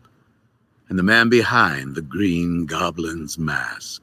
and 0.89 0.97
the 0.97 1.03
man 1.03 1.29
behind 1.29 1.95
the 1.95 2.01
Green 2.01 2.65
Goblin's 2.65 3.37
mask. 3.37 4.01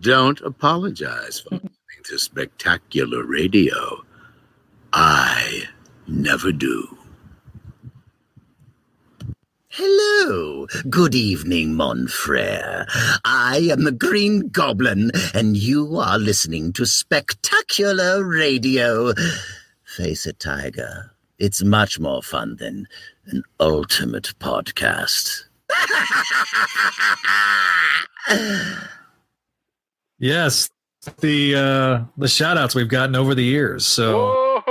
Don't 0.00 0.40
apologize 0.40 1.40
for 1.40 1.50
listening 1.54 2.04
to 2.04 2.18
spectacular 2.18 3.24
radio. 3.24 4.04
I 4.92 5.64
never 6.06 6.52
do. 6.52 6.98
Hello. 9.68 10.66
Good 10.90 11.14
evening, 11.14 11.74
mon 11.74 12.06
frere. 12.06 12.86
I 13.24 13.68
am 13.72 13.84
the 13.84 13.92
Green 13.92 14.48
Goblin, 14.48 15.10
and 15.32 15.56
you 15.56 15.96
are 15.96 16.18
listening 16.18 16.74
to 16.74 16.84
Spectacular 16.84 18.22
Radio. 18.22 19.14
Face 19.84 20.26
it, 20.26 20.38
Tiger. 20.38 21.12
It's 21.38 21.64
much 21.64 21.98
more 21.98 22.22
fun 22.22 22.56
than 22.56 22.86
an 23.26 23.44
ultimate 23.60 24.34
podcast. 24.38 25.44
Yes, 30.18 30.70
the 31.18 31.56
uh, 31.56 32.04
the 32.16 32.28
shout 32.28 32.56
outs 32.56 32.76
we've 32.76 32.88
gotten 32.88 33.16
over 33.16 33.34
the 33.34 33.42
years. 33.42 33.84
So 33.84 34.62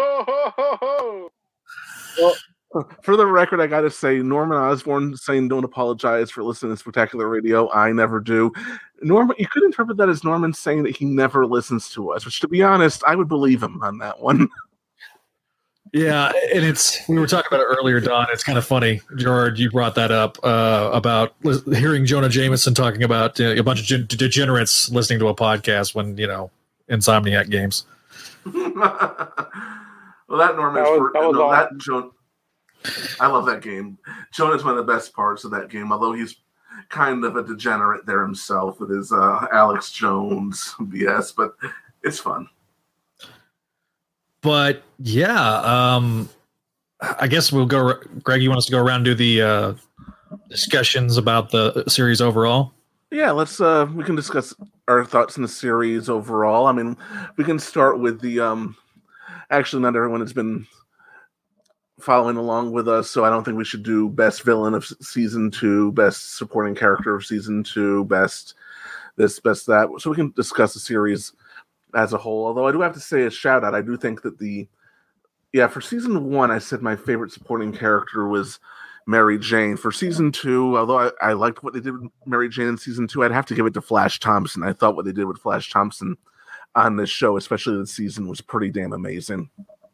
Well, 2.73 2.89
for 3.01 3.17
the 3.17 3.27
record, 3.27 3.59
I 3.59 3.67
got 3.67 3.81
to 3.81 3.91
say, 3.91 4.19
Norman 4.19 4.57
Osborn 4.57 5.17
saying 5.17 5.49
don't 5.49 5.65
apologize 5.65 6.31
for 6.31 6.41
listening 6.41 6.71
to 6.71 6.77
Spectacular 6.77 7.27
Radio. 7.27 7.69
I 7.71 7.91
never 7.91 8.21
do. 8.21 8.53
Norman, 9.01 9.35
you 9.37 9.47
could 9.47 9.63
interpret 9.63 9.97
that 9.97 10.07
as 10.07 10.23
Norman 10.23 10.53
saying 10.53 10.83
that 10.83 10.95
he 10.95 11.03
never 11.03 11.45
listens 11.45 11.89
to 11.89 12.11
us, 12.11 12.23
which, 12.23 12.39
to 12.39 12.47
be 12.47 12.63
honest, 12.63 13.03
I 13.05 13.15
would 13.15 13.27
believe 13.27 13.61
him 13.61 13.81
on 13.83 13.97
that 13.97 14.21
one. 14.21 14.47
yeah, 15.93 16.31
and 16.53 16.63
it's 16.65 17.07
we 17.09 17.17
were 17.19 17.27
talking 17.27 17.47
about 17.51 17.61
it 17.61 17.67
earlier, 17.77 17.99
Don. 17.99 18.27
It's 18.31 18.43
kind 18.43 18.57
of 18.57 18.65
funny, 18.65 19.01
George. 19.17 19.59
You 19.59 19.69
brought 19.71 19.95
that 19.95 20.11
up 20.11 20.37
uh, 20.43 20.89
about 20.93 21.33
hearing 21.73 22.05
Jonah 22.05 22.29
Jameson 22.29 22.73
talking 22.73 23.03
about 23.03 23.39
uh, 23.39 23.55
a 23.55 23.61
bunch 23.61 23.79
of 23.81 23.85
gen- 23.85 24.05
degenerates 24.07 24.89
listening 24.91 25.19
to 25.19 25.27
a 25.27 25.35
podcast 25.35 25.93
when 25.95 26.17
you 26.17 26.27
know 26.27 26.49
Insomniac 26.89 27.49
games. 27.49 27.85
well, 28.45 30.39
that 30.39 30.55
Norman's 30.55 30.85
That 30.87 30.91
was- 30.91 30.97
for- 30.97 31.11
that 31.13 31.27
was 31.27 31.33
no, 31.35 31.41
all- 31.43 31.51
that 31.51 31.77
Jo- 31.77 32.13
I 33.19 33.27
love 33.27 33.45
that 33.45 33.61
game. 33.61 33.97
Jonah's 34.33 34.63
one 34.63 34.75
of 34.77 34.85
the 34.85 34.91
best 34.91 35.13
parts 35.13 35.43
of 35.43 35.51
that 35.51 35.69
game, 35.69 35.91
although 35.91 36.13
he's 36.13 36.37
kind 36.89 37.23
of 37.23 37.35
a 37.35 37.43
degenerate 37.43 38.05
there 38.07 38.23
himself 38.23 38.79
with 38.79 38.89
his 38.89 39.11
uh, 39.11 39.45
Alex 39.53 39.91
Jones 39.91 40.73
BS, 40.79 41.35
but 41.35 41.53
it's 42.03 42.17
fun. 42.19 42.47
But 44.41 44.83
yeah, 44.99 45.59
um, 45.59 46.29
I 46.99 47.27
guess 47.27 47.51
we'll 47.51 47.65
go. 47.65 47.93
Greg, 48.23 48.41
you 48.41 48.49
want 48.49 48.59
us 48.59 48.65
to 48.65 48.71
go 48.71 48.79
around 48.79 49.03
do 49.03 49.13
the 49.13 49.41
uh, 49.41 49.73
discussions 50.49 51.17
about 51.17 51.51
the 51.51 51.83
series 51.87 52.21
overall? 52.21 52.73
Yeah, 53.11 53.31
let's 53.31 53.59
uh 53.59 53.87
we 53.93 54.03
can 54.03 54.15
discuss 54.15 54.53
our 54.87 55.03
thoughts 55.03 55.35
in 55.35 55.43
the 55.43 55.49
series 55.49 56.09
overall. 56.09 56.67
I 56.67 56.71
mean, 56.71 56.95
we 57.37 57.43
can 57.43 57.59
start 57.59 57.99
with 57.99 58.21
the 58.21 58.39
um 58.39 58.75
actually 59.49 59.81
not 59.81 59.95
everyone 59.95 60.21
has 60.21 60.33
been 60.33 60.65
following 61.99 62.37
along 62.37 62.71
with 62.71 62.87
us, 62.87 63.09
so 63.09 63.25
I 63.25 63.29
don't 63.29 63.43
think 63.43 63.57
we 63.57 63.65
should 63.65 63.83
do 63.83 64.09
best 64.09 64.43
villain 64.43 64.73
of 64.73 64.85
season 64.85 65.51
2, 65.51 65.91
best 65.91 66.37
supporting 66.37 66.73
character 66.73 67.13
of 67.13 67.25
season 67.25 67.63
2, 67.63 68.05
best 68.05 68.55
this, 69.17 69.39
best 69.39 69.67
that. 69.67 69.89
So 69.99 70.09
we 70.09 70.15
can 70.15 70.31
discuss 70.31 70.73
the 70.73 70.79
series 70.79 71.33
as 71.95 72.13
a 72.13 72.17
whole. 72.17 72.45
Although 72.45 72.67
I 72.67 72.71
do 72.71 72.81
have 72.81 72.93
to 72.93 72.99
say 72.99 73.23
a 73.23 73.31
shout 73.31 73.63
out. 73.63 73.75
I 73.75 73.81
do 73.81 73.97
think 73.97 74.21
that 74.23 74.39
the 74.39 74.67
yeah, 75.53 75.67
for 75.67 75.81
season 75.81 76.31
1 76.31 76.51
I 76.51 76.59
said 76.59 76.81
my 76.81 76.95
favorite 76.95 77.31
supporting 77.31 77.73
character 77.73 78.27
was 78.27 78.59
Mary 79.07 79.37
Jane. 79.37 79.77
For 79.77 79.91
season 79.91 80.31
two, 80.31 80.77
although 80.77 80.99
I, 80.99 81.11
I 81.21 81.33
liked 81.33 81.63
what 81.63 81.73
they 81.73 81.79
did 81.79 81.99
with 81.99 82.11
Mary 82.25 82.49
Jane 82.49 82.67
in 82.67 82.77
season 82.77 83.07
two, 83.07 83.23
I'd 83.23 83.31
have 83.31 83.45
to 83.47 83.55
give 83.55 83.65
it 83.65 83.73
to 83.73 83.81
Flash 83.81 84.19
Thompson. 84.19 84.63
I 84.63 84.73
thought 84.73 84.95
what 84.95 85.05
they 85.05 85.11
did 85.11 85.25
with 85.25 85.39
Flash 85.39 85.69
Thompson 85.69 86.17
on 86.75 86.95
this 86.95 87.09
show, 87.09 87.37
especially 87.37 87.77
this 87.77 87.91
season, 87.91 88.27
was 88.27 88.41
pretty 88.41 88.69
damn 88.69 88.93
amazing. 88.93 89.49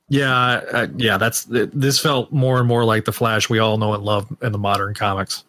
Yeah, 0.09 0.61
uh, 0.71 0.87
yeah. 0.95 1.17
That's 1.17 1.45
this 1.45 1.99
felt 1.99 2.31
more 2.31 2.59
and 2.59 2.67
more 2.67 2.85
like 2.85 3.05
the 3.05 3.11
Flash 3.11 3.49
we 3.49 3.59
all 3.59 3.77
know 3.77 3.93
and 3.93 4.03
love 4.03 4.27
in 4.41 4.53
the 4.53 4.57
modern 4.57 4.93
comics. 4.93 5.43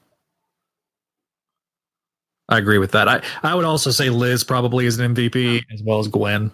I 2.48 2.58
agree 2.58 2.78
with 2.78 2.92
that. 2.92 3.08
I 3.08 3.22
I 3.42 3.54
would 3.54 3.64
also 3.64 3.90
say 3.90 4.10
Liz 4.10 4.44
probably 4.44 4.86
is 4.86 4.98
an 4.98 5.14
MVP 5.14 5.64
as 5.72 5.82
well 5.82 5.98
as 5.98 6.08
Gwen. 6.08 6.50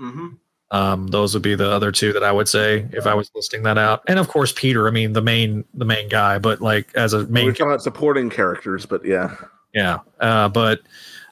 Mm-hmm. 0.00 0.28
Um, 0.70 1.06
those 1.06 1.32
would 1.32 1.42
be 1.42 1.54
the 1.54 1.70
other 1.70 1.90
two 1.90 2.12
that 2.12 2.22
I 2.22 2.30
would 2.30 2.48
say 2.48 2.86
if 2.92 3.06
I 3.06 3.14
was 3.14 3.30
listing 3.34 3.62
that 3.62 3.78
out. 3.78 4.02
And 4.06 4.18
of 4.18 4.28
course 4.28 4.52
Peter. 4.52 4.86
I 4.86 4.90
mean 4.90 5.12
the 5.12 5.22
main 5.22 5.64
the 5.74 5.84
main 5.84 6.08
guy, 6.08 6.38
but 6.38 6.60
like 6.60 6.94
as 6.94 7.12
a 7.14 7.20
main. 7.26 7.44
We're 7.44 7.50
main 7.50 7.54
talking 7.54 7.66
about 7.66 7.82
supporting 7.82 8.30
characters, 8.30 8.86
but 8.86 9.04
yeah. 9.04 9.34
yeah. 9.74 9.98
Uh, 10.20 10.48
but 10.48 10.80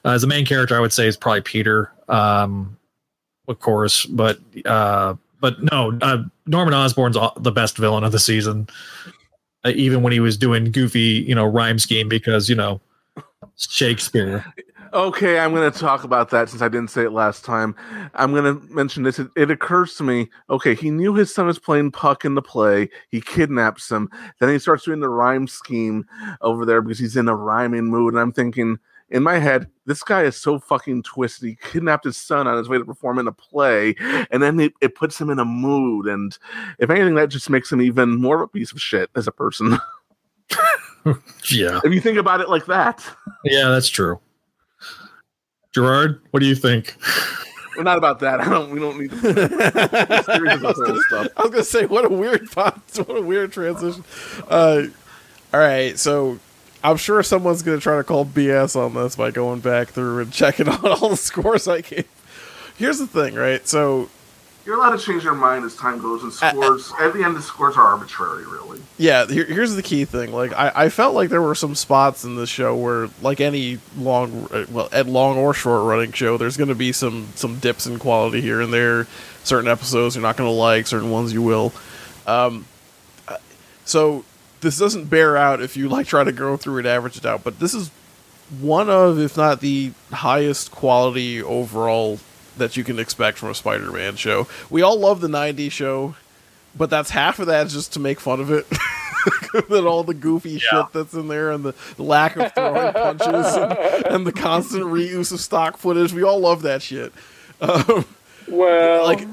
uh, 0.03 0.11
as 0.11 0.23
a 0.23 0.27
main 0.27 0.45
character, 0.45 0.75
I 0.75 0.79
would 0.79 0.93
say 0.93 1.07
is 1.07 1.17
probably 1.17 1.41
Peter. 1.41 1.91
Um, 2.09 2.77
of 3.47 3.59
course, 3.59 4.05
but 4.05 4.39
uh, 4.65 5.15
but 5.39 5.61
no, 5.71 5.97
uh, 6.01 6.23
Norman 6.45 6.73
Osborn's 6.73 7.17
the 7.37 7.51
best 7.51 7.77
villain 7.77 8.03
of 8.03 8.11
the 8.11 8.19
season. 8.19 8.67
Uh, 9.63 9.71
even 9.75 10.01
when 10.01 10.13
he 10.13 10.19
was 10.19 10.37
doing 10.37 10.71
goofy, 10.71 11.23
you 11.27 11.35
know, 11.35 11.45
rhyme 11.45 11.79
scheme 11.79 12.09
because 12.09 12.49
you 12.49 12.55
know 12.55 12.81
Shakespeare. 13.57 14.45
Okay, 14.93 15.39
I'm 15.39 15.53
going 15.53 15.69
to 15.69 15.77
talk 15.77 16.03
about 16.03 16.29
that 16.29 16.49
since 16.49 16.61
I 16.61 16.69
didn't 16.69 16.91
say 16.91 17.03
it 17.03 17.11
last 17.11 17.43
time. 17.43 17.75
I'm 18.13 18.31
going 18.31 18.43
to 18.43 18.73
mention 18.73 19.03
this. 19.03 19.19
It, 19.19 19.27
it 19.35 19.51
occurs 19.51 19.95
to 19.95 20.03
me 20.03 20.29
okay, 20.49 20.75
he 20.75 20.91
knew 20.91 21.13
his 21.13 21.33
son 21.33 21.49
is 21.49 21.59
playing 21.59 21.91
Puck 21.91 22.23
in 22.23 22.35
the 22.35 22.41
play. 22.41 22.89
He 23.09 23.19
kidnaps 23.19 23.91
him. 23.91 24.09
Then 24.39 24.49
he 24.49 24.59
starts 24.59 24.85
doing 24.85 24.99
the 24.99 25.09
rhyme 25.09 25.47
scheme 25.47 26.05
over 26.41 26.65
there 26.65 26.81
because 26.81 26.99
he's 26.99 27.17
in 27.17 27.27
a 27.27 27.35
rhyming 27.35 27.85
mood. 27.85 28.13
And 28.13 28.21
I'm 28.21 28.31
thinking, 28.31 28.77
in 29.09 29.23
my 29.23 29.39
head, 29.39 29.67
this 29.85 30.03
guy 30.03 30.23
is 30.23 30.35
so 30.35 30.59
fucking 30.59 31.03
twisted. 31.03 31.49
He 31.49 31.57
kidnapped 31.61 32.05
his 32.05 32.17
son 32.17 32.47
on 32.47 32.57
his 32.57 32.69
way 32.69 32.77
to 32.77 32.85
perform 32.85 33.19
in 33.19 33.27
a 33.27 33.31
play, 33.31 33.95
and 34.31 34.43
then 34.43 34.59
it, 34.59 34.73
it 34.81 34.95
puts 34.95 35.19
him 35.19 35.29
in 35.29 35.39
a 35.39 35.45
mood. 35.45 36.07
And 36.07 36.37
if 36.79 36.89
anything, 36.89 37.15
that 37.15 37.29
just 37.29 37.49
makes 37.49 37.71
him 37.71 37.81
even 37.81 38.21
more 38.21 38.35
of 38.35 38.41
a 38.41 38.47
piece 38.47 38.71
of 38.71 38.81
shit 38.81 39.09
as 39.15 39.27
a 39.27 39.31
person. 39.31 39.77
Yeah, 41.51 41.79
if 41.83 41.93
you 41.93 42.01
think 42.01 42.17
about 42.17 42.41
it 42.41 42.49
like 42.49 42.65
that. 42.65 43.05
yeah, 43.43 43.69
that's 43.69 43.87
true. 43.89 44.19
Gerard, 45.73 46.21
what 46.31 46.39
do 46.41 46.45
you 46.45 46.55
think? 46.55 46.95
Well, 47.75 47.83
not 47.83 47.97
about 47.97 48.19
that. 48.21 48.41
I 48.41 48.49
don't. 48.49 48.71
We 48.71 48.79
don't 48.79 48.99
need. 48.99 49.11
the 49.11 50.23
series 50.25 50.63
as 50.63 50.79
a. 50.79 51.31
I 51.37 51.41
was 51.43 51.51
gonna 51.51 51.63
say 51.63 51.85
what 51.85 52.05
a 52.05 52.09
weird 52.09 52.49
thought, 52.49 52.81
what 53.05 53.17
a 53.17 53.21
weird 53.21 53.51
transition. 53.51 54.03
Uh, 54.49 54.83
all 55.53 55.59
right, 55.59 55.97
so 55.97 56.39
I'm 56.83 56.97
sure 56.97 57.21
someone's 57.23 57.61
gonna 57.61 57.79
try 57.79 57.97
to 57.97 58.03
call 58.03 58.25
BS 58.25 58.75
on 58.75 58.93
this 58.95 59.15
by 59.15 59.31
going 59.31 59.59
back 59.59 59.89
through 59.89 60.21
and 60.21 60.33
checking 60.33 60.67
out 60.67 60.83
all 60.83 61.09
the 61.09 61.17
scores 61.17 61.67
I 61.67 61.81
gave. 61.81 62.07
Here's 62.77 62.99
the 62.99 63.07
thing, 63.07 63.35
right? 63.35 63.65
So 63.67 64.09
You're 64.67 64.75
allowed 64.75 64.97
to 64.97 65.01
change 65.01 65.23
your 65.23 65.33
mind 65.33 65.63
as 65.63 65.77
time 65.77 66.01
goes, 66.01 66.23
and 66.23 66.33
scores. 66.33 66.91
at 66.99 67.13
the 67.13 67.23
end, 67.23 67.37
the 67.37 67.41
scores 67.41 67.77
are 67.77 67.83
arbitrary, 67.83 68.45
really. 68.45 68.81
yeah, 68.97 69.25
here, 69.25 69.45
here's 69.45 69.73
the 69.73 69.81
key 69.81 70.03
thing. 70.03 70.33
Like 70.33 70.51
I, 70.51 70.73
I 70.75 70.89
felt 70.89 71.15
like 71.15 71.29
there 71.29 71.41
were 71.41 71.55
some 71.55 71.73
spots 71.73 72.25
in 72.25 72.35
this 72.35 72.49
show 72.49 72.75
where, 72.75 73.07
like 73.21 73.39
any 73.39 73.79
long, 73.97 74.49
well, 74.69 74.89
at 74.91 75.07
long 75.07 75.37
or 75.37 75.53
short 75.53 75.85
running 75.85 76.11
show, 76.11 76.35
there's 76.35 76.57
going 76.57 76.67
to 76.67 76.75
be 76.75 76.91
some 76.91 77.29
some 77.35 77.59
dips 77.59 77.87
in 77.87 77.97
quality 77.97 78.41
here 78.41 78.59
and 78.59 78.73
there. 78.73 79.07
Certain 79.45 79.69
episodes 79.69 80.17
you're 80.17 80.21
not 80.21 80.35
going 80.35 80.49
to 80.49 80.53
like, 80.53 80.85
certain 80.85 81.11
ones 81.11 81.31
you 81.31 81.41
will. 81.41 81.71
Um, 82.25 82.65
so 83.85 84.25
this 84.59 84.77
doesn't 84.77 85.05
bear 85.05 85.37
out 85.37 85.61
if 85.61 85.77
you 85.77 85.87
like 85.87 86.07
try 86.07 86.25
to 86.25 86.33
go 86.33 86.57
through 86.57 86.79
and 86.79 86.87
average 86.87 87.15
it 87.15 87.25
out. 87.25 87.41
But 87.41 87.59
this 87.59 87.73
is 87.73 87.89
one 88.59 88.89
of, 88.89 89.17
if 89.17 89.37
not 89.37 89.61
the 89.61 89.93
highest 90.11 90.71
quality 90.71 91.41
overall 91.41 92.19
that 92.57 92.77
you 92.77 92.83
can 92.83 92.99
expect 92.99 93.37
from 93.37 93.49
a 93.49 93.55
Spider-Man 93.55 94.15
show. 94.15 94.47
We 94.69 94.81
all 94.81 94.99
love 94.99 95.21
the 95.21 95.27
'90s 95.27 95.71
show 95.71 96.15
but 96.77 96.89
that's 96.89 97.09
half 97.09 97.39
of 97.39 97.47
that 97.47 97.67
is 97.67 97.73
just 97.73 97.93
to 97.93 97.99
make 97.99 98.19
fun 98.19 98.39
of 98.39 98.51
it. 98.51 98.67
that 99.69 99.85
all 99.85 100.03
the 100.03 100.13
goofy 100.13 100.59
shit 100.59 100.85
that's 100.93 101.13
in 101.13 101.27
there 101.27 101.51
and 101.51 101.65
the 101.65 101.73
lack 101.97 102.37
of 102.37 102.53
throwing 102.53 102.93
punches 103.19 103.55
and, 103.55 103.73
and 104.07 104.27
the 104.27 104.31
constant 104.31 104.83
reuse 104.83 105.31
of 105.31 105.39
stock 105.39 105.77
footage. 105.77 106.13
We 106.13 106.23
all 106.23 106.39
love 106.39 106.61
that 106.61 106.81
shit. 106.81 107.11
Um, 107.59 108.05
well, 108.47 109.03
like, 109.05 109.27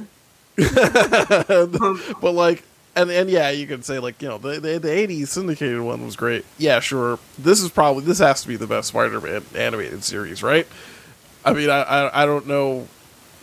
but 2.21 2.33
like, 2.33 2.65
and 2.97 3.11
and 3.11 3.29
yeah, 3.29 3.51
you 3.51 3.67
could 3.67 3.85
say 3.85 3.99
like 3.99 4.21
you 4.23 4.29
know 4.29 4.39
the 4.39 4.61
the, 4.61 4.79
the 4.79 4.89
'80s 4.89 5.29
syndicated 5.29 5.81
one 5.81 6.05
was 6.05 6.17
great. 6.17 6.45
Yeah, 6.59 6.81
sure. 6.81 7.19
This 7.39 7.61
is 7.61 7.71
probably 7.71 8.05
this 8.05 8.19
has 8.19 8.43
to 8.43 8.49
be 8.49 8.57
the 8.57 8.67
best 8.67 8.89
Spider-Man 8.89 9.45
animated 9.55 10.03
series, 10.03 10.43
right? 10.43 10.67
I 11.45 11.53
mean, 11.53 11.69
I 11.71 11.83
I, 11.83 12.23
I 12.23 12.27
don't 12.27 12.47
know 12.47 12.89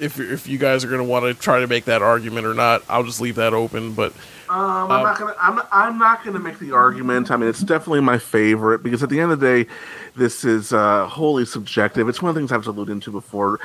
if 0.02 0.20
if 0.20 0.48
you 0.48 0.58
guys 0.58 0.84
are 0.84 0.88
going 0.88 1.00
to 1.00 1.08
want 1.08 1.26
to 1.26 1.34
try 1.34 1.60
to 1.60 1.68
make 1.68 1.86
that 1.86 2.02
argument 2.02 2.46
or 2.48 2.54
not, 2.54 2.84
I'll 2.90 3.04
just 3.04 3.22
leave 3.22 3.36
that 3.36 3.54
open. 3.54 3.94
But 3.94 4.14
Um, 4.50 4.92
I'm 4.92 4.92
Um, 4.92 5.04
not 5.04 5.18
gonna. 5.20 5.36
I'm. 5.40 5.56
Not, 5.56 5.70
I'm 5.72 5.98
not 5.98 6.26
gonna 6.26 6.40
make 6.40 6.60
the 6.60 6.74
argument. 6.74 7.32
I 7.32 7.38
mean, 7.38 7.48
it's 7.48 7.62
definitely 7.62 8.02
my 8.02 8.18
favorite 8.18 8.84
because 8.84 9.02
at 9.02 9.10
the 9.10 9.20
end 9.22 9.32
of 9.32 9.40
the 9.40 9.46
day, 9.46 9.70
this 10.18 10.44
is 10.44 10.74
uh, 10.74 11.08
wholly 11.08 11.46
subjective. 11.46 12.10
It's 12.10 12.22
one 12.22 12.30
of 12.30 12.36
the 12.36 12.42
things 12.42 12.52
I've 12.52 12.68
alluded 12.68 13.02
to 13.04 13.12
before. 13.12 13.60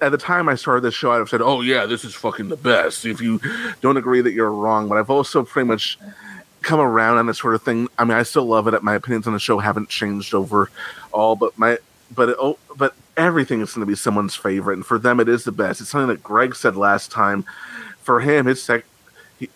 At 0.00 0.12
the 0.12 0.18
time 0.18 0.48
I 0.48 0.54
started 0.54 0.82
this 0.82 0.94
show, 0.94 1.10
I'd 1.10 1.18
have 1.18 1.28
said, 1.28 1.40
"Oh 1.42 1.62
yeah, 1.62 1.86
this 1.86 2.04
is 2.04 2.14
fucking 2.14 2.48
the 2.48 2.56
best." 2.56 3.04
If 3.06 3.20
you 3.20 3.40
don't 3.80 3.96
agree 3.96 4.20
that 4.20 4.32
you're 4.32 4.52
wrong, 4.52 4.88
but 4.88 4.98
I've 4.98 5.10
also 5.10 5.42
pretty 5.42 5.66
much 5.66 5.98
come 6.62 6.78
around 6.78 7.16
on 7.16 7.26
this 7.26 7.38
sort 7.38 7.54
of 7.54 7.62
thing. 7.62 7.88
I 7.98 8.04
mean, 8.04 8.16
I 8.16 8.22
still 8.22 8.44
love 8.44 8.68
it. 8.68 8.82
My 8.84 8.94
opinions 8.94 9.26
on 9.26 9.32
the 9.32 9.40
show 9.40 9.58
haven't 9.58 9.88
changed 9.88 10.32
over 10.34 10.70
all, 11.10 11.34
but 11.34 11.58
my 11.58 11.78
but 12.14 12.28
it, 12.28 12.36
oh, 12.38 12.58
but 12.76 12.94
everything 13.20 13.60
is 13.60 13.74
going 13.74 13.86
to 13.86 13.90
be 13.90 13.96
someone's 13.96 14.34
favorite, 14.34 14.74
and 14.74 14.86
for 14.86 14.98
them, 14.98 15.20
it 15.20 15.28
is 15.28 15.44
the 15.44 15.52
best. 15.52 15.80
It's 15.80 15.90
something 15.90 16.08
that 16.08 16.22
Greg 16.22 16.56
said 16.56 16.76
last 16.76 17.10
time. 17.10 17.44
For 18.02 18.20
him, 18.20 18.46
his 18.46 18.62
sec- 18.62 18.86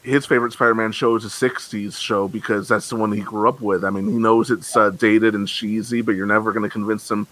his 0.02 0.26
favorite 0.26 0.52
Spider-Man 0.52 0.92
show 0.92 1.16
is 1.16 1.24
a 1.24 1.28
'60s 1.28 1.98
show 1.98 2.28
because 2.28 2.68
that's 2.68 2.90
the 2.90 2.96
one 2.96 3.10
he 3.10 3.22
grew 3.22 3.48
up 3.48 3.60
with. 3.60 3.84
I 3.84 3.90
mean, 3.90 4.08
he 4.08 4.18
knows 4.18 4.50
it's 4.50 4.76
uh, 4.76 4.90
dated 4.90 5.34
and 5.34 5.48
cheesy, 5.48 6.02
but 6.02 6.12
you're 6.12 6.26
never 6.26 6.52
going 6.52 6.62
to 6.62 6.68
convince 6.68 7.10
him 7.10 7.26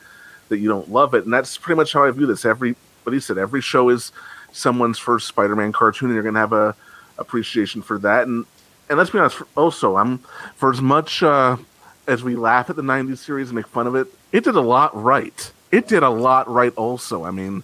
that 0.49 0.59
you 0.59 0.69
don't 0.69 0.91
love 0.91 1.15
it. 1.15 1.25
And 1.25 1.33
that's 1.33 1.59
pretty 1.59 1.77
much 1.77 1.93
how 1.93 2.05
I 2.05 2.11
view 2.11 2.27
this. 2.27 2.45
Every 2.45 2.75
what 3.05 3.13
he 3.13 3.21
said, 3.21 3.37
every 3.37 3.61
show 3.61 3.91
is 3.91 4.11
someone's 4.53 4.99
first 4.99 5.29
Spider-Man 5.29 5.73
cartoon, 5.73 6.09
and 6.09 6.15
you're 6.15 6.23
going 6.23 6.35
to 6.35 6.41
have 6.41 6.53
a 6.53 6.75
appreciation 7.19 7.83
for 7.83 7.99
that. 7.99 8.27
And 8.27 8.47
and 8.89 8.99
let's 8.99 9.11
be 9.11 9.19
honest, 9.19 9.43
also, 9.55 9.97
I'm 9.97 10.19
for 10.57 10.71
as 10.71 10.81
much 10.81 11.23
uh, 11.23 11.57
as 12.07 12.23
we 12.23 12.37
laugh 12.37 12.71
at 12.71 12.77
the 12.77 12.83
'90s 12.83 13.19
series 13.19 13.49
and 13.49 13.57
make 13.57 13.67
fun 13.67 13.87
of 13.87 13.95
it, 13.95 14.09
it 14.33 14.45
did 14.45 14.57
a 14.57 14.61
lot 14.63 14.91
right. 15.01 15.53
It 15.73 15.89
did 15.89 16.03
a 16.03 16.11
lot 16.11 16.49
right, 16.49 16.73
also. 16.77 17.25
I 17.25 17.31
mean, 17.33 17.63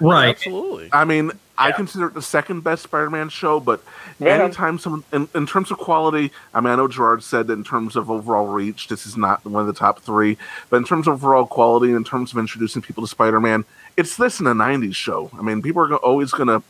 Right. 0.00 0.30
Absolutely. 0.30 0.88
I 0.92 1.04
mean, 1.04 1.30
I 1.56 1.70
consider 1.70 2.08
it 2.08 2.14
the 2.14 2.20
second 2.22 2.62
best 2.64 2.82
Spider-Man 2.82 3.28
show, 3.28 3.60
but 3.60 3.80
Yeah. 4.18 4.30
anytime 4.30 4.76
someone, 4.80 5.04
in, 5.12 5.28
in 5.36 5.46
terms 5.46 5.70
of 5.70 5.78
quality, 5.78 6.32
I 6.52 6.60
mean, 6.60 6.72
I 6.72 6.76
know 6.76 6.88
Gerard 6.88 7.22
said 7.22 7.46
that 7.46 7.52
in 7.52 7.62
terms 7.62 7.94
of 7.94 8.10
overall 8.10 8.48
reach, 8.48 8.88
this 8.88 9.06
is 9.06 9.16
not 9.16 9.44
one 9.46 9.60
of 9.60 9.68
the 9.68 9.72
top 9.72 10.00
three, 10.00 10.36
but 10.68 10.78
in 10.78 10.84
terms 10.84 11.06
of 11.06 11.14
overall 11.14 11.46
quality, 11.46 11.92
in 11.92 12.02
terms 12.02 12.32
of 12.32 12.38
introducing 12.38 12.82
people 12.82 13.04
to 13.04 13.08
Spider-Man, 13.08 13.64
it's 13.96 14.16
this 14.16 14.40
in 14.40 14.48
a 14.48 14.54
'90s 14.54 14.96
show. 14.96 15.30
I 15.38 15.42
mean, 15.42 15.62
people 15.62 15.82
are 15.82 15.88
go- 15.88 15.96
always 15.96 16.32
going 16.32 16.48
to 16.48 16.60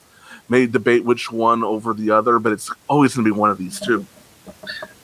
may 0.50 0.66
debate 0.66 1.04
which 1.06 1.32
one 1.32 1.64
over 1.64 1.94
the 1.94 2.10
other, 2.10 2.38
but 2.38 2.52
it's 2.52 2.70
always 2.88 3.14
going 3.14 3.24
to 3.24 3.32
be 3.32 3.36
one 3.40 3.48
of 3.50 3.56
these 3.56 3.80
two. 3.80 4.04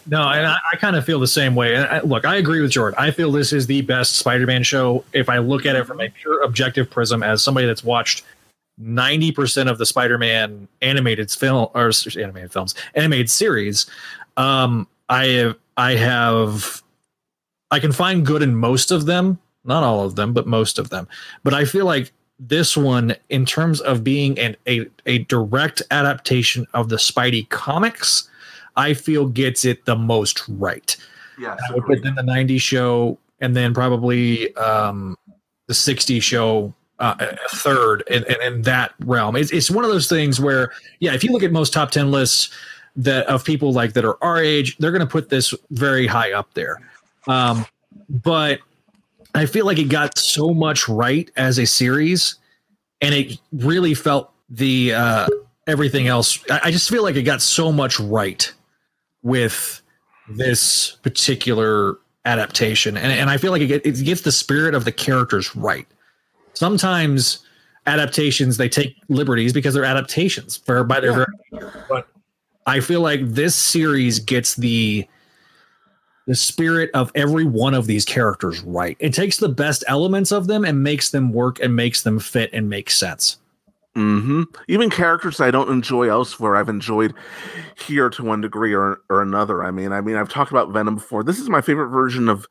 No, 0.07 0.23
and 0.29 0.47
I, 0.47 0.57
I 0.73 0.77
kind 0.77 0.97
of 0.97 1.05
feel 1.05 1.21
the 1.21 1.27
same 1.27 1.55
way. 1.55 1.75
And 1.75 1.85
I, 1.85 2.01
look, 2.01 2.25
I 2.25 2.37
agree 2.37 2.61
with 2.61 2.71
Jordan. 2.71 2.99
I 2.99 3.11
feel 3.11 3.31
this 3.31 3.53
is 3.53 3.67
the 3.67 3.83
best 3.83 4.17
Spider-Man 4.17 4.63
show. 4.63 5.05
If 5.13 5.29
I 5.29 5.39
look 5.39 5.67
at 5.67 5.77
it 5.77 5.87
from 5.87 6.01
a 6.01 6.09
pure 6.09 6.43
objective 6.43 6.91
prism, 6.91 7.23
as 7.23 7.43
somebody 7.43 7.67
that's 7.67 7.85
watched 7.85 8.25
ninety 8.79 9.31
percent 9.31 9.69
of 9.69 9.79
the 9.79 9.85
Spider-Man 9.85 10.67
animated 10.81 11.31
film 11.31 11.69
or 11.75 11.93
animated 12.17 12.51
films, 12.51 12.75
animated 12.95 13.31
series, 13.31 13.87
um, 14.37 14.89
I 15.09 15.27
have, 15.27 15.57
I 15.77 15.93
have, 15.97 16.83
I 17.71 17.79
can 17.79 17.93
find 17.93 18.25
good 18.25 18.43
in 18.43 18.57
most 18.57 18.91
of 18.91 19.07
them. 19.07 19.39
Not 19.65 19.83
all 19.83 20.05
of 20.05 20.17
them, 20.17 20.33
but 20.33 20.47
most 20.47 20.79
of 20.79 20.89
them. 20.89 21.07
But 21.45 21.53
I 21.53 21.67
feel 21.67 21.85
like 21.85 22.11
this 22.39 22.75
one, 22.75 23.15
in 23.29 23.45
terms 23.45 23.83
of 23.83 24.03
being 24.03 24.39
an, 24.39 24.57
a 24.67 24.87
a 25.05 25.19
direct 25.25 25.83
adaptation 25.91 26.67
of 26.73 26.89
the 26.89 26.97
Spidey 26.97 27.47
comics. 27.51 28.30
I 28.77 28.95
feel 28.95 29.27
gets 29.27 29.65
it 29.65 29.85
the 29.85 29.97
most 29.97 30.43
right. 30.49 30.97
Yeah, 31.39 31.57
I 31.69 31.75
would 31.75 31.85
put 31.85 32.03
then 32.03 32.15
the 32.15 32.23
90s 32.23 32.61
show 32.61 33.19
and 33.41 33.57
then 33.57 33.73
probably 33.73 34.55
um, 34.57 35.17
the 35.67 35.75
60s 35.75 36.23
show 36.23 36.75
uh, 36.99 37.35
third 37.53 38.03
in, 38.09 38.25
in, 38.25 38.43
in 38.43 38.63
that 38.63 38.93
realm. 39.01 39.37
It's, 39.37 39.51
it's 39.51 39.71
one 39.71 39.85
of 39.85 39.91
those 39.91 40.09
things 40.09 40.39
where, 40.39 40.71
yeah, 40.99 41.15
if 41.15 41.25
you 41.25 41.33
look 41.33 41.43
at 41.43 41.51
most 41.51 41.73
top 41.73 41.91
10 41.91 42.11
lists 42.11 42.51
that 42.97 43.27
of 43.27 43.45
people 43.45 43.73
like 43.73 43.95
that 43.95 44.05
are 44.05 44.23
our 44.23 44.43
age, 44.43 44.77
they're 44.79 44.93
going 44.93 45.01
to 45.01 45.07
put 45.07 45.31
this 45.31 45.55
very 45.71 46.07
high 46.07 46.33
up 46.33 46.53
there. 46.55 46.81
Um, 47.27 47.65
but 48.09 48.61
I 49.35 49.47
feel 49.47 49.65
like 49.65 49.79
it 49.79 49.89
got 49.89 50.19
so 50.19 50.53
much 50.53 50.89
right 50.89 51.31
as 51.37 51.59
a 51.59 51.67
series 51.67 52.37
and 53.01 53.15
it 53.15 53.39
really 53.53 53.95
felt 53.95 54.33
the 54.51 54.93
uh, 54.93 55.27
everything 55.67 56.09
else. 56.09 56.39
I, 56.51 56.61
I 56.65 56.71
just 56.71 56.91
feel 56.91 57.03
like 57.03 57.17
it 57.17 57.23
got 57.23 57.41
so 57.41 57.73
much 57.73 57.99
right 57.99 58.53
with 59.23 59.83
this 60.29 60.93
particular 61.03 61.99
adaptation, 62.25 62.97
and, 62.97 63.13
and 63.13 63.31
I 63.31 63.37
feel 63.37 63.53
like 63.53 63.63
it, 63.63 63.67
get, 63.67 63.87
it 63.87 64.05
gets 64.05 64.23
the 64.23 64.33
spirit 64.33 64.75
of 64.75 64.85
the 64.85 64.93
characters 64.93 65.55
right. 65.57 65.87
Sometimes 66.55 67.45
adaptations 67.87 68.57
they 68.57 68.69
take 68.69 68.95
liberties 69.09 69.53
because 69.53 69.75
they're 69.75 69.85
adaptations 69.85 70.59
for 70.59 70.85
by 70.85 71.01
their 71.01 71.13
very 71.13 71.27
but 71.89 72.09
I 72.67 72.81
feel 72.81 73.01
like 73.01 73.21
this 73.23 73.55
series 73.55 74.21
gets 74.21 74.55
the 74.55 75.09
the 76.27 76.35
spirit 76.37 76.91
of 76.95 77.11
every 77.15 77.45
one 77.45 77.75
of 77.75 77.87
these 77.87 78.05
characters 78.05 78.61
right. 78.61 78.97
It 79.01 79.15
takes 79.15 79.39
the 79.39 79.49
best 79.49 79.83
elements 79.89 80.31
of 80.31 80.47
them 80.47 80.65
and 80.65 80.83
makes 80.83 81.11
them 81.11 81.33
work 81.33 81.59
and 81.61 81.75
makes 81.75 82.03
them 82.03 82.21
fit 82.21 82.51
and 82.53 82.69
make 82.69 82.91
sense. 82.91 83.39
Hmm 83.95 84.45
Even 84.69 84.89
characters 84.89 85.41
I 85.41 85.51
don't 85.51 85.71
enjoy 85.71 86.09
elsewhere, 86.09 86.57
I've 86.57 86.69
enjoyed 86.69 87.13
here 87.77 88.09
to 88.11 88.23
one 88.23 88.41
degree 88.41 88.73
or, 88.73 89.01
or 89.11 89.21
another. 89.21 89.65
I 89.65 89.73
mean, 89.73 89.93
I 89.93 90.01
mean, 90.01 90.15
I've 90.15 90.29
talked 90.29 90.53
about 90.53 90.71
Venom 90.71 90.95
before. 90.95 91.25
This 91.25 91.41
is 91.41 91.49
my 91.49 91.61
favorite 91.61 91.89
version 91.89 92.29
of 92.29 92.47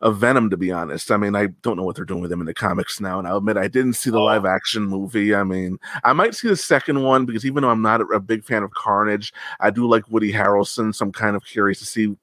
of 0.00 0.16
Venom, 0.16 0.48
to 0.48 0.56
be 0.56 0.72
honest. 0.72 1.10
I 1.10 1.18
mean, 1.18 1.36
I 1.36 1.48
don't 1.60 1.76
know 1.76 1.82
what 1.82 1.96
they're 1.96 2.06
doing 2.06 2.22
with 2.22 2.32
him 2.32 2.40
in 2.40 2.46
the 2.46 2.54
comics 2.54 3.00
now, 3.00 3.18
and 3.18 3.28
I'll 3.28 3.36
admit 3.36 3.58
I 3.58 3.68
didn't 3.68 3.92
see 3.94 4.08
the 4.08 4.18
live 4.18 4.46
action 4.46 4.84
movie. 4.84 5.34
I 5.34 5.44
mean, 5.44 5.78
I 6.04 6.14
might 6.14 6.34
see 6.34 6.48
the 6.48 6.56
second 6.56 7.02
one 7.02 7.26
because 7.26 7.44
even 7.44 7.62
though 7.62 7.70
I'm 7.70 7.82
not 7.82 8.00
a, 8.00 8.04
a 8.06 8.20
big 8.20 8.44
fan 8.44 8.62
of 8.62 8.70
Carnage, 8.70 9.32
I 9.60 9.68
do 9.70 9.86
like 9.86 10.08
Woody 10.10 10.32
Harrelson, 10.32 10.94
so 10.94 11.04
I'm 11.04 11.12
kind 11.12 11.36
of 11.36 11.44
curious 11.44 11.78
to 11.80 11.84
see 11.84 12.16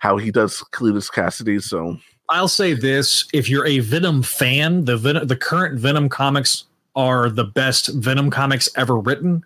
how 0.00 0.16
he 0.16 0.32
does 0.32 0.64
Cletus 0.72 1.08
Kasady. 1.08 1.62
So 1.62 1.96
I'll 2.28 2.48
say 2.48 2.74
this: 2.74 3.26
if 3.32 3.48
you're 3.48 3.66
a 3.66 3.78
Venom 3.78 4.22
fan, 4.22 4.84
the 4.84 4.96
Ven- 4.96 5.26
the 5.26 5.36
current 5.36 5.78
Venom 5.78 6.08
comics 6.08 6.64
are 6.94 7.28
the 7.28 7.44
best 7.44 7.88
Venom 7.94 8.30
comics 8.30 8.68
ever 8.76 8.98
written. 8.98 9.44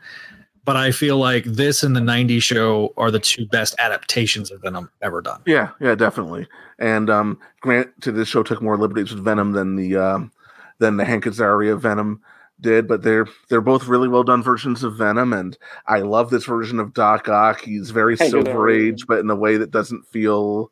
But 0.64 0.76
I 0.76 0.90
feel 0.90 1.16
like 1.16 1.44
this 1.44 1.82
and 1.82 1.96
the 1.96 2.00
'90s 2.00 2.42
show 2.42 2.92
are 2.98 3.10
the 3.10 3.18
two 3.18 3.46
best 3.46 3.74
adaptations 3.78 4.50
of 4.50 4.60
Venom 4.60 4.90
ever 5.00 5.22
done. 5.22 5.40
Yeah, 5.46 5.70
yeah, 5.80 5.94
definitely. 5.94 6.46
And 6.78 7.08
um, 7.08 7.38
granted, 7.60 8.12
this 8.12 8.28
show 8.28 8.42
took 8.42 8.60
more 8.60 8.76
liberties 8.76 9.14
with 9.14 9.24
Venom 9.24 9.52
than 9.52 9.76
the 9.76 9.96
um, 9.96 10.32
than 10.78 10.98
the 10.98 11.06
Hank 11.06 11.24
Azaria 11.24 11.78
Venom 11.80 12.20
did, 12.60 12.86
but 12.86 13.02
they're 13.02 13.26
they're 13.48 13.62
both 13.62 13.88
really 13.88 14.08
well 14.08 14.24
done 14.24 14.42
versions 14.42 14.84
of 14.84 14.96
Venom, 14.96 15.32
and 15.32 15.56
I 15.86 16.00
love 16.00 16.28
this 16.28 16.44
version 16.44 16.78
of 16.80 16.92
Doc 16.92 17.28
Ock. 17.28 17.62
He's 17.62 17.90
very 17.90 18.16
Hank 18.18 18.30
Silver 18.30 18.50
Azaria. 18.50 18.88
Age, 18.88 19.06
but 19.06 19.20
in 19.20 19.30
a 19.30 19.36
way 19.36 19.56
that 19.56 19.70
doesn't 19.70 20.06
feel 20.08 20.70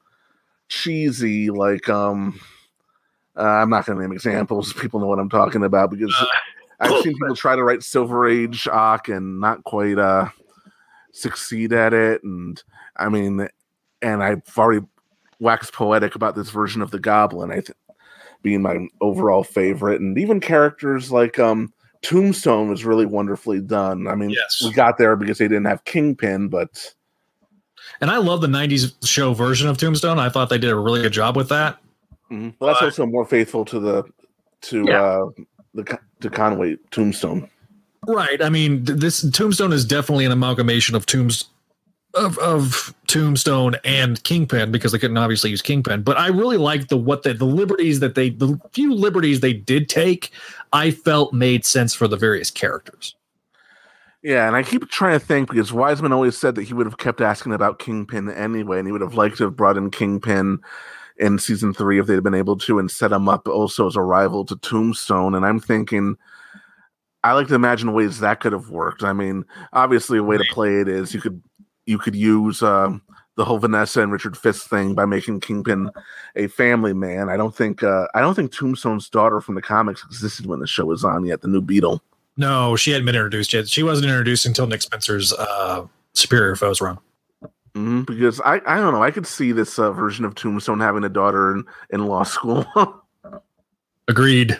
cheesy. 0.68 1.50
Like 1.50 1.88
um, 1.88 2.38
uh, 3.36 3.42
I'm 3.42 3.70
not 3.70 3.86
going 3.86 3.98
to 3.98 4.02
name 4.02 4.12
examples. 4.12 4.72
People 4.80 5.00
know 5.00 5.06
what 5.06 5.18
I'm 5.18 5.30
talking 5.30 5.64
about 5.64 5.90
because 5.90 6.14
I've 6.80 7.02
seen 7.02 7.14
people 7.14 7.34
try 7.36 7.56
to 7.56 7.64
write 7.64 7.82
Silver 7.82 8.26
Age 8.28 8.68
Ock 8.68 9.08
and 9.08 9.40
not 9.40 9.64
quite 9.64 9.98
uh 9.98 10.28
succeed 11.12 11.72
at 11.72 11.94
it. 11.94 12.22
And 12.22 12.62
I 12.96 13.08
mean, 13.08 13.48
and 14.02 14.22
I've 14.22 14.42
already 14.56 14.84
waxed 15.40 15.72
poetic 15.72 16.14
about 16.14 16.34
this 16.34 16.50
version 16.50 16.82
of 16.82 16.90
the 16.90 16.98
Goblin. 16.98 17.50
I 17.50 17.60
th- 17.60 17.72
being 18.42 18.62
my 18.62 18.86
overall 19.00 19.42
favorite, 19.42 20.00
and 20.00 20.18
even 20.18 20.40
characters 20.40 21.10
like 21.10 21.38
um 21.38 21.72
Tombstone 22.02 22.68
was 22.68 22.84
really 22.84 23.06
wonderfully 23.06 23.60
done. 23.60 24.06
I 24.06 24.14
mean, 24.14 24.30
Yes. 24.30 24.62
we 24.62 24.70
got 24.72 24.98
there 24.98 25.16
because 25.16 25.38
they 25.38 25.48
didn't 25.48 25.64
have 25.64 25.84
Kingpin, 25.84 26.48
but 26.48 26.94
And 28.00 28.10
I 28.10 28.18
love 28.18 28.42
the 28.42 28.46
'90s 28.46 28.94
show 29.04 29.32
version 29.32 29.68
of 29.68 29.78
Tombstone. 29.78 30.18
I 30.18 30.28
thought 30.28 30.50
they 30.50 30.58
did 30.58 30.70
a 30.70 30.76
really 30.78 31.00
good 31.02 31.12
job 31.12 31.36
with 31.36 31.48
that. 31.48 31.78
well, 32.30 32.52
that's 32.60 32.82
also 32.82 33.06
more 33.06 33.24
faithful 33.24 33.64
to 33.64 33.80
the 33.80 34.04
to 34.62 34.84
Yeah. 34.86 35.02
uh 35.02 35.26
the 35.76 35.98
to 36.20 36.30
Conway 36.30 36.76
Tombstone. 36.90 37.48
Right. 38.06 38.42
I 38.42 38.48
mean, 38.48 38.84
this 38.84 39.28
Tombstone 39.30 39.72
is 39.72 39.84
definitely 39.84 40.24
an 40.24 40.32
amalgamation 40.32 40.94
of 40.94 41.06
Tombs 41.06 41.44
of, 42.14 42.38
of 42.38 42.94
Tombstone 43.06 43.76
and 43.84 44.22
Kingpin 44.24 44.72
because 44.72 44.92
they 44.92 44.98
couldn't 44.98 45.18
obviously 45.18 45.50
use 45.50 45.62
Kingpin. 45.62 46.02
But 46.02 46.16
I 46.16 46.28
really 46.28 46.56
like 46.56 46.88
the 46.88 46.96
what 46.96 47.22
the, 47.22 47.34
the 47.34 47.44
liberties 47.44 48.00
that 48.00 48.14
they 48.14 48.30
the 48.30 48.58
few 48.72 48.94
liberties 48.94 49.40
they 49.40 49.52
did 49.52 49.88
take. 49.88 50.30
I 50.72 50.90
felt 50.90 51.32
made 51.32 51.64
sense 51.64 51.94
for 51.94 52.08
the 52.08 52.16
various 52.16 52.50
characters. 52.50 53.14
Yeah, 54.22 54.48
and 54.48 54.56
I 54.56 54.62
keep 54.62 54.88
trying 54.88 55.18
to 55.18 55.24
think 55.24 55.48
because 55.48 55.70
Weisman 55.70 56.10
always 56.10 56.36
said 56.36 56.56
that 56.56 56.64
he 56.64 56.74
would 56.74 56.86
have 56.86 56.98
kept 56.98 57.20
asking 57.20 57.52
about 57.52 57.78
Kingpin 57.78 58.28
anyway, 58.30 58.78
and 58.78 58.88
he 58.88 58.92
would 58.92 59.02
have 59.02 59.14
liked 59.14 59.36
to 59.38 59.44
have 59.44 59.56
brought 59.56 59.76
in 59.76 59.90
Kingpin 59.90 60.58
in 61.18 61.38
season 61.38 61.72
three 61.72 61.98
if 61.98 62.06
they'd 62.06 62.22
been 62.22 62.34
able 62.34 62.56
to 62.58 62.78
and 62.78 62.90
set 62.90 63.12
him 63.12 63.28
up 63.28 63.48
also 63.48 63.86
as 63.86 63.96
a 63.96 64.02
rival 64.02 64.44
to 64.44 64.56
Tombstone. 64.56 65.34
And 65.34 65.46
I'm 65.46 65.60
thinking, 65.60 66.16
I 67.24 67.32
like 67.32 67.48
to 67.48 67.54
imagine 67.54 67.92
ways 67.92 68.20
that 68.20 68.40
could 68.40 68.52
have 68.52 68.70
worked. 68.70 69.02
I 69.02 69.12
mean, 69.12 69.44
obviously, 69.72 70.18
a 70.18 70.22
way 70.22 70.36
to 70.36 70.44
play 70.50 70.80
it 70.80 70.88
is 70.88 71.14
you 71.14 71.20
could 71.20 71.42
you 71.86 71.98
could 71.98 72.14
use 72.14 72.62
um, 72.62 73.02
the 73.36 73.44
whole 73.44 73.58
Vanessa 73.58 74.02
and 74.02 74.12
Richard 74.12 74.36
Fisk 74.36 74.68
thing 74.68 74.94
by 74.94 75.06
making 75.06 75.40
Kingpin 75.40 75.90
a 76.34 76.48
family 76.48 76.92
man. 76.92 77.28
I 77.28 77.36
don't 77.36 77.54
think 77.54 77.82
uh, 77.82 78.06
I 78.14 78.20
don't 78.20 78.34
think 78.34 78.52
Tombstone's 78.52 79.08
daughter 79.08 79.40
from 79.40 79.54
the 79.54 79.62
comics 79.62 80.04
existed 80.04 80.46
when 80.46 80.60
the 80.60 80.66
show 80.66 80.86
was 80.86 81.04
on 81.04 81.24
yet. 81.24 81.40
The 81.40 81.48
new 81.48 81.60
Beetle. 81.60 82.02
No, 82.36 82.76
she 82.76 82.90
hadn't 82.90 83.06
been 83.06 83.14
introduced 83.14 83.52
yet. 83.52 83.68
She 83.68 83.82
wasn't 83.82 84.08
introduced 84.08 84.44
until 84.44 84.66
Nick 84.66 84.82
Spencer's 84.82 85.32
uh, 85.32 85.86
Superior 86.12 86.54
Foes 86.54 86.80
run. 86.80 86.98
Hmm 87.76 88.00
because 88.02 88.40
I, 88.40 88.54
I 88.66 88.78
don't 88.78 88.94
know. 88.94 89.02
I 89.02 89.10
could 89.10 89.26
see 89.26 89.52
this 89.52 89.78
uh, 89.78 89.92
version 89.92 90.24
of 90.24 90.34
Tombstone 90.34 90.80
having 90.80 91.04
a 91.04 91.10
daughter 91.10 91.54
in, 91.54 91.64
in 91.90 92.06
law 92.06 92.22
school. 92.22 92.64
Agreed. 94.08 94.58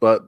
but 0.00 0.26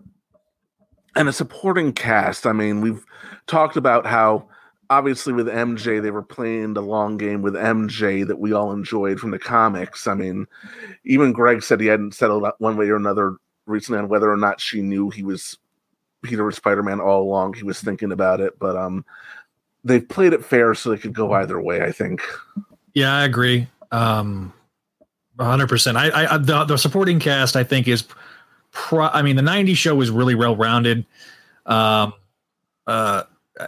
and 1.16 1.28
a 1.28 1.32
supporting 1.32 1.92
cast. 1.92 2.46
I 2.46 2.52
mean, 2.52 2.82
we've 2.82 3.04
talked 3.48 3.76
about 3.76 4.06
how 4.06 4.48
obviously 4.90 5.32
with 5.32 5.48
MJ 5.48 6.00
they 6.00 6.12
were 6.12 6.22
playing 6.22 6.74
the 6.74 6.82
long 6.82 7.16
game 7.16 7.42
with 7.42 7.54
MJ 7.54 8.24
that 8.28 8.38
we 8.38 8.52
all 8.52 8.70
enjoyed 8.70 9.18
from 9.18 9.32
the 9.32 9.40
comics. 9.40 10.06
I 10.06 10.14
mean, 10.14 10.46
even 11.04 11.32
Greg 11.32 11.64
said 11.64 11.80
he 11.80 11.88
hadn't 11.88 12.14
settled 12.14 12.46
one 12.58 12.76
way 12.76 12.88
or 12.90 12.96
another 12.96 13.38
recently 13.66 13.98
on 13.98 14.08
whether 14.08 14.30
or 14.30 14.36
not 14.36 14.60
she 14.60 14.82
knew 14.82 15.10
he 15.10 15.24
was 15.24 15.58
Peter 16.22 16.44
was 16.44 16.56
Spider-Man 16.56 17.00
all 17.00 17.22
along. 17.22 17.54
He 17.54 17.62
was 17.62 17.80
thinking 17.80 18.12
about 18.12 18.40
it, 18.40 18.58
but 18.58 18.76
um 18.76 19.04
they've 19.86 20.06
played 20.08 20.32
it 20.32 20.44
fair 20.44 20.74
so 20.74 20.90
they 20.90 20.98
could 20.98 21.12
go 21.14 21.32
either 21.32 21.60
way, 21.60 21.82
I 21.82 21.92
think. 21.92 22.20
Yeah, 22.94 23.14
I 23.14 23.24
agree. 23.24 23.66
Um, 23.92 24.52
100%. 25.38 25.96
I, 25.96 26.34
I 26.34 26.38
the, 26.38 26.64
the 26.64 26.76
supporting 26.76 27.20
cast 27.20 27.56
I 27.56 27.64
think 27.64 27.88
is 27.88 28.04
pro- 28.72 29.08
I 29.08 29.22
mean 29.22 29.36
the 29.36 29.42
90s 29.42 29.76
show 29.76 29.94
was 29.94 30.10
really 30.10 30.34
well 30.34 30.56
rounded. 30.56 31.04
Um 31.66 32.12
uh 32.86 33.24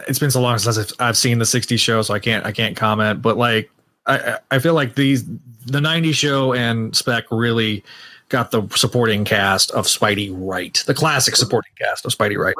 it's 0.07 0.19
been 0.19 0.31
so 0.31 0.39
long 0.41 0.57
since 0.57 0.77
I've, 0.77 0.91
I've 0.99 1.17
seen 1.17 1.39
the 1.39 1.45
60s 1.45 1.79
show 1.79 2.01
so 2.01 2.13
I 2.13 2.19
can't 2.19 2.45
I 2.45 2.51
can't 2.51 2.75
comment 2.77 3.21
but 3.21 3.37
like 3.37 3.69
I 4.05 4.17
I- 4.17 4.39
I 4.51 4.59
feel 4.59 4.73
like 4.73 4.95
these 4.95 5.25
the 5.65 5.79
90s 5.79 6.13
show 6.15 6.53
and 6.53 6.95
Spec 6.95 7.25
really 7.31 7.83
got 8.29 8.51
the 8.51 8.67
supporting 8.75 9.25
cast 9.25 9.71
of 9.71 9.85
Spidey 9.85 10.31
right. 10.33 10.81
The 10.87 10.93
classic 10.93 11.35
supporting 11.35 11.71
cast 11.79 12.05
of 12.05 12.11
Spidey 12.11 12.37
right. 12.37 12.55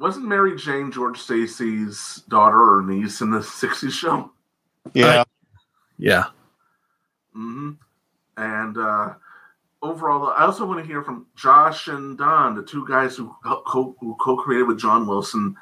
Wasn't 0.00 0.24
Mary 0.26 0.56
Jane 0.56 0.90
George 0.90 1.18
Stacy's 1.18 2.22
daughter 2.28 2.78
or 2.78 2.82
niece 2.82 3.20
in 3.20 3.30
the 3.30 3.40
60s 3.40 3.92
show? 3.92 4.32
Yeah. 4.94 5.24
Yeah. 5.98 6.24
hmm 7.34 7.72
And 8.38 8.78
uh, 8.78 9.14
overall, 9.82 10.30
I 10.30 10.46
also 10.46 10.64
want 10.64 10.80
to 10.80 10.86
hear 10.86 11.02
from 11.02 11.26
Josh 11.36 11.88
and 11.88 12.16
Don, 12.16 12.54
the 12.54 12.62
two 12.62 12.88
guys 12.88 13.14
who 13.14 13.34
co- 13.44 13.94
who 14.00 14.16
co-created 14.18 14.66
with 14.66 14.80
John 14.80 15.06
Wilson. 15.06 15.54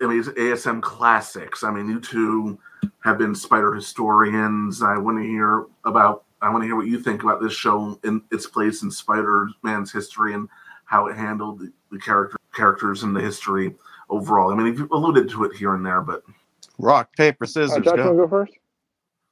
I 0.00 0.06
mean, 0.06 0.22
ASM 0.22 0.80
classics. 0.80 1.64
I 1.64 1.72
mean, 1.72 1.88
you 1.88 1.98
two 2.00 2.56
have 3.00 3.18
been 3.18 3.34
Spider 3.34 3.74
historians. 3.74 4.80
I 4.80 4.96
want 4.96 5.18
to 5.18 5.24
hear 5.24 5.66
about. 5.84 6.24
I 6.40 6.50
want 6.50 6.62
to 6.62 6.66
hear 6.66 6.76
what 6.76 6.86
you 6.86 7.00
think 7.00 7.24
about 7.24 7.40
this 7.40 7.52
show 7.52 7.98
in 8.04 8.22
its 8.30 8.46
place 8.46 8.82
in 8.82 8.90
Spider-Man's 8.90 9.92
history 9.92 10.34
and 10.34 10.48
how 10.84 11.06
it 11.06 11.16
handled 11.16 11.62
the, 11.92 11.96
the 11.96 12.02
character 12.02 12.38
characters 12.54 13.02
and 13.02 13.14
the 13.14 13.20
history 13.20 13.74
overall. 14.10 14.50
I 14.50 14.56
mean, 14.56 14.66
you've 14.76 14.90
alluded 14.90 15.28
to 15.30 15.44
it 15.44 15.56
here 15.56 15.74
and 15.74 15.84
there, 15.84 16.00
but 16.00 16.22
Rock, 16.78 17.14
paper, 17.16 17.46
scissors. 17.46 17.78
Uh, 17.78 17.80
Josh, 17.80 17.96
go. 17.96 18.14
go 18.14 18.28
first? 18.28 18.54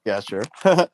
Yeah, 0.05 0.21
sure. 0.21 0.43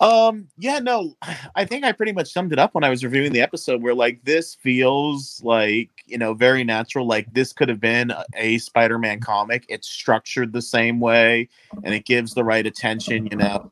um, 0.00 0.48
yeah, 0.58 0.78
no, 0.78 1.16
I 1.54 1.64
think 1.64 1.84
I 1.84 1.92
pretty 1.92 2.12
much 2.12 2.32
summed 2.32 2.52
it 2.52 2.58
up 2.58 2.74
when 2.74 2.84
I 2.84 2.90
was 2.90 3.02
reviewing 3.02 3.32
the 3.32 3.40
episode 3.40 3.82
where 3.82 3.94
like 3.94 4.24
this 4.24 4.54
feels 4.54 5.40
like, 5.42 5.90
you 6.06 6.18
know, 6.18 6.34
very 6.34 6.62
natural. 6.62 7.06
Like 7.06 7.32
this 7.32 7.52
could 7.52 7.68
have 7.68 7.80
been 7.80 8.10
a- 8.10 8.24
a 8.34 8.58
Spider-Man 8.58 9.20
comic. 9.20 9.64
It's 9.68 9.88
structured 9.88 10.52
the 10.52 10.62
same 10.62 11.00
way 11.00 11.48
and 11.82 11.94
it 11.94 12.04
gives 12.04 12.34
the 12.34 12.44
right 12.44 12.66
attention, 12.66 13.26
you 13.30 13.36
know, 13.36 13.70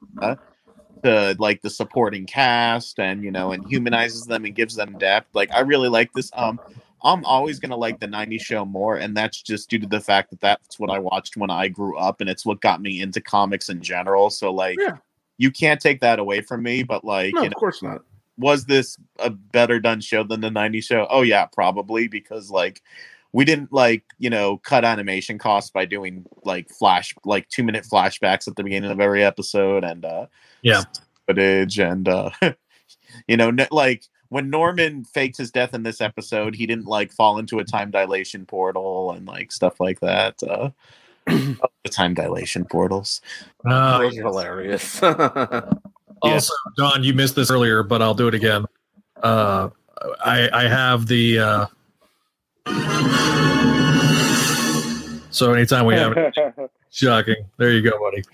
to 1.02 1.36
like 1.39 1.62
the 1.62 1.70
supporting 1.70 2.27
cast 2.27 2.99
and, 2.99 3.23
you 3.23 3.31
know, 3.31 3.52
and 3.52 3.67
humanizes 3.67 4.27
them 4.27 4.44
and 4.44 4.55
gives 4.55 4.75
them 4.75 4.99
depth. 4.99 5.35
Like 5.35 5.52
I 5.52 5.60
really 5.60 5.89
like 5.89 6.12
this. 6.12 6.31
Um, 6.35 6.60
I'm 7.02 7.25
always 7.25 7.60
gonna 7.60 7.77
like 7.77 8.01
the 8.01 8.09
'90s 8.09 8.41
show 8.41 8.65
more, 8.65 8.97
and 8.97 9.17
that's 9.17 9.41
just 9.41 9.70
due 9.70 9.78
to 9.78 9.86
the 9.86 10.01
fact 10.01 10.31
that 10.31 10.41
that's 10.41 10.81
what 10.81 10.91
I 10.91 10.99
watched 10.99 11.36
when 11.36 11.51
I 11.51 11.68
grew 11.68 11.97
up, 11.97 12.20
and 12.20 12.28
it's 12.28 12.44
what 12.44 12.60
got 12.60 12.83
me 12.83 13.01
into 13.01 13.20
comics 13.20 13.68
in 13.68 13.81
general. 13.81 14.31
So 14.31 14.52
like, 14.52 14.78
you 15.36 15.51
can't 15.52 15.81
take 15.81 16.01
that 16.01 16.18
away 16.18 16.41
from 16.41 16.62
me. 16.62 16.83
But 16.83 17.05
like, 17.05 17.35
no, 17.35 17.44
of 17.44 17.51
know, 17.51 17.55
course 17.55 17.83
not. 17.83 18.02
was 18.36 18.65
this 18.65 18.99
a 19.20 19.31
better 19.31 19.78
done 19.78 20.01
show 20.01 20.25
than 20.25 20.41
the 20.41 20.49
90s 20.51 20.85
show? 20.85 21.07
Oh 21.09 21.23
yeah, 21.23 21.47
probably 21.47 22.09
because 22.09 22.51
like 22.51 22.83
we 23.32 23.44
didn't 23.44 23.73
like, 23.73 24.05
you 24.18 24.31
know, 24.31 24.58
cut 24.58 24.84
animation 24.84 25.39
costs 25.39 25.70
by 25.70 25.84
doing 25.84 26.24
like 26.44 26.70
flash 26.70 27.15
like 27.24 27.48
2 27.48 27.62
minute 27.62 27.84
flashbacks 27.90 28.48
at 28.48 28.57
the 28.57 28.65
beginning 28.65 28.90
of 28.90 29.00
every 29.00 29.23
episode 29.23 29.84
and 29.84 30.05
uh 30.05 30.26
Yeah. 30.62 30.82
footage 31.26 31.78
and 31.78 32.08
uh 32.08 32.31
you 33.28 33.36
know, 33.36 33.48
n- 33.48 33.68
like 33.70 34.05
when 34.31 34.50
Norman 34.50 35.05
faked 35.05 35.39
his 35.39 35.50
death 35.50 35.73
in 35.73 35.82
this 35.82 36.00
episode, 36.00 36.55
he 36.55 36.66
didn't 36.66 36.86
like 36.86 37.12
fall 37.12 37.39
into 37.39 37.58
a 37.58 37.65
time 37.65 37.90
dilation 37.90 38.44
portal 38.47 39.12
and 39.12 39.26
like 39.26 39.52
stuff 39.52 39.81
like 39.81 40.00
that. 40.00 40.42
Uh 40.42 40.70
the 41.26 41.90
time 41.90 42.15
dilation 42.15 42.65
portals. 42.65 43.20
Uh, 43.65 43.98
Those 43.98 44.18
are 44.18 44.23
hilarious. 44.23 45.00
Also, 46.20 46.52
Don, 46.76 47.05
you 47.05 47.15
missed 47.15 47.36
this 47.36 47.48
earlier, 47.48 47.84
but 47.84 48.02
I'll 48.02 48.15
do 48.15 48.26
it 48.26 48.34
again. 48.34 48.65
Uh, 49.23 49.68
I 50.24 50.48
I 50.52 50.68
have 50.68 51.07
the. 51.07 51.39
Uh, 51.39 51.66
so 55.31 55.53
anytime 55.53 55.87
we 55.87 55.95
have 55.95 56.13
it, 56.17 56.35
shocking. 56.91 57.37
There 57.57 57.71
you 57.71 57.83
go, 57.83 57.99
buddy. 57.99 58.25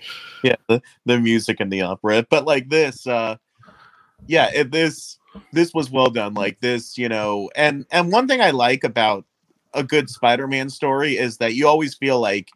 yeah 0.43 0.55
the, 0.67 0.81
the 1.05 1.19
music 1.19 1.59
and 1.59 1.71
the 1.71 1.81
opera 1.81 2.25
but 2.29 2.45
like 2.45 2.69
this 2.69 3.07
uh 3.07 3.35
yeah 4.27 4.49
it, 4.53 4.71
this 4.71 5.17
this 5.51 5.73
was 5.73 5.89
well 5.89 6.09
done 6.09 6.33
like 6.33 6.59
this 6.61 6.97
you 6.97 7.09
know 7.09 7.49
and 7.55 7.85
and 7.91 8.11
one 8.11 8.27
thing 8.27 8.41
i 8.41 8.51
like 8.51 8.83
about 8.83 9.25
a 9.73 9.83
good 9.83 10.09
spider-man 10.09 10.69
story 10.69 11.17
is 11.17 11.37
that 11.37 11.55
you 11.55 11.67
always 11.67 11.95
feel 11.95 12.19
like 12.19 12.49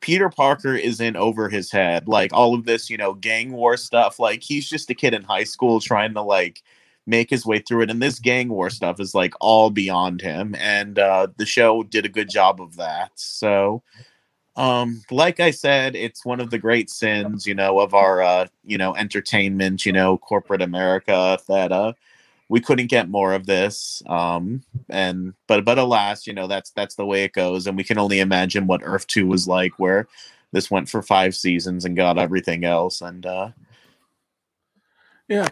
peter 0.00 0.28
parker 0.28 0.74
is 0.74 1.00
in 1.00 1.16
over 1.16 1.48
his 1.48 1.72
head 1.72 2.06
like 2.06 2.32
all 2.32 2.54
of 2.54 2.64
this 2.64 2.88
you 2.88 2.96
know 2.96 3.14
gang 3.14 3.52
war 3.52 3.76
stuff 3.76 4.18
like 4.18 4.42
he's 4.42 4.68
just 4.68 4.90
a 4.90 4.94
kid 4.94 5.14
in 5.14 5.22
high 5.22 5.44
school 5.44 5.80
trying 5.80 6.14
to 6.14 6.22
like 6.22 6.62
make 7.06 7.30
his 7.30 7.46
way 7.46 7.58
through 7.58 7.82
it 7.82 7.90
and 7.90 8.02
this 8.02 8.18
gang 8.18 8.48
war 8.48 8.70
stuff 8.70 9.00
is 9.00 9.14
like 9.14 9.34
all 9.40 9.70
beyond 9.70 10.20
him 10.20 10.54
and 10.58 10.98
uh 10.98 11.26
the 11.38 11.46
show 11.46 11.82
did 11.82 12.04
a 12.04 12.10
good 12.10 12.28
job 12.28 12.60
of 12.60 12.76
that 12.76 13.10
so 13.14 13.82
um 14.56 15.02
like 15.10 15.40
i 15.40 15.50
said 15.50 15.96
it's 15.96 16.24
one 16.24 16.40
of 16.40 16.50
the 16.50 16.58
great 16.58 16.90
sins 16.90 17.46
you 17.46 17.54
know 17.54 17.78
of 17.80 17.94
our 17.94 18.22
uh 18.22 18.46
you 18.64 18.76
know 18.76 18.94
entertainment 18.94 19.86
you 19.86 19.92
know 19.92 20.18
corporate 20.18 20.62
america 20.62 21.38
that 21.48 21.72
uh 21.72 21.92
we 22.48 22.60
couldn't 22.60 22.88
get 22.88 23.08
more 23.08 23.32
of 23.32 23.46
this 23.46 24.02
um 24.06 24.62
and 24.88 25.34
but 25.46 25.64
but 25.64 25.78
alas 25.78 26.26
you 26.26 26.32
know 26.32 26.46
that's 26.46 26.70
that's 26.72 26.96
the 26.96 27.06
way 27.06 27.24
it 27.24 27.32
goes 27.32 27.66
and 27.66 27.76
we 27.76 27.84
can 27.84 27.98
only 27.98 28.20
imagine 28.20 28.66
what 28.66 28.82
earth 28.84 29.06
2 29.06 29.26
was 29.26 29.48
like 29.48 29.72
where 29.78 30.06
this 30.52 30.70
went 30.70 30.88
for 30.88 31.00
five 31.00 31.34
seasons 31.34 31.84
and 31.84 31.96
got 31.96 32.18
everything 32.18 32.64
else 32.64 33.00
and 33.00 33.24
uh 33.24 33.50
Yeah. 35.28 35.48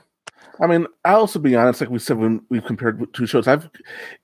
I 0.60 0.66
mean, 0.66 0.86
I'll 1.04 1.20
also 1.20 1.38
be 1.38 1.54
honest, 1.54 1.80
like 1.80 1.90
we 1.90 1.98
said 1.98 2.18
when 2.18 2.42
we've 2.48 2.64
compared 2.64 3.12
two 3.14 3.26
shows, 3.26 3.46
I've 3.46 3.70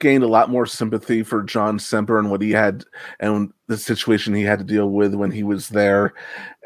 gained 0.00 0.24
a 0.24 0.28
lot 0.28 0.50
more 0.50 0.66
sympathy 0.66 1.22
for 1.22 1.42
John 1.44 1.78
Semper 1.78 2.18
and 2.18 2.30
what 2.30 2.42
he 2.42 2.50
had 2.50 2.84
and 3.20 3.52
the 3.68 3.78
situation 3.78 4.34
he 4.34 4.42
had 4.42 4.58
to 4.58 4.64
deal 4.64 4.90
with 4.90 5.14
when 5.14 5.30
he 5.30 5.44
was 5.44 5.68
there 5.68 6.12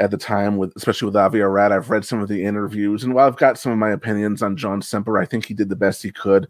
at 0.00 0.10
the 0.10 0.16
time 0.16 0.56
with 0.56 0.72
especially 0.76 1.06
with 1.06 1.16
Avi 1.16 1.40
Arad. 1.40 1.70
I've 1.70 1.90
read 1.90 2.04
some 2.04 2.20
of 2.20 2.28
the 2.28 2.42
interviews 2.42 3.04
and 3.04 3.14
while 3.14 3.26
I've 3.26 3.36
got 3.36 3.58
some 3.58 3.72
of 3.72 3.78
my 3.78 3.90
opinions 3.90 4.42
on 4.42 4.56
John 4.56 4.80
Semper, 4.80 5.18
I 5.18 5.26
think 5.26 5.44
he 5.44 5.54
did 5.54 5.68
the 5.68 5.76
best 5.76 6.02
he 6.02 6.12
could 6.12 6.48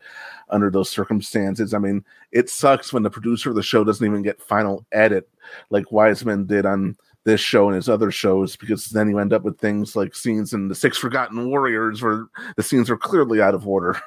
under 0.51 0.71
those 0.71 0.89
circumstances. 0.89 1.75
I 1.75 1.79
mean, 1.79 2.05
it 2.31 2.49
sucks 2.49 2.93
when 2.93 3.03
the 3.03 3.11
producer 3.11 3.51
of 3.51 3.57
the 3.57 3.63
show 3.63 3.83
doesn't 3.83 4.07
even 4.07 4.23
get 4.23 4.41
final 4.41 4.87
edit 4.93 5.29
like 5.71 5.87
Weisman 5.87 6.47
did 6.47 6.67
on 6.67 6.97
this 7.29 7.41
show 7.43 7.67
and 7.67 7.77
his 7.77 7.91
other 7.91 8.11
shows 8.11 8.57
because 8.57 8.87
then 8.87 9.11
you 9.11 9.19
end 9.19 9.35
up 9.35 9.43
with 9.43 9.59
things 9.59 9.95
like 9.95 10.15
scenes 10.15 10.55
in 10.55 10.69
the 10.69 10.75
Six 10.75 10.97
Forgotten 10.97 11.51
Warriors 11.51 12.01
where 12.01 12.25
the 12.57 12.63
scenes 12.63 12.89
are 12.89 12.97
clearly 12.97 13.43
out 13.43 13.55
of 13.55 13.69
order. 13.69 14.01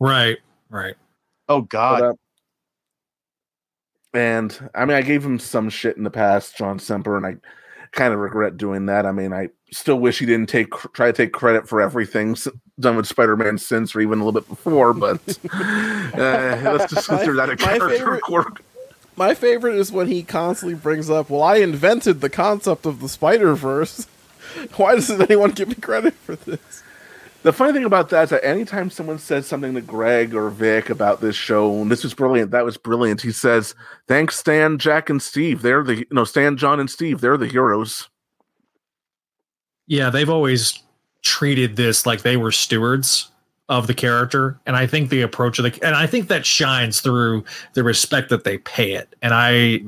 Right, 0.00 0.38
right. 0.70 0.96
Oh 1.48 1.60
God. 1.60 2.00
But, 2.00 2.06
uh, 2.06 2.14
and 4.18 4.70
I 4.74 4.84
mean, 4.86 4.96
I 4.96 5.02
gave 5.02 5.24
him 5.24 5.38
some 5.38 5.70
shit 5.70 5.96
in 5.96 6.02
the 6.02 6.10
past, 6.10 6.56
John 6.56 6.80
Semper, 6.80 7.16
and 7.16 7.24
I 7.24 7.36
kind 7.92 8.12
of 8.12 8.18
regret 8.18 8.56
doing 8.56 8.86
that. 8.86 9.06
I 9.06 9.12
mean, 9.12 9.32
I 9.32 9.50
still 9.70 10.00
wish 10.00 10.18
he 10.18 10.26
didn't 10.26 10.48
take 10.48 10.72
try 10.94 11.06
to 11.06 11.12
take 11.12 11.32
credit 11.32 11.68
for 11.68 11.80
everything 11.80 12.36
done 12.80 12.96
with 12.96 13.06
Spider-Man 13.06 13.56
since, 13.56 13.94
or 13.94 14.00
even 14.00 14.18
a 14.18 14.24
little 14.24 14.40
bit 14.40 14.48
before. 14.48 14.92
But 14.94 15.20
uh, 15.52 16.58
let's 16.64 16.92
just 16.92 17.08
consider 17.08 17.34
that 17.34 17.50
a 17.50 17.56
character 17.56 17.88
favorite- 17.90 18.22
quirk. 18.22 18.62
My 19.16 19.34
favorite 19.34 19.76
is 19.76 19.92
when 19.92 20.08
he 20.08 20.22
constantly 20.22 20.74
brings 20.74 21.08
up, 21.08 21.30
"Well, 21.30 21.42
I 21.42 21.56
invented 21.56 22.20
the 22.20 22.30
concept 22.30 22.86
of 22.86 23.00
the 23.00 23.08
Spider 23.08 23.54
Verse. 23.54 24.06
Why 24.76 24.94
doesn't 24.94 25.20
anyone 25.20 25.50
give 25.50 25.68
me 25.68 25.74
credit 25.74 26.14
for 26.14 26.36
this?" 26.36 26.82
The 27.42 27.52
funny 27.52 27.74
thing 27.74 27.84
about 27.84 28.08
that 28.08 28.24
is 28.24 28.30
that 28.30 28.44
anytime 28.44 28.88
someone 28.90 29.18
says 29.18 29.46
something 29.46 29.74
to 29.74 29.82
Greg 29.82 30.34
or 30.34 30.48
Vic 30.48 30.88
about 30.88 31.20
this 31.20 31.36
show, 31.36 31.82
and 31.82 31.90
this 31.90 32.02
was 32.02 32.14
brilliant, 32.14 32.52
that 32.52 32.64
was 32.64 32.78
brilliant, 32.78 33.20
he 33.20 33.32
says, 33.32 33.74
"Thanks, 34.08 34.36
Stan, 34.36 34.78
Jack, 34.78 35.10
and 35.10 35.22
Steve. 35.22 35.62
They're 35.62 35.84
the 35.84 36.06
no 36.10 36.24
Stan, 36.24 36.56
John, 36.56 36.80
and 36.80 36.90
Steve. 36.90 37.20
They're 37.20 37.36
the 37.36 37.46
heroes." 37.46 38.08
Yeah, 39.86 40.10
they've 40.10 40.30
always 40.30 40.82
treated 41.22 41.76
this 41.76 42.06
like 42.06 42.22
they 42.22 42.36
were 42.36 42.52
stewards 42.52 43.30
of 43.68 43.86
the 43.86 43.94
character, 43.94 44.58
and 44.66 44.76
I 44.76 44.86
think 44.86 45.10
the 45.10 45.22
approach 45.22 45.58
of 45.58 45.64
the 45.64 45.86
and 45.86 45.94
I 45.94 46.06
think 46.06 46.28
that 46.28 46.44
shines 46.44 47.00
through 47.00 47.44
the 47.72 47.82
respect 47.82 48.28
that 48.30 48.44
they 48.44 48.58
pay 48.58 48.92
it, 48.92 49.14
and 49.22 49.32
I 49.34 49.80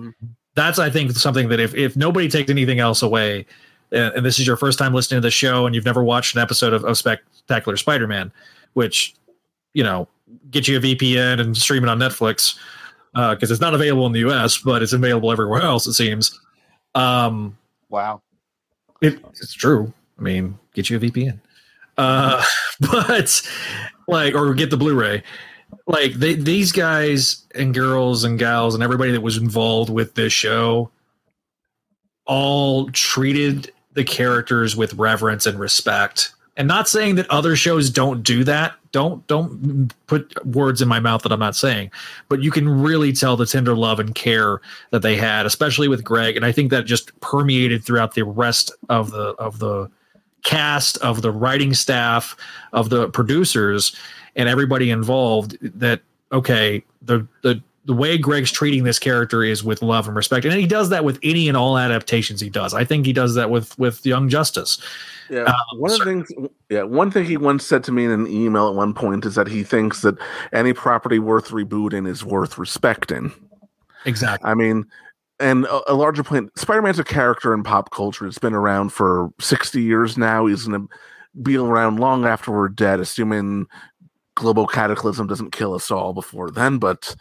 that's 0.54 0.78
I 0.78 0.90
think 0.90 1.12
something 1.12 1.48
that 1.48 1.60
if 1.60 1.74
if 1.74 1.96
nobody 1.96 2.28
takes 2.28 2.50
anything 2.50 2.80
else 2.80 3.02
away, 3.02 3.46
and, 3.92 4.14
and 4.14 4.26
this 4.26 4.38
is 4.38 4.46
your 4.46 4.56
first 4.56 4.78
time 4.78 4.94
listening 4.94 5.18
to 5.18 5.26
the 5.26 5.30
show 5.30 5.66
and 5.66 5.74
you've 5.74 5.84
never 5.84 6.02
watched 6.02 6.34
an 6.34 6.42
episode 6.42 6.72
of, 6.72 6.84
of 6.84 6.98
Spectacular 6.98 7.76
Spider-Man, 7.76 8.32
which 8.72 9.14
you 9.74 9.84
know 9.84 10.08
get 10.50 10.66
you 10.66 10.78
a 10.78 10.80
VPN 10.80 11.40
and 11.40 11.56
stream 11.56 11.84
it 11.84 11.88
on 11.88 11.98
Netflix 11.98 12.58
because 13.12 13.50
it's 13.50 13.60
not 13.60 13.74
available 13.74 14.06
in 14.06 14.12
the 14.12 14.20
US, 14.30 14.58
but 14.58 14.82
it's 14.82 14.92
available 14.92 15.30
everywhere 15.30 15.60
else. 15.62 15.86
It 15.86 15.92
seems. 15.92 16.38
Um, 16.94 17.56
wow, 17.90 18.22
it, 19.02 19.18
it's 19.40 19.52
true. 19.52 19.92
I 20.18 20.22
mean, 20.22 20.58
get 20.74 20.88
you 20.88 20.96
a 20.96 21.00
VPN, 21.00 21.38
uh, 21.96 22.42
but 22.80 23.42
like, 24.08 24.34
or 24.34 24.54
get 24.54 24.70
the 24.70 24.76
Blu-ray. 24.76 25.22
Like 25.86 26.14
they, 26.14 26.34
these 26.34 26.72
guys 26.72 27.44
and 27.54 27.74
girls 27.74 28.24
and 28.24 28.38
gals 28.38 28.74
and 28.74 28.82
everybody 28.82 29.12
that 29.12 29.20
was 29.20 29.36
involved 29.36 29.90
with 29.90 30.14
this 30.14 30.32
show 30.32 30.90
all 32.26 32.90
treated 32.90 33.72
the 33.94 34.04
characters 34.04 34.76
with 34.76 34.94
reverence 34.94 35.46
and 35.46 35.58
respect. 35.58 36.32
And 36.56 36.66
not 36.66 36.88
saying 36.88 37.16
that 37.16 37.30
other 37.30 37.54
shows 37.54 37.90
don't 37.90 38.22
do 38.22 38.42
that. 38.44 38.74
Don't 38.90 39.26
don't 39.26 39.92
put 40.06 40.44
words 40.46 40.80
in 40.80 40.88
my 40.88 41.00
mouth 41.00 41.22
that 41.22 41.32
i'm 41.32 41.38
not 41.38 41.54
saying. 41.54 41.90
But 42.28 42.42
you 42.42 42.50
can 42.50 42.66
really 42.68 43.12
tell 43.12 43.36
the 43.36 43.44
tender 43.44 43.76
love 43.76 44.00
and 44.00 44.14
care 44.14 44.60
that 44.90 45.02
they 45.02 45.16
had 45.16 45.44
especially 45.44 45.86
with 45.86 46.02
greg. 46.02 46.34
And 46.34 46.46
i 46.46 46.52
think 46.52 46.70
that 46.70 46.86
just 46.86 47.18
permeated 47.20 47.84
throughout 47.84 48.14
the 48.14 48.24
rest 48.24 48.72
of 48.88 49.10
the 49.10 49.34
of 49.38 49.58
the 49.58 49.90
cast 50.42 50.96
of 50.98 51.22
the 51.22 51.30
writing 51.30 51.74
staff 51.74 52.36
of 52.72 52.90
the 52.90 53.08
producers 53.08 53.96
and 54.36 54.48
everybody 54.48 54.90
involved 54.90 55.56
that 55.60 56.00
okay 56.32 56.84
the 57.02 57.26
the 57.42 57.60
the 57.86 57.94
way 57.94 58.18
Greg's 58.18 58.50
treating 58.50 58.82
this 58.82 58.98
character 58.98 59.44
is 59.44 59.62
with 59.62 59.80
love 59.80 60.08
and 60.08 60.16
respect, 60.16 60.44
and 60.44 60.54
he 60.54 60.66
does 60.66 60.88
that 60.90 61.04
with 61.04 61.20
any 61.22 61.46
and 61.46 61.56
all 61.56 61.78
adaptations 61.78 62.40
he 62.40 62.50
does. 62.50 62.74
I 62.74 62.84
think 62.84 63.06
he 63.06 63.12
does 63.12 63.34
that 63.36 63.48
with 63.48 63.78
with 63.78 64.04
Young 64.04 64.28
Justice. 64.28 64.80
Yeah, 65.30 65.44
um, 65.44 65.78
one 65.78 65.92
of 65.92 65.98
the 65.98 66.04
things. 66.04 66.28
Yeah, 66.68 66.82
one 66.82 67.10
thing 67.10 67.24
he 67.24 67.36
once 67.36 67.64
said 67.64 67.84
to 67.84 67.92
me 67.92 68.04
in 68.04 68.10
an 68.10 68.26
email 68.26 68.68
at 68.68 68.74
one 68.74 68.92
point 68.92 69.24
is 69.24 69.36
that 69.36 69.46
he 69.46 69.62
thinks 69.62 70.02
that 70.02 70.16
any 70.52 70.72
property 70.72 71.20
worth 71.20 71.50
rebooting 71.50 72.08
is 72.08 72.24
worth 72.24 72.58
respecting. 72.58 73.32
Exactly. 74.04 74.50
I 74.50 74.54
mean, 74.54 74.84
and 75.38 75.64
a, 75.66 75.92
a 75.92 75.94
larger 75.94 76.22
point, 76.22 76.56
Spider-Man's 76.58 76.98
a 76.98 77.04
character 77.04 77.52
in 77.52 77.62
pop 77.62 77.90
culture. 77.90 78.26
It's 78.26 78.38
been 78.38 78.54
around 78.54 78.90
for 78.90 79.30
sixty 79.40 79.82
years 79.82 80.16
now. 80.16 80.46
He's 80.46 80.66
going 80.66 80.88
to 80.88 80.94
be 81.42 81.56
around 81.56 82.00
long 82.00 82.24
after 82.24 82.52
we're 82.52 82.68
dead, 82.68 83.00
assuming 83.00 83.66
global 84.34 84.66
cataclysm 84.66 85.26
doesn't 85.26 85.52
kill 85.52 85.74
us 85.74 85.90
all 85.90 86.12
before 86.12 86.50
then. 86.50 86.78
But 86.78 87.14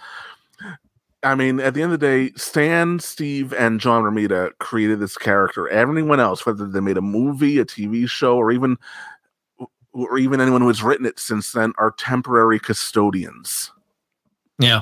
I 1.24 1.36
mean, 1.36 1.60
at 1.60 1.74
the 1.74 1.82
end 1.82 1.92
of 1.92 2.00
the 2.00 2.06
day, 2.06 2.32
Stan, 2.36 3.00
Steve, 3.00 3.52
and 3.54 3.80
John 3.80 4.04
Romita 4.04 4.52
created 4.60 5.00
this 5.00 5.18
character. 5.18 5.68
Everyone 5.70 6.20
else, 6.20 6.46
whether 6.46 6.68
they 6.68 6.80
made 6.80 6.98
a 6.98 7.02
movie, 7.02 7.58
a 7.58 7.66
TV 7.66 8.08
show, 8.08 8.38
or 8.38 8.52
even 8.52 8.78
or 9.92 10.18
even 10.18 10.42
anyone 10.42 10.62
who 10.62 10.68
has 10.68 10.84
written 10.84 11.06
it 11.06 11.20
since 11.20 11.54
then, 11.54 11.74
are 11.78 11.92
temporary 11.98 12.60
custodians. 12.60 13.72
Yeah. 14.60 14.82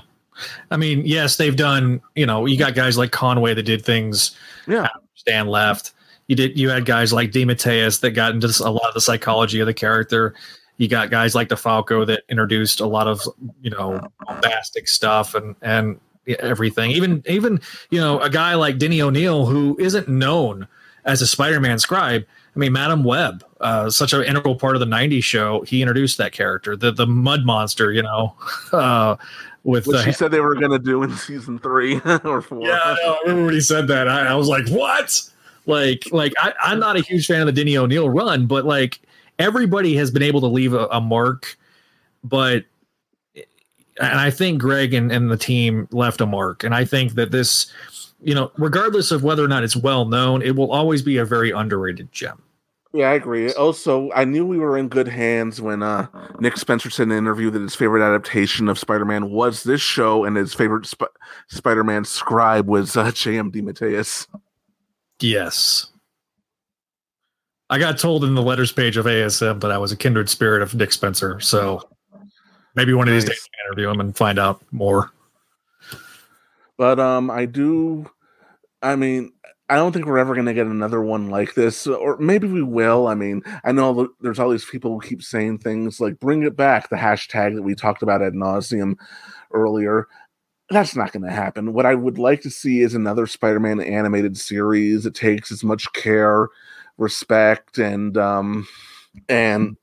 I 0.71 0.77
mean, 0.77 1.05
yes, 1.05 1.37
they've 1.37 1.55
done, 1.55 2.01
you 2.15 2.25
know, 2.25 2.45
you 2.45 2.57
got 2.57 2.75
guys 2.75 2.97
like 2.97 3.11
Conway 3.11 3.53
that 3.53 3.63
did 3.63 3.83
things. 3.83 4.35
Yeah. 4.67 4.87
Stan 5.15 5.47
left. 5.47 5.93
You 6.27 6.35
did 6.35 6.57
you 6.57 6.69
had 6.69 6.85
guys 6.85 7.11
like 7.11 7.31
DeMatteis 7.31 7.99
that 7.99 8.11
got 8.11 8.33
into 8.33 8.47
a 8.63 8.71
lot 8.71 8.87
of 8.87 8.93
the 8.93 9.01
psychology 9.01 9.59
of 9.59 9.67
the 9.67 9.73
character. 9.73 10.33
You 10.77 10.87
got 10.87 11.11
guys 11.11 11.35
like 11.35 11.49
DeFalco 11.49 12.05
that 12.07 12.23
introduced 12.29 12.79
a 12.79 12.87
lot 12.87 13.07
of, 13.07 13.21
you 13.61 13.69
know, 13.69 14.01
bombastic 14.25 14.87
stuff 14.87 15.35
and 15.35 15.55
and 15.61 15.99
everything. 16.39 16.91
Even 16.91 17.23
even 17.27 17.59
you 17.89 17.99
know 17.99 18.19
a 18.19 18.29
guy 18.29 18.55
like 18.55 18.77
Denny 18.77 19.01
O'Neil 19.01 19.45
who 19.45 19.77
isn't 19.79 20.07
known 20.07 20.67
as 21.05 21.21
a 21.21 21.27
Spider-Man 21.27 21.79
scribe. 21.79 22.25
I 22.55 22.59
mean, 22.59 22.71
Madame 22.71 23.03
Web, 23.03 23.43
uh, 23.61 23.89
such 23.89 24.13
an 24.13 24.23
integral 24.23 24.55
part 24.55 24.75
of 24.75 24.79
the 24.79 24.85
'90s 24.85 25.23
show. 25.23 25.61
He 25.61 25.81
introduced 25.81 26.17
that 26.19 26.31
character, 26.31 26.75
the 26.75 26.91
the 26.91 27.07
Mud 27.07 27.45
Monster. 27.45 27.91
You 27.91 28.03
know, 28.03 28.35
uh, 28.71 29.15
with 29.63 29.87
Which 29.87 29.97
the, 29.97 30.03
he 30.03 30.11
said 30.11 30.31
they 30.31 30.41
were 30.41 30.55
going 30.55 30.71
to 30.71 30.79
do 30.79 31.03
in 31.03 31.15
season 31.15 31.57
three 31.59 32.01
or 32.23 32.41
four. 32.41 32.67
Yeah, 32.67 32.79
I, 32.83 32.95
know, 32.95 33.13
I 33.13 33.19
remember 33.23 33.45
when 33.45 33.53
he 33.53 33.61
said 33.61 33.87
that. 33.87 34.07
I, 34.07 34.27
I 34.27 34.35
was 34.35 34.47
like, 34.47 34.67
what? 34.69 35.21
Like, 35.65 36.11
like 36.11 36.33
I, 36.37 36.53
I'm 36.61 36.79
not 36.79 36.97
a 36.97 37.01
huge 37.01 37.25
fan 37.27 37.41
of 37.41 37.45
the 37.47 37.53
Denny 37.53 37.77
O'Neil 37.77 38.09
run, 38.09 38.45
but 38.45 38.65
like 38.65 38.99
everybody 39.39 39.95
has 39.95 40.11
been 40.11 40.23
able 40.23 40.41
to 40.41 40.47
leave 40.47 40.73
a, 40.73 40.87
a 40.87 40.99
mark. 40.99 41.57
But 42.23 42.65
and 43.35 44.19
I 44.19 44.31
think 44.31 44.59
Greg 44.59 44.93
and, 44.93 45.11
and 45.11 45.29
the 45.29 45.37
team 45.37 45.87
left 45.91 46.21
a 46.21 46.25
mark. 46.25 46.63
And 46.63 46.73
I 46.73 46.85
think 46.85 47.13
that 47.13 47.31
this, 47.31 47.71
you 48.21 48.33
know, 48.33 48.51
regardless 48.57 49.11
of 49.11 49.23
whether 49.23 49.43
or 49.43 49.47
not 49.47 49.63
it's 49.63 49.75
well 49.75 50.05
known, 50.05 50.41
it 50.41 50.55
will 50.55 50.71
always 50.71 51.01
be 51.01 51.17
a 51.17 51.25
very 51.25 51.51
underrated 51.51 52.11
gem. 52.11 52.41
Yeah, 52.93 53.09
I 53.09 53.15
agree. 53.15 53.51
Also, 53.53 54.11
I 54.11 54.23
knew 54.23 54.45
we 54.45 54.59
were 54.59 54.77
in 54.77 54.87
good 54.87 55.07
hands 55.07 55.59
when 55.59 55.81
uh, 55.81 56.05
Nick 56.39 56.57
Spencer 56.57 56.91
said 56.91 57.03
in 57.07 57.11
an 57.11 57.17
interview 57.17 57.49
that 57.49 57.61
his 57.61 57.73
favorite 57.73 58.05
adaptation 58.05 58.69
of 58.69 58.77
Spider-Man 58.77 59.31
was 59.31 59.63
this 59.63 59.81
show, 59.81 60.25
and 60.25 60.37
his 60.37 60.53
favorite 60.53 60.85
Sp- 60.85 61.09
Spider-Man 61.49 62.05
scribe 62.05 62.67
was 62.67 62.95
uh, 62.95 63.11
J.M. 63.11 63.51
DeMatteis. 63.51 64.27
Yes. 65.19 65.87
I 67.71 67.79
got 67.79 67.97
told 67.97 68.23
in 68.23 68.35
the 68.35 68.43
letters 68.43 68.71
page 68.71 68.97
of 68.97 69.05
ASM 69.05 69.59
that 69.61 69.71
I 69.71 69.79
was 69.79 69.91
a 69.91 69.97
kindred 69.97 70.29
spirit 70.29 70.61
of 70.61 70.75
Nick 70.75 70.91
Spencer. 70.91 71.39
So 71.39 71.89
maybe 72.75 72.93
one 72.93 73.07
of 73.07 73.15
these 73.15 73.25
days 73.25 73.49
I 73.55 73.67
interview 73.67 73.89
him 73.89 74.01
and 74.01 74.15
find 74.15 74.37
out 74.37 74.61
more. 74.71 75.09
But 76.77 76.99
um, 76.99 77.31
I 77.31 77.47
do. 77.47 78.07
I 78.83 78.95
mean, 78.95 79.31
I 79.69 79.75
don't 79.75 79.91
think 79.93 80.05
we're 80.05 80.17
ever 80.17 80.33
going 80.33 80.45
to 80.45 80.53
get 80.53 80.67
another 80.67 81.01
one 81.01 81.29
like 81.29 81.53
this, 81.53 81.87
or 81.87 82.17
maybe 82.17 82.47
we 82.47 82.61
will. 82.61 83.07
I 83.07 83.15
mean, 83.15 83.41
I 83.63 83.71
know 83.71 84.09
there's 84.19 84.37
all 84.39 84.49
these 84.49 84.65
people 84.65 84.91
who 84.91 85.07
keep 85.07 85.23
saying 85.23 85.59
things 85.59 85.99
like 85.99 86.19
"bring 86.19 86.43
it 86.43 86.55
back," 86.55 86.89
the 86.89 86.97
hashtag 86.97 87.55
that 87.55 87.63
we 87.63 87.73
talked 87.73 88.03
about 88.03 88.21
ad 88.21 88.33
nauseum 88.33 88.95
earlier. 89.53 90.07
That's 90.69 90.95
not 90.95 91.11
going 91.11 91.23
to 91.23 91.31
happen. 91.31 91.73
What 91.73 91.85
I 91.85 91.95
would 91.95 92.17
like 92.17 92.41
to 92.41 92.49
see 92.49 92.81
is 92.81 92.93
another 92.93 93.27
Spider-Man 93.27 93.79
animated 93.79 94.37
series 94.37 95.03
that 95.03 95.15
takes 95.15 95.51
as 95.51 95.63
much 95.63 95.91
care, 95.93 96.49
respect, 96.97 97.77
and 97.77 98.17
um, 98.17 98.67
and 99.29 99.77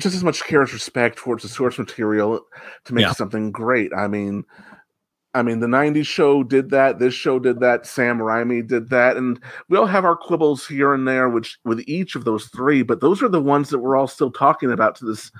just 0.00 0.16
as 0.16 0.24
much 0.24 0.42
care 0.44 0.62
as 0.62 0.72
respect 0.72 1.18
towards 1.18 1.42
the 1.42 1.48
source 1.48 1.78
material 1.78 2.44
to 2.84 2.94
make 2.94 3.02
Yeah. 3.06 3.12
something 3.12 3.52
great. 3.52 3.92
I 3.96 4.08
mean, 4.08 4.44
I 5.34 5.42
mean, 5.42 5.60
the 5.60 5.66
'90s 5.66 6.06
show 6.06 6.42
did 6.42 6.70
that. 6.70 6.98
This 6.98 7.14
show 7.14 7.38
did 7.38 7.60
that. 7.60 7.86
Sam 7.86 8.18
Raimi 8.18 8.66
did 8.66 8.90
that, 8.90 9.16
and 9.16 9.40
we 9.68 9.78
all 9.78 9.86
have 9.86 10.04
our 10.04 10.16
quibbles 10.16 10.66
here 10.66 10.92
and 10.92 11.08
there, 11.08 11.28
which 11.30 11.58
with 11.64 11.82
each 11.86 12.14
of 12.14 12.24
those 12.24 12.46
three. 12.46 12.82
But 12.82 13.00
those 13.00 13.22
are 13.22 13.28
the 13.28 13.40
ones 13.40 13.70
that 13.70 13.78
we're 13.78 13.96
all 13.96 14.06
still 14.06 14.30
talking 14.30 14.70
about 14.70 14.94
to 14.96 15.06
this 15.06 15.32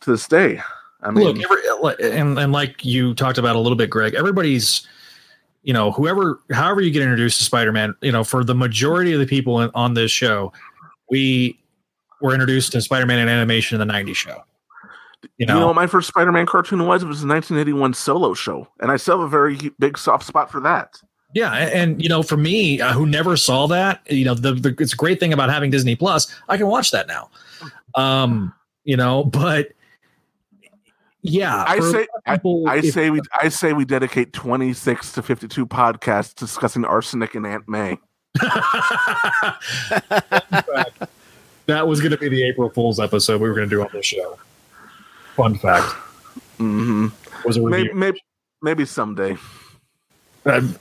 to 0.00 0.10
this 0.10 0.28
day. 0.28 0.60
I 1.02 1.10
mean, 1.10 1.24
Look, 1.24 1.42
every, 1.42 1.60
uh, 1.68 2.12
and 2.12 2.38
and 2.38 2.52
like 2.52 2.84
you 2.84 3.14
talked 3.14 3.38
about 3.38 3.56
a 3.56 3.58
little 3.58 3.76
bit, 3.76 3.88
Greg. 3.88 4.14
Everybody's, 4.14 4.86
you 5.62 5.72
know, 5.72 5.92
whoever, 5.92 6.40
however 6.52 6.82
you 6.82 6.90
get 6.90 7.02
introduced 7.02 7.38
to 7.38 7.44
Spider-Man, 7.44 7.94
you 8.02 8.12
know, 8.12 8.24
for 8.24 8.44
the 8.44 8.54
majority 8.54 9.12
of 9.12 9.20
the 9.20 9.26
people 9.26 9.60
in, 9.62 9.70
on 9.74 9.94
this 9.94 10.10
show, 10.10 10.52
we 11.10 11.58
were 12.20 12.32
introduced 12.34 12.72
to 12.72 12.82
Spider-Man 12.82 13.18
in 13.18 13.28
animation 13.28 13.80
in 13.80 13.86
the 13.86 13.92
'90s 13.92 14.14
show. 14.14 14.44
You 15.22 15.28
you 15.38 15.46
know, 15.46 15.60
know, 15.60 15.66
what 15.68 15.76
my 15.76 15.86
first 15.86 16.08
Spider-Man 16.08 16.46
cartoon 16.46 16.84
was 16.86 17.02
it 17.02 17.06
was 17.06 17.22
a 17.22 17.26
1981 17.26 17.94
solo 17.94 18.34
show, 18.34 18.66
and 18.80 18.90
I 18.90 18.96
still 18.96 19.18
have 19.18 19.26
a 19.26 19.30
very 19.30 19.56
big 19.78 19.96
soft 19.96 20.26
spot 20.26 20.50
for 20.50 20.60
that. 20.60 21.00
Yeah, 21.34 21.52
and, 21.52 22.02
you 22.02 22.08
know, 22.10 22.22
for 22.22 22.36
me, 22.36 22.80
uh, 22.80 22.92
who 22.92 23.06
never 23.06 23.38
saw 23.38 23.66
that, 23.68 24.02
you 24.10 24.24
know, 24.24 24.34
the, 24.34 24.52
the 24.52 24.76
it's 24.78 24.92
a 24.92 24.96
great 24.96 25.18
thing 25.18 25.32
about 25.32 25.48
having 25.48 25.70
Disney 25.70 25.96
Plus. 25.96 26.32
I 26.48 26.58
can 26.58 26.66
watch 26.66 26.90
that 26.90 27.06
now. 27.08 27.30
Um, 27.94 28.52
you 28.84 28.98
know, 28.98 29.24
but 29.24 29.68
yeah, 31.22 31.64
I 31.66 31.80
say, 31.80 32.06
of 32.26 32.40
I, 32.66 32.72
I 32.72 32.76
if- 32.78 32.92
say 32.92 33.08
we, 33.08 33.20
I 33.40 33.48
say 33.48 33.72
we 33.72 33.86
dedicate 33.86 34.34
26 34.34 35.12
to 35.12 35.22
52 35.22 35.66
podcasts 35.66 36.34
discussing 36.34 36.84
arsenic 36.84 37.34
and 37.34 37.46
Aunt 37.46 37.66
May. 37.66 37.96
that 41.66 41.86
was 41.86 42.00
going 42.00 42.10
to 42.10 42.18
be 42.18 42.28
the 42.28 42.42
April 42.42 42.68
Fool's 42.70 43.00
episode 43.00 43.40
we 43.40 43.48
were 43.48 43.54
going 43.54 43.70
to 43.70 43.74
do 43.74 43.80
on 43.80 43.88
this 43.92 44.04
show. 44.04 44.38
Fun 45.36 45.56
fact 45.56 45.94
mm-hmm. 46.58 47.08
was 47.46 47.56
a 47.56 47.62
Maybe, 47.62 47.92
maybe, 47.92 48.22
maybe 48.60 48.84
someday. 48.84 49.36
Um, 50.44 50.76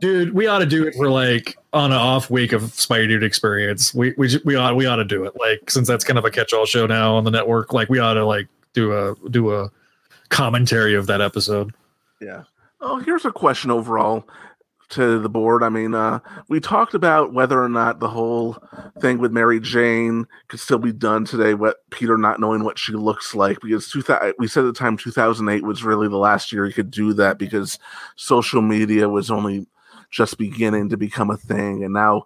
dude, 0.00 0.34
we 0.34 0.46
ought 0.46 0.58
to 0.58 0.66
do 0.66 0.86
it 0.86 0.94
for 0.94 1.08
like 1.08 1.56
on 1.72 1.92
an 1.92 1.98
off 1.98 2.30
week 2.30 2.52
of 2.52 2.62
Spidey 2.62 3.08
Dude 3.08 3.22
experience. 3.22 3.94
We 3.94 4.14
we 4.16 4.38
we 4.44 4.56
ought 4.56 4.76
we 4.76 4.86
ought 4.86 4.96
to 4.96 5.04
do 5.04 5.24
it 5.24 5.34
like 5.38 5.70
since 5.70 5.86
that's 5.88 6.04
kind 6.04 6.18
of 6.18 6.24
a 6.24 6.30
catch-all 6.30 6.66
show 6.66 6.86
now 6.86 7.14
on 7.14 7.24
the 7.24 7.30
network. 7.30 7.72
Like 7.72 7.88
we 7.88 7.98
ought 7.98 8.14
to 8.14 8.24
like 8.24 8.48
do 8.72 8.92
a 8.92 9.14
do 9.30 9.54
a 9.54 9.70
commentary 10.28 10.94
of 10.94 11.06
that 11.06 11.20
episode. 11.20 11.72
Yeah. 12.20 12.44
Oh, 12.80 12.98
here's 12.98 13.24
a 13.24 13.32
question 13.32 13.70
overall 13.70 14.26
to 14.94 15.18
the 15.18 15.28
board. 15.28 15.62
I 15.62 15.68
mean, 15.68 15.94
uh, 15.94 16.20
we 16.48 16.60
talked 16.60 16.94
about 16.94 17.32
whether 17.32 17.62
or 17.62 17.68
not 17.68 18.00
the 18.00 18.08
whole 18.08 18.56
thing 19.00 19.18
with 19.18 19.32
Mary 19.32 19.60
Jane 19.60 20.26
could 20.48 20.60
still 20.60 20.78
be 20.78 20.92
done 20.92 21.24
today. 21.24 21.54
What 21.54 21.78
Peter 21.90 22.16
not 22.16 22.40
knowing 22.40 22.64
what 22.64 22.78
she 22.78 22.92
looks 22.92 23.34
like 23.34 23.60
because 23.60 23.90
two 23.90 24.02
thou- 24.02 24.32
we 24.38 24.48
said 24.48 24.64
at 24.64 24.74
the 24.74 24.78
time 24.78 24.96
2008 24.96 25.64
was 25.64 25.84
really 25.84 26.08
the 26.08 26.16
last 26.16 26.52
year 26.52 26.66
he 26.66 26.72
could 26.72 26.90
do 26.90 27.12
that 27.14 27.38
because 27.38 27.78
social 28.16 28.62
media 28.62 29.08
was 29.08 29.30
only 29.30 29.66
just 30.10 30.38
beginning 30.38 30.88
to 30.88 30.96
become 30.96 31.30
a 31.30 31.36
thing, 31.36 31.82
and 31.82 31.92
now 31.92 32.24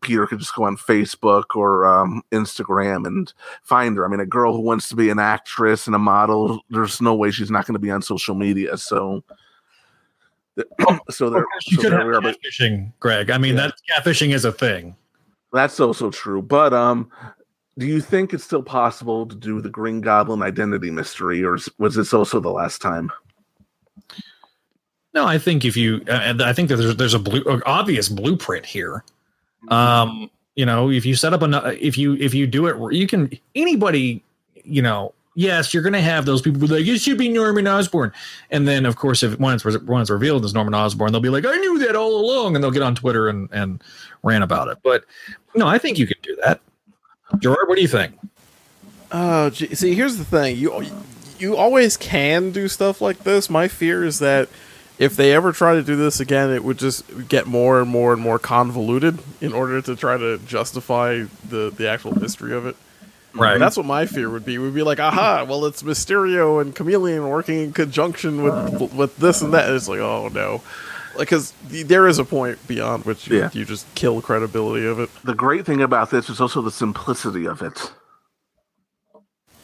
Peter 0.00 0.26
could 0.26 0.38
just 0.38 0.54
go 0.54 0.64
on 0.64 0.76
Facebook 0.76 1.54
or 1.54 1.86
um, 1.86 2.22
Instagram 2.32 3.06
and 3.06 3.32
find 3.62 3.96
her. 3.96 4.04
I 4.04 4.08
mean, 4.08 4.20
a 4.20 4.26
girl 4.26 4.52
who 4.52 4.60
wants 4.60 4.88
to 4.88 4.96
be 4.96 5.10
an 5.10 5.18
actress 5.18 5.86
and 5.86 5.94
a 5.94 5.98
model, 5.98 6.60
there's 6.70 7.00
no 7.00 7.14
way 7.14 7.30
she's 7.30 7.50
not 7.50 7.66
going 7.66 7.74
to 7.74 7.80
be 7.80 7.90
on 7.90 8.02
social 8.02 8.34
media. 8.34 8.76
So, 8.76 9.24
so 11.10 11.30
there, 11.30 11.44
You 11.66 11.76
so 11.76 11.82
could 11.82 11.92
there 11.92 11.98
have 11.98 12.08
we 12.08 12.14
are. 12.14 12.20
But 12.20 12.36
catfishing, 12.42 12.92
Greg. 13.00 13.30
I 13.30 13.38
mean, 13.38 13.56
that 13.56 13.74
catfishing 13.90 14.32
is 14.32 14.44
a 14.44 14.52
thing. 14.52 14.96
that's 15.52 15.80
also 15.80 16.10
true. 16.10 16.42
But 16.42 16.72
um, 16.72 17.10
do 17.78 17.86
you 17.86 18.00
think 18.00 18.32
it's 18.34 18.44
still 18.44 18.62
possible 18.62 19.26
to 19.26 19.34
do 19.34 19.60
the 19.60 19.70
Green 19.70 20.00
Goblin 20.00 20.42
identity 20.42 20.90
mystery, 20.90 21.44
or 21.44 21.58
was 21.78 21.94
this 21.94 22.12
also 22.12 22.40
the 22.40 22.50
last 22.50 22.80
time? 22.82 23.10
No, 25.12 25.26
I 25.26 25.38
think 25.38 25.64
if 25.64 25.76
you, 25.76 26.02
uh, 26.08 26.34
I 26.40 26.52
think 26.52 26.68
that 26.68 26.76
there's 26.76 26.96
there's 26.96 27.14
a 27.14 27.18
blue 27.18 27.42
a 27.42 27.60
obvious 27.66 28.08
blueprint 28.08 28.64
here. 28.64 29.04
Um, 29.68 30.30
you 30.54 30.64
know, 30.66 30.90
if 30.90 31.04
you 31.04 31.14
set 31.14 31.32
up 31.32 31.42
a, 31.42 31.86
if 31.86 31.98
you 31.98 32.14
if 32.16 32.34
you 32.34 32.46
do 32.46 32.66
it, 32.66 32.94
you 32.94 33.06
can 33.06 33.30
anybody, 33.54 34.22
you 34.64 34.82
know, 34.82 35.12
yes, 35.40 35.72
you're 35.72 35.82
going 35.82 35.94
to 35.94 36.00
have 36.02 36.26
those 36.26 36.42
people 36.42 36.60
be 36.60 36.66
like, 36.66 36.86
it 36.86 36.98
should 36.98 37.16
be 37.16 37.28
Norman 37.28 37.66
Osborn, 37.66 38.12
and 38.50 38.68
then 38.68 38.84
of 38.84 38.96
course, 38.96 39.22
if 39.22 39.38
once 39.40 39.64
once 39.64 40.10
revealed 40.10 40.44
as 40.44 40.54
Norman 40.54 40.74
Osborn, 40.74 41.12
they'll 41.12 41.20
be 41.20 41.30
like, 41.30 41.46
I 41.46 41.56
knew 41.56 41.78
that 41.80 41.96
all 41.96 42.20
along, 42.20 42.54
and 42.54 42.62
they'll 42.62 42.70
get 42.70 42.82
on 42.82 42.94
Twitter 42.94 43.28
and 43.28 43.48
and 43.52 43.82
rant 44.22 44.44
about 44.44 44.68
it. 44.68 44.78
But 44.82 45.04
no, 45.54 45.66
I 45.66 45.78
think 45.78 45.98
you 45.98 46.06
can 46.06 46.18
do 46.22 46.36
that. 46.44 46.60
Gerard, 47.38 47.68
what 47.68 47.76
do 47.76 47.82
you 47.82 47.88
think? 47.88 48.14
Oh, 49.12 49.50
gee, 49.50 49.74
see, 49.74 49.94
here's 49.94 50.18
the 50.18 50.24
thing. 50.24 50.56
You 50.56 50.84
you 51.38 51.56
always 51.56 51.96
can 51.96 52.50
do 52.50 52.68
stuff 52.68 53.00
like 53.00 53.24
this. 53.24 53.48
My 53.48 53.66
fear 53.66 54.04
is 54.04 54.18
that 54.18 54.48
if 54.98 55.16
they 55.16 55.32
ever 55.32 55.52
try 55.52 55.74
to 55.74 55.82
do 55.82 55.96
this 55.96 56.20
again, 56.20 56.50
it 56.50 56.62
would 56.62 56.78
just 56.78 57.28
get 57.28 57.46
more 57.46 57.80
and 57.80 57.88
more 57.88 58.12
and 58.12 58.20
more 58.20 58.38
convoluted 58.38 59.18
in 59.40 59.54
order 59.54 59.80
to 59.80 59.96
try 59.96 60.18
to 60.18 60.38
justify 60.38 61.24
the 61.48 61.72
the 61.74 61.88
actual 61.88 62.14
history 62.20 62.52
of 62.52 62.66
it. 62.66 62.76
Right. 63.34 63.58
That's 63.58 63.76
what 63.76 63.86
my 63.86 64.06
fear 64.06 64.28
would 64.28 64.44
be. 64.44 64.58
We'd 64.58 64.74
be 64.74 64.82
like, 64.82 64.98
aha, 64.98 65.44
well, 65.48 65.64
it's 65.64 65.82
Mysterio 65.82 66.60
and 66.60 66.74
Chameleon 66.74 67.28
working 67.28 67.58
in 67.60 67.72
conjunction 67.72 68.42
with 68.42 68.92
with 68.92 69.16
this 69.18 69.40
and 69.42 69.52
that. 69.54 69.66
And 69.66 69.76
it's 69.76 69.88
like, 69.88 70.00
oh 70.00 70.28
no, 70.28 70.62
like 71.16 71.28
because 71.28 71.52
there 71.62 72.08
is 72.08 72.18
a 72.18 72.24
point 72.24 72.58
beyond 72.66 73.04
which 73.04 73.28
you, 73.28 73.38
Yeah. 73.38 73.50
you 73.52 73.64
just 73.64 73.86
kill 73.94 74.20
credibility 74.20 74.84
of 74.86 74.98
it. 74.98 75.10
The 75.24 75.34
great 75.34 75.64
thing 75.64 75.80
about 75.80 76.10
this 76.10 76.28
is 76.28 76.40
also 76.40 76.60
the 76.60 76.70
simplicity 76.72 77.46
of 77.46 77.62
it. 77.62 77.92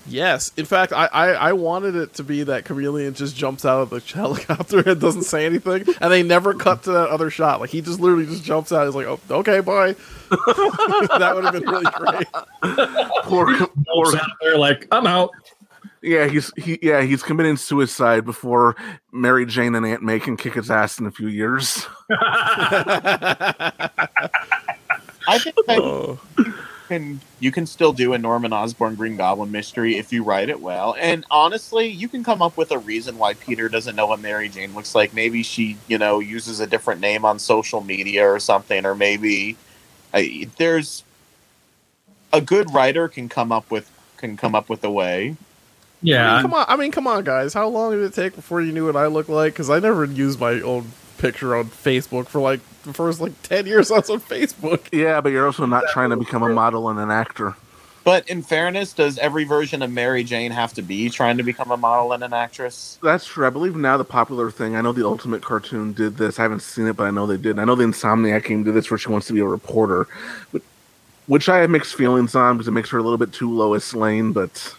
Yes, 0.09 0.53
in 0.57 0.65
fact, 0.65 0.93
I, 0.93 1.07
I, 1.07 1.27
I 1.33 1.53
wanted 1.53 1.97
it 1.97 2.15
to 2.15 2.25
be 2.25 2.45
that 2.45 2.65
Chameleon 2.65 3.15
just 3.15 3.37
jumps 3.37 3.65
out 3.65 3.83
of 3.83 3.91
the 3.91 4.01
helicopter 4.15 4.89
and 4.89 5.01
doesn't 5.01 5.23
say 5.23 5.47
anything, 5.47 5.85
and 6.01 6.13
they 6.13 6.23
never 6.23 6.55
cut 6.55 6.83
to 6.85 6.93
that 6.93 7.09
other 7.09 7.31
shot. 7.31 7.61
Like 7.61 7.71
he 7.71 7.81
just 7.81 8.01
literally 8.01 8.27
just 8.27 8.45
jumps 8.45 8.73
out. 8.73 8.87
He's 8.87 8.95
like, 8.95 9.07
"Oh, 9.07 9.21
okay, 9.31 9.61
bye." 9.61 9.93
that 10.31 11.33
would 11.35 11.45
have 11.45 11.53
been 11.53 11.69
really 11.69 11.87
great. 11.97 12.27
Poor, 13.25 13.57
poor, 13.67 14.13
They're 14.41 14.59
like, 14.59 14.87
I'm 14.91 15.07
out. 15.07 15.31
Yeah, 16.03 16.29
he's 16.29 16.53
he 16.57 16.79
yeah 16.83 17.03
he's 17.03 17.23
committing 17.23 17.57
suicide 17.57 18.25
before 18.25 18.77
Mary 19.13 19.45
Jane 19.45 19.75
and 19.75 19.85
Aunt 19.85 20.03
May 20.03 20.21
can 20.21 20.37
kick 20.37 20.55
his 20.55 20.71
ass 20.71 21.01
in 21.01 21.07
a 21.07 21.11
few 21.11 21.27
years. 21.27 21.87
I 22.11 23.91
think 25.39 25.57
that 25.67 26.19
you 26.39 26.55
can 26.87 27.21
you 27.41 27.53
can 27.53 27.67
still 27.67 27.93
do 27.93 28.13
a 28.13 28.19
Norman 28.19 28.53
Osborn 28.53 28.95
Green 28.95 29.17
Goblin 29.17 29.51
mystery 29.51 29.97
if 29.97 30.13
you 30.13 30.23
write 30.23 30.49
it 30.49 30.61
well. 30.61 30.97
And 30.99 31.25
honestly, 31.31 31.87
you 31.87 32.09
can 32.09 32.25
come 32.25 32.41
up 32.41 32.57
with 32.57 32.71
a 32.71 32.79
reason 32.79 33.19
why 33.19 33.35
Peter 33.35 33.69
doesn't 33.69 33.97
know 33.97 34.07
what 34.07 34.21
Mary 34.21 34.49
Jane 34.49 34.75
looks 34.75 34.95
like. 34.95 35.13
Maybe 35.13 35.43
she, 35.43 35.77
you 35.89 35.99
know, 35.99 36.21
uses 36.21 36.61
a 36.61 36.67
different 36.67 37.01
name 37.01 37.25
on 37.25 37.39
social 37.39 37.81
media 37.81 38.27
or 38.27 38.39
something, 38.39 38.87
or 38.87 38.95
maybe 38.95 39.57
I, 40.15 40.49
there's 40.57 41.05
a 42.33 42.41
good 42.41 42.73
writer 42.73 43.09
can 43.09 43.29
come 43.29 43.53
up 43.53 43.71
with 43.71 43.91
can 44.17 44.37
come 44.37 44.55
up 44.55 44.69
with 44.69 44.83
a 44.85 44.91
way. 44.91 45.37
Yeah, 46.03 46.31
I 46.31 46.35
mean, 46.35 46.43
come 46.43 46.55
on. 46.55 46.67
I 46.69 46.77
mean, 46.77 46.93
come 46.93 47.07
on, 47.07 47.25
guys. 47.25 47.55
How 47.55 47.69
long 47.69 47.93
did 47.93 48.03
it 48.03 48.15
take 48.15 48.35
before 48.35 48.61
you 48.61 48.73
knew 48.73 48.87
what 48.87 48.97
I 48.97 49.07
look 49.07 49.29
like? 49.29 49.53
Because 49.53 49.71
I 49.71 49.79
never 49.79 50.05
used 50.05 50.39
my 50.39 50.61
own 50.61 50.93
picture 51.19 51.57
on 51.57 51.67
Facebook 51.67 52.29
for 52.29 52.41
like 52.41 52.61
the 52.83 52.93
first 52.93 53.21
like 53.21 53.41
ten 53.43 53.67
years 53.67 53.91
I 53.91 53.97
was 53.99 54.11
on 54.11 54.21
Facebook. 54.21 54.81
Yeah, 54.93 55.21
but 55.21 55.33
you're 55.33 55.47
also 55.47 55.67
not 55.67 55.85
trying 55.93 56.11
to 56.11 56.17
become 56.17 56.43
a 56.43 56.49
model 56.49 56.89
and 56.89 56.99
an 56.99 57.11
actor. 57.11 57.55
But 58.07 58.29
in 58.29 58.41
fairness, 58.41 58.93
does 58.93 59.19
every 59.19 59.43
version 59.43 59.83
of 59.83 59.91
Mary 59.91 60.23
Jane 60.23 60.53
have 60.53 60.73
to 60.75 60.83
be 60.83 61.11
trying 61.11 61.39
to 61.39 61.43
become 61.43 61.73
a 61.73 61.77
model 61.77 62.13
and 62.13 62.23
an 62.23 62.33
actress? 62.33 63.01
That's 63.03 63.27
true. 63.27 63.45
I 63.45 63.51
believe 63.51 63.75
now 63.75 63.97
the 63.97 64.05
popular 64.05 64.49
thing. 64.53 64.77
I 64.77 64.81
know 64.81 64.93
the 64.93 65.05
Ultimate 65.05 65.43
Cartoon 65.43 65.93
did 65.93 66.17
this. 66.17 66.39
I 66.39 66.43
haven't 66.43 66.61
seen 66.61 66.87
it, 66.87 66.97
but 66.97 67.09
I 67.09 67.11
know 67.11 67.27
they 67.27 67.37
did. 67.37 67.59
I 67.59 67.65
know 67.65 67.75
the 67.75 67.83
Insomniac 67.83 68.45
came 68.45 68.65
to 68.65 68.71
this 68.71 68.93
where 68.93 68.99
she 68.99 69.09
wants 69.09 69.27
to 69.27 69.33
be 69.33 69.41
a 69.41 69.45
reporter, 69.45 70.07
but, 70.53 70.63
which 71.27 71.49
I 71.49 71.59
have 71.59 71.71
mixed 71.71 71.97
feelings 71.97 72.37
on 72.37 72.57
because 72.57 72.69
it 72.69 72.71
makes 72.71 72.91
her 72.91 72.99
a 72.99 73.03
little 73.03 73.19
bit 73.19 73.33
too 73.33 73.53
Lois 73.53 73.93
Lane. 73.93 74.33
But 74.33 74.73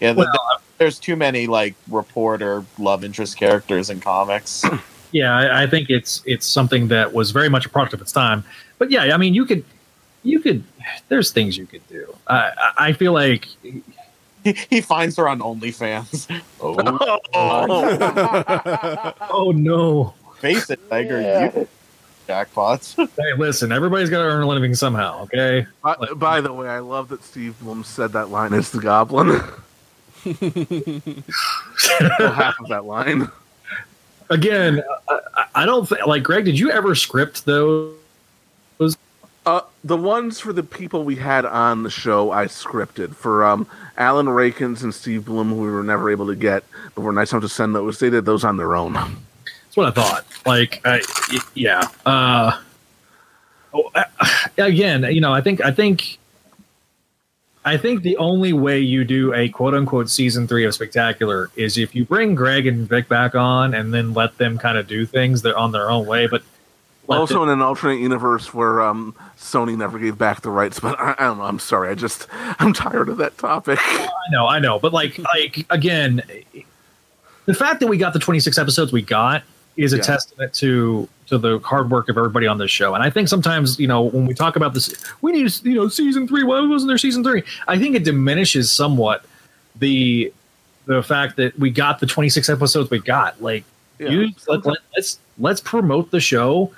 Yeah, 0.00 0.12
the, 0.12 0.58
there's 0.76 0.98
too 0.98 1.16
many 1.16 1.46
like 1.46 1.74
reporter 1.88 2.66
love 2.78 3.02
interest 3.02 3.38
characters 3.38 3.88
in 3.88 4.00
comics. 4.00 4.62
yeah 5.12 5.34
I, 5.36 5.62
I 5.62 5.66
think 5.66 5.90
it's 5.90 6.22
it's 6.26 6.46
something 6.46 6.88
that 6.88 7.12
was 7.12 7.30
very 7.30 7.48
much 7.48 7.66
a 7.66 7.68
product 7.68 7.94
of 7.94 8.00
its 8.00 8.12
time 8.12 8.44
but 8.78 8.90
yeah 8.90 9.14
i 9.14 9.16
mean 9.16 9.34
you 9.34 9.44
could 9.46 9.64
you 10.22 10.40
could 10.40 10.62
there's 11.08 11.30
things 11.30 11.56
you 11.56 11.66
could 11.66 11.86
do 11.88 12.14
i 12.26 12.36
I- 12.56 12.72
i 12.88 12.92
feel 12.92 13.12
like 13.12 13.46
he, 13.62 14.52
he 14.70 14.80
finds 14.80 15.16
her 15.16 15.28
on 15.28 15.40
OnlyFans. 15.40 16.28
Oh, 16.60 17.20
oh 19.30 19.50
no 19.52 20.14
face 20.40 20.70
it, 20.70 20.78
Tiger. 20.88 21.20
You 21.20 21.68
jackpots. 22.28 22.94
hey 23.16 23.32
listen 23.38 23.70
everybody's 23.72 24.10
got 24.10 24.18
to 24.18 24.24
earn 24.28 24.42
a 24.42 24.46
living 24.46 24.74
somehow 24.74 25.22
okay 25.22 25.66
by, 25.82 25.94
by 26.16 26.40
the 26.40 26.52
way, 26.52 26.68
I 26.68 26.78
love 26.80 27.08
that 27.08 27.22
Steve 27.24 27.58
Blum 27.60 27.82
said 27.84 28.12
that 28.12 28.30
line 28.30 28.52
as 28.52 28.70
the 28.70 28.80
Goblin. 28.80 29.28
well, 32.18 32.32
half 32.32 32.58
of 32.60 32.68
that 32.68 32.84
line. 32.84 33.30
Again 34.30 34.82
I, 35.08 35.20
I- 35.34 35.44
I 35.54 35.66
don't 35.66 35.88
think 35.88 36.06
like 36.06 36.22
greg 36.22 36.44
did 36.44 36.58
you 36.58 36.70
ever 36.70 36.94
script 36.94 37.44
those 37.46 37.94
Uh, 39.46 39.60
the 39.84 39.96
ones 39.96 40.40
for 40.40 40.52
the 40.52 40.62
people 40.64 41.04
we 41.04 41.14
had 41.14 41.44
on 41.46 41.84
the 41.84 41.90
show, 41.90 42.32
I 42.32 42.46
scripted 42.46 43.14
for 43.14 43.44
um, 43.44 43.68
Alan 43.96 44.28
Rachins 44.28 44.82
and 44.82 44.92
Steve 44.92 45.24
Blum, 45.26 45.50
who 45.50 45.62
we 45.62 45.70
were 45.70 45.84
never 45.84 46.10
able 46.10 46.26
to 46.26 46.34
get, 46.34 46.64
but 46.96 47.02
were 47.02 47.12
nice 47.12 47.30
enough 47.30 47.44
to 47.44 47.48
send 47.48 47.72
those. 47.72 48.00
They 48.00 48.10
did 48.10 48.24
those 48.24 48.42
on 48.42 48.56
their 48.56 48.74
own. 48.74 48.94
That's 48.94 49.76
what 49.76 49.86
I 49.86 49.90
thought. 49.92 50.26
Like, 50.44 50.80
I, 50.84 51.00
yeah. 51.54 51.88
Uh, 52.04 52.58
oh, 53.72 53.88
uh, 53.94 54.02
again, 54.58 55.04
you 55.14 55.20
know, 55.20 55.32
I 55.32 55.40
think, 55.40 55.60
I 55.64 55.70
think, 55.70 56.18
I 57.66 57.76
think 57.76 58.02
the 58.02 58.16
only 58.18 58.52
way 58.52 58.78
you 58.78 59.04
do 59.04 59.34
a 59.34 59.48
quote 59.48 59.74
unquote 59.74 60.08
season 60.08 60.46
three 60.46 60.64
of 60.64 60.72
Spectacular 60.72 61.50
is 61.56 61.76
if 61.76 61.96
you 61.96 62.04
bring 62.04 62.36
Greg 62.36 62.68
and 62.68 62.88
Vic 62.88 63.08
back 63.08 63.34
on 63.34 63.74
and 63.74 63.92
then 63.92 64.14
let 64.14 64.38
them 64.38 64.56
kind 64.56 64.78
of 64.78 64.86
do 64.86 65.04
things 65.04 65.42
that 65.42 65.56
on 65.56 65.72
their 65.72 65.90
own 65.90 66.06
way. 66.06 66.28
But 66.28 66.44
also, 67.08 67.40
them- 67.40 67.48
in 67.48 67.48
an 67.50 67.62
alternate 67.62 67.98
universe 67.98 68.54
where 68.54 68.80
um, 68.82 69.16
Sony 69.36 69.76
never 69.76 69.98
gave 69.98 70.16
back 70.16 70.42
the 70.42 70.50
rights, 70.50 70.78
but 70.78 70.98
I, 71.00 71.16
I 71.18 71.24
don't 71.24 71.38
know. 71.38 71.44
I'm 71.44 71.58
sorry. 71.58 71.88
I 71.90 71.96
just 71.96 72.28
I'm 72.32 72.72
tired 72.72 73.08
of 73.08 73.16
that 73.16 73.36
topic. 73.36 73.80
I 73.82 74.08
know, 74.30 74.46
I 74.46 74.60
know, 74.60 74.78
but 74.78 74.92
like, 74.92 75.18
like 75.18 75.66
again, 75.68 76.22
the 77.46 77.54
fact 77.54 77.80
that 77.80 77.88
we 77.88 77.98
got 77.98 78.12
the 78.12 78.20
26 78.20 78.58
episodes 78.58 78.92
we 78.92 79.02
got 79.02 79.42
is 79.76 79.92
a 79.92 79.96
Yeah. 79.96 80.02
testament 80.02 80.52
to 80.54 81.08
to 81.26 81.38
the 81.38 81.58
hard 81.58 81.90
work 81.90 82.08
of 82.08 82.16
everybody 82.16 82.46
on 82.46 82.56
this 82.56 82.70
show. 82.70 82.94
And 82.94 83.02
I 83.02 83.10
think 83.10 83.26
sometimes, 83.28 83.80
you 83.80 83.88
know, 83.88 84.02
when 84.02 84.26
we 84.26 84.32
talk 84.34 84.54
about 84.54 84.74
this, 84.74 84.94
we 85.22 85.32
need, 85.32 85.52
you 85.64 85.74
know, 85.74 85.88
season 85.88 86.28
three. 86.28 86.44
Why 86.44 86.60
wasn't 86.60 86.88
there 86.88 86.98
season 86.98 87.24
three? 87.24 87.42
I 87.66 87.76
think 87.78 87.96
it 87.96 88.04
diminishes 88.04 88.70
somewhat 88.70 89.24
the 89.76 90.32
the 90.86 91.02
fact 91.02 91.36
that 91.36 91.58
we 91.58 91.68
got 91.70 91.98
the 91.98 92.06
26 92.06 92.48
episodes 92.48 92.90
we 92.90 93.00
got. 93.00 93.42
Like, 93.42 93.64
Yeah. 93.98 94.26
let, 94.46 94.64
let, 94.64 94.78
let's 94.96 95.18
let's 95.38 95.60
promote 95.60 96.12
the 96.12 96.20
show 96.20 96.70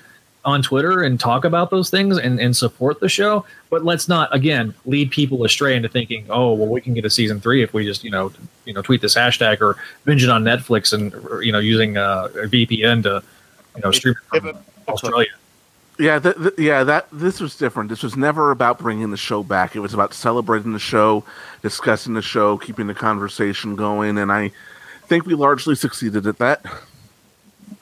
on 0.45 0.63
Twitter 0.63 1.03
and 1.03 1.19
talk 1.19 1.45
about 1.45 1.71
those 1.71 1.91
things 1.91 2.19
and, 2.19 2.41
and 2.41 2.57
support 2.57 3.01
the 3.01 3.09
show. 3.09 3.45
But 3.71 3.85
let's 3.85 4.09
not 4.09 4.35
again 4.35 4.75
lead 4.87 5.11
people 5.11 5.45
astray 5.45 5.77
into 5.77 5.89
thinking, 5.89 6.27
oh, 6.31 6.53
well, 6.55 6.69
we 6.69 6.81
can 6.81 6.95
get 6.95 7.05
a 7.05 7.11
season 7.11 7.41
three 7.41 7.63
if 7.63 7.75
we 7.75 7.85
just 7.85 8.05
you 8.05 8.11
know 8.11 8.33
you 8.65 8.73
know 8.73 8.83
tweet 8.83 9.01
this 9.01 9.15
hashtag 9.15 9.61
or 9.61 9.77
binge 10.05 10.25
it 10.25 10.31
on 10.31 10.45
Netflix 10.45 10.93
and 10.93 11.15
or, 11.15 11.43
you 11.43 11.53
know 11.53 11.59
using 11.59 11.97
uh, 11.97 12.29
a 12.35 12.47
VPN 12.47 13.03
to 13.03 13.23
you 13.77 13.83
know 13.83 13.91
stream 13.91 14.15
it 14.33 14.41
from 14.41 14.59
Australia. 14.89 15.29
Yeah, 15.99 16.21
th- 16.21 16.37
th- 16.37 16.55
yeah. 16.59 16.85
That 16.85 17.09
this 17.13 17.41
was 17.41 17.57
different. 17.57 17.91
This 17.91 18.05
was 18.05 18.17
never 18.17 18.53
about 18.53 18.79
bringing 18.79 19.11
the 19.11 19.17
show 19.17 19.43
back. 19.43 19.75
It 19.75 19.81
was 19.81 19.95
about 19.95 20.15
celebrating 20.15 20.73
the 20.73 20.79
show, 20.79 21.25
discussing 21.61 22.15
the 22.15 22.23
show, 22.23 22.57
keeping 22.57 22.87
the 22.87 22.95
conversation 22.95 23.75
going, 23.75 24.17
and 24.17 24.31
I 24.31 24.53
think 25.07 25.27
we 25.27 25.35
largely 25.35 25.75
succeeded 25.75 26.27
at 26.27 26.39
that. 26.39 26.65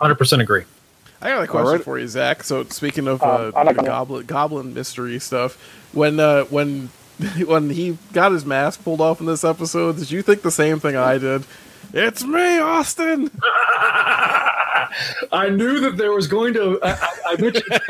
Hundred 0.01 0.15
percent 0.17 0.41
agree. 0.41 0.65
I 1.21 1.31
got 1.31 1.43
a 1.43 1.47
question 1.47 1.67
Alright. 1.67 1.85
for 1.85 1.99
you, 1.99 2.09
Zach. 2.09 2.45
So 2.45 2.65
speaking 2.65 3.09
of 3.09 3.23
Um, 3.23 3.53
uh, 3.55 3.73
goblin 3.73 4.27
goblin 4.27 4.75
mystery 4.75 5.19
stuff, 5.19 5.57
when 5.93 6.21
uh, 6.21 6.45
when 6.45 6.91
when 7.47 7.71
he 7.71 7.99
got 8.13 8.33
his 8.33 8.45
mask 8.45 8.85
pulled 8.85 9.01
off 9.01 9.21
in 9.21 9.27
this 9.27 9.45
episode, 9.45 9.97
did 9.97 10.11
you 10.11 10.23
think 10.23 10.43
the 10.43 10.51
same 10.51 10.81
thing 10.81 10.97
I 10.97 11.19
did? 11.19 11.45
It's 11.93 12.25
me, 12.25 12.59
Austin. 12.59 13.31
I 15.33 15.49
knew 15.51 15.81
that 15.81 15.97
there 15.97 16.13
was 16.13 16.27
going 16.27 16.55
to. 16.55 16.79
I, 16.83 16.91
I- 16.93 17.13
I 17.29 17.41
mentioned 17.41 17.81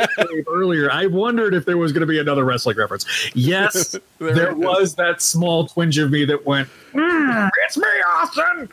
earlier. 0.49 0.91
I 0.91 1.07
wondered 1.07 1.53
if 1.53 1.67
there 1.67 1.77
was 1.77 1.93
going 1.93 2.01
to 2.01 2.07
be 2.07 2.19
another 2.19 2.43
wrestling 2.45 2.79
reference. 2.79 3.05
Yes, 3.35 3.95
There 4.19 4.35
there 4.35 4.55
was 4.55 4.95
that 4.95 5.21
small 5.21 5.67
twinge 5.67 5.99
of 5.99 6.11
me 6.11 6.25
that 6.25 6.47
went, 6.47 6.71
"Mm, 6.95 7.51
"It's 7.67 7.77
me, 7.77 7.87
Austin," 8.15 8.69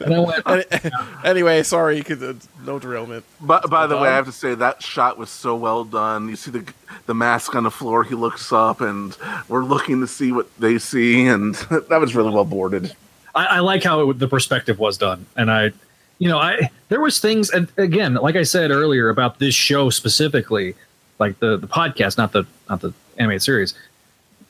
and 0.00 0.14
I 0.14 0.18
went, 0.18 0.42
Any- 0.46 0.64
anyway, 1.24 1.62
sorry, 1.62 1.96
you 1.98 2.02
could, 2.04 2.20
uh, 2.22 2.32
no 2.66 2.80
derailment. 2.80 3.24
But 3.40 3.70
by 3.70 3.86
the 3.86 3.96
way, 3.96 4.08
I 4.08 4.18
Um, 4.18 4.24
have 4.24 4.26
to 4.26 4.32
say 4.32 4.56
that 4.56 4.82
shot 4.82 5.18
was 5.18 5.30
so 5.30 5.54
well 5.54 5.84
done. 5.84 6.28
You 6.28 6.34
see 6.36 6.50
the 6.50 6.64
the 7.06 7.14
mask 7.14 7.54
on 7.54 7.62
the 7.62 7.70
floor. 7.70 8.02
He 8.02 8.16
looks 8.16 8.52
up, 8.52 8.80
and 8.80 9.16
we're 9.48 9.64
looking 9.64 10.00
to 10.00 10.08
see 10.08 10.32
what 10.32 10.48
they 10.58 10.78
see, 10.78 11.26
and 11.28 11.54
that 11.54 12.00
was 12.00 12.16
really 12.16 12.30
well 12.30 12.44
boarded. 12.44 12.92
I, 13.34 13.44
I 13.44 13.58
like 13.60 13.82
how 13.82 14.10
it, 14.10 14.18
the 14.18 14.28
perspective 14.28 14.78
was 14.78 14.98
done, 14.98 15.26
and 15.36 15.50
I, 15.50 15.72
you 16.18 16.28
know, 16.28 16.38
I 16.38 16.70
there 16.88 17.00
was 17.00 17.20
things, 17.20 17.50
and 17.50 17.68
again, 17.76 18.14
like 18.14 18.36
I 18.36 18.42
said 18.42 18.70
earlier 18.70 19.08
about 19.08 19.38
this 19.38 19.54
show 19.54 19.90
specifically, 19.90 20.74
like 21.18 21.38
the 21.38 21.56
the 21.56 21.68
podcast, 21.68 22.18
not 22.18 22.32
the 22.32 22.46
not 22.68 22.80
the 22.80 22.92
animated 23.18 23.42
series. 23.42 23.74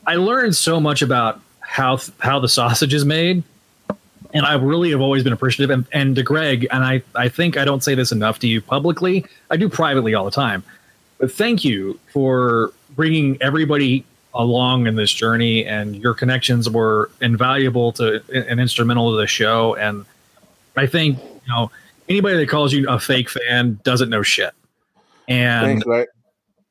I 0.07 0.15
learned 0.15 0.55
so 0.55 0.79
much 0.79 1.01
about 1.01 1.41
how 1.59 1.99
how 2.19 2.39
the 2.39 2.49
sausage 2.49 2.93
is 2.93 3.05
made, 3.05 3.43
and 4.33 4.45
I 4.45 4.55
really 4.55 4.91
have 4.91 5.01
always 5.01 5.23
been 5.23 5.33
appreciative. 5.33 5.69
And, 5.69 5.85
and 5.91 6.15
to 6.15 6.23
Greg, 6.23 6.67
and 6.71 6.83
I 6.83 7.03
I 7.15 7.29
think 7.29 7.57
I 7.57 7.65
don't 7.65 7.83
say 7.83 7.95
this 7.95 8.11
enough 8.11 8.39
to 8.39 8.47
you 8.47 8.61
publicly. 8.61 9.25
I 9.49 9.57
do 9.57 9.69
privately 9.69 10.13
all 10.13 10.25
the 10.25 10.31
time, 10.31 10.63
but 11.19 11.31
thank 11.31 11.63
you 11.63 11.99
for 12.11 12.71
bringing 12.95 13.37
everybody 13.41 14.05
along 14.39 14.87
in 14.87 14.95
this 14.95 15.11
journey 15.11 15.65
and 15.65 15.97
your 15.97 16.13
connections 16.13 16.69
were 16.69 17.11
invaluable 17.21 17.91
to 17.91 18.23
and 18.33 18.59
instrumental 18.59 19.11
to 19.11 19.17
the 19.17 19.27
show 19.27 19.75
and 19.75 20.05
i 20.77 20.87
think 20.87 21.19
you 21.19 21.53
know 21.53 21.69
anybody 22.07 22.37
that 22.37 22.49
calls 22.49 22.73
you 22.73 22.87
a 22.89 22.99
fake 22.99 23.29
fan 23.29 23.79
doesn't 23.83 24.09
know 24.09 24.23
shit 24.23 24.53
and. 25.27 25.83
I, 25.87 26.07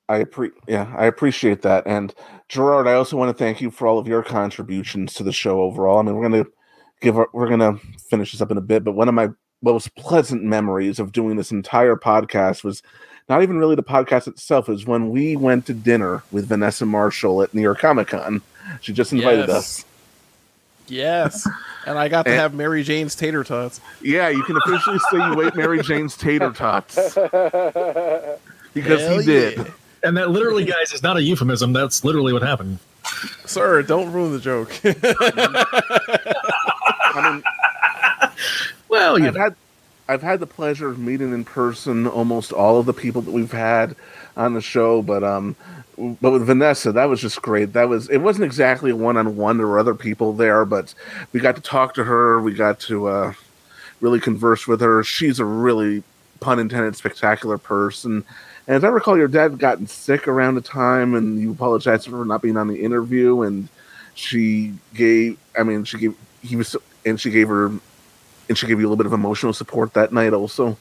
I 0.09 0.25
yeah, 0.67 0.93
I 0.97 1.05
appreciate 1.05 1.61
that. 1.63 1.87
And 1.87 2.15
Gerard, 2.49 2.87
I 2.89 2.95
also 2.95 3.17
want 3.17 3.29
to 3.29 3.45
thank 3.45 3.61
you 3.61 3.71
for 3.71 3.87
all 3.87 3.99
of 3.99 4.09
your 4.09 4.23
contributions 4.23 5.13
to 5.15 5.23
the 5.23 5.33
show 5.33 5.61
overall. 5.61 5.99
I 5.99 6.03
mean, 6.03 6.15
we're 6.15 6.29
gonna 6.29 6.47
give 7.03 7.19
our, 7.19 7.29
we're 7.35 7.49
gonna 7.49 7.77
finish 8.09 8.33
this 8.33 8.41
up 8.41 8.51
in 8.51 8.57
a 8.57 8.63
bit, 8.63 8.85
but 8.85 8.93
one 8.93 9.09
of 9.09 9.15
my 9.15 9.29
most 9.63 9.95
pleasant 9.97 10.43
memories 10.43 10.99
of 10.99 11.13
doing 11.13 11.37
this 11.37 11.51
entire 11.51 11.97
podcast 11.97 12.65
was 12.65 12.83
not 13.29 13.43
even 13.43 13.59
really 13.59 13.75
the 13.77 13.83
podcast 13.83 14.27
itself. 14.29 14.69
is 14.69 14.87
when 14.87 15.11
we 15.11 15.37
went 15.37 15.67
to 15.67 15.75
dinner 15.75 16.23
with 16.33 16.47
Vanessa 16.49 16.87
Marshall 16.87 17.43
at 17.43 17.53
New 17.55 17.63
York 17.63 17.79
Comic 17.81 18.09
Con. 18.09 18.41
She 18.81 18.93
just 18.93 19.13
invited 19.13 19.49
Yes. 19.49 19.57
us. 19.57 19.85
Yes, 20.91 21.47
and 21.87 21.99
I 21.99 22.09
got 22.09 22.25
to 22.25 22.31
And- 22.31 22.41
have 22.41 22.55
Mary 22.55 22.83
Jane's 22.83 23.15
tater 23.15 23.45
tots. 23.45 23.79
Yeah, 24.01 24.31
you 24.31 24.43
can 24.45 24.57
officially 24.57 24.99
say 25.11 25.19
you 25.19 25.43
ate 25.43 25.55
Mary 25.55 25.83
Jane's 25.83 26.17
tater 26.17 26.51
tots 26.51 26.95
because 28.75 29.01
Hell 29.01 29.19
he 29.19 29.27
did. 29.27 29.59
yeah. 29.59 29.65
and 30.03 30.17
that 30.17 30.31
literally 30.31 30.65
guys 30.65 30.95
is 30.95 31.03
not 31.03 31.19
a 31.19 31.23
euphemism 31.23 31.75
that's 31.75 32.05
literally 32.05 32.33
what 32.33 32.41
happened 32.43 32.79
Sir, 33.47 33.83
don't 33.83 34.13
ruin 34.13 34.33
the 34.33 34.39
joke. 34.39 34.71
I 34.85 34.95
mean, 37.33 37.43
well, 38.89 39.23
I've 39.23 39.37
had 39.37 39.55
I've 40.09 40.23
had 40.23 40.41
the 40.41 40.47
pleasure 40.47 40.89
of 40.89 40.99
meeting 40.99 41.35
in 41.35 41.45
person 41.45 42.07
almost 42.07 42.53
all 42.53 42.81
of 42.81 42.87
the 42.87 42.95
people 42.95 43.21
that 43.23 43.31
we've 43.31 43.53
had 43.53 43.95
on 44.37 44.55
the 44.55 44.61
show, 44.63 45.03
but 45.03 45.23
um, 45.23 45.55
but 45.99 46.33
with 46.33 46.47
Vanessa, 46.47 46.93
that 46.93 47.07
was 47.07 47.21
just 47.21 47.43
great. 47.43 47.75
That 47.75 47.89
was 47.89 48.09
it 48.09 48.19
wasn't 48.19 48.47
exactly 48.47 48.93
one 48.93 49.17
on 49.17 49.37
one. 49.37 49.59
There 49.59 49.67
were 49.67 49.79
other 49.79 49.95
people 49.95 50.33
there, 50.33 50.65
but 50.65 50.95
we 51.33 51.41
got 51.41 51.57
to 51.57 51.63
talk 51.63 51.95
to 51.95 52.05
her. 52.05 52.41
We 52.41 52.55
got 52.55 52.81
to 52.81 53.09
uh, 53.09 53.33
really 54.01 54.21
converse 54.21 54.67
with 54.67 54.81
her. 54.81 55.05
She's 55.05 55.41
a 55.41 55.45
really 55.45 56.03
pun 56.41 56.59
intended 56.59 56.97
spectacular 56.97 57.59
person. 57.59 58.25
And 58.67 58.77
as 58.77 58.85
I 58.85 58.89
recall, 58.89 59.17
your 59.17 59.29
dad 59.29 59.59
gotten 59.59 59.87
sick 59.87 60.29
around 60.29 60.55
the 60.55 60.61
time, 60.61 61.15
and 61.15 61.41
you 61.41 61.53
apologized 61.53 62.07
for 62.07 62.25
not 62.25 62.43
being 62.43 62.57
on 62.57 62.69
the 62.69 62.83
interview. 62.83 63.43
And 63.43 63.69
she 64.15 64.75
gave, 64.95 65.39
I 65.59 65.63
mean, 65.63 65.85
she 65.85 65.99
gave, 65.99 66.15
he 66.43 66.57
was, 66.57 66.77
and 67.05 67.21
she 67.21 67.31
gave 67.31 67.49
her, 67.49 67.73
and 68.49 68.57
she 68.59 68.67
gave 68.67 68.79
you 68.81 68.87
a 68.87 68.89
little 68.89 68.97
bit 68.97 69.07
of 69.07 69.13
emotional 69.13 69.53
support 69.53 69.95
that 69.95 70.13
night 70.13 70.33
also. 70.33 70.77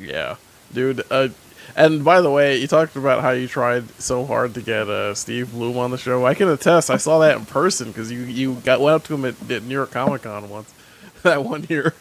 Yeah, 0.00 0.36
dude. 0.72 1.02
Uh, 1.10 1.28
and 1.76 2.04
by 2.04 2.20
the 2.20 2.30
way, 2.30 2.56
you 2.56 2.66
talked 2.66 2.96
about 2.96 3.20
how 3.22 3.30
you 3.30 3.46
tried 3.46 3.88
so 4.00 4.24
hard 4.24 4.54
to 4.54 4.62
get 4.62 4.88
uh, 4.88 5.14
Steve 5.14 5.52
Blum 5.52 5.76
on 5.78 5.90
the 5.90 5.98
show. 5.98 6.24
I 6.24 6.34
can 6.34 6.48
attest. 6.48 6.90
I 6.90 6.96
saw 6.96 7.18
that 7.20 7.36
in 7.36 7.44
person 7.46 7.88
because 7.88 8.10
you 8.10 8.20
you 8.20 8.54
got 8.64 8.80
went 8.80 8.94
up 8.96 9.04
to 9.04 9.14
him 9.14 9.24
at, 9.24 9.50
at 9.50 9.62
New 9.64 9.74
York 9.74 9.90
Comic 9.90 10.22
Con 10.22 10.48
once. 10.48 10.72
that 11.22 11.44
one 11.44 11.66
year. 11.68 11.94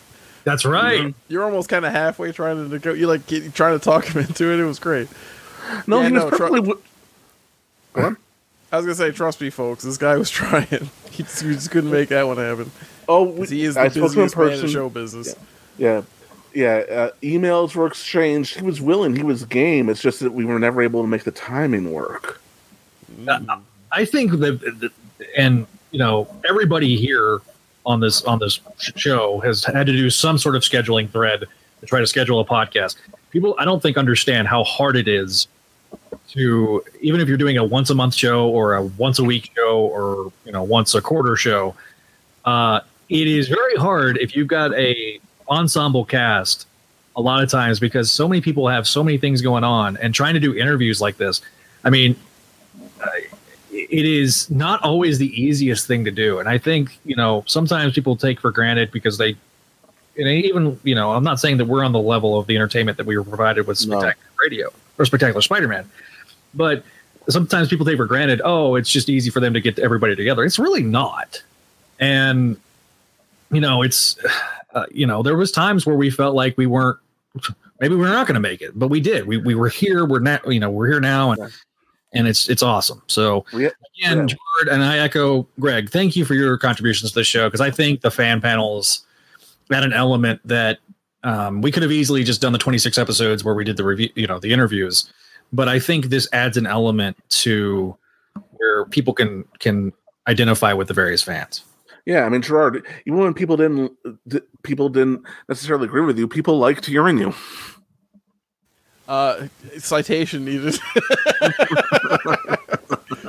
That's 0.44 0.64
right. 0.64 1.02
You're, 1.02 1.14
you're 1.28 1.44
almost 1.44 1.68
kind 1.70 1.86
of 1.86 1.92
halfway 1.92 2.32
trying 2.32 2.70
to 2.70 2.80
go. 2.80 2.94
You 2.94 3.08
like 3.08 3.26
get, 3.28 3.54
trying 3.54 3.78
to 3.78 3.84
talk 3.84 4.06
him 4.06 4.22
into 4.28 4.52
it. 4.54 4.60
It 4.60 4.66
was 4.66 4.80
great. 4.80 5.10
No, 5.86 6.00
Yeah, 6.02 6.08
he 6.08 6.14
was 6.14 6.24
no, 6.24 6.30
tru- 6.30 6.38
perfectly. 6.38 6.60
wi- 6.62 6.82
Go. 7.94 8.16
I 8.72 8.78
was 8.78 8.86
gonna 8.86 8.96
say, 8.96 9.12
trust 9.12 9.42
me, 9.42 9.50
folks. 9.50 9.84
This 9.84 9.98
guy 9.98 10.16
was 10.18 10.30
trying. 10.32 10.90
He 11.12 11.24
just, 11.24 11.42
he 11.42 11.54
just 11.54 11.72
couldn't 11.72 11.92
make 11.92 12.10
that 12.10 12.26
one 12.28 12.38
happen. 12.38 12.72
Oh, 13.10 13.32
'Cause 13.32 13.50
he 13.50 13.64
is 13.64 13.76
the 13.76 13.82
I 13.82 13.88
spoke 13.90 13.94
to 13.94 14.00
him 14.00 14.06
in 14.06 14.26
busiest 14.26 14.38
man 14.38 14.46
in 14.48 14.52
person. 14.54 14.70
show 14.70 14.90
business. 14.90 15.36
Yeah, 15.78 16.02
yeah. 16.54 16.84
Uh, 16.90 17.10
emails 17.24 17.76
were 17.76 17.88
exchanged. 17.88 18.58
He 18.60 18.64
was 18.66 18.82
willing. 18.82 19.16
He 19.16 19.24
was 19.24 19.46
game. 19.46 19.90
It's 19.90 20.02
just 20.02 20.20
that 20.22 20.32
we 20.34 20.44
were 20.46 20.60
never 20.60 20.82
able 20.82 21.02
to 21.02 21.08
make 21.08 21.24
the 21.24 21.32
timing 21.32 21.92
work. 21.92 22.42
I 23.92 24.06
think 24.06 24.32
that, 24.40 24.60
that- 24.80 24.92
and 25.38 25.66
you 25.92 26.00
know, 26.00 26.28
everybody 26.48 26.96
here 26.98 27.40
on 27.86 28.00
this 28.02 28.22
on 28.24 28.40
this 28.40 28.60
show 28.98 29.40
has 29.40 29.64
had 29.64 29.86
to 29.88 29.94
do 29.94 30.10
some 30.10 30.38
sort 30.38 30.56
of 30.56 30.62
scheduling 30.64 31.10
thread 31.10 31.46
to 31.80 31.86
try 31.86 32.00
to 32.00 32.08
schedule 32.08 32.40
a 32.40 32.46
podcast. 32.46 32.98
People, 33.32 33.56
I 33.58 33.66
don't 33.66 33.82
think 33.82 33.98
understand 33.98 34.48
how 34.48 34.64
hard 34.64 34.98
it 34.98 35.08
is 35.08 35.48
to 36.30 36.84
even 37.00 37.22
if 37.22 37.28
you're 37.30 37.38
doing 37.38 37.58
a 37.58 37.64
once 37.64 37.90
a 37.90 37.96
month 37.96 38.14
show 38.14 38.50
or 38.50 38.76
a 38.76 38.84
once 38.84 39.20
a 39.20 39.24
week 39.24 39.52
show 39.56 39.80
or 39.80 40.32
you 40.46 40.52
know 40.52 40.64
once 40.64 40.94
a 40.96 41.02
quarter 41.02 41.36
show. 41.38 41.74
Uh, 42.46 42.82
it 43.10 43.28
is 43.28 43.48
very 43.48 43.76
hard 43.76 44.18
if 44.18 44.36
you've 44.36 44.48
got 44.48 44.74
a 44.74 45.20
ensemble 45.50 46.06
cast 46.06 46.68
a 47.16 47.22
lot 47.22 47.42
of 47.42 47.50
times 47.50 47.80
because 47.80 48.12
so 48.12 48.28
many 48.28 48.42
people 48.42 48.68
have 48.68 48.88
so 48.88 49.04
many 49.04 49.18
things 49.18 49.42
going 49.42 49.64
on 49.64 49.98
and 49.98 50.14
trying 50.14 50.34
to 50.34 50.40
do 50.40 50.56
interviews 50.56 51.02
like 51.02 51.18
this. 51.18 51.42
I 51.84 51.90
mean, 51.90 52.16
it 53.72 54.06
is 54.06 54.50
not 54.50 54.82
always 54.84 55.18
the 55.18 55.30
easiest 55.42 55.88
thing 55.88 56.04
to 56.06 56.12
do. 56.12 56.40
And 56.40 56.50
i 56.50 56.58
think 56.58 56.98
you 57.06 57.16
know 57.16 57.44
sometimes 57.48 57.94
people 57.94 58.16
take 58.16 58.40
for 58.40 58.52
granted 58.52 58.92
because 58.92 59.18
they 59.18 59.36
and 60.18 60.28
even 60.28 60.80
you 60.84 60.96
know 60.96 61.12
i'm 61.12 61.24
not 61.24 61.40
saying 61.40 61.58
that 61.58 61.66
we're 61.66 61.84
on 61.84 61.92
the 61.92 62.00
level 62.00 62.40
of 62.40 62.48
the 62.48 62.56
entertainment 62.56 62.98
that 62.98 63.06
we 63.06 63.18
were 63.18 63.24
provided 63.24 63.68
with 63.68 63.78
spectacular 63.78 64.16
radio 64.44 64.70
or 64.98 65.06
spectacular 65.06 65.42
spider-man. 65.42 65.90
But 66.54 66.84
sometimes 67.30 67.68
people 67.70 67.86
take 67.86 67.98
for 67.98 68.06
granted 68.06 68.42
oh 68.44 68.76
it's 68.76 68.90
just 68.90 69.10
easy 69.10 69.30
for 69.30 69.40
them 69.40 69.54
to 69.54 69.62
get 69.62 69.80
everybody 69.80 70.16
together. 70.16 70.44
It's 70.44 70.60
really 70.60 70.84
not. 70.84 71.44
And 72.00 72.58
you 73.52 73.62
know 73.62 73.82
it's 73.82 74.18
uh, 74.74 74.86
you 74.92 75.06
know 75.06 75.24
there 75.24 75.38
was 75.38 75.52
times 75.52 75.86
where 75.86 75.96
we 75.96 76.10
felt 76.10 76.36
like 76.36 76.58
we 76.58 76.66
weren't 76.66 76.98
maybe 77.80 77.96
we're 77.96 78.08
not 78.08 78.28
going 78.28 78.36
to 78.36 78.40
make 78.40 78.62
it 78.62 78.78
but 78.78 78.88
we 78.90 79.00
did. 79.00 79.28
We, 79.28 79.38
we 79.38 79.56
were 79.56 79.70
here 79.70 80.06
we're 80.06 80.20
not 80.20 80.52
you 80.52 80.60
know 80.60 80.70
we're 80.70 80.88
here 80.88 81.00
now 81.00 81.32
and 81.32 81.52
and 82.14 82.28
it's 82.28 82.50
it's 82.50 82.64
awesome. 82.64 83.02
So 83.08 83.46
again 83.54 84.28
Gerard, 84.28 84.68
and 84.70 84.84
i 84.84 85.00
echo 85.00 85.48
greg 85.60 85.90
thank 85.90 86.16
you 86.16 86.26
for 86.26 86.34
your 86.34 86.58
contributions 86.58 87.12
to 87.12 87.16
the 87.16 87.24
show 87.24 87.48
because 87.48 87.62
i 87.62 87.72
think 87.72 88.02
the 88.02 88.12
fan 88.12 88.42
panels 88.42 89.06
add 89.72 89.84
an 89.84 89.94
element 89.94 90.40
that 90.46 90.80
um, 91.24 91.62
we 91.62 91.72
could 91.72 91.84
have 91.84 91.92
easily 91.92 92.24
just 92.24 92.42
done 92.42 92.54
the 92.54 92.60
26 92.60 92.98
episodes 92.98 93.44
where 93.44 93.54
we 93.56 93.64
did 93.64 93.78
the 93.78 93.84
review 93.84 94.10
you 94.16 94.28
know 94.28 94.40
the 94.40 94.54
interviews 94.54 95.12
but 95.52 95.68
i 95.68 95.80
think 95.80 96.06
this 96.06 96.28
adds 96.34 96.58
an 96.58 96.68
element 96.68 97.18
to 97.30 97.96
where 98.52 98.86
people 98.86 99.14
can 99.14 99.44
can 99.60 99.92
identify 100.28 100.74
with 100.74 100.88
the 100.88 100.94
various 100.94 101.24
fans 101.24 101.64
Yeah, 102.08 102.24
I 102.24 102.30
mean 102.30 102.42
Gerard. 102.42 102.88
Even 103.06 103.20
when 103.20 103.34
people 103.34 103.58
didn't, 103.58 103.92
people 104.64 104.88
didn't 104.88 105.24
necessarily 105.50 105.88
agree 105.88 106.06
with 106.06 106.18
you. 106.18 106.26
People 106.26 106.58
liked 106.58 106.86
hearing 106.86 107.18
you. 107.18 107.34
Uh, 109.10 109.48
citation 109.78 110.46
needed. 110.46 110.80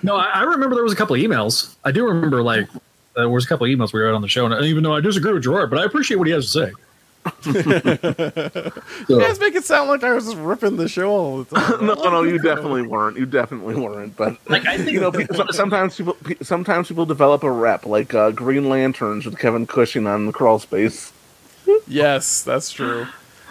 no 0.04 0.14
I, 0.16 0.30
I 0.32 0.42
remember 0.42 0.76
there 0.76 0.84
was 0.84 0.92
a 0.92 0.96
couple 0.96 1.14
of 1.14 1.22
emails 1.22 1.74
i 1.84 1.92
do 1.92 2.06
remember 2.06 2.42
like 2.42 2.68
there 3.14 3.28
was 3.28 3.44
a 3.44 3.48
couple 3.48 3.66
of 3.66 3.70
emails 3.70 3.92
we 3.92 4.00
read 4.00 4.14
on 4.14 4.22
the 4.22 4.28
show 4.28 4.46
and 4.46 4.64
even 4.64 4.82
though 4.82 4.94
i 4.94 5.00
disagree 5.00 5.32
with 5.32 5.42
gerard 5.42 5.70
but 5.70 5.78
i 5.78 5.84
appreciate 5.84 6.16
what 6.16 6.26
he 6.26 6.32
has 6.32 6.50
to 6.50 6.50
say 6.50 6.72
You 9.08 9.20
guys 9.20 9.40
make 9.40 9.54
it 9.54 9.64
sound 9.64 9.88
like 9.88 10.02
I 10.04 10.12
was 10.12 10.26
just 10.26 10.36
ripping 10.36 10.76
the 10.76 10.88
show 10.88 11.10
all 11.10 11.42
the 11.42 11.54
time. 11.56 11.86
no, 11.86 11.94
no, 11.94 12.22
you 12.22 12.38
definitely 12.38 12.82
weren't. 12.82 13.16
You 13.16 13.26
definitely 13.26 13.74
weren't. 13.76 14.16
But 14.16 14.38
like 14.48 14.66
I 14.66 14.76
think 14.76 14.92
you 14.92 15.00
know, 15.00 15.12
people, 15.12 15.46
sometimes 15.52 15.96
people 15.96 16.16
sometimes 16.42 16.88
people 16.88 17.06
develop 17.06 17.42
a 17.42 17.50
rep, 17.50 17.86
like 17.86 18.14
uh, 18.14 18.30
Green 18.30 18.68
Lanterns 18.68 19.24
with 19.24 19.38
Kevin 19.38 19.66
Cushing 19.66 20.06
on 20.06 20.26
the 20.26 20.32
crawl 20.32 20.58
space. 20.58 21.12
Yes, 21.86 22.42
that's 22.42 22.70
true. 22.70 23.06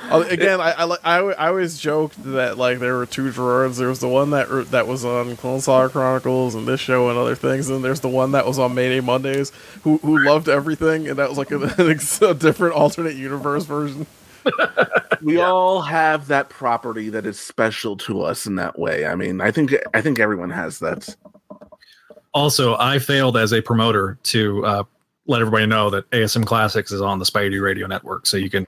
Uh, 0.10 0.24
Again, 0.30 0.62
I, 0.62 0.72
I 0.72 0.98
I 1.04 1.18
I 1.34 1.48
always 1.48 1.78
joked 1.78 2.24
that 2.24 2.58
like 2.58 2.80
there 2.80 2.96
were 2.96 3.06
two 3.06 3.32
Gerards. 3.32 3.78
There 3.78 3.90
was 3.90 4.00
the 4.00 4.08
one 4.08 4.30
that 4.30 4.72
that 4.72 4.88
was 4.88 5.04
on 5.04 5.36
Clone 5.36 5.60
Saga 5.60 5.90
Chronicles 5.90 6.56
and 6.56 6.68
this 6.68 6.80
show 6.80 7.10
and 7.10 7.18
other 7.18 7.36
things, 7.36 7.70
and 7.70 7.84
there's 7.84 8.00
the 8.02 8.10
one 8.10 8.32
that 8.32 8.46
was 8.46 8.60
on 8.60 8.74
Mayday 8.76 9.02
Mondays 9.02 9.52
who 9.84 9.98
who 9.98 10.24
loved 10.24 10.48
everything, 10.48 11.08
and 11.08 11.18
that 11.18 11.30
was 11.30 11.38
like 11.38 11.52
a, 11.52 11.58
a 12.30 12.34
different 12.34 12.76
alternate 12.76 13.16
universe 13.16 13.66
version. 13.66 14.06
we 15.22 15.40
all 15.40 15.82
have 15.82 16.28
that 16.28 16.50
property 16.50 17.10
that 17.10 17.26
is 17.26 17.40
special 17.40 17.98
to 17.98 18.22
us 18.22 18.46
in 18.46 18.56
that 18.56 18.78
way. 18.78 19.06
I 19.06 19.16
mean, 19.16 19.42
I 19.42 19.52
think 19.52 19.74
I 19.94 20.02
think 20.02 20.20
everyone 20.20 20.52
has 20.52 20.80
that. 20.80 21.16
Also, 22.34 22.78
I 22.78 23.00
failed 23.00 23.36
as 23.36 23.52
a 23.52 23.62
promoter 23.62 24.20
to 24.24 24.66
uh, 24.66 24.84
let 25.28 25.42
everybody 25.42 25.66
know 25.66 25.90
that 25.90 26.10
ASM 26.12 26.46
Classics 26.46 26.92
is 26.92 27.02
on 27.02 27.20
the 27.20 27.26
Spidey 27.26 27.62
Radio 27.62 27.86
Network. 27.88 28.26
So 28.26 28.38
you 28.38 28.50
can 28.50 28.66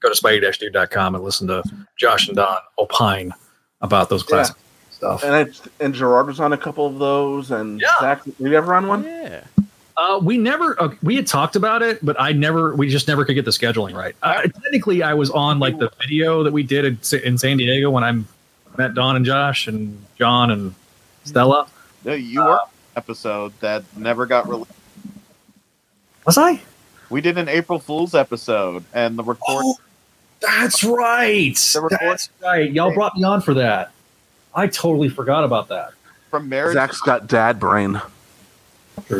go 0.00 0.12
to 0.12 0.20
spidey-dude.com 0.20 1.14
and 1.14 1.24
listen 1.24 1.46
to 1.48 1.62
Josh 1.96 2.28
and 2.28 2.36
Don 2.36 2.58
opine 2.78 3.32
about 3.80 4.08
those 4.08 4.22
classic 4.22 4.56
stuff. 4.90 5.22
And 5.24 5.34
I, 5.34 5.46
and 5.84 5.94
Gerard 5.94 6.26
was 6.26 6.40
on 6.40 6.52
a 6.52 6.58
couple 6.58 6.86
of 6.86 6.98
those, 6.98 7.50
and 7.50 7.82
Zach, 8.00 8.24
were 8.38 8.48
you 8.48 8.56
ever 8.56 8.74
on 8.74 8.88
one? 8.88 9.04
Yeah. 9.04 9.44
Uh, 9.96 10.18
we 10.22 10.38
never 10.38 10.80
uh, 10.82 10.88
we 11.02 11.16
had 11.16 11.26
talked 11.26 11.54
about 11.54 11.82
it, 11.82 12.04
but 12.04 12.18
I 12.18 12.32
never 12.32 12.74
we 12.74 12.88
just 12.88 13.06
never 13.08 13.24
could 13.24 13.34
get 13.34 13.44
the 13.44 13.50
scheduling 13.50 13.94
right. 13.94 14.16
Uh, 14.22 14.42
technically, 14.42 15.02
I 15.02 15.12
was 15.12 15.30
on 15.30 15.58
like 15.58 15.78
the 15.78 15.90
video 16.00 16.42
that 16.42 16.52
we 16.52 16.62
did 16.62 16.84
in, 16.84 16.98
in 17.24 17.36
San 17.36 17.58
Diego 17.58 17.90
when 17.90 18.02
I 18.02 18.12
met 18.78 18.94
Don 18.94 19.16
and 19.16 19.24
Josh 19.24 19.68
and 19.68 20.02
John 20.18 20.50
and 20.50 20.74
Stella. 21.24 21.66
No, 22.04 22.14
you 22.14 22.40
were 22.40 22.60
on 22.60 22.68
episode 22.96 23.52
that 23.60 23.84
never 23.96 24.24
got 24.24 24.48
released. 24.48 24.72
Was 26.24 26.38
I? 26.38 26.60
We 27.10 27.20
did 27.20 27.36
an 27.38 27.48
April 27.48 27.78
Fool's 27.78 28.14
episode, 28.14 28.84
and 28.94 29.18
the 29.18 29.22
record. 29.24 29.42
Oh, 29.64 29.76
that's 30.40 30.82
right. 30.82 31.54
That's 32.00 32.30
right. 32.42 32.70
Y'all 32.72 32.94
brought 32.94 33.16
me 33.16 33.24
on 33.24 33.40
for 33.42 33.54
that. 33.54 33.92
I 34.54 34.66
totally 34.66 35.08
forgot 35.08 35.44
about 35.44 35.68
that. 35.68 35.92
From 36.30 36.48
marriage. 36.48 36.74
Zach's 36.74 37.00
got 37.00 37.26
dad 37.26 37.58
brain. 37.60 38.00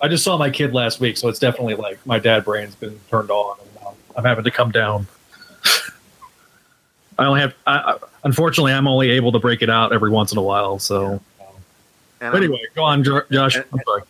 I 0.00 0.08
just 0.08 0.24
saw 0.24 0.36
my 0.36 0.50
kid 0.50 0.72
last 0.74 0.98
week, 1.00 1.16
so 1.16 1.28
it's 1.28 1.38
definitely 1.38 1.74
like 1.74 2.04
my 2.06 2.18
dad 2.18 2.44
brain's 2.44 2.74
been 2.74 2.98
turned 3.10 3.30
on, 3.30 3.58
and 3.60 3.94
I'm 4.16 4.24
having 4.24 4.44
to 4.44 4.50
come 4.50 4.70
down. 4.70 5.06
I 7.18 7.26
only 7.26 7.40
have, 7.40 7.54
I, 7.66 7.76
I, 7.76 7.96
unfortunately, 8.24 8.72
I'm 8.72 8.88
only 8.88 9.10
able 9.10 9.32
to 9.32 9.38
break 9.38 9.62
it 9.62 9.70
out 9.70 9.92
every 9.92 10.10
once 10.10 10.32
in 10.32 10.38
a 10.38 10.42
while. 10.42 10.78
So, 10.78 11.20
And 12.20 12.32
but 12.32 12.34
anyway, 12.42 12.62
go 12.74 12.82
on, 12.82 13.04
Jo- 13.04 13.22
Josh. 13.30 13.56
I'm 13.56 13.80
sorry. 13.86 14.02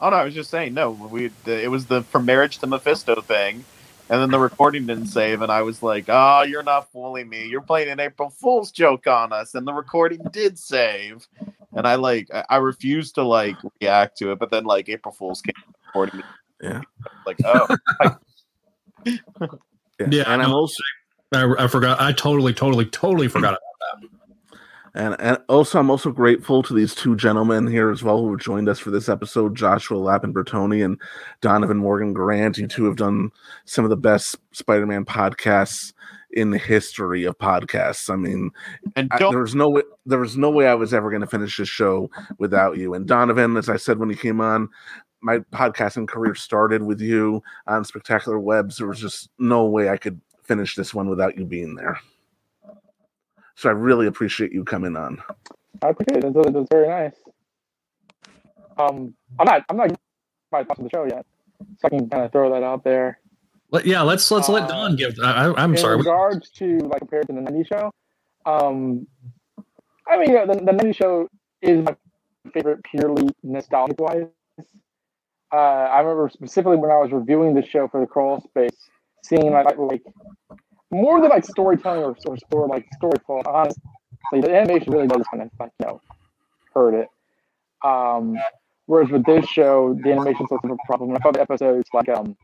Oh 0.00 0.10
no, 0.10 0.16
I 0.16 0.24
was 0.24 0.34
just 0.34 0.50
saying. 0.50 0.74
No, 0.74 0.90
we 0.90 1.30
it 1.46 1.70
was 1.70 1.86
the 1.86 2.02
from 2.02 2.24
marriage 2.24 2.58
to 2.58 2.66
Mephisto 2.66 3.20
thing, 3.20 3.64
and 4.10 4.20
then 4.20 4.30
the 4.30 4.38
recording 4.38 4.86
didn't 4.86 5.06
save, 5.06 5.42
and 5.42 5.50
I 5.50 5.62
was 5.62 5.82
like, 5.82 6.04
"Oh, 6.08 6.42
you're 6.42 6.62
not 6.62 6.92
fooling 6.92 7.28
me. 7.28 7.46
You're 7.46 7.62
playing 7.62 7.88
an 7.88 8.00
April 8.00 8.30
Fool's 8.30 8.70
joke 8.70 9.06
on 9.06 9.32
us." 9.32 9.54
And 9.54 9.66
the 9.66 9.72
recording 9.72 10.20
did 10.32 10.58
save, 10.58 11.26
and 11.72 11.86
I 11.86 11.94
like 11.94 12.28
I, 12.32 12.44
I 12.50 12.56
refused 12.56 13.14
to 13.16 13.22
like 13.22 13.56
react 13.80 14.18
to 14.18 14.32
it, 14.32 14.38
but 14.38 14.50
then 14.50 14.64
like 14.64 14.88
April 14.88 15.14
Fool's 15.14 15.40
came 15.40 15.54
recording. 15.86 16.22
Yeah. 16.60 16.82
Like 17.24 17.38
oh, 17.44 17.66
Yeah, 20.10 20.24
and 20.26 20.42
I'm 20.42 20.52
also 20.52 20.82
I, 21.32 21.54
I 21.58 21.68
forgot. 21.68 22.00
I 22.00 22.12
totally, 22.12 22.52
totally, 22.52 22.86
totally 22.86 23.28
forgot 23.28 23.54
about 23.54 24.00
that. 24.02 24.08
And, 24.96 25.14
and 25.20 25.38
also, 25.48 25.78
I'm 25.78 25.90
also 25.90 26.10
grateful 26.10 26.62
to 26.62 26.72
these 26.74 26.94
two 26.94 27.16
gentlemen 27.16 27.66
here 27.66 27.90
as 27.90 28.02
well 28.02 28.18
who 28.18 28.30
have 28.30 28.40
joined 28.40 28.68
us 28.68 28.78
for 28.78 28.90
this 28.90 29.08
episode 29.08 29.54
Joshua 29.54 29.98
Lappin 29.98 30.32
Bertone 30.32 30.82
and 30.84 30.98
Donovan 31.42 31.76
Morgan 31.76 32.12
Grant. 32.14 32.56
You 32.56 32.66
two 32.66 32.86
have 32.86 32.96
done 32.96 33.30
some 33.66 33.84
of 33.84 33.90
the 33.90 33.96
best 33.96 34.36
Spider 34.52 34.86
Man 34.86 35.04
podcasts 35.04 35.92
in 36.32 36.50
the 36.50 36.58
history 36.58 37.24
of 37.24 37.36
podcasts. 37.38 38.08
I 38.10 38.16
mean, 38.16 38.50
and 38.96 39.08
I- 39.12 39.18
there 39.18 39.40
was 39.40 39.54
no 39.54 39.68
way 39.68 39.82
there 40.06 40.18
was 40.18 40.36
no 40.36 40.50
way 40.50 40.66
I 40.66 40.74
was 40.74 40.94
ever 40.94 41.10
going 41.10 41.20
to 41.22 41.26
finish 41.26 41.56
this 41.58 41.68
show 41.68 42.10
without 42.38 42.78
you. 42.78 42.94
And 42.94 43.06
Donovan, 43.06 43.56
as 43.56 43.68
I 43.68 43.76
said 43.76 43.98
when 43.98 44.10
he 44.10 44.16
came 44.16 44.40
on, 44.40 44.68
my 45.20 45.38
podcasting 45.52 46.08
career 46.08 46.34
started 46.34 46.82
with 46.82 47.00
you 47.00 47.42
on 47.66 47.84
Spectacular 47.84 48.38
Webs. 48.38 48.78
There 48.78 48.86
was 48.86 49.00
just 49.00 49.30
no 49.38 49.64
way 49.66 49.88
I 49.90 49.96
could 49.96 50.20
finish 50.44 50.74
this 50.74 50.94
one 50.94 51.08
without 51.08 51.36
you 51.36 51.44
being 51.44 51.74
there. 51.74 51.98
So 53.56 53.70
I 53.70 53.72
really 53.72 54.06
appreciate 54.06 54.52
you 54.52 54.64
coming 54.64 54.96
on. 54.96 55.22
I 55.82 55.88
appreciate 55.88 56.24
it. 56.24 56.34
That's, 56.34 56.52
that's 56.52 56.68
very 56.70 56.88
nice. 56.88 57.14
Um, 58.78 59.14
I'm 59.38 59.46
not. 59.46 59.64
I'm 59.68 59.76
not 59.76 59.96
my 60.52 60.62
thoughts 60.62 60.78
on 60.78 60.84
the 60.84 60.90
show 60.90 61.04
yet, 61.04 61.24
so 61.78 61.86
I 61.86 61.88
can 61.88 62.08
kind 62.08 62.24
of 62.24 62.32
throw 62.32 62.52
that 62.52 62.62
out 62.62 62.84
there. 62.84 63.18
Let, 63.70 63.86
yeah, 63.86 64.02
let's 64.02 64.30
let's 64.30 64.48
let 64.50 64.68
Don 64.68 64.94
give. 64.96 65.18
I, 65.22 65.46
I, 65.46 65.62
I'm 65.62 65.72
in 65.72 65.78
sorry. 65.78 65.96
regards 65.96 66.50
to 66.50 66.78
like 66.80 67.00
compared 67.00 67.26
to 67.28 67.32
the 67.32 67.40
90s 67.40 67.66
show, 67.66 67.90
um, 68.44 69.06
I 70.06 70.18
mean, 70.18 70.30
you 70.30 70.36
know, 70.36 70.46
the, 70.46 70.60
the 70.60 70.72
90s 70.72 70.94
show 70.94 71.28
is 71.62 71.82
my 71.82 71.96
favorite 72.52 72.84
purely 72.84 73.28
nostalgic 73.42 73.98
wise. 73.98 74.26
Uh, 75.52 75.56
I 75.56 76.00
remember 76.00 76.28
specifically 76.32 76.76
when 76.76 76.90
I 76.90 76.98
was 76.98 77.10
reviewing 77.10 77.54
the 77.54 77.64
show 77.64 77.88
for 77.88 78.00
the 78.00 78.06
crawl 78.06 78.40
space, 78.40 78.76
seeing 79.24 79.50
like 79.50 79.64
like, 79.64 79.78
like 79.78 80.02
more 80.90 81.20
than 81.20 81.30
like 81.30 81.44
storytelling 81.44 82.02
or, 82.02 82.16
or, 82.26 82.36
or 82.52 82.68
like 82.68 82.86
story 82.94 83.18
flow. 83.26 83.42
Honestly, 83.46 83.82
the 84.32 84.54
animation 84.54 84.92
really 84.92 85.06
does 85.06 85.24
kind 85.30 85.42
of 85.42 85.50
like 85.58 85.72
you 85.80 85.86
know 85.86 86.00
hurt 86.74 86.94
it. 86.94 87.08
Um, 87.84 88.36
whereas 88.86 89.10
with 89.10 89.24
this 89.24 89.46
show, 89.46 89.98
the 90.02 90.12
animation's 90.12 90.50
of 90.50 90.58
a 90.64 90.76
problem. 90.86 91.14
I 91.14 91.18
thought 91.18 91.34
the 91.34 91.40
episodes 91.40 91.88
like 91.92 92.08
um 92.08 92.36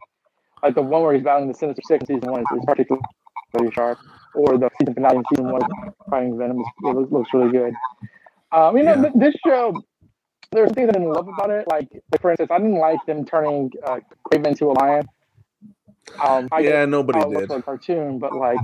like 0.63 0.75
the 0.75 0.83
one 0.83 1.03
where 1.03 1.15
he's 1.15 1.23
battling 1.23 1.49
the 1.49 1.55
Sinister 1.55 1.83
Six 1.87 2.09
in 2.09 2.17
season 2.17 2.31
one 2.31 2.41
is, 2.41 2.47
is 2.57 2.65
particularly 2.67 3.03
sharp, 3.73 3.99
or 4.35 4.59
the 4.59 4.71
season 4.79 4.95
finale 4.95 5.17
in 5.19 5.25
season 5.31 5.51
one 5.51 5.63
fighting 6.09 6.39
Venom 6.39 6.61
is, 6.61 6.67
it 6.85 7.13
looks, 7.13 7.31
really 7.35 7.51
good. 7.51 7.75
Um, 8.53 8.77
you 8.77 8.83
know, 8.83 9.01
th- 9.01 9.15
this 9.17 9.35
show, 9.45 9.83
there's 10.51 10.71
things 10.73 10.89
I 10.89 10.93
didn't 10.93 11.09
love 11.09 11.27
about 11.29 11.51
it. 11.51 11.67
Like, 11.69 11.89
like 12.13 12.21
for 12.21 12.31
instance, 12.31 12.51
I 12.53 12.59
didn't 12.59 12.79
like 12.79 13.05
them 13.07 13.25
turning 13.25 13.73
uh, 13.85 14.01
Kraven 14.27 14.49
into 14.49 14.67
a 14.71 14.73
lion. 14.73 15.09
Um, 16.25 16.49
I 16.53 16.61
Yeah, 16.61 16.85
nobody 16.85 17.21
looks 17.21 17.49
did. 17.49 17.59
a 17.59 17.63
cartoon, 17.63 18.19
but 18.19 18.35
like, 18.35 18.59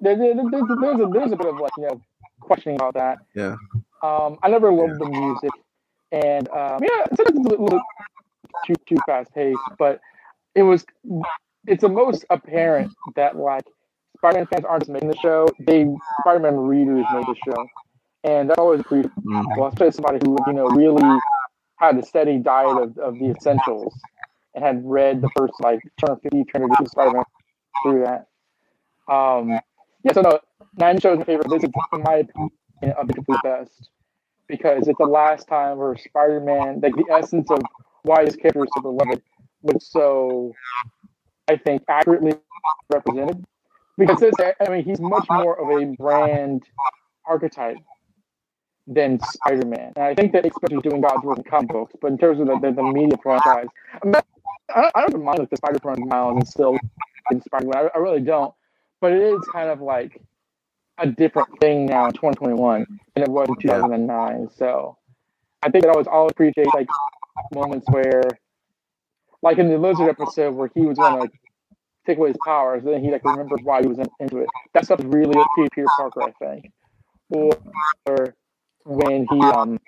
there, 0.00 0.16
there, 0.16 0.34
there's, 0.34 0.64
there's, 0.80 1.00
a, 1.00 1.08
there's 1.12 1.32
a 1.32 1.36
bit 1.36 1.46
of 1.46 1.60
like 1.60 1.72
you 1.76 1.86
know 1.86 2.00
questioning 2.40 2.76
about 2.76 2.94
that. 2.94 3.18
Yeah. 3.34 3.56
Um, 4.02 4.38
I 4.42 4.48
never 4.48 4.72
loved 4.72 4.98
the 4.98 5.06
music, 5.08 5.50
and 6.10 6.48
um, 6.48 6.80
yeah, 6.82 7.06
it's 7.10 7.20
a 7.20 7.32
little 7.32 7.80
too 8.66 8.74
too 8.86 8.96
fast 9.06 9.32
paced, 9.34 9.58
but 9.78 10.00
it 10.54 10.62
was. 10.62 10.84
It's 11.66 11.82
the 11.82 11.88
most 11.88 12.24
apparent 12.28 12.92
that 13.14 13.36
like 13.36 13.62
Spider-Man 14.16 14.46
fans 14.46 14.64
aren't 14.64 14.82
just 14.82 14.90
making 14.90 15.10
the 15.10 15.16
show; 15.16 15.48
they 15.60 15.86
Spider-Man 16.20 16.56
readers 16.56 17.06
made 17.12 17.24
the 17.26 17.36
show, 17.46 17.66
and 18.24 18.50
that 18.50 18.58
always 18.58 18.80
appreciate. 18.80 19.12
Well, 19.24 19.68
especially 19.68 19.92
somebody 19.92 20.18
who 20.24 20.36
you 20.48 20.52
know 20.54 20.66
really 20.70 21.20
had 21.76 21.96
a 21.98 22.04
steady 22.04 22.38
diet 22.38 22.76
of, 22.76 22.98
of 22.98 23.18
the 23.18 23.30
essentials 23.30 23.94
and 24.54 24.64
had 24.64 24.82
read 24.84 25.20
the 25.20 25.30
first 25.36 25.54
like 25.60 25.80
250, 26.00 26.44
300 26.50 26.88
Spider-Man 26.88 27.24
through 27.82 28.04
that. 28.04 28.26
Um, 29.12 29.58
yeah, 30.04 30.12
so 30.12 30.20
no, 30.20 30.40
Nine 30.76 31.00
Show 31.00 31.12
is 31.12 31.18
my 31.18 31.24
favorite. 31.24 31.48
This 31.50 31.64
is, 31.64 31.70
in 31.92 32.02
my 32.02 32.16
opinion, 32.16 32.50
of 32.96 33.08
the 33.08 33.14
complete 33.14 33.40
best 33.42 33.90
because 34.48 34.88
it's 34.88 34.98
the 34.98 35.06
last 35.06 35.48
time 35.48 35.78
where 35.78 35.96
Spider-Man, 35.96 36.80
like 36.82 36.94
the 36.94 37.06
essence 37.10 37.50
of 37.50 37.60
why 38.02 38.24
his 38.24 38.36
character 38.36 38.64
is 38.64 38.70
so 38.74 38.82
beloved, 38.82 39.22
was 39.62 39.86
so, 39.88 40.52
I 41.48 41.56
think, 41.56 41.82
accurately 41.88 42.34
represented. 42.92 43.44
Because 43.96 44.20
this, 44.20 44.34
I 44.38 44.70
mean, 44.70 44.84
he's 44.84 45.00
much 45.00 45.26
more 45.30 45.58
of 45.58 45.82
a 45.82 45.94
brand 45.96 46.64
archetype 47.26 47.76
than 48.86 49.20
Spider-Man. 49.20 49.92
And 49.96 50.04
I 50.04 50.14
think 50.14 50.32
that 50.32 50.44
especially 50.44 50.78
doing 50.78 51.00
God's 51.00 51.22
work 51.22 51.38
in 51.38 51.44
comic 51.44 51.70
books, 51.70 51.94
but 52.00 52.10
in 52.10 52.18
terms 52.18 52.40
of 52.40 52.46
the, 52.46 52.58
the, 52.60 52.72
the 52.72 52.82
media 52.82 53.16
franchise, 53.22 53.66
I, 54.02 54.04
mean, 54.04 54.14
I, 54.74 54.90
I 54.94 55.06
don't 55.06 55.24
mind 55.24 55.40
if 55.40 55.50
the 55.50 55.56
Spider-Man 55.56 56.08
miles 56.08 56.42
is 56.42 56.50
still 56.50 56.76
in 57.30 57.42
Spider-Man. 57.42 57.76
I, 57.76 57.88
I 57.94 57.98
really 57.98 58.20
don't. 58.20 58.54
But 59.00 59.12
it 59.12 59.22
is 59.22 59.40
kind 59.52 59.68
of 59.68 59.80
like 59.80 60.20
a 60.98 61.06
different 61.06 61.48
thing 61.60 61.86
now 61.86 62.06
in 62.06 62.12
2021 62.12 62.86
than 63.14 63.24
it 63.24 63.28
was 63.28 63.48
in 63.48 63.56
2009. 63.56 64.48
So 64.56 64.96
I 65.62 65.70
think 65.70 65.84
that 65.84 65.92
I 65.92 65.96
was 65.96 66.06
always 66.06 66.32
appreciate 66.32 66.68
like 66.74 66.88
moments 67.54 67.86
where, 67.90 68.22
like 69.42 69.58
in 69.58 69.68
the 69.68 69.78
Lizard 69.78 70.08
episode 70.08 70.54
where 70.54 70.70
he 70.74 70.82
was 70.82 70.98
going 70.98 71.14
to 71.14 71.20
like 71.20 71.32
take 72.06 72.18
away 72.18 72.28
his 72.28 72.36
powers, 72.44 72.84
and 72.84 72.94
then 72.94 73.02
he 73.02 73.10
like 73.10 73.24
remembers 73.24 73.60
why 73.62 73.80
he 73.80 73.88
was 73.88 73.98
in, 73.98 74.06
into 74.20 74.38
it. 74.38 74.48
That 74.74 74.84
stuff 74.84 75.00
really 75.04 75.34
Peter 75.56 75.86
Parker, 75.96 76.22
I 76.22 76.32
think. 76.32 76.70
Or, 77.30 77.50
or 78.06 78.34
when 78.84 79.26
he 79.30 79.40
um 79.40 79.78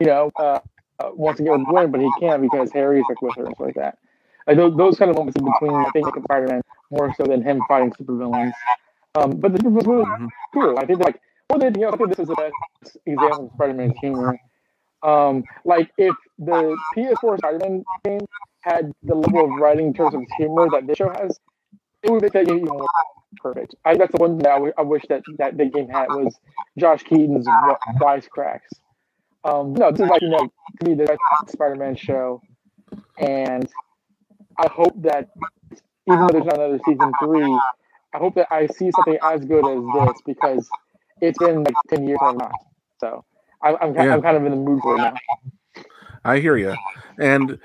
you 0.00 0.06
know 0.06 0.30
uh, 0.38 0.60
uh 1.00 1.10
wants 1.12 1.38
to 1.38 1.44
get 1.44 1.52
with 1.52 1.66
Gwen, 1.66 1.90
but 1.90 2.00
he 2.00 2.10
can't 2.20 2.42
because 2.42 2.72
Harry's 2.72 3.04
like 3.08 3.20
with 3.20 3.36
her 3.36 3.44
and 3.46 3.54
stuff 3.54 3.66
like 3.66 3.74
that. 3.74 3.98
Like 4.48 4.58
those, 4.58 4.76
those 4.76 4.98
kind 4.98 5.10
of 5.12 5.18
moments 5.18 5.38
in 5.38 5.44
between, 5.44 5.74
I 5.74 5.90
think, 5.92 6.06
like 6.06 6.24
Spider-Man 6.24 6.62
more 6.90 7.14
so 7.16 7.24
than 7.24 7.42
him 7.42 7.62
fighting 7.68 7.92
supervillains. 7.92 8.54
Um, 9.14 9.32
but 9.32 9.54
the 9.54 9.68
was 9.70 9.86
really 9.86 10.06
cool. 10.54 10.78
I 10.78 10.86
think 10.86 11.00
like 11.00 11.20
more 11.50 11.60
than 11.60 11.68
anything 11.68 11.84
else, 11.84 11.94
I 11.94 11.98
think 11.98 12.10
this 12.10 12.20
is 12.20 12.28
the 12.28 12.34
best 12.36 12.98
example 13.06 13.46
of 13.46 13.52
Spider-Man's 13.54 13.98
humor. 14.00 14.38
Um, 15.02 15.44
like 15.64 15.90
if 15.98 16.16
the 16.38 16.76
PS4 16.96 17.38
Spider-Man 17.38 17.84
game 18.04 18.20
had 18.62 18.92
the 19.04 19.14
level 19.14 19.44
of 19.46 19.60
writing 19.60 19.88
in 19.88 19.94
terms 19.94 20.14
of 20.14 20.22
humor 20.38 20.68
that 20.72 20.86
this 20.86 20.98
show 20.98 21.10
has, 21.10 21.38
it 22.02 22.10
would 22.10 22.22
make 22.22 22.32
that 22.32 22.46
game 22.46 22.58
even 22.58 22.68
more 22.68 22.86
perfect. 23.38 23.74
I 23.84 23.96
that's 23.96 24.12
the 24.12 24.18
one 24.18 24.38
that 24.38 24.48
I, 24.48 24.54
w- 24.54 24.72
I 24.78 24.82
wish 24.82 25.04
that 25.10 25.22
that 25.38 25.56
the 25.58 25.66
game 25.66 25.88
had 25.88 26.08
was 26.08 26.36
Josh 26.78 27.04
Keaton's 27.04 27.46
wi- 27.46 27.78
wisecracks. 28.00 28.70
Um, 29.44 29.74
no, 29.74 29.90
this 29.92 30.00
is 30.00 30.08
like 30.10 30.22
you 30.22 30.30
know 30.30 30.50
to 30.80 30.88
me 30.88 30.94
the 30.94 31.16
Spider-Man 31.48 31.96
show, 31.96 32.42
and 33.18 33.68
I 34.58 34.68
hope 34.68 35.00
that 35.02 35.28
even 36.06 36.20
though 36.20 36.28
there's 36.32 36.44
not 36.44 36.54
another 36.56 36.80
season 36.86 37.12
three, 37.22 37.60
I 38.14 38.18
hope 38.18 38.34
that 38.36 38.48
I 38.50 38.66
see 38.66 38.90
something 38.90 39.18
as 39.22 39.44
good 39.44 39.66
as 39.66 39.82
this 39.94 40.22
because 40.26 40.68
it's 41.20 41.38
been 41.38 41.64
like 41.64 41.74
ten 41.88 42.06
years 42.06 42.18
or 42.20 42.34
not. 42.34 42.52
So 43.00 43.24
I'm 43.62 43.76
I'm, 43.80 43.94
Yeah. 43.94 44.14
I'm 44.14 44.22
kind 44.22 44.36
of 44.36 44.44
in 44.44 44.50
the 44.50 44.56
mood 44.56 44.80
for 44.82 44.94
it 44.96 44.98
now. 44.98 45.14
I 46.24 46.38
hear 46.40 46.56
you, 46.56 46.74
and 47.20 47.58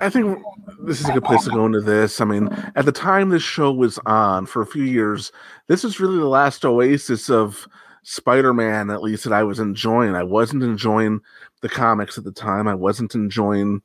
I 0.00 0.10
think 0.10 0.42
this 0.82 1.00
is 1.00 1.08
a 1.08 1.12
good 1.12 1.24
place 1.24 1.44
to 1.44 1.50
go 1.50 1.66
into 1.66 1.80
this. 1.80 2.20
I 2.20 2.24
mean, 2.24 2.48
at 2.74 2.84
the 2.84 2.92
time 2.92 3.28
this 3.28 3.42
show 3.42 3.72
was 3.72 3.98
on 4.06 4.46
for 4.46 4.62
a 4.62 4.66
few 4.66 4.82
years, 4.82 5.30
this 5.68 5.84
is 5.84 6.00
really 6.00 6.18
the 6.18 6.26
last 6.26 6.64
oasis 6.64 7.30
of 7.30 7.68
Spider-Man, 8.02 8.90
at 8.90 9.02
least 9.02 9.24
that 9.24 9.32
I 9.32 9.44
was 9.44 9.60
enjoying. 9.60 10.14
I 10.14 10.24
wasn't 10.24 10.62
enjoying 10.62 11.20
the 11.62 11.68
comics 11.68 12.18
at 12.18 12.24
the 12.24 12.32
time. 12.32 12.68
I 12.68 12.74
wasn't 12.74 13.14
enjoying 13.14 13.80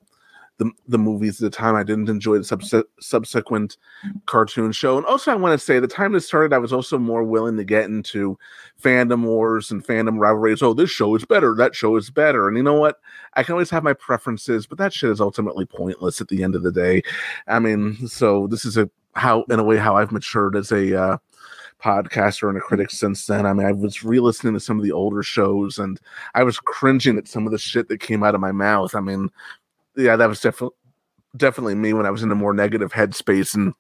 the 0.60 0.70
the 0.88 0.98
movies 0.98 1.42
at 1.42 1.52
the 1.52 1.58
time. 1.58 1.76
I 1.76 1.84
didn't 1.84 2.10
enjoy 2.10 2.36
the 2.38 2.44
subse- 2.44 2.84
subsequent 3.00 3.78
cartoon 4.28 4.72
show. 4.72 4.98
And 4.98 5.06
also, 5.08 5.32
I 5.32 5.36
want 5.36 5.60
to 5.60 5.66
say 5.66 5.80
the 5.80 5.88
time 5.88 6.12
this 6.12 6.28
started, 6.28 6.54
I 6.54 6.60
was 6.60 6.72
also 6.72 7.00
more 7.00 7.24
willing 7.24 7.58
to 7.58 7.64
get 7.64 7.86
into 7.86 8.38
fandom 8.80 9.24
wars 9.24 9.72
and 9.72 9.84
fandom 9.84 10.20
rivalries. 10.20 10.62
Oh, 10.62 10.74
this 10.74 10.92
show 10.92 11.16
is 11.16 11.26
better. 11.26 11.56
That 11.56 11.76
show 11.76 11.96
is 11.96 12.12
better. 12.12 12.48
And 12.48 12.58
you 12.58 12.64
know 12.64 12.80
what? 12.80 12.98
I 13.34 13.44
can 13.44 13.54
always 13.54 13.70
have 13.72 13.84
my 13.84 13.94
preferences, 13.94 14.68
but 14.68 14.78
that 14.78 14.94
shit 14.94 15.10
is 15.10 15.22
ultimately 15.22 15.66
pointless 15.66 16.22
at 16.22 16.28
the 16.28 16.44
end 16.44 16.56
of 16.56 16.64
the 16.64 16.72
day. 16.72 17.02
I 17.48 17.60
mean, 17.60 18.08
so 18.08 18.46
this 18.48 18.66
is 18.66 18.78
a 18.78 18.90
how 19.16 19.44
in 19.50 19.60
a 19.60 19.64
way 19.64 19.78
how 19.78 19.96
I've 19.96 20.12
matured 20.12 20.56
as 20.56 20.72
a 20.72 21.02
uh, 21.02 21.18
podcaster 21.82 22.50
and 22.50 22.58
a 22.58 22.62
critic 22.62 22.92
since 22.92 23.26
then. 23.26 23.46
I 23.46 23.54
mean, 23.54 23.66
I 23.66 23.72
was 23.72 24.04
re-listening 24.04 24.54
to 24.54 24.60
some 24.60 24.78
of 24.78 24.84
the 24.84 24.92
older 24.92 25.24
shows 25.24 25.80
and 25.80 26.00
I 26.36 26.44
was 26.44 26.60
cringing 26.60 27.18
at 27.18 27.28
some 27.28 27.46
of 27.46 27.52
the 27.52 27.58
shit 27.58 27.88
that 27.88 28.02
came 28.02 28.24
out 28.24 28.36
of 28.36 28.42
my 28.42 28.52
mouth. 28.52 28.94
I 28.96 29.00
mean, 29.00 29.30
yeah, 30.00 30.16
that 30.16 30.30
was 30.30 30.42
definitely 30.42 30.76
definitely 31.38 31.76
me 31.76 31.94
when 31.94 32.06
I 32.06 32.12
was 32.12 32.24
in 32.24 32.32
a 32.32 32.36
more 32.36 32.54
negative 32.54 32.92
headspace 32.92 33.54
in 33.56 33.74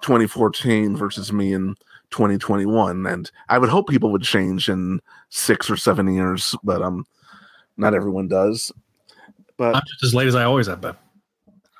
2014 0.00 0.96
versus 0.96 1.32
me 1.32 1.52
in 1.52 1.74
2021. 2.10 3.06
And 3.06 3.30
I 3.48 3.58
would 3.58 3.68
hope 3.68 3.88
people 3.88 4.10
would 4.12 4.22
change 4.22 4.68
in 4.68 5.00
six 5.28 5.68
or 5.68 5.76
seven 5.76 6.12
years, 6.12 6.54
but 6.62 6.82
um, 6.82 7.06
not 7.76 7.94
everyone 7.94 8.28
does. 8.28 8.72
But 9.56 9.74
I'm 9.74 9.82
just 9.86 10.04
as 10.04 10.14
late 10.14 10.28
as 10.28 10.34
I 10.34 10.44
always 10.44 10.66
have 10.66 10.80
been. 10.80 10.96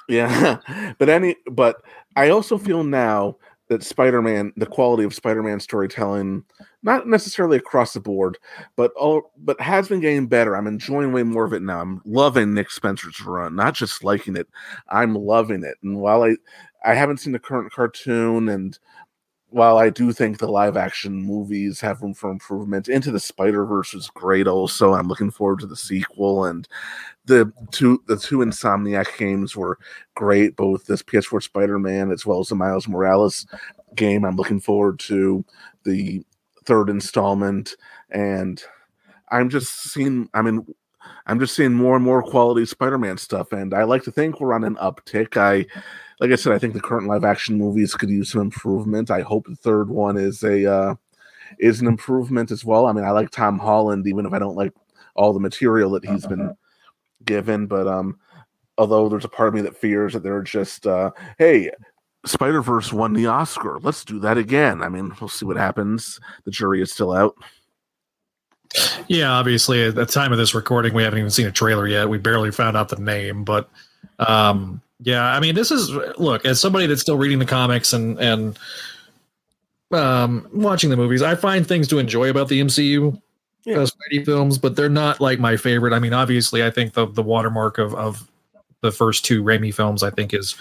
yeah, 0.08 0.58
but 0.98 1.08
any 1.08 1.36
but 1.50 1.82
I 2.16 2.31
also 2.31 2.58
feel 2.58 2.84
now 2.84 3.36
that 3.69 3.83
Spider-Man, 3.83 4.53
the 4.57 4.67
quality 4.67 5.05
of 5.05 5.15
Spider-Man 5.15 5.61
storytelling, 5.61 6.45
not 6.83 7.09
necessarily 7.09 7.57
across 7.57 7.93
the 7.93 8.01
board, 8.01 8.39
but 8.77 8.93
all 8.93 9.33
but 9.39 9.61
has 9.61 9.89
been 9.89 10.01
getting 10.01 10.28
better. 10.28 10.57
I'm 10.57 10.69
enjoying 10.69 11.12
way 11.12 11.25
more 11.25 11.45
of 11.45 11.53
it 11.53 11.62
now. 11.62 11.81
I'm 11.81 12.01
loving 12.05 12.55
Nick 12.55 12.70
Spencer's 12.70 13.20
run, 13.20 13.57
not 13.57 13.75
just 13.75 14.05
liking 14.05 14.36
it. 14.36 14.47
I'm 14.89 15.15
loving 15.15 15.65
it. 15.65 15.77
And 15.83 15.99
while 15.99 16.23
I 16.23 16.36
I 16.85 16.95
haven't 16.95 17.19
seen 17.19 17.33
the 17.33 17.39
current 17.41 17.73
cartoon 17.73 18.49
and 18.49 18.78
while 19.57 19.78
I 19.78 19.89
do 19.89 20.12
think 20.12 20.36
the 20.36 20.51
live 20.51 20.76
action 20.76 21.15
movies 21.15 21.81
have 21.81 22.02
room 22.02 22.12
for 22.12 22.31
improvement, 22.31 22.89
Into 22.89 23.10
the 23.10 23.18
Spider 23.18 23.65
Verse 23.65 23.94
is 23.94 24.10
great. 24.10 24.47
Also, 24.47 24.93
I'm 24.93 25.09
looking 25.09 25.31
forward 25.31 25.60
to 25.60 25.67
the 25.67 25.75
sequel, 25.75 26.44
and 26.44 26.68
the 27.25 27.51
two 27.70 28.02
the 28.07 28.18
two 28.18 28.39
Insomniac 28.39 29.17
games 29.17 29.57
were 29.57 29.78
great. 30.15 30.57
Both 30.57 30.85
this 30.85 31.02
PS4 31.02 31.43
Spider 31.43 31.78
Man 31.78 32.10
as 32.10 32.26
well 32.26 32.41
as 32.41 32.49
the 32.49 32.55
Miles 32.55 32.86
Morales 32.86 33.47
game. 33.94 34.26
I'm 34.26 34.36
looking 34.36 34.60
forward 34.60 34.99
to 35.01 35.43
the 35.85 36.23
third 36.67 36.91
installment, 36.91 37.76
and 38.10 38.62
I'm 39.31 39.49
just 39.49 39.91
seeing. 39.91 40.28
I 40.35 40.43
mean, 40.43 40.67
I'm 41.26 41.41
just 41.41 41.57
seeing 41.57 41.73
more 41.73 41.97
and 41.97 42.05
more 42.05 42.23
quality 42.23 42.67
Spider-Man 42.67 43.17
stuff, 43.17 43.52
and 43.52 43.73
I 43.73 43.85
like 43.85 44.02
to 44.02 44.12
think 44.12 44.39
we're 44.39 44.52
on 44.52 44.65
an 44.65 44.76
uptick. 44.76 45.39
I, 45.39 45.65
like 46.20 46.31
I 46.31 46.36
said, 46.36 46.53
I 46.53 46.59
think 46.59 46.75
the 46.75 46.81
current 46.81 47.07
live-action 47.07 47.57
movies 47.57 47.95
could 47.95 48.11
use 48.11 48.31
some 48.33 48.41
improvement. 48.41 49.11
I 49.11 49.20
hope 49.20 49.47
the 49.47 49.57
third 49.57 49.91
one 49.91 50.17
is 50.17 50.43
a 50.43 50.70
uh, 50.70 50.95
is 51.59 51.81
an 51.81 51.86
improvement 51.86 52.51
as 52.51 52.65
well. 52.65 52.86
I 52.86 52.93
mean, 52.93 53.05
I 53.05 53.11
like 53.11 53.31
Tom 53.31 53.59
Holland, 53.59 54.07
even 54.07 54.27
if 54.27 54.33
I 54.33 54.39
don't 54.39 54.57
like 54.57 54.73
all 55.15 55.33
the 55.33 55.41
material 55.41 55.91
that 55.91 56.05
he's 56.05 56.27
been 56.27 56.57
given, 57.25 57.67
but 57.67 57.86
um, 57.86 58.19
although 58.78 59.09
there's 59.09 59.25
a 59.25 59.28
part 59.28 59.49
of 59.49 59.55
me 59.55 59.62
that 59.62 59.77
fears 59.77 60.12
that 60.12 60.23
they're 60.23 60.43
just, 60.43 60.86
uh, 60.86 61.11
hey, 61.39 61.70
Spider 62.25 62.61
Verse 62.61 62.93
won 62.93 63.12
the 63.12 63.27
Oscar. 63.27 63.78
Let's 63.81 64.05
do 64.05 64.19
that 64.20 64.36
again. 64.36 64.83
I 64.83 64.89
mean, 64.89 65.12
we'll 65.20 65.28
see 65.28 65.47
what 65.47 65.57
happens. 65.57 66.20
The 66.45 66.51
jury 66.51 66.83
is 66.83 66.93
still 66.93 67.12
out. 67.12 67.35
Yeah, 69.07 69.31
obviously 69.31 69.86
at 69.86 69.95
the 69.95 70.05
time 70.05 70.33
of 70.33 70.39
this 70.39 70.55
recording, 70.55 70.93
we 70.93 71.03
haven't 71.03 71.19
even 71.19 71.31
seen 71.31 71.47
a 71.47 71.53
trailer 71.53 71.86
yet. 71.86 72.09
We 72.09 72.19
barely 72.19 72.51
found 72.51 72.77
out 72.77 72.89
the 72.89 72.97
name, 72.97 73.45
but 73.45 73.70
um, 74.19 74.83
yeah, 75.00 75.25
I 75.25 75.41
mean, 75.41 75.55
this 75.55 75.70
is 75.70 75.91
look 76.18 76.44
as 76.44 76.60
somebody 76.60 76.86
that's 76.86 77.00
still 77.02 77.16
reading 77.18 77.39
the 77.39 77.47
comics 77.47 77.92
and 77.92 78.18
and 78.18 78.58
um, 79.92 80.49
watching 80.52 80.91
the 80.91 80.97
movies. 80.97 81.23
I 81.23 81.34
find 81.34 81.66
things 81.66 81.89
to 81.89 81.99
enjoy 81.99 82.31
about 82.31 82.49
the 82.49 82.60
MCU 82.60 83.20
Yeah. 83.65 83.78
uh, 83.78 83.86
Spidey 83.86 84.25
films, 84.25 84.58
but 84.58 84.75
they're 84.76 84.89
not 84.89 85.20
like 85.20 85.39
my 85.39 85.57
favorite. 85.57 85.92
I 85.92 85.99
mean, 85.99 86.12
obviously, 86.12 86.65
I 86.65 86.70
think 86.70 86.94
the 86.94 87.07
the 87.07 87.23
watermark 87.23 87.78
of 87.78 87.94
of 87.94 88.28
the 88.81 88.91
first 88.92 89.25
two 89.25 89.42
Raimi 89.42 89.75
films, 89.75 90.02
I 90.02 90.10
think, 90.10 90.34
is 90.34 90.55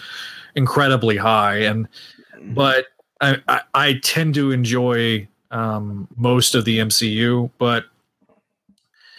incredibly 0.54 1.16
high, 1.16 1.58
and 1.58 1.88
but 2.54 2.86
I 3.20 3.38
I, 3.48 3.60
I 3.74 4.00
tend 4.02 4.34
to 4.34 4.52
enjoy 4.52 5.26
um, 5.50 6.06
most 6.16 6.54
of 6.54 6.64
the 6.64 6.78
MCU, 6.78 7.50
but 7.58 7.84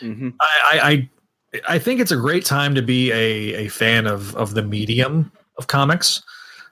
Mm-hmm. 0.01 0.29
I, 0.39 0.45
I 0.71 0.89
I 0.91 1.09
I 1.67 1.79
think 1.79 1.99
it's 1.99 2.11
a 2.11 2.17
great 2.17 2.45
time 2.45 2.75
to 2.75 2.81
be 2.81 3.11
a 3.11 3.65
a 3.65 3.67
fan 3.69 4.07
of 4.07 4.35
of 4.35 4.53
the 4.53 4.61
medium 4.63 5.31
of 5.57 5.67
comics. 5.67 6.21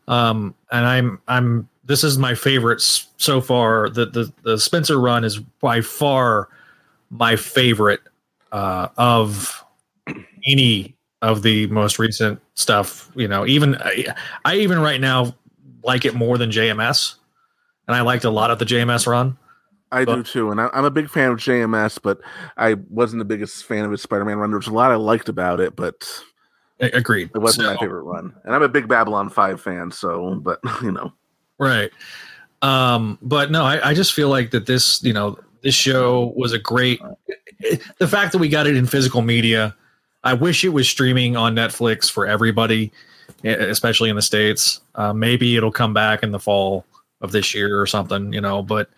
Um, 0.07 0.53
and 0.71 0.85
I'm 0.85 1.21
I'm 1.27 1.69
this 1.85 2.03
is 2.03 2.17
my 2.17 2.35
favorite 2.35 2.81
so 2.81 3.41
far. 3.41 3.89
The 3.89 4.05
the 4.05 4.33
the 4.43 4.57
Spencer 4.57 4.99
run 4.99 5.23
is 5.23 5.39
by 5.39 5.81
far 5.81 6.49
my 7.09 7.35
favorite 7.35 8.01
uh, 8.51 8.89
of 8.97 9.63
any 10.45 10.95
of 11.21 11.41
the 11.41 11.67
most 11.67 11.99
recent 11.99 12.41
stuff. 12.55 13.09
You 13.15 13.27
know, 13.27 13.45
even 13.45 13.75
I, 13.75 14.13
I 14.43 14.55
even 14.55 14.79
right 14.79 14.99
now 15.01 15.35
like 15.83 16.05
it 16.05 16.15
more 16.15 16.37
than 16.37 16.49
JMS, 16.49 17.15
and 17.87 17.95
I 17.95 18.01
liked 18.01 18.25
a 18.25 18.29
lot 18.29 18.51
of 18.51 18.59
the 18.59 18.65
JMS 18.65 19.07
run. 19.07 19.37
I 19.95 20.05
do 20.05 20.23
too, 20.23 20.51
and 20.51 20.61
I, 20.61 20.69
I'm 20.73 20.85
a 20.85 20.91
big 20.91 21.09
fan 21.09 21.31
of 21.31 21.39
JMS, 21.39 21.99
but 22.01 22.19
I 22.57 22.75
wasn't 22.89 23.19
the 23.19 23.25
biggest 23.25 23.65
fan 23.65 23.85
of 23.85 23.91
his 23.91 24.01
Spider-Man 24.01 24.37
run. 24.37 24.51
There 24.51 24.59
was 24.59 24.67
a 24.67 24.73
lot 24.73 24.91
I 24.91 24.95
liked 24.95 25.29
about 25.29 25.59
it, 25.59 25.75
but 25.75 26.07
agreed. 26.79 27.31
It 27.33 27.39
wasn't 27.39 27.67
my 27.67 27.77
favorite 27.77 28.03
run, 28.03 28.33
and 28.43 28.55
I'm 28.55 28.63
a 28.63 28.69
big 28.69 28.87
Babylon 28.87 29.29
Five 29.29 29.61
fan. 29.61 29.91
So, 29.91 30.35
but 30.35 30.59
you 30.81 30.91
know, 30.91 31.13
Right. 31.57 31.91
Um, 32.61 33.17
but 33.21 33.51
no, 33.51 33.63
I, 33.63 33.89
I 33.89 33.93
just 33.93 34.13
feel 34.13 34.29
like 34.29 34.51
that 34.51 34.65
this, 34.65 35.03
you 35.03 35.13
know, 35.13 35.37
this 35.61 35.75
show 35.75 36.33
was 36.35 36.53
a 36.53 36.59
great 36.59 37.01
the 37.97 38.07
fact 38.07 38.31
that 38.31 38.37
we 38.37 38.49
got 38.49 38.67
it 38.67 38.75
in 38.75 38.85
physical 38.85 39.21
media. 39.21 39.75
I 40.23 40.33
wish 40.33 40.63
it 40.63 40.69
was 40.69 40.89
streaming 40.89 41.35
on 41.35 41.55
Netflix 41.55 42.09
for 42.09 42.25
everybody, 42.25 42.91
especially 43.43 44.09
in 44.09 44.15
the 44.15 44.21
States. 44.21 44.81
Uh, 44.95 45.13
maybe 45.13 45.55
it'll 45.55 45.71
come 45.71 45.93
back 45.93 46.23
in 46.23 46.31
the 46.31 46.39
fall 46.39 46.85
of 47.21 47.31
this 47.31 47.53
year 47.53 47.79
or 47.79 47.85
something, 47.85 48.33
you 48.33 48.41
know, 48.41 48.63
but 48.63 48.89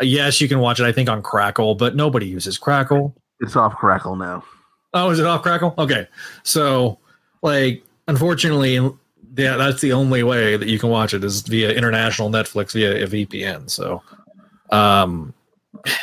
yes, 0.00 0.40
you 0.40 0.48
can 0.48 0.58
watch 0.58 0.80
it, 0.80 0.84
I 0.84 0.92
think, 0.92 1.08
on 1.08 1.22
Crackle, 1.22 1.74
but 1.74 1.96
nobody 1.96 2.26
uses 2.26 2.58
Crackle. 2.58 3.14
it's 3.40 3.56
off 3.56 3.74
Crackle 3.76 4.16
now. 4.16 4.44
Oh, 4.92 5.10
is 5.10 5.18
it 5.18 5.26
off 5.26 5.42
Crackle? 5.42 5.74
Okay. 5.78 6.06
So, 6.42 6.98
like, 7.42 7.84
unfortunately, 8.08 8.74
yeah, 9.36 9.56
that's 9.56 9.80
the 9.80 9.92
only 9.92 10.22
way 10.22 10.56
that 10.56 10.68
you 10.68 10.78
can 10.78 10.90
watch 10.90 11.14
it 11.14 11.22
is 11.22 11.42
via 11.42 11.70
international 11.72 12.30
Netflix 12.30 12.72
via 12.72 13.04
a 13.04 13.06
VPN. 13.06 13.70
So, 13.70 14.02
um, 14.70 15.32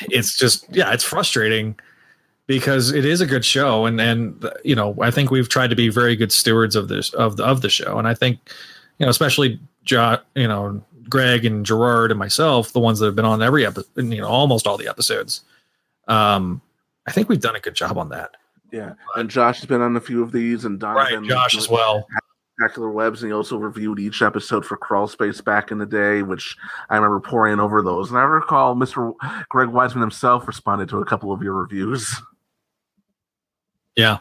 it's 0.09 0.37
just 0.37 0.65
yeah, 0.73 0.93
it's 0.93 1.03
frustrating 1.03 1.77
because 2.47 2.91
it 2.91 3.03
is 3.03 3.19
a 3.19 3.25
good 3.25 3.43
show, 3.43 3.85
and 3.85 3.99
and 3.99 4.49
you 4.63 4.75
know, 4.75 4.95
I 5.01 5.11
think 5.11 5.29
we've 5.29 5.49
tried 5.49 5.69
to 5.69 5.75
be 5.75 5.89
very 5.89 6.15
good 6.15 6.31
stewards 6.31 6.75
of 6.75 6.87
this 6.87 7.13
of 7.13 7.37
the 7.37 7.45
of 7.45 7.61
the 7.61 7.69
show, 7.69 7.99
and 7.99 8.07
I 8.07 8.13
think 8.13 8.39
you 8.99 9.05
know, 9.05 9.09
especially 9.09 9.59
jo- 9.83 10.19
you 10.35 10.47
know, 10.47 10.81
Greg 11.09 11.45
and 11.45 11.65
Gerard 11.65 12.11
and 12.11 12.19
myself, 12.19 12.73
the 12.73 12.79
ones 12.79 12.99
that 12.99 13.05
have 13.05 13.15
been 13.15 13.25
on 13.25 13.41
every 13.41 13.65
episode, 13.65 13.87
you 13.95 14.21
know, 14.21 14.27
almost 14.27 14.67
all 14.67 14.77
the 14.77 14.87
episodes. 14.87 15.41
Um, 16.07 16.61
I 17.07 17.11
think 17.11 17.29
we've 17.29 17.39
done 17.39 17.55
a 17.55 17.59
good 17.59 17.75
job 17.75 17.97
on 17.97 18.09
that. 18.09 18.31
Yeah, 18.71 18.93
and 19.15 19.29
Josh 19.29 19.59
has 19.59 19.65
been 19.65 19.81
on 19.81 19.95
a 19.95 20.01
few 20.01 20.21
of 20.21 20.31
these, 20.31 20.65
and 20.65 20.79
Donovan, 20.79 21.21
Right, 21.21 21.29
Josh 21.29 21.55
as 21.55 21.69
well. 21.69 22.05
Spectacular 22.59 22.89
Webs, 22.89 23.21
and 23.21 23.29
he 23.29 23.33
also 23.33 23.57
reviewed 23.57 23.99
each 23.99 24.21
episode 24.21 24.65
for 24.65 24.77
Crawl 24.77 25.07
Space 25.07 25.41
back 25.41 25.71
in 25.71 25.77
the 25.77 25.85
day, 25.85 26.23
which 26.23 26.57
I 26.89 26.95
remember 26.95 27.19
poring 27.19 27.59
over 27.59 27.81
those. 27.81 28.09
And 28.09 28.17
I 28.17 28.23
recall 28.23 28.75
Mr. 28.75 29.13
Greg 29.49 29.69
Weisman 29.69 30.01
himself 30.01 30.47
responded 30.47 30.89
to 30.89 30.97
a 30.99 31.05
couple 31.05 31.31
of 31.31 31.41
your 31.41 31.53
reviews. 31.53 32.19
Yeah. 33.95 34.19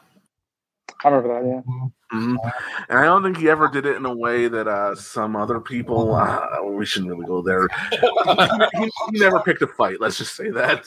I 1.04 1.08
remember 1.08 1.28
that. 1.40 1.46
Yeah. 1.66 2.18
Mhm. 2.18 2.36
And 2.88 2.98
I 2.98 3.04
don't 3.04 3.22
think 3.22 3.36
he 3.36 3.50
ever 3.50 3.68
did 3.68 3.84
it 3.84 3.96
in 3.96 4.06
a 4.06 4.14
way 4.14 4.46
that 4.48 4.68
uh, 4.68 4.94
some 4.94 5.34
other 5.36 5.60
people. 5.60 6.14
Uh, 6.14 6.62
we 6.64 6.86
shouldn't 6.86 7.10
really 7.10 7.26
go 7.26 7.42
there. 7.42 7.68
he, 7.90 7.98
he- 8.84 8.90
he 9.12 9.18
never 9.18 9.40
picked 9.40 9.62
a 9.62 9.66
fight. 9.66 10.00
Let's 10.00 10.16
just 10.18 10.34
say 10.36 10.50
that. 10.50 10.86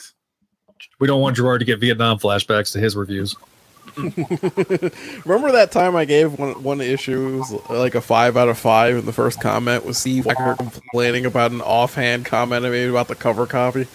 We 0.98 1.06
don't 1.06 1.20
want 1.20 1.36
Gerard 1.36 1.60
to 1.60 1.66
get 1.66 1.78
Vietnam 1.78 2.18
flashbacks 2.18 2.72
to 2.72 2.78
his 2.80 2.96
reviews. 2.96 3.36
Remember 3.96 5.52
that 5.52 5.70
time 5.72 5.96
I 5.96 6.04
gave 6.04 6.38
one 6.38 6.62
one 6.62 6.80
issue 6.80 7.38
was 7.38 7.52
like 7.70 7.94
a 7.94 8.00
five 8.00 8.36
out 8.36 8.48
of 8.48 8.58
five, 8.58 8.96
and 8.96 9.04
the 9.06 9.12
first 9.12 9.40
comment 9.40 9.84
was 9.84 9.98
Steve 9.98 10.24
Wacker 10.24 10.56
complaining 10.56 11.26
about 11.26 11.50
an 11.50 11.60
offhand 11.60 12.24
comment 12.24 12.64
I 12.64 12.70
made 12.70 12.88
about 12.88 13.08
the 13.08 13.14
cover 13.14 13.46
copy. 13.46 13.86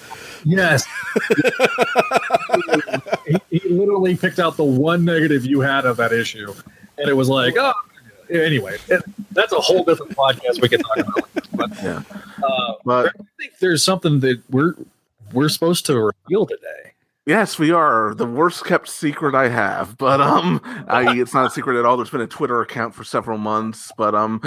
Yes. 0.46 0.86
he, 3.28 3.60
he 3.60 3.70
literally 3.70 4.16
picked 4.16 4.40
out 4.40 4.58
the 4.58 4.64
one 4.64 5.04
negative 5.04 5.44
you 5.46 5.60
had 5.60 5.86
of 5.86 5.98
that 5.98 6.14
issue, 6.14 6.54
and 6.98 7.10
it 7.10 7.14
was 7.14 7.28
like, 7.30 7.56
oh, 7.58 7.74
anyway, 8.30 8.78
it, 8.88 9.04
that's 9.32 9.52
a 9.54 9.60
whole 9.60 9.84
different 9.84 10.16
podcast 10.16 10.62
we 10.62 10.70
can 10.70 10.82
talk 10.82 10.98
about. 10.98 11.30
But, 11.56 11.72
yeah. 11.82 12.02
uh, 12.44 12.74
But 12.84 13.08
I 13.08 13.24
think 13.40 13.60
there's 13.62 13.82
something 13.82 14.20
that 14.20 14.42
we're 14.50 14.74
we're 15.32 15.48
supposed 15.48 15.86
to 15.86 15.98
reveal 16.28 16.46
today. 16.46 16.92
Yes, 17.26 17.58
we 17.58 17.72
are 17.72 18.14
the 18.14 18.26
worst 18.26 18.66
kept 18.66 18.90
secret 18.90 19.34
I 19.34 19.48
have, 19.48 19.98
but 19.98 20.20
um, 20.20 20.60
I 20.90 21.18
it's 21.18 21.34
not 21.34 21.48
a 21.48 21.50
secret 21.50 21.80
at 21.80 21.86
all. 21.86 21.96
There's 21.96 22.10
been 22.10 22.20
a 22.20 22.28
Twitter 22.28 22.62
account 22.62 22.94
for 22.94 23.06
several 23.06 23.38
months, 23.38 23.90
but 23.98 24.14
um, 24.14 24.42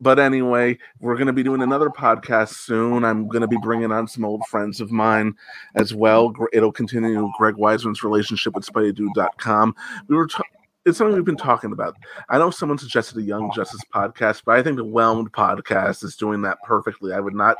but 0.00 0.18
anyway, 0.18 0.78
we're 1.00 1.16
going 1.16 1.26
to 1.26 1.32
be 1.32 1.42
doing 1.42 1.62
another 1.62 1.90
podcast 1.90 2.54
soon. 2.54 3.04
I'm 3.04 3.28
going 3.28 3.42
to 3.42 3.48
be 3.48 3.58
bringing 3.62 3.92
on 3.92 4.06
some 4.08 4.24
old 4.24 4.42
friends 4.46 4.80
of 4.80 4.90
mine 4.90 5.34
as 5.74 5.94
well. 5.94 6.32
It'll 6.52 6.72
continue 6.72 7.30
Greg 7.38 7.54
Weisman's 7.56 8.02
relationship 8.02 8.54
with 8.54 8.66
SpideyDude.com. 8.66 9.74
We 10.08 10.16
were. 10.16 10.26
ta- 10.26 10.42
it's 10.84 10.98
something 10.98 11.16
we've 11.16 11.24
been 11.24 11.36
talking 11.36 11.72
about. 11.72 11.96
I 12.28 12.38
know 12.38 12.50
someone 12.50 12.78
suggested 12.78 13.18
a 13.18 13.22
Young 13.22 13.50
Justice 13.52 13.80
podcast, 13.92 14.42
but 14.46 14.56
I 14.56 14.62
think 14.62 14.76
the 14.76 14.84
Whelmed 14.84 15.32
podcast 15.32 16.04
is 16.04 16.14
doing 16.14 16.42
that 16.42 16.62
perfectly. 16.62 17.12
I 17.12 17.18
would 17.18 17.34
not 17.34 17.56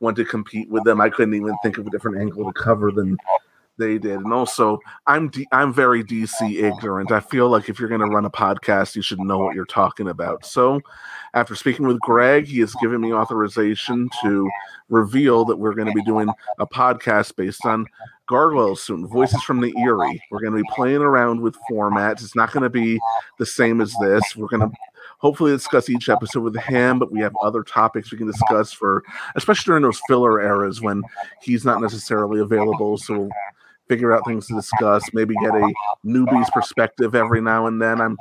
want 0.00 0.14
to 0.18 0.26
compete 0.26 0.68
with 0.68 0.84
them. 0.84 1.00
I 1.00 1.08
couldn't 1.08 1.32
even 1.34 1.56
think 1.62 1.78
of 1.78 1.86
a 1.86 1.90
different 1.90 2.18
angle 2.18 2.44
to 2.44 2.52
cover 2.52 2.92
than 2.92 3.16
they 3.78 3.98
did. 3.98 4.20
And 4.20 4.32
also, 4.32 4.78
I'm 5.06 5.28
D- 5.28 5.48
I'm 5.52 5.72
very 5.72 6.02
DC 6.04 6.62
ignorant. 6.62 7.12
I 7.12 7.20
feel 7.20 7.48
like 7.48 7.68
if 7.68 7.78
you're 7.78 7.88
going 7.88 8.00
to 8.00 8.06
run 8.06 8.24
a 8.24 8.30
podcast, 8.30 8.96
you 8.96 9.02
should 9.02 9.20
know 9.20 9.38
what 9.38 9.54
you're 9.54 9.64
talking 9.64 10.08
about. 10.08 10.44
So, 10.44 10.80
after 11.36 11.54
speaking 11.54 11.86
with 11.86 12.00
Greg, 12.00 12.46
he 12.46 12.60
has 12.60 12.74
given 12.80 13.02
me 13.02 13.12
authorization 13.12 14.08
to 14.22 14.48
reveal 14.88 15.44
that 15.44 15.58
we're 15.58 15.74
going 15.74 15.86
to 15.86 15.92
be 15.92 16.02
doing 16.02 16.30
a 16.58 16.66
podcast 16.66 17.36
based 17.36 17.66
on 17.66 17.86
Gargoyles 18.26 18.82
soon. 18.82 19.06
Voices 19.06 19.42
from 19.42 19.60
the 19.60 19.74
Eyrie. 19.78 20.22
We're 20.30 20.40
going 20.40 20.56
to 20.56 20.62
be 20.62 20.68
playing 20.74 21.02
around 21.02 21.42
with 21.42 21.54
formats. 21.70 22.22
It's 22.22 22.34
not 22.34 22.52
going 22.52 22.62
to 22.62 22.70
be 22.70 22.98
the 23.38 23.44
same 23.44 23.82
as 23.82 23.94
this. 24.00 24.34
We're 24.34 24.48
going 24.48 24.70
to 24.70 24.74
hopefully 25.18 25.52
discuss 25.52 25.90
each 25.90 26.08
episode 26.08 26.40
with 26.40 26.56
him, 26.56 26.98
but 26.98 27.12
we 27.12 27.20
have 27.20 27.36
other 27.42 27.62
topics 27.62 28.10
we 28.10 28.16
can 28.16 28.28
discuss 28.28 28.72
for, 28.72 29.04
especially 29.34 29.70
during 29.70 29.82
those 29.82 30.00
filler 30.08 30.40
eras 30.40 30.80
when 30.80 31.02
he's 31.42 31.66
not 31.66 31.82
necessarily 31.82 32.40
available. 32.40 32.96
So 32.96 33.18
we'll 33.18 33.30
figure 33.90 34.14
out 34.14 34.24
things 34.26 34.46
to 34.46 34.54
discuss. 34.54 35.02
Maybe 35.12 35.34
get 35.42 35.54
a 35.54 35.70
newbie's 36.02 36.48
perspective 36.50 37.14
every 37.14 37.42
now 37.42 37.66
and 37.66 37.80
then. 37.82 38.00
I'm 38.00 38.16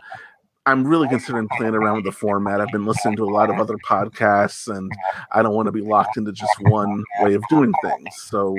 I'm 0.68 0.86
really 0.86 1.08
considering 1.08 1.48
playing 1.58 1.76
around 1.76 1.98
with 1.98 2.06
the 2.06 2.12
format. 2.12 2.60
I've 2.60 2.72
been 2.72 2.86
listening 2.86 3.16
to 3.18 3.24
a 3.24 3.30
lot 3.30 3.52
of 3.52 3.60
other 3.60 3.78
podcasts, 3.78 4.74
and 4.76 4.92
I 5.32 5.44
don't 5.44 5.54
want 5.54 5.68
to 5.68 5.72
be 5.72 5.82
locked 5.82 6.18
into 6.18 6.32
just 6.32 6.54
one 6.62 7.04
way 7.22 7.36
of 7.36 7.44
doing 7.50 7.72
things. 7.84 8.16
So 8.16 8.58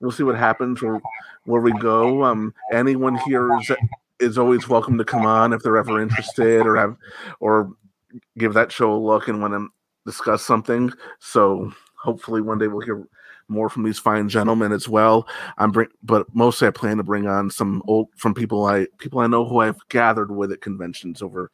we'll 0.00 0.12
see 0.12 0.22
what 0.22 0.36
happens 0.36 0.80
where 0.80 1.00
where 1.44 1.60
we 1.60 1.72
go. 1.72 2.24
Um, 2.24 2.54
anyone 2.72 3.16
here 3.26 3.56
is 3.58 3.70
is 4.20 4.38
always 4.38 4.68
welcome 4.68 4.96
to 4.98 5.04
come 5.04 5.26
on 5.26 5.52
if 5.52 5.62
they're 5.62 5.76
ever 5.78 6.00
interested 6.00 6.66
or 6.66 6.76
have 6.76 6.96
or 7.40 7.72
give 8.38 8.54
that 8.54 8.70
show 8.70 8.92
a 8.92 8.96
look 8.96 9.26
and 9.26 9.40
want 9.40 9.54
to 9.54 9.68
discuss 10.06 10.42
something. 10.42 10.92
So 11.18 11.72
hopefully 11.96 12.42
one 12.42 12.58
day 12.58 12.68
we'll 12.68 12.84
hear 12.84 13.08
more 13.50 13.68
from 13.68 13.82
these 13.82 13.98
fine 13.98 14.28
gentlemen 14.28 14.72
as 14.72 14.88
well. 14.88 15.28
I'm 15.58 15.72
bring, 15.72 15.88
but 16.02 16.26
mostly 16.34 16.68
I 16.68 16.70
plan 16.70 16.96
to 16.96 17.02
bring 17.02 17.26
on 17.26 17.50
some 17.50 17.82
old 17.86 18.08
from 18.16 18.32
people 18.32 18.64
I 18.64 18.86
people 18.98 19.20
I 19.20 19.26
know 19.26 19.44
who 19.44 19.60
I've 19.60 19.86
gathered 19.88 20.30
with 20.30 20.52
at 20.52 20.60
conventions 20.60 21.20
over 21.20 21.50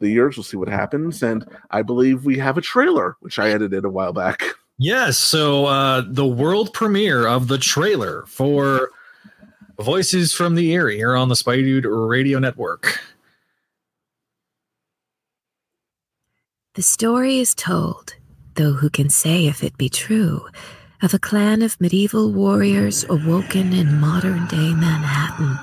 the 0.00 0.08
years. 0.08 0.36
We'll 0.36 0.44
see 0.44 0.56
what 0.56 0.68
happens, 0.68 1.22
and 1.22 1.44
I 1.70 1.82
believe 1.82 2.24
we 2.24 2.38
have 2.38 2.56
a 2.56 2.62
trailer 2.62 3.16
which 3.20 3.38
I 3.38 3.50
edited 3.50 3.84
a 3.84 3.90
while 3.90 4.12
back. 4.12 4.42
Yes, 4.78 5.18
so 5.18 5.66
uh, 5.66 6.02
the 6.06 6.26
world 6.26 6.72
premiere 6.72 7.26
of 7.26 7.48
the 7.48 7.58
trailer 7.58 8.24
for 8.26 8.90
Voices 9.80 10.32
from 10.32 10.54
the 10.54 10.72
Eyrie 10.72 10.96
here 10.96 11.14
on 11.14 11.28
the 11.28 11.34
Spidey 11.34 11.64
Dude 11.64 11.86
Radio 11.86 12.38
Network. 12.38 12.98
The 16.74 16.82
story 16.82 17.38
is 17.38 17.54
told, 17.54 18.14
though 18.54 18.72
who 18.72 18.88
can 18.88 19.10
say 19.10 19.46
if 19.46 19.62
it 19.62 19.76
be 19.76 19.88
true, 19.88 20.46
of 21.02 21.12
a 21.12 21.18
clan 21.18 21.62
of 21.62 21.80
medieval 21.80 22.30
warriors 22.30 23.04
awoken 23.08 23.72
in 23.72 24.00
modern 24.00 24.46
day 24.46 24.72
Manhattan, 24.72 25.58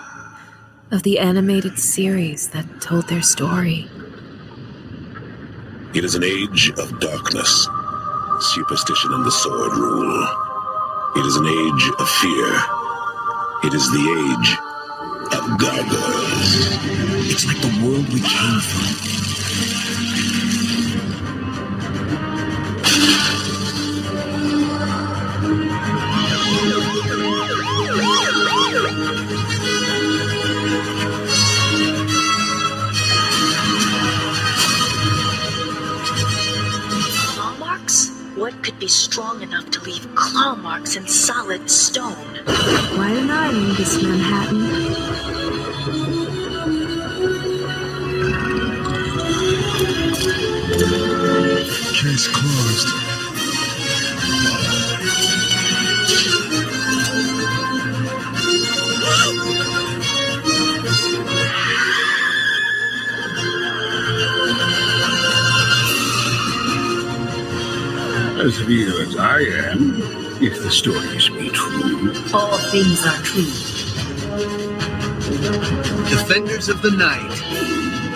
of 0.91 1.03
the 1.03 1.17
animated 1.17 1.79
series 1.79 2.49
that 2.49 2.81
told 2.81 3.07
their 3.07 3.21
story. 3.21 3.87
It 5.95 6.03
is 6.03 6.15
an 6.15 6.25
age 6.25 6.71
of 6.77 6.99
darkness. 6.99 7.69
Superstition 8.41 9.13
and 9.13 9.25
the 9.25 9.31
sword 9.31 9.77
rule. 9.77 10.27
It 11.15 11.25
is 11.25 11.37
an 11.37 11.45
age 11.45 11.91
of 11.99 12.09
fear. 12.09 12.61
It 13.63 13.73
is 13.73 13.89
the 13.91 14.05
age 14.19 14.57
of 15.37 15.57
gargoyles. 15.57 17.31
It's 17.31 17.45
like 17.45 17.61
the 17.61 17.79
world 17.81 18.07
we 18.09 18.19
came 18.19 18.59
from. 18.59 19.48
Could 38.69 38.80
be 38.80 38.88
strong 38.88 39.41
enough 39.41 39.72
to 39.72 39.81
leave 39.81 40.07
claw 40.14 40.53
marks 40.53 40.95
in 40.95 41.07
solid 41.07 41.72
stone? 41.72 42.35
Why 42.45 43.09
am 43.09 43.31
I 43.31 43.49
in 43.49 43.73
this 43.73 44.03
Manhattan? 44.03 44.69
Case 51.95 52.27
closed. 52.27 53.18
As 68.49 68.63
real 68.63 68.97
as 69.01 69.15
I 69.15 69.41
am, 69.69 70.01
if 70.41 70.63
the 70.63 70.71
stories 70.71 71.29
be 71.29 71.49
true. 71.49 72.11
All 72.33 72.57
things 72.71 73.05
are 73.05 73.21
true. 73.21 73.45
Defenders 76.09 76.67
of 76.67 76.81
the 76.81 76.89
night. 76.89 77.31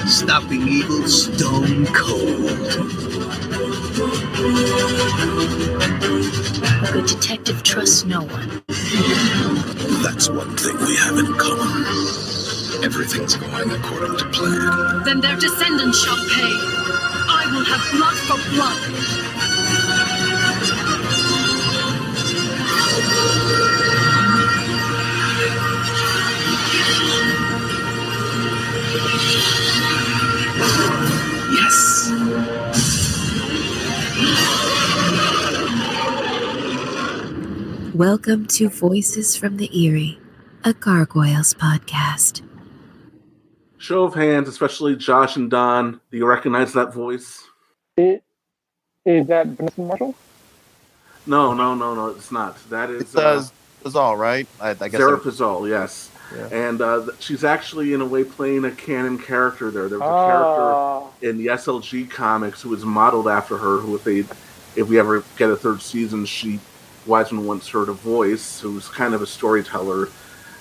Stopping 0.07 0.67
evil 0.67 1.07
stone 1.07 1.85
cold. 1.93 2.49
A 6.81 6.91
good 6.91 7.05
detective 7.05 7.61
trusts 7.61 8.03
no 8.05 8.23
one. 8.23 8.63
That's 10.01 10.31
one 10.31 10.57
thing 10.57 10.77
we 10.79 10.95
have 10.95 11.15
in 11.15 11.31
common. 11.37 11.85
Everything's 12.83 13.35
going 13.35 13.69
according 13.69 14.17
to 14.17 14.25
plan. 14.29 15.03
Then 15.03 15.21
their 15.21 15.37
descendants 15.37 16.03
shall 16.03 16.17
pay. 16.17 16.53
I 17.29 17.45
will 17.53 17.65
have 17.65 17.91
blood 17.91 18.15
for 18.25 18.39
blood. 18.55 19.22
Welcome 37.95 38.47
to 38.47 38.69
Voices 38.69 39.35
from 39.35 39.57
the 39.57 39.69
Eyrie, 39.71 40.19
a 40.63 40.73
Gargoyles 40.73 41.53
podcast. 41.53 42.41
Show 43.77 44.05
of 44.05 44.15
hands, 44.15 44.49
especially 44.49 44.95
Josh 44.95 45.35
and 45.35 45.49
Don. 45.49 46.01
Do 46.09 46.17
you 46.17 46.25
recognize 46.25 46.73
that 46.73 46.91
voice? 46.91 47.43
It, 47.95 48.23
is 49.05 49.27
that 49.27 49.47
Vanessa 49.47 49.81
Marshall? 49.81 50.15
No, 51.25 51.53
no, 51.53 51.73
no, 51.75 51.93
no. 51.95 52.07
It's 52.07 52.31
not. 52.31 52.57
That 52.69 52.89
is. 52.89 53.01
It's 53.01 53.15
uh, 53.15 53.45
Fazal, 53.83 54.17
right? 54.17 54.47
I, 54.59 54.69
I 54.71 54.73
guess. 54.73 54.99
Zehra 55.01 55.63
I- 55.65 55.67
yes. 55.67 56.09
Yeah. 56.35 56.47
And 56.67 56.81
uh, 56.81 57.07
she's 57.19 57.43
actually, 57.43 57.93
in 57.93 58.01
a 58.01 58.05
way, 58.05 58.23
playing 58.23 58.65
a 58.65 58.71
canon 58.71 59.19
character 59.19 59.69
there. 59.69 59.87
There 59.87 59.99
was 59.99 60.07
a 60.07 60.11
Ah. 60.11 61.01
character 61.11 61.29
in 61.29 61.37
the 61.37 61.47
SLG 61.47 62.09
comics 62.09 62.61
who 62.61 62.69
was 62.69 62.83
modeled 62.85 63.27
after 63.27 63.55
her, 63.57 63.77
who, 63.77 63.95
if 63.95 64.03
they, 64.03 64.19
if 64.79 64.87
we 64.87 64.97
ever 64.99 65.23
get 65.37 65.49
a 65.51 65.55
third 65.55 65.81
season, 65.81 66.25
she 66.25 66.59
Wiseman 67.05 67.45
once 67.45 67.67
heard 67.69 67.89
a 67.89 67.93
voice, 67.93 68.59
who's 68.61 68.87
kind 68.87 69.13
of 69.13 69.21
a 69.21 69.27
storyteller 69.27 70.07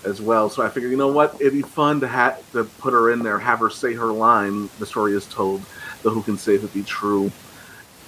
as 0.05 0.20
well. 0.20 0.50
So 0.50 0.62
I 0.62 0.68
figured, 0.68 0.91
you 0.91 0.99
know 0.99 1.12
what, 1.12 1.36
it'd 1.41 1.52
be 1.52 1.62
fun 1.62 2.00
to 2.00 2.08
ha- 2.08 2.36
to 2.52 2.65
put 2.65 2.92
her 2.92 3.12
in 3.12 3.23
there, 3.23 3.39
have 3.39 3.60
her 3.60 3.70
say 3.70 3.94
her 3.94 4.07
line. 4.12 4.68
The 4.81 4.84
story 4.86 5.12
is 5.15 5.24
told, 5.26 5.62
the 6.02 6.10
who 6.10 6.20
can 6.23 6.36
say 6.36 6.57
if 6.57 6.65
it 6.65 6.74
be 6.74 6.82
true, 6.82 7.31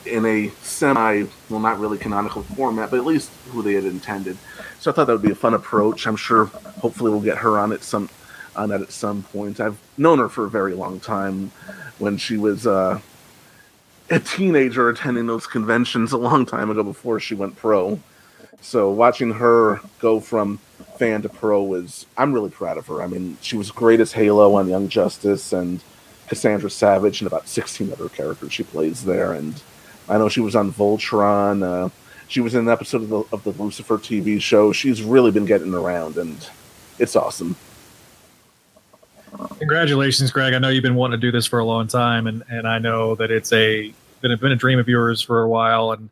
in 0.06 0.24
a 0.26 0.50
semi, 0.62 1.24
well, 1.48 1.60
not 1.60 1.78
really 1.78 1.98
canonical 1.98 2.42
format, 2.42 2.90
but 2.90 2.98
at 2.98 3.06
least 3.06 3.30
who 3.50 3.62
they 3.62 3.74
had 3.74 3.84
intended. 3.84 4.36
So 4.80 4.90
I 4.90 4.94
thought 4.94 5.06
that 5.06 5.12
would 5.12 5.22
be 5.22 5.32
a 5.32 5.36
fun 5.36 5.54
approach. 5.54 6.06
I'm 6.06 6.16
sure, 6.16 6.46
hopefully, 6.46 7.10
we'll 7.10 7.20
get 7.20 7.38
her 7.38 7.58
on 7.58 7.72
at 7.72 7.82
some 7.82 8.08
on 8.56 8.68
that 8.68 8.82
at 8.82 8.92
some 8.92 9.22
point. 9.24 9.60
I've 9.60 9.78
known 9.98 10.18
her 10.18 10.28
for 10.28 10.44
a 10.44 10.50
very 10.50 10.74
long 10.74 11.00
time, 11.00 11.50
when 11.98 12.16
she 12.16 12.36
was 12.36 12.66
uh, 12.66 13.00
a 14.10 14.20
teenager 14.20 14.88
attending 14.88 15.26
those 15.26 15.46
conventions 15.46 16.12
a 16.12 16.18
long 16.18 16.46
time 16.46 16.70
ago 16.70 16.82
before 16.82 17.20
she 17.20 17.34
went 17.34 17.56
pro. 17.56 17.98
So 18.60 18.90
watching 18.90 19.32
her 19.32 19.80
go 19.98 20.20
from 20.20 20.58
fan 20.98 21.22
to 21.22 21.28
pro 21.28 21.62
was 21.62 22.06
I'm 22.16 22.32
really 22.32 22.50
proud 22.50 22.78
of 22.78 22.86
her. 22.86 23.02
I 23.02 23.06
mean, 23.06 23.36
she 23.40 23.56
was 23.56 23.70
great 23.70 24.00
as 24.00 24.12
Halo 24.12 24.54
on 24.54 24.68
Young 24.68 24.88
Justice 24.88 25.52
and 25.52 25.82
Cassandra 26.28 26.70
Savage 26.70 27.20
and 27.20 27.26
about 27.26 27.48
16 27.48 27.92
other 27.92 28.08
characters 28.08 28.52
she 28.52 28.62
plays 28.62 29.04
there. 29.04 29.32
And 29.32 29.60
I 30.08 30.18
know 30.18 30.28
she 30.28 30.40
was 30.40 30.54
on 30.54 30.72
Voltron. 30.72 31.62
Uh, 31.62 31.88
she 32.28 32.40
was 32.40 32.54
in 32.54 32.60
an 32.60 32.68
episode 32.68 33.02
of 33.02 33.08
the, 33.08 33.24
of 33.32 33.44
the 33.44 33.50
Lucifer 33.50 33.98
TV 33.98 34.40
show. 34.40 34.72
She's 34.72 35.02
really 35.02 35.30
been 35.30 35.44
getting 35.44 35.74
around, 35.74 36.16
and 36.16 36.48
it's 36.98 37.16
awesome. 37.16 37.56
Congratulations, 39.58 40.30
Greg. 40.30 40.54
I 40.54 40.58
know 40.58 40.68
you've 40.68 40.82
been 40.82 40.94
wanting 40.94 41.20
to 41.20 41.26
do 41.26 41.32
this 41.32 41.46
for 41.46 41.58
a 41.58 41.64
long 41.64 41.86
time, 41.86 42.26
and, 42.26 42.42
and 42.48 42.68
I 42.68 42.78
know 42.78 43.14
that 43.16 43.30
it's 43.30 43.52
a 43.52 43.92
been, 44.20 44.38
been 44.38 44.52
a 44.52 44.56
dream 44.56 44.78
of 44.78 44.88
yours 44.88 45.20
for 45.20 45.42
a 45.42 45.48
while, 45.48 45.92
and 45.92 46.10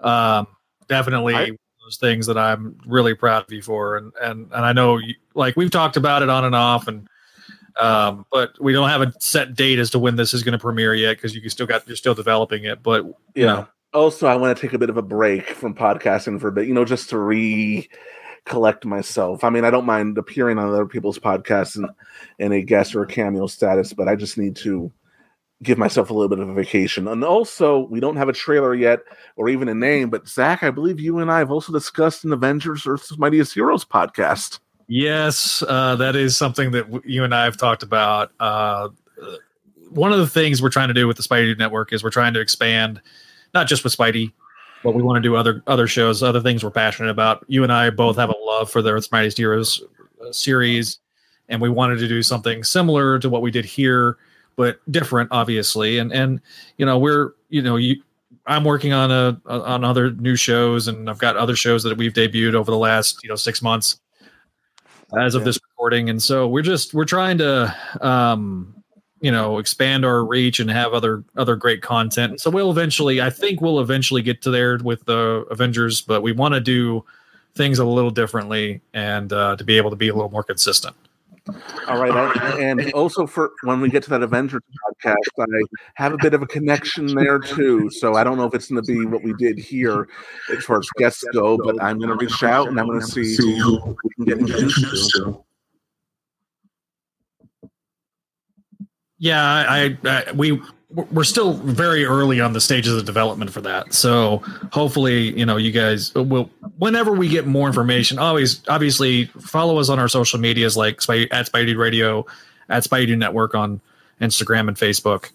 um, 0.00 0.46
definitely 0.88 1.34
one 1.34 1.50
of 1.50 1.58
those 1.84 1.96
things 1.98 2.26
that 2.26 2.38
I'm 2.38 2.78
really 2.86 3.14
proud 3.14 3.44
of 3.44 3.52
you 3.52 3.62
for. 3.62 3.96
And 3.96 4.12
and 4.20 4.50
and 4.52 4.64
I 4.64 4.72
know, 4.72 4.98
you, 4.98 5.14
like 5.34 5.56
we've 5.56 5.70
talked 5.70 5.96
about 5.96 6.22
it 6.22 6.28
on 6.28 6.44
and 6.44 6.54
off, 6.54 6.88
and 6.88 7.08
um, 7.80 8.26
but 8.30 8.50
we 8.60 8.72
don't 8.72 8.88
have 8.88 9.00
a 9.02 9.12
set 9.20 9.54
date 9.54 9.78
as 9.78 9.90
to 9.90 9.98
when 9.98 10.16
this 10.16 10.34
is 10.34 10.42
going 10.42 10.52
to 10.52 10.58
premiere 10.58 10.94
yet 10.94 11.16
because 11.16 11.34
you 11.34 11.48
still 11.48 11.66
got 11.66 11.86
you're 11.86 11.96
still 11.96 12.14
developing 12.14 12.64
it. 12.64 12.82
But 12.82 13.04
you 13.04 13.14
Yeah. 13.34 13.46
know, 13.46 13.68
Also, 13.92 14.26
I 14.26 14.36
want 14.36 14.56
to 14.56 14.60
take 14.60 14.72
a 14.72 14.78
bit 14.78 14.90
of 14.90 14.96
a 14.96 15.02
break 15.02 15.50
from 15.50 15.74
podcasting 15.74 16.40
for 16.40 16.48
a 16.48 16.52
bit, 16.52 16.68
you 16.68 16.74
know, 16.74 16.84
just 16.84 17.10
to 17.10 17.18
recollect 18.46 18.84
myself. 18.84 19.42
I 19.44 19.50
mean, 19.50 19.64
I 19.64 19.70
don't 19.70 19.86
mind 19.86 20.16
appearing 20.18 20.58
on 20.58 20.68
other 20.68 20.86
people's 20.86 21.18
podcasts 21.18 21.76
in, 21.76 21.88
in 22.38 22.52
a 22.52 22.62
guest 22.62 22.94
or 22.94 23.02
a 23.02 23.06
cameo 23.06 23.46
status, 23.46 23.92
but 23.92 24.08
I 24.08 24.16
just 24.16 24.38
need 24.38 24.56
to 24.56 24.92
give 25.62 25.76
myself 25.76 26.08
a 26.08 26.14
little 26.14 26.28
bit 26.28 26.38
of 26.38 26.48
a 26.48 26.54
vacation. 26.54 27.06
And 27.08 27.22
also, 27.22 27.80
we 27.90 28.00
don't 28.00 28.16
have 28.16 28.28
a 28.28 28.32
trailer 28.32 28.74
yet 28.74 29.00
or 29.36 29.48
even 29.48 29.68
a 29.68 29.74
name, 29.74 30.08
but 30.08 30.26
Zach, 30.28 30.62
I 30.62 30.70
believe 30.70 30.98
you 31.00 31.18
and 31.18 31.30
I 31.30 31.38
have 31.38 31.50
also 31.50 31.72
discussed 31.72 32.24
an 32.24 32.32
Avengers 32.32 32.86
Earth's 32.86 33.18
Mightiest 33.18 33.52
Heroes 33.54 33.84
podcast. 33.84 34.60
Yes, 34.90 35.62
uh, 35.68 35.94
that 35.96 36.16
is 36.16 36.36
something 36.36 36.72
that 36.72 36.90
w- 36.90 37.02
you 37.06 37.22
and 37.22 37.32
I 37.32 37.44
have 37.44 37.56
talked 37.56 37.84
about. 37.84 38.32
Uh, 38.40 38.88
one 39.90 40.12
of 40.12 40.18
the 40.18 40.26
things 40.26 40.60
we're 40.60 40.68
trying 40.68 40.88
to 40.88 40.94
do 40.94 41.06
with 41.06 41.16
the 41.16 41.22
Spidey 41.22 41.56
Network 41.56 41.92
is 41.92 42.02
we're 42.02 42.10
trying 42.10 42.34
to 42.34 42.40
expand, 42.40 43.00
not 43.54 43.68
just 43.68 43.84
with 43.84 43.96
Spidey, 43.96 44.32
but 44.82 44.96
we 44.96 45.02
want 45.04 45.14
to 45.14 45.20
do 45.20 45.36
other 45.36 45.62
other 45.68 45.86
shows, 45.86 46.24
other 46.24 46.40
things 46.40 46.64
we're 46.64 46.72
passionate 46.72 47.08
about. 47.08 47.44
You 47.46 47.62
and 47.62 47.72
I 47.72 47.90
both 47.90 48.16
have 48.16 48.30
a 48.30 48.34
love 48.42 48.68
for 48.68 48.82
the 48.82 48.90
Earth's 48.90 49.12
Mightiest 49.12 49.38
Heroes 49.38 49.80
uh, 50.26 50.32
series, 50.32 50.98
and 51.48 51.60
we 51.60 51.70
wanted 51.70 52.00
to 52.00 52.08
do 52.08 52.20
something 52.20 52.64
similar 52.64 53.20
to 53.20 53.30
what 53.30 53.42
we 53.42 53.52
did 53.52 53.64
here, 53.64 54.18
but 54.56 54.80
different, 54.90 55.28
obviously. 55.30 55.98
And 55.98 56.12
and 56.12 56.40
you 56.78 56.84
know 56.84 56.98
we're 56.98 57.34
you 57.48 57.62
know 57.62 57.76
you. 57.76 58.02
I'm 58.44 58.64
working 58.64 58.92
on 58.92 59.12
a 59.12 59.40
on 59.46 59.84
other 59.84 60.10
new 60.10 60.34
shows, 60.34 60.88
and 60.88 61.08
I've 61.08 61.20
got 61.20 61.36
other 61.36 61.54
shows 61.54 61.84
that 61.84 61.96
we've 61.96 62.12
debuted 62.12 62.54
over 62.54 62.72
the 62.72 62.76
last 62.76 63.22
you 63.22 63.28
know 63.28 63.36
six 63.36 63.62
months 63.62 64.00
as 65.18 65.34
of 65.34 65.44
this 65.44 65.58
recording. 65.70 66.10
And 66.10 66.22
so 66.22 66.46
we're 66.46 66.62
just 66.62 66.94
we're 66.94 67.04
trying 67.04 67.38
to 67.38 67.74
um 68.00 68.74
you 69.20 69.30
know 69.30 69.58
expand 69.58 70.04
our 70.04 70.24
reach 70.24 70.60
and 70.60 70.70
have 70.70 70.92
other 70.92 71.24
other 71.36 71.56
great 71.56 71.82
content. 71.82 72.40
So 72.40 72.50
we'll 72.50 72.70
eventually 72.70 73.20
i 73.20 73.30
think 73.30 73.60
we'll 73.60 73.80
eventually 73.80 74.22
get 74.22 74.42
to 74.42 74.50
there 74.50 74.78
with 74.78 75.04
the 75.04 75.46
avengers 75.50 76.00
but 76.00 76.22
we 76.22 76.32
want 76.32 76.54
to 76.54 76.60
do 76.60 77.04
things 77.54 77.78
a 77.78 77.84
little 77.84 78.10
differently 78.10 78.80
and 78.94 79.32
uh, 79.32 79.56
to 79.56 79.64
be 79.64 79.76
able 79.76 79.90
to 79.90 79.96
be 79.96 80.08
a 80.08 80.14
little 80.14 80.30
more 80.30 80.44
consistent 80.44 80.96
All 81.88 82.00
right, 82.00 82.12
I, 82.12 82.60
and 82.60 82.92
also 82.92 83.26
for 83.26 83.52
when 83.62 83.80
we 83.80 83.88
get 83.88 84.02
to 84.04 84.10
that 84.10 84.22
Avengers 84.22 84.62
podcast, 85.04 85.16
I 85.38 85.44
have 85.94 86.12
a 86.12 86.18
bit 86.18 86.34
of 86.34 86.42
a 86.42 86.46
connection 86.46 87.06
there 87.14 87.38
too. 87.38 87.90
So 87.90 88.14
I 88.14 88.24
don't 88.24 88.36
know 88.36 88.46
if 88.46 88.54
it's 88.54 88.68
going 88.68 88.84
to 88.84 88.86
be 88.86 89.06
what 89.06 89.22
we 89.22 89.32
did 89.34 89.58
here 89.58 90.08
as 90.52 90.64
far 90.64 90.78
as 90.78 90.88
guests 90.98 91.24
go, 91.32 91.56
but 91.56 91.82
I'm 91.82 91.98
going 91.98 92.10
to 92.10 92.16
reach 92.16 92.42
out 92.42 92.68
and 92.68 92.78
I'm 92.78 92.86
going 92.86 93.00
to 93.00 93.06
see 93.06 93.58
who 93.58 93.96
we 94.04 94.10
can 94.14 94.24
get 94.26 94.38
introduced 94.38 95.10
to. 95.16 95.44
yeah 99.20 99.66
I, 99.68 99.98
I 100.04 100.32
we 100.32 100.60
we're 100.92 101.24
still 101.24 101.54
very 101.54 102.04
early 102.04 102.40
on 102.40 102.52
the 102.52 102.60
stages 102.60 102.96
of 102.96 103.04
development 103.04 103.52
for 103.52 103.60
that. 103.60 103.94
So 103.94 104.38
hopefully 104.72 105.38
you 105.38 105.46
know 105.46 105.56
you 105.56 105.70
guys 105.70 106.14
will 106.14 106.50
whenever 106.78 107.12
we 107.12 107.28
get 107.28 107.46
more 107.46 107.66
information 107.66 108.18
always 108.18 108.66
obviously 108.68 109.26
follow 109.26 109.78
us 109.78 109.88
on 109.88 109.98
our 109.98 110.08
social 110.08 110.40
medias 110.40 110.76
like 110.76 110.96
at 110.96 111.46
spidey 111.46 111.76
radio 111.76 112.26
at 112.68 112.82
spidey 112.82 113.16
network 113.16 113.54
on 113.54 113.80
instagram 114.20 114.68
and 114.68 114.76
facebook 114.76 115.30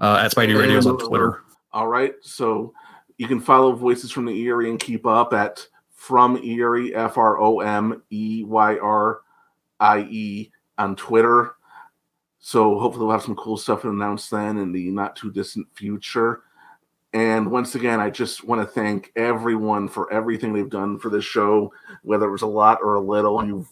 uh, 0.00 0.22
at 0.24 0.32
spidey 0.32 0.58
radios 0.58 0.86
on 0.86 0.98
twitter. 0.98 1.42
All 1.72 1.86
right, 1.86 2.14
so 2.22 2.72
you 3.18 3.28
can 3.28 3.40
follow 3.40 3.72
Voices 3.72 4.10
from 4.10 4.24
the 4.24 4.46
Eyrie 4.46 4.70
and 4.70 4.80
keep 4.80 5.06
up 5.06 5.32
at 5.34 5.66
From 5.92 6.36
Eyrie 6.42 6.94
F 6.94 7.18
R 7.18 7.38
O 7.38 7.60
M 7.60 8.02
E 8.10 8.42
Y 8.44 8.78
R 8.78 9.20
I 9.78 10.00
E 10.00 10.50
on 10.78 10.96
Twitter. 10.96 11.54
So 12.40 12.78
hopefully 12.78 13.04
we'll 13.04 13.14
have 13.14 13.24
some 13.24 13.36
cool 13.36 13.56
stuff 13.56 13.82
to 13.82 13.90
announce 13.90 14.28
then 14.28 14.58
in 14.58 14.72
the 14.72 14.90
not 14.90 15.16
too 15.16 15.30
distant 15.30 15.66
future. 15.74 16.42
And 17.12 17.50
once 17.50 17.74
again, 17.74 18.00
I 18.00 18.10
just 18.10 18.44
want 18.44 18.60
to 18.60 18.66
thank 18.66 19.12
everyone 19.16 19.88
for 19.88 20.12
everything 20.12 20.52
they've 20.52 20.68
done 20.68 20.98
for 20.98 21.08
this 21.08 21.24
show, 21.24 21.72
whether 22.02 22.26
it 22.26 22.32
was 22.32 22.42
a 22.42 22.46
lot 22.46 22.78
or 22.82 22.94
a 22.94 23.00
little. 23.00 23.44
You've 23.44 23.68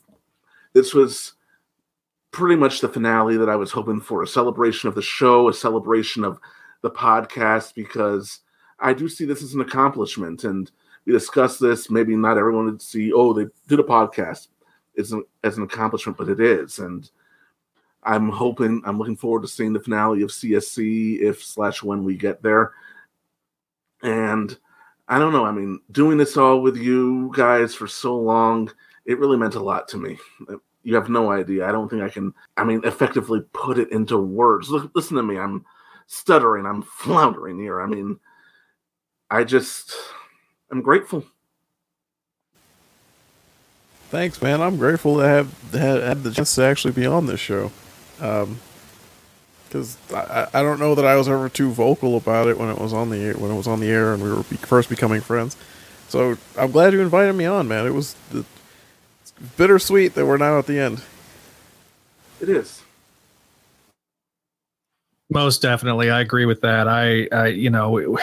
this 0.72 0.94
was 0.94 1.34
pretty 2.30 2.56
much 2.56 2.80
the 2.80 2.88
finale 2.88 3.36
that 3.38 3.48
I 3.48 3.56
was 3.56 3.72
hoping 3.72 4.00
for 4.00 4.22
a 4.22 4.26
celebration 4.26 4.88
of 4.88 4.94
the 4.94 5.02
show, 5.02 5.48
a 5.48 5.54
celebration 5.54 6.24
of 6.24 6.38
the 6.82 6.90
podcast, 6.90 7.74
because 7.74 8.40
I 8.78 8.92
do 8.92 9.08
see 9.08 9.24
this 9.24 9.42
as 9.42 9.54
an 9.54 9.62
accomplishment. 9.62 10.44
And 10.44 10.70
we 11.06 11.12
discussed 11.12 11.60
this. 11.60 11.88
Maybe 11.88 12.14
not 12.14 12.36
everyone 12.36 12.66
would 12.66 12.82
see, 12.82 13.12
oh, 13.12 13.32
they 13.32 13.46
did 13.68 13.80
a 13.80 13.84
podcast. 13.84 14.48
It's 14.94 15.12
an, 15.12 15.24
as 15.44 15.56
an 15.56 15.62
accomplishment, 15.62 16.18
but 16.18 16.28
it 16.28 16.40
is. 16.40 16.78
And 16.78 17.10
I'm 18.06 18.28
hoping, 18.30 18.80
I'm 18.84 18.98
looking 18.98 19.16
forward 19.16 19.42
to 19.42 19.48
seeing 19.48 19.72
the 19.72 19.80
finale 19.80 20.22
of 20.22 20.30
CSC 20.30 21.20
if 21.20 21.42
slash 21.42 21.82
when 21.82 22.04
we 22.04 22.16
get 22.16 22.40
there. 22.40 22.72
And 24.02 24.56
I 25.08 25.18
don't 25.18 25.32
know. 25.32 25.44
I 25.44 25.50
mean, 25.50 25.80
doing 25.90 26.16
this 26.16 26.36
all 26.36 26.62
with 26.62 26.76
you 26.76 27.32
guys 27.34 27.74
for 27.74 27.88
so 27.88 28.16
long, 28.16 28.70
it 29.04 29.18
really 29.18 29.36
meant 29.36 29.56
a 29.56 29.62
lot 29.62 29.88
to 29.88 29.98
me. 29.98 30.18
You 30.84 30.94
have 30.94 31.08
no 31.08 31.32
idea. 31.32 31.68
I 31.68 31.72
don't 31.72 31.88
think 31.88 32.02
I 32.02 32.08
can, 32.08 32.32
I 32.56 32.62
mean, 32.62 32.80
effectively 32.84 33.40
put 33.52 33.76
it 33.76 33.90
into 33.90 34.18
words. 34.18 34.70
Look, 34.70 34.92
listen 34.94 35.16
to 35.16 35.22
me. 35.24 35.36
I'm 35.36 35.64
stuttering. 36.06 36.64
I'm 36.64 36.82
floundering 36.82 37.58
here. 37.58 37.80
I 37.80 37.86
mean, 37.86 38.20
I 39.30 39.42
just, 39.42 39.92
I'm 40.70 40.80
grateful. 40.80 41.24
Thanks, 44.10 44.40
man. 44.40 44.60
I'm 44.60 44.76
grateful 44.76 45.16
to 45.16 45.24
have 45.24 45.72
had, 45.72 46.22
the 46.22 46.30
chance 46.30 46.54
to 46.54 46.62
actually 46.62 46.92
be 46.92 47.06
on 47.06 47.26
this 47.26 47.40
show. 47.40 47.72
Um, 48.20 48.60
because 49.66 49.96
I, 50.12 50.46
I 50.54 50.62
don't 50.62 50.78
know 50.78 50.94
that 50.94 51.04
I 51.04 51.16
was 51.16 51.28
ever 51.28 51.48
too 51.48 51.70
vocal 51.70 52.16
about 52.16 52.46
it 52.46 52.58
when 52.58 52.68
it 52.70 52.78
was 52.78 52.92
on 52.92 53.10
the 53.10 53.18
air, 53.18 53.34
when 53.34 53.50
it 53.50 53.56
was 53.56 53.66
on 53.66 53.80
the 53.80 53.90
air 53.90 54.14
and 54.14 54.22
we 54.22 54.30
were 54.30 54.42
be, 54.44 54.56
first 54.56 54.88
becoming 54.88 55.20
friends. 55.20 55.56
So 56.08 56.36
I'm 56.56 56.70
glad 56.70 56.92
you 56.92 57.00
invited 57.00 57.34
me 57.34 57.46
on, 57.46 57.66
man. 57.66 57.86
It 57.86 57.92
was 57.92 58.14
it's 58.32 59.32
bittersweet 59.56 60.14
that 60.14 60.24
we're 60.24 60.36
now 60.36 60.58
at 60.58 60.66
the 60.66 60.78
end. 60.78 61.02
It 62.40 62.48
is. 62.48 62.82
Most 65.30 65.60
definitely, 65.60 66.10
I 66.10 66.20
agree 66.20 66.46
with 66.46 66.60
that. 66.60 66.86
I, 66.86 67.26
I 67.32 67.48
you 67.48 67.70
know, 67.70 68.16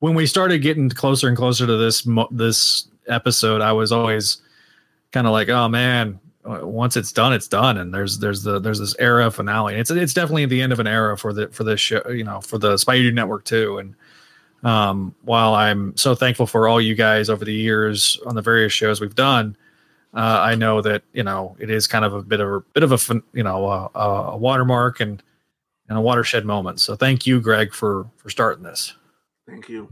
when 0.00 0.14
we 0.14 0.26
started 0.26 0.58
getting 0.58 0.90
closer 0.90 1.28
and 1.28 1.36
closer 1.36 1.66
to 1.66 1.76
this 1.76 2.04
mo- 2.04 2.28
this 2.32 2.88
episode, 3.06 3.60
I 3.60 3.72
was 3.72 3.92
always 3.92 4.38
kind 5.12 5.28
of 5.28 5.32
like, 5.32 5.48
oh 5.48 5.68
man, 5.68 6.18
once 6.44 6.96
it's 6.96 7.12
done, 7.12 7.32
it's 7.32 7.48
done. 7.48 7.78
And 7.78 7.92
there's 7.92 8.18
there's 8.18 8.42
the 8.42 8.58
there's 8.58 8.78
this 8.78 8.94
era 8.98 9.30
finale. 9.30 9.76
It's 9.76 9.90
it's 9.90 10.14
definitely 10.14 10.46
the 10.46 10.60
end 10.60 10.72
of 10.72 10.80
an 10.80 10.86
era 10.86 11.16
for 11.16 11.32
the 11.32 11.48
for 11.48 11.64
this 11.64 11.80
show, 11.80 12.02
you 12.08 12.24
know, 12.24 12.40
for 12.40 12.58
the 12.58 12.76
Dude 12.76 13.14
Network 13.14 13.44
too. 13.44 13.78
And 13.78 13.94
um, 14.62 15.14
while 15.22 15.54
I'm 15.54 15.96
so 15.96 16.14
thankful 16.14 16.46
for 16.46 16.68
all 16.68 16.80
you 16.80 16.94
guys 16.94 17.30
over 17.30 17.44
the 17.44 17.54
years 17.54 18.18
on 18.26 18.34
the 18.34 18.42
various 18.42 18.72
shows 18.72 19.00
we've 19.00 19.14
done, 19.14 19.56
uh, 20.14 20.40
I 20.42 20.54
know 20.54 20.80
that 20.82 21.02
you 21.12 21.22
know 21.22 21.56
it 21.58 21.70
is 21.70 21.86
kind 21.86 22.04
of 22.04 22.14
a 22.14 22.22
bit 22.22 22.40
of 22.40 22.48
a 22.48 22.60
bit 22.60 22.82
of 22.82 22.92
a 22.92 23.22
you 23.32 23.42
know 23.42 23.66
a, 23.66 23.98
a 23.98 24.36
watermark 24.36 25.00
and 25.00 25.22
and 25.88 25.98
a 25.98 26.00
watershed 26.00 26.44
moment. 26.44 26.80
So 26.80 26.94
thank 26.94 27.26
you, 27.26 27.40
Greg, 27.40 27.72
for 27.72 28.06
for 28.16 28.30
starting 28.30 28.62
this. 28.62 28.94
Thank 29.48 29.68
you. 29.68 29.90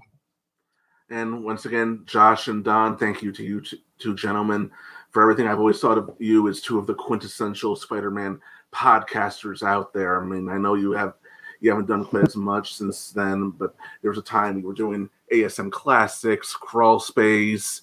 And 1.10 1.44
once 1.44 1.66
again, 1.66 2.04
Josh 2.06 2.48
and 2.48 2.64
Don, 2.64 2.96
thank 2.96 3.22
you 3.22 3.32
to 3.32 3.42
you 3.42 3.62
two 3.98 4.14
gentlemen 4.14 4.70
for 5.12 5.22
everything. 5.22 5.46
I've 5.46 5.58
always 5.58 5.80
thought 5.80 5.98
of 5.98 6.10
you 6.18 6.48
as 6.48 6.60
two 6.60 6.78
of 6.78 6.86
the 6.86 6.94
quintessential 6.94 7.76
Spider-Man 7.76 8.40
podcasters 8.72 9.62
out 9.62 9.92
there. 9.92 10.20
I 10.20 10.24
mean, 10.24 10.48
I 10.48 10.58
know 10.58 10.74
you 10.74 10.92
have 10.92 11.14
you 11.60 11.70
haven't 11.70 11.86
done 11.86 12.04
quite 12.04 12.26
as 12.26 12.34
much 12.34 12.74
since 12.74 13.12
then, 13.12 13.50
but 13.50 13.76
there 14.00 14.10
was 14.10 14.18
a 14.18 14.22
time 14.22 14.58
you 14.58 14.66
were 14.66 14.74
doing 14.74 15.08
ASM 15.32 15.70
classics, 15.70 16.54
crawl 16.54 16.98
space, 16.98 17.82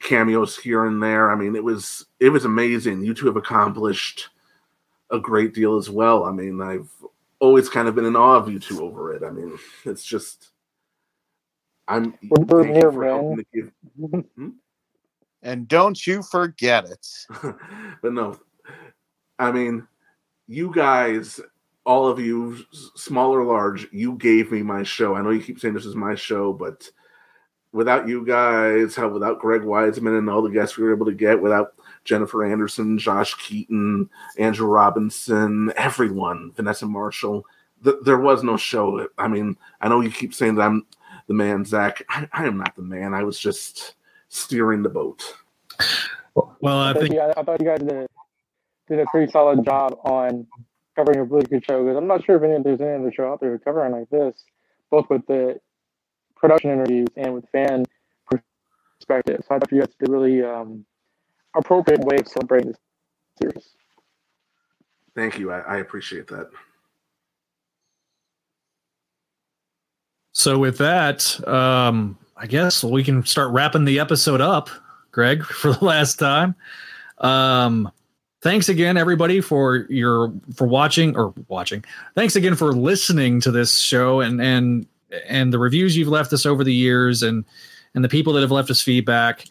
cameos 0.00 0.56
here 0.56 0.86
and 0.86 1.02
there. 1.02 1.30
I 1.30 1.34
mean, 1.34 1.56
it 1.56 1.64
was 1.64 2.06
it 2.20 2.30
was 2.30 2.44
amazing. 2.44 3.04
You 3.04 3.14
two 3.14 3.26
have 3.26 3.36
accomplished 3.36 4.28
a 5.10 5.18
great 5.18 5.54
deal 5.54 5.76
as 5.76 5.90
well. 5.90 6.24
I 6.24 6.32
mean, 6.32 6.60
I've 6.60 6.90
always 7.40 7.68
kind 7.68 7.88
of 7.88 7.94
been 7.94 8.04
in 8.04 8.16
awe 8.16 8.36
of 8.36 8.48
you 8.48 8.58
two 8.58 8.82
over 8.82 9.12
it. 9.14 9.22
I 9.22 9.30
mean, 9.30 9.58
it's 9.84 10.04
just 10.04 10.50
I'm 11.86 12.14
We're 12.28 12.64
here, 12.64 12.92
for 12.92 13.00
man. 13.00 13.08
helping 13.08 13.36
to 13.36 13.44
give 13.54 13.72
Hmm? 14.36 14.48
And 15.48 15.66
don't 15.66 16.06
you 16.06 16.22
forget 16.22 16.84
it. 16.84 17.08
but 18.02 18.12
no, 18.12 18.38
I 19.38 19.50
mean, 19.50 19.88
you 20.46 20.70
guys, 20.74 21.40
all 21.86 22.06
of 22.06 22.20
you, 22.20 22.58
small 22.94 23.34
or 23.34 23.44
large, 23.44 23.88
you 23.90 24.16
gave 24.16 24.52
me 24.52 24.62
my 24.62 24.82
show. 24.82 25.14
I 25.14 25.22
know 25.22 25.30
you 25.30 25.42
keep 25.42 25.58
saying 25.58 25.72
this 25.72 25.86
is 25.86 25.94
my 25.94 26.14
show, 26.14 26.52
but 26.52 26.90
without 27.72 28.06
you 28.06 28.26
guys, 28.26 28.94
how 28.94 29.08
without 29.08 29.38
Greg 29.38 29.62
Weisman 29.62 30.18
and 30.18 30.28
all 30.28 30.42
the 30.42 30.50
guests 30.50 30.76
we 30.76 30.84
were 30.84 30.94
able 30.94 31.06
to 31.06 31.14
get, 31.14 31.40
without 31.40 31.72
Jennifer 32.04 32.44
Anderson, 32.44 32.98
Josh 32.98 33.32
Keaton, 33.36 34.10
Andrew 34.36 34.66
Robinson, 34.66 35.72
everyone, 35.78 36.52
Vanessa 36.56 36.84
Marshall, 36.84 37.46
th- 37.82 37.96
there 38.04 38.18
was 38.18 38.42
no 38.42 38.58
show. 38.58 39.08
I 39.16 39.28
mean, 39.28 39.56
I 39.80 39.88
know 39.88 40.02
you 40.02 40.10
keep 40.10 40.34
saying 40.34 40.56
that 40.56 40.66
I'm 40.66 40.84
the 41.26 41.32
man, 41.32 41.64
Zach. 41.64 42.02
I, 42.10 42.28
I 42.34 42.44
am 42.44 42.58
not 42.58 42.76
the 42.76 42.82
man. 42.82 43.14
I 43.14 43.22
was 43.22 43.38
just 43.38 43.94
steering 44.28 44.82
the 44.82 44.88
boat. 44.88 45.22
Well, 46.34 46.78
I 46.78 46.90
I, 46.90 46.94
think, 46.94 47.14
I, 47.16 47.30
I 47.36 47.42
thought 47.42 47.60
you 47.60 47.66
guys 47.66 47.80
did, 47.80 48.06
did 48.88 49.00
a 49.00 49.06
pretty 49.06 49.30
solid 49.30 49.64
job 49.64 49.98
on 50.04 50.46
covering 50.96 51.18
a 51.18 51.24
really 51.24 51.46
good 51.46 51.64
show 51.64 51.82
because 51.82 51.96
I'm 51.96 52.06
not 52.06 52.24
sure 52.24 52.36
if 52.36 52.42
any, 52.42 52.62
there's 52.62 52.80
any 52.80 52.98
other 52.98 53.12
show 53.12 53.32
out 53.32 53.40
there 53.40 53.58
covering 53.58 53.92
like 53.92 54.10
this, 54.10 54.44
both 54.90 55.08
with 55.10 55.26
the 55.26 55.58
production 56.36 56.70
interviews 56.70 57.08
and 57.16 57.34
with 57.34 57.44
fan 57.50 57.84
perspective. 58.26 59.42
So 59.48 59.54
I 59.54 59.58
thought 59.58 59.72
you 59.72 59.80
guys 59.80 59.94
did 59.98 60.08
a 60.08 60.12
really 60.12 60.42
um, 60.42 60.84
appropriate 61.56 62.00
way 62.00 62.18
of 62.18 62.28
celebrating 62.28 62.68
this 62.68 62.78
series. 63.40 63.68
Thank 65.14 65.38
you. 65.38 65.50
I, 65.50 65.60
I 65.60 65.76
appreciate 65.78 66.28
that. 66.28 66.50
So 70.32 70.58
with 70.58 70.78
that, 70.78 71.48
um, 71.48 72.16
I 72.40 72.46
guess 72.46 72.84
we 72.84 73.02
can 73.02 73.26
start 73.26 73.50
wrapping 73.50 73.84
the 73.84 73.98
episode 73.98 74.40
up, 74.40 74.70
Greg, 75.10 75.44
for 75.44 75.72
the 75.72 75.84
last 75.84 76.18
time. 76.18 76.54
Um, 77.18 77.90
thanks 78.42 78.68
again, 78.68 78.96
everybody, 78.96 79.40
for 79.40 79.86
your 79.90 80.32
for 80.54 80.66
watching 80.66 81.16
or 81.16 81.34
watching. 81.48 81.84
Thanks 82.14 82.36
again 82.36 82.54
for 82.54 82.72
listening 82.72 83.40
to 83.40 83.50
this 83.50 83.78
show 83.78 84.20
and 84.20 84.40
and 84.40 84.86
and 85.26 85.52
the 85.52 85.58
reviews 85.58 85.96
you've 85.96 86.08
left 86.08 86.32
us 86.32 86.46
over 86.46 86.62
the 86.62 86.72
years 86.72 87.24
and 87.24 87.44
and 87.94 88.04
the 88.04 88.08
people 88.08 88.32
that 88.34 88.40
have 88.40 88.52
left 88.52 88.70
us 88.70 88.80
feedback. 88.80 89.46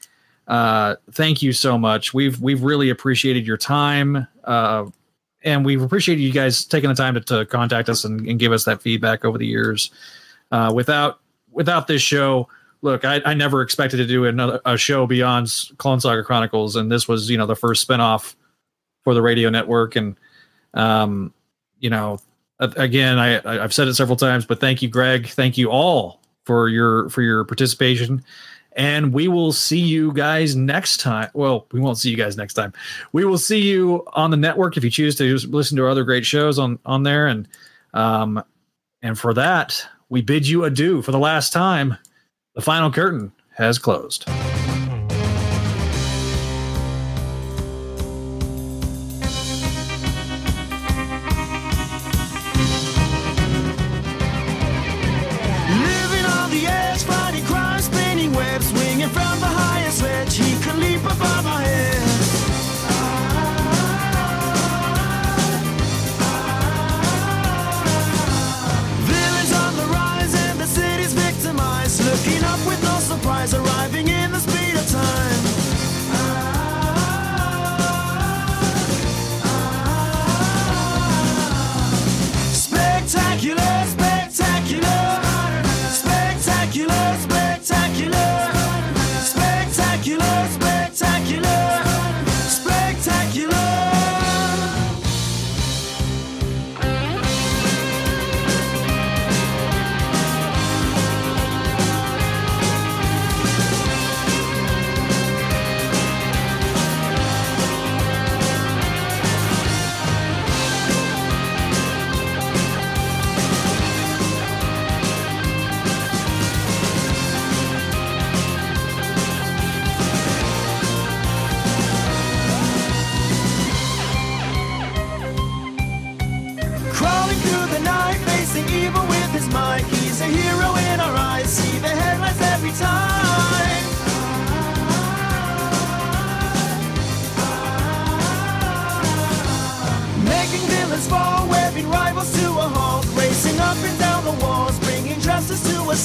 Uh, 0.47 0.95
thank 1.11 1.41
you 1.41 1.51
so 1.51 1.77
much. 1.77 2.13
We've 2.13 2.39
we've 2.39 2.63
really 2.63 2.89
appreciated 2.89 3.45
your 3.45 3.57
time. 3.57 4.25
Uh, 4.45 4.85
and 5.43 5.65
we've 5.65 5.81
appreciated 5.81 6.21
you 6.21 6.31
guys 6.31 6.65
taking 6.65 6.89
the 6.89 6.95
time 6.95 7.13
to, 7.13 7.21
to 7.21 7.45
contact 7.45 7.89
us 7.89 8.03
and, 8.03 8.27
and 8.27 8.39
give 8.39 8.51
us 8.51 8.63
that 8.65 8.81
feedback 8.81 9.23
over 9.23 9.37
the 9.37 9.45
years. 9.45 9.91
Uh, 10.51 10.71
without 10.73 11.19
without 11.51 11.87
this 11.87 12.01
show, 12.01 12.47
look, 12.81 13.05
I, 13.05 13.21
I 13.25 13.33
never 13.33 13.61
expected 13.61 13.97
to 13.97 14.05
do 14.05 14.25
another 14.25 14.61
a 14.65 14.77
show 14.77 15.07
beyond 15.07 15.53
Clone 15.77 15.99
Saga 15.99 16.23
Chronicles, 16.23 16.75
and 16.75 16.91
this 16.91 17.07
was 17.07 17.29
you 17.29 17.37
know 17.37 17.45
the 17.45 17.55
first 17.55 17.87
spinoff 17.87 18.35
for 19.03 19.13
the 19.13 19.21
radio 19.21 19.49
network, 19.49 19.95
and 19.95 20.17
um, 20.73 21.33
you 21.79 21.89
know, 21.89 22.19
again, 22.59 23.19
I 23.19 23.63
I've 23.63 23.73
said 23.73 23.87
it 23.87 23.95
several 23.95 24.17
times, 24.17 24.45
but 24.45 24.59
thank 24.59 24.81
you, 24.81 24.89
Greg, 24.89 25.27
thank 25.27 25.57
you 25.57 25.69
all 25.69 26.21
for 26.45 26.69
your 26.69 27.09
for 27.09 27.21
your 27.21 27.43
participation. 27.43 28.23
And 28.73 29.11
we 29.11 29.27
will 29.27 29.51
see 29.53 29.79
you 29.79 30.13
guys 30.13 30.55
next 30.55 30.97
time. 30.99 31.31
Well, 31.33 31.65
we 31.71 31.79
won't 31.79 31.97
see 31.97 32.11
you 32.11 32.15
guys 32.15 32.37
next 32.37 32.53
time. 32.53 32.73
We 33.11 33.25
will 33.25 33.39
see 33.39 33.59
you 33.59 34.05
on 34.13 34.29
the 34.29 34.37
network 34.37 34.77
if 34.77 34.83
you 34.83 34.91
choose 34.91 35.15
to 35.15 35.35
listen 35.47 35.77
to 35.77 35.83
our 35.83 35.89
other 35.89 36.03
great 36.03 36.25
shows 36.25 36.59
on 36.59 36.77
on 36.85 37.01
there. 37.01 37.25
And 37.25 37.47
um, 37.95 38.43
and 39.01 39.17
for 39.17 39.33
that, 39.33 39.83
we 40.09 40.21
bid 40.21 40.47
you 40.47 40.63
adieu 40.63 41.01
for 41.01 41.11
the 41.11 41.19
last 41.19 41.51
time. 41.51 41.97
The 42.57 42.63
final 42.63 42.91
curtain 42.91 43.33
has 43.53 43.77
closed. 43.77 44.27
Living 44.27 44.47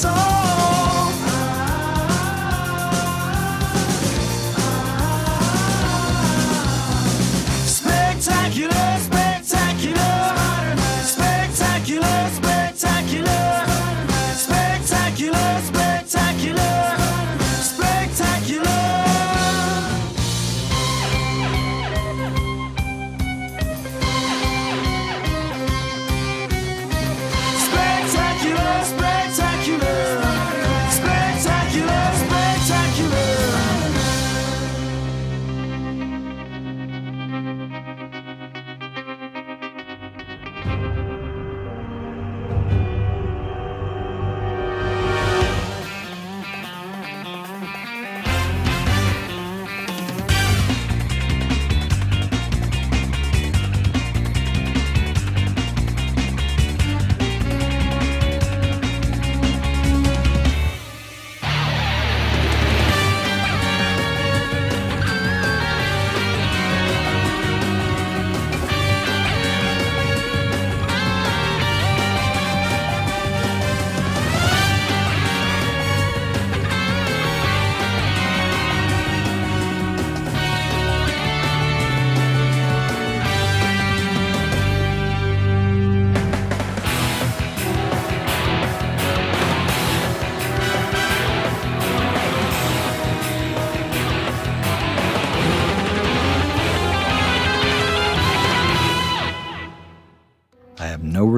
soul. 0.03 0.42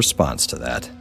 Response 0.06 0.46
to 0.46 0.56
that. 0.58 0.96